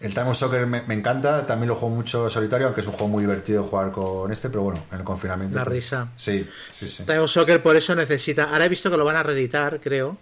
el 0.00 0.14
Time 0.14 0.30
of 0.30 0.36
Soccer 0.36 0.66
me, 0.66 0.82
me 0.82 0.94
encanta, 0.94 1.44
también 1.46 1.68
lo 1.68 1.74
juego 1.74 1.94
mucho 1.94 2.30
solitario, 2.30 2.66
aunque 2.66 2.82
es 2.82 2.86
un 2.86 2.92
juego 2.92 3.08
muy 3.08 3.22
divertido 3.22 3.64
jugar 3.64 3.90
con 3.90 4.30
este, 4.30 4.48
pero 4.48 4.62
bueno, 4.62 4.84
en 4.92 4.98
el 4.98 5.04
confinamiento. 5.04 5.56
La 5.56 5.64
pues, 5.64 5.74
risa. 5.74 6.08
Sí, 6.14 6.48
sí, 6.70 6.86
sí. 6.86 7.04
Time 7.04 7.26
Soccer 7.26 7.62
por 7.62 7.76
eso 7.76 7.94
necesita. 7.94 8.44
Ahora 8.44 8.66
he 8.66 8.68
visto 8.68 8.90
que 8.90 8.96
lo 8.96 9.04
van 9.04 9.16
a 9.16 9.22
reeditar, 9.22 9.80
creo. 9.80 10.16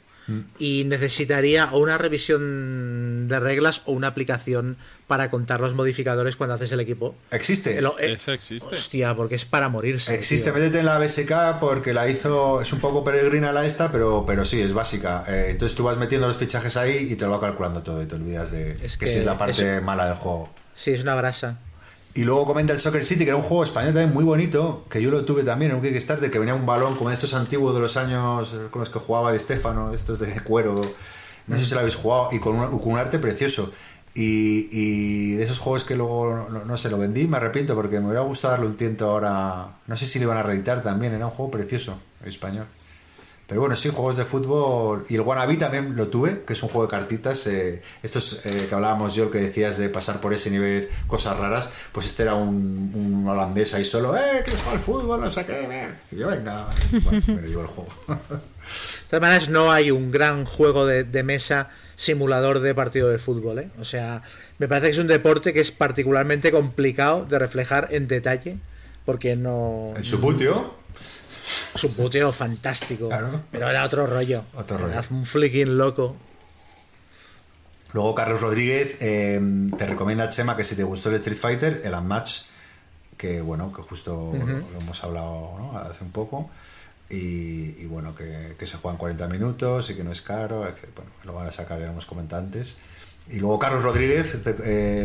Y 0.58 0.84
necesitaría 0.86 1.70
o 1.72 1.78
una 1.78 1.98
revisión 1.98 3.28
de 3.28 3.38
reglas 3.40 3.82
o 3.84 3.92
una 3.92 4.08
aplicación 4.08 4.76
para 5.06 5.30
contar 5.30 5.60
los 5.60 5.74
modificadores 5.74 6.36
cuando 6.36 6.54
haces 6.54 6.72
el 6.72 6.80
equipo. 6.80 7.14
¿Existe? 7.30 7.78
El- 7.78 7.86
eh, 7.98 8.12
Eso 8.14 8.32
existe. 8.32 8.74
Hostia, 8.74 9.14
porque 9.14 9.36
es 9.36 9.44
para 9.44 9.68
morirse. 9.68 10.14
Existe, 10.14 10.50
tío. 10.50 10.54
métete 10.60 10.80
en 10.80 10.86
la 10.86 10.98
BSK 10.98 11.60
porque 11.60 11.92
la 11.92 12.08
hizo, 12.08 12.60
es 12.60 12.72
un 12.72 12.80
poco 12.80 13.04
peregrina 13.04 13.52
la 13.52 13.64
esta, 13.66 13.92
pero, 13.92 14.24
pero 14.26 14.44
sí, 14.44 14.60
es 14.60 14.72
básica. 14.72 15.24
Eh, 15.28 15.48
entonces 15.50 15.76
tú 15.76 15.84
vas 15.84 15.96
metiendo 15.96 16.26
los 16.26 16.36
fichajes 16.36 16.76
ahí 16.76 17.08
y 17.10 17.16
te 17.16 17.24
lo 17.24 17.32
va 17.32 17.40
calculando 17.40 17.82
todo 17.82 18.02
y 18.02 18.06
te 18.06 18.14
olvidas 18.16 18.50
de 18.50 18.72
Es 18.84 18.96
que, 18.96 19.04
que 19.04 19.10
sí 19.12 19.18
es 19.18 19.24
la 19.24 19.38
parte 19.38 19.76
es- 19.76 19.82
mala 19.82 20.06
del 20.06 20.14
juego. 20.16 20.48
Sí, 20.74 20.90
es 20.90 21.02
una 21.02 21.14
brasa. 21.14 21.58
Y 22.16 22.24
luego 22.24 22.46
comenta 22.46 22.72
el 22.72 22.78
Soccer 22.80 23.04
City, 23.04 23.24
que 23.24 23.28
era 23.30 23.36
un 23.36 23.42
juego 23.42 23.62
español 23.62 23.92
también 23.92 24.12
muy 24.14 24.24
bonito, 24.24 24.84
que 24.88 25.02
yo 25.02 25.10
lo 25.10 25.24
tuve 25.24 25.42
también 25.44 25.70
en 25.72 25.76
un 25.76 25.82
Kickstarter, 25.82 26.30
que 26.30 26.38
venía 26.38 26.54
un 26.54 26.64
balón 26.66 26.96
como 26.96 27.10
de 27.10 27.14
estos 27.14 27.34
antiguos 27.34 27.74
de 27.74 27.80
los 27.80 27.96
años 27.98 28.54
eh, 28.54 28.68
con 28.70 28.80
los 28.80 28.88
que 28.90 28.98
jugaba 28.98 29.32
de 29.32 29.38
Stefano, 29.38 29.90
de 29.90 29.96
estos 29.96 30.18
de 30.20 30.40
cuero. 30.40 30.80
No 31.46 31.56
sé 31.58 31.64
si 31.66 31.74
lo 31.74 31.80
habéis 31.80 31.96
jugado, 31.96 32.28
y 32.32 32.40
con, 32.40 32.56
una- 32.56 32.68
con 32.68 32.92
un 32.92 32.98
arte 32.98 33.18
precioso. 33.18 33.70
Y, 34.14 34.66
y 34.72 35.32
de 35.34 35.44
esos 35.44 35.58
juegos 35.58 35.84
que 35.84 35.94
luego, 35.94 36.48
no, 36.50 36.64
no 36.64 36.76
sé, 36.78 36.88
lo 36.88 36.96
vendí, 36.96 37.28
me 37.28 37.36
arrepiento 37.36 37.74
porque 37.74 38.00
me 38.00 38.06
hubiera 38.06 38.22
gustado 38.22 38.52
darle 38.52 38.66
un 38.68 38.76
tiento 38.78 39.10
ahora. 39.10 39.76
No 39.86 39.96
sé 39.96 40.06
si 40.06 40.18
lo 40.18 40.24
iban 40.24 40.38
a 40.38 40.42
reeditar 40.42 40.80
también, 40.82 41.12
era 41.12 41.26
un 41.26 41.32
juego 41.32 41.50
precioso, 41.50 41.98
español. 42.24 42.66
Pero 43.46 43.60
bueno, 43.60 43.76
sí, 43.76 43.90
juegos 43.90 44.16
de 44.16 44.24
fútbol. 44.24 45.04
Y 45.08 45.14
el 45.14 45.20
Wannabe 45.20 45.56
también 45.56 45.94
lo 45.94 46.08
tuve, 46.08 46.42
que 46.44 46.52
es 46.52 46.62
un 46.64 46.68
juego 46.68 46.86
de 46.86 46.90
cartitas. 46.90 47.46
eh, 47.46 47.80
estos 48.02 48.44
eh, 48.44 48.66
que 48.68 48.74
hablábamos 48.74 49.14
yo, 49.14 49.30
que 49.30 49.38
decías 49.38 49.78
de 49.78 49.88
pasar 49.88 50.20
por 50.20 50.32
ese 50.34 50.50
nivel 50.50 50.88
cosas 51.06 51.36
raras, 51.36 51.70
pues 51.92 52.06
este 52.06 52.24
era 52.24 52.34
un, 52.34 52.90
un 52.92 53.28
holandés 53.28 53.72
ahí 53.74 53.84
solo, 53.84 54.16
¡eh, 54.16 54.42
que 54.44 54.50
juega 54.50 54.72
al 54.72 54.80
fútbol! 54.80 55.20
No 55.20 55.30
sé 55.30 55.46
qué, 55.46 55.66
ven". 55.68 55.96
Y 56.10 56.16
yo, 56.16 56.26
venga, 56.26 56.66
bueno, 57.04 57.22
me 57.28 57.42
lo 57.42 57.46
llevo 57.46 57.60
el 57.62 57.68
juego. 57.68 57.90
De 58.08 59.10
todas 59.10 59.22
maneras, 59.22 59.48
no 59.48 59.70
hay 59.70 59.92
un 59.92 60.10
gran 60.10 60.44
juego 60.44 60.84
de, 60.84 61.04
de 61.04 61.22
mesa 61.22 61.70
simulador 61.94 62.58
de 62.60 62.74
partido 62.74 63.08
de 63.08 63.18
fútbol. 63.18 63.60
¿eh? 63.60 63.70
O 63.78 63.84
sea, 63.84 64.22
me 64.58 64.66
parece 64.66 64.88
que 64.88 64.92
es 64.94 64.98
un 64.98 65.06
deporte 65.06 65.52
que 65.52 65.60
es 65.60 65.70
particularmente 65.70 66.50
complicado 66.50 67.24
de 67.26 67.38
reflejar 67.38 67.88
en 67.92 68.08
detalle, 68.08 68.56
porque 69.04 69.36
no. 69.36 69.94
El 69.96 70.04
Subutio, 70.04 70.74
Es 71.74 71.84
un 71.84 71.94
puteo 71.94 72.32
fantástico. 72.32 73.08
Claro. 73.08 73.42
Pero 73.50 73.68
era 73.68 73.84
otro 73.84 74.06
rollo. 74.06 74.44
Otro 74.54 74.78
rollo. 74.78 74.92
Era 74.92 75.04
un 75.10 75.24
flicking 75.24 75.76
loco. 75.76 76.16
Luego 77.92 78.14
Carlos 78.14 78.40
Rodríguez 78.40 78.96
eh, 79.00 79.40
te 79.78 79.86
recomienda, 79.86 80.28
Chema, 80.28 80.56
que 80.56 80.64
si 80.64 80.76
te 80.76 80.82
gustó 80.82 81.08
el 81.08 81.14
Street 81.16 81.38
Fighter, 81.38 81.80
el 81.84 81.94
Unmatch, 81.94 82.42
que 83.16 83.40
bueno, 83.40 83.72
que 83.72 83.82
justo 83.82 84.32
lo, 84.34 84.46
lo 84.46 84.78
hemos 84.78 85.02
hablado 85.04 85.54
¿no? 85.58 85.78
hace 85.78 86.04
un 86.04 86.10
poco. 86.10 86.50
Y, 87.08 87.80
y 87.82 87.86
bueno, 87.86 88.14
que, 88.14 88.56
que 88.58 88.66
se 88.66 88.76
juegan 88.78 88.98
40 88.98 89.28
minutos 89.28 89.90
y 89.90 89.94
que 89.94 90.02
no 90.02 90.10
es 90.10 90.22
caro, 90.22 90.62
que, 90.74 90.88
bueno, 90.94 91.10
lo 91.24 91.32
van 91.32 91.46
a 91.46 91.52
sacar, 91.52 91.78
ya 91.78 91.86
lo 91.86 91.92
hemos 91.92 92.06
comentado 92.06 92.42
antes. 92.42 92.78
Y 93.30 93.40
luego 93.40 93.58
Carlos 93.58 93.82
Rodríguez, 93.82 94.36
te- 94.44 94.54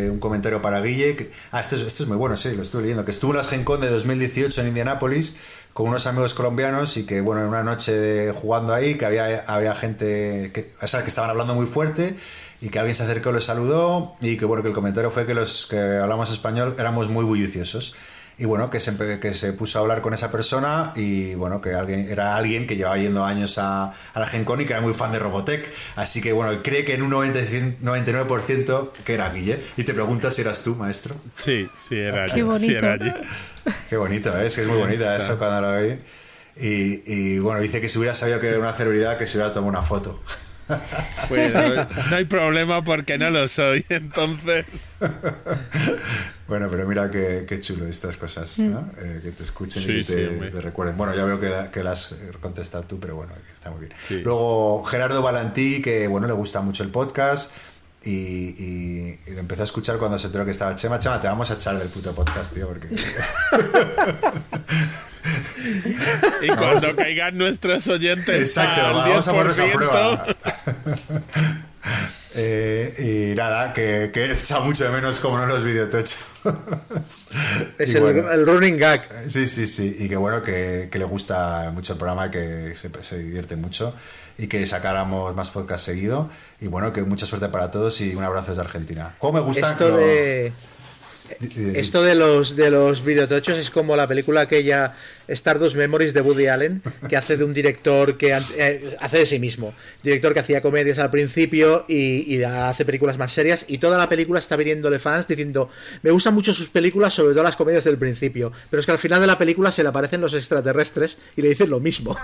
eh, 0.05 0.09
un 0.09 0.19
comentario 0.19 0.61
para 0.61 0.79
Guille. 0.81 1.15
que- 1.15 1.31
ah, 1.51 1.61
esto 1.61 1.75
es, 1.75 1.81
esto 1.81 2.03
es 2.03 2.09
muy 2.09 2.17
bueno, 2.17 2.37
sí, 2.37 2.53
lo 2.55 2.61
estuve 2.61 2.83
leyendo. 2.83 3.03
Que 3.03 3.11
estuvo 3.11 3.31
en 3.31 3.37
las 3.37 3.47
Gen 3.47 3.63
Con 3.63 3.81
de 3.81 3.89
2018 3.89 4.61
en 4.61 4.67
Indianápolis 4.67 5.37
con 5.73 5.87
unos 5.87 6.05
amigos 6.05 6.33
colombianos 6.33 6.97
y 6.97 7.05
que, 7.05 7.21
bueno, 7.21 7.41
en 7.41 7.47
una 7.47 7.63
noche 7.63 8.31
jugando 8.33 8.73
ahí, 8.73 8.95
que 8.95 9.05
había, 9.05 9.43
había 9.47 9.73
gente 9.73 10.51
que, 10.53 10.71
o 10.81 10.87
sea, 10.87 11.01
que 11.03 11.09
estaban 11.09 11.29
hablando 11.31 11.55
muy 11.55 11.65
fuerte 11.65 12.15
y 12.61 12.69
que 12.69 12.77
alguien 12.77 12.93
se 12.93 13.03
acercó, 13.03 13.31
les 13.31 13.45
saludó 13.45 14.15
y 14.21 14.37
que, 14.37 14.45
bueno, 14.45 14.61
que 14.61 14.69
el 14.69 14.75
comentario 14.75 15.09
fue 15.09 15.25
que 15.25 15.33
los 15.33 15.65
que 15.65 15.79
hablamos 15.79 16.29
español 16.31 16.75
éramos 16.77 17.07
muy 17.09 17.23
bulliciosos. 17.25 17.95
Y 18.37 18.45
bueno, 18.45 18.69
que 18.69 18.79
se, 18.79 19.19
que 19.19 19.33
se 19.33 19.53
puso 19.53 19.77
a 19.77 19.81
hablar 19.81 20.01
con 20.01 20.13
esa 20.13 20.31
persona 20.31 20.93
y 20.95 21.35
bueno, 21.35 21.61
que 21.61 21.73
alguien, 21.73 22.09
era 22.09 22.35
alguien 22.35 22.65
que 22.65 22.75
llevaba 22.75 22.97
yendo 22.97 23.23
años 23.23 23.57
a, 23.57 23.93
a 24.13 24.19
la 24.19 24.25
Gen 24.25 24.45
Con 24.45 24.61
y 24.61 24.65
que 24.65 24.73
era 24.73 24.81
muy 24.81 24.93
fan 24.93 25.11
de 25.11 25.19
Robotech. 25.19 25.71
Así 25.95 26.21
que 26.21 26.33
bueno, 26.33 26.63
cree 26.63 26.83
que 26.83 26.95
en 26.95 27.03
un 27.03 27.11
90 27.11 27.39
99% 27.83 28.91
que 29.05 29.13
era 29.13 29.31
Guille. 29.31 29.59
Y 29.77 29.83
te 29.83 29.93
preguntas 29.93 30.33
si 30.33 30.41
eras 30.41 30.63
tú, 30.63 30.75
maestro. 30.75 31.15
Sí, 31.37 31.67
sí, 31.79 31.97
era 31.97 32.13
Qué 32.13 32.19
allí. 32.19 32.33
Sí, 32.33 32.41
bonito. 32.41 32.77
era 32.77 32.93
allí. 32.93 33.13
Qué 33.89 33.97
bonito, 33.97 34.35
¿eh? 34.39 34.47
es 34.47 34.55
que 34.55 34.61
es 34.61 34.67
muy 34.67 34.77
bonita 34.77 35.15
está. 35.15 35.33
eso 35.33 35.37
cuando 35.37 35.61
lo 35.61 35.81
vi. 35.81 35.99
Y, 36.57 37.03
y, 37.05 37.39
bueno, 37.39 37.61
dice 37.61 37.79
que 37.79 37.89
si 37.89 37.97
hubiera 37.97 38.13
sabido 38.15 38.39
que 38.39 38.49
era 38.49 38.59
una 38.59 38.73
celebridad, 38.73 39.17
que 39.17 39.25
se 39.27 39.37
hubiera 39.37 39.53
tomado 39.53 39.69
una 39.69 39.81
foto. 39.81 40.21
Bueno, 41.29 41.87
no 42.09 42.15
hay 42.15 42.25
problema 42.25 42.83
porque 42.83 43.17
no 43.17 43.29
lo 43.29 43.47
soy, 43.47 43.85
entonces. 43.89 44.65
Bueno, 46.47 46.67
pero 46.69 46.85
mira 46.87 47.09
qué, 47.09 47.45
qué 47.47 47.59
chulo 47.61 47.87
estas 47.87 48.17
cosas, 48.17 48.59
¿no? 48.59 48.91
Eh, 48.99 49.21
que 49.23 49.31
te 49.31 49.43
escuchen 49.43 49.81
Sí, 49.83 49.91
y 49.91 50.03
que 50.03 50.13
te, 50.51 50.61
recuerden. 50.61 50.97
Bueno, 50.97 51.15
ya 51.15 51.23
veo 51.23 51.39
que, 51.39 51.49
la- 51.49 51.71
que 51.71 51.81
las 51.83 52.11
has 52.11 52.19
contestado 52.41 52.83
tú, 52.83 52.99
pero 52.99 53.15
bueno, 53.15 53.31
está 53.53 53.71
muy 53.71 53.79
bien. 53.87 53.93
Sí. 54.07 54.19
Luego 54.21 54.83
Gerardo 54.83 55.21
Valentí, 55.21 55.81
que 55.81 56.07
bueno, 56.07 56.27
le 56.27 56.33
gusta 56.33 56.59
mucho 56.61 56.83
el 56.83 56.89
podcast 56.89 57.51
y, 58.03 58.11
y- 58.11 59.19
y 59.27 59.31
lo 59.31 59.39
empezó 59.39 59.61
a 59.61 59.65
escuchar 59.65 59.97
cuando 59.97 60.17
se 60.19 60.25
enteró 60.27 60.43
que 60.43 60.51
estaba 60.51 60.75
Chema. 60.75 60.99
Chema, 60.99 61.21
te 61.21 61.27
vamos 61.27 61.49
a 61.51 61.53
echar 61.53 61.77
del 61.79 61.87
puto 61.87 62.13
podcast, 62.13 62.53
tío, 62.53 62.67
porque... 62.67 62.89
Y 66.41 66.47
cuando 66.47 66.95
caigan 66.95 67.37
nuestros 67.37 67.87
oyentes. 67.87 68.41
Exacto, 68.41 68.85
al 68.85 68.93
vamos 68.93 69.27
a 69.27 69.31
ponernos 69.31 69.59
a 69.59 69.65
10%, 69.65 69.73
prueba. 69.73 70.25
Eh, 72.33 73.33
y 73.33 73.35
nada, 73.35 73.73
que, 73.73 74.09
que 74.13 74.31
echa 74.31 74.61
mucho 74.61 74.85
de 74.85 74.91
menos 74.91 75.19
como 75.19 75.37
no 75.37 75.45
los 75.45 75.65
videotochos. 75.65 76.17
Es 77.77 77.93
el, 77.93 78.01
bueno. 78.01 78.31
el 78.31 78.45
running 78.45 78.77
gag. 78.77 79.05
Sí, 79.27 79.47
sí, 79.47 79.67
sí. 79.67 79.97
Y 79.99 80.07
que 80.07 80.15
bueno, 80.15 80.41
que, 80.41 80.87
que 80.89 80.97
le 80.97 81.03
gusta 81.03 81.71
mucho 81.73 81.91
el 81.91 81.99
programa, 81.99 82.27
y 82.27 82.31
que 82.31 82.75
se, 82.77 82.89
se 83.03 83.17
divierte 83.17 83.57
mucho 83.57 83.93
y 84.37 84.47
que 84.47 84.65
sacáramos 84.65 85.35
más 85.35 85.49
podcast 85.49 85.85
seguido. 85.85 86.29
Y 86.59 86.67
bueno, 86.67 86.93
que 86.93 87.03
mucha 87.03 87.25
suerte 87.25 87.49
para 87.49 87.69
todos 87.69 87.99
y 88.01 88.15
un 88.15 88.23
abrazo 88.23 88.49
desde 88.49 88.61
Argentina. 88.61 89.15
¿Cómo 89.19 89.33
me 89.33 89.39
gusta? 89.41 89.71
Esto 89.71 89.97
de. 89.97 90.53
Esto 91.73 92.03
de 92.03 92.15
los 92.15 92.55
de 92.55 92.71
los 92.71 93.03
videotochos 93.03 93.57
es 93.57 93.69
como 93.69 93.95
la 93.95 94.07
película 94.07 94.41
aquella 94.41 94.95
Stardust 95.27 95.75
Memories 95.75 96.13
de 96.13 96.21
Woody 96.21 96.47
Allen, 96.47 96.81
que 97.07 97.17
hace 97.17 97.37
de 97.37 97.43
un 97.43 97.53
director 97.53 98.17
que 98.17 98.37
eh, 98.57 98.97
hace 98.99 99.19
de 99.19 99.25
sí 99.25 99.39
mismo. 99.39 99.73
Director 100.03 100.33
que 100.33 100.39
hacía 100.39 100.61
comedias 100.61 100.99
al 100.99 101.09
principio 101.09 101.85
y, 101.87 102.43
hace 102.43 102.85
películas 102.85 103.17
más 103.17 103.31
serias. 103.31 103.65
Y 103.67 103.77
toda 103.77 103.97
la 103.97 104.09
película 104.09 104.39
está 104.39 104.55
viniéndole 104.55 104.99
fans 104.99 105.27
diciendo: 105.27 105.69
Me 106.01 106.11
gustan 106.11 106.33
mucho 106.33 106.53
sus 106.53 106.69
películas, 106.69 107.13
sobre 107.13 107.33
todo 107.33 107.43
las 107.43 107.55
comedias 107.55 107.83
del 107.83 107.97
principio. 107.97 108.51
Pero 108.69 108.79
es 108.79 108.85
que 108.85 108.91
al 108.91 108.99
final 108.99 109.21
de 109.21 109.27
la 109.27 109.37
película 109.37 109.71
se 109.71 109.83
le 109.83 109.89
aparecen 109.89 110.21
los 110.21 110.33
extraterrestres 110.33 111.17
y 111.35 111.41
le 111.41 111.49
dicen 111.49 111.69
lo 111.69 111.79
mismo. 111.79 112.17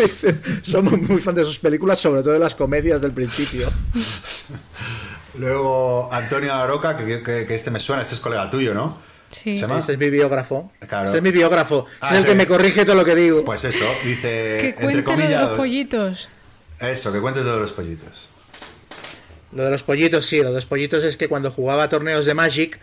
Somos 0.62 1.00
muy 1.00 1.20
fans 1.20 1.36
de 1.36 1.44
sus 1.44 1.58
películas, 1.58 1.98
sobre 1.98 2.22
todo 2.22 2.32
de 2.32 2.38
las 2.38 2.54
comedias 2.54 3.00
del 3.00 3.12
principio. 3.12 3.70
Luego 5.38 6.08
Antonio 6.12 6.52
Aroca, 6.54 6.96
que, 6.96 7.22
que- 7.22 7.46
que 7.46 7.54
este 7.54 7.70
me 7.70 7.80
suena, 7.80 8.02
este 8.02 8.14
es 8.14 8.20
colega 8.20 8.50
tuyo, 8.50 8.74
¿no? 8.74 8.98
Sí. 9.30 9.50
Este 9.54 9.92
es 9.92 9.98
mi 9.98 10.10
biógrafo. 10.10 10.72
Claro. 10.88 11.06
Este 11.06 11.18
es 11.18 11.22
mi 11.22 11.30
biógrafo. 11.30 11.86
Ah, 12.00 12.08
es 12.08 12.16
el 12.16 12.22
sí. 12.22 12.28
que 12.30 12.34
me 12.34 12.46
corrige 12.48 12.84
todo 12.84 12.96
lo 12.96 13.04
que 13.04 13.14
digo. 13.14 13.44
Pues 13.44 13.64
eso, 13.64 13.84
dice, 14.04 14.20
que 14.22 14.68
entre 14.70 14.82
cuente 14.84 14.96
lo 14.96 14.96
de 14.96 15.04
comillas, 15.04 15.40
los 15.50 15.50
pollitos. 15.58 16.28
eso, 16.80 17.12
que 17.12 17.20
cuentes 17.20 17.44
lo 17.44 17.54
de 17.54 17.60
los 17.60 17.72
pollitos. 17.72 18.28
Lo 19.52 19.64
de 19.64 19.70
los 19.70 19.82
pollitos, 19.84 20.26
sí, 20.26 20.38
lo 20.38 20.48
de 20.48 20.54
los 20.56 20.66
pollitos 20.66 21.04
es 21.04 21.16
que 21.16 21.28
cuando 21.28 21.50
jugaba 21.52 21.88
torneos 21.88 22.26
de 22.26 22.34
Magic, 22.34 22.78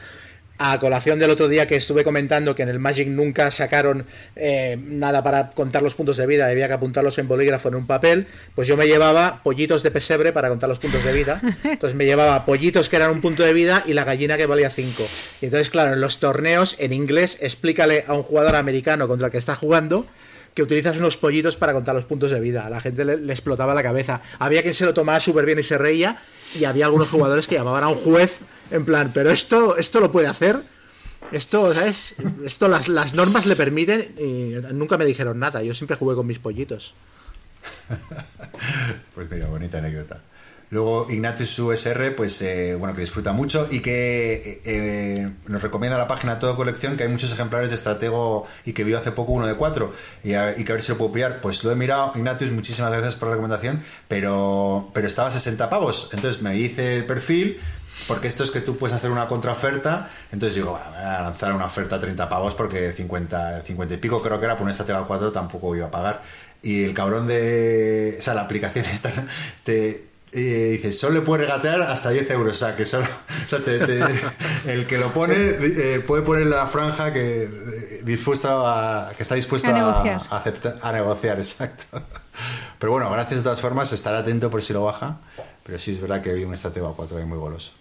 a 0.57 0.79
colación 0.79 1.19
del 1.19 1.29
otro 1.29 1.47
día 1.47 1.67
que 1.67 1.75
estuve 1.75 2.03
comentando 2.03 2.55
que 2.55 2.63
en 2.63 2.69
el 2.69 2.79
Magic 2.79 3.07
nunca 3.07 3.51
sacaron 3.51 4.05
eh, 4.35 4.77
nada 4.81 5.23
para 5.23 5.51
contar 5.51 5.83
los 5.83 5.95
puntos 5.95 6.17
de 6.17 6.25
vida, 6.25 6.47
había 6.47 6.67
que 6.67 6.73
apuntarlos 6.73 7.17
en 7.17 7.27
bolígrafo 7.27 7.69
en 7.69 7.75
un 7.75 7.87
papel, 7.87 8.27
pues 8.55 8.67
yo 8.67 8.77
me 8.77 8.87
llevaba 8.87 9.41
pollitos 9.43 9.83
de 9.83 9.91
pesebre 9.91 10.33
para 10.33 10.49
contar 10.49 10.69
los 10.69 10.79
puntos 10.79 11.03
de 11.03 11.13
vida. 11.13 11.41
Entonces 11.63 11.95
me 11.95 12.05
llevaba 12.05 12.45
pollitos 12.45 12.89
que 12.89 12.95
eran 12.95 13.11
un 13.11 13.21
punto 13.21 13.43
de 13.43 13.53
vida 13.53 13.83
y 13.85 13.93
la 13.93 14.03
gallina 14.03 14.37
que 14.37 14.45
valía 14.45 14.69
5. 14.69 15.03
Y 15.41 15.45
entonces, 15.45 15.69
claro, 15.69 15.93
en 15.93 16.01
los 16.01 16.19
torneos 16.19 16.75
en 16.79 16.93
inglés, 16.93 17.37
explícale 17.41 18.05
a 18.07 18.13
un 18.13 18.23
jugador 18.23 18.55
americano 18.55 19.07
contra 19.07 19.27
el 19.27 19.31
que 19.31 19.37
está 19.37 19.55
jugando 19.55 20.07
que 20.57 20.63
utilizas 20.63 20.97
unos 20.97 21.17
pollitos 21.17 21.55
para 21.55 21.71
contar 21.71 21.93
los 21.93 22.05
puntos 22.05 22.31
de 22.31 22.39
vida. 22.39 22.65
A 22.65 22.69
la 22.71 22.81
gente 22.81 23.05
le, 23.05 23.31
explotaba 23.31 23.75
la 23.75 23.83
cabeza. 23.83 24.21
Había 24.39 24.63
quien 24.63 24.73
se 24.73 24.85
lo 24.85 24.93
tomaba 24.95 25.19
súper 25.19 25.45
bien 25.45 25.59
y 25.59 25.63
se 25.63 25.77
reía, 25.77 26.17
y 26.55 26.65
había 26.65 26.85
algunos 26.87 27.09
jugadores 27.09 27.47
que 27.47 27.53
llamaban 27.53 27.83
a 27.83 27.89
un 27.89 27.95
juez 27.97 28.39
en 28.71 28.83
plan, 28.83 29.11
pero 29.13 29.29
esto, 29.29 29.77
esto 29.77 29.99
lo 29.99 30.11
puede 30.11 30.25
hacer. 30.25 30.57
Esto, 31.31 31.71
¿sabes? 31.75 32.15
Esto 32.43 32.69
las, 32.69 32.87
las 32.87 33.13
normas 33.13 33.45
le 33.45 33.55
permiten 33.55 34.15
y 34.17 34.73
nunca 34.73 34.97
me 34.97 35.05
dijeron 35.05 35.37
nada. 35.37 35.61
Yo 35.61 35.75
siempre 35.75 35.95
jugué 35.95 36.15
con 36.15 36.25
mis 36.25 36.39
pollitos. 36.39 36.95
Pues 39.13 39.29
mira, 39.29 39.47
bonita 39.47 39.77
anécdota. 39.77 40.21
Luego 40.69 41.05
Ignatius 41.09 41.57
USR, 41.59 42.13
pues 42.15 42.41
eh, 42.41 42.75
bueno, 42.75 42.93
que 42.93 43.01
disfruta 43.01 43.31
mucho 43.31 43.67
y 43.71 43.79
que 43.79 44.33
eh, 44.33 44.61
eh, 44.65 45.31
nos 45.47 45.61
recomienda 45.61 45.97
la 45.97 46.07
página 46.07 46.39
Todo 46.39 46.57
Colección, 46.57 46.97
que 46.97 47.03
hay 47.03 47.09
muchos 47.09 47.31
ejemplares 47.31 47.69
de 47.69 47.75
Estratego 47.75 48.45
y 48.65 48.73
que 48.73 48.83
vio 48.83 48.97
hace 48.97 49.13
poco 49.13 49.31
uno 49.31 49.47
de 49.47 49.55
cuatro 49.55 49.93
y, 50.23 50.31
que 50.31 50.37
a 50.37 50.53
ver 50.53 50.81
si 50.81 50.91
lo 50.91 50.97
puedo 50.97 51.13
pillar. 51.13 51.39
Pues 51.41 51.63
lo 51.63 51.71
he 51.71 51.75
mirado, 51.75 52.11
Ignatius, 52.15 52.51
muchísimas 52.51 52.91
gracias 52.91 53.15
por 53.15 53.29
la 53.29 53.35
recomendación, 53.35 53.81
pero, 54.09 54.91
pero 54.93 55.07
estaba 55.07 55.29
a 55.29 55.31
60 55.31 55.69
pavos. 55.69 56.09
Entonces 56.13 56.41
me 56.41 56.57
hice 56.57 56.97
el 56.97 57.05
perfil 57.05 57.61
porque 58.09 58.27
esto 58.27 58.43
es 58.43 58.51
que 58.51 58.59
tú 58.59 58.77
puedes 58.77 58.95
hacer 58.95 59.09
una 59.09 59.27
contraoferta, 59.27 60.09
entonces 60.31 60.55
digo, 60.55 60.71
bueno, 60.71 60.85
voy 60.91 60.99
a 60.99 61.21
lanzar 61.21 61.53
una 61.53 61.65
oferta 61.65 61.95
a 61.95 61.99
30 61.99 62.29
pavos 62.29 62.53
porque 62.53 62.91
50, 62.91 63.63
50 63.63 63.93
y 63.93 63.97
pico 63.97 64.21
creo 64.21 64.39
que 64.39 64.45
era 64.45 64.55
por 64.55 64.63
una 64.63 64.73
Stratega 64.73 65.05
4 65.05 65.31
tampoco 65.31 65.75
iba 65.75 65.87
a 65.87 65.91
pagar. 65.91 66.21
Y 66.61 66.83
el 66.83 66.93
cabrón 66.93 67.27
de... 67.27 68.17
O 68.19 68.21
sea, 68.21 68.33
la 68.33 68.41
aplicación 68.41 68.85
esta 68.91 69.11
te... 69.63 70.16
eh, 70.33 70.69
dice, 70.73 70.91
solo 70.91 71.23
puede 71.23 71.43
regatear 71.43 71.81
hasta 71.81 72.09
10 72.09 72.29
euros, 72.31 72.55
o 72.55 72.59
sea, 72.65 72.75
que 72.75 72.85
solo... 72.85 73.07
O 73.45 73.49
sea, 73.49 73.59
te- 73.63 73.79
te- 73.79 74.01
el 74.73 74.85
que 74.87 74.97
lo 74.97 75.13
pone 75.13 75.35
eh, 75.37 76.03
puede 76.05 76.21
poner 76.23 76.47
la 76.47 76.67
franja 76.67 77.13
que, 77.13 77.43
eh, 77.43 78.01
dispuesto 78.03 78.67
a, 78.67 79.11
que 79.15 79.23
está 79.23 79.35
dispuesto 79.35 79.69
A 79.69 79.71
a, 79.71 79.73
negociar. 79.73 80.21
a 80.29 80.37
aceptar, 80.37 80.75
a 80.81 80.91
negociar, 80.91 81.39
exacto. 81.39 82.01
Pero 82.77 82.91
bueno, 82.91 83.09
gracias 83.09 83.39
de 83.39 83.43
todas 83.43 83.61
formas, 83.61 83.93
estar 83.93 84.13
atento 84.15 84.49
por 84.49 84.61
si 84.61 84.73
lo 84.73 84.83
baja. 84.83 85.17
Pero 85.63 85.79
sí 85.79 85.91
es 85.93 86.01
verdad 86.01 86.21
que 86.21 86.33
vi 86.33 86.43
un 86.43 86.55
Stratega 86.57 86.89
4 86.95 87.17
ahí 87.17 87.25
muy 87.25 87.37
goloso. 87.37 87.71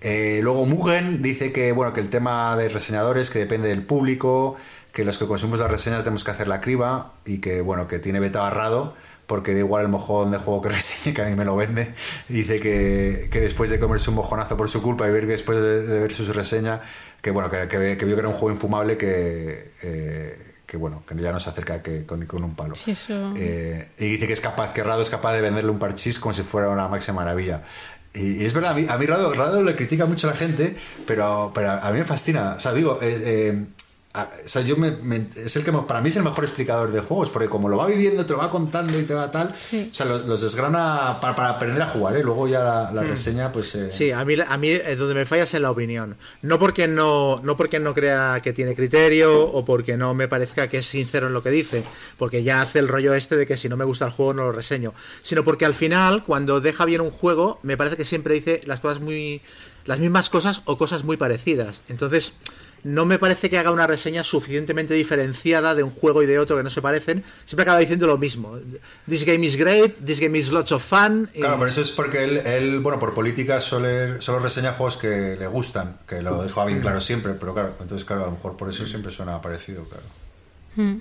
Eh, 0.00 0.40
luego 0.42 0.66
Mugen 0.66 1.22
dice 1.22 1.52
que 1.52 1.70
bueno 1.72 1.92
que 1.92 2.00
el 2.00 2.10
tema 2.10 2.56
de 2.56 2.68
reseñadores 2.68 3.30
que 3.30 3.38
depende 3.38 3.68
del 3.68 3.84
público, 3.84 4.56
que 4.92 5.04
los 5.04 5.16
que 5.18 5.26
consumimos 5.26 5.60
las 5.60 5.70
reseñas 5.70 6.00
tenemos 6.02 6.24
que 6.24 6.32
hacer 6.32 6.48
la 6.48 6.60
criba 6.60 7.12
y 7.24 7.38
que 7.38 7.60
bueno 7.60 7.86
que 7.86 8.00
tiene 8.00 8.18
beta 8.18 8.40
barrado 8.40 8.94
porque 9.26 9.52
da 9.54 9.60
igual 9.60 9.82
el 9.82 9.88
mojón 9.88 10.30
de 10.30 10.38
juego 10.38 10.60
que 10.62 10.68
reseñe 10.78 11.14
que 11.14 11.22
a 11.22 11.26
mí 11.26 11.34
me 11.34 11.44
lo 11.44 11.56
vende. 11.56 11.94
Dice 12.28 12.60
que, 12.60 13.28
que 13.30 13.40
después 13.40 13.70
de 13.70 13.78
comerse 13.78 14.10
un 14.10 14.16
mojonazo 14.16 14.56
por 14.56 14.68
su 14.68 14.82
culpa 14.82 15.08
y 15.08 15.10
ver 15.10 15.22
que 15.22 15.32
después 15.32 15.58
de, 15.58 15.86
de 15.86 15.98
ver 16.00 16.12
su 16.12 16.30
reseña 16.32 16.80
que 17.20 17.30
bueno 17.30 17.48
que, 17.50 17.68
que- 17.68 17.96
que 17.96 18.04
vio 18.04 18.16
que 18.16 18.20
era 18.20 18.28
un 18.28 18.34
juego 18.34 18.50
infumable 18.54 18.96
que 18.96 19.72
eh, 19.82 20.48
que 20.66 20.76
bueno 20.76 21.04
que 21.06 21.14
ya 21.16 21.30
no 21.32 21.38
se 21.40 21.50
acerca 21.50 21.82
que, 21.82 22.04
con, 22.06 22.24
con 22.26 22.42
un 22.44 22.54
palo. 22.56 22.74
Sí, 22.74 22.90
eso- 22.92 23.32
Eh, 23.36 23.88
y 23.98 24.08
dice 24.08 24.26
que 24.26 24.32
es 24.32 24.40
capaz, 24.40 24.72
que 24.72 24.82
Rado 24.82 25.02
es 25.02 25.10
capaz 25.10 25.32
de 25.34 25.40
venderle 25.40 25.70
un 25.70 25.78
parchís 25.78 26.18
como 26.18 26.32
si 26.34 26.42
fuera 26.42 26.68
una 26.70 26.88
máxima 26.88 27.16
maravilla. 27.22 27.62
Y, 28.14 28.42
y 28.42 28.44
es 28.44 28.52
verdad, 28.54 28.72
a 28.72 28.74
mí, 28.74 28.86
a 28.88 28.96
mí 28.98 29.06
Rado, 29.06 29.32
Rado 29.34 29.62
le 29.62 29.74
critica 29.76 30.04
mucho 30.06 30.28
a 30.28 30.32
la 30.32 30.36
gente, 30.36 30.74
pero, 31.06 31.50
pero 31.54 31.70
a 31.72 31.90
mí 31.92 31.98
me 31.98 32.04
fascina. 32.04 32.54
O 32.56 32.60
sea, 32.60 32.72
digo, 32.72 32.98
eh, 33.02 33.22
eh, 33.24 33.64
a- 34.14 34.30
o 34.44 34.48
sea, 34.48 34.60
yo 34.62 34.76
me, 34.76 34.90
me- 34.90 35.26
es 35.36 35.56
el 35.56 35.64
que 35.64 35.72
para 35.72 36.00
mí 36.02 36.10
es 36.10 36.16
el 36.16 36.22
mejor 36.22 36.44
explicador 36.44 36.92
de 36.92 37.00
juegos, 37.00 37.30
porque 37.30 37.48
como 37.48 37.68
lo 37.68 37.78
va 37.78 37.86
viviendo, 37.86 38.26
te 38.26 38.32
lo 38.32 38.38
va 38.40 38.50
contando 38.50 38.98
y 38.98 39.04
te 39.04 39.14
va 39.14 39.30
tal, 39.30 39.54
Sí. 39.58 39.88
o 39.90 39.94
sea, 39.94 40.04
los, 40.06 40.26
los 40.26 40.40
desgrana 40.42 41.18
para, 41.20 41.34
para 41.34 41.48
aprender 41.50 41.80
a 41.82 41.86
jugar, 41.88 42.16
¿eh? 42.16 42.22
Luego 42.22 42.46
ya 42.46 42.60
la, 42.62 42.92
la 42.92 43.02
reseña, 43.02 43.50
pues... 43.52 43.74
eh, 43.74 43.90
Sí, 43.90 44.10
a 44.10 44.24
mí, 44.24 44.34
a 44.46 44.56
mí 44.58 44.68
eh, 44.68 44.96
donde 44.96 45.14
me 45.14 45.24
fallas 45.24 45.48
es 45.48 45.54
en 45.54 45.62
la 45.62 45.70
opinión. 45.70 46.16
No 46.42 46.58
porque 46.58 46.88
no, 46.88 47.40
no 47.42 47.56
porque 47.56 47.78
no 47.80 47.94
crea 47.94 48.40
que 48.42 48.52
tiene 48.52 48.74
criterio 48.74 49.44
o 49.46 49.64
porque 49.64 49.96
no 49.96 50.12
me 50.14 50.28
parezca 50.28 50.68
que 50.68 50.78
es 50.78 50.86
sincero 50.86 51.28
en 51.28 51.32
lo 51.32 51.42
que 51.42 51.50
dice, 51.50 51.82
porque 52.18 52.42
ya 52.42 52.60
hace 52.60 52.80
el 52.80 52.88
rollo 52.88 53.14
este 53.14 53.36
de 53.36 53.46
que 53.46 53.56
si 53.56 53.68
no 53.68 53.76
me 53.76 53.84
gusta 53.84 54.04
el 54.04 54.10
juego 54.12 54.34
no 54.34 54.42
lo 54.44 54.52
reseño, 54.52 54.92
sino 55.22 55.42
porque 55.44 55.64
al 55.64 55.74
final 55.74 56.22
cuando 56.24 56.60
deja 56.60 56.84
bien 56.84 57.00
un 57.00 57.10
juego 57.10 57.58
me 57.62 57.76
parece 57.78 57.96
que 57.96 58.04
siempre 58.04 58.34
dice 58.34 58.60
las 58.66 58.80
cosas 58.80 59.00
muy 59.00 59.40
las 59.84 59.98
mismas 59.98 60.28
cosas 60.30 60.62
o 60.66 60.78
cosas 60.78 61.02
muy 61.02 61.16
parecidas. 61.16 61.82
Entonces 61.88 62.34
no 62.84 63.04
me 63.04 63.18
parece 63.18 63.48
que 63.48 63.58
haga 63.58 63.70
una 63.70 63.86
reseña 63.86 64.24
suficientemente 64.24 64.92
diferenciada 64.94 65.74
de 65.74 65.82
un 65.84 65.90
juego 65.90 66.22
y 66.22 66.26
de 66.26 66.38
otro 66.38 66.56
que 66.56 66.62
no 66.64 66.70
se 66.70 66.82
parecen. 66.82 67.22
Siempre 67.44 67.62
acaba 67.62 67.78
diciendo 67.78 68.06
lo 68.08 68.18
mismo. 68.18 68.58
This 69.08 69.24
game 69.24 69.46
is 69.46 69.56
great, 69.56 69.94
this 70.04 70.18
game 70.20 70.36
is 70.36 70.50
lots 70.50 70.72
of 70.72 70.82
fun. 70.84 71.30
y- 71.34 71.40
Claro, 71.40 71.58
pero 71.58 71.70
eso 71.70 71.80
es 71.80 71.90
porque 71.92 72.24
él, 72.24 72.38
él, 72.38 72.80
bueno, 72.80 72.98
por 72.98 73.14
política 73.14 73.60
suele, 73.60 74.20
solo 74.20 74.40
reseña 74.40 74.72
juegos 74.72 74.96
que 74.96 75.36
le 75.38 75.46
gustan, 75.46 75.98
que 76.08 76.22
lo 76.22 76.42
deja 76.42 76.64
bien 76.64 76.80
claro 76.80 77.00
siempre, 77.00 77.34
pero 77.34 77.54
claro, 77.54 77.74
entonces 77.80 78.04
claro, 78.04 78.22
a 78.22 78.26
lo 78.26 78.32
mejor 78.32 78.56
por 78.56 78.68
eso 78.68 78.84
siempre 78.86 79.12
suena 79.12 79.40
parecido, 79.40 79.84
claro. 79.88 80.98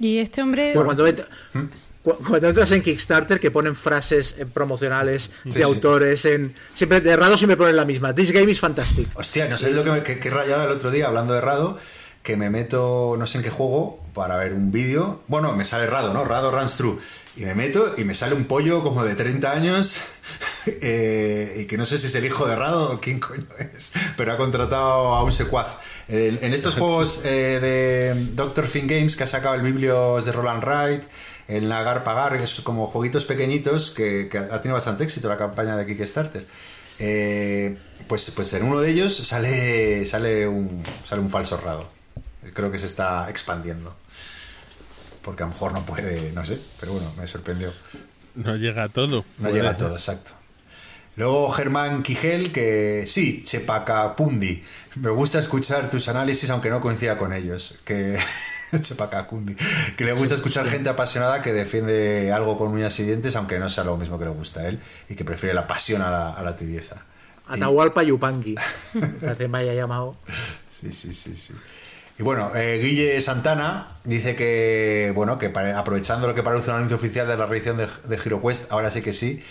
Y 0.00 0.18
este 0.18 0.42
hombre. 0.42 0.72
Bueno, 0.74 0.86
cuando, 0.94 1.04
cu- 1.04 1.68
cuando 2.16 2.48
entras 2.48 2.70
en 2.72 2.82
Kickstarter 2.82 3.38
que 3.40 3.50
ponen 3.50 3.76
frases 3.76 4.34
eh, 4.38 4.46
promocionales 4.46 5.30
de 5.44 5.52
Sí, 5.52 5.58
sí. 5.58 5.62
autores 5.62 6.24
en 6.24 6.54
siempre 6.74 7.00
de 7.00 7.16
Rado 7.16 7.36
siempre 7.36 7.56
ponen 7.56 7.76
la 7.76 7.84
misma 7.84 8.14
This 8.14 8.30
game 8.32 8.50
is 8.50 8.60
fantastic 8.60 9.08
Hostia, 9.14 9.48
no 9.48 9.58
sé 9.58 9.72
lo 9.72 9.84
que, 9.84 9.90
me, 9.90 10.02
que, 10.02 10.18
que 10.18 10.30
rayada 10.30 10.64
el 10.64 10.70
otro 10.70 10.90
día 10.90 11.06
hablando 11.06 11.34
de 11.34 11.40
Rado, 11.40 11.78
que 12.22 12.36
me 12.36 12.50
meto 12.50 13.16
no 13.18 13.26
sé 13.26 13.38
en 13.38 13.44
qué 13.44 13.50
juego 13.50 14.02
para 14.14 14.36
ver 14.36 14.52
un 14.52 14.72
vídeo. 14.72 15.22
Bueno, 15.28 15.54
me 15.54 15.64
sale 15.64 15.86
Rado, 15.86 16.12
¿no? 16.12 16.24
Rado 16.24 16.50
Runs 16.50 16.76
Through. 16.76 16.98
Y 17.36 17.42
me 17.44 17.54
meto 17.54 17.94
y 17.96 18.02
me 18.02 18.16
sale 18.16 18.34
un 18.34 18.46
pollo 18.46 18.82
como 18.82 19.04
de 19.04 19.14
30 19.14 19.52
años 19.52 19.96
eh, 20.66 21.60
y 21.60 21.64
que 21.66 21.76
no 21.78 21.86
sé 21.86 21.96
si 21.98 22.06
es 22.08 22.14
el 22.16 22.24
hijo 22.24 22.46
de 22.46 22.56
Rado 22.56 22.92
o 22.92 23.00
quién 23.00 23.20
coño 23.20 23.44
es, 23.58 23.92
pero 24.16 24.32
ha 24.32 24.36
contratado 24.36 25.14
a 25.14 25.22
un 25.22 25.32
secuaz. 25.32 25.68
En, 26.08 26.38
en 26.42 26.52
estos 26.52 26.74
juegos 26.78 27.22
eh, 27.24 27.60
de 27.60 28.26
Doctor 28.34 28.66
Fin 28.66 28.86
Games 28.88 29.16
que 29.16 29.24
ha 29.24 29.26
sacado 29.28 29.54
el 29.54 29.62
biblios 29.62 30.24
de 30.24 30.32
Roland 30.32 30.64
Wright, 30.64 31.02
el 31.48 31.68
Nagar 31.68 32.04
Pagar, 32.04 32.36
que 32.36 32.44
es 32.44 32.60
como 32.60 32.86
jueguitos 32.86 33.24
pequeñitos 33.24 33.90
que, 33.90 34.28
que 34.28 34.38
ha 34.38 34.60
tenido 34.60 34.74
bastante 34.74 35.04
éxito 35.04 35.28
la 35.28 35.38
campaña 35.38 35.76
de 35.76 35.86
Kickstarter. 35.86 36.46
Eh, 36.98 37.76
pues, 38.06 38.30
pues 38.30 38.52
en 38.52 38.64
uno 38.64 38.80
de 38.80 38.90
ellos 38.90 39.16
sale, 39.16 40.04
sale, 40.04 40.46
un, 40.46 40.82
sale 41.04 41.22
un 41.22 41.30
falso 41.30 41.56
rado. 41.56 41.88
Creo 42.54 42.70
que 42.70 42.78
se 42.78 42.86
está 42.86 43.30
expandiendo. 43.30 43.96
Porque 45.22 45.42
a 45.42 45.46
lo 45.46 45.52
mejor 45.52 45.72
no 45.72 45.84
puede, 45.84 46.32
no 46.32 46.44
sé, 46.44 46.58
pero 46.80 46.92
bueno, 46.92 47.12
me 47.18 47.26
sorprendió. 47.26 47.72
No 48.34 48.56
llega 48.56 48.84
a 48.84 48.88
todo. 48.88 49.24
No 49.38 49.50
llega 49.50 49.70
a 49.70 49.76
todo, 49.76 49.94
exacto. 49.94 50.32
Luego 51.16 51.50
Germán 51.50 52.02
Quijel, 52.02 52.52
que 52.52 53.04
sí, 53.06 53.42
Chepacapundi. 53.44 54.62
Me 54.96 55.10
gusta 55.10 55.38
escuchar 55.40 55.90
tus 55.90 56.08
análisis, 56.08 56.48
aunque 56.50 56.70
no 56.70 56.80
coincida 56.80 57.18
con 57.18 57.32
ellos. 57.32 57.78
Que. 57.84 58.18
Chepacacundi. 58.80 59.56
Que 59.96 60.04
le 60.04 60.12
gusta 60.12 60.34
escuchar 60.34 60.66
gente 60.66 60.88
apasionada 60.88 61.42
que 61.42 61.52
defiende 61.52 62.32
algo 62.32 62.56
con 62.56 62.72
uñas 62.72 62.98
y 63.00 63.04
dientes, 63.04 63.36
aunque 63.36 63.58
no 63.58 63.68
sea 63.68 63.84
lo 63.84 63.96
mismo 63.96 64.18
que 64.18 64.24
le 64.24 64.30
gusta 64.30 64.60
a 64.60 64.68
él, 64.68 64.80
y 65.08 65.14
que 65.14 65.24
prefiere 65.24 65.54
la 65.54 65.66
pasión 65.66 66.02
a 66.02 66.10
la, 66.10 66.30
a 66.30 66.42
la 66.42 66.56
tibieza. 66.56 67.04
Atahualpa 67.46 68.02
Yupanqui 68.02 68.56
hace 69.26 69.48
me 69.48 69.58
haya 69.58 69.72
llamado 69.72 70.16
Sí, 70.68 70.92
sí, 70.92 71.12
sí, 71.12 71.34
sí. 71.34 71.54
Y 72.18 72.22
bueno, 72.22 72.54
eh, 72.54 72.78
Guille 72.82 73.20
Santana 73.20 73.96
dice 74.04 74.36
que, 74.36 75.12
bueno, 75.14 75.38
que 75.38 75.46
aprovechando 75.46 76.26
lo 76.26 76.34
que 76.34 76.42
parece 76.42 76.70
un 76.70 76.76
anuncio 76.76 76.96
oficial 76.96 77.26
de 77.26 77.36
la 77.36 77.46
reedición 77.46 77.76
de, 77.76 77.86
de 77.86 78.16
HeroQuest, 78.16 78.72
ahora 78.72 78.90
sí 78.90 79.02
que 79.02 79.12
sí, 79.12 79.42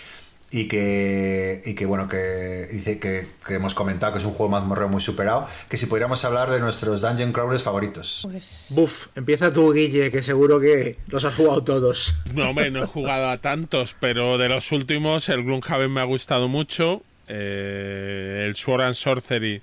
y 0.50 0.66
que, 0.66 1.60
y 1.66 1.74
que 1.74 1.84
bueno, 1.84 2.08
que 2.08 2.68
dice 2.72 2.98
que, 2.98 3.26
que 3.46 3.54
hemos 3.54 3.74
comentado 3.74 4.12
que 4.14 4.18
es 4.18 4.24
un 4.24 4.32
juego 4.32 4.50
mazmorreo 4.52 4.88
muy 4.88 5.00
superado, 5.00 5.46
que 5.68 5.76
si 5.76 5.84
pudiéramos 5.86 6.24
hablar 6.24 6.50
de 6.50 6.58
nuestros 6.60 7.02
Dungeon 7.02 7.32
Crawlers 7.32 7.62
favoritos. 7.62 8.26
Pues, 8.30 8.68
Buf, 8.70 9.08
empieza 9.14 9.52
tú 9.52 9.72
Guille 9.74 10.10
que 10.10 10.22
seguro 10.22 10.58
que 10.58 10.96
los 11.08 11.24
has 11.26 11.34
jugado 11.34 11.62
todos 11.64 12.14
No, 12.34 12.50
hombre, 12.50 12.70
no 12.70 12.82
he 12.82 12.86
jugado 12.86 13.28
a 13.28 13.38
tantos, 13.38 13.94
pero 14.00 14.38
de 14.38 14.48
los 14.48 14.72
últimos, 14.72 15.28
el 15.28 15.44
Gloomhaven 15.44 15.92
me 15.92 16.00
ha 16.00 16.04
gustado 16.04 16.48
mucho. 16.48 17.02
eh, 17.28 18.44
el 18.48 18.56
Sword 18.56 18.80
and 18.82 18.94
Sorcery 18.94 19.60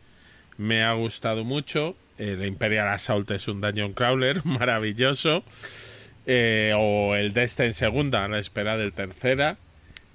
me 0.57 0.83
ha 0.83 0.93
gustado 0.93 1.43
mucho. 1.43 1.95
El 2.19 2.45
Imperial 2.45 2.87
Assault 2.89 3.29
es 3.31 3.47
un 3.47 3.59
Dungeon 3.59 3.93
Crawler 3.93 4.41
maravilloso. 4.45 5.43
eh, 6.27 6.73
o 6.77 7.15
el 7.15 7.33
Destiny 7.33 7.73
segunda, 7.73 8.25
a 8.25 8.27
la 8.29 8.39
espera 8.39 8.77
del 8.77 8.93
tercera. 8.93 9.57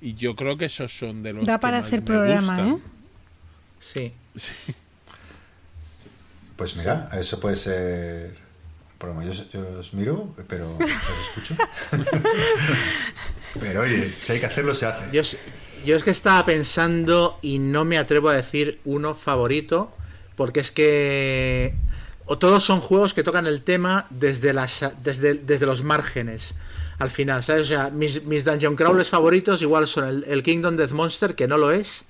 Y 0.00 0.14
yo 0.14 0.34
creo 0.36 0.56
que 0.56 0.64
esos 0.66 0.96
son 0.96 1.22
de 1.22 1.32
los 1.34 1.46
da 1.46 1.54
que 1.58 1.62
para 1.62 1.78
más 1.78 1.86
hacer 1.86 2.00
me 2.00 2.06
programa, 2.06 2.40
gustan. 2.62 2.68
¿eh? 2.68 2.78
sí 3.80 4.12
Pues 6.56 6.76
mira, 6.76 7.08
eso 7.18 7.40
puede 7.40 7.56
ser 7.56 8.34
un 8.92 8.98
programa. 8.98 9.24
Yo, 9.24 9.32
yo 9.52 9.78
os 9.78 9.94
miro, 9.94 10.34
pero 10.48 10.76
os 10.76 11.20
escucho. 11.20 11.54
pero 13.60 13.82
oye, 13.82 14.14
si 14.18 14.32
hay 14.32 14.40
que 14.40 14.46
hacerlo, 14.46 14.74
se 14.74 14.86
hace. 14.86 15.10
yo, 15.14 15.20
es- 15.22 15.38
yo 15.84 15.96
es 15.96 16.04
que 16.04 16.10
estaba 16.10 16.44
pensando 16.44 17.38
y 17.42 17.58
no 17.58 17.84
me 17.86 17.96
atrevo 17.98 18.28
a 18.28 18.34
decir 18.34 18.80
uno 18.84 19.14
favorito 19.14 19.90
porque 20.36 20.60
es 20.60 20.70
que 20.70 21.74
o 22.26 22.36
todos 22.38 22.62
son 22.64 22.80
juegos 22.80 23.14
que 23.14 23.22
tocan 23.22 23.46
el 23.46 23.62
tema 23.62 24.06
desde 24.10 24.52
las 24.52 24.84
desde, 25.02 25.34
desde 25.34 25.64
los 25.66 25.82
márgenes 25.82 26.54
al 27.00 27.10
final, 27.10 27.42
¿sabes? 27.42 27.62
O 27.62 27.66
sea, 27.66 27.90
mis, 27.90 28.22
mis 28.24 28.44
Dungeon 28.44 28.76
Crawlers 28.76 29.08
favoritos 29.08 29.60
igual 29.62 29.86
son 29.88 30.06
el, 30.08 30.24
el 30.28 30.42
Kingdom 30.42 30.76
Death 30.76 30.92
Monster, 30.92 31.34
que 31.34 31.48
no 31.48 31.58
lo 31.58 31.72
es, 31.72 32.06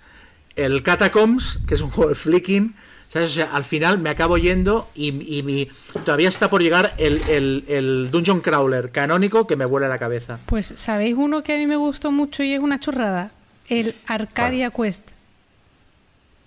el 0.57 0.83
Catacombs, 0.83 1.61
que 1.67 1.75
es 1.75 1.81
un 1.81 1.91
juego 1.93 2.11
de 2.11 2.17
flicking, 2.17 2.75
¿sabes? 3.09 3.31
O 3.31 3.35
sea, 3.35 3.51
al 3.55 3.65
final 3.65 3.99
me 3.99 4.11
acabo 4.11 4.37
yendo 4.37 4.91
y, 4.95 5.39
y 5.39 5.43
mi, 5.43 5.69
todavía 6.05 6.29
está 6.29 6.51
por 6.51 6.61
llegar 6.63 6.95
el, 6.99 7.21
el, 7.29 7.65
el 7.69 8.09
Dungeon 8.11 8.41
Crawler 8.41 8.91
canónico 8.91 9.47
que 9.47 9.57
me 9.57 9.65
vuela 9.65 9.89
la 9.89 9.99
cabeza. 9.99 10.39
Pues, 10.47 10.73
¿sabéis 10.77 11.15
uno 11.17 11.43
que 11.43 11.55
a 11.55 11.57
mí 11.59 11.67
me 11.67 11.77
gustó 11.77 12.13
mucho 12.13 12.43
y 12.43 12.53
es 12.53 12.61
una 12.61 12.79
chorrada? 12.81 13.31
El 13.69 13.95
Arcadia 14.07 14.71
Quest. 14.71 15.11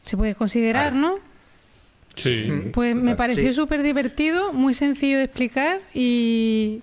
Se 0.01 0.17
puede 0.17 0.35
considerar, 0.35 0.93
¿no? 0.93 1.15
Sí. 2.15 2.51
Pues 2.73 2.93
me 2.95 3.15
pareció 3.15 3.47
Sí. 3.47 3.53
súper 3.53 3.81
divertido, 3.81 4.51
muy 4.53 4.73
sencillo 4.73 5.17
de 5.17 5.23
explicar 5.23 5.79
y. 5.93 6.81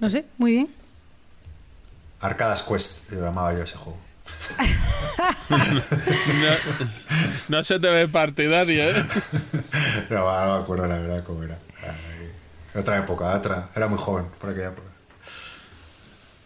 No 0.00 0.08
sé, 0.10 0.24
muy 0.38 0.52
bien. 0.52 0.68
Arcadas 2.26 2.62
Quest, 2.62 3.10
lo 3.12 3.22
llamaba 3.22 3.52
yo 3.52 3.62
ese 3.62 3.76
juego. 3.76 3.98
No, 5.48 5.58
no 7.48 7.62
se 7.62 7.78
te 7.78 7.88
ve 7.88 8.08
partidario, 8.08 8.90
¿eh? 8.90 8.94
No, 10.10 10.46
no 10.46 10.56
me 10.56 10.62
acuerdo 10.62 10.86
la 10.86 10.98
verdad 10.98 11.24
cómo 11.24 11.42
era. 11.44 11.58
Otra 12.74 12.98
época, 12.98 13.34
otra. 13.34 13.70
Era 13.74 13.88
muy 13.88 13.98
joven 13.98 14.26
por 14.38 14.50
aquella 14.50 14.68
época. 14.68 14.90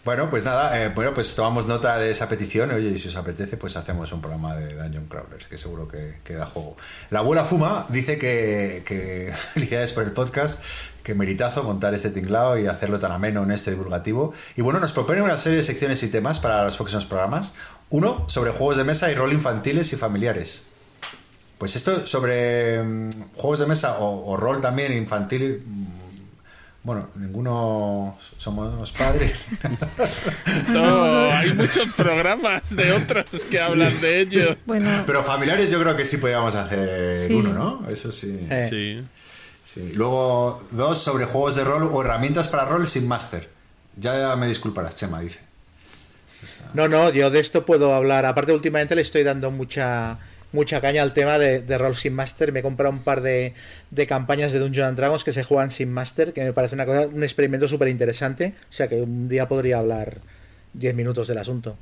Bueno, 0.04 0.30
pues 0.30 0.46
nada, 0.46 0.80
eh, 0.80 0.88
bueno, 0.88 1.12
pues 1.12 1.34
tomamos 1.34 1.66
nota 1.66 1.98
de 1.98 2.10
esa 2.10 2.26
petición. 2.28 2.70
Oye, 2.70 2.88
y 2.88 2.98
si 2.98 3.08
os 3.08 3.16
apetece, 3.16 3.58
pues 3.58 3.76
hacemos 3.76 4.10
un 4.12 4.22
programa 4.22 4.56
de 4.56 4.74
Dungeon 4.74 5.06
Crawlers, 5.06 5.46
que 5.46 5.58
seguro 5.58 5.88
que, 5.88 6.20
que 6.24 6.34
da 6.34 6.46
juego. 6.46 6.76
La 7.10 7.18
abuela 7.18 7.44
Fuma 7.44 7.84
dice 7.90 8.16
que, 8.16 8.82
que 8.86 9.34
felicidades 9.52 9.92
por 9.92 10.04
el 10.04 10.12
podcast, 10.12 10.62
que 11.02 11.14
meritazo 11.14 11.62
montar 11.64 11.94
este 11.94 12.10
tinglao 12.10 12.58
y 12.58 12.66
hacerlo 12.66 12.98
tan 12.98 13.12
ameno, 13.12 13.42
honesto 13.42 13.70
y 13.70 13.74
divulgativo. 13.74 14.32
Y 14.56 14.62
bueno, 14.62 14.80
nos 14.80 14.92
propone 14.92 15.22
una 15.22 15.38
serie 15.38 15.58
de 15.58 15.62
secciones 15.64 16.02
y 16.02 16.08
temas 16.10 16.38
para 16.38 16.64
los 16.64 16.76
próximos 16.76 17.06
programas. 17.06 17.54
Uno, 17.88 18.24
sobre 18.28 18.50
juegos 18.52 18.76
de 18.76 18.84
mesa 18.84 19.10
y 19.10 19.14
rol 19.14 19.32
infantiles 19.32 19.92
y 19.92 19.96
familiares. 19.96 20.64
Pues 21.58 21.76
esto 21.76 22.06
sobre 22.06 22.82
mm, 22.82 23.10
juegos 23.36 23.58
de 23.60 23.66
mesa 23.66 23.98
o, 23.98 24.30
o 24.32 24.36
rol 24.36 24.60
también 24.60 24.92
infantil. 24.92 25.62
mm, 25.66 25.86
Bueno, 26.82 27.08
ninguno 27.16 28.16
somos 28.38 28.92
padres. 28.92 29.34
No, 30.68 31.30
hay 31.30 31.52
muchos 31.54 31.88
programas 31.96 32.74
de 32.74 32.92
otros 32.92 33.26
que 33.50 33.60
hablan 33.66 33.98
de 34.00 34.20
ello. 34.20 34.56
Bueno, 34.66 34.88
Pero 35.06 35.22
familiares 35.22 35.70
yo 35.70 35.80
creo 35.80 35.96
que 35.96 36.04
sí 36.04 36.16
podríamos 36.18 36.54
hacer 36.54 37.26
Sí. 37.26 37.34
uno, 37.34 37.52
¿no? 37.52 37.88
Eso 37.90 38.10
sí. 38.12 38.46
Eh. 38.50 38.66
Sí. 38.70 39.08
Sí. 39.62 39.92
Luego, 39.94 40.60
dos 40.72 41.02
sobre 41.02 41.24
juegos 41.24 41.56
de 41.56 41.64
rol 41.64 41.88
o 41.92 42.02
herramientas 42.02 42.48
para 42.48 42.64
rol 42.64 42.86
sin 42.86 43.06
máster. 43.08 43.48
Ya 43.96 44.34
me 44.36 44.46
disculparás, 44.46 44.94
Chema, 44.94 45.20
dice. 45.20 45.40
No, 46.74 46.88
no, 46.88 47.10
yo 47.10 47.30
de 47.30 47.40
esto 47.40 47.66
puedo 47.66 47.94
hablar. 47.94 48.24
Aparte, 48.24 48.52
últimamente 48.52 48.94
le 48.94 49.02
estoy 49.02 49.22
dando 49.22 49.50
mucha 49.50 50.18
mucha 50.52 50.80
caña 50.80 51.02
al 51.02 51.12
tema 51.12 51.38
de, 51.38 51.62
de 51.62 51.78
Roll 51.78 51.96
Sin 51.96 52.14
Master. 52.14 52.52
Me 52.52 52.60
he 52.60 52.62
comprado 52.62 52.92
un 52.92 53.02
par 53.02 53.20
de, 53.20 53.54
de 53.90 54.06
campañas 54.06 54.52
de 54.52 54.58
Dungeons 54.58 54.88
and 54.88 54.96
Dragons 54.96 55.24
que 55.24 55.32
se 55.32 55.44
juegan 55.44 55.70
sin 55.70 55.92
Master, 55.92 56.32
que 56.32 56.44
me 56.44 56.52
parece 56.52 56.74
una 56.74 56.86
cosa, 56.86 57.06
un 57.06 57.22
experimento 57.22 57.68
súper 57.68 57.88
interesante. 57.88 58.54
O 58.68 58.72
sea 58.72 58.88
que 58.88 58.96
un 58.96 59.28
día 59.28 59.48
podría 59.48 59.78
hablar 59.78 60.18
10 60.74 60.94
minutos 60.94 61.28
del 61.28 61.38
asunto. 61.38 61.76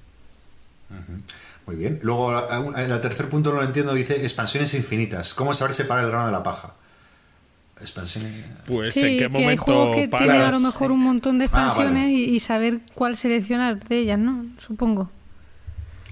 Muy 1.66 1.76
bien. 1.76 1.98
Luego, 2.02 2.46
el 2.76 3.00
tercer 3.00 3.28
punto 3.28 3.50
no 3.52 3.58
lo 3.58 3.64
entiendo, 3.64 3.92
dice 3.94 4.16
expansiones 4.16 4.74
infinitas. 4.74 5.34
¿Cómo 5.34 5.52
saber 5.54 5.74
separar 5.74 6.04
el 6.04 6.10
grano 6.10 6.26
de 6.26 6.32
la 6.32 6.42
paja? 6.42 6.74
Expansiones... 7.80 8.32
Pues 8.66 8.92
sí, 8.92 9.00
en 9.00 9.06
qué 9.06 9.18
que 9.18 9.24
hay 9.24 9.30
momento 9.30 9.62
juegos 9.64 9.96
que 9.96 10.08
para. 10.08 10.24
tienen 10.24 10.42
a 10.42 10.50
lo 10.52 10.60
mejor 10.60 10.90
un 10.92 11.00
montón 11.00 11.38
de 11.38 11.44
Ah, 11.46 11.48
vale. 11.52 11.66
expansiones 11.68 12.10
y, 12.10 12.24
y 12.34 12.40
saber 12.40 12.80
cuál 12.94 13.16
seleccionar 13.16 13.78
de 13.88 13.98
ellas, 13.98 14.18
¿no? 14.18 14.46
Supongo. 14.58 15.10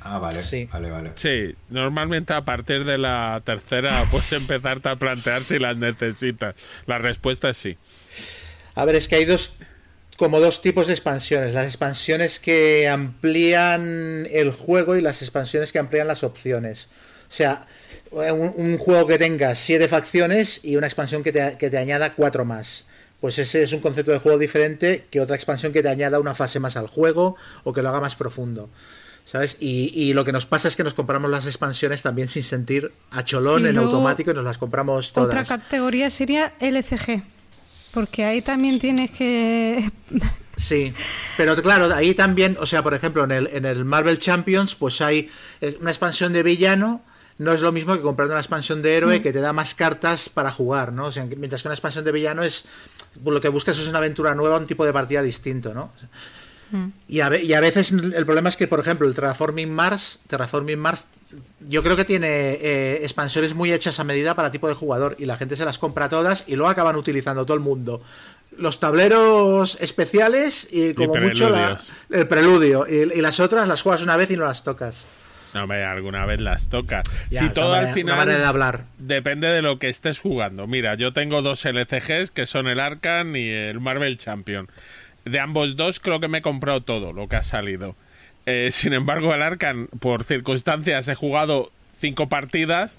Ah, 0.03 0.19
vale. 0.19 0.45
Sí. 0.45 0.69
Vale, 0.73 0.91
vale. 0.91 1.12
Sí, 1.17 1.55
normalmente 1.69 2.33
a 2.33 2.45
partir 2.45 2.85
de 2.85 2.97
la 2.99 3.43
tercera 3.45 4.05
puedes 4.11 4.33
empezarte 4.33 4.89
a 4.89 4.97
plantear 4.97 5.43
si 5.43 5.59
las 5.59 5.77
necesitas. 5.77 6.55
La 6.86 6.99
respuesta 6.99 7.49
es 7.51 7.57
sí. 7.57 7.77
A 8.77 8.85
ver, 8.85 8.95
es 8.95 9.09
que 9.09 9.17
hay 9.17 9.25
dos 9.25 9.55
como 10.17 10.39
dos 10.41 10.62
tipos 10.62 10.86
de 10.86 10.93
expansiones. 10.93 11.53
Las 11.53 11.67
expansiones 11.67 12.39
que 12.41 12.89
amplían 12.89 14.27
el 14.31 14.53
juego 14.53 14.97
y 14.97 15.01
las 15.01 15.23
expansiones 15.23 15.73
que 15.73 15.78
amplían 15.78 16.07
las 16.07 16.23
opciones. 16.23 16.89
O 17.28 17.33
sea, 17.35 17.67
un, 18.17 18.53
un 18.57 18.78
juego 18.78 19.07
que 19.07 19.19
tenga 19.19 19.55
siete 19.55 19.89
facciones 19.89 20.61
y 20.62 20.77
una 20.77 20.86
expansión 20.86 21.23
que 21.23 21.33
te, 21.33 21.57
que 21.59 21.70
te 21.70 21.78
añada 21.78 22.15
cuatro 22.15 22.45
más. 22.45 22.86
Pues 23.20 23.39
ese 23.39 23.62
es 23.62 23.73
un 23.73 23.81
concepto 23.81 24.12
de 24.12 24.19
juego 24.19 24.39
diferente 24.39 25.07
que 25.11 25.20
otra 25.20 25.36
expansión 25.36 25.73
que 25.73 25.83
te 25.83 25.89
añada 25.89 26.20
una 26.20 26.35
fase 26.35 26.61
más 26.61 26.77
al 26.77 26.86
juego 26.86 27.36
o 27.65 27.73
que 27.73 27.83
lo 27.83 27.89
haga 27.89 28.01
más 28.01 28.17
profundo. 28.17 28.69
¿Sabes? 29.25 29.57
Y, 29.59 29.91
y 29.95 30.12
lo 30.12 30.25
que 30.25 30.31
nos 30.31 30.47
pasa 30.47 30.69
es 30.69 30.77
que 30.77 30.85
nos 30.85 30.95
compramos 30.95 31.31
las 31.31 31.47
expansiones 31.47 32.01
también 32.03 32.28
sin 32.28 32.45
sentir 32.45 32.93
a 33.11 33.25
cholón 33.25 33.67
en 33.67 33.77
automático 33.77 34.31
y 34.31 34.35
nos 34.35 34.45
las 34.45 34.57
compramos 34.57 35.12
todas. 35.12 35.28
Otra 35.28 35.45
categoría 35.45 36.11
sería 36.11 36.55
LCG. 36.61 37.23
Porque 37.93 38.25
ahí 38.25 38.43
también 38.43 38.78
tienes 38.78 39.11
que. 39.11 39.91
Sí, 40.57 40.95
pero 41.36 41.55
claro, 41.62 41.95
ahí 41.95 42.15
también, 42.15 42.57
o 42.59 42.65
sea, 42.65 42.83
por 42.83 42.95
ejemplo, 42.95 43.25
en 43.25 43.31
el, 43.31 43.47
en 43.53 43.67
el 43.67 43.85
Marvel 43.85 44.19
Champions, 44.19 44.75
pues 44.75 45.03
hay 45.03 45.28
eh, 45.61 45.77
una 45.83 45.91
expansión 45.91 46.33
de 46.33 46.43
villano, 46.43 47.03
no 47.39 47.52
es 47.52 47.60
lo 47.60 47.70
mismo 47.73 47.94
que 47.94 48.00
comprar 48.00 48.28
una 48.28 48.39
expansión 48.39 48.81
de 48.82 48.97
héroe 48.97 49.20
que 49.23 49.32
te 49.32 49.40
da 49.40 49.52
más 49.52 49.74
cartas 49.74 50.28
para 50.28 50.50
jugar, 50.50 50.92
¿no? 50.92 51.06
O 51.06 51.12
sea, 51.12 51.24
mientras 51.26 51.62
que 51.62 51.68
una 51.68 51.74
expansión 51.74 52.05
de 52.05 52.12
villano 52.12 52.42
es, 52.42 52.65
lo 53.24 53.40
que 53.40 53.48
buscas 53.48 53.78
es 53.78 53.86
una 53.89 53.98
aventura 53.98 54.34
nueva, 54.34 54.56
un 54.56 54.66
tipo 54.66 54.84
de 54.84 54.92
partida 54.92 55.23
distinto, 55.23 55.74
¿no? 55.74 55.90
Y 57.06 57.20
a, 57.20 57.28
ve- 57.28 57.44
y 57.44 57.52
a 57.52 57.60
veces 57.60 57.92
el 57.92 58.24
problema 58.26 58.48
es 58.48 58.56
que, 58.56 58.66
por 58.66 58.81
ejemplo, 58.81 59.06
el 59.06 59.15
Terraforming 59.15 59.73
Mars, 59.73 60.18
Terraforming 60.26 60.78
Mars, 60.78 61.06
yo 61.68 61.81
creo 61.84 61.94
que 61.94 62.05
tiene 62.05 62.28
eh, 62.60 62.98
expansiones 63.05 63.55
muy 63.55 63.70
hechas 63.73 64.00
a 64.00 64.05
medida 64.05 64.34
para 64.34 64.50
tipo 64.50 64.66
de 64.66 64.74
jugador 64.74 65.15
y 65.18 65.26
la 65.26 65.36
gente 65.36 65.55
se 65.55 65.65
las 65.65 65.78
compra 65.78 66.08
todas 66.08 66.42
y 66.48 66.56
luego 66.56 66.68
acaban 66.70 66.97
utilizando 66.97 67.44
todo 67.47 67.55
el 67.55 67.60
mundo. 67.62 68.02
Los 68.58 68.81
tableros 68.81 69.78
especiales 69.81 70.66
y 70.73 70.92
como 70.94 71.12
mucho 71.28 71.50
la- 71.50 71.68
el 72.10 72.26
preludio 72.26 72.84
y, 72.89 73.16
y 73.16 73.20
las 73.20 73.39
otras 73.39 73.68
las 73.68 73.82
juegas 73.82 74.02
una 74.02 74.16
vez 74.16 74.31
y 74.32 74.36
no 74.36 74.44
las 74.44 74.65
tocas. 74.65 75.06
No, 75.57 75.62
hombre, 75.62 75.85
alguna 75.85 76.26
vez 76.26 76.39
las 76.39 76.68
tocas. 76.68 77.07
Ya, 77.31 77.41
si 77.41 77.49
todo 77.49 77.73
al 77.73 77.94
final. 77.94 78.28
de 78.28 78.44
hablar. 78.44 78.85
Depende 78.99 79.49
de 79.49 79.62
lo 79.62 79.78
que 79.78 79.89
estés 79.89 80.20
jugando. 80.20 80.67
Mira, 80.67 80.97
yo 80.97 81.15
tengo 81.15 81.41
dos 81.41 81.65
LCGs 81.65 82.31
que 82.31 82.44
son 82.44 82.67
el 82.67 82.78
Arcan 82.78 83.35
y 83.35 83.49
el 83.49 83.81
Marvel 83.81 84.18
Champion. 84.18 84.68
De 85.25 85.41
ambos 85.41 85.75
dos 85.76 85.99
creo 85.99 86.20
que 86.20 86.28
me 86.28 86.39
he 86.39 86.43
comprado 86.43 86.83
todo 86.83 87.15
lo 87.15 87.26
que 87.26 87.36
ha 87.36 87.43
salido. 87.43 87.97
Eh, 88.44 88.68
sin 88.70 88.93
embargo, 88.93 89.35
el 89.35 89.41
Arcan, 89.41 89.89
por 89.99 90.25
circunstancias, 90.25 91.09
he 91.09 91.15
jugado 91.15 91.73
cinco 91.99 92.28
partidas. 92.28 92.94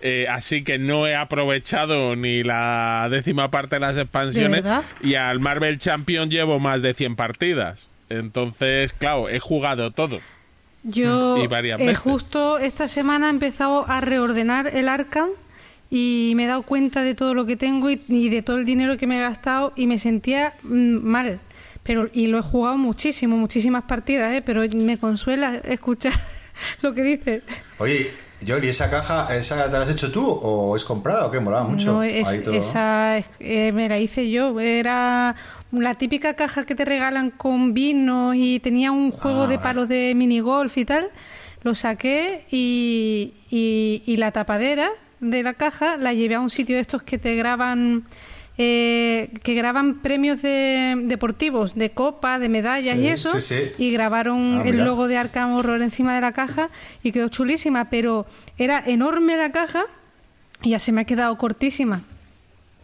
eh, 0.00 0.26
así 0.30 0.62
que 0.62 0.78
no 0.78 1.08
he 1.08 1.16
aprovechado 1.16 2.14
ni 2.14 2.44
la 2.44 3.08
décima 3.10 3.50
parte 3.50 3.74
de 3.76 3.80
las 3.80 3.96
expansiones. 3.96 4.62
Y 5.02 5.16
al 5.16 5.40
Marvel 5.40 5.78
Champion 5.78 6.30
llevo 6.30 6.60
más 6.60 6.80
de 6.80 6.94
100 6.94 7.16
partidas. 7.16 7.88
Entonces, 8.08 8.92
claro, 8.92 9.28
he 9.28 9.40
jugado 9.40 9.90
todo. 9.90 10.20
Yo 10.90 11.36
Y 11.42 11.46
varias 11.46 11.80
eh, 11.80 11.94
justo 11.94 12.58
esta 12.58 12.88
semana 12.88 13.26
he 13.26 13.30
empezado 13.30 13.84
a 13.88 14.00
reordenar 14.00 14.68
el 14.74 14.88
Arkham 14.88 15.28
y 15.90 16.32
me 16.36 16.44
he 16.44 16.46
dado 16.46 16.62
cuenta 16.62 17.02
de 17.02 17.14
todo 17.14 17.34
lo 17.34 17.46
que 17.46 17.56
tengo 17.56 17.90
y, 17.90 18.00
y 18.08 18.28
de 18.28 18.42
todo 18.42 18.58
el 18.58 18.64
dinero 18.64 18.96
que 18.96 19.06
me 19.06 19.16
he 19.18 19.20
gastado 19.20 19.72
y 19.76 19.86
me 19.86 19.98
sentía 19.98 20.52
mm, 20.62 20.96
mal. 21.02 21.40
Pero, 21.82 22.08
y 22.12 22.26
lo 22.26 22.38
he 22.38 22.42
jugado 22.42 22.76
muchísimo, 22.76 23.36
muchísimas 23.36 23.84
partidas, 23.84 24.34
¿eh? 24.34 24.42
pero 24.44 24.62
me 24.76 24.98
consuela 24.98 25.56
escuchar 25.64 26.12
lo 26.82 26.92
que 26.94 27.02
dices. 27.02 27.42
Oye, 27.78 28.10
Yoli, 28.40 28.68
¿esa 28.68 28.90
caja 28.90 29.34
esa 29.34 29.64
te 29.70 29.72
la 29.78 29.84
has 29.84 29.90
hecho 29.90 30.12
tú 30.12 30.24
o 30.28 30.76
es 30.76 30.84
comprada 30.84 31.26
o 31.26 31.30
qué? 31.30 31.40
Molaba 31.40 31.64
mucho. 31.64 31.92
No, 31.94 32.02
es- 32.02 32.28
Ahí 32.28 32.40
todo. 32.40 32.54
esa 32.54 33.16
es- 33.18 33.26
eh, 33.40 33.72
me 33.72 33.88
la 33.88 33.98
hice 33.98 34.30
yo. 34.30 34.60
Era 34.60 35.34
la 35.72 35.94
típica 35.96 36.34
caja 36.34 36.64
que 36.64 36.74
te 36.74 36.84
regalan 36.84 37.30
con 37.30 37.74
vinos 37.74 38.34
y 38.36 38.58
tenía 38.60 38.90
un 38.92 39.10
juego 39.10 39.42
Ah, 39.44 39.46
de 39.48 39.58
palos 39.58 39.88
de 39.88 40.14
minigolf 40.16 40.76
y 40.78 40.84
tal. 40.84 41.10
Lo 41.62 41.74
saqué 41.74 42.44
y, 42.50 43.34
y- 43.50 44.02
y 44.06 44.16
la 44.16 44.30
tapadera 44.32 44.88
de 45.20 45.42
la 45.42 45.54
caja 45.54 45.96
la 45.96 46.14
llevé 46.14 46.36
a 46.36 46.40
un 46.40 46.50
sitio 46.50 46.76
de 46.76 46.82
estos 46.82 47.02
que 47.02 47.18
te 47.18 47.34
graban. 47.36 48.04
eh, 48.60 49.30
que 49.44 49.54
graban 49.54 50.00
premios 50.00 50.42
de, 50.42 50.94
deportivos, 51.04 51.76
de 51.76 51.90
copa, 51.90 52.40
de 52.40 52.48
medallas 52.48 52.96
Sí, 52.96 53.02
y 53.02 53.06
eso, 53.06 53.38
sí, 53.38 53.54
sí. 53.54 53.84
y 53.84 53.92
grabaron 53.92 54.62
Ah, 54.64 54.68
el 54.68 54.78
logo 54.78 55.06
de 55.06 55.16
Arkham 55.16 55.52
Horror 55.52 55.80
encima 55.80 56.12
de 56.12 56.20
la 56.20 56.32
caja 56.32 56.68
y 57.04 57.12
quedó 57.12 57.28
chulísima, 57.28 57.88
pero 57.88 58.26
era 58.58 58.82
enorme 58.84 59.36
la 59.36 59.52
caja 59.52 59.84
y 60.60 60.70
ya 60.70 60.80
se 60.80 60.90
me 60.90 61.02
ha 61.02 61.04
quedado 61.04 61.38
cortísima. 61.38 62.00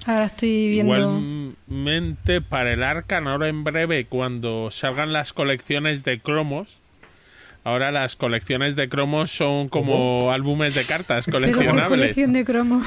Ahora 0.07 0.27
estoy 0.27 0.69
viendo. 0.69 0.95
Igualmente 0.95 2.41
para 2.41 2.73
el 2.73 2.83
Arcan, 2.83 3.27
ahora 3.27 3.49
en 3.49 3.65
breve, 3.65 4.07
cuando 4.07 4.71
salgan 4.71 5.13
las 5.13 5.33
colecciones 5.33 6.05
de 6.05 6.21
cromos, 6.21 6.77
ahora 7.65 7.91
las 7.91 8.15
colecciones 8.17 8.77
de 8.77 8.89
cromos 8.89 9.31
son 9.31 9.69
como 9.69 10.31
álbumes 10.33 10.75
de 10.75 10.85
cartas 10.85 11.25
Pero 11.27 11.39
¿qué 11.39 11.53
coleccionables. 11.53 11.89
colección 11.89 12.33
de 12.33 12.45
cromos. 12.45 12.85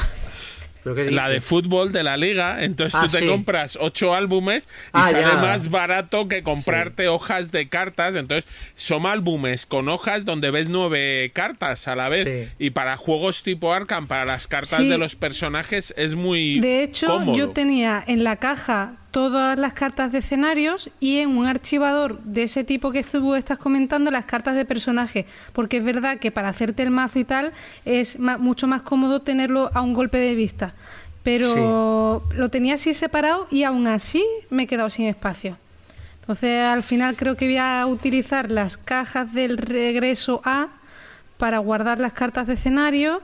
¿Pero 0.93 0.95
qué 1.07 1.11
La 1.11 1.27
de 1.29 1.41
fútbol 1.41 1.91
de 1.91 2.03
la 2.03 2.17
liga, 2.17 2.63
entonces 2.63 2.95
Ah, 2.95 3.03
tú 3.05 3.11
te 3.11 3.19
sí. 3.19 3.27
compras 3.27 3.77
ocho 3.81 4.13
álbumes 4.15 4.63
y 4.63 4.67
Ah, 4.93 5.09
sale 5.09 5.21
ya. 5.21 5.33
más 5.35 5.69
barato 5.69 6.27
que 6.27 6.43
comprarte 6.43 7.07
hojas 7.07 7.51
de 7.51 7.67
cartas. 7.67 8.15
Entonces 8.15 8.49
son 8.75 9.05
álbumes 9.05 9.65
con 9.65 9.89
hojas 9.89 10.23
donde 10.25 10.49
ves 10.51 10.69
nueve 10.69 11.31
cartas 11.33 11.87
a 11.87 11.95
la 11.95 12.09
vez. 12.09 12.23
Sí. 12.25 12.53
Y 12.59 12.69
para 12.71 12.95
juegos 12.97 13.43
tipo 13.43 13.73
Arkham, 13.73 14.07
para 14.07 14.25
las 14.25 14.47
cartas 14.47 14.79
Sí. 14.79 14.87
de 14.89 14.97
los 14.97 15.15
personajes 15.15 15.93
es 15.97 16.15
muy 16.15 16.59
De 16.59 16.83
hecho, 16.83 17.07
cómodo. 17.07 17.37
yo 17.37 17.49
tenía 17.49 18.03
en 18.07 18.23
la 18.23 18.37
caja 18.37 18.95
todas 19.17 19.57
las 19.57 19.73
cartas 19.73 20.11
de 20.11 20.19
escenarios 20.19 20.91
y 20.99 21.17
en 21.17 21.35
un 21.35 21.47
archivador 21.47 22.19
de 22.21 22.43
ese 22.43 22.63
tipo 22.63 22.91
que 22.91 23.01
tú 23.03 23.33
estás 23.33 23.57
comentando 23.57 24.11
las 24.11 24.25
cartas 24.25 24.53
de 24.53 24.63
personaje, 24.63 25.25
porque 25.53 25.77
es 25.77 25.83
verdad 25.83 26.19
que 26.19 26.29
para 26.29 26.49
hacerte 26.49 26.83
el 26.83 26.91
mazo 26.91 27.17
y 27.17 27.23
tal 27.23 27.51
es 27.83 28.19
ma- 28.19 28.37
mucho 28.37 28.67
más 28.67 28.83
cómodo 28.83 29.23
tenerlo 29.23 29.71
a 29.73 29.81
un 29.81 29.95
golpe 29.95 30.19
de 30.19 30.35
vista. 30.35 30.75
Pero 31.23 32.21
lo 32.35 32.49
tenía 32.49 32.75
así 32.75 32.93
separado 32.93 33.47
y 33.49 33.63
aún 33.63 33.87
así 33.87 34.23
me 34.51 34.63
he 34.63 34.67
quedado 34.67 34.91
sin 34.91 35.05
espacio. 35.07 35.57
Entonces, 36.21 36.61
al 36.63 36.83
final 36.83 37.15
creo 37.15 37.33
que 37.35 37.45
voy 37.47 37.57
a 37.57 37.87
utilizar 37.87 38.51
las 38.51 38.77
cajas 38.77 39.33
del 39.33 39.57
regreso 39.57 40.41
A 40.45 40.67
para 41.39 41.57
guardar 41.57 41.97
las 41.99 42.13
cartas 42.13 42.45
de 42.45 42.53
escenario, 42.53 43.21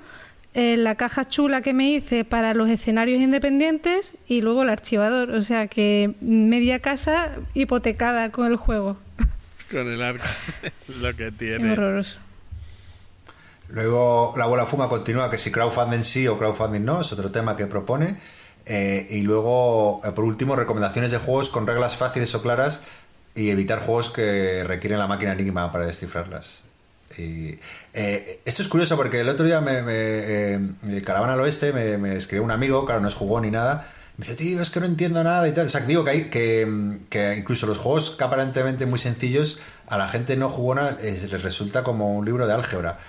eh, 0.54 0.78
la 0.78 0.96
caja 0.96 1.28
chula 1.28 1.62
que 1.62 1.74
me 1.74 1.90
hice 1.90 2.26
para 2.26 2.54
los 2.54 2.70
escenarios 2.70 3.22
independientes 3.22 4.16
y 4.28 4.42
luego 4.42 4.64
el 4.64 4.70
archivador. 4.70 5.32
O 5.32 5.42
sea 5.42 5.68
que 5.68 6.14
media 6.22 6.80
casa 6.80 7.32
hipotecada 7.54 8.32
con 8.32 8.48
el 8.48 8.58
juego. 8.58 8.98
Con 9.72 9.88
el 9.92 10.02
arco. 10.04 10.26
lo 11.02 11.16
que 11.16 11.28
Es 11.30 11.38
tiene. 11.38 11.72
horroroso. 11.72 12.20
Luego 13.70 14.34
la 14.38 14.46
bola 14.46 14.66
fuma 14.68 14.88
continúa 14.88 15.32
que 15.32 15.40
si 15.40 15.52
crowdfunding 15.52 16.04
sí 16.04 16.28
o 16.28 16.38
crowdfunding 16.38 16.86
no, 16.86 17.02
es 17.02 17.12
otro 17.12 17.32
tema 17.32 17.56
que 17.58 17.66
propone. 17.66 18.18
Eh, 18.66 19.08
y 19.10 19.22
luego, 19.24 20.00
eh, 20.06 20.12
por 20.12 20.26
último, 20.26 20.56
recomendaciones 20.56 21.12
de 21.12 21.18
juegos 21.18 21.50
con 21.50 21.66
reglas 21.66 21.98
fáciles 21.98 22.36
o 22.36 22.42
claras 22.44 22.86
y 23.36 23.50
evitar 23.50 23.80
juegos 23.80 24.12
que 24.12 24.64
requieren 24.64 25.00
la 25.00 25.08
máquina 25.08 25.32
Enigma 25.34 25.72
para 25.72 25.86
descifrarlas. 25.88 26.66
Y, 27.18 27.60
eh, 27.94 28.42
esto 28.46 28.62
es 28.62 28.68
curioso 28.68 28.98
porque 28.98 29.22
el 29.22 29.30
otro 29.30 29.46
día 29.46 29.62
me, 29.62 29.82
me, 29.82 29.94
eh, 29.96 31.02
Caravana 31.06 31.34
al 31.34 31.42
Oeste 31.42 31.74
me, 31.74 31.98
me 31.98 32.16
escribió 32.16 32.44
un 32.44 32.52
amigo, 32.52 32.86
claro, 32.86 33.02
no 33.02 33.08
es 33.08 33.14
jugón 33.14 33.44
ni 33.44 33.52
nada. 33.52 33.88
Me 34.18 34.26
dice, 34.26 34.36
tío, 34.36 34.62
es 34.62 34.70
que 34.70 34.80
no 34.80 34.86
entiendo 34.86 35.24
nada 35.24 35.48
y 35.48 35.54
tal. 35.54 35.66
O 35.66 35.70
sea, 35.70 35.82
que 35.82 35.88
digo 35.88 36.04
que, 36.04 36.12
hay, 36.12 36.24
que, 36.26 36.98
que 37.10 37.36
incluso 37.36 37.66
los 37.66 37.80
juegos 37.80 38.12
que 38.12 38.24
aparentemente 38.24 38.86
muy 38.86 39.00
sencillos, 39.00 39.60
a 39.88 39.98
la 39.98 40.08
gente 40.08 40.36
no 40.36 40.50
jugona 40.50 40.98
eh, 41.02 41.28
les 41.32 41.42
resulta 41.42 41.84
como 41.84 42.16
un 42.16 42.26
libro 42.26 42.46
de 42.46 42.54
álgebra. 42.54 43.00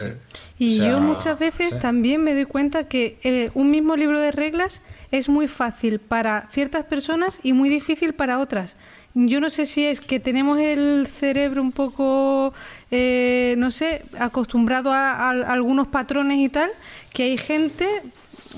Eh, 0.00 0.16
Y 0.58 0.74
o 0.74 0.82
sea, 0.82 0.90
yo 0.90 1.00
muchas 1.00 1.38
veces 1.38 1.70
sí. 1.70 1.76
también 1.80 2.22
me 2.22 2.34
doy 2.34 2.44
cuenta 2.44 2.84
que 2.84 3.18
eh, 3.22 3.50
un 3.54 3.70
mismo 3.70 3.96
libro 3.96 4.20
de 4.20 4.30
reglas 4.30 4.82
es 5.10 5.28
muy 5.28 5.48
fácil 5.48 6.00
para 6.00 6.48
ciertas 6.50 6.84
personas 6.84 7.40
y 7.42 7.52
muy 7.54 7.68
difícil 7.68 8.12
para 8.12 8.38
otras. 8.38 8.76
Yo 9.14 9.40
no 9.40 9.50
sé 9.50 9.66
si 9.66 9.86
es 9.86 10.00
que 10.00 10.20
tenemos 10.20 10.58
el 10.58 11.06
cerebro 11.06 11.60
un 11.60 11.72
poco, 11.72 12.54
eh, 12.94 13.54
no 13.56 13.70
sé, 13.70 14.02
acostumbrado 14.18 14.92
a, 14.92 15.30
algunos 15.30 15.88
patrones 15.88 16.38
y 16.38 16.50
tal, 16.50 16.70
que 17.14 17.22
hay 17.22 17.38
gente, 17.38 17.88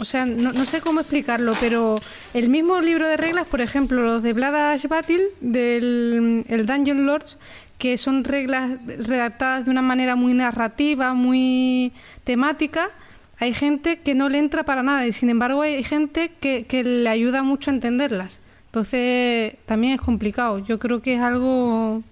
o 0.00 0.04
sea, 0.04 0.26
no, 0.26 0.52
no 0.52 0.64
sé 0.64 0.80
cómo 0.80 0.98
explicarlo, 0.98 1.52
pero 1.60 2.00
el 2.34 2.48
mismo 2.48 2.80
libro 2.80 3.06
de 3.06 3.16
reglas, 3.16 3.46
por 3.46 3.60
ejemplo, 3.60 4.02
los 4.02 4.24
de 4.24 4.32
Bladash 4.32 4.88
Battle, 4.88 5.22
del 5.40 6.44
el 6.48 6.66
Dungeon 6.66 7.06
Lords, 7.06 7.38
que 7.78 7.96
son 7.96 8.24
reglas 8.24 8.72
redactadas 8.84 9.66
de 9.66 9.70
una 9.70 9.82
manera 9.82 10.16
muy 10.16 10.34
narrativa, 10.34 11.14
muy 11.14 11.92
temática, 12.24 12.90
hay 13.38 13.52
gente 13.52 14.00
que 14.00 14.16
no 14.16 14.28
le 14.28 14.38
entra 14.38 14.64
para 14.64 14.82
nada 14.82 15.06
y 15.06 15.12
sin 15.12 15.30
embargo 15.30 15.62
hay 15.62 15.84
gente 15.84 16.32
que, 16.40 16.66
que 16.66 16.82
le 16.82 17.08
ayuda 17.08 17.44
mucho 17.44 17.70
a 17.70 17.74
entenderlas. 17.74 18.40
Entonces 18.66 19.54
también 19.66 19.94
es 19.94 20.00
complicado. 20.00 20.58
Yo 20.58 20.80
creo 20.80 21.02
que 21.02 21.14
es 21.14 21.20
algo 21.20 22.02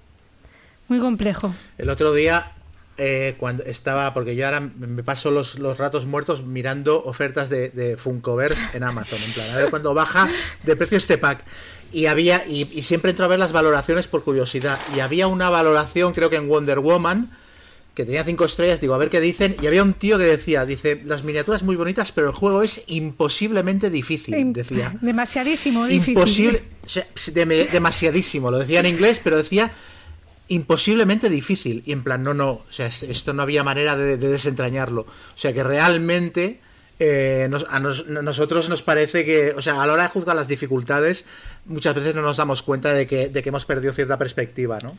muy 0.89 0.99
complejo. 0.99 1.55
El 1.79 1.89
otro 1.89 2.13
día, 2.13 2.53
eh, 2.99 3.35
cuando 3.39 3.65
estaba, 3.65 4.13
porque 4.15 4.37
yo 4.37 4.45
ahora 4.47 4.61
me 4.61 5.03
paso 5.03 5.31
los, 5.31 5.59
los 5.59 5.79
ratos 5.79 6.07
muertos 6.07 6.45
mirando 6.45 7.03
ofertas 7.03 7.49
de, 7.49 7.71
de 7.71 7.97
Funkoverse 7.97 8.61
en 8.77 8.83
Amazon, 8.83 9.19
en 9.25 9.33
plan, 9.33 9.51
a 9.53 9.57
ver 9.57 9.71
cuándo 9.71 9.95
baja 9.95 10.29
de 10.65 10.77
precio 10.77 10.99
este 10.99 11.19
pack. 11.19 11.45
Y 11.93 12.07
había, 12.07 12.47
y, 12.47 12.69
y 12.73 12.83
siempre 12.83 13.11
entro 13.11 13.25
a 13.25 13.29
ver 13.29 13.39
las 13.39 13.53
valoraciones 13.53 14.07
por 14.07 14.25
curiosidad. 14.25 14.79
Y 14.97 15.01
había 15.01 15.27
una 15.27 15.51
valoración, 15.51 16.13
creo 16.13 16.31
que 16.31 16.37
en 16.37 16.49
Wonder 16.49 16.79
Woman, 16.79 17.31
que 17.95 18.07
tenía 18.07 18.25
cinco 18.25 18.47
estrellas, 18.47 18.81
digo, 18.81 18.95
a 18.95 18.99
ver 18.99 19.11
qué 19.11 19.21
dicen. 19.21 19.57
Y 19.61 19.67
había 19.67 19.83
un 19.83 19.93
tío 19.93 20.17
que 20.17 20.25
decía, 20.25 20.65
dice, 20.65 21.03
las 21.05 21.23
miniaturas 21.25 21.63
muy 21.63 21.77
bonitas, 21.77 22.11
pero 22.11 22.29
el 22.29 22.33
juego 22.35 22.63
es 22.63 22.83
imposiblemente 22.87 23.91
difícil, 23.91 24.55
decía. 24.55 24.95
Demasiadísimo 25.03 25.85
difícil. 25.87 26.15
Imposible, 26.15 26.65
o 26.87 26.89
sea, 26.89 27.07
dem- 27.35 27.69
demasiadísimo, 27.71 28.51
lo 28.51 28.59
decía 28.59 28.81
en 28.81 28.87
inglés, 28.87 29.21
pero 29.23 29.37
decía 29.37 29.73
imposiblemente 30.49 31.29
difícil. 31.29 31.83
Y 31.87 31.93
en 31.93 32.03
plan, 32.03 32.23
no, 32.23 32.35
no, 32.35 32.51
o 32.51 32.67
sea, 32.71 32.87
es- 32.87 33.03
esto 33.03 33.33
no 33.33 33.43
había 33.43 33.65
manera 33.65 33.97
de, 33.97 34.17
de 34.17 34.29
desentrañarlo. 34.29 35.03
O 35.03 35.37
sea, 35.39 35.53
que 35.53 35.63
realmente 35.65 36.61
eh, 36.99 37.49
a 37.71 37.81
nos- 37.81 38.07
nosotros 38.07 38.69
nos 38.69 38.83
parece 38.83 39.25
que, 39.25 39.53
o 39.57 39.63
sea, 39.63 39.83
a 39.83 39.87
la 39.87 39.93
hora 39.95 40.03
de 40.05 40.09
juzgar 40.11 40.37
las 40.37 40.47
dificultades, 40.49 41.25
muchas 41.67 41.95
veces 41.95 42.15
no 42.15 42.23
nos 42.23 42.37
damos 42.37 42.63
cuenta 42.63 42.93
de 42.93 43.07
que, 43.07 43.29
de 43.29 43.43
que 43.43 43.49
hemos 43.49 43.65
perdido 43.65 43.93
cierta 43.93 44.19
perspectiva, 44.19 44.79
¿no? 44.83 44.97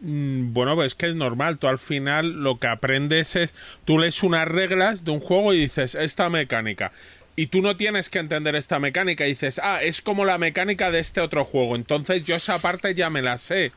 Mm, 0.00 0.52
Bueno, 0.52 0.74
pues 0.74 0.88
es 0.88 0.94
que 0.94 1.06
es 1.08 1.14
normal. 1.14 1.58
Tú 1.58 1.66
al 1.68 1.78
final 1.78 2.42
lo 2.42 2.58
que 2.58 2.66
aprendes 2.66 3.34
es. 3.36 3.54
Tú 3.84 3.98
lees 3.98 4.22
unas 4.22 4.46
reglas 4.46 5.04
de 5.04 5.10
un 5.12 5.20
juego 5.20 5.54
y 5.54 5.58
dices, 5.60 5.94
esta 5.94 6.28
mecánica. 6.28 6.92
Y 7.34 7.46
tú 7.46 7.62
no 7.62 7.76
tienes 7.76 8.10
que 8.10 8.18
entender 8.18 8.54
esta 8.56 8.78
mecánica. 8.78 9.24
Y 9.26 9.30
dices, 9.30 9.58
ah, 9.62 9.82
es 9.82 10.02
como 10.02 10.24
la 10.24 10.38
mecánica 10.38 10.90
de 10.90 10.98
este 10.98 11.20
otro 11.20 11.44
juego. 11.44 11.76
Entonces 11.76 12.24
yo 12.24 12.34
esa 12.36 12.58
parte 12.58 12.94
ya 12.94 13.08
me 13.10 13.22
la 13.22 13.38
sé. 13.38 13.72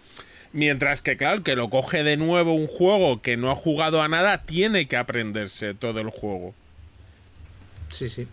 Mientras 0.54 1.02
que, 1.02 1.16
claro, 1.18 1.44
que 1.44 1.56
lo 1.56 1.70
coge 1.70 2.04
de 2.04 2.18
nuevo 2.18 2.54
un 2.54 2.68
juego 2.68 3.22
que 3.22 3.38
no 3.38 3.52
ha 3.52 3.56
jugado 3.56 4.02
a 4.02 4.08
nada, 4.10 4.40
tiene 4.44 4.88
que 4.88 4.98
aprenderse 4.98 5.74
todo 5.74 6.00
el 6.02 6.10
juego. 6.10 6.54
Sí, 7.90 8.10
sí. 8.10 8.28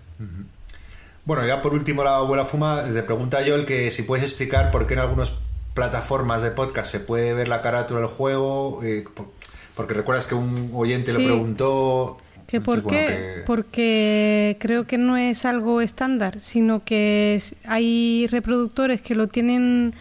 Bueno, 1.24 1.46
ya 1.46 1.60
por 1.62 1.74
último 1.74 2.02
la 2.04 2.16
abuela 2.16 2.44
fuma, 2.44 2.82
te 2.82 3.02
pregunta 3.02 3.42
yo 3.46 3.54
el 3.54 3.64
que 3.66 3.90
si 3.90 4.02
puedes 4.02 4.24
explicar 4.24 4.70
por 4.70 4.86
qué 4.86 4.94
en 4.94 5.00
algunas 5.00 5.34
plataformas 5.74 6.42
de 6.42 6.50
podcast 6.50 6.90
se 6.90 7.00
puede 7.00 7.34
ver 7.34 7.46
la 7.48 7.60
carátula 7.62 8.00
del 8.00 8.08
juego, 8.08 8.82
eh, 8.82 9.04
por- 9.14 9.28
porque 9.76 9.94
recuerdas 9.94 10.26
que 10.26 10.34
un 10.34 10.70
oyente 10.74 11.12
Sí. 11.12 11.18
le 11.18 11.24
preguntó... 11.24 12.18
¿Que 12.48 12.60
por 12.60 12.80
bueno, 12.80 12.98
qué? 12.98 13.06
que- 13.06 13.42
Porque 13.46 14.56
creo 14.58 14.86
que 14.86 14.96
no 14.98 15.16
es 15.16 15.44
algo 15.44 15.80
estándar, 15.82 16.40
sino 16.40 16.82
que 16.84 17.34
es- 17.36 17.54
hay 17.64 18.26
reproductores 18.28 19.00
que 19.02 19.14
lo 19.14 19.28
tienen... 19.28 19.94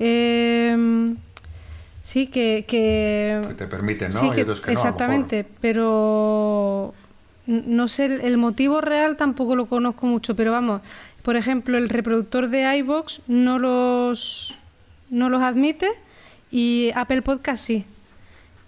eh, 0.00 1.14
sí, 2.02 2.26
que... 2.26 2.64
que 2.66 3.40
que 3.48 3.54
te 3.54 3.66
permiten, 3.66 4.10
¿no? 4.12 4.18
Sí, 4.20 4.26
Y 4.36 4.40
otros 4.40 4.60
que 4.60 4.68
no, 4.68 4.72
exactamente, 4.72 5.44
pero 5.60 6.94
no 7.46 7.88
sé, 7.88 8.04
el, 8.06 8.20
el 8.20 8.36
motivo 8.38 8.80
real 8.80 9.16
tampoco 9.16 9.56
lo 9.56 9.66
conozco 9.66 10.06
mucho, 10.06 10.36
pero 10.36 10.52
vamos, 10.52 10.80
por 11.22 11.36
ejemplo, 11.36 11.76
el 11.78 11.88
reproductor 11.88 12.48
de 12.48 12.76
iBox 12.78 13.20
no 13.28 13.58
los, 13.58 14.56
no 15.10 15.28
los 15.28 15.42
admite 15.42 15.88
y 16.50 16.90
Apple 16.94 17.22
Podcast 17.22 17.64
sí. 17.64 17.84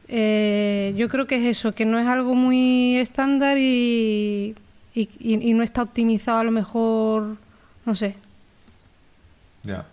Eh, 0.08 0.92
yo 0.96 1.08
creo 1.08 1.26
que 1.26 1.36
es 1.36 1.56
eso, 1.58 1.72
que 1.74 1.86
no 1.86 1.98
es 1.98 2.06
algo 2.06 2.34
muy 2.34 2.96
estándar 2.98 3.56
y, 3.58 4.54
y, 4.94 5.08
y- 5.18 5.48
y 5.50 5.54
no 5.54 5.62
está 5.62 5.82
optimizado 5.82 6.38
a 6.38 6.44
lo 6.44 6.50
mejor, 6.50 7.36
no 7.86 7.94
sé. 7.94 8.16
Ya. 9.62 9.86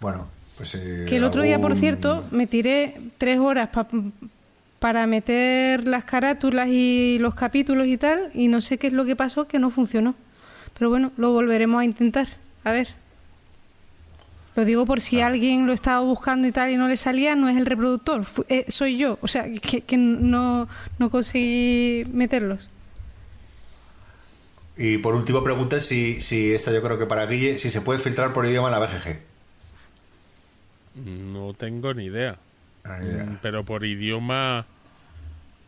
Bueno, 0.00 0.28
pues... 0.62 0.74
eh, 0.76 1.06
Que 1.08 1.16
el 1.16 1.24
otro 1.24 1.42
día, 1.42 1.58
por 1.58 1.76
cierto, 1.76 2.24
me 2.30 2.46
tiré 2.46 2.94
tres 3.18 3.38
horas 3.38 3.68
pa- 3.70 3.88
para 4.78 5.06
meter 5.06 5.86
las 5.86 6.04
carátulas 6.04 6.68
y 6.68 7.18
los 7.20 7.34
capítulos 7.34 7.86
y 7.86 7.96
tal, 7.96 8.30
y 8.34 8.48
no 8.48 8.60
sé 8.60 8.78
qué 8.78 8.86
es 8.88 8.92
lo 8.92 9.04
que 9.04 9.14
pasó, 9.16 9.46
que 9.46 9.58
no 9.58 9.70
funcionó. 9.70 10.14
Pero 10.78 10.90
bueno, 10.90 11.12
lo 11.16 11.32
volveremos 11.32 11.80
a 11.80 11.84
intentar. 11.84 12.28
A 12.64 12.72
ver. 12.72 12.88
Lo 14.54 14.64
digo 14.64 14.84
por 14.84 15.00
si 15.00 15.20
alguien 15.20 15.66
lo 15.66 15.72
estaba 15.72 16.00
buscando 16.00 16.46
y 16.46 16.52
tal 16.52 16.70
y 16.70 16.76
no 16.76 16.86
le 16.88 16.96
salía, 16.96 17.34
no 17.36 17.48
es 17.48 17.56
el 17.56 17.64
reproductor, 17.64 18.26
eh, 18.48 18.66
soy 18.68 18.98
yo. 18.98 19.18
O 19.22 19.28
sea, 19.28 19.44
que, 19.50 19.80
que 19.80 19.96
no, 19.96 20.68
no 20.98 21.10
conseguí 21.10 22.04
meterlos. 22.12 22.68
Y 24.76 24.98
por 24.98 25.14
último 25.14 25.42
pregunta 25.42 25.80
si, 25.80 26.20
si 26.20 26.52
esta 26.52 26.72
yo 26.72 26.82
creo 26.82 26.98
que 26.98 27.06
para 27.06 27.26
Guille, 27.26 27.58
si 27.58 27.70
se 27.70 27.80
puede 27.82 27.98
filtrar 27.98 28.32
por 28.32 28.44
idioma 28.46 28.68
en 28.68 28.72
la 28.72 28.78
BGG. 28.80 29.18
No 30.94 31.54
tengo 31.54 31.94
ni 31.94 32.06
idea. 32.06 32.36
Ah, 32.84 32.98
idea. 33.02 33.24
Mm, 33.24 33.38
Pero 33.42 33.64
por 33.64 33.84
idioma. 33.84 34.66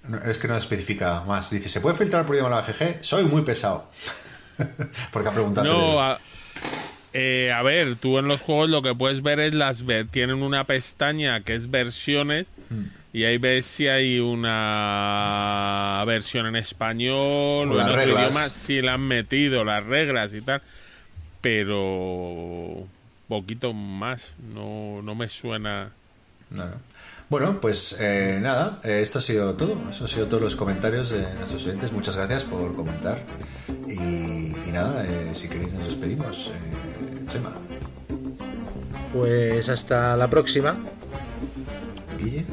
No, 0.08 0.18
es 0.18 0.36
que 0.38 0.48
no 0.48 0.56
especifica 0.56 1.22
más. 1.26 1.50
Dice, 1.50 1.68
¿se 1.68 1.80
puede 1.80 1.96
filtrar 1.96 2.26
por 2.26 2.34
idioma 2.36 2.50
la 2.56 2.62
BGG? 2.62 3.02
Soy 3.02 3.24
muy 3.24 3.42
pesado. 3.42 3.88
Porque 5.12 5.28
ha 5.28 5.32
preguntado. 5.32 5.66
No, 5.66 6.00
a, 6.02 6.18
eh, 7.14 7.52
a 7.52 7.62
ver, 7.62 7.96
tú 7.96 8.18
en 8.18 8.26
los 8.28 8.40
juegos 8.42 8.68
lo 8.70 8.82
que 8.82 8.94
puedes 8.94 9.22
ver 9.22 9.40
es 9.40 9.54
las 9.54 9.86
ver 9.86 10.06
tienen 10.08 10.42
una 10.42 10.64
pestaña 10.64 11.40
que 11.42 11.54
es 11.54 11.70
versiones 11.70 12.48
Hmm. 12.70 12.84
y 13.12 13.24
ahí 13.24 13.36
ves 13.36 13.66
si 13.66 13.88
hay 13.88 14.18
una 14.20 16.02
versión 16.06 16.46
en 16.46 16.56
español 16.56 17.70
o, 17.70 17.74
en 17.74 17.88
otro 17.88 18.02
idioma, 18.02 18.48
si 18.48 18.80
le 18.80 18.88
han 18.90 19.02
metido 19.02 19.64
las 19.64 19.84
reglas 19.84 20.32
y 20.32 20.40
tal, 20.40 20.62
pero 21.42 22.86
poquito 23.28 23.72
más, 23.72 24.32
no, 24.52 25.02
no 25.02 25.14
me 25.14 25.28
suena. 25.28 25.92
No, 26.50 26.64
no. 26.66 26.72
Bueno, 27.30 27.58
pues 27.60 27.98
eh, 28.00 28.38
nada, 28.40 28.80
eh, 28.84 29.00
esto 29.00 29.18
ha 29.18 29.22
sido 29.22 29.54
todo. 29.54 29.76
Eso 29.88 30.04
ha 30.04 30.08
sido 30.08 30.26
todos 30.26 30.42
los 30.42 30.56
comentarios 30.56 31.10
de 31.10 31.22
nuestros 31.34 31.66
oyentes. 31.66 31.90
Muchas 31.92 32.16
gracias 32.16 32.44
por 32.44 32.74
comentar. 32.76 33.22
Y, 33.88 33.92
y 33.94 34.70
nada, 34.72 35.04
eh, 35.06 35.30
si 35.34 35.48
queréis 35.48 35.72
nos 35.72 35.86
despedimos. 35.86 36.52
Eh, 36.54 37.24
Chema, 37.26 37.52
Pues 39.12 39.68
hasta 39.68 40.16
la 40.16 40.28
próxima. 40.28 40.76
Guille. 42.18 42.44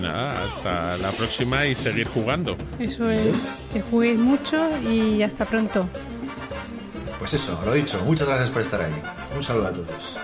Nada, 0.00 0.44
hasta 0.44 0.96
la 0.98 1.10
próxima 1.10 1.66
y 1.66 1.74
seguir 1.74 2.06
jugando. 2.06 2.56
Eso 2.78 3.10
es, 3.10 3.54
que 3.72 3.82
juguéis 3.82 4.18
mucho 4.18 4.56
y 4.82 5.22
hasta 5.22 5.44
pronto. 5.46 5.88
Pues 7.26 7.42
eso, 7.42 7.60
lo 7.64 7.72
dicho. 7.72 8.00
Muchas 8.04 8.28
gracias 8.28 8.50
por 8.50 8.62
estar 8.62 8.80
ahí. 8.80 9.02
Un 9.34 9.42
saludo 9.42 9.66
a 9.66 9.72
todos. 9.72 10.16